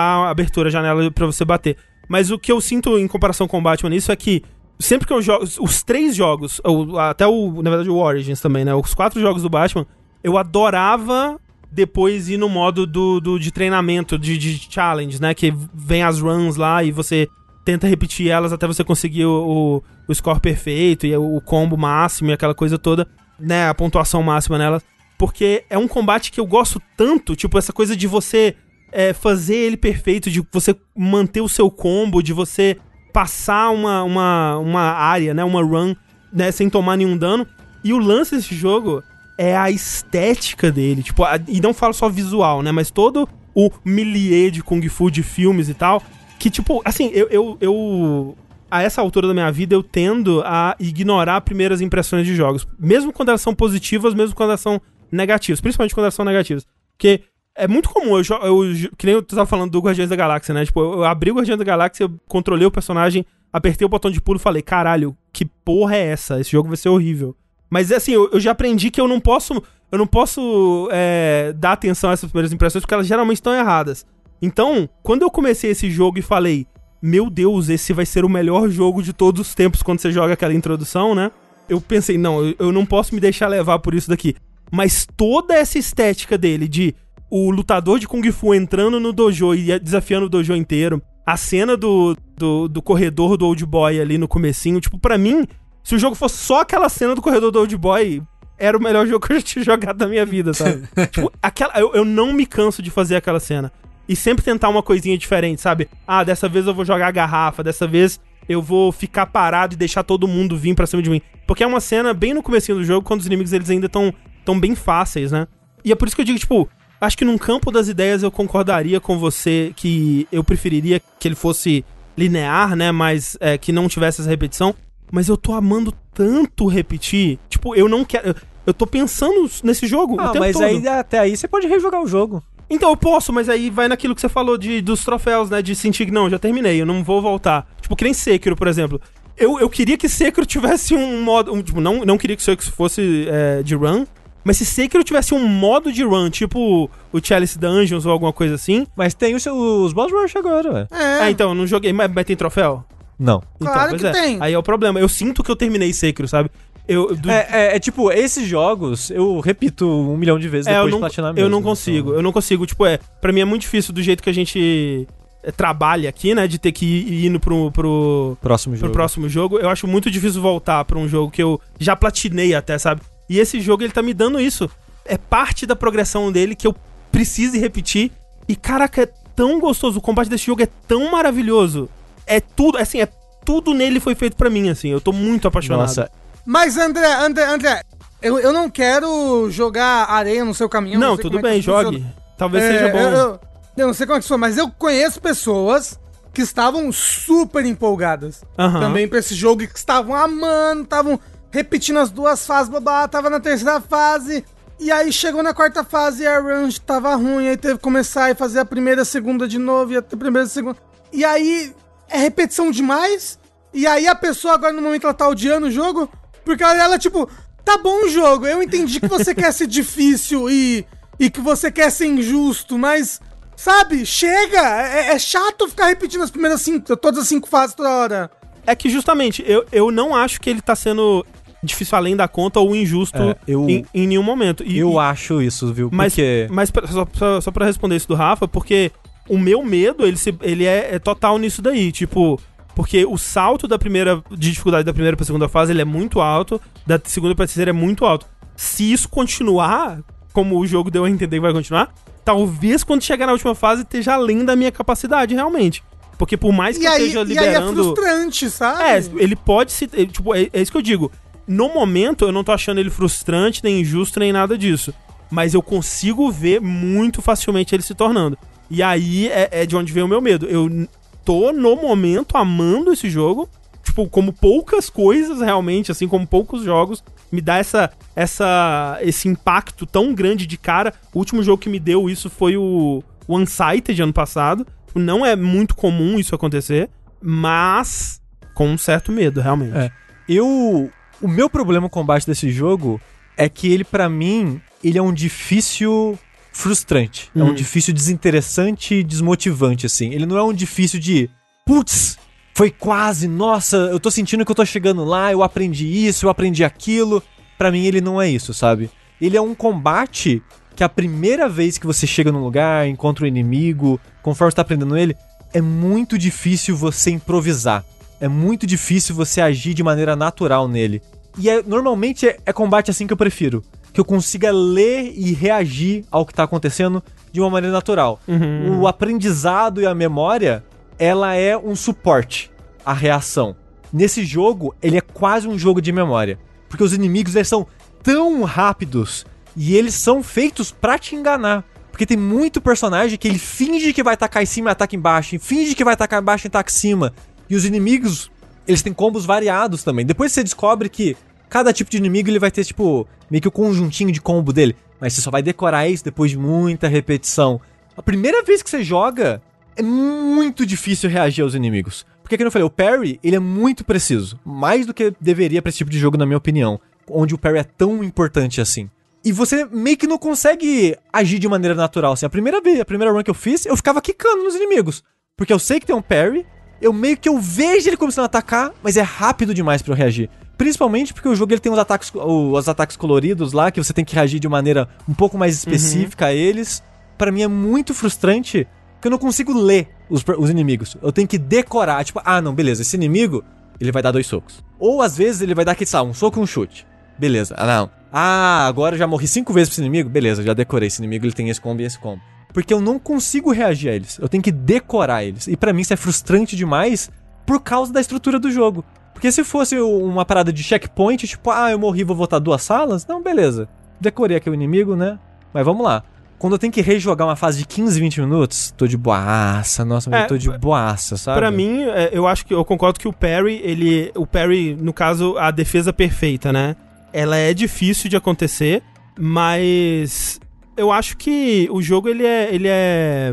a 0.00 0.30
abertura, 0.30 0.68
a 0.68 0.72
janela 0.72 1.10
pra 1.10 1.24
você 1.26 1.44
bater. 1.44 1.76
Mas 2.08 2.30
o 2.30 2.38
que 2.38 2.50
eu 2.50 2.60
sinto 2.60 2.98
em 2.98 3.06
comparação 3.06 3.46
com 3.46 3.58
o 3.58 3.62
Batman 3.62 3.90
nisso 3.90 4.10
é 4.10 4.16
que 4.16 4.42
sempre 4.78 5.06
que 5.06 5.12
eu 5.12 5.22
jogo. 5.22 5.44
Os 5.60 5.82
três 5.82 6.16
jogos, 6.16 6.60
ou 6.64 6.98
até 6.98 7.26
o. 7.26 7.62
Na 7.62 7.70
verdade, 7.70 7.88
o 7.88 7.96
Origins 7.96 8.40
também, 8.40 8.64
né? 8.64 8.74
Os 8.74 8.92
quatro 8.94 9.20
jogos 9.20 9.42
do 9.42 9.48
Batman, 9.48 9.86
eu 10.22 10.36
adorava 10.36 11.38
depois 11.70 12.28
ir 12.28 12.36
no 12.36 12.48
modo 12.48 12.84
do, 12.86 13.20
do, 13.20 13.38
de 13.38 13.52
treinamento, 13.52 14.18
de, 14.18 14.36
de 14.36 14.66
challenge, 14.68 15.20
né? 15.20 15.32
Que 15.34 15.54
vem 15.72 16.02
as 16.02 16.18
runs 16.20 16.56
lá 16.56 16.82
e 16.82 16.90
você 16.90 17.28
tenta 17.64 17.86
repetir 17.86 18.28
elas 18.28 18.52
até 18.52 18.66
você 18.66 18.82
conseguir 18.82 19.24
o, 19.26 19.82
o, 20.08 20.10
o 20.10 20.14
score 20.14 20.40
perfeito 20.40 21.06
e 21.06 21.16
o 21.16 21.40
combo 21.40 21.76
máximo 21.76 22.30
e 22.30 22.32
aquela 22.32 22.54
coisa 22.54 22.78
toda, 22.78 23.06
né? 23.38 23.68
A 23.68 23.74
pontuação 23.74 24.22
máxima 24.22 24.58
nelas. 24.58 24.82
Porque 25.18 25.64
é 25.68 25.76
um 25.76 25.86
combate 25.86 26.32
que 26.32 26.40
eu 26.40 26.46
gosto 26.46 26.80
tanto, 26.96 27.36
tipo, 27.36 27.58
essa 27.58 27.72
coisa 27.72 27.94
de 27.94 28.06
você 28.06 28.56
é, 28.90 29.12
fazer 29.12 29.54
ele 29.56 29.76
perfeito, 29.76 30.30
de 30.30 30.42
você 30.52 30.74
manter 30.96 31.42
o 31.42 31.48
seu 31.48 31.70
combo, 31.70 32.22
de 32.22 32.32
você 32.32 32.76
passar 33.12 33.70
uma, 33.70 34.02
uma, 34.02 34.56
uma 34.58 34.80
área, 34.80 35.34
né? 35.34 35.44
Uma 35.44 35.62
run, 35.62 35.94
né? 36.32 36.50
Sem 36.50 36.70
tomar 36.70 36.96
nenhum 36.96 37.16
dano. 37.16 37.46
E 37.84 37.92
o 37.92 37.98
lance 37.98 38.34
desse 38.36 38.54
jogo 38.54 39.02
é 39.36 39.56
a 39.56 39.70
estética 39.70 40.70
dele. 40.72 41.02
Tipo, 41.02 41.24
a- 41.24 41.38
e 41.48 41.60
não 41.60 41.74
falo 41.74 41.92
só 41.92 42.08
visual, 42.08 42.62
né? 42.62 42.72
Mas 42.72 42.90
todo 42.90 43.28
o 43.54 43.70
milieu 43.84 44.50
de 44.50 44.62
Kung 44.62 44.86
Fu, 44.88 45.10
de 45.10 45.22
filmes 45.22 45.68
e 45.68 45.74
tal. 45.74 46.02
Que, 46.40 46.48
tipo, 46.48 46.80
assim, 46.86 47.10
eu, 47.12 47.28
eu, 47.28 47.58
eu. 47.60 48.36
A 48.70 48.82
essa 48.82 49.02
altura 49.02 49.28
da 49.28 49.34
minha 49.34 49.52
vida, 49.52 49.74
eu 49.74 49.82
tendo 49.82 50.42
a 50.44 50.74
ignorar 50.80 51.42
primeiras 51.42 51.82
impressões 51.82 52.26
de 52.26 52.34
jogos. 52.34 52.66
Mesmo 52.78 53.12
quando 53.12 53.28
elas 53.28 53.42
são 53.42 53.54
positivas, 53.54 54.14
mesmo 54.14 54.34
quando 54.34 54.50
elas 54.50 54.60
são 54.60 54.80
negativas. 55.12 55.60
Principalmente 55.60 55.94
quando 55.94 56.04
elas 56.04 56.14
são 56.14 56.24
negativas. 56.24 56.66
Porque 56.96 57.22
é 57.54 57.68
muito 57.68 57.90
comum, 57.90 58.16
eu, 58.16 58.24
eu, 58.42 58.90
que 58.96 59.04
nem 59.04 59.16
eu 59.16 59.22
tava 59.22 59.44
falando 59.44 59.70
do 59.70 59.80
Guardiões 59.80 60.08
da 60.08 60.16
Galáxia, 60.16 60.54
né? 60.54 60.64
Tipo, 60.64 60.80
eu 60.80 61.04
abri 61.04 61.30
o 61.30 61.34
Guardiões 61.34 61.58
da 61.58 61.64
Galáxia, 61.64 62.04
eu 62.04 62.12
controlei 62.26 62.66
o 62.66 62.70
personagem, 62.70 63.26
apertei 63.52 63.84
o 63.84 63.88
botão 63.88 64.10
de 64.10 64.20
pulo 64.20 64.38
e 64.38 64.42
falei, 64.42 64.62
caralho, 64.62 65.14
que 65.30 65.44
porra 65.44 65.96
é 65.96 66.06
essa? 66.06 66.40
Esse 66.40 66.52
jogo 66.52 66.68
vai 66.68 66.76
ser 66.78 66.88
horrível. 66.88 67.36
Mas 67.68 67.92
assim, 67.92 68.12
eu, 68.12 68.30
eu 68.32 68.40
já 68.40 68.52
aprendi 68.52 68.90
que 68.90 69.00
eu 69.00 69.06
não 69.06 69.20
posso. 69.20 69.62
Eu 69.92 69.98
não 69.98 70.06
posso 70.06 70.88
é, 70.92 71.52
dar 71.56 71.72
atenção 71.72 72.10
a 72.10 72.12
essas 72.12 72.30
primeiras 72.30 72.52
impressões, 72.52 72.82
porque 72.82 72.94
elas 72.94 73.06
geralmente 73.06 73.38
estão 73.38 73.52
erradas. 73.52 74.06
Então, 74.40 74.88
quando 75.02 75.22
eu 75.22 75.30
comecei 75.30 75.70
esse 75.70 75.90
jogo 75.90 76.18
e 76.18 76.22
falei, 76.22 76.66
meu 77.02 77.30
Deus, 77.30 77.68
esse 77.68 77.92
vai 77.92 78.06
ser 78.06 78.24
o 78.24 78.28
melhor 78.28 78.68
jogo 78.68 79.02
de 79.02 79.12
todos 79.12 79.48
os 79.48 79.54
tempos 79.54 79.82
quando 79.82 80.00
você 80.00 80.10
joga 80.10 80.34
aquela 80.34 80.54
introdução, 80.54 81.14
né? 81.14 81.30
Eu 81.68 81.80
pensei, 81.80 82.18
não, 82.18 82.54
eu, 82.58 82.72
não 82.72 82.84
posso 82.84 83.14
me 83.14 83.20
deixar 83.20 83.48
levar 83.48 83.78
por 83.78 83.94
isso 83.94 84.08
daqui. 84.08 84.34
Mas 84.70 85.06
toda 85.16 85.54
essa 85.54 85.78
estética 85.78 86.36
dele 86.36 86.68
de 86.68 86.94
o 87.30 87.50
lutador 87.50 87.98
de 87.98 88.08
Kung 88.08 88.28
Fu 88.32 88.54
entrando 88.54 88.98
no 88.98 89.12
dojo 89.12 89.54
e 89.54 89.78
desafiando 89.78 90.26
o 90.26 90.28
dojo 90.28 90.54
inteiro, 90.54 91.00
a 91.24 91.36
cena 91.36 91.76
do, 91.76 92.16
do, 92.36 92.68
do 92.68 92.82
corredor 92.82 93.36
do 93.36 93.46
Old 93.46 93.64
Boy 93.64 94.00
ali 94.00 94.18
no 94.18 94.26
comecinho, 94.26 94.80
tipo, 94.80 94.98
para 94.98 95.16
mim, 95.16 95.46
se 95.82 95.94
o 95.94 95.98
jogo 95.98 96.16
fosse 96.16 96.38
só 96.38 96.62
aquela 96.62 96.88
cena 96.88 97.14
do 97.14 97.22
corredor 97.22 97.52
do 97.52 97.60
Old 97.60 97.76
Boy, 97.76 98.20
era 98.58 98.76
o 98.76 98.82
melhor 98.82 99.06
jogo 99.08 99.24
que 99.24 99.32
eu 99.32 99.36
já 99.36 99.42
tinha 99.42 99.64
jogado 99.64 99.96
da 99.96 100.08
minha 100.08 100.26
vida, 100.26 100.52
sabe? 100.52 100.88
tipo, 101.10 101.32
aquela, 101.40 101.78
eu, 101.78 101.92
eu 101.94 102.04
não 102.04 102.32
me 102.32 102.44
canso 102.46 102.82
de 102.82 102.90
fazer 102.90 103.16
aquela 103.16 103.38
cena. 103.38 103.72
E 104.10 104.16
sempre 104.16 104.44
tentar 104.44 104.68
uma 104.68 104.82
coisinha 104.82 105.16
diferente, 105.16 105.60
sabe? 105.60 105.88
Ah, 106.04 106.24
dessa 106.24 106.48
vez 106.48 106.66
eu 106.66 106.74
vou 106.74 106.84
jogar 106.84 107.06
a 107.06 107.10
garrafa, 107.12 107.62
dessa 107.62 107.86
vez 107.86 108.18
eu 108.48 108.60
vou 108.60 108.90
ficar 108.90 109.26
parado 109.26 109.74
e 109.74 109.76
deixar 109.76 110.02
todo 110.02 110.26
mundo 110.26 110.58
vir 110.58 110.74
pra 110.74 110.84
cima 110.84 111.00
de 111.00 111.08
mim. 111.08 111.22
Porque 111.46 111.62
é 111.62 111.66
uma 111.66 111.78
cena 111.78 112.12
bem 112.12 112.34
no 112.34 112.42
comecinho 112.42 112.78
do 112.78 112.84
jogo, 112.84 113.06
quando 113.06 113.20
os 113.20 113.26
inimigos 113.26 113.52
eles 113.52 113.70
ainda 113.70 113.86
estão 113.86 114.12
tão 114.44 114.58
bem 114.58 114.74
fáceis, 114.74 115.30
né? 115.30 115.46
E 115.84 115.92
é 115.92 115.94
por 115.94 116.08
isso 116.08 116.16
que 116.16 116.22
eu 116.22 116.26
digo, 116.26 116.40
tipo, 116.40 116.68
acho 117.00 117.16
que 117.16 117.24
num 117.24 117.38
campo 117.38 117.70
das 117.70 117.86
ideias 117.86 118.24
eu 118.24 118.32
concordaria 118.32 118.98
com 118.98 119.16
você 119.16 119.72
que 119.76 120.26
eu 120.32 120.42
preferiria 120.42 121.00
que 121.20 121.28
ele 121.28 121.36
fosse 121.36 121.84
linear, 122.18 122.74
né? 122.74 122.90
Mas 122.90 123.36
é, 123.38 123.56
que 123.56 123.70
não 123.70 123.88
tivesse 123.88 124.22
essa 124.22 124.30
repetição. 124.30 124.74
Mas 125.12 125.28
eu 125.28 125.36
tô 125.36 125.52
amando 125.52 125.92
tanto 126.12 126.66
repetir. 126.66 127.38
Tipo, 127.48 127.76
eu 127.76 127.88
não 127.88 128.04
quero. 128.04 128.34
Eu 128.66 128.74
tô 128.74 128.86
pensando 128.86 129.50
nesse 129.64 129.86
jogo 129.86 130.16
Ah, 130.20 130.32
mas 130.38 130.52
todo. 130.52 130.64
aí 130.64 130.86
até 130.86 131.18
aí 131.18 131.36
você 131.36 131.48
pode 131.48 131.66
rejogar 131.66 132.02
o 132.02 132.06
jogo. 132.06 132.42
Então 132.70 132.90
eu 132.90 132.96
posso, 132.96 133.32
mas 133.32 133.48
aí 133.48 133.68
vai 133.68 133.88
naquilo 133.88 134.14
que 134.14 134.20
você 134.20 134.28
falou 134.28 134.56
de, 134.56 134.80
dos 134.80 135.04
troféus, 135.04 135.50
né? 135.50 135.60
De 135.60 135.74
sentir 135.74 136.06
que 136.06 136.12
não, 136.12 136.30
já 136.30 136.38
terminei, 136.38 136.80
eu 136.80 136.86
não 136.86 137.02
vou 137.02 137.20
voltar. 137.20 137.66
Tipo, 137.82 137.96
que 137.96 138.04
nem 138.04 138.14
Sekiro, 138.14 138.54
por 138.54 138.68
exemplo. 138.68 139.00
Eu, 139.36 139.58
eu 139.58 139.68
queria 139.68 139.98
que 139.98 140.08
Sekiro 140.08 140.46
tivesse 140.46 140.94
um 140.94 141.22
modo. 141.22 141.52
Um, 141.52 141.62
tipo, 141.62 141.80
não, 141.80 142.04
não 142.04 142.16
queria 142.16 142.36
que 142.36 142.42
Sekiro 142.42 142.70
fosse 142.72 143.26
é, 143.28 143.62
de 143.62 143.74
run. 143.74 144.06
Mas 144.44 144.56
se 144.56 144.64
Sekiro 144.64 145.02
tivesse 145.04 145.34
um 145.34 145.46
modo 145.46 145.92
de 145.92 146.02
run, 146.02 146.30
tipo 146.30 146.88
o 147.12 147.20
Chalice 147.22 147.58
Dungeons 147.58 148.06
ou 148.06 148.12
alguma 148.12 148.32
coisa 148.32 148.54
assim. 148.54 148.86
Mas 148.96 149.14
tem 149.14 149.34
os, 149.34 149.44
os 149.46 149.92
Boss 149.92 150.12
Rush 150.12 150.36
agora, 150.36 150.72
ué. 150.72 150.86
É, 150.90 151.22
Ah, 151.22 151.30
então, 151.30 151.50
eu 151.50 151.54
não 151.54 151.66
joguei, 151.66 151.92
mas, 151.92 152.10
mas 152.14 152.24
tem 152.24 152.36
troféu? 152.36 152.84
Não. 153.18 153.42
Claro 153.58 153.96
então, 153.96 154.12
que 154.12 154.18
tem. 154.18 154.38
Aí 154.40 154.54
é 154.54 154.58
o 154.58 154.62
problema. 154.62 154.98
Eu 154.98 155.08
sinto 155.08 155.42
que 155.42 155.50
eu 155.50 155.56
terminei 155.56 155.92
Sekiro, 155.92 156.26
sabe? 156.26 156.50
Eu, 156.92 157.14
do- 157.14 157.30
É, 157.30 157.46
é, 157.50 157.76
é 157.76 157.78
tipo, 157.78 158.10
esses 158.10 158.46
jogos, 158.48 159.10
eu 159.10 159.38
repito 159.40 159.86
um 159.86 160.16
milhão 160.16 160.38
de 160.38 160.48
vezes 160.48 160.66
É, 160.66 160.70
depois 160.74 160.86
eu 160.86 160.90
não, 160.90 160.98
de 160.98 161.00
platinar 161.14 161.30
eu 161.30 161.34
mesmo. 161.34 161.48
não 161.50 161.62
consigo, 161.62 162.12
eu 162.14 162.22
não 162.22 162.32
consigo. 162.32 162.66
Tipo, 162.66 162.84
é, 162.86 162.98
pra 163.20 163.32
mim 163.32 163.40
é 163.40 163.44
muito 163.44 163.62
difícil 163.62 163.92
do 163.94 164.02
jeito 164.02 164.22
que 164.22 164.30
a 164.30 164.34
gente 164.34 165.06
é, 165.42 165.52
trabalha 165.52 166.08
aqui, 166.08 166.34
né? 166.34 166.46
De 166.48 166.58
ter 166.58 166.72
que 166.72 166.84
ir 166.84 167.26
indo 167.26 167.38
pro, 167.38 167.70
pro, 167.70 168.36
Próximo 168.40 168.74
pro 168.74 168.80
jogo. 168.80 168.92
próximo 168.92 169.28
jogo. 169.28 169.58
Eu 169.58 169.68
acho 169.68 169.86
muito 169.86 170.10
difícil 170.10 170.42
voltar 170.42 170.84
pra 170.84 170.98
um 170.98 171.06
jogo 171.08 171.30
que 171.30 171.42
eu 171.42 171.60
já 171.78 171.94
platinei 171.94 172.54
até, 172.54 172.76
sabe? 172.78 173.02
E 173.28 173.38
esse 173.38 173.60
jogo, 173.60 173.82
ele 173.84 173.92
tá 173.92 174.02
me 174.02 174.12
dando 174.12 174.40
isso. 174.40 174.68
É 175.04 175.16
parte 175.16 175.64
da 175.66 175.76
progressão 175.76 176.30
dele 176.32 176.54
que 176.56 176.66
eu 176.66 176.74
preciso 177.12 177.56
repetir. 177.58 178.10
E, 178.48 178.56
caraca, 178.56 179.02
é 179.02 179.08
tão 179.36 179.60
gostoso. 179.60 179.98
O 179.98 180.02
combate 180.02 180.28
desse 180.28 180.46
jogo 180.46 180.62
é 180.62 180.68
tão 180.88 181.10
maravilhoso. 181.10 181.88
É 182.26 182.40
tudo, 182.40 182.76
assim, 182.78 183.00
é 183.00 183.08
tudo 183.44 183.72
nele 183.72 184.00
foi 184.00 184.14
feito 184.16 184.36
pra 184.36 184.50
mim, 184.50 184.68
assim. 184.68 184.88
Eu 184.88 185.00
tô 185.00 185.12
muito 185.12 185.46
apaixonado. 185.48 185.82
Nossa, 185.86 186.10
Mas, 186.44 186.76
André, 186.76 187.06
André, 187.14 187.44
André, 187.44 187.82
eu, 188.22 188.38
eu 188.38 188.52
não 188.52 188.68
quero 188.70 189.50
jogar 189.50 190.04
areia 190.10 190.44
no 190.44 190.54
seu 190.54 190.68
caminho. 190.68 190.98
não, 190.98 191.14
sei 191.16 191.22
tudo 191.22 191.38
é 191.38 191.42
bem, 191.42 191.56
funciona. 191.58 191.82
jogue. 191.84 192.06
Talvez 192.36 192.64
É, 192.64 192.68
seja 192.78 192.88
bom. 192.92 192.98
Eu, 192.98 193.10
eu- 193.12 193.40
eu 193.76 193.86
não 193.86 193.94
sei 193.94 194.06
como 194.06 194.18
é 194.18 194.20
que 194.20 194.28
foi, 194.28 194.36
mas 194.36 194.58
eu 194.58 194.70
conheço 194.70 195.20
pessoas 195.20 195.98
que 196.34 196.42
estavam 196.42 196.90
super 196.92 197.64
empolgadas 197.64 198.42
Aham. 198.58 198.80
também 198.80 199.08
pra 199.08 199.18
esse 199.18 199.34
jogo 199.34 199.62
e 199.62 199.66
que 199.66 199.76
estavam 199.78 200.14
amando, 200.14 200.82
estavam 200.82 201.18
repetindo 201.50 201.98
as 201.98 202.10
duas 202.10 202.46
fases, 202.46 202.68
babá, 202.70 203.06
tava 203.08 203.30
na 203.30 203.40
terceira 203.40 203.80
fase. 203.80 204.44
E 204.78 204.90
aí 204.90 205.12
chegou 205.12 205.42
na 205.42 205.52
quarta 205.54 205.82
fase 205.84 206.22
e 206.22 206.26
a 206.26 206.38
run 206.40 206.68
tava 206.86 207.14
ruim, 207.14 207.48
aí 207.48 207.56
teve 207.56 207.74
que 207.74 207.80
começar 207.82 208.30
e 208.30 208.34
fazer 208.34 208.60
a 208.60 208.64
primeira, 208.64 209.02
a 209.02 209.04
segunda 209.04 209.46
de 209.48 209.58
novo, 209.58 209.92
e 209.92 209.96
a 209.96 210.02
primeira, 210.02 210.46
a 210.46 210.48
segunda. 210.48 210.76
E 211.12 211.24
aí 211.24 211.74
é 212.08 212.18
repetição 212.18 212.70
demais. 212.70 213.38
E 213.74 213.86
aí 213.86 214.06
a 214.08 214.14
pessoa 214.14 214.54
agora 214.54 214.72
no 214.72 214.80
momento 214.82 215.04
ela 215.04 215.14
tá 215.14 215.28
odiando 215.28 215.66
o 215.66 215.70
jogo, 215.70 216.10
porque 216.50 216.62
ela, 216.64 216.82
ela, 216.82 216.98
tipo, 216.98 217.28
tá 217.64 217.78
bom 217.78 218.04
o 218.04 218.08
jogo, 218.08 218.46
eu 218.46 218.62
entendi 218.62 219.00
que 219.00 219.08
você 219.08 219.34
quer 219.34 219.52
ser 219.52 219.66
difícil 219.66 220.48
e, 220.50 220.84
e 221.18 221.30
que 221.30 221.40
você 221.40 221.70
quer 221.70 221.90
ser 221.90 222.06
injusto, 222.06 222.78
mas, 222.78 223.20
sabe, 223.56 224.04
chega! 224.06 224.58
É, 224.88 225.12
é 225.12 225.18
chato 225.18 225.68
ficar 225.68 225.86
repetindo 225.86 226.22
as 226.22 226.30
primeiras 226.30 226.60
cinco, 226.60 226.96
todas 226.96 227.20
as 227.22 227.28
cinco 227.28 227.48
fases 227.48 227.74
toda 227.74 227.90
hora. 227.90 228.30
É 228.66 228.74
que 228.74 228.88
justamente, 228.90 229.42
eu, 229.46 229.64
eu 229.72 229.90
não 229.90 230.14
acho 230.14 230.40
que 230.40 230.50
ele 230.50 230.60
tá 230.60 230.74
sendo 230.76 231.24
difícil 231.62 231.96
além 231.96 232.16
da 232.16 232.26
conta 232.26 232.58
ou 232.60 232.74
injusto 232.74 233.18
É, 233.18 233.36
eu- 233.46 233.68
em, 233.68 233.84
em 233.92 234.06
nenhum 234.06 234.22
momento. 234.22 234.62
E, 234.64 234.78
eu 234.78 234.92
e- 234.94 234.98
acho 234.98 235.42
isso, 235.42 235.72
viu? 235.72 235.88
mas, 235.92 236.14
Porque... 236.14 236.46
mas 236.50 236.70
pra- 236.70 236.86
só, 236.86 237.06
só, 237.12 237.40
só 237.40 237.50
pra 237.50 237.66
responder 237.66 237.96
isso 237.96 238.08
do 238.08 238.14
Rafa, 238.14 238.46
porque 238.48 238.90
o 239.28 239.38
meu 239.38 239.62
medo, 239.64 240.06
ele, 240.06 240.16
se, 240.16 240.34
ele 240.42 240.64
é, 240.64 240.94
é 240.94 240.98
total 240.98 241.38
nisso 241.38 241.60
daí. 241.62 241.92
Tipo, 241.92 242.40
porque 242.80 243.04
o 243.04 243.18
salto 243.18 243.68
da 243.68 243.78
primeira, 243.78 244.24
de 244.30 244.48
dificuldade 244.52 244.84
da 244.84 244.92
primeira 244.94 245.14
pra 245.14 245.26
segunda 245.26 245.50
fase, 245.50 245.70
ele 245.70 245.82
é 245.82 245.84
muito 245.84 246.18
alto, 246.18 246.58
da 246.86 246.98
segunda 247.04 247.34
pra 247.34 247.46
terceira 247.46 247.68
é 247.68 247.74
muito 247.74 248.06
alto. 248.06 248.24
Se 248.56 248.90
isso 248.90 249.06
continuar, 249.06 249.98
como 250.32 250.58
o 250.58 250.66
jogo 250.66 250.90
deu 250.90 251.04
a 251.04 251.10
entender 251.10 251.36
que 251.36 251.42
vai 251.42 251.52
continuar, 251.52 251.92
talvez 252.24 252.82
quando 252.82 253.02
chegar 253.02 253.26
na 253.26 253.32
última 253.32 253.54
fase 253.54 253.82
esteja 253.82 254.14
além 254.14 254.46
da 254.46 254.56
minha 254.56 254.72
capacidade, 254.72 255.34
realmente. 255.34 255.84
Porque 256.16 256.38
por 256.38 256.54
mais 256.54 256.78
que 256.78 256.84
E 256.84 256.86
eu 256.86 256.92
aí, 256.92 257.02
esteja 257.08 257.18
e 257.18 257.38
aí 257.38 257.48
é 257.48 257.50
liberando... 257.58 257.84
frustrante, 257.84 258.48
sabe? 258.48 258.82
É, 258.82 258.96
ele 259.22 259.36
pode 259.36 259.72
se. 259.72 259.84
eh, 259.92 260.06
Tipo, 260.06 260.34
é, 260.34 260.48
é 260.50 260.62
isso 260.62 260.72
que 260.72 260.78
eu 260.78 260.82
digo. 260.82 261.12
No 261.46 261.68
momento, 261.74 262.24
eu 262.24 262.32
não 262.32 262.42
tô 262.42 262.50
achando 262.50 262.80
ele 262.80 262.88
frustrante, 262.88 263.62
nem 263.62 263.82
injusto, 263.82 264.18
nem 264.18 264.32
nada 264.32 264.56
disso. 264.56 264.94
Mas 265.30 265.52
eu 265.52 265.60
consigo 265.60 266.30
ver 266.30 266.62
muito 266.62 267.20
facilmente 267.20 267.74
ele 267.74 267.82
se 267.82 267.94
tornando. 267.94 268.38
E 268.70 268.82
aí 268.82 269.28
é, 269.28 269.50
é 269.52 269.66
de 269.66 269.76
onde 269.76 269.92
vem 269.92 270.02
o 270.02 270.08
meu 270.08 270.22
medo. 270.22 270.46
Eu 270.46 270.88
tô, 271.24 271.52
no 271.52 271.76
momento, 271.76 272.36
amando 272.36 272.92
esse 272.92 273.08
jogo. 273.08 273.48
Tipo, 273.82 274.08
como 274.08 274.32
poucas 274.32 274.90
coisas, 274.90 275.40
realmente, 275.40 275.90
assim, 275.90 276.06
como 276.06 276.26
poucos 276.26 276.62
jogos, 276.62 277.02
me 277.32 277.40
dá 277.40 277.56
essa, 277.58 277.90
essa, 278.14 278.98
esse 279.00 279.28
impacto 279.28 279.86
tão 279.86 280.14
grande 280.14 280.46
de 280.46 280.56
cara. 280.56 280.92
O 281.14 281.18
último 281.18 281.42
jogo 281.42 281.62
que 281.62 281.68
me 281.68 281.80
deu 281.80 282.08
isso 282.08 282.28
foi 282.28 282.56
o, 282.56 283.02
o 283.26 283.38
Unsighted 283.38 284.00
ano 284.02 284.12
passado. 284.12 284.66
Não 284.94 285.24
é 285.24 285.34
muito 285.36 285.74
comum 285.74 286.18
isso 286.18 286.34
acontecer, 286.34 286.90
mas 287.22 288.20
com 288.54 288.68
um 288.68 288.78
certo 288.78 289.12
medo, 289.12 289.40
realmente. 289.40 289.76
É. 289.76 289.90
Eu. 290.28 290.90
O 291.22 291.28
meu 291.28 291.50
problema 291.50 291.88
com 291.88 292.00
o 292.00 292.02
combate 292.02 292.26
desse 292.26 292.50
jogo 292.50 293.00
é 293.36 293.48
que 293.48 293.70
ele, 293.70 293.84
pra 293.84 294.08
mim, 294.08 294.60
ele 294.82 294.98
é 294.98 295.02
um 295.02 295.12
difícil 295.12 296.18
frustrante. 296.52 297.30
É 297.34 297.42
um 297.42 297.48
Hum. 297.50 297.54
difícil 297.54 297.94
desinteressante 297.94 298.94
e 298.96 299.02
desmotivante, 299.04 299.86
assim. 299.86 300.12
Ele 300.12 300.26
não 300.26 300.36
é 300.36 300.42
um 300.42 300.52
difícil 300.52 300.98
de. 301.00 301.28
Putz, 301.64 302.18
foi 302.54 302.70
quase, 302.70 303.28
nossa, 303.28 303.76
eu 303.76 304.00
tô 304.00 304.10
sentindo 304.10 304.44
que 304.44 304.50
eu 304.50 304.54
tô 304.56 304.64
chegando 304.64 305.04
lá, 305.04 305.30
eu 305.32 305.42
aprendi 305.42 305.86
isso, 306.06 306.26
eu 306.26 306.30
aprendi 306.30 306.64
aquilo. 306.64 307.22
Pra 307.56 307.70
mim, 307.70 307.84
ele 307.84 308.00
não 308.00 308.20
é 308.20 308.28
isso, 308.28 308.52
sabe? 308.52 308.90
Ele 309.20 309.36
é 309.36 309.40
um 309.40 309.54
combate 309.54 310.42
que 310.74 310.82
a 310.82 310.88
primeira 310.88 311.48
vez 311.48 311.76
que 311.78 311.86
você 311.86 312.06
chega 312.06 312.32
num 312.32 312.42
lugar, 312.42 312.88
encontra 312.88 313.24
um 313.24 313.28
inimigo, 313.28 314.00
conforme 314.22 314.50
você 314.50 314.56
tá 314.56 314.62
aprendendo 314.62 314.96
ele, 314.96 315.14
é 315.52 315.60
muito 315.60 316.16
difícil 316.16 316.74
você 316.76 317.10
improvisar. 317.10 317.84
É 318.20 318.28
muito 318.28 318.66
difícil 318.66 319.14
você 319.14 319.40
agir 319.40 319.74
de 319.74 319.82
maneira 319.82 320.16
natural 320.16 320.66
nele. 320.68 321.02
E 321.38 321.48
é, 321.48 321.62
normalmente 321.62 322.26
é, 322.26 322.38
é 322.44 322.52
combate 322.52 322.90
assim 322.90 323.06
que 323.06 323.12
eu 323.12 323.16
prefiro. 323.16 323.62
Que 323.92 324.00
eu 324.00 324.04
consiga 324.04 324.50
ler 324.52 325.12
e 325.16 325.32
reagir 325.32 326.04
ao 326.10 326.24
que 326.24 326.34
tá 326.34 326.44
acontecendo 326.44 327.02
de 327.32 327.40
uma 327.40 327.50
maneira 327.50 327.72
natural. 327.72 328.20
Uhum. 328.26 328.80
O 328.80 328.86
aprendizado 328.86 329.80
e 329.80 329.86
a 329.86 329.94
memória, 329.94 330.64
ela 330.98 331.34
é 331.34 331.56
um 331.56 331.74
suporte 331.74 332.50
à 332.84 332.92
reação. 332.92 333.56
Nesse 333.92 334.24
jogo, 334.24 334.74
ele 334.80 334.96
é 334.96 335.00
quase 335.00 335.48
um 335.48 335.58
jogo 335.58 335.80
de 335.80 335.92
memória. 335.92 336.38
Porque 336.68 336.84
os 336.84 336.92
inimigos 336.92 337.34
eles 337.34 337.48
são 337.48 337.66
tão 338.02 338.42
rápidos 338.44 339.26
e 339.56 339.76
eles 339.76 339.94
são 339.94 340.22
feitos 340.22 340.70
pra 340.70 340.98
te 340.98 341.16
enganar. 341.16 341.64
Porque 341.90 342.06
tem 342.06 342.16
muito 342.16 342.60
personagem 342.60 343.18
que 343.18 343.28
ele 343.28 343.38
finge 343.38 343.92
que 343.92 344.02
vai 344.02 344.14
atacar 344.14 344.42
em 344.42 344.46
cima 344.46 344.70
e 344.70 344.72
ataca 344.72 344.96
embaixo, 344.96 345.34
e 345.34 345.38
finge 345.38 345.74
que 345.74 345.84
vai 345.84 345.94
atacar 345.94 346.22
embaixo 346.22 346.46
e 346.46 346.48
ataca 346.48 346.70
em 346.70 346.74
cima. 346.74 347.12
E 347.48 347.56
os 347.56 347.64
inimigos, 347.64 348.30
eles 348.66 348.80
têm 348.80 348.92
combos 348.92 349.26
variados 349.26 349.82
também. 349.82 350.06
Depois 350.06 350.32
você 350.32 350.42
descobre 350.44 350.88
que 350.88 351.16
cada 351.48 351.72
tipo 351.72 351.90
de 351.90 351.96
inimigo 351.96 352.30
ele 352.30 352.38
vai 352.38 352.50
ter, 352.50 352.64
tipo, 352.64 353.06
meio 353.30 353.40
que 353.40 353.48
o 353.48 353.52
conjuntinho 353.52 354.12
de 354.12 354.20
combo 354.20 354.52
dele. 354.52 354.76
Mas 355.00 355.14
você 355.14 355.20
só 355.20 355.30
vai 355.30 355.42
decorar 355.42 355.88
isso 355.88 356.04
depois 356.04 356.30
de 356.30 356.38
muita 356.38 356.88
repetição. 356.88 357.60
A 357.96 358.02
primeira 358.02 358.42
vez 358.42 358.62
que 358.62 358.70
você 358.70 358.82
joga, 358.82 359.42
é 359.76 359.82
muito 359.82 360.66
difícil 360.66 361.08
reagir 361.08 361.42
aos 361.42 361.54
inimigos. 361.54 362.04
Porque, 362.22 362.36
como 362.36 362.48
eu 362.48 362.52
falei, 362.52 362.66
o 362.66 362.70
parry, 362.70 363.18
ele 363.24 363.36
é 363.36 363.40
muito 363.40 363.84
preciso. 363.84 364.38
Mais 364.44 364.86
do 364.86 364.94
que 364.94 365.12
deveria 365.20 365.60
pra 365.60 365.68
esse 365.68 365.78
tipo 365.78 365.90
de 365.90 365.98
jogo, 365.98 366.16
na 366.16 366.26
minha 366.26 366.38
opinião. 366.38 366.80
Onde 367.08 367.34
o 367.34 367.38
parry 367.38 367.58
é 367.58 367.64
tão 367.64 368.04
importante 368.04 368.60
assim. 368.60 368.88
E 369.24 369.32
você 369.32 369.66
meio 369.66 369.96
que 369.96 370.06
não 370.06 370.16
consegue 370.16 370.96
agir 371.12 371.38
de 371.38 371.48
maneira 371.48 371.74
natural. 371.74 372.12
Assim, 372.12 372.26
a 372.26 372.30
primeira 372.30 372.60
vez, 372.60 372.80
a 372.80 372.84
primeira 372.84 373.12
run 373.12 373.22
que 373.22 373.30
eu 373.30 373.34
fiz, 373.34 373.66
eu 373.66 373.76
ficava 373.76 374.00
quicando 374.00 374.44
nos 374.44 374.54
inimigos. 374.54 375.02
Porque 375.36 375.52
eu 375.52 375.58
sei 375.58 375.80
que 375.80 375.86
tem 375.86 375.96
um 375.96 376.02
parry, 376.02 376.46
eu 376.80 376.92
meio 376.92 377.16
que 377.16 377.28
eu 377.28 377.38
vejo 377.38 377.88
ele 377.88 377.96
começando 377.96 378.22
a 378.22 378.26
atacar, 378.26 378.72
mas 378.82 378.96
é 378.96 379.02
rápido 379.02 379.52
demais 379.52 379.82
pra 379.82 379.92
eu 379.92 379.96
reagir. 379.96 380.30
Principalmente 380.60 381.14
porque 381.14 381.26
o 381.26 381.34
jogo 381.34 381.54
ele 381.54 381.58
tem 381.58 381.72
os 381.72 381.78
ataques, 381.78 382.12
os 382.14 382.68
ataques 382.68 382.94
coloridos 382.94 383.54
lá, 383.54 383.70
que 383.70 383.82
você 383.82 383.94
tem 383.94 384.04
que 384.04 384.14
reagir 384.14 384.38
de 384.38 384.46
maneira 384.46 384.90
um 385.08 385.14
pouco 385.14 385.38
mais 385.38 385.54
específica 385.56 386.26
a 386.26 386.34
eles. 386.34 386.82
Pra 387.16 387.32
mim 387.32 387.40
é 387.40 387.48
muito 387.48 387.94
frustrante 387.94 388.68
que 389.00 389.08
eu 389.08 389.10
não 389.10 389.16
consigo 389.16 389.54
ler 389.54 389.88
os, 390.10 390.22
os 390.36 390.50
inimigos. 390.50 390.98
Eu 391.00 391.12
tenho 391.12 391.26
que 391.26 391.38
decorar. 391.38 392.04
Tipo, 392.04 392.20
ah, 392.22 392.42
não, 392.42 392.54
beleza, 392.54 392.82
esse 392.82 392.94
inimigo, 392.94 393.42
ele 393.80 393.90
vai 393.90 394.02
dar 394.02 394.10
dois 394.10 394.26
socos. 394.26 394.62
Ou 394.78 395.00
às 395.00 395.16
vezes 395.16 395.40
ele 395.40 395.54
vai 395.54 395.64
dar 395.64 395.74
sei 395.74 395.98
lá, 395.98 396.02
um 396.02 396.12
soco 396.12 396.38
e 396.38 396.42
um 396.42 396.46
chute. 396.46 396.86
Beleza, 397.18 397.54
ah, 397.56 397.66
não. 397.66 397.90
Ah, 398.12 398.66
agora 398.66 398.96
eu 398.96 398.98
já 398.98 399.06
morri 399.06 399.26
cinco 399.26 399.54
vezes 399.54 399.70
pra 399.70 399.76
esse 399.76 399.80
inimigo? 399.80 400.10
Beleza, 400.10 400.42
já 400.42 400.52
decorei. 400.52 400.88
Esse 400.88 401.00
inimigo 401.00 401.24
ele 401.24 401.32
tem 401.32 401.48
esse 401.48 401.58
combo 401.58 401.80
e 401.80 401.86
esse 401.86 401.98
combo. 401.98 402.20
Porque 402.52 402.74
eu 402.74 402.82
não 402.82 402.98
consigo 402.98 403.50
reagir 403.50 403.88
a 403.88 403.94
eles. 403.94 404.18
Eu 404.18 404.28
tenho 404.28 404.42
que 404.42 404.52
decorar 404.52 405.24
eles. 405.24 405.46
E 405.46 405.56
pra 405.56 405.72
mim 405.72 405.80
isso 405.80 405.94
é 405.94 405.96
frustrante 405.96 406.54
demais 406.54 407.10
por 407.46 407.62
causa 407.62 407.90
da 407.90 408.00
estrutura 408.02 408.38
do 408.38 408.50
jogo. 408.50 408.84
Porque 409.20 409.30
se 409.30 409.44
fosse 409.44 409.78
uma 409.78 410.24
parada 410.24 410.50
de 410.50 410.62
checkpoint, 410.62 411.26
tipo, 411.26 411.50
ah, 411.50 411.70
eu 411.70 411.78
morri, 411.78 412.04
vou 412.04 412.16
voltar 412.16 412.38
duas 412.38 412.62
salas, 412.62 413.06
não, 413.06 413.22
beleza. 413.22 413.68
Decorei 414.00 414.38
aqui 414.38 414.48
o 414.48 414.54
inimigo, 414.54 414.96
né? 414.96 415.18
Mas 415.52 415.62
vamos 415.62 415.84
lá. 415.84 416.02
Quando 416.38 416.54
eu 416.54 416.58
tenho 416.58 416.72
que 416.72 416.80
rejogar 416.80 417.28
uma 417.28 417.36
fase 417.36 417.58
de 417.58 417.66
15, 417.66 418.00
20 418.00 418.20
minutos, 418.22 418.72
tô 418.74 418.86
de 418.86 418.96
boaça, 418.96 419.84
nossa, 419.84 420.08
mas 420.08 420.20
É, 420.20 420.24
eu 420.24 420.28
tô 420.28 420.38
de 420.38 420.48
boaça, 420.58 421.18
sabe? 421.18 421.38
Pra 421.38 421.50
mim, 421.50 421.82
é, 421.82 422.08
eu 422.14 422.26
acho 422.26 422.46
que 422.46 422.54
eu 422.54 422.64
concordo 422.64 422.98
que 422.98 423.06
o 423.06 423.12
parry, 423.12 423.60
ele. 423.62 424.10
O 424.16 424.26
parry, 424.26 424.74
no 424.74 424.94
caso, 424.94 425.36
a 425.36 425.50
defesa 425.50 425.92
perfeita, 425.92 426.50
né? 426.50 426.74
Ela 427.12 427.36
é 427.36 427.52
difícil 427.52 428.08
de 428.08 428.16
acontecer, 428.16 428.82
mas 429.18 430.40
eu 430.78 430.90
acho 430.90 431.18
que 431.18 431.68
o 431.70 431.82
jogo 431.82 432.08
ele 432.08 432.24
é. 432.24 432.54
ele 432.54 432.68
é. 432.70 433.32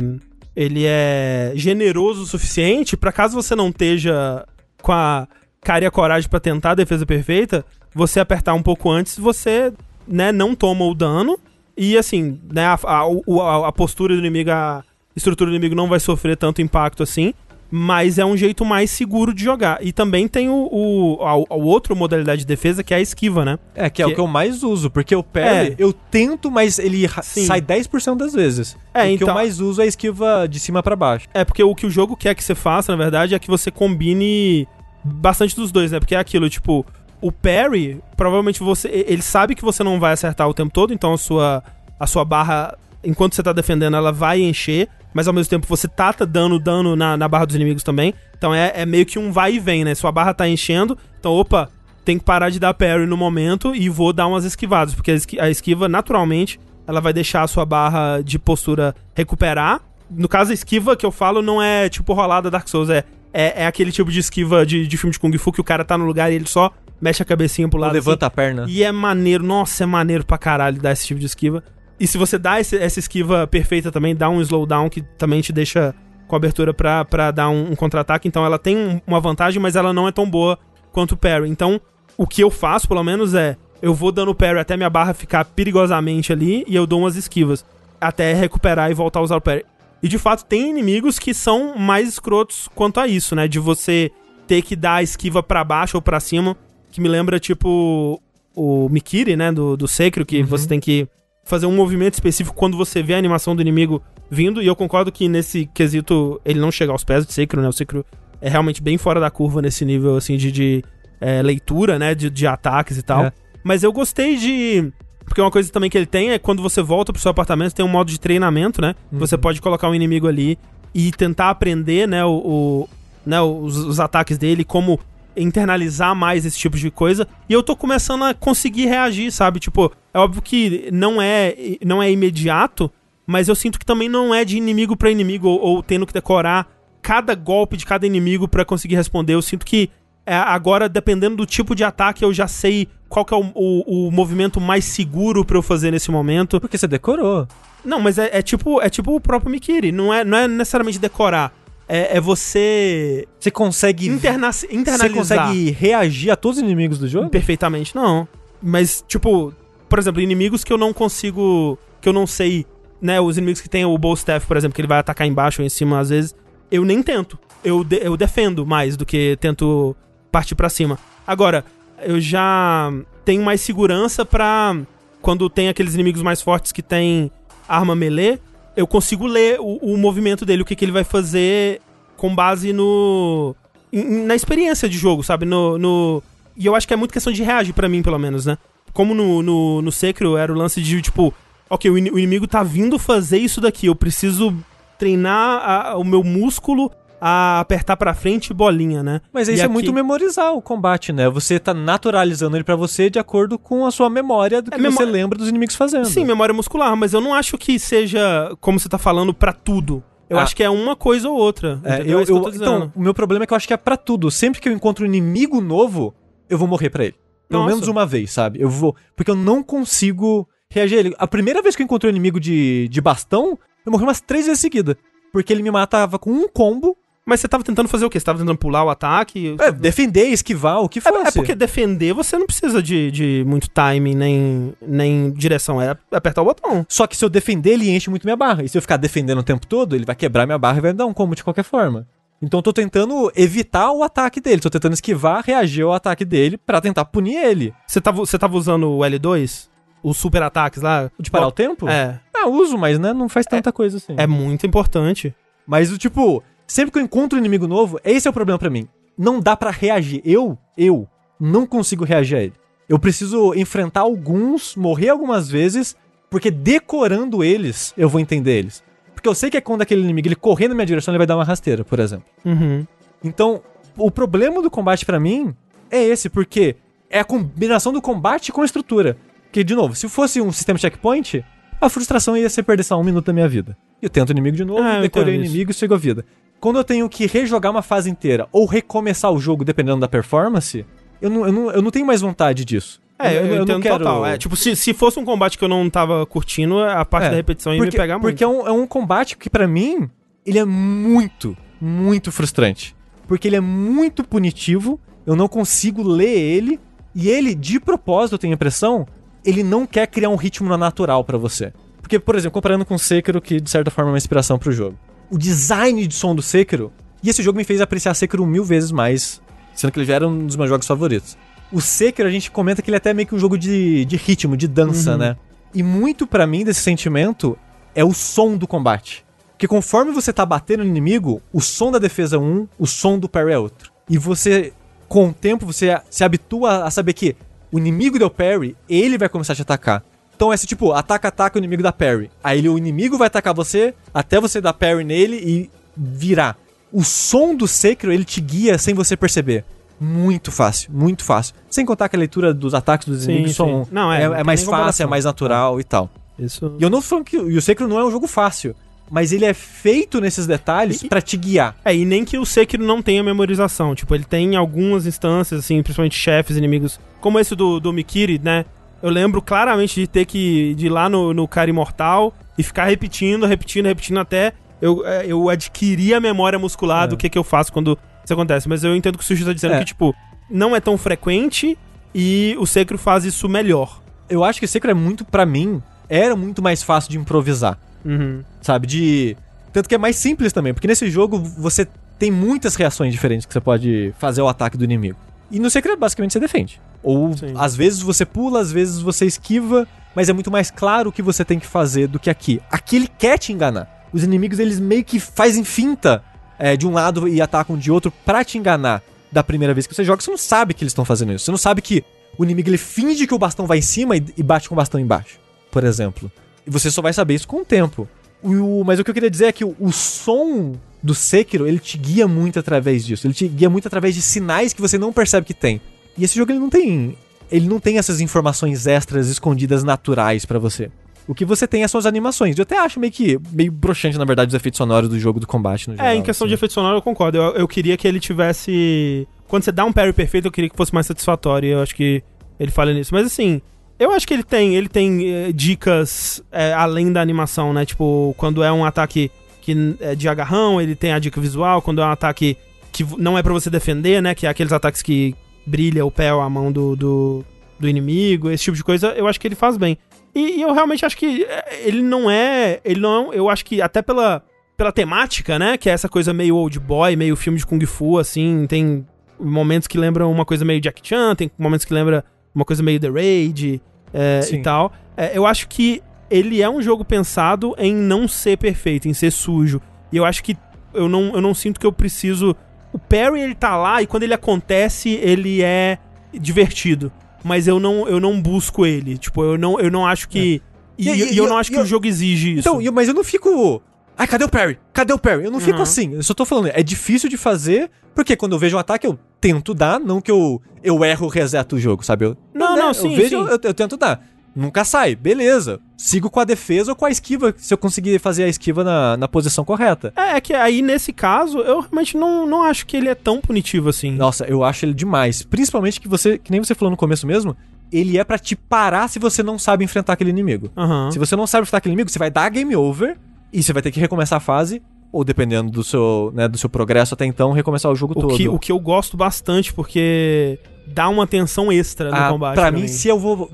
Ele 0.54 0.84
é 0.86 1.54
generoso 1.56 2.24
o 2.24 2.26
suficiente 2.26 2.98
pra 2.98 3.14
caso 3.14 3.42
você 3.42 3.56
não 3.56 3.70
esteja 3.70 4.44
com 4.82 4.92
a 4.92 5.28
cara 5.68 5.84
e 5.84 5.88
a 5.88 5.92
coragem 5.92 6.30
pra 6.30 6.40
tentar 6.40 6.72
a 6.72 6.76
defesa 6.76 7.06
perfeita, 7.06 7.66
você 7.94 8.22
apertar 8.22 8.54
um 8.54 8.64
pouco 8.64 8.90
antes, 8.90 9.18
você, 9.20 9.74
né, 10.08 10.32
não 10.32 10.56
toma 10.56 10.86
o 10.86 10.94
dano. 10.96 11.38
E 11.76 11.98
assim, 11.98 12.40
né, 12.52 12.66
a, 12.66 12.80
a, 12.84 13.68
a- 13.68 13.72
postura 13.74 14.14
do 14.16 14.20
inimigo, 14.20 14.50
a 14.50 14.82
estrutura 15.16 15.50
do 15.50 15.56
inimigo 15.56 15.76
não 15.76 15.88
vai 15.90 16.00
sofrer 16.00 16.38
tanto 16.38 16.62
impacto 16.62 17.04
assim. 17.04 17.34
Mas 17.70 18.18
é 18.18 18.24
um 18.26 18.38
jeito 18.38 18.64
mais 18.64 18.90
seguro 18.90 19.34
de 19.34 19.44
jogar. 19.44 19.86
E 19.86 19.92
também 19.92 20.26
tem 20.26 20.48
o, 20.48 20.70
o, 20.72 21.18
a, 21.22 21.32
a 21.54 21.58
outra 21.58 21.94
modalidade 21.94 22.40
de 22.42 22.48
defesa, 22.48 22.82
que 22.82 22.94
é 22.94 22.98
a 22.98 23.02
esquiva, 23.02 23.44
né? 23.44 23.60
É, 23.76 23.90
que 23.90 24.02
é 24.02 24.06
que- 24.06 24.12
o 24.14 24.16
que 24.16 24.22
eu 24.22 24.26
mais 24.26 24.64
uso, 24.64 24.90
porque 24.90 25.14
o 25.14 25.22
parry, 25.22 25.72
É. 25.72 25.76
eu 25.78 25.92
tento, 25.92 26.50
mas 26.50 26.80
ele 26.80 27.06
Sim. 27.22 27.46
sai 27.46 27.60
10% 27.62 28.16
das 28.16 28.32
vezes. 28.34 28.78
É, 28.94 29.02
o 29.04 29.08
que 29.08 29.14
então- 29.16 29.28
eu 29.28 29.34
mais 29.34 29.60
uso 29.60 29.82
é 29.82 29.84
a 29.84 29.88
esquiva 29.88 30.48
de 30.50 30.62
cima 30.62 30.82
pra 30.82 30.96
baixo. 30.96 31.28
É, 31.34 31.44
porque 31.44 31.62
o 31.62 31.76
que 31.76 31.86
o 31.86 31.90
jogo 31.92 32.16
quer 32.16 32.34
que 32.36 32.42
você 32.44 32.56
faça, 32.56 32.94
na 32.94 32.98
verdade, 32.98 33.36
é 33.36 33.40
que 33.40 33.50
você 33.50 33.70
combine 33.70 34.66
bastante 35.14 35.56
dos 35.56 35.72
dois, 35.72 35.92
né? 35.92 36.00
Porque 36.00 36.16
é 36.16 36.20
aquilo, 36.20 36.50
tipo, 36.50 36.86
o 37.22 37.32
parry, 37.32 38.02
provavelmente 38.16 38.60
você. 38.60 38.88
Ele 39.08 39.22
sabe 39.22 39.56
que 39.56 39.64
você 39.64 39.84
não 39.84 40.00
vai 40.00 40.14
acertar 40.14 40.48
o 40.48 40.54
tempo 40.54 40.72
todo, 40.72 40.94
então 40.94 41.14
a 41.14 41.18
sua, 41.18 41.64
a 42.00 42.08
sua 42.08 42.24
barra, 42.24 42.78
enquanto 43.04 43.36
você 43.36 43.44
tá 43.44 43.54
defendendo, 43.54 43.98
ela 43.98 44.12
vai 44.12 44.42
encher, 44.42 44.88
mas 45.14 45.28
ao 45.28 45.34
mesmo 45.34 45.50
tempo 45.50 45.66
você 45.68 45.88
tá 45.88 46.14
tá 46.14 46.26
dando 46.26 46.60
dano 46.60 46.96
na, 46.96 47.18
na 47.18 47.28
barra 47.28 47.46
dos 47.46 47.56
inimigos 47.56 47.84
também. 47.84 48.14
Então 48.38 48.54
é, 48.54 48.72
é 48.76 48.86
meio 48.86 49.06
que 49.06 49.18
um 49.18 49.32
vai 49.32 49.54
e 49.54 49.60
vem, 49.60 49.84
né? 49.84 49.96
Sua 49.96 50.12
barra 50.12 50.34
tá 50.34 50.48
enchendo, 50.48 50.98
então, 51.20 51.34
opa, 51.34 51.70
tem 52.06 52.18
que 52.18 52.24
parar 52.24 52.50
de 52.50 52.60
dar 52.60 52.74
parry 52.74 53.06
no 53.06 53.18
momento 53.18 53.76
e 53.76 53.90
vou 53.90 54.14
dar 54.14 54.28
umas 54.28 54.46
esquivadas, 54.46 54.94
porque 54.94 55.18
a 55.40 55.50
esquiva, 55.50 55.90
naturalmente, 55.90 56.60
ela 56.88 57.02
vai 57.02 57.12
deixar 57.12 57.42
a 57.42 57.48
sua 57.48 57.66
barra 57.66 58.22
de 58.22 58.40
postura 58.40 58.96
recuperar. 59.14 59.82
No 60.10 60.30
caso, 60.30 60.52
a 60.52 60.54
esquiva 60.54 60.96
que 60.96 61.06
eu 61.06 61.12
falo 61.12 61.42
não 61.42 61.62
é 61.62 61.90
tipo 61.90 62.14
rolada 62.14 62.50
Dark 62.50 62.70
Souls, 62.70 62.90
é, 62.90 63.04
é, 63.34 63.64
é 63.64 63.68
aquele 63.68 63.92
tipo 63.92 64.12
de 64.12 64.20
esquiva 64.20 64.66
de, 64.66 64.88
de 64.88 64.98
filme 64.98 65.12
de 65.12 65.20
Kung 65.20 65.36
Fu 65.38 65.52
que 65.52 65.62
o 65.62 65.64
cara 65.64 65.84
tá 65.86 65.98
no 65.98 66.06
lugar 66.06 66.32
e 66.32 66.36
ele 66.36 66.48
só 66.48 66.72
mexe 67.00 67.22
a 67.22 67.26
cabecinha 67.26 67.68
pro 67.70 67.78
Ou 67.78 67.82
lado. 67.86 67.94
levanta 67.94 68.26
a 68.26 68.30
perna. 68.30 68.64
assim. 68.64 68.72
E 68.74 68.84
é 68.84 68.92
maneiro, 68.92 69.44
nossa, 69.44 69.84
é 69.84 69.88
maneiro 69.88 70.26
pra 70.26 70.38
caralho 70.38 70.82
dar 70.82 70.92
esse 70.94 71.06
tipo 71.06 71.20
de 71.20 71.26
esquiva. 71.26 71.64
E 72.00 72.06
se 72.08 72.18
você 72.18 72.38
dá 72.38 72.60
esse- 72.60 72.78
essa 72.78 73.00
esquiva 73.00 73.46
perfeita 73.48 73.92
também, 73.92 74.16
dá 74.16 74.30
um 74.30 74.42
slowdown 74.42 74.90
que 74.90 75.02
também 75.02 75.42
te 75.42 75.52
deixa 75.54 75.94
com 76.28 76.36
abertura 76.36 76.74
pra, 76.74 77.06
pra 77.06 77.32
dar 77.32 77.50
um, 77.50 77.72
um 77.72 77.76
contra-ataque. 77.76 78.28
Então 78.28 78.46
ela 78.46 78.58
tem 78.60 78.76
um- 78.78 79.02
uma 79.08 79.20
vantagem, 79.20 79.62
mas 79.62 79.76
ela 79.76 79.94
não 79.94 80.08
é 80.08 80.12
tão 80.12 80.30
boa 80.30 80.58
quanto 80.92 81.14
o 81.14 81.18
parry. 81.18 81.50
Então, 81.50 81.80
o 82.18 82.26
que 82.28 82.42
eu 82.44 82.50
faço, 82.52 82.88
pelo 82.88 83.04
menos, 83.04 83.34
é 83.36 83.56
eu 83.82 83.94
vou 83.94 84.12
dando 84.12 84.34
parry 84.34 84.58
até 84.60 84.76
minha 84.76 84.90
barra 84.90 85.14
ficar 85.14 85.46
perigosamente 85.46 86.34
ali 86.34 86.64
e 86.68 86.76
eu 86.76 86.88
dou 86.88 87.00
umas 87.02 87.16
esquivas. 87.16 87.64
Até 88.02 88.34
recuperar 88.34 88.90
e 88.92 88.94
voltar 88.94 89.20
a 89.20 89.24
usar 89.24 89.36
o 89.38 89.42
parry. 89.42 89.64
E 90.02 90.08
de 90.08 90.18
fato, 90.18 90.46
tem 90.46 90.70
inimigos 90.70 91.18
que 91.18 91.34
são 91.34 91.76
mais 91.78 92.08
escrotos 92.08 92.68
quanto 92.76 93.00
a 93.00 93.08
isso, 93.08 93.36
né? 93.36 93.48
De 93.48 93.60
você 93.60 94.12
ter 94.46 94.62
que 94.62 94.76
dar 94.76 94.96
a 94.96 95.04
esquiva 95.04 95.42
pra 95.42 95.64
baixo 95.64 95.98
ou 95.98 96.02
pra 96.02 96.20
cima. 96.20 96.56
Que 96.92 97.02
me 97.02 97.10
lembra, 97.10 97.40
tipo, 97.40 98.22
o 98.56 98.90
Mikiri, 98.90 99.36
né? 99.36 99.52
Do, 99.52 99.76
do 99.76 99.88
Sekiro, 99.88 100.26
que 100.26 100.44
você 100.44 100.68
tem 100.68 100.80
que 100.80 101.08
fazer 101.44 101.66
um 101.66 101.76
movimento 101.76 102.16
específico 102.16 102.56
quando 102.56 102.78
você 102.78 103.02
vê 103.02 103.14
a 103.14 103.18
animação 103.18 103.56
do 103.56 103.62
inimigo 103.62 104.02
vindo. 104.30 104.62
E 104.62 104.68
eu 104.68 104.76
concordo 104.76 105.12
que 105.12 105.28
nesse 105.28 105.66
quesito 105.74 106.40
ele 106.46 106.60
não 106.60 106.72
chega 106.72 106.92
aos 106.92 107.04
pés 107.04 107.26
de 107.26 107.34
Sekiro, 107.34 107.62
né? 107.62 107.68
O 107.68 107.74
Sekiro 107.74 108.06
é 108.42 108.50
realmente 108.50 108.82
bem 108.82 108.98
fora 108.98 109.20
da 109.20 109.32
curva 109.32 109.62
nesse 109.62 109.84
nível, 109.84 110.16
assim, 110.16 110.38
de, 110.38 110.52
de 110.52 110.84
é, 111.20 111.42
leitura, 111.42 111.98
né? 111.98 112.14
De, 112.14 112.30
de 112.30 112.46
ataques 112.46 112.98
e 112.98 113.04
tal. 113.04 113.26
É. 113.26 113.34
Mas 113.64 113.84
eu 113.84 113.92
gostei 113.92 114.38
de. 114.38 114.92
Porque 115.28 115.42
uma 115.42 115.52
coisa 115.52 115.72
também 115.72 115.90
que 115.90 115.98
ele 115.98 116.06
tem 116.06 116.32
é 116.32 116.40
quando 116.40 116.62
você 116.64 116.82
volta 116.82 117.12
pro 117.14 117.22
seu 117.22 117.30
apartamento, 117.30 117.74
tem 117.76 117.86
um 117.86 117.90
modo 117.90 118.10
de 118.10 118.20
treinamento, 118.20 118.82
né? 118.82 118.96
Você 119.12 119.38
pode 119.38 119.62
colocar 119.62 119.90
um 119.90 119.94
inimigo 119.96 120.28
ali 120.28 120.58
e 120.96 121.12
tentar 121.12 121.50
aprender, 121.52 122.08
né, 122.08 122.26
o, 122.26 122.30
o- 122.32 122.90
né, 123.26 123.40
os, 123.42 123.78
os 123.78 124.00
ataques 124.00 124.38
dele, 124.38 124.64
como 124.64 125.00
internalizar 125.36 126.16
mais 126.16 126.46
esse 126.46 126.58
tipo 126.58 126.78
de 126.78 126.90
coisa. 126.90 127.28
E 127.48 127.54
eu 127.54 127.62
tô 127.62 127.76
começando 127.76 128.24
a 128.24 128.34
conseguir 128.34 128.86
reagir, 128.86 129.32
sabe? 129.32 129.60
Tipo, 129.60 129.92
é 130.14 130.18
óbvio 130.18 130.42
que 130.42 130.90
não 130.92 131.22
é, 131.22 131.56
não 131.86 132.02
é 132.02 132.12
imediato, 132.12 132.92
mas 133.26 133.48
eu 133.48 133.54
sinto 133.56 133.78
que 133.78 133.86
também 133.86 134.10
não 134.10 134.34
é 134.34 134.44
de 134.44 134.58
inimigo 134.58 134.96
pra 134.98 135.12
inimigo, 135.12 135.48
ou, 135.48 135.60
ou 135.60 135.84
tendo 135.84 136.08
que 136.08 136.14
decorar 136.14 136.68
cada 137.02 137.36
golpe 137.36 137.78
de 137.78 137.86
cada 137.86 138.08
inimigo 138.08 138.48
pra 138.48 138.66
conseguir 138.66 138.96
responder. 138.96 139.34
Eu 139.36 139.42
sinto 139.42 139.66
que 139.66 139.90
é, 140.28 140.36
agora, 140.36 140.88
dependendo 140.90 141.38
do 141.38 141.46
tipo 141.46 141.74
de 141.74 141.84
ataque, 141.84 142.24
eu 142.24 142.34
já 142.34 142.48
sei 142.48 142.88
qual 143.10 143.24
que 143.26 143.34
é 143.34 143.38
o, 143.38 143.52
o- 143.56 144.08
o 144.08 144.12
movimento 144.12 144.60
mais 144.62 144.84
seguro 144.86 145.44
pra 145.46 145.58
eu 145.58 145.62
fazer 145.64 145.90
nesse 145.92 146.12
momento. 146.12 146.60
Porque 146.60 146.78
você 146.78 146.88
decorou. 146.88 147.48
Não, 147.84 148.00
mas 148.02 148.18
é, 148.18 148.30
é 148.34 148.42
tipo 148.42 148.82
é 148.82 148.90
tipo 148.90 149.16
o 149.16 149.20
próprio 149.22 149.50
Mikiri. 149.50 149.92
Não 149.92 150.14
é, 150.14 150.24
não 150.26 150.38
é 150.38 150.48
necessariamente 150.48 151.00
decorar. 151.00 151.54
É, 151.90 152.18
é 152.18 152.22
você 152.22 153.26
Você 153.40 153.50
consegue. 153.50 154.10
interna 154.10 154.52
você 154.52 154.68
internalizar 154.70 155.14
consegue 155.48 155.72
reagir 155.72 156.30
a 156.32 156.36
todos 156.36 156.58
os 156.58 156.64
inimigos 156.64 157.00
do 157.00 157.08
jogo? 157.08 157.30
perfeitamente. 157.30 157.96
Não. 157.96 158.28
Mas, 158.62 159.04
tipo, 159.08 159.54
por 159.88 159.98
exemplo, 160.00 160.20
inimigos 160.22 160.64
que 160.66 160.74
eu 160.74 160.78
não 160.78 160.92
consigo. 160.92 161.80
Que 162.02 162.10
eu 162.10 162.14
não 162.14 162.28
sei. 162.28 162.66
Né, 163.02 163.22
os 163.22 163.38
inimigos 163.38 163.62
que 163.62 163.70
tem 163.70 163.86
o 163.86 163.96
Bow 163.98 164.14
Staff, 164.16 164.46
por 164.48 164.58
exemplo, 164.58 164.74
que 164.76 164.82
ele 164.82 164.88
vai 164.88 164.98
atacar 165.00 165.26
embaixo 165.28 165.62
ou 165.62 165.66
em 165.66 165.70
cima 165.70 166.00
às 166.00 166.10
vezes. 166.10 166.36
Eu 166.70 166.84
nem 166.84 167.02
tento. 167.02 167.38
Eu, 167.64 167.84
de- 167.84 168.02
eu 168.04 168.18
defendo 168.18 168.66
mais 168.66 168.98
do 168.98 169.06
que 169.06 169.38
tento 169.40 169.96
partir 170.38 170.56
pra 170.56 170.70
cima. 170.70 171.00
Agora, 171.26 171.66
eu 172.04 172.20
já 172.22 172.92
tenho 173.26 173.44
mais 173.44 173.62
segurança 173.62 174.24
pra. 174.26 174.76
Quando 175.22 175.50
tem 175.50 175.68
aqueles 175.68 175.96
inimigos 175.96 176.22
mais 176.22 176.42
fortes 176.42 176.72
que 176.72 176.82
tem 176.84 177.32
arma 177.68 177.96
melee, 177.96 178.40
eu 178.76 178.86
consigo 178.86 179.26
ler 179.26 179.60
o, 179.60 179.78
o 179.94 179.98
movimento 179.98 180.46
dele, 180.46 180.62
o 180.62 180.66
que, 180.66 180.76
que 180.76 180.86
ele 180.86 180.92
vai 180.92 181.04
fazer 181.04 181.82
com 182.16 182.34
base 182.36 182.72
no. 182.72 183.56
na 183.92 184.36
experiência 184.36 184.88
de 184.88 184.98
jogo, 184.98 185.24
sabe? 185.24 185.44
No, 185.46 185.78
no- 185.78 186.22
E 186.56 186.66
eu 186.68 186.76
acho 186.76 186.88
que 186.88 186.94
é 186.94 186.98
muito 186.98 187.12
questão 187.14 187.34
de 187.34 187.44
reagir 187.44 187.74
pra 187.74 187.90
mim, 187.90 188.04
pelo 188.04 188.20
menos, 188.20 188.46
né? 188.46 188.58
Como 188.94 189.14
no, 189.16 189.42
no, 189.42 189.82
no 189.82 189.92
era 190.38 190.52
o 190.54 190.56
lance 190.56 190.82
de, 190.82 191.02
tipo, 191.02 191.34
ok, 191.70 191.90
o, 191.90 191.94
o 191.96 191.98
inimigo 191.98 192.48
tá 192.48 192.62
vindo 192.64 192.98
fazer 193.00 193.40
isso 193.40 193.60
daqui, 193.60 193.88
eu 193.88 193.96
preciso 193.96 194.54
treinar 195.00 195.62
a- 195.68 195.98
o 195.98 196.04
meu 196.04 196.24
músculo 196.24 196.92
a 197.20 197.60
apertar 197.60 197.98
pra 197.98 198.14
frente 198.14 198.50
e 198.50 198.54
bolinha, 198.54 199.02
né? 199.02 199.22
Mas 199.34 199.48
isso 199.48 199.64
é 199.64 199.68
muito 199.68 199.92
memorizar 199.92 200.54
o 200.54 200.62
combate, 200.62 201.12
né? 201.12 201.28
Você 201.30 201.60
tá 201.60 201.74
naturalizando 201.74 202.56
ele 202.58 202.64
pra 202.64 202.76
você 202.76 203.10
de 203.10 203.18
acordo 203.20 203.58
com 203.58 203.86
a 203.86 203.92
sua 203.92 204.10
memória 204.10 204.62
do 204.62 204.70
que 204.72 204.78
É 204.78 204.80
memó- 204.82 204.98
você 204.98 205.06
lembra 205.06 205.38
dos 205.38 205.50
inimigos 205.50 205.76
fazendo. 205.76 206.06
Sim, 206.06 206.26
memória 206.26 206.54
muscular, 206.54 206.96
mas 206.96 207.14
eu 207.14 207.22
não 207.22 207.34
acho 207.34 207.58
que 207.58 207.80
seja, 207.80 208.56
como 208.62 208.80
você 208.80 208.88
tá 208.88 208.98
falando, 208.98 209.34
pra 209.34 209.52
tudo. 209.52 210.04
Eu 210.30 210.38
Ah. 210.38 210.44
acho 210.44 210.56
que 210.56 210.64
é 210.64 210.70
uma 210.70 210.96
coisa 210.96 211.30
ou 211.30 211.38
outra. 211.38 211.80
É, 211.84 212.02
eu, 212.06 212.20
É 212.20 212.24
eu- 212.24 212.26
tô 212.42 212.50
dizendo. 212.52 212.64
então, 212.76 212.92
o 212.96 213.00
meu 213.02 213.14
problema 213.14 213.44
é 213.44 213.48
que 213.48 213.54
eu 213.54 213.58
acho 213.58 213.68
que 213.68 213.74
é 213.74 213.78
pra 213.78 213.96
tudo. 213.98 214.30
Sempre 214.30 214.60
que 214.62 214.68
eu 214.70 214.74
encontro 214.74 215.04
um 215.06 215.08
inimigo 215.08 215.62
novo, 215.62 216.14
eu 216.50 216.58
vou 216.58 216.68
morrer 216.68 216.90
pra 216.90 217.06
ele. 217.06 217.16
Pelo 217.50 217.64
Nossa. 217.64 217.74
menos 217.76 217.88
uma 217.88 218.06
vez, 218.06 218.32
sabe? 218.32 218.62
Eu 218.62 218.70
vou. 218.70 218.94
Porque 219.16 219.32
eu 219.32 219.36
não 219.36 219.64
consigo 219.64 220.46
reagir 220.70 220.98
a 220.98 221.00
ele. 221.00 221.16
A 221.18 221.26
primeira 221.28 221.62
vez 221.62 221.76
que 221.78 221.82
eu 221.82 221.86
encontrei 221.86 222.12
um 222.12 222.14
inimigo 222.14 222.40
de, 222.42 222.90
de 222.90 223.00
bastão, 223.02 223.58
eu 223.86 223.92
morri 223.92 224.04
umas 224.04 224.20
três 224.20 224.46
vezes 224.46 224.60
seguida. 224.60 224.98
Porque 225.32 225.54
ele 225.54 225.64
me 225.64 225.72
matava 225.72 226.20
com 226.20 226.30
um 226.30 226.48
combo 226.50 226.98
Mas 227.28 227.42
você 227.42 227.48
tava 227.50 227.62
tentando 227.62 227.90
fazer 227.90 228.06
o 228.06 228.10
quê? 228.10 228.18
Você 228.18 228.26
tava 228.26 228.40
tentando 228.40 228.58
pular 228.58 228.86
o 228.86 228.90
ataque? 228.90 229.58
É, 229.60 229.70
defender, 229.70 230.28
esquivar, 230.28 230.80
o 230.82 230.88
que 230.88 231.00
É, 231.00 231.02
fosse. 231.02 231.28
é 231.28 231.32
porque 231.34 231.54
defender 231.54 232.14
você 232.14 232.38
não 232.38 232.46
precisa 232.48 232.82
de, 232.82 233.12
de 233.12 233.44
muito 233.46 233.70
timing 233.70 234.16
nem, 234.16 234.74
nem 234.82 235.32
direção, 235.34 235.82
é 235.82 235.98
apertar 236.10 236.42
o 236.42 236.46
botão. 236.46 236.86
Só 236.88 237.06
que 237.06 237.18
se 237.18 237.26
eu 237.26 237.30
defender, 237.30 237.72
ele 237.72 237.90
enche 237.90 238.10
muito 238.10 238.24
minha 238.24 238.38
barra. 238.38 238.64
E 238.64 238.70
se 238.70 238.78
eu 238.78 238.82
ficar 238.82 238.96
defendendo 238.96 239.40
o 239.40 239.44
tempo 239.44 239.68
todo, 239.68 239.94
ele 239.94 240.06
vai 240.06 240.16
quebrar 240.16 240.46
minha 240.46 240.58
barra 240.58 240.78
e 240.78 240.82
vai 240.82 240.92
me 240.94 240.98
dar 240.98 241.06
um 241.06 241.14
combo 241.14 241.36
de 241.36 241.44
qualquer 241.44 241.64
forma. 241.64 242.08
Então 242.42 242.60
eu 242.60 242.64
tô 242.64 242.72
tentando 242.72 243.30
evitar 243.36 243.92
o 243.92 244.04
ataque 244.04 244.40
dele, 244.40 244.62
tô 244.62 244.70
tentando 244.70 244.94
esquivar, 244.94 245.44
reagir 245.46 245.84
ao 245.84 245.92
ataque 245.92 246.24
dele 246.24 246.58
pra 246.58 246.80
tentar 246.80 247.04
punir 247.04 247.36
ele. 247.36 247.74
Você 247.86 248.00
tava, 248.00 248.20
você 248.20 248.38
tava 248.40 248.56
usando 248.56 248.90
o 248.90 249.00
L2? 249.00 249.68
Os 250.02 250.16
super 250.16 250.44
ataques 250.44 250.82
lá? 250.82 251.12
De 251.20 251.30
parar 251.30 251.48
o 251.48 251.52
tempo? 251.52 251.90
É. 251.90 252.20
Ah, 252.34 252.48
uso, 252.48 252.78
mas 252.78 252.98
né, 252.98 253.12
não 253.12 253.28
faz 253.28 253.46
tanta 253.46 253.74
coisa 253.74 253.98
assim. 253.98 254.14
É 254.16 254.26
muito 254.28 254.66
importante. 254.66 255.36
Mas 255.66 255.92
o 255.92 255.98
tipo, 255.98 256.42
sempre 256.68 256.92
que 256.92 257.00
eu 257.00 257.04
encontro 257.04 257.38
um 257.38 257.40
inimigo 257.40 257.66
novo, 257.66 258.00
esse 258.04 258.28
é 258.28 258.32
o 258.32 258.34
problema 258.34 258.60
pra 258.60 258.70
mim. 258.70 258.88
Não 259.18 259.40
dá 259.40 259.56
pra 259.56 259.72
reagir. 259.72 260.22
Eu, 260.24 260.58
eu, 260.78 261.08
não 261.40 261.66
consigo 261.66 262.04
reagir 262.04 262.36
a 262.36 262.44
ele. 262.44 262.54
Eu 262.88 263.00
preciso 263.00 263.54
enfrentar 263.56 264.02
alguns, 264.02 264.76
morrer 264.76 265.10
algumas 265.10 265.50
vezes, 265.50 265.96
porque 266.30 266.52
decorando 266.52 267.44
eles, 267.44 267.94
eu 267.98 268.08
vou 268.08 268.20
entender 268.20 268.58
eles. 268.58 268.84
Porque 269.14 269.28
eu 269.28 269.36
sei 269.36 269.50
que 269.50 269.58
é 269.58 269.62
quando 269.62 269.82
aquele 269.82 270.02
inimigo 270.02 270.28
ele 270.28 270.36
correr 270.36 270.68
na 270.68 270.76
minha 270.76 270.86
direção, 270.86 271.12
ele 271.12 271.18
vai 271.18 271.28
dar 271.28 271.36
uma 271.36 271.44
rasteira, 271.44 271.84
por 271.84 272.00
exemplo. 272.00 272.26
Uhum. 272.46 272.86
Então, 273.24 273.62
o 273.98 274.12
problema 274.12 274.62
do 274.62 274.70
combate 274.70 275.06
pra 275.06 275.20
mim 275.20 275.56
é 275.90 276.02
esse, 276.04 276.30
porque 276.30 276.76
é 277.10 277.20
a 277.20 277.24
combinação 277.24 277.92
do 277.92 278.02
combate 278.02 278.52
com 278.52 278.62
a 278.62 278.66
estrutura. 278.66 279.18
Que, 279.52 279.64
de 279.64 279.74
novo, 279.74 279.96
se 279.96 280.08
fosse 280.08 280.40
um 280.40 280.52
sistema 280.52 280.78
checkpoint, 280.78 281.44
a 281.80 281.90
frustração 281.90 282.38
ia 282.38 282.50
ser 282.50 282.64
perder 282.64 282.84
só 282.84 283.00
um 283.00 283.04
minuto 283.04 283.26
da 283.26 283.34
minha 283.34 283.48
vida. 283.48 283.78
Eu 284.02 284.10
tento 284.10 284.30
o 284.30 284.32
inimigo 284.32 284.56
de 284.56 284.66
novo, 284.66 284.84
Ah, 284.84 285.02
decorei 285.02 285.36
o 285.38 285.44
inimigo 285.44 285.72
e 285.72 285.74
chego 285.74 285.94
a 285.94 285.98
vida. 285.98 286.26
Quando 286.60 286.78
eu 286.78 286.84
tenho 286.84 287.08
que 287.08 287.28
rejogar 287.28 287.72
uma 287.72 287.82
fase 287.82 288.10
inteira 288.10 288.48
ou 288.52 288.66
recomeçar 288.66 289.32
o 289.32 289.40
jogo 289.40 289.64
dependendo 289.64 290.00
da 290.00 290.08
performance, 290.08 290.86
eu 291.22 291.30
não, 291.30 291.46
eu 291.46 291.52
não, 291.52 291.72
eu 291.72 291.82
não 291.82 291.92
tenho 291.92 292.06
mais 292.06 292.22
vontade 292.22 292.66
disso. 292.66 293.00
É, 293.20 293.36
eu, 293.36 293.64
entendo 293.64 293.82
total. 293.82 294.26
É, 294.26 294.38
tipo, 294.38 294.56
se, 294.56 294.76
se 294.76 294.94
fosse 294.94 295.20
um 295.20 295.26
combate 295.26 295.58
que 295.58 295.64
eu 295.64 295.68
não 295.68 295.90
tava 295.90 296.26
curtindo, 296.26 296.80
a 296.80 297.04
parte 297.04 297.28
É, 297.28 297.30
da 297.32 297.36
repetição 297.36 297.74
ia 297.74 297.80
porque, 297.80 297.98
me 297.98 298.02
pegar 298.02 298.20
muito. 298.20 298.26
Porque 298.26 298.44
é 298.44 298.48
um, 298.48 298.68
é 298.68 298.72
um 298.72 298.86
combate 298.86 299.36
que, 299.36 299.50
pra 299.50 299.68
mim, 299.68 300.08
ele 300.46 300.60
é 300.60 300.66
muito, 300.66 301.58
muito 301.82 302.32
frustrante. 302.32 302.96
Porque 303.28 303.48
ele 303.48 303.56
é 303.56 303.62
muito 303.62 304.24
punitivo, 304.24 305.00
eu 305.26 305.36
não 305.36 305.48
consigo 305.48 306.04
ler 306.04 306.38
ele, 306.38 306.80
e 307.16 307.28
ele, 307.28 307.56
de 307.56 307.80
propósito, 307.80 308.36
eu 308.36 308.40
tenho 308.40 308.54
a 308.54 308.56
impressão, 308.56 309.08
ele 309.44 309.64
não 309.64 309.88
quer 309.88 310.06
criar 310.08 310.30
um 310.30 310.36
ritmo 310.36 310.76
natural 310.78 311.24
pra 311.24 311.38
você. 311.38 311.74
Porque, 312.00 312.20
por 312.20 312.36
exemplo, 312.36 312.54
comparando 312.54 312.86
com 312.86 312.94
o 312.94 313.00
Sekiro, 313.00 313.42
que 313.42 313.60
de 313.60 313.70
certa 313.70 313.90
forma 313.90 314.12
é 314.12 314.14
uma 314.14 314.18
inspiração 314.18 314.60
pro 314.60 314.72
jogo. 314.72 314.98
O 315.30 315.38
design 315.38 316.08
de 316.08 316.14
som 316.14 316.34
do 316.34 316.42
Sekiro, 316.42 316.92
e 317.22 317.30
esse 317.30 317.44
jogo 317.44 317.58
me 317.58 317.64
fez 317.64 317.82
apreciar 317.82 318.14
Sekiro 318.14 318.46
mil 318.46 318.64
vezes 318.64 318.92
mais, 318.92 319.42
sendo 319.76 319.92
que 319.92 320.00
ele 320.00 320.06
já 320.06 320.16
era 320.16 320.28
um 320.28 320.46
dos 320.46 320.56
meus 320.56 320.70
jogos 320.70 320.88
favoritos. 320.88 321.38
O 321.72 321.82
Sekiro, 321.82 322.28
a 322.28 322.32
gente 322.32 322.50
comenta 322.50 322.82
que 322.82 322.90
ele 322.90 322.96
é 322.96 322.98
até 322.98 323.14
meio 323.14 323.28
que 323.28 323.36
um 323.36 323.40
jogo 323.40 323.58
de, 323.58 324.06
de 324.06 324.16
ritmo, 324.16 324.56
de 324.56 324.68
dança, 324.68 325.18
né? 325.18 325.36
E 325.74 325.84
muito 325.84 326.26
pra 326.26 326.48
mim 326.48 326.64
desse 326.64 326.82
sentimento 326.82 327.58
é 327.94 328.04
o 328.04 328.14
som 328.14 328.56
do 328.56 328.66
combate. 328.66 329.26
Porque 329.52 329.68
conforme 329.68 330.12
você 330.12 330.32
tá 330.32 330.46
batendo 330.46 330.84
no 330.84 330.90
inimigo, 330.90 331.42
o 331.52 331.60
som 331.60 331.92
da 331.92 332.00
defesa 332.00 332.36
é 332.36 332.40
um, 332.40 332.68
o 332.80 332.86
som 332.86 333.20
do 333.20 333.28
parry 333.28 333.52
é 333.52 333.60
outro. 333.60 333.92
E 334.08 334.18
você, 334.18 334.72
com 335.10 335.30
o 335.30 335.34
tempo, 335.34 335.66
você 335.66 336.00
se 336.10 336.24
habitua 336.24 336.86
a 336.86 336.92
saber 336.92 337.14
que 337.14 337.36
o 337.72 337.78
inimigo 337.78 338.18
deu 338.18 338.30
parry, 338.30 338.78
ele 338.88 339.18
vai 339.18 339.28
começar 339.28 339.54
a 339.54 339.56
te 339.56 339.64
atacar. 339.64 340.04
Então 340.38 340.54
é 340.54 340.58
tipo, 340.58 340.94
ataca, 340.94 341.28
ataca 341.30 341.58
o 341.58 341.60
inimigo 341.60 341.82
da 341.84 341.92
parry. 341.92 342.30
Aí 342.44 342.60
ele- 342.60 342.70
o 342.70 342.78
inimigo 342.78 343.18
vai 343.18 343.26
atacar 343.28 343.54
você, 343.56 343.94
até 344.14 344.40
você 344.40 344.62
dar 344.62 344.72
parry 344.72 345.04
nele 345.04 345.36
e 345.38 345.70
virar. 345.98 346.56
O 346.94 347.04
som 347.04 347.56
do 347.56 347.68
Sekiro, 347.68 348.14
ele 348.14 348.24
te 348.24 348.40
guia 348.40 348.78
sem 348.78 348.94
você 348.94 349.18
perceber. 349.18 349.66
Muito 350.00 350.52
fácil, 350.52 350.92
muito 350.94 351.24
fácil. 351.24 351.56
Sem 351.72 351.84
contar 351.84 352.08
que 352.08 352.16
a 352.16 352.20
leitura 352.20 352.54
dos 352.54 352.76
ataques 352.76 353.08
dos 353.08 353.22
Sim, 353.24 353.32
inimigos 353.32 353.52
sim. 353.52 353.58
são, 353.58 353.88
Não, 353.92 354.14
é, 354.14 354.22
é, 354.22 354.26
é 354.26 354.44
mais 354.44 354.64
fácil, 354.64 355.04
é 355.04 355.06
mais 355.08 355.26
natural 355.26 355.80
e 355.80 355.84
tal. 355.84 356.08
Isso. 356.38 356.76
E 356.80 356.84
eu 356.84 356.90
não 356.90 357.02
falando 357.02 357.26
que 357.26 357.36
e 357.36 357.58
o 357.58 357.62
Sekiro 357.62 357.90
não 357.90 357.98
é 357.98 358.06
um 358.06 358.12
jogo 358.12 358.28
fácil, 358.28 358.76
mas 359.10 359.32
ele 359.34 359.44
é 359.44 359.56
feito 359.56 360.22
nesses 360.22 360.46
detalhes 360.46 361.02
pra 361.02 361.20
te 361.20 361.36
guiar. 361.36 361.76
É, 361.84 361.96
e 361.96 362.06
nem 362.06 362.24
que 362.24 362.38
o 362.38 362.46
Sekiro 362.46 362.86
não 362.86 363.02
tenha 363.02 363.24
memorização. 363.24 363.96
Tipo, 363.96 364.14
ele 364.14 364.24
tem 364.24 364.56
algumas 364.56 365.08
instâncias, 365.08 365.62
assim, 365.62 365.82
principalmente 365.82 366.16
chefes, 366.16 366.56
inimigos, 366.58 367.00
como 367.20 367.40
esse 367.40 367.56
do, 367.56 367.80
do 367.80 367.92
Mikiri, 367.92 368.40
né? 368.44 368.66
Eu 369.02 369.10
lembro 369.10 369.42
claramente 369.42 370.00
de 370.00 370.08
ter 370.08 370.26
que 370.26 370.74
de 370.76 370.88
ir 370.88 370.90
lá 370.90 371.08
no, 371.10 371.34
no 371.34 371.48
cara 371.48 371.70
imortal 371.70 372.34
e 372.58 372.64
ficar 372.64 372.86
repetindo, 372.86 373.46
repetindo, 373.46 373.86
repetindo 373.86 374.20
até 374.20 374.54
eu, 374.82 375.06
é, 375.06 375.26
eu 375.28 375.50
adquirir 375.50 376.14
a 376.16 376.20
memória 376.20 376.58
muscular 376.58 377.04
É. 377.06 377.08
do 377.08 377.18
que, 377.18 377.30
que 377.30 377.38
eu 377.38 377.44
faço 377.44 377.72
quando 377.72 377.98
isso 378.24 378.34
acontece. 378.34 378.68
Mas 378.68 378.84
eu 378.84 378.96
entendo 378.96 379.18
que 379.18 379.24
o 379.24 379.28
Sushi 379.28 379.46
tá 379.46 379.54
dizendo 379.54 379.76
É. 379.76 379.80
que, 379.80 379.86
tipo, 379.86 380.16
não 380.50 380.76
é 380.76 380.80
tão 380.80 380.98
frequente 380.98 381.78
e 382.14 382.56
o 382.60 382.66
Sekiro 382.66 382.98
faz 382.98 383.24
isso 383.26 383.48
melhor. 383.48 384.02
Eu 384.30 384.44
acho 384.44 384.60
que 384.60 384.66
o 384.66 384.68
Sekiro 384.68 384.92
é 384.92 384.94
muito, 384.96 385.24
pra 385.24 385.46
mim, 385.46 385.82
era 386.10 386.36
muito 386.36 386.62
mais 386.62 386.82
fácil 386.84 387.12
de 387.12 387.18
improvisar, 387.18 387.78
Uhum. 388.04 388.44
sabe? 388.62 388.88
De. 388.88 389.38
Tanto 389.72 389.88
que 389.88 389.96
é 389.96 389.98
mais 389.98 390.16
simples 390.16 390.52
também, 390.52 390.74
porque 390.74 390.88
nesse 390.88 391.10
jogo 391.10 391.38
você 391.38 391.88
tem 392.18 392.32
muitas 392.32 392.74
reações 392.76 393.12
diferentes 393.14 393.46
que 393.46 393.54
você 393.54 393.62
pode 393.62 394.14
fazer 394.18 394.42
ao 394.42 394.48
ataque 394.48 394.76
do 394.78 394.84
inimigo. 394.84 395.18
E 395.52 395.60
no 395.60 395.70
Sekiro, 395.70 395.96
basicamente, 395.98 396.34
você 396.34 396.40
defende. 396.40 396.82
Ou 397.04 397.36
Sim. 397.38 397.54
às 397.56 397.76
vezes 397.76 398.02
você 398.02 398.26
pula, 398.26 398.60
às 398.60 398.72
vezes 398.72 399.00
você 399.00 399.26
esquiva, 399.26 399.88
mas 400.16 400.30
é 400.30 400.34
muito 400.34 400.52
mais 400.52 400.72
claro 400.72 401.10
o 401.10 401.14
que 401.14 401.22
você 401.22 401.46
tem 401.46 401.60
que 401.60 401.68
fazer 401.68 402.08
do 402.08 402.20
que 402.20 402.30
aqui. 402.30 402.60
Aqui 402.72 402.96
ele 402.96 403.08
quer 403.08 403.38
te 403.38 403.54
enganar. 403.54 404.06
Os 404.12 404.24
inimigos, 404.24 404.60
eles 404.60 404.80
meio 404.80 405.04
que 405.04 405.20
fazem 405.20 405.64
finta 405.64 406.24
é, 406.58 406.76
de 406.76 406.88
um 406.88 406.92
lado 406.92 407.28
e 407.28 407.42
atacam 407.42 407.78
de 407.78 407.92
outro 407.92 408.12
pra 408.26 408.44
te 408.44 408.58
enganar. 408.58 409.02
Da 409.32 409.44
primeira 409.44 409.74
vez 409.74 409.86
que 409.86 409.94
você 409.94 410.04
joga, 410.06 410.22
você 410.22 410.32
não 410.32 410.38
sabe 410.38 410.74
que 410.74 410.84
eles 410.84 410.92
estão 410.92 411.04
fazendo 411.06 411.34
isso. 411.34 411.46
Você 411.46 411.52
não 411.52 411.58
sabe 411.58 411.82
que 411.82 412.04
o 412.38 412.44
inimigo 412.44 412.70
ele 412.70 412.78
finge 412.78 413.28
que 413.28 413.34
o 413.34 413.38
bastão 413.38 413.68
vai 413.68 413.80
em 413.80 413.82
cima 413.82 414.16
e, 414.16 414.26
e 414.38 414.42
bate 414.42 414.70
com 414.70 414.76
o 414.76 414.78
bastão 414.78 415.00
embaixo, 415.00 415.38
por 415.70 415.84
exemplo. 415.84 416.32
E 416.66 416.70
você 416.72 416.90
só 416.90 417.02
vai 417.02 417.12
saber 417.14 417.36
isso 417.36 417.48
com 417.48 417.62
o 417.62 417.66
tempo. 417.66 418.08
O- 418.42 418.84
mas 418.86 419.00
o 419.00 419.04
que 419.04 419.10
eu 419.10 419.14
queria 419.14 419.30
dizer 419.30 419.46
é 419.48 419.52
que 419.52 419.66
o, 419.66 419.76
o 419.80 419.92
som 419.92 420.74
do 421.04 421.14
Sekiro, 421.14 421.68
ele 421.68 421.78
te 421.80 421.98
guia 421.98 422.28
muito 422.28 422.58
através 422.58 423.06
disso. 423.06 423.28
Ele 423.28 423.34
te 423.34 423.48
guia 423.48 423.70
muito 423.70 423.88
através 423.88 424.16
de 424.16 424.22
sinais 424.22 424.72
que 424.74 424.82
você 424.82 424.98
não 424.98 425.12
percebe 425.12 425.46
que 425.46 425.54
tem. 425.54 425.82
E 426.18 426.24
esse 426.24 426.36
jogo 426.36 426.52
ele 426.52 426.60
não 426.60 426.70
tem, 426.70 427.16
ele 427.52 427.68
não 427.68 427.80
tem 427.80 427.98
essas 427.98 428.20
informações 428.20 428.88
extras 428.88 429.28
escondidas 429.28 429.84
naturais 429.84 430.46
pra 430.46 430.60
você. 430.60 430.90
O 431.28 431.36
que 431.36 431.44
você 431.44 431.68
tem 431.68 431.86
são 431.88 432.00
as 432.00 432.06
animações. 432.06 432.58
Eu 432.58 432.64
até 432.64 432.80
acho 432.80 433.00
meio 433.00 433.12
que 433.12 433.38
meio 433.52 433.72
broxante, 433.72 434.18
na 434.18 434.24
verdade, 434.24 434.50
os 434.50 434.56
efeitos 434.56 434.78
sonoros 434.78 435.10
do 435.10 435.20
jogo 435.20 435.42
do 435.42 435.46
combate 435.46 435.90
no 435.90 435.96
geral. 435.96 436.10
É, 436.10 436.16
em 436.16 436.22
questão 436.22 436.46
assim. 436.46 436.50
de 436.50 436.54
efeito 436.56 436.74
sonoro 436.74 436.98
eu 436.98 437.02
concordo. 437.02 437.38
Eu, 437.38 437.54
eu 437.54 437.68
queria 437.68 437.98
que 437.98 438.08
ele 438.08 438.20
tivesse. 438.20 439.28
Quando 439.48 439.64
você 439.64 439.72
dá 439.72 439.84
um 439.84 439.92
parry 439.92 440.14
perfeito, 440.14 440.46
eu 440.46 440.52
queria 440.52 440.70
que 440.70 440.78
fosse 440.78 440.94
mais 440.94 441.06
satisfatório. 441.06 441.68
e 441.68 441.72
Eu 441.72 441.82
acho 441.82 441.94
que 441.94 442.24
ele 442.58 442.72
fala 442.72 442.94
nisso. 442.94 443.14
Mas 443.14 443.28
assim, 443.28 443.62
eu 444.00 444.12
acho 444.12 444.26
que 444.26 444.34
ele 444.34 444.44
tem, 444.44 444.76
ele 444.76 444.88
tem 444.88 445.30
eh, 445.30 445.52
dicas 445.52 446.42
eh, 446.50 446.72
além 446.74 447.12
da 447.12 447.22
animação, 447.22 447.74
né? 447.74 447.86
Tipo, 447.86 448.34
quando 448.38 448.64
é 448.64 448.72
um 448.72 448.86
ataque 448.86 449.30
que 449.62 449.98
é 450.00 450.16
de 450.16 450.30
agarrão, 450.30 450.80
ele 450.80 450.96
tem 450.96 451.12
a 451.12 451.20
dica 451.20 451.42
visual. 451.42 451.82
Quando 451.82 452.02
é 452.02 452.06
um 452.06 452.12
ataque 452.12 452.56
que 452.94 453.06
não 453.18 453.38
é 453.38 453.44
pra 453.44 453.52
você 453.52 453.70
defender, 453.70 454.22
né? 454.22 454.34
Que 454.34 454.48
é 454.48 454.50
aqueles 454.50 454.72
ataques 454.72 455.02
que 455.02 455.36
brilha 455.68 456.06
o 456.06 456.10
pé 456.10 456.34
ou 456.34 456.42
a 456.42 456.50
mão 456.50 456.72
do, 456.72 456.96
do, 456.96 457.46
do 457.80 457.88
inimigo, 457.88 458.50
esse 458.50 458.64
tipo 458.64 458.78
de 458.78 458.84
coisa, 458.84 459.10
eu 459.10 459.28
acho 459.28 459.40
que 459.40 459.48
ele 459.48 459.56
faz 459.56 459.78
bem. 459.78 459.98
E, 460.34 460.58
e 460.58 460.62
eu 460.62 460.74
realmente 460.74 461.06
acho 461.06 461.18
que 461.18 461.44
eh, 461.44 461.82
ele 461.86 462.02
não 462.02 462.30
é. 462.30 462.80
Ele 462.86 463.00
não. 463.00 463.34
Eu 463.34 463.50
acho 463.50 463.66
que 463.66 463.82
até 463.82 464.02
pela, 464.02 464.44
pela 464.76 464.92
temática, 464.92 465.58
né? 465.58 465.78
Que 465.78 465.90
é 465.90 465.94
essa 465.94 466.08
coisa 466.08 466.34
meio 466.34 466.56
old 466.56 466.80
boy, 466.80 467.16
meio 467.16 467.36
filme 467.36 467.58
de 467.58 467.66
Kung 467.66 467.84
Fu, 467.86 468.18
assim. 468.18 468.66
Tem 468.68 469.06
momentos 469.40 469.88
que 469.88 469.98
lembram 469.98 470.32
uma 470.32 470.46
coisa 470.46 470.64
meio 470.64 470.80
Jack 470.80 471.02
Chan, 471.04 471.36
tem 471.36 471.52
momentos 471.58 471.86
que 471.86 471.94
lembra 471.94 472.24
uma 472.54 472.66
coisa 472.66 472.82
meio 472.82 473.00
The 473.00 473.10
Raid 473.10 473.82
é, 474.14 474.40
e 474.52 474.62
tal. 474.62 474.92
É, 475.16 475.38
eu 475.38 475.46
acho 475.46 475.68
que 475.68 476.02
ele 476.30 476.62
é 476.62 476.70
um 476.70 476.82
jogo 476.82 477.04
pensado 477.04 477.76
em 477.78 477.94
não 477.94 478.28
ser 478.28 478.58
perfeito, 478.58 479.08
em 479.08 479.14
ser 479.14 479.32
sujo. 479.32 479.82
E 480.12 480.18
eu 480.18 480.26
acho 480.26 480.44
que 480.44 480.58
eu 480.94 481.08
não, 481.10 481.34
eu 481.34 481.42
não 481.42 481.54
sinto 481.54 481.80
que 481.80 481.86
eu 481.86 481.92
preciso. 481.92 482.56
O 482.98 483.00
Perry, 483.00 483.40
ele 483.42 483.54
tá 483.54 483.78
lá 483.78 484.02
e 484.02 484.08
quando 484.08 484.24
ele 484.24 484.34
acontece, 484.34 485.10
ele 485.12 485.62
é 485.62 486.00
divertido. 486.34 487.12
Mas 487.44 487.68
eu 487.68 487.80
não, 487.80 488.08
eu 488.08 488.20
não 488.20 488.42
busco 488.42 488.86
ele. 488.88 489.18
Tipo, 489.20 489.44
eu 489.44 489.56
não, 489.58 489.80
eu 489.80 489.92
não 489.92 490.06
acho 490.06 490.28
que. 490.28 490.62
E, 490.98 491.08
E- 491.10 491.12
e- 491.12 491.34
e 491.34 491.38
eu 491.38 491.48
não 491.48 491.58
acho 491.58 491.70
que 491.70 491.78
eu- 491.78 491.84
o 491.84 491.86
jogo 491.86 492.08
exige 492.08 492.54
isso. 492.54 492.62
Então, 492.68 492.82
eu- 492.82 492.92
mas 492.92 493.08
eu 493.08 493.14
não 493.14 493.24
fico. 493.24 493.82
Ai, 494.18 494.26
cadê 494.26 494.44
o 494.44 494.50
parry? 494.50 494.80
Cadê 494.92 495.14
o 495.14 495.20
parry? 495.20 495.44
Eu 495.46 495.52
não 495.52 495.60
fico 495.60 495.78
Uhum. 495.78 495.84
assim. 495.84 496.14
Eu 496.16 496.24
só 496.24 496.34
tô 496.34 496.44
falando, 496.44 496.70
é 496.74 496.82
difícil 496.82 497.30
de 497.30 497.38
fazer, 497.38 497.92
porque 498.16 498.36
quando 498.36 498.54
eu 498.54 498.60
vejo 498.60 498.76
um 498.76 498.80
ataque, 498.80 499.06
eu 499.06 499.18
tento 499.40 499.76
dar, 499.76 500.00
não 500.00 500.20
que 500.20 500.32
eu, 500.32 500.60
eu 500.84 501.06
erro, 501.06 501.28
reseto 501.28 501.76
o 501.76 501.80
jogo, 501.80 502.04
sabe? 502.04 502.26
Eu, 502.26 502.36
Não, 502.52 502.76
né, 502.76 502.82
não, 502.82 502.88
eu 502.88 502.94
sim, 502.96 503.16
vejo, 503.16 503.30
sim. 503.30 503.52
Eu, 503.52 503.60
eu 503.62 503.74
tento 503.76 503.96
dar. 503.96 504.26
Nunca 504.58 504.84
sai, 504.84 505.16
beleza. 505.16 505.80
Sigo 505.96 506.32
com 506.32 506.40
a 506.40 506.44
defesa 506.44 506.92
ou 506.92 506.96
com 506.96 507.06
a 507.06 507.12
esquiva, 507.12 507.54
se 507.58 507.72
eu 507.72 507.78
conseguir 507.78 508.18
fazer 508.20 508.44
a 508.44 508.48
esquiva 508.48 508.84
na, 508.84 509.16
na 509.16 509.28
posição 509.28 509.64
correta. 509.64 510.12
É, 510.16 510.38
é 510.38 510.42
que 510.42 510.52
aí 510.52 510.82
nesse 510.82 511.14
caso, 511.14 511.60
eu 511.60 511.82
realmente 511.82 512.18
não, 512.18 512.48
não 512.48 512.64
acho 512.64 512.88
que 512.88 512.98
ele 512.98 513.08
é 513.08 513.14
tão 513.14 513.40
punitivo 513.40 513.90
assim. 513.90 514.12
Nossa, 514.12 514.46
eu 514.46 514.64
acho 514.64 514.84
ele 514.84 514.96
demais. 514.96 515.44
Principalmente 515.44 516.02
que 516.02 516.08
você, 516.08 516.40
que 516.40 516.50
nem 516.50 516.60
você 516.60 516.74
falou 516.74 516.90
no 516.90 516.98
começo 516.98 517.28
mesmo, 517.28 517.56
ele 517.92 518.18
é 518.18 518.24
pra 518.24 518.40
te 518.40 518.56
parar 518.56 519.08
se 519.08 519.20
você 519.20 519.44
não 519.44 519.60
sabe 519.60 519.86
enfrentar 519.86 520.14
aquele 520.14 520.32
inimigo. 520.32 520.72
Aham. 520.76 521.12
Se 521.12 521.20
você 521.20 521.36
não 521.36 521.46
sabe 521.46 521.62
enfrentar 521.62 521.78
aquele 521.78 521.94
inimigo, 521.94 522.10
você 522.10 522.18
vai 522.18 522.32
dar 522.32 522.50
game 522.50 522.76
over 522.76 523.16
e 523.54 523.62
você 523.62 523.72
vai 523.72 523.84
ter 523.84 523.92
que 523.92 524.00
recomeçar 524.00 524.38
a 524.38 524.42
fase 524.42 524.82
ou 525.12 525.24
dependendo 525.24 525.72
do 525.72 525.84
seu, 525.84 526.32
né, 526.36 526.48
do 526.48 526.58
seu 526.58 526.70
progresso 526.70 527.14
até 527.14 527.26
então, 527.26 527.52
recomeçar 527.52 527.92
o 527.92 527.96
jogo 527.96 528.14
O 528.18 528.22
todo. 528.22 528.36
que, 528.36 528.48
o 528.48 528.60
que 528.60 528.72
eu 528.72 528.80
gosto 528.80 529.16
bastante, 529.18 529.74
porque 529.74 530.60
dá 530.86 531.10
uma 531.10 531.26
tensão 531.28 531.72
extra 531.72 532.10
no 532.12 532.16
Ah, 532.16 532.30
combate. 532.30 532.56
pra 532.56 532.72
mim, 532.72 532.88
se 532.88 533.08
eu 533.08 533.18
vou 533.20 533.50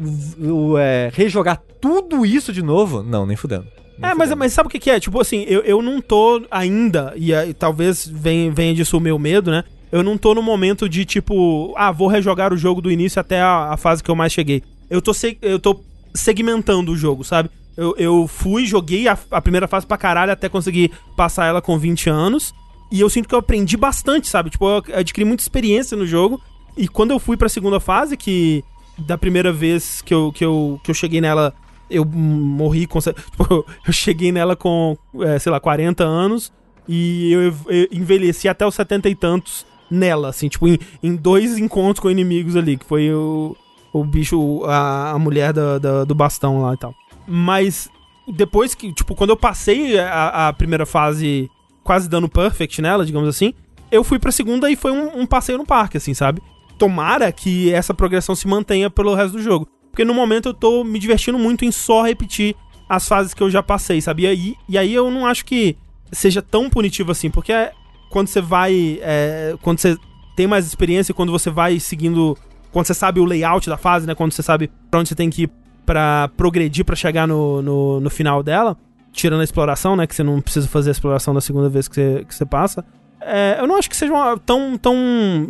é, 0.80 1.10
rejogar 1.14 1.62
tudo 1.80 2.26
isso 2.26 2.52
de 2.52 2.62
novo, 2.62 3.04
não, 3.04 3.26
nem 3.26 3.36
fudendo. 3.38 3.66
Nem 3.98 4.12
É, 4.12 4.14
mas, 4.14 4.30
fudendo. 4.30 4.38
mas 4.38 4.54
sabe 4.54 4.68
o 4.68 4.70
que, 4.70 4.80
que 4.80 4.90
é? 4.90 5.00
Tipo 5.00 5.20
assim, 5.22 5.44
eu, 5.48 5.62
eu 5.62 5.82
não 5.82 6.02
tô 6.02 6.42
ainda, 6.50 7.14
e, 7.16 7.34
aí 7.34 7.54
talvez 7.54 8.08
venha, 8.08 8.52
venha 8.52 8.74
disso 8.74 8.98
o 8.98 9.02
meu 9.02 9.18
medo, 9.20 9.52
né? 9.52 9.64
Eu 9.92 10.02
não 10.02 10.18
tô 10.18 10.34
no 10.34 10.42
momento 10.42 10.90
de 10.90 11.06
tipo, 11.06 11.72
ah, 11.78 11.92
vou 11.92 12.08
rejogar 12.08 12.52
o 12.52 12.58
jogo 12.58 12.82
do 12.82 12.92
início 12.92 13.20
até 13.20 13.40
a, 13.42 13.74
a 13.74 13.78
fase 13.78 14.04
que 14.04 14.10
eu 14.10 14.16
mais 14.16 14.34
cheguei. 14.34 14.64
Eu 14.90 15.02
tô, 15.02 15.12
eu 15.42 15.60
tô 15.60 15.80
segmentando 16.16 16.92
o 16.92 16.98
jogo, 16.98 17.24
sabe? 17.24 17.50
Eu, 17.76 17.96
eu 17.98 18.28
fui, 18.28 18.66
joguei 18.66 19.08
a, 19.08 19.18
a 19.32 19.42
primeira 19.42 19.68
fase 19.68 19.86
pra 19.86 19.98
caralho 19.98 20.32
até 20.32 20.48
conseguir 20.48 20.92
passar 21.16 21.46
ela 21.46 21.62
com 21.62 21.78
20 21.78 22.10
anos. 22.10 22.54
E 22.92 23.00
eu 23.02 23.10
sinto 23.10 23.28
que 23.28 23.34
eu 23.34 23.40
aprendi 23.40 23.76
bastante, 23.76 24.28
sabe? 24.28 24.50
Tipo, 24.52 24.68
eu 24.68 24.84
adquiri 24.96 25.26
muita 25.26 25.42
experiência 25.42 25.98
no 25.98 26.06
jogo. 26.06 26.40
E 26.78 26.88
quando 26.88 27.12
eu 27.12 27.20
fui 27.20 27.36
pra 27.36 27.50
segunda 27.50 27.80
fase, 27.80 28.16
que 28.16 28.64
da 28.98 29.18
primeira 29.18 29.52
vez 29.52 30.02
que 30.02 30.14
eu, 30.14 30.32
que 30.32 30.46
eu, 30.46 30.80
que 30.84 30.92
eu 30.92 30.96
cheguei 30.96 31.20
nela, 31.20 31.54
eu 31.90 32.06
morri 32.06 32.86
com. 32.86 33.00
Tipo, 33.02 33.66
eu 33.88 33.94
cheguei 33.94 34.32
nela 34.32 34.56
com, 34.56 34.98
é, 35.22 35.40
sei 35.40 35.52
lá, 35.52 35.60
40 35.60 36.04
anos. 36.04 36.52
E 36.88 37.32
eu, 37.32 37.42
eu 37.68 37.88
envelheci 37.92 38.48
até 38.48 38.66
os 38.66 38.76
70 38.76 39.10
e 39.10 39.16
tantos 39.16 39.66
nela, 39.90 40.30
assim, 40.30 40.50
tipo, 40.50 40.68
em, 40.68 40.78
em 41.02 41.16
dois 41.16 41.58
encontros 41.58 42.00
com 42.00 42.10
inimigos 42.10 42.56
ali, 42.56 42.78
que 42.78 42.86
foi 42.86 43.14
o, 43.14 43.56
o 43.94 44.04
bicho, 44.04 44.64
a, 44.66 45.12
a 45.12 45.20
mulher 45.20 45.54
da, 45.54 46.04
do 46.04 46.16
bastão 46.16 46.62
lá 46.62 46.74
e 46.74 46.78
tal. 46.78 46.94
Mas 47.28 47.90
depois 48.28 48.74
que, 48.74 48.92
tipo, 48.94 49.16
quando 49.16 49.32
eu 49.32 49.38
passei 49.38 50.00
a, 50.00 50.50
a 50.50 50.54
primeira 50.54 50.86
fase 50.86 51.50
quase 51.84 52.08
dando 52.10 52.30
perfect 52.30 52.82
nela, 52.82 53.06
digamos 53.06 53.28
assim, 53.28 53.54
eu 53.92 54.04
fui 54.04 54.18
pra 54.18 54.32
segunda 54.32 54.72
e 54.72 54.76
foi 54.76 54.92
um, 54.92 55.22
um 55.22 55.26
passeio 55.26 55.58
no 55.58 55.66
parque, 55.66 55.98
assim, 55.98 56.14
sabe? 56.14 56.42
Tomara 56.78 57.32
que 57.32 57.72
essa 57.74 57.94
progressão 57.94 58.36
se 58.36 58.48
mantenha 58.48 58.90
pelo 58.90 59.14
resto 59.14 59.34
do 59.34 59.44
jogo. 59.44 59.68
Porque 59.92 60.06
no 60.06 60.14
momento 60.14 60.50
eu 60.50 60.54
tô 60.54 60.84
me 60.84 60.98
divertindo 60.98 61.38
muito 61.38 61.64
em 61.64 61.72
só 61.72 62.02
repetir 62.02 62.56
as 62.90 63.08
fases 63.08 63.34
que 63.34 63.44
eu 63.44 63.50
já 63.50 63.62
passei, 63.62 64.02
sabe? 64.02 64.24
E 64.24 64.28
aí, 64.28 64.56
e 64.68 64.78
aí 64.78 64.94
eu 64.94 65.12
não 65.12 65.26
acho 65.28 65.46
que 65.46 65.78
seja 66.12 66.42
tão 66.42 66.70
punitivo 66.70 67.12
assim, 67.12 67.30
porque 67.30 67.54
é 67.54 67.74
quando 68.10 68.28
você 68.28 68.42
vai. 68.42 69.00
é, 69.02 69.56
quando 69.62 69.80
você 69.80 69.98
tem 70.36 70.48
mais 70.48 70.66
experiência, 70.66 71.14
quando 71.14 71.32
você 71.32 71.50
vai 71.50 71.80
seguindo. 71.80 72.38
Quando 72.72 72.88
você 72.88 72.94
sabe 72.94 73.20
o 73.20 73.26
layout 73.26 73.70
da 73.70 73.78
fase, 73.78 74.08
né? 74.08 74.16
Quando 74.16 74.32
você 74.32 74.42
sabe 74.42 74.72
pra 74.90 75.00
onde 75.00 75.10
você 75.10 75.16
tem 75.16 75.30
que 75.30 75.44
ir 75.44 75.52
pra 75.86 76.30
progredir 76.38 76.86
pra 76.86 76.96
chegar 76.96 77.28
no, 77.28 77.62
no, 77.62 78.00
no 78.00 78.10
final 78.10 78.42
dela, 78.44 78.78
tirando 79.12 79.42
a 79.42 79.44
exploração, 79.44 79.96
né? 79.96 80.08
Que 80.08 80.16
você 80.16 80.24
não 80.24 80.42
precisa 80.42 80.68
fazer 80.68 80.90
a 80.90 80.94
exploração 80.94 81.34
da 81.34 81.42
segunda 81.42 81.70
vez 81.70 81.88
que 81.88 81.96
você, 81.96 82.26
que 82.28 82.34
você 82.36 82.46
passa. 82.46 82.84
É, 83.22 83.58
eu 83.60 83.68
não 83.68 83.78
acho 83.78 83.90
que 83.90 83.96
seja 83.96 84.12
uma- 84.14 84.38
tão, 84.38 84.78
tão 84.78 84.96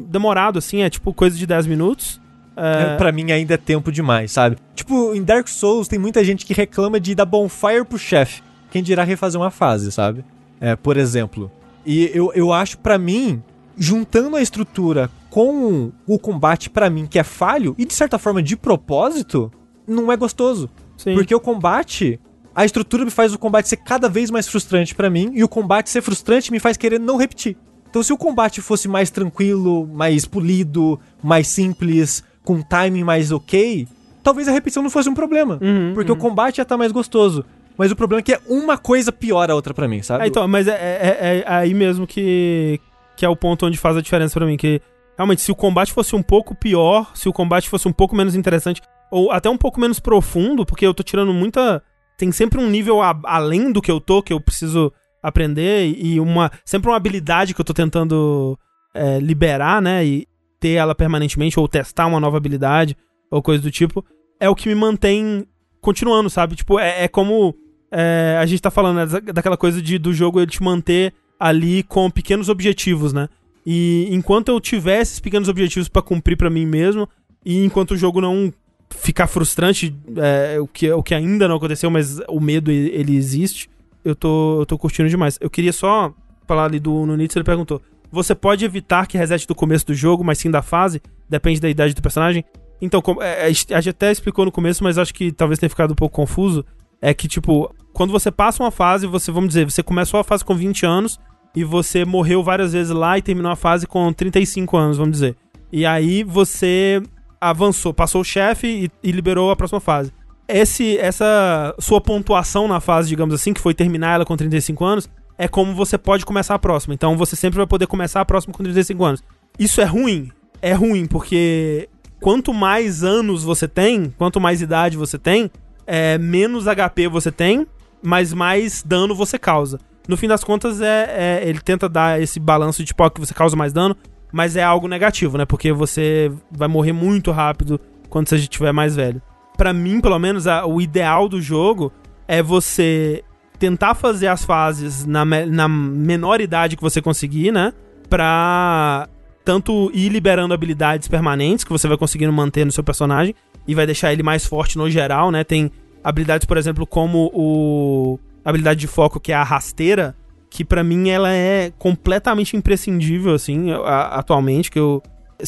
demorado 0.08 0.60
assim, 0.60 0.82
é 0.82 0.90
tipo 0.90 1.14
coisa 1.14 1.36
de 1.38 1.46
10 1.48 1.66
minutos. 1.68 2.22
É, 2.56 2.96
Pra 2.98 3.12
mim 3.12 3.32
ainda 3.32 3.56
é 3.56 3.58
tempo 3.58 3.92
demais, 3.92 4.32
sabe? 4.32 4.58
Tipo, 4.76 5.16
em 5.16 5.24
Dark 5.24 5.48
Souls 5.48 5.88
tem 5.88 5.98
muita 5.98 6.24
gente 6.24 6.46
que 6.46 6.54
reclama 6.54 7.00
de 7.00 7.16
dar 7.16 7.26
bonfire 7.26 7.84
pro 7.84 7.98
chefe. 7.98 8.44
Quem 8.70 8.84
dirá 8.84 9.04
refazer 9.04 9.42
uma 9.42 9.50
fase, 9.50 9.92
sabe? 9.92 10.24
É, 10.62 10.76
por 10.76 10.96
exemplo. 10.98 11.52
E 11.84 12.12
eu, 12.14 12.32
eu 12.36 12.54
acho, 12.54 12.78
pra 12.78 13.00
mim, 13.00 13.42
juntando 13.76 14.36
a 14.36 14.42
estrutura 14.42 15.10
com 15.32 15.92
o 16.06 16.20
combate, 16.20 16.70
pra 16.70 16.92
mim, 16.92 17.08
que 17.08 17.18
é 17.18 17.24
falho, 17.24 17.74
e 17.76 17.86
de 17.86 17.94
certa 17.94 18.20
forma 18.20 18.42
de 18.44 18.56
propósito, 18.56 19.52
não 19.88 20.12
é 20.12 20.18
gostoso. 20.18 20.70
Sim. 20.98 21.16
Porque 21.16 21.34
o 21.34 21.40
combate. 21.40 22.20
A 22.56 22.64
estrutura 22.66 23.04
me 23.04 23.10
faz 23.10 23.34
o 23.34 23.40
combate 23.40 23.68
ser 23.68 23.78
cada 23.78 24.08
vez 24.08 24.30
mais 24.30 24.48
frustrante 24.48 24.94
pra 24.94 25.10
mim, 25.10 25.32
e 25.34 25.44
o 25.44 25.50
combate 25.50 25.90
ser 25.90 26.04
frustrante 26.04 26.52
me 26.52 26.60
faz 26.60 26.78
querer 26.78 27.00
não 27.00 27.18
repetir. 27.18 27.58
Então, 27.90 28.04
se 28.04 28.14
o 28.14 28.18
combate 28.18 28.62
fosse 28.62 28.88
mais 28.88 29.10
tranquilo, 29.10 29.88
mais 29.88 30.26
polido, 30.26 31.00
mais 31.24 31.48
simples, 31.48 32.24
com 32.44 32.56
um 32.56 32.62
timing 32.62 33.04
mais 33.04 33.32
ok, 33.32 33.88
talvez 34.22 34.48
a 34.48 34.52
repetição 34.52 34.84
não 34.84 34.90
fosse 34.92 35.10
um 35.10 35.16
problema. 35.16 35.58
Uhum, 35.62 35.94
porque 35.96 36.12
o 36.12 36.16
combate 36.16 36.58
já 36.58 36.66
tá 36.66 36.78
mais 36.78 36.92
gostoso. 36.92 37.44
Mas 37.76 37.92
o 37.92 37.96
problema 37.96 38.20
é 38.20 38.24
que 38.24 38.34
é 38.34 38.40
uma 38.48 38.78
coisa 38.78 39.12
pior 39.12 39.50
a 39.50 39.56
outra 39.56 39.74
pra 39.74 39.88
mim, 39.88 40.04
sabe? 40.04 40.24
É, 40.24 40.28
então, 40.28 40.48
mas 40.48 40.68
é, 40.68 40.74
é- 40.74 41.38
é 41.40 41.44
aí 41.48 41.74
mesmo 41.74 42.06
que, 42.06 42.80
que 43.18 43.26
é 43.26 43.30
o 43.30 43.36
ponto 43.36 43.66
onde 43.66 43.80
faz 43.80 43.98
a 43.98 44.02
diferença 44.02 44.40
pra 44.40 44.46
mim. 44.46 44.58
Que 44.58 44.80
realmente, 45.18 45.42
se 45.42 45.52
o 45.52 45.56
combate 45.56 45.92
fosse 45.94 46.16
um 46.16 46.24
pouco 46.24 46.56
pior, 46.56 47.12
se 47.16 47.28
o 47.30 47.34
combate 47.34 47.70
fosse 47.70 47.88
um 47.88 47.94
pouco 47.94 48.16
menos 48.16 48.36
interessante, 48.36 48.82
ou 49.12 49.32
até 49.32 49.50
um 49.50 49.58
pouco 49.58 49.80
menos 49.80 50.00
profundo, 50.00 50.66
porque 50.66 50.86
eu 50.86 50.94
tô 50.94 51.04
tirando 51.04 51.34
muita. 51.34 51.82
Tem 52.18 52.32
sempre 52.32 52.60
um 52.60 52.70
nível 52.70 53.02
a- 53.02 53.20
além 53.26 53.72
do 53.72 53.82
que 53.82 53.92
eu 53.92 54.00
tô, 54.00 54.22
que 54.22 54.32
eu 54.34 54.40
preciso 54.40 54.92
aprender, 55.22 55.86
e 55.98 56.20
uma. 56.20 56.52
Sempre 56.66 56.90
uma 56.90 56.98
habilidade 56.98 57.54
que 57.54 57.62
eu 57.62 57.66
tô 57.66 57.74
tentando 57.74 58.58
é, 58.96 59.20
liberar, 59.20 59.82
né? 59.82 60.06
E 60.06 60.28
ter 60.60 60.74
ela 60.74 60.94
permanentemente, 60.96 61.60
ou 61.60 61.68
testar 61.68 62.06
uma 62.08 62.20
nova 62.20 62.38
habilidade, 62.38 62.96
ou 63.32 63.42
coisa 63.42 63.62
do 63.64 63.72
tipo, 63.72 64.06
é 64.40 64.48
o 64.50 64.56
que 64.56 64.70
me 64.70 64.76
mantém 64.76 65.46
continuando, 65.82 66.30
sabe? 66.30 66.56
Tipo, 66.56 66.80
é, 66.80 67.04
é 67.04 67.08
como 67.08 67.56
é, 67.92 68.38
a 68.40 68.46
gente 68.46 68.62
tá 68.62 68.72
falando 68.72 68.98
né, 68.98 69.06
da- 69.06 69.32
daquela 69.34 69.58
coisa 69.58 69.82
de, 69.82 69.98
do 69.98 70.14
jogo 70.14 70.40
ele 70.40 70.50
te 70.52 70.62
manter 70.64 71.14
ali 71.40 71.84
com 71.84 72.10
pequenos 72.10 72.50
objetivos, 72.50 73.12
né? 73.14 73.28
E 73.66 74.08
enquanto 74.12 74.50
eu 74.50 74.60
tiver 74.60 75.02
esses 75.02 75.20
pequenos 75.20 75.48
objetivos 75.48 75.88
pra 75.88 76.02
cumprir 76.02 76.38
pra 76.38 76.50
mim 76.50 76.66
mesmo, 76.66 77.08
e 77.46 77.64
enquanto 77.64 77.92
o 77.92 77.98
jogo 77.98 78.20
não 78.20 78.52
ficar 78.90 79.28
frustrante, 79.28 79.96
é, 80.18 80.60
o, 80.60 80.68
que, 80.68 80.92
o 80.92 81.02
que 81.02 81.16
ainda 81.16 81.48
não 81.48 81.56
aconteceu, 81.56 81.90
mas 81.90 82.20
o 82.28 82.40
medo 82.40 82.70
ele 82.72 83.16
existe, 83.16 83.70
eu 84.04 84.16
tô, 84.16 84.62
eu 84.62 84.66
tô 84.66 84.78
curtindo 84.78 85.10
demais. 85.10 85.38
Eu 85.42 85.50
queria 85.50 85.74
só 85.74 86.14
falar 86.46 86.66
ali 86.66 86.80
do 86.80 87.06
Nunitsu, 87.06 87.38
ele 87.38 87.46
perguntou: 87.46 87.82
Você 88.12 88.36
pode 88.36 88.66
evitar 88.66 89.08
que 89.08 89.18
resete 89.18 89.48
do 89.48 89.56
começo 89.56 89.86
do 89.88 89.94
jogo, 89.94 90.24
mas 90.24 90.38
sim 90.38 90.52
da 90.52 90.62
fase? 90.62 91.02
Depende 91.30 91.60
da 91.62 91.70
idade 91.70 91.94
do 91.94 92.02
personagem? 92.02 92.44
Então, 92.82 93.02
como- 93.02 93.22
é, 93.24 93.48
gente 93.54 93.74
a 93.74 93.80
gente 93.80 93.92
até 93.92 94.12
explicou 94.12 94.44
no 94.44 94.52
começo, 94.52 94.84
mas 94.84 94.98
acho 94.98 95.14
que 95.14 95.32
talvez 95.32 95.58
tenha 95.58 95.70
ficado 95.70 95.92
um 95.92 95.96
pouco 95.96 96.16
confuso. 96.16 96.66
É 97.02 97.14
que, 97.14 97.28
tipo, 97.28 97.74
quando 97.94 98.12
você 98.12 98.30
passa 98.30 98.62
uma 98.62 98.72
fase, 98.72 99.08
você, 99.08 99.32
vamos 99.32 99.50
dizer, 99.50 99.66
você 99.70 99.82
começou 99.82 100.20
a 100.20 100.24
fase 100.24 100.44
com 100.44 100.54
20 100.56 100.86
anos 100.86 101.18
e 101.56 101.64
você 101.64 102.04
morreu 102.04 102.44
várias 102.44 102.74
vezes 102.74 102.92
lá 102.92 103.18
e 103.18 103.22
terminou 103.22 103.52
a 103.52 103.56
fase 103.56 103.86
com 103.86 104.12
35 104.12 104.76
anos, 104.76 104.98
vamos 104.98 105.14
dizer. 105.14 105.36
E 105.72 105.86
aí 105.86 106.24
você 106.24 107.02
avançou, 107.40 107.94
passou 107.94 108.22
o 108.22 108.26
chefe 108.26 108.68
e, 108.68 109.10
e 109.10 109.12
liberou 109.12 109.52
a 109.52 109.56
próxima 109.56 109.80
fase. 109.80 110.12
Esse, 110.48 110.98
essa 110.98 111.74
sua 111.80 112.02
pontuação 112.02 112.68
na 112.68 112.80
fase, 112.80 113.10
digamos 113.10 113.34
assim, 113.34 113.54
que 113.54 113.62
foi 113.62 113.74
terminar 113.74 114.16
ela 114.16 114.26
com 114.26 114.36
35 114.36 114.84
anos, 114.84 115.10
é 115.38 115.48
como 115.48 115.74
você 115.74 115.98
pode 115.98 116.26
começar 116.26 116.56
a 116.56 116.60
próxima. 116.60 116.94
Então 116.94 117.18
você 117.18 117.36
sempre 117.36 117.58
vai 117.58 117.68
poder 117.68 117.88
começar 117.88 118.22
a 118.22 118.26
próxima 118.26 118.54
com 118.54 118.64
35 118.64 119.04
anos. 119.04 119.24
Isso 119.58 119.82
é 119.82 119.86
ruim? 119.86 120.32
É 120.62 120.74
ruim, 120.74 121.06
porque 121.06 121.90
quanto 122.22 122.54
mais 122.54 123.04
anos 123.04 123.44
você 123.44 123.68
tem, 123.68 124.14
quanto 124.18 124.40
mais 124.40 124.62
idade 124.62 124.98
você 124.98 125.18
tem, 125.18 125.52
é, 125.86 126.18
menos 126.18 126.66
HP 126.66 127.08
você 127.08 127.32
tem, 127.32 127.68
mas 128.02 128.34
mais 128.34 128.82
dano 128.84 129.14
você 129.14 129.38
causa. 129.38 129.80
No 130.08 130.18
fim 130.18 130.28
das 130.28 130.44
contas, 130.44 130.82
é, 130.82 131.42
é- 131.44 131.48
ele 131.50 131.60
tenta 131.60 131.88
dar 131.88 132.22
esse 132.22 132.40
balanço 132.40 132.80
de 132.82 132.88
tipo, 132.88 133.04
ó, 133.04 133.10
que 133.10 133.20
você 133.20 133.34
causa 133.34 133.56
mais 133.56 133.72
dano, 133.72 133.96
mas 134.32 134.56
é 134.56 134.64
algo 134.64 134.88
negativo, 134.88 135.38
né? 135.38 135.46
Porque 135.46 135.72
você 135.72 136.32
vai 136.52 136.68
morrer 136.68 136.92
muito 136.92 137.32
rápido 137.32 137.80
quando 138.10 138.28
você 138.28 138.36
estiver 138.36 138.72
mais 138.74 138.96
velho. 138.96 139.22
Pra 139.58 139.72
mim, 139.72 140.02
pelo 140.02 140.18
menos, 140.20 140.48
a- 140.48 140.66
o 140.66 140.82
ideal 140.82 141.30
do 141.30 141.42
jogo 141.42 141.92
é 142.28 142.42
você 142.44 143.24
tentar 143.60 143.94
fazer 143.96 144.28
as 144.28 144.44
fases 144.44 145.06
na, 145.06 145.24
me- 145.24 145.46
na 145.46 145.68
menor 145.68 146.42
idade 146.42 146.76
que 146.76 146.82
você 146.82 147.02
conseguir, 147.02 147.52
né? 147.52 147.72
Pra 148.10 149.08
tanto 149.46 149.92
ir 149.94 150.10
liberando 150.10 150.54
habilidades 150.54 151.08
permanentes 151.08 151.64
que 151.64 151.72
você 151.72 151.88
vai 151.88 151.98
conseguindo 151.98 152.32
manter 152.34 152.66
no 152.66 152.72
seu 152.72 152.84
personagem 152.84 153.36
e 153.68 153.76
vai 153.76 153.86
deixar 153.86 154.12
ele 154.12 154.24
mais 154.24 154.46
forte 154.46 154.78
no 154.78 154.90
geral, 154.90 155.32
né? 155.32 155.44
Tem 155.44 155.72
habilidades, 156.04 156.46
por 156.46 156.58
exemplo, 156.58 156.86
como 156.88 157.30
o 157.34 158.20
habilidade 158.46 158.80
de 158.80 158.88
foco 158.88 159.20
que 159.20 159.32
é 159.32 159.36
a 159.36 159.44
rasteira, 159.44 160.16
que 160.50 160.64
pra 160.64 160.84
mim 160.84 161.10
ela 161.10 161.32
é 161.32 161.72
completamente 161.80 162.56
imprescindível 162.56 163.34
assim, 163.34 163.72
a- 163.72 164.08
atualmente, 164.20 164.70
que 164.72 164.80
eu 164.80 165.02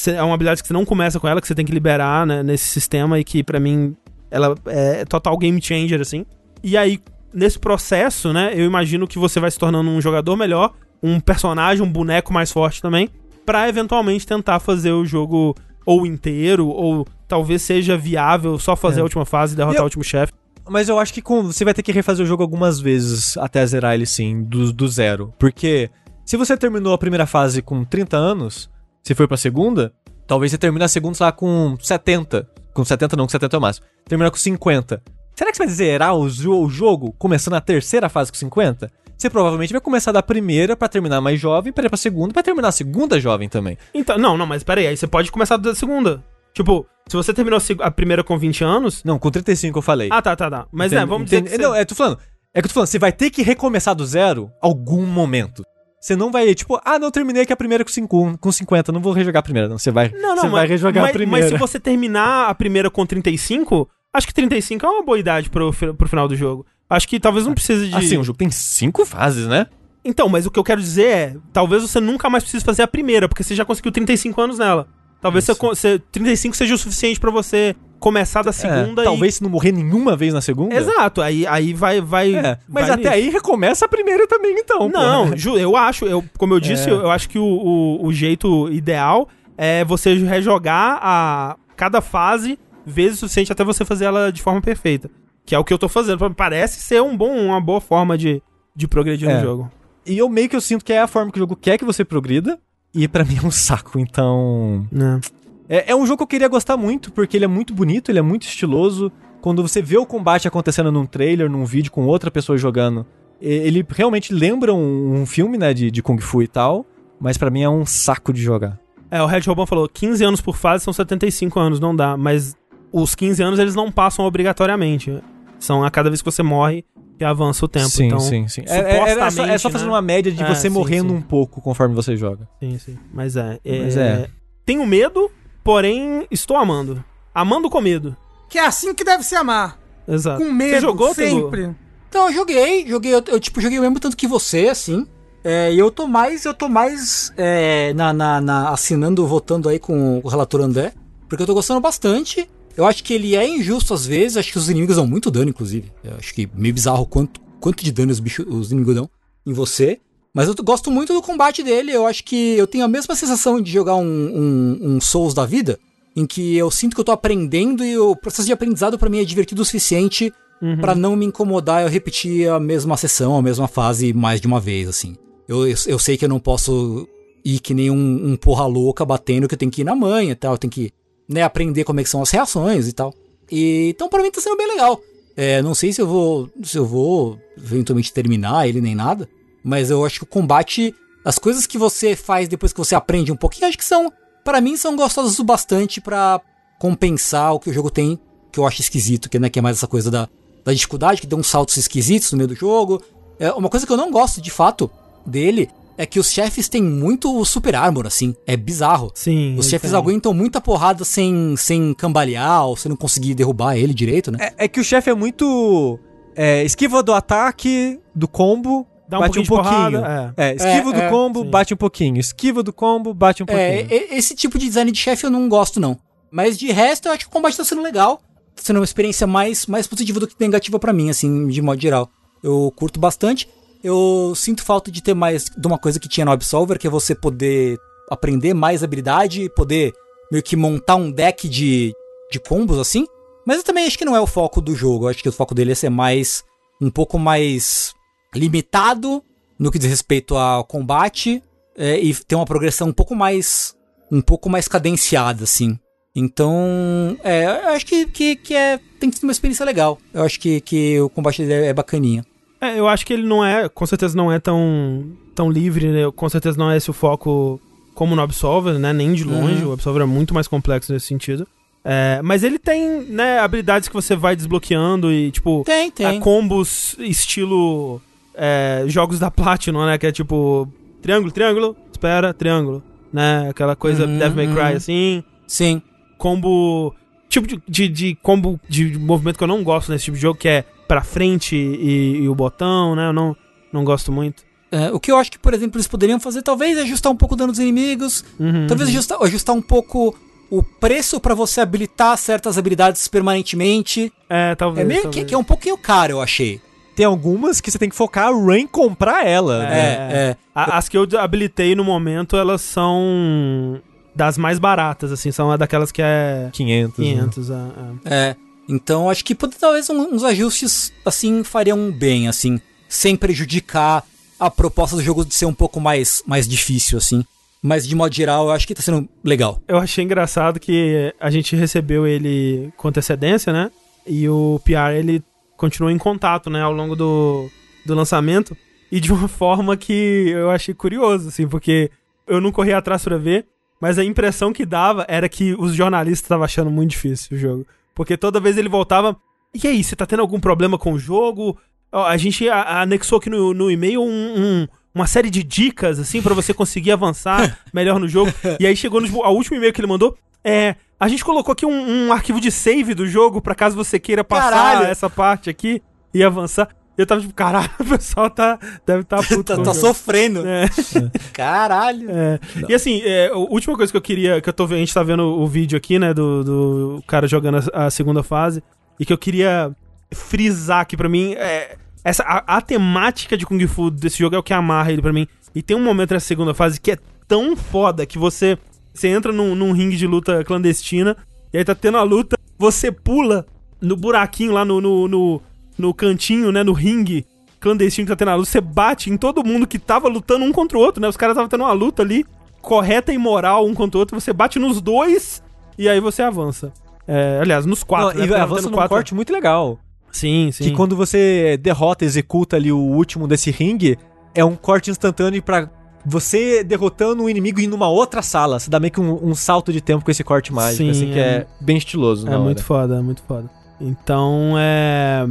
é 0.07 0.21
uma 0.23 0.33
habilidade 0.33 0.61
que 0.61 0.67
você 0.67 0.73
não 0.73 0.83
começa 0.83 1.19
com 1.19 1.27
ela, 1.27 1.39
que 1.39 1.47
você 1.47 1.55
tem 1.55 1.65
que 1.65 1.71
liberar 1.71 2.25
né, 2.25 2.41
nesse 2.43 2.65
sistema 2.65 3.19
e 3.19 3.23
que 3.23 3.43
pra 3.43 3.59
mim 3.59 3.95
ela 4.31 4.55
é 4.65 5.05
total 5.05 5.37
game 5.37 5.61
changer 5.61 6.01
assim. 6.01 6.25
E 6.63 6.75
aí 6.75 6.99
nesse 7.33 7.59
processo, 7.59 8.33
né, 8.33 8.51
eu 8.55 8.65
imagino 8.65 9.07
que 9.07 9.19
você 9.19 9.39
vai 9.39 9.51
se 9.51 9.59
tornando 9.59 9.89
um 9.89 10.01
jogador 10.01 10.35
melhor, 10.35 10.73
um 11.03 11.19
personagem, 11.19 11.83
um 11.83 11.89
boneco 11.91 12.33
mais 12.33 12.51
forte 12.51 12.81
também, 12.81 13.09
pra 13.45 13.69
eventualmente 13.69 14.25
tentar 14.25 14.59
fazer 14.59 14.91
o 14.91 15.05
jogo 15.05 15.55
ou 15.85 16.05
inteiro 16.05 16.67
ou 16.67 17.05
talvez 17.27 17.61
seja 17.61 17.95
viável 17.95 18.57
só 18.57 18.75
fazer 18.75 18.99
É. 18.99 19.01
a 19.01 19.03
última 19.03 19.23
fase 19.25 19.53
e 19.53 19.57
derrotar 19.57 19.77
eu- 19.79 19.83
o 19.83 19.85
último 19.85 20.03
chefe. 20.03 20.33
Mas 20.67 20.89
eu 20.89 20.97
acho 20.99 21.13
que 21.13 21.21
com- 21.21 21.43
você 21.43 21.63
vai 21.63 21.73
ter 21.73 21.83
que 21.83 21.91
refazer 21.91 22.23
o 22.25 22.27
jogo 22.27 22.43
algumas 22.43 22.79
vezes 22.79 23.37
até 23.37 23.65
zerar 23.65 23.93
ele 23.93 24.05
sim, 24.05 24.43
do, 24.43 24.71
do 24.73 24.87
zero. 24.87 25.33
Porque 25.39 25.89
se 26.25 26.37
você 26.37 26.57
terminou 26.57 26.93
a 26.93 26.97
primeira 26.97 27.25
fase 27.25 27.61
com 27.61 27.83
30 27.85 28.17
anos, 28.17 28.69
se 29.03 29.13
for 29.13 29.27
pra 29.27 29.37
segunda, 29.37 29.93
talvez 30.27 30.51
você 30.51 30.57
termine 30.57 30.83
a 30.83 30.87
segunda, 30.87 31.15
sei 31.15 31.25
lá, 31.25 31.31
com 31.31 31.75
70. 31.79 32.49
Com 32.73 32.83
70 32.83 33.15
não, 33.15 33.25
com 33.25 33.31
70 33.31 33.55
é 33.55 33.59
o 33.59 33.61
máximo. 33.61 33.85
Terminar 34.07 34.31
com 34.31 34.37
50. 34.37 35.01
Será 35.35 35.51
que 35.51 35.57
você 35.57 35.65
vai 35.65 35.73
zerar 35.73 36.15
o, 36.15 36.23
o 36.23 36.69
jogo 36.69 37.13
começando 37.17 37.53
a 37.55 37.61
terceira 37.61 38.09
fase 38.09 38.31
com 38.31 38.37
50? 38.37 38.91
você 39.17 39.29
provavelmente 39.29 39.71
vai 39.71 39.79
começar 39.79 40.11
da 40.11 40.21
primeira 40.21 40.75
pra 40.75 40.89
terminar 40.89 41.21
mais 41.21 41.39
jovem, 41.39 41.71
pra 41.71 41.85
ir 41.85 41.89
pra 41.89 41.95
segunda, 41.97 42.33
pra 42.33 42.43
terminar 42.43 42.67
a 42.67 42.71
segunda 42.71 43.17
jovem 43.17 43.47
também. 43.47 43.77
Então, 43.93 44.17
não, 44.17 44.37
não, 44.37 44.45
mas 44.45 44.61
peraí, 44.61 44.87
aí 44.87 44.97
você 44.97 45.07
pode 45.07 45.31
começar 45.31 45.55
da 45.55 45.73
segunda. 45.73 46.21
Tipo, 46.55 46.87
se 47.07 47.15
você 47.15 47.33
terminou 47.33 47.59
a 47.81 47.91
primeira 47.91 48.23
com 48.23 48.37
20 48.37 48.63
anos. 48.63 49.03
Não, 49.03 49.19
com 49.19 49.29
35 49.29 49.77
eu 49.77 49.81
falei. 49.83 50.09
Ah, 50.11 50.21
tá, 50.21 50.35
tá, 50.35 50.49
tá. 50.49 50.65
Mas 50.71 50.91
é, 50.93 51.05
vamos 51.05 51.25
dizer. 51.29 51.43
você- 51.47 51.57
Não, 51.57 51.75
é, 51.75 51.83
tô 51.85 51.93
falando. 51.93 52.17
É 52.53 52.61
que 52.61 52.65
eu 52.65 52.69
tô 52.69 52.73
falando, 52.73 52.87
você 52.87 52.97
vai 52.97 53.11
ter 53.11 53.29
que 53.29 53.41
recomeçar 53.43 53.93
do 53.93 54.05
zero 54.05 54.49
algum 54.61 55.05
momento. 55.05 55.61
Você 55.99 56.15
não 56.15 56.31
vai, 56.31 56.53
tipo, 56.55 56.79
ah, 56.85 56.97
não, 56.97 57.11
terminei 57.11 57.43
aqui 57.43 57.51
a 57.51 57.57
primeira 57.57 57.83
com, 57.83 57.91
cinco, 57.91 58.37
com 58.39 58.51
50, 58.51 58.91
não 58.91 59.01
vou 59.01 59.11
rejogar 59.11 59.41
a 59.41 59.43
primeira, 59.43 59.67
não. 59.67 59.77
Você 59.77 59.91
vai, 59.91 60.09
Não, 60.09 60.29
não, 60.29 60.35
você 60.37 60.41
mas, 60.43 60.51
vai 60.51 60.67
rejogar 60.67 61.01
mas, 61.03 61.09
a 61.09 61.13
primeira. 61.13 61.45
mas 61.49 61.53
se 61.53 61.59
você 61.59 61.79
terminar 61.79 62.47
a 62.49 62.55
primeira 62.55 62.89
com 62.89 63.05
35, 63.05 63.89
acho 64.13 64.27
que 64.27 64.33
35 64.33 64.85
é 64.85 64.89
uma 64.89 65.03
boa 65.03 65.19
idade 65.19 65.49
pro, 65.49 65.73
pro 65.73 66.07
final 66.07 66.27
do 66.27 66.35
jogo. 66.35 66.65
Acho 66.89 67.07
que 67.07 67.19
talvez 67.19 67.45
não 67.45 67.53
precise 67.53 67.89
de. 67.89 67.95
Assim, 67.95 68.17
o 68.17 68.23
jogo 68.23 68.37
tem 68.37 68.49
cinco 68.51 69.05
fases, 69.05 69.47
né? 69.47 69.65
Então, 70.05 70.29
mas 70.29 70.45
o 70.45 70.51
que 70.51 70.59
eu 70.59 70.63
quero 70.63 70.79
dizer 70.79 71.07
é, 71.07 71.35
talvez 71.51 71.81
você 71.81 71.99
nunca 71.99 72.29
mais 72.29 72.43
precise 72.43 72.63
fazer 72.63 72.83
a 72.83 72.87
primeira, 72.87 73.27
porque 73.27 73.43
você 73.43 73.55
já 73.55 73.65
conseguiu 73.65 73.91
35 73.91 74.39
anos 74.39 74.59
nela. 74.59 74.87
Talvez 75.25 75.43
você, 75.45 75.55
co- 75.55 75.69
você 75.75 75.99
35 76.11 76.55
seja 76.55 76.75
o 76.75 76.77
suficiente 76.77 77.19
pra 77.19 77.31
você 77.31 77.75
começar 77.99 78.43
da 78.43 78.51
segunda 78.51 79.01
É, 79.01 79.05
e 79.05 79.07
Talvez 79.07 79.35
se 79.35 79.43
não 79.43 79.49
morrer 79.49 79.71
nenhuma 79.71 80.15
vez 80.15 80.33
na 80.33 80.41
segunda. 80.41 80.75
Exato, 80.75 81.21
aí, 81.21 81.47
aí 81.47 81.73
vai 81.73 81.99
vai 82.01 82.35
É, 82.35 82.59
mas 82.67 82.87
vai 82.87 82.91
até 82.91 82.97
nisso. 82.97 83.09
aí 83.13 83.29
recomeça 83.29 83.85
a 83.85 83.87
primeira 83.89 84.27
também, 84.27 84.55
então. 84.59 84.87
Não, 84.89 85.35
ju- 85.35 85.57
eu 85.57 85.75
acho, 85.75 86.05
eu, 86.05 86.23
como 86.37 86.53
eu 86.53 86.59
disse, 86.59 86.87
É. 86.89 86.91
eu, 86.91 86.97
eu 87.01 87.09
acho 87.11 87.27
que 87.27 87.39
o, 87.39 87.43
o, 87.43 88.05
o 88.05 88.13
jeito 88.13 88.71
ideal 88.71 89.27
é 89.57 89.83
você 89.83 90.13
rejogar 90.15 90.99
a 91.01 91.55
cada 91.75 92.01
fase 92.01 92.59
vezes 92.85 93.17
o 93.17 93.19
suficiente 93.21 93.51
até 93.51 93.63
você 93.63 93.83
fazer 93.83 94.05
ela 94.05 94.31
de 94.31 94.41
forma 94.41 94.61
perfeita. 94.61 95.09
Que 95.45 95.55
é 95.55 95.59
o 95.59 95.63
que 95.63 95.73
eu 95.73 95.77
tô 95.79 95.87
fazendo. 95.89 96.29
Parece 96.35 96.81
ser 96.81 97.01
um 97.01 97.15
bom, 97.17 97.35
uma 97.35 97.59
boa 97.61 97.81
forma 97.81 98.17
de, 98.17 98.41
de 98.75 98.87
progredir 98.87 99.29
É. 99.29 99.35
no 99.35 99.41
jogo. 99.41 99.71
E 100.05 100.17
eu 100.19 100.29
meio 100.29 100.47
que 100.47 100.55
eu 100.55 100.61
sinto 100.61 100.85
que 100.85 100.93
é 100.93 101.01
a 101.01 101.07
forma 101.07 101.31
que 101.31 101.37
o 101.37 101.41
jogo 101.41 101.55
quer 101.55 101.77
que 101.79 101.85
você 101.85 102.05
progrida. 102.05 102.59
E 102.95 103.07
pra 103.09 103.25
mim 103.25 103.37
é 103.43 103.45
um 103.45 103.51
saco, 103.51 103.99
então. 103.99 104.87
Né? 104.91 105.19
É, 105.67 105.91
é 105.91 105.95
um 105.95 106.05
jogo 106.05 106.17
que 106.19 106.23
eu 106.23 106.27
queria 106.27 106.47
gostar 106.47 106.77
muito, 106.77 107.11
porque 107.11 107.35
ele 107.37 107.43
é 107.45 107.47
muito 107.47 107.73
bonito, 107.73 108.09
ele 108.09 108.19
é 108.19 108.21
muito 108.21 108.43
estiloso. 108.43 109.11
Quando 109.41 109.61
você 109.61 109.81
vê 109.81 109.97
o 109.97 110.05
combate 110.05 110.47
acontecendo 110.47 110.91
num 110.91 111.05
trailer, 111.05 111.49
num 111.49 111.65
vídeo 111.65 111.91
com 111.91 112.05
outra 112.05 112.31
pessoa 112.31 112.57
jogando, 112.57 113.05
e- 113.41 113.47
ele 113.47 113.85
realmente 113.89 114.33
lembra 114.33 114.73
um, 114.73 115.21
um 115.21 115.25
filme, 115.25 115.57
né, 115.57 115.73
de, 115.73 115.91
de 115.91 116.01
Kung 116.01 116.19
Fu 116.19 116.41
e 116.41 116.47
tal. 116.47 116.85
Mas 117.19 117.37
pra 117.37 117.49
mim 117.49 117.61
é 117.63 117.69
um 117.69 117.85
saco 117.85 118.31
de 118.31 118.41
jogar. 118.41 118.79
É, 119.11 119.21
o 119.21 119.25
Red 119.25 119.41
Robão 119.41 119.65
falou, 119.65 119.87
15 119.87 120.23
anos 120.23 120.41
por 120.41 120.55
fase 120.55 120.83
são 120.83 120.93
75 120.93 121.59
anos, 121.59 121.79
não 121.79 121.95
dá. 121.95 122.15
Mas 122.17 122.55
os 122.91 123.13
15 123.13 123.43
anos 123.43 123.59
eles 123.59 123.75
não 123.75 123.91
passam 123.91 124.25
obrigatoriamente. 124.25 125.21
São 125.65 125.83
a 125.83 125.89
cada 125.91 126.09
vez 126.09 126.21
que 126.21 126.25
você 126.31 126.43
morre 126.43 126.85
que 127.17 127.23
avança 127.23 127.63
o 127.65 127.67
tempo. 127.67 127.89
sim, 127.89 128.05
então, 128.07 128.19
sim, 128.19 128.47
sim. 128.47 128.61
É, 128.67 128.77
é- 128.77 128.97
é 128.97 129.07
só, 129.07 129.15
é 129.15 129.29
só 129.29 129.29
supostamente, 129.29 129.61
fazendo 129.71 129.87
né? 129.87 129.93
uma 129.93 130.01
média 130.01 130.31
de 130.31 130.43
É, 130.43 130.47
você 130.53 130.63
sim, 130.63 130.69
morrendo 130.69 131.09
sim. 131.09 131.15
um 131.15 131.21
pouco 131.21 131.61
conforme 131.61 131.95
você 131.95 132.15
joga. 132.17 132.47
Sim, 132.59 132.77
sim. 132.77 132.97
Mas 133.13 133.35
é. 133.35 133.59
é, 133.63 133.79
Mas 133.83 133.97
é. 133.97 134.29
Tenho 134.65 134.85
medo, 134.85 135.31
porém 135.63 136.27
estou 136.29 136.57
amando. 136.57 137.03
Amando 137.33 137.69
com 137.69 137.79
medo. 137.81 138.15
Que 138.49 138.57
é 138.59 138.65
assim 138.65 138.93
que 138.93 139.03
deve 139.03 139.23
se 139.23 139.35
amar. 139.35 139.79
Exato. 140.07 140.43
Com 140.43 140.51
medo, 140.51 140.75
Você 140.75 140.81
jogou, 140.81 141.13
sempre. 141.13 141.75
Então, 142.09 142.27
eu 142.29 142.33
joguei, 142.33 142.87
joguei, 142.87 143.13
eu, 143.13 143.23
eu, 143.27 143.39
tipo, 143.39 143.59
joguei 143.59 143.77
o 143.79 143.81
mesmo 143.81 143.99
tanto 143.99 144.15
que 144.15 144.27
você, 144.27 144.67
assim. 144.69 145.05
É, 145.43 145.71
e 145.73 145.77
eu 145.79 145.91
tô 145.91 146.07
mais, 146.07 146.43
eu 146.45 146.53
tô 146.53 146.67
mais 146.67 147.31
é, 147.37 147.93
na, 147.93 148.11
na, 148.13 148.41
na- 148.41 148.69
assinando, 148.69 149.25
votando 149.27 149.69
aí 149.69 149.77
com 149.79 150.19
o 150.23 150.27
relator 150.27 150.61
André, 150.61 150.93
porque 151.29 151.43
eu 151.43 151.47
tô 151.47 151.53
gostando 151.53 151.79
bastante. 151.81 152.49
Eu 152.77 152.85
acho 152.85 153.03
que 153.03 153.13
ele 153.13 153.35
é 153.35 153.47
injusto 153.47 153.93
às 153.93 154.05
vezes, 154.05 154.37
acho 154.37 154.51
que 154.51 154.57
os 154.57 154.69
inimigos 154.69 154.95
dão 154.97 155.07
muito 155.07 155.31
dano, 155.31 155.49
inclusive. 155.49 155.91
Eu 156.03 156.15
acho 156.17 156.33
que 156.33 156.49
meio 156.53 156.73
bizarro 156.73 157.05
quanto, 157.05 157.41
quanto 157.59 157.83
de 157.83 157.91
dano 157.91 158.11
os, 158.11 158.19
bichos, 158.19 158.45
os 158.47 158.71
inimigos 158.71 158.95
dão 158.95 159.09
em 159.45 159.53
você. 159.53 159.99
Mas 160.33 160.47
eu 160.47 160.55
gosto 160.55 160.91
muito 160.91 161.13
do 161.13 161.21
combate 161.21 161.63
dele, 161.63 161.91
eu 161.91 162.05
acho 162.05 162.23
que 162.23 162.57
eu 162.57 162.67
tenho 162.67 162.83
a 162.83 162.89
mesma 162.89 163.15
sensação 163.15 163.61
de 163.61 163.71
jogar 163.71 163.95
um, 163.95 164.03
um, 164.03 164.79
um 164.81 165.01
Souls 165.01 165.33
da 165.33 165.45
vida, 165.45 165.79
em 166.13 166.25
que 166.25 166.57
eu 166.57 166.69
sinto 166.69 166.93
que 166.93 166.99
eu 166.99 167.05
tô 167.05 167.13
aprendendo 167.13 167.85
e 167.85 167.97
o 167.97 168.15
processo 168.17 168.45
de 168.45 168.51
aprendizado 168.51 168.99
pra 168.99 169.09
mim 169.09 169.19
é 169.19 169.23
divertido 169.23 169.61
o 169.61 169.65
suficiente 169.65 170.33
Uhum. 170.61 170.77
Pra 170.77 170.95
não 170.95 171.15
me 171.15 171.25
incomodar 171.25 171.83
eu 171.83 171.89
repetir 171.89 172.49
a 172.49 172.59
mesma 172.59 172.95
sessão, 172.97 173.35
a 173.35 173.41
mesma 173.41 173.67
fase 173.67 174.13
mais 174.13 174.39
de 174.39 174.47
uma 174.47 174.59
vez, 174.59 174.87
assim. 174.87 175.15
Eu, 175.47 175.67
eu, 175.67 175.75
eu 175.87 175.99
sei 175.99 176.17
que 176.17 176.25
eu 176.25 176.29
não 176.29 176.39
posso 176.39 177.07
ir 177.43 177.59
que 177.59 177.73
nem 177.73 177.91
um, 177.91 178.31
um 178.31 178.35
porra 178.37 178.65
louca 178.65 179.05
batendo, 179.05 179.47
que 179.47 179.53
eu 179.53 179.57
tenho 179.57 179.71
que 179.71 179.81
ir 179.81 179.83
na 179.83 179.95
manha 179.95 180.31
e 180.31 180.35
tal, 180.35 180.53
eu 180.53 180.57
tenho 180.57 180.71
que 180.71 180.91
né, 181.27 181.43
aprender 181.43 181.83
como 181.83 181.99
é 181.99 182.03
que 182.03 182.09
são 182.09 182.21
as 182.21 182.31
reações 182.31 182.87
e 182.87 182.93
tal. 182.93 183.13
E, 183.51 183.89
então 183.89 184.09
pra 184.09 184.21
mim 184.21 184.31
tá 184.31 184.41
sendo 184.41 184.57
bem 184.57 184.67
legal. 184.67 184.99
É, 185.35 185.61
não 185.61 185.75
sei 185.75 185.91
se 185.91 186.01
eu 186.01 186.07
vou 186.07 186.49
se 186.63 186.77
eu 186.77 186.85
vou 186.85 187.37
eventualmente 187.57 188.13
terminar 188.13 188.67
ele 188.67 188.79
nem 188.79 188.95
nada, 188.95 189.29
mas 189.63 189.89
eu 189.89 190.05
acho 190.05 190.19
que 190.19 190.23
o 190.23 190.27
combate, 190.27 190.95
as 191.23 191.37
coisas 191.37 191.67
que 191.67 191.77
você 191.77 192.15
faz 192.15 192.47
depois 192.47 192.71
que 192.71 192.79
você 192.79 192.95
aprende 192.95 193.31
um 193.31 193.35
pouquinho, 193.35 193.67
acho 193.67 193.77
que 193.77 193.83
são, 193.83 194.11
Pra 194.45 194.61
mim 194.61 194.77
são 194.77 194.95
gostosas 194.95 195.39
o 195.39 195.43
bastante 195.43 195.99
pra 195.99 196.39
compensar 196.77 197.55
o 197.55 197.59
que 197.59 197.71
o 197.71 197.73
jogo 197.73 197.89
tem, 197.89 198.19
que 198.51 198.59
eu 198.59 198.67
acho 198.67 198.79
esquisito, 198.79 199.27
que, 199.27 199.39
né, 199.39 199.49
que 199.49 199.57
é 199.57 199.61
mais 199.61 199.77
essa 199.77 199.87
coisa 199.87 200.11
da, 200.11 200.29
da 200.63 200.71
dificuldade, 200.71 201.19
que 201.19 201.25
deu 201.25 201.39
uns 201.39 201.47
saltos 201.47 201.75
esquisitos 201.77 202.31
no 202.31 202.37
meio 202.37 202.49
do 202.49 202.55
jogo. 202.55 203.01
É, 203.39 203.51
uma 203.53 203.69
coisa 203.69 203.87
que 203.87 203.91
eu 203.91 203.97
não 203.97 204.11
gosto, 204.11 204.39
de 204.39 204.51
fato, 204.51 204.89
dele, 205.25 205.67
é 205.97 206.05
que 206.05 206.19
os 206.19 206.29
chefes 206.31 206.67
têm 206.69 206.81
muito 206.83 207.43
super 207.45 207.75
armor, 207.75 208.05
assim. 208.07 208.35
É 208.45 208.55
bizarro. 208.57 209.11
Sim. 209.15 209.55
Os 209.57 209.67
chefes 209.69 209.91
tem. 209.91 209.99
aguentam 209.99 210.33
muita 210.33 210.59
porrada 210.59 211.03
sem, 211.05 211.55
sem 211.57 211.93
cambalear, 211.93 212.65
ou 212.67 212.75
você 212.75 212.89
não 212.89 212.95
conseguir 212.95 213.33
derrubar 213.33 213.77
ele 213.77 213.93
direito, 213.93 214.31
né? 214.31 214.37
É, 214.57 214.65
é 214.65 214.67
que 214.67 214.79
o 214.79 214.83
chefe 214.83 215.09
é 215.09 215.13
muito. 215.15 215.99
é, 216.35 216.63
esquiva 216.63 217.01
do 217.01 217.13
ataque, 217.13 217.99
do 218.13 218.27
combo, 218.27 218.85
Dá 219.07 219.17
um 219.17 219.21
bate 219.21 219.39
um 219.39 219.45
pouquinho 219.45 219.69
de 219.71 219.71
pouquinho. 219.71 220.01
porrada, 220.01 220.33
É, 220.35 220.55
esquiva 220.55 220.89
É, 220.89 220.93
do 220.93 221.01
é, 221.01 221.09
combo, 221.09 221.43
sim. 221.43 221.49
bate 221.49 221.73
um 221.73 221.77
pouquinho. 221.77 222.19
Esquiva 222.19 222.61
do 222.63 222.73
combo, 222.73 223.13
bate 223.13 223.43
um 223.43 223.45
É, 223.47 223.83
pouquinho. 223.83 224.01
e- 224.11 224.17
esse 224.17 224.35
tipo 224.35 224.57
de 224.57 224.65
design 224.65 224.91
de 224.91 224.97
chefe 224.99 225.25
eu 225.25 225.29
não 225.29 225.47
gosto, 225.47 225.79
não. 225.79 225.97
Mas 226.31 226.57
de 226.57 226.71
resto, 226.71 227.07
eu 227.07 227.11
acho 227.13 227.21
que 227.21 227.27
o 227.27 227.31
combate 227.31 227.55
tá 227.55 227.63
sendo 227.63 227.81
legal. 227.81 228.17
Tá 228.55 228.61
sendo 228.63 228.77
uma 228.79 228.85
experiência 228.85 229.25
mais, 229.27 229.65
mais 229.67 229.85
positiva 229.87 230.19
do 230.19 230.27
que 230.27 230.35
negativa 230.39 230.79
pra 230.79 230.91
mim, 230.91 231.09
assim, 231.09 231.47
de 231.47 231.61
modo 231.61 231.79
geral. 231.81 232.09
Eu 232.43 232.71
curto 232.75 232.99
bastante. 232.99 233.47
Eu 233.85 234.33
sinto 234.35 234.63
falta 234.63 234.89
de 234.89 234.99
ter 234.99 235.13
mais 235.13 235.45
de 235.45 235.67
uma 235.67 235.77
coisa 235.77 235.99
que 235.99 236.09
tinha 236.09 236.25
no 236.25 236.31
Absolver, 236.31 236.79
que 236.79 236.87
é 236.87 236.89
você 236.89 237.13
poder 237.13 237.77
aprender 238.09 238.51
mais 238.55 238.83
habilidade, 238.83 239.47
poder 239.55 239.93
meio 240.31 240.43
que 240.43 240.55
montar 240.55 240.95
um 240.95 241.11
deck 241.11 241.47
de, 241.47 241.93
de 242.31 242.39
combos, 242.39 242.79
assim. 242.79 243.05
Mas 243.45 243.57
eu 243.57 243.63
também 243.63 243.85
acho 243.85 243.95
que 243.95 244.03
não 244.03 244.15
é 244.15 244.19
o 244.19 244.25
foco 244.25 244.59
do 244.59 244.73
jogo. 244.73 245.05
Eu 245.05 245.09
acho 245.09 245.21
que 245.21 245.29
o 245.29 245.31
foco 245.31 245.53
dele 245.53 245.73
é 245.73 245.75
ser 245.75 245.91
mais. 245.91 246.43
um 246.81 246.89
pouco 246.89 247.19
mais 247.19 247.93
limitado 248.33 249.23
no 249.59 249.71
que 249.71 249.77
diz 249.77 249.87
respeito 249.87 250.35
ao 250.35 250.63
combate 250.63 251.43
é, 251.77 251.99
e 251.99 252.11
ter 252.13 252.35
uma 252.35 252.45
progressão 252.45 252.87
um 252.89 252.93
pouco 252.93 253.15
mais 253.15 253.75
um 254.11 254.19
pouco 254.19 254.49
mais 254.49 254.67
cadenciada 254.67 255.45
assim 255.45 255.79
então 256.13 257.17
é, 257.23 257.45
eu 257.45 257.69
acho 257.69 257.85
que, 257.85 258.05
que, 258.07 258.35
que 258.35 258.53
é 258.53 258.77
tem 258.99 259.09
ser 259.09 259.25
uma 259.25 259.31
experiência 259.31 259.65
legal 259.65 259.97
eu 260.13 260.23
acho 260.23 260.37
que, 260.37 260.59
que 260.59 260.99
o 260.99 261.09
combate 261.09 261.45
dele 261.45 261.67
é 261.67 261.73
bacaninha 261.73 262.25
É, 262.65 262.79
eu 262.79 262.87
acho 262.87 263.05
que 263.05 263.13
ele 263.13 263.23
não 263.23 263.43
é, 263.43 263.69
com 263.69 263.85
certeza 263.85 264.15
não 264.15 264.31
é 264.31 264.39
tão, 264.39 265.05
tão 265.33 265.49
livre, 265.49 265.87
né? 265.87 266.11
Com 266.15 266.29
certeza 266.29 266.57
não 266.57 266.71
é 266.71 266.77
esse 266.77 266.89
o 266.89 266.93
foco 266.93 267.59
como 267.93 268.15
no 268.15 268.21
Absolver, 268.21 268.77
né? 268.77 268.91
Nem 268.91 269.13
de 269.13 269.23
longe. 269.23 269.63
Uhum. 269.63 269.69
O 269.69 269.73
Absolver 269.73 270.03
é 270.03 270.05
muito 270.05 270.33
mais 270.33 270.47
complexo 270.47 270.91
nesse 270.91 271.07
sentido. 271.07 271.47
É, 271.83 272.19
mas 272.23 272.43
ele 272.43 272.57
tem, 272.57 273.01
né, 273.01 273.37
habilidades 273.37 273.87
que 273.87 273.93
você 273.93 274.15
vai 274.15 274.35
desbloqueando 274.35 275.11
e, 275.11 275.29
tipo, 275.29 275.63
tem 275.63 275.91
tem 275.91 276.17
a 276.17 276.19
combos 276.19 276.95
estilo 276.97 278.01
é, 278.33 278.85
jogos 278.87 279.19
da 279.19 279.29
Platinum, 279.29 279.85
né? 279.85 279.97
Que 279.97 280.07
é 280.07 280.11
tipo, 280.11 280.67
triângulo, 281.01 281.31
triângulo, 281.31 281.77
espera, 281.91 282.33
triângulo, 282.33 282.83
né? 283.13 283.49
Aquela 283.49 283.75
coisa 283.75 284.05
Uhum, 284.05 284.17
Devil 284.17 284.35
May 284.35 284.47
Cry, 284.47 284.71
uhum. 284.71 284.77
assim. 284.77 285.23
sim 285.47 285.81
Combo. 286.17 286.95
Tipo 287.29 287.47
de, 287.47 287.61
de, 287.67 287.87
de 287.87 288.15
combo 288.21 288.59
de 288.69 288.97
movimento 288.97 289.37
que 289.37 289.43
eu 289.43 289.47
não 289.47 289.63
gosto 289.63 289.91
nesse 289.91 290.05
tipo 290.05 290.15
de 290.15 290.21
jogo, 290.21 290.39
que 290.39 290.47
é 290.47 290.63
pra 290.87 291.01
frente 291.01 291.55
e, 291.55 292.17
e 292.23 292.29
o 292.29 292.35
botão, 292.35 292.95
né? 292.95 293.07
Eu 293.07 293.13
não, 293.13 293.35
não 293.71 293.83
gosto 293.83 294.11
muito. 294.11 294.43
É, 294.71 294.91
o 294.91 294.99
que 294.99 295.11
eu 295.11 295.17
acho 295.17 295.31
que 295.31 295.39
por 295.39 295.53
exemplo 295.53 295.77
eles 295.77 295.87
poderiam 295.87 296.19
fazer 296.19 296.41
talvez 296.41 296.77
é 296.77 296.81
ajustar 296.81 297.11
um 297.11 297.15
pouco 297.15 297.35
o 297.35 297.37
dano 297.37 297.51
dos 297.51 297.59
inimigos 297.59 298.25
Uhum, 298.39 298.65
talvez 298.67 298.89
ajustar, 298.89 299.21
ajustar 299.21 299.55
um 299.55 299.61
pouco 299.61 300.13
o 300.49 300.61
preço 300.63 301.19
pra 301.19 301.33
você 301.35 301.61
habilitar 301.61 302.17
certas 302.17 302.57
habilidades 302.57 303.07
permanentemente 303.07 304.11
É, 304.29 304.55
talvez. 304.55 304.83
é 304.83 304.87
meio 304.87 305.01
que, 305.01 305.05
talvez. 305.07 305.27
que 305.27 305.35
é 305.35 305.37
um 305.37 305.43
pouquinho 305.43 305.77
caro 305.77 306.13
eu 306.13 306.21
achei 306.21 306.59
Tem 306.95 307.05
algumas 307.05 307.61
que 307.61 307.69
você 307.69 307.77
tem 307.77 307.89
que 307.89 307.95
focar 307.95 308.27
a 308.29 308.31
Rain 308.31 308.61
em 308.61 308.67
comprar 308.67 309.25
ela. 309.25 309.63
É. 309.65 309.69
né? 309.69 309.77
é, 309.77 310.17
é. 310.31 310.37
A- 310.53 310.77
As 310.77 310.89
que 310.89 310.97
eu 310.97 311.07
habilitei 311.19 311.75
no 311.75 311.83
momento, 311.83 312.35
elas 312.35 312.61
são 312.61 313.79
das 314.15 314.37
mais 314.37 314.57
baratas, 314.59 315.11
assim, 315.11 315.31
são 315.31 315.55
daquelas 315.57 315.91
que 315.91 316.01
é 316.01 316.49
500. 316.53 316.97
né? 316.99 317.05
500. 317.05 317.51
a- 317.51 317.55
a- 317.55 317.93
É, 318.13 318.35
então 318.67 319.09
acho 319.09 319.23
que 319.23 319.35
talvez 319.35 319.89
uns 319.89 320.23
ajustes 320.23 320.91
assim 321.03 321.43
fariam 321.43 321.91
bem, 321.91 322.27
assim, 322.27 322.59
sem 322.87 323.15
prejudicar 323.15 324.03
a 324.39 324.49
proposta 324.49 324.95
do 324.95 325.01
jogo 325.01 325.25
de 325.25 325.33
ser 325.33 325.45
um 325.45 325.53
pouco 325.53 325.79
mais, 325.79 326.23
mais 326.25 326.47
difícil, 326.47 326.97
assim. 326.97 327.23
Mas 327.61 327.87
de 327.87 327.95
modo 327.95 328.13
geral, 328.13 328.47
eu 328.47 328.51
acho 328.51 328.67
que 328.67 328.75
tá 328.75 328.81
sendo 328.81 329.07
legal. 329.23 329.61
Eu 329.67 329.77
achei 329.77 330.03
engraçado 330.03 330.59
que 330.59 331.13
a 331.19 331.31
gente 331.31 331.55
recebeu 331.55 332.05
ele 332.05 332.71
com 332.77 332.87
antecedência, 332.87 333.51
né? 333.51 333.71
E 334.05 334.29
o 334.29 334.61
PR, 334.63 334.93
ele 334.95 335.23
continuou 335.57 335.91
em 335.91 335.97
contato, 335.97 336.49
né, 336.49 336.61
ao 336.61 336.71
longo 336.71 336.95
do, 336.95 337.49
do 337.85 337.95
lançamento. 337.95 338.55
e 338.91 338.99
de 338.99 339.11
uma 339.11 339.27
forma 339.29 339.75
que 339.75 340.29
eu 340.29 340.51
achei 340.51 340.73
curioso, 340.73 341.29
assim, 341.29 341.47
porque 341.47 341.89
eu 342.27 342.39
não 342.39 342.51
corri 342.51 342.73
atrás 342.73 343.03
pra 343.03 343.17
ver, 343.17 343.45
mas 343.79 343.97
a 343.97 344.03
impressão 344.03 344.53
que 344.53 344.65
dava 344.65 345.05
era 345.07 345.27
que 345.27 345.55
os 345.57 345.73
jornalistas 345.73 346.25
estavam 346.25 346.45
achando 346.45 346.69
muito 346.69 346.91
difícil 346.91 347.35
o 347.35 347.39
jogo. 347.39 347.65
Porque 347.95 348.17
toda 348.17 348.39
vez 348.39 348.57
ele 348.57 348.69
voltava. 348.69 349.15
E 349.53 349.67
aí, 349.67 349.83
você 349.83 349.95
tá 349.95 350.05
tendo 350.05 350.19
algum 350.19 350.39
problema 350.39 350.77
com 350.77 350.91
o 350.93 350.99
jogo? 350.99 351.57
A 351.91 352.17
gente 352.17 352.49
anexou 352.49 353.17
aqui 353.19 353.29
no, 353.29 353.53
no 353.53 353.71
e-mail 353.71 354.01
um- 354.01 354.05
um- 354.37 354.67
uma 354.93 355.07
série 355.07 355.29
de 355.29 355.43
dicas, 355.43 355.97
assim, 355.99 356.21
pra 356.21 356.33
você 356.33 356.53
conseguir 356.53 356.91
avançar 356.91 357.57
melhor 357.73 357.99
no 357.99 358.07
jogo. 358.07 358.31
E 358.59 358.67
aí 358.67 358.75
chegou 358.75 358.99
no 359.01 359.23
a 359.23 359.29
último 359.29 359.55
e-mail 359.57 359.71
que 359.73 359.79
ele 359.79 359.87
mandou. 359.87 360.17
É. 360.43 360.75
A 360.99 361.07
gente 361.07 361.23
colocou 361.25 361.51
aqui 361.53 361.65
um, 361.65 362.07
um 362.07 362.13
arquivo 362.13 362.39
de 362.39 362.51
save 362.51 362.93
do 362.93 363.05
jogo 363.07 363.41
pra 363.41 363.55
caso 363.55 363.75
você 363.75 363.97
queira 363.99 364.23
passar 364.23 364.51
Caralho. 364.51 364.85
essa 364.87 365.09
parte 365.09 365.49
aqui 365.49 365.81
e 366.13 366.23
avançar. 366.23 366.69
Eu 366.97 367.05
tava 367.05 367.21
tipo, 367.21 367.33
caralho, 367.33 367.69
o 367.79 367.85
pessoal 367.85 368.29
tá, 368.29 368.57
deve 368.85 369.01
estar 369.01 369.17
tá 369.21 369.23
puto. 369.23 369.43
tá 369.43 369.55
com 369.55 369.61
o 369.61 369.65
tá 369.65 369.73
jogo. 369.73 369.87
sofrendo. 369.87 370.43
É. 370.47 370.69
Caralho. 371.33 372.09
É. 372.09 372.39
E 372.69 372.73
assim, 372.73 373.01
é, 373.03 373.27
a 373.27 373.37
última 373.37 373.75
coisa 373.75 373.91
que 373.91 373.97
eu 373.97 374.01
queria, 374.01 374.41
que 374.41 374.47
eu 374.47 374.53
tô 374.53 374.65
vendo, 374.65 374.77
a 374.77 374.79
gente 374.79 374.93
tá 374.93 375.03
vendo 375.03 375.23
o 375.23 375.45
vídeo 375.47 375.77
aqui, 375.77 375.99
né, 375.99 376.13
do, 376.13 376.43
do 376.43 377.03
cara 377.07 377.27
jogando 377.27 377.57
a, 377.73 377.85
a 377.85 377.91
segunda 377.91 378.23
fase, 378.23 378.63
e 378.99 379.05
que 379.05 379.11
eu 379.11 379.17
queria 379.17 379.75
frisar 380.13 380.81
aqui 380.81 380.95
pra 380.95 381.09
mim, 381.09 381.33
é, 381.33 381.77
essa, 382.03 382.23
a, 382.23 382.57
a 382.57 382.61
temática 382.61 383.37
de 383.37 383.45
Kung 383.45 383.65
Fu 383.67 383.89
desse 383.89 384.19
jogo 384.19 384.35
é 384.35 384.39
o 384.39 384.43
que 384.43 384.53
amarra 384.53 384.91
ele 384.91 385.01
pra 385.01 385.11
mim. 385.11 385.27
E 385.53 385.61
tem 385.61 385.75
um 385.75 385.83
momento 385.83 386.13
nessa 386.13 386.27
segunda 386.27 386.53
fase 386.53 386.79
que 386.79 386.91
é 386.91 386.97
tão 387.27 387.55
foda 387.55 388.05
que 388.05 388.17
você, 388.17 388.57
você 388.93 389.07
entra 389.07 389.31
num, 389.31 389.55
num 389.55 389.71
ringue 389.71 389.97
de 389.97 390.07
luta 390.07 390.43
clandestina, 390.43 391.17
e 391.51 391.57
aí 391.57 391.65
tá 391.65 391.73
tendo 391.73 391.97
a 391.97 392.03
luta, 392.03 392.37
você 392.57 392.91
pula 392.91 393.45
no 393.81 393.95
buraquinho 393.95 394.51
lá 394.51 394.63
no, 394.63 394.79
no, 394.79 395.07
no, 395.07 395.41
no 395.77 395.93
cantinho, 395.93 396.51
né, 396.51 396.63
no 396.63 396.73
ringue, 396.73 397.25
clandestino 397.59 398.05
que 398.05 398.11
tá 398.11 398.15
tendo 398.15 398.29
a 398.31 398.35
luta, 398.35 398.49
você 398.49 398.61
bate 398.61 399.09
em 399.09 399.17
todo 399.17 399.43
mundo 399.43 399.65
que 399.67 399.79
tava 399.79 400.07
lutando 400.07 400.45
um 400.45 400.51
contra 400.51 400.77
o 400.77 400.81
outro, 400.81 401.01
né? 401.01 401.07
Os 401.07 401.17
caras 401.17 401.33
estavam 401.33 401.49
tendo 401.49 401.63
uma 401.63 401.73
luta 401.73 402.01
ali, 402.03 402.25
correta 402.61 403.11
e 403.11 403.17
moral 403.17 403.65
um 403.65 403.73
contra 403.73 403.97
o 403.97 403.99
outro, 403.99 404.19
você 404.19 404.31
bate 404.33 404.59
nos 404.59 404.81
dois 404.81 405.41
e 405.77 405.89
aí 405.89 405.99
você 405.99 406.21
avança. 406.21 406.71
É, 407.07 407.39
aliás, 407.41 407.65
nos 407.65 407.83
quatro, 407.83 408.13
Não, 408.17 408.19
né? 408.21 408.25
e 408.25 408.29
Tava 408.29 408.43
avança 408.43 408.69
num 408.69 408.75
quatro. 408.77 408.89
corte 408.89 409.13
muito 409.15 409.31
legal. 409.33 409.79
Sim, 410.11 410.49
sim. 410.51 410.63
Que 410.65 410.71
quando 410.71 410.95
você 410.95 411.57
derrota, 411.61 412.05
executa 412.05 412.55
ali 412.55 412.71
o 412.71 412.77
último 412.79 413.27
desse 413.27 413.51
ringue, 413.51 413.97
é 414.33 414.43
um 414.45 414.55
corte 414.55 414.89
instantâneo 414.89 415.41
pra 415.43 415.69
você 416.05 416.63
derrotando 416.63 417.23
um 417.23 417.29
inimigo 417.29 417.59
em 417.59 417.71
uma 417.71 417.89
outra 417.89 418.21
sala. 418.21 418.59
Você 418.59 418.69
dá 418.69 418.79
meio 418.79 418.91
que 418.93 419.01
um, 419.01 419.27
um 419.29 419.35
salto 419.35 419.73
de 419.73 419.81
tempo 419.81 420.05
com 420.05 420.11
esse 420.11 420.23
corte 420.23 420.53
mágico, 420.53 420.77
Sim, 420.83 420.89
assim, 420.91 421.11
que 421.11 421.19
é- 421.19 421.21
é 421.21 421.47
bem 421.59 421.77
estiloso. 421.77 422.27
É 422.29 422.37
muito 422.37 422.63
foda, 422.63 422.97
é 422.97 423.01
muito 423.01 423.21
foda. 423.23 423.49
Então, 423.81 424.53
é... 424.57 425.25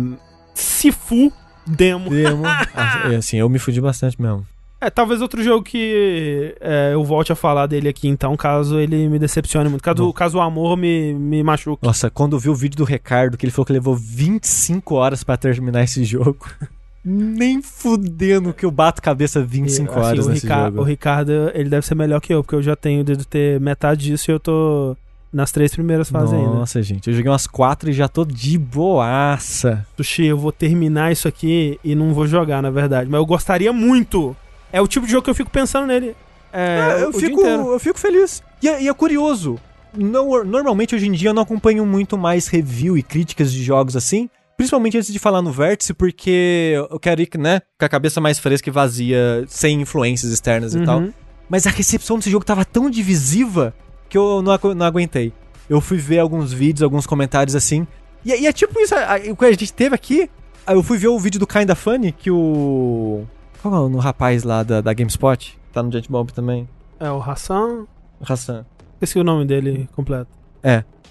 Sifu 0.55 1.33
Demo. 1.67 2.11
Demo. 2.11 2.43
Ah, 2.75 3.11
é, 3.13 3.17
assim, 3.17 3.37
eu 3.39 3.49
me 3.49 3.59
fudi 3.59 3.81
bastante 3.81 4.21
mesmo. 4.21 4.47
É, 4.81 4.91
talvez 4.91 5.23
outro 5.23 5.43
jogo 5.43 5.65
que 5.65 6.55
é, 6.61 6.91
eu 6.93 7.03
volte 7.03 7.33
a 7.33 7.35
falar 7.35 7.67
dele 7.67 7.89
aqui, 7.89 8.07
então, 8.07 8.37
caso 8.37 8.79
ele 8.79 9.09
me 9.09 9.19
decepcione 9.19 9.69
muito. 9.71 9.83
Caso, 9.83 9.97
Bom. 10.05 10.13
caso 10.13 10.37
o 10.39 10.41
amor 10.43 10.77
me, 10.77 11.15
me 11.15 11.43
machuque. 11.43 11.83
Nossa, 11.87 12.11
quando 12.11 12.37
eu 12.37 12.41
vi 12.41 12.51
o 12.51 12.55
vídeo 12.55 12.77
do 12.77 12.85
Ricardo, 12.85 13.39
que 13.39 13.47
ele 13.47 13.51
falou 13.53 13.65
que 13.65 13.73
levou 13.73 13.97
25 13.97 14.95
horas 14.95 15.25
pra 15.25 15.37
terminar 15.39 15.83
esse 15.85 16.05
jogo. 16.05 16.47
Nem 17.03 17.61
fudendo 17.63 18.53
que 18.55 18.65
eu 18.65 18.71
bato 18.71 19.01
cabeça 19.03 19.43
25 19.43 19.91
E, 19.91 19.93
assim, 19.99 20.07
horas 20.07 20.27
o, 20.27 20.31
nesse 20.31 20.47
Rica- 20.47 20.65
jogo. 20.67 20.81
o 20.81 20.85
Ricardo, 20.85 21.33
ele 21.55 21.69
deve 21.71 21.87
ser 21.87 21.95
melhor 21.95 22.21
que 22.21 22.33
eu, 22.35 22.43
porque 22.43 22.55
eu 22.55 22.63
já 22.63 22.75
tenho 22.77 23.05
de 23.05 23.27
ter 23.27 23.61
metade 23.61 24.05
disso 24.07 24.31
e 24.31 24.33
eu 24.33 24.41
tô 24.41 24.97
nas 25.35 25.51
três 25.51 25.75
primeiras 25.75 26.09
fases 26.09 26.33
ainda. 26.33 26.51
Nossa, 26.51 26.81
gente, 26.81 27.11
eu 27.11 27.15
joguei 27.15 27.31
umas 27.31 27.47
4 27.47 27.91
e 27.91 27.93
já 27.93 28.07
tô 28.07 28.25
de 28.25 28.57
boaça. 28.57 29.85
Sushi, 29.97 30.27
eu 30.27 30.39
vou 30.39 30.53
terminar 30.53 31.11
isso 31.11 31.27
aqui 31.27 31.79
e 31.83 31.95
não 31.95 32.15
vou 32.15 32.27
jogar, 32.27 32.63
na 32.63 32.71
verdade. 32.71 33.11
Mas 33.11 33.19
eu 33.19 33.27
gostaria 33.27 33.73
muito. 33.73 34.37
É 34.73 34.81
o 34.81 34.87
tipo 34.87 35.07
de 35.07 35.13
jogo 35.13 35.25
que 35.25 35.31
eu 35.31 35.35
fico 35.35 35.51
pensando 35.51 35.89
nele. 35.89 36.15
É, 36.53 37.01
É, 37.01 37.03
eu, 37.03 37.13
fico, 37.13 37.41
eu 37.41 37.79
fico 37.81 37.99
feliz. 37.99 38.43
E 38.63 38.69
é, 38.69 38.83
e 38.83 38.89
é 38.89 38.95
curioso. 38.95 39.59
Não, 39.97 40.45
normalmente, 40.45 40.95
hoje 40.95 41.09
em 41.09 41.13
dia, 41.13 41.31
eu 41.31 41.35
não 41.35 41.43
acompanho 41.43 41.85
muito 41.85 42.17
mais 42.17 42.47
review 42.47 42.97
e 42.97 43.03
críticas 43.03 43.53
de 43.53 43.63
jogos 43.63 43.97
assim. 43.97 44.31
Principalmente 44.57 44.97
antes 44.97 45.13
de 45.13 45.19
falar 45.19 45.43
no 45.43 45.51
Vértice, 45.51 45.93
porque 45.93 46.75
eu 46.91 47.01
quero 47.01 47.21
ir, 47.21 47.29
né, 47.37 47.61
com 47.77 47.85
a 47.85 47.89
cabeça 47.89 48.21
mais 48.21 48.39
fresca 48.39 48.69
e 48.69 48.73
vazia, 48.73 49.45
sem 49.49 49.81
influências 49.81 50.31
externas 50.31 50.77
e 50.77 50.85
tal. 50.85 51.01
Uhum. 51.01 51.13
Mas 51.49 51.67
a 51.67 51.71
recepção 51.71 52.19
desse 52.19 52.31
jogo 52.31 52.45
tava 52.45 52.65
tão 52.65 52.89
divisiva 52.89 53.75
que 54.15 54.19
eu 54.19 54.41
não, 54.43 54.53
agu- 54.53 54.75
não 54.77 54.87
aguentei. 54.87 55.33
Eu 55.69 55.81
fui 55.81 55.99
ver 55.99 56.21
alguns 56.21 56.53
vídeos, 56.53 56.85
alguns 56.85 57.05
comentários 57.05 57.57
assim. 57.57 57.85
E, 58.25 58.31
e 58.31 58.47
é 58.47 58.53
tipo 58.53 58.79
isso, 58.79 58.95
a- 58.95 59.17
a- 59.17 59.33
o 59.33 59.37
que 59.37 59.45
a 59.45 59.51
gente 59.51 59.73
teve 59.73 59.93
aqui. 59.93 60.31
Eu 60.69 60.85
fui 60.85 60.97
ver 60.97 61.09
o 61.09 61.19
vídeo 61.19 61.41
do 61.41 61.47
Kinda 61.49 61.75
Funny, 61.75 62.13
que 62.13 62.31
o. 62.31 63.25
Qual 63.61 63.75
é 63.75 63.81
o 63.81 63.97
rapaz 63.97 64.45
lá 64.45 64.63
da, 64.63 64.81
da 64.81 64.93
GameSpot? 64.93 65.59
Tá 65.73 65.83
no 65.83 65.91
Jet 65.91 66.09
Bomb 66.09 66.31
também. 66.31 66.69
É 67.01 67.11
o 67.11 67.21
Hassan. 67.21 67.87
Hassan. 68.25 68.65
Esqueci 68.95 69.19
o 69.19 69.25
nome 69.25 69.45
dele 69.47 69.89
completo. 69.97 70.31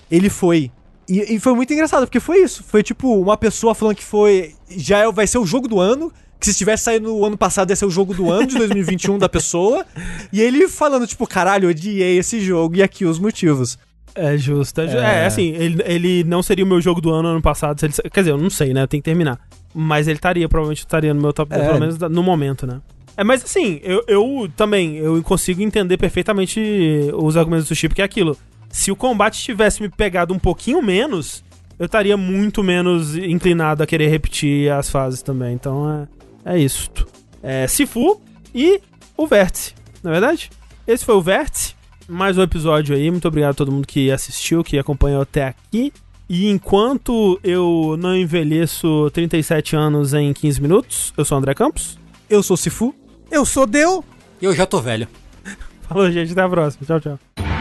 Ele 0.09 0.29
foi. 0.29 0.71
E, 1.09 1.35
e 1.35 1.39
foi 1.41 1.53
muito 1.53 1.73
engraçado, 1.73 2.05
porque 2.05 2.21
foi 2.21 2.37
isso. 2.37 2.63
Foi 2.63 2.81
tipo 2.81 3.13
uma 3.21 3.35
pessoa 3.35 3.75
falando 3.75 3.95
que 3.97 4.03
foi. 4.05 4.55
Já 4.69 4.99
é- 4.99 5.11
vai 5.11 5.27
ser 5.27 5.39
o 5.39 5.45
jogo 5.45 5.67
do 5.67 5.77
ano. 5.79 6.09
Que 6.43 6.51
se 6.51 6.57
tivesse 6.57 6.83
saído 6.83 7.07
no 7.07 7.25
ano 7.25 7.37
passado 7.37 7.69
ia 7.69 7.75
ser 7.75 7.85
o 7.85 7.89
jogo 7.89 8.13
do 8.13 8.29
ano 8.31 8.45
de 8.47 8.57
2021 8.57 9.17
da 9.17 9.29
pessoa. 9.29 9.85
E 10.31 10.41
ele 10.41 10.67
falando, 10.67 11.07
tipo, 11.07 11.25
caralho, 11.25 11.65
eu 11.65 11.69
odiei 11.69 12.17
esse 12.17 12.41
jogo 12.41 12.75
e 12.75 12.83
aqui 12.83 13.05
os 13.05 13.17
motivos. 13.19 13.77
É 14.15 14.37
justo. 14.37 14.81
É, 14.81 14.87
ju- 14.87 14.97
É. 14.97 15.23
é, 15.23 15.25
assim, 15.25 15.53
ele, 15.55 15.81
ele 15.85 16.23
não 16.25 16.43
seria 16.43 16.63
o 16.63 16.67
meu 16.67 16.79
jogo 16.81 16.99
do 17.01 17.09
ano 17.11 17.29
ano 17.29 17.41
passado. 17.41 17.81
ele- 17.83 17.93
quer 18.11 18.19
dizer, 18.21 18.31
eu 18.31 18.37
não 18.37 18.49
sei, 18.49 18.73
né? 18.73 18.83
Eu 18.83 18.87
tenho 18.87 19.01
que 19.01 19.09
terminar. 19.09 19.39
Mas 19.73 20.07
ele 20.07 20.17
estaria, 20.17 20.47
provavelmente 20.47 20.79
estaria 20.79 21.13
no 21.13 21.21
meu 21.21 21.33
top 21.33 21.49
10, 21.49 21.63
É. 21.63 21.67
pelo 21.67 21.79
menos 21.79 21.97
no 21.97 22.21
momento, 22.21 22.67
né? 22.67 22.79
É, 23.17 23.23
mas 23.23 23.43
assim, 23.43 23.79
eu, 23.83 24.03
eu 24.07 24.49
também, 24.55 24.97
eu 24.97 25.21
consigo 25.23 25.61
entender 25.61 25.97
perfeitamente 25.97 26.59
os 27.13 27.37
argumentos 27.37 27.67
do 27.69 27.75
Chip, 27.75 27.95
que 27.95 28.01
é 28.01 28.05
aquilo. 28.05 28.37
Se 28.69 28.91
o 28.91 28.95
combate 28.95 29.41
tivesse 29.41 29.81
me 29.81 29.89
pegado 29.89 30.33
um 30.33 30.39
pouquinho 30.39 30.81
menos, 30.81 31.43
eu 31.79 31.85
estaria 31.85 32.17
muito 32.17 32.63
menos 32.63 33.15
inclinado 33.15 33.81
a 33.83 33.87
querer 33.87 34.07
repetir 34.09 34.71
as 34.71 34.89
fases 34.89 35.21
também. 35.21 35.53
Então 35.53 35.89
é, 35.89 36.07
é 36.45 36.57
isso. 36.57 36.89
É 37.41 37.67
Sifu 37.67 38.21
e 38.53 38.81
o 39.17 39.27
Vértice, 39.27 39.73
não 40.03 40.11
é 40.11 40.13
verdade? 40.13 40.49
Esse 40.87 41.05
foi 41.05 41.15
o 41.15 41.21
Vértice. 41.21 41.75
Mais 42.07 42.37
um 42.37 42.41
episódio 42.41 42.95
aí. 42.95 43.09
Muito 43.09 43.27
obrigado 43.27 43.51
a 43.51 43.55
todo 43.55 43.71
mundo 43.71 43.87
que 43.87 44.11
assistiu, 44.11 44.63
que 44.63 44.77
acompanhou 44.77 45.21
até 45.21 45.47
aqui. 45.47 45.93
E 46.29 46.49
enquanto 46.49 47.39
eu 47.43 47.95
não 47.99 48.15
envelheço 48.15 49.09
37 49.11 49.75
anos 49.75 50.13
em 50.13 50.33
15 50.33 50.61
minutos, 50.61 51.13
eu 51.17 51.23
sou 51.23 51.37
o 51.37 51.39
André 51.39 51.53
Campos. 51.53 51.97
Eu 52.29 52.41
sou 52.41 52.55
o 52.55 52.57
Sifu. 52.57 52.93
Eu 53.31 53.45
sou 53.45 53.65
Deu. 53.65 54.03
Eu 54.41 54.53
já 54.53 54.65
tô 54.65 54.81
velho. 54.81 55.07
Falou, 55.87 56.11
gente. 56.11 56.31
Até 56.31 56.41
a 56.41 56.49
próxima. 56.49 56.85
Tchau, 56.85 56.99
tchau. 56.99 57.52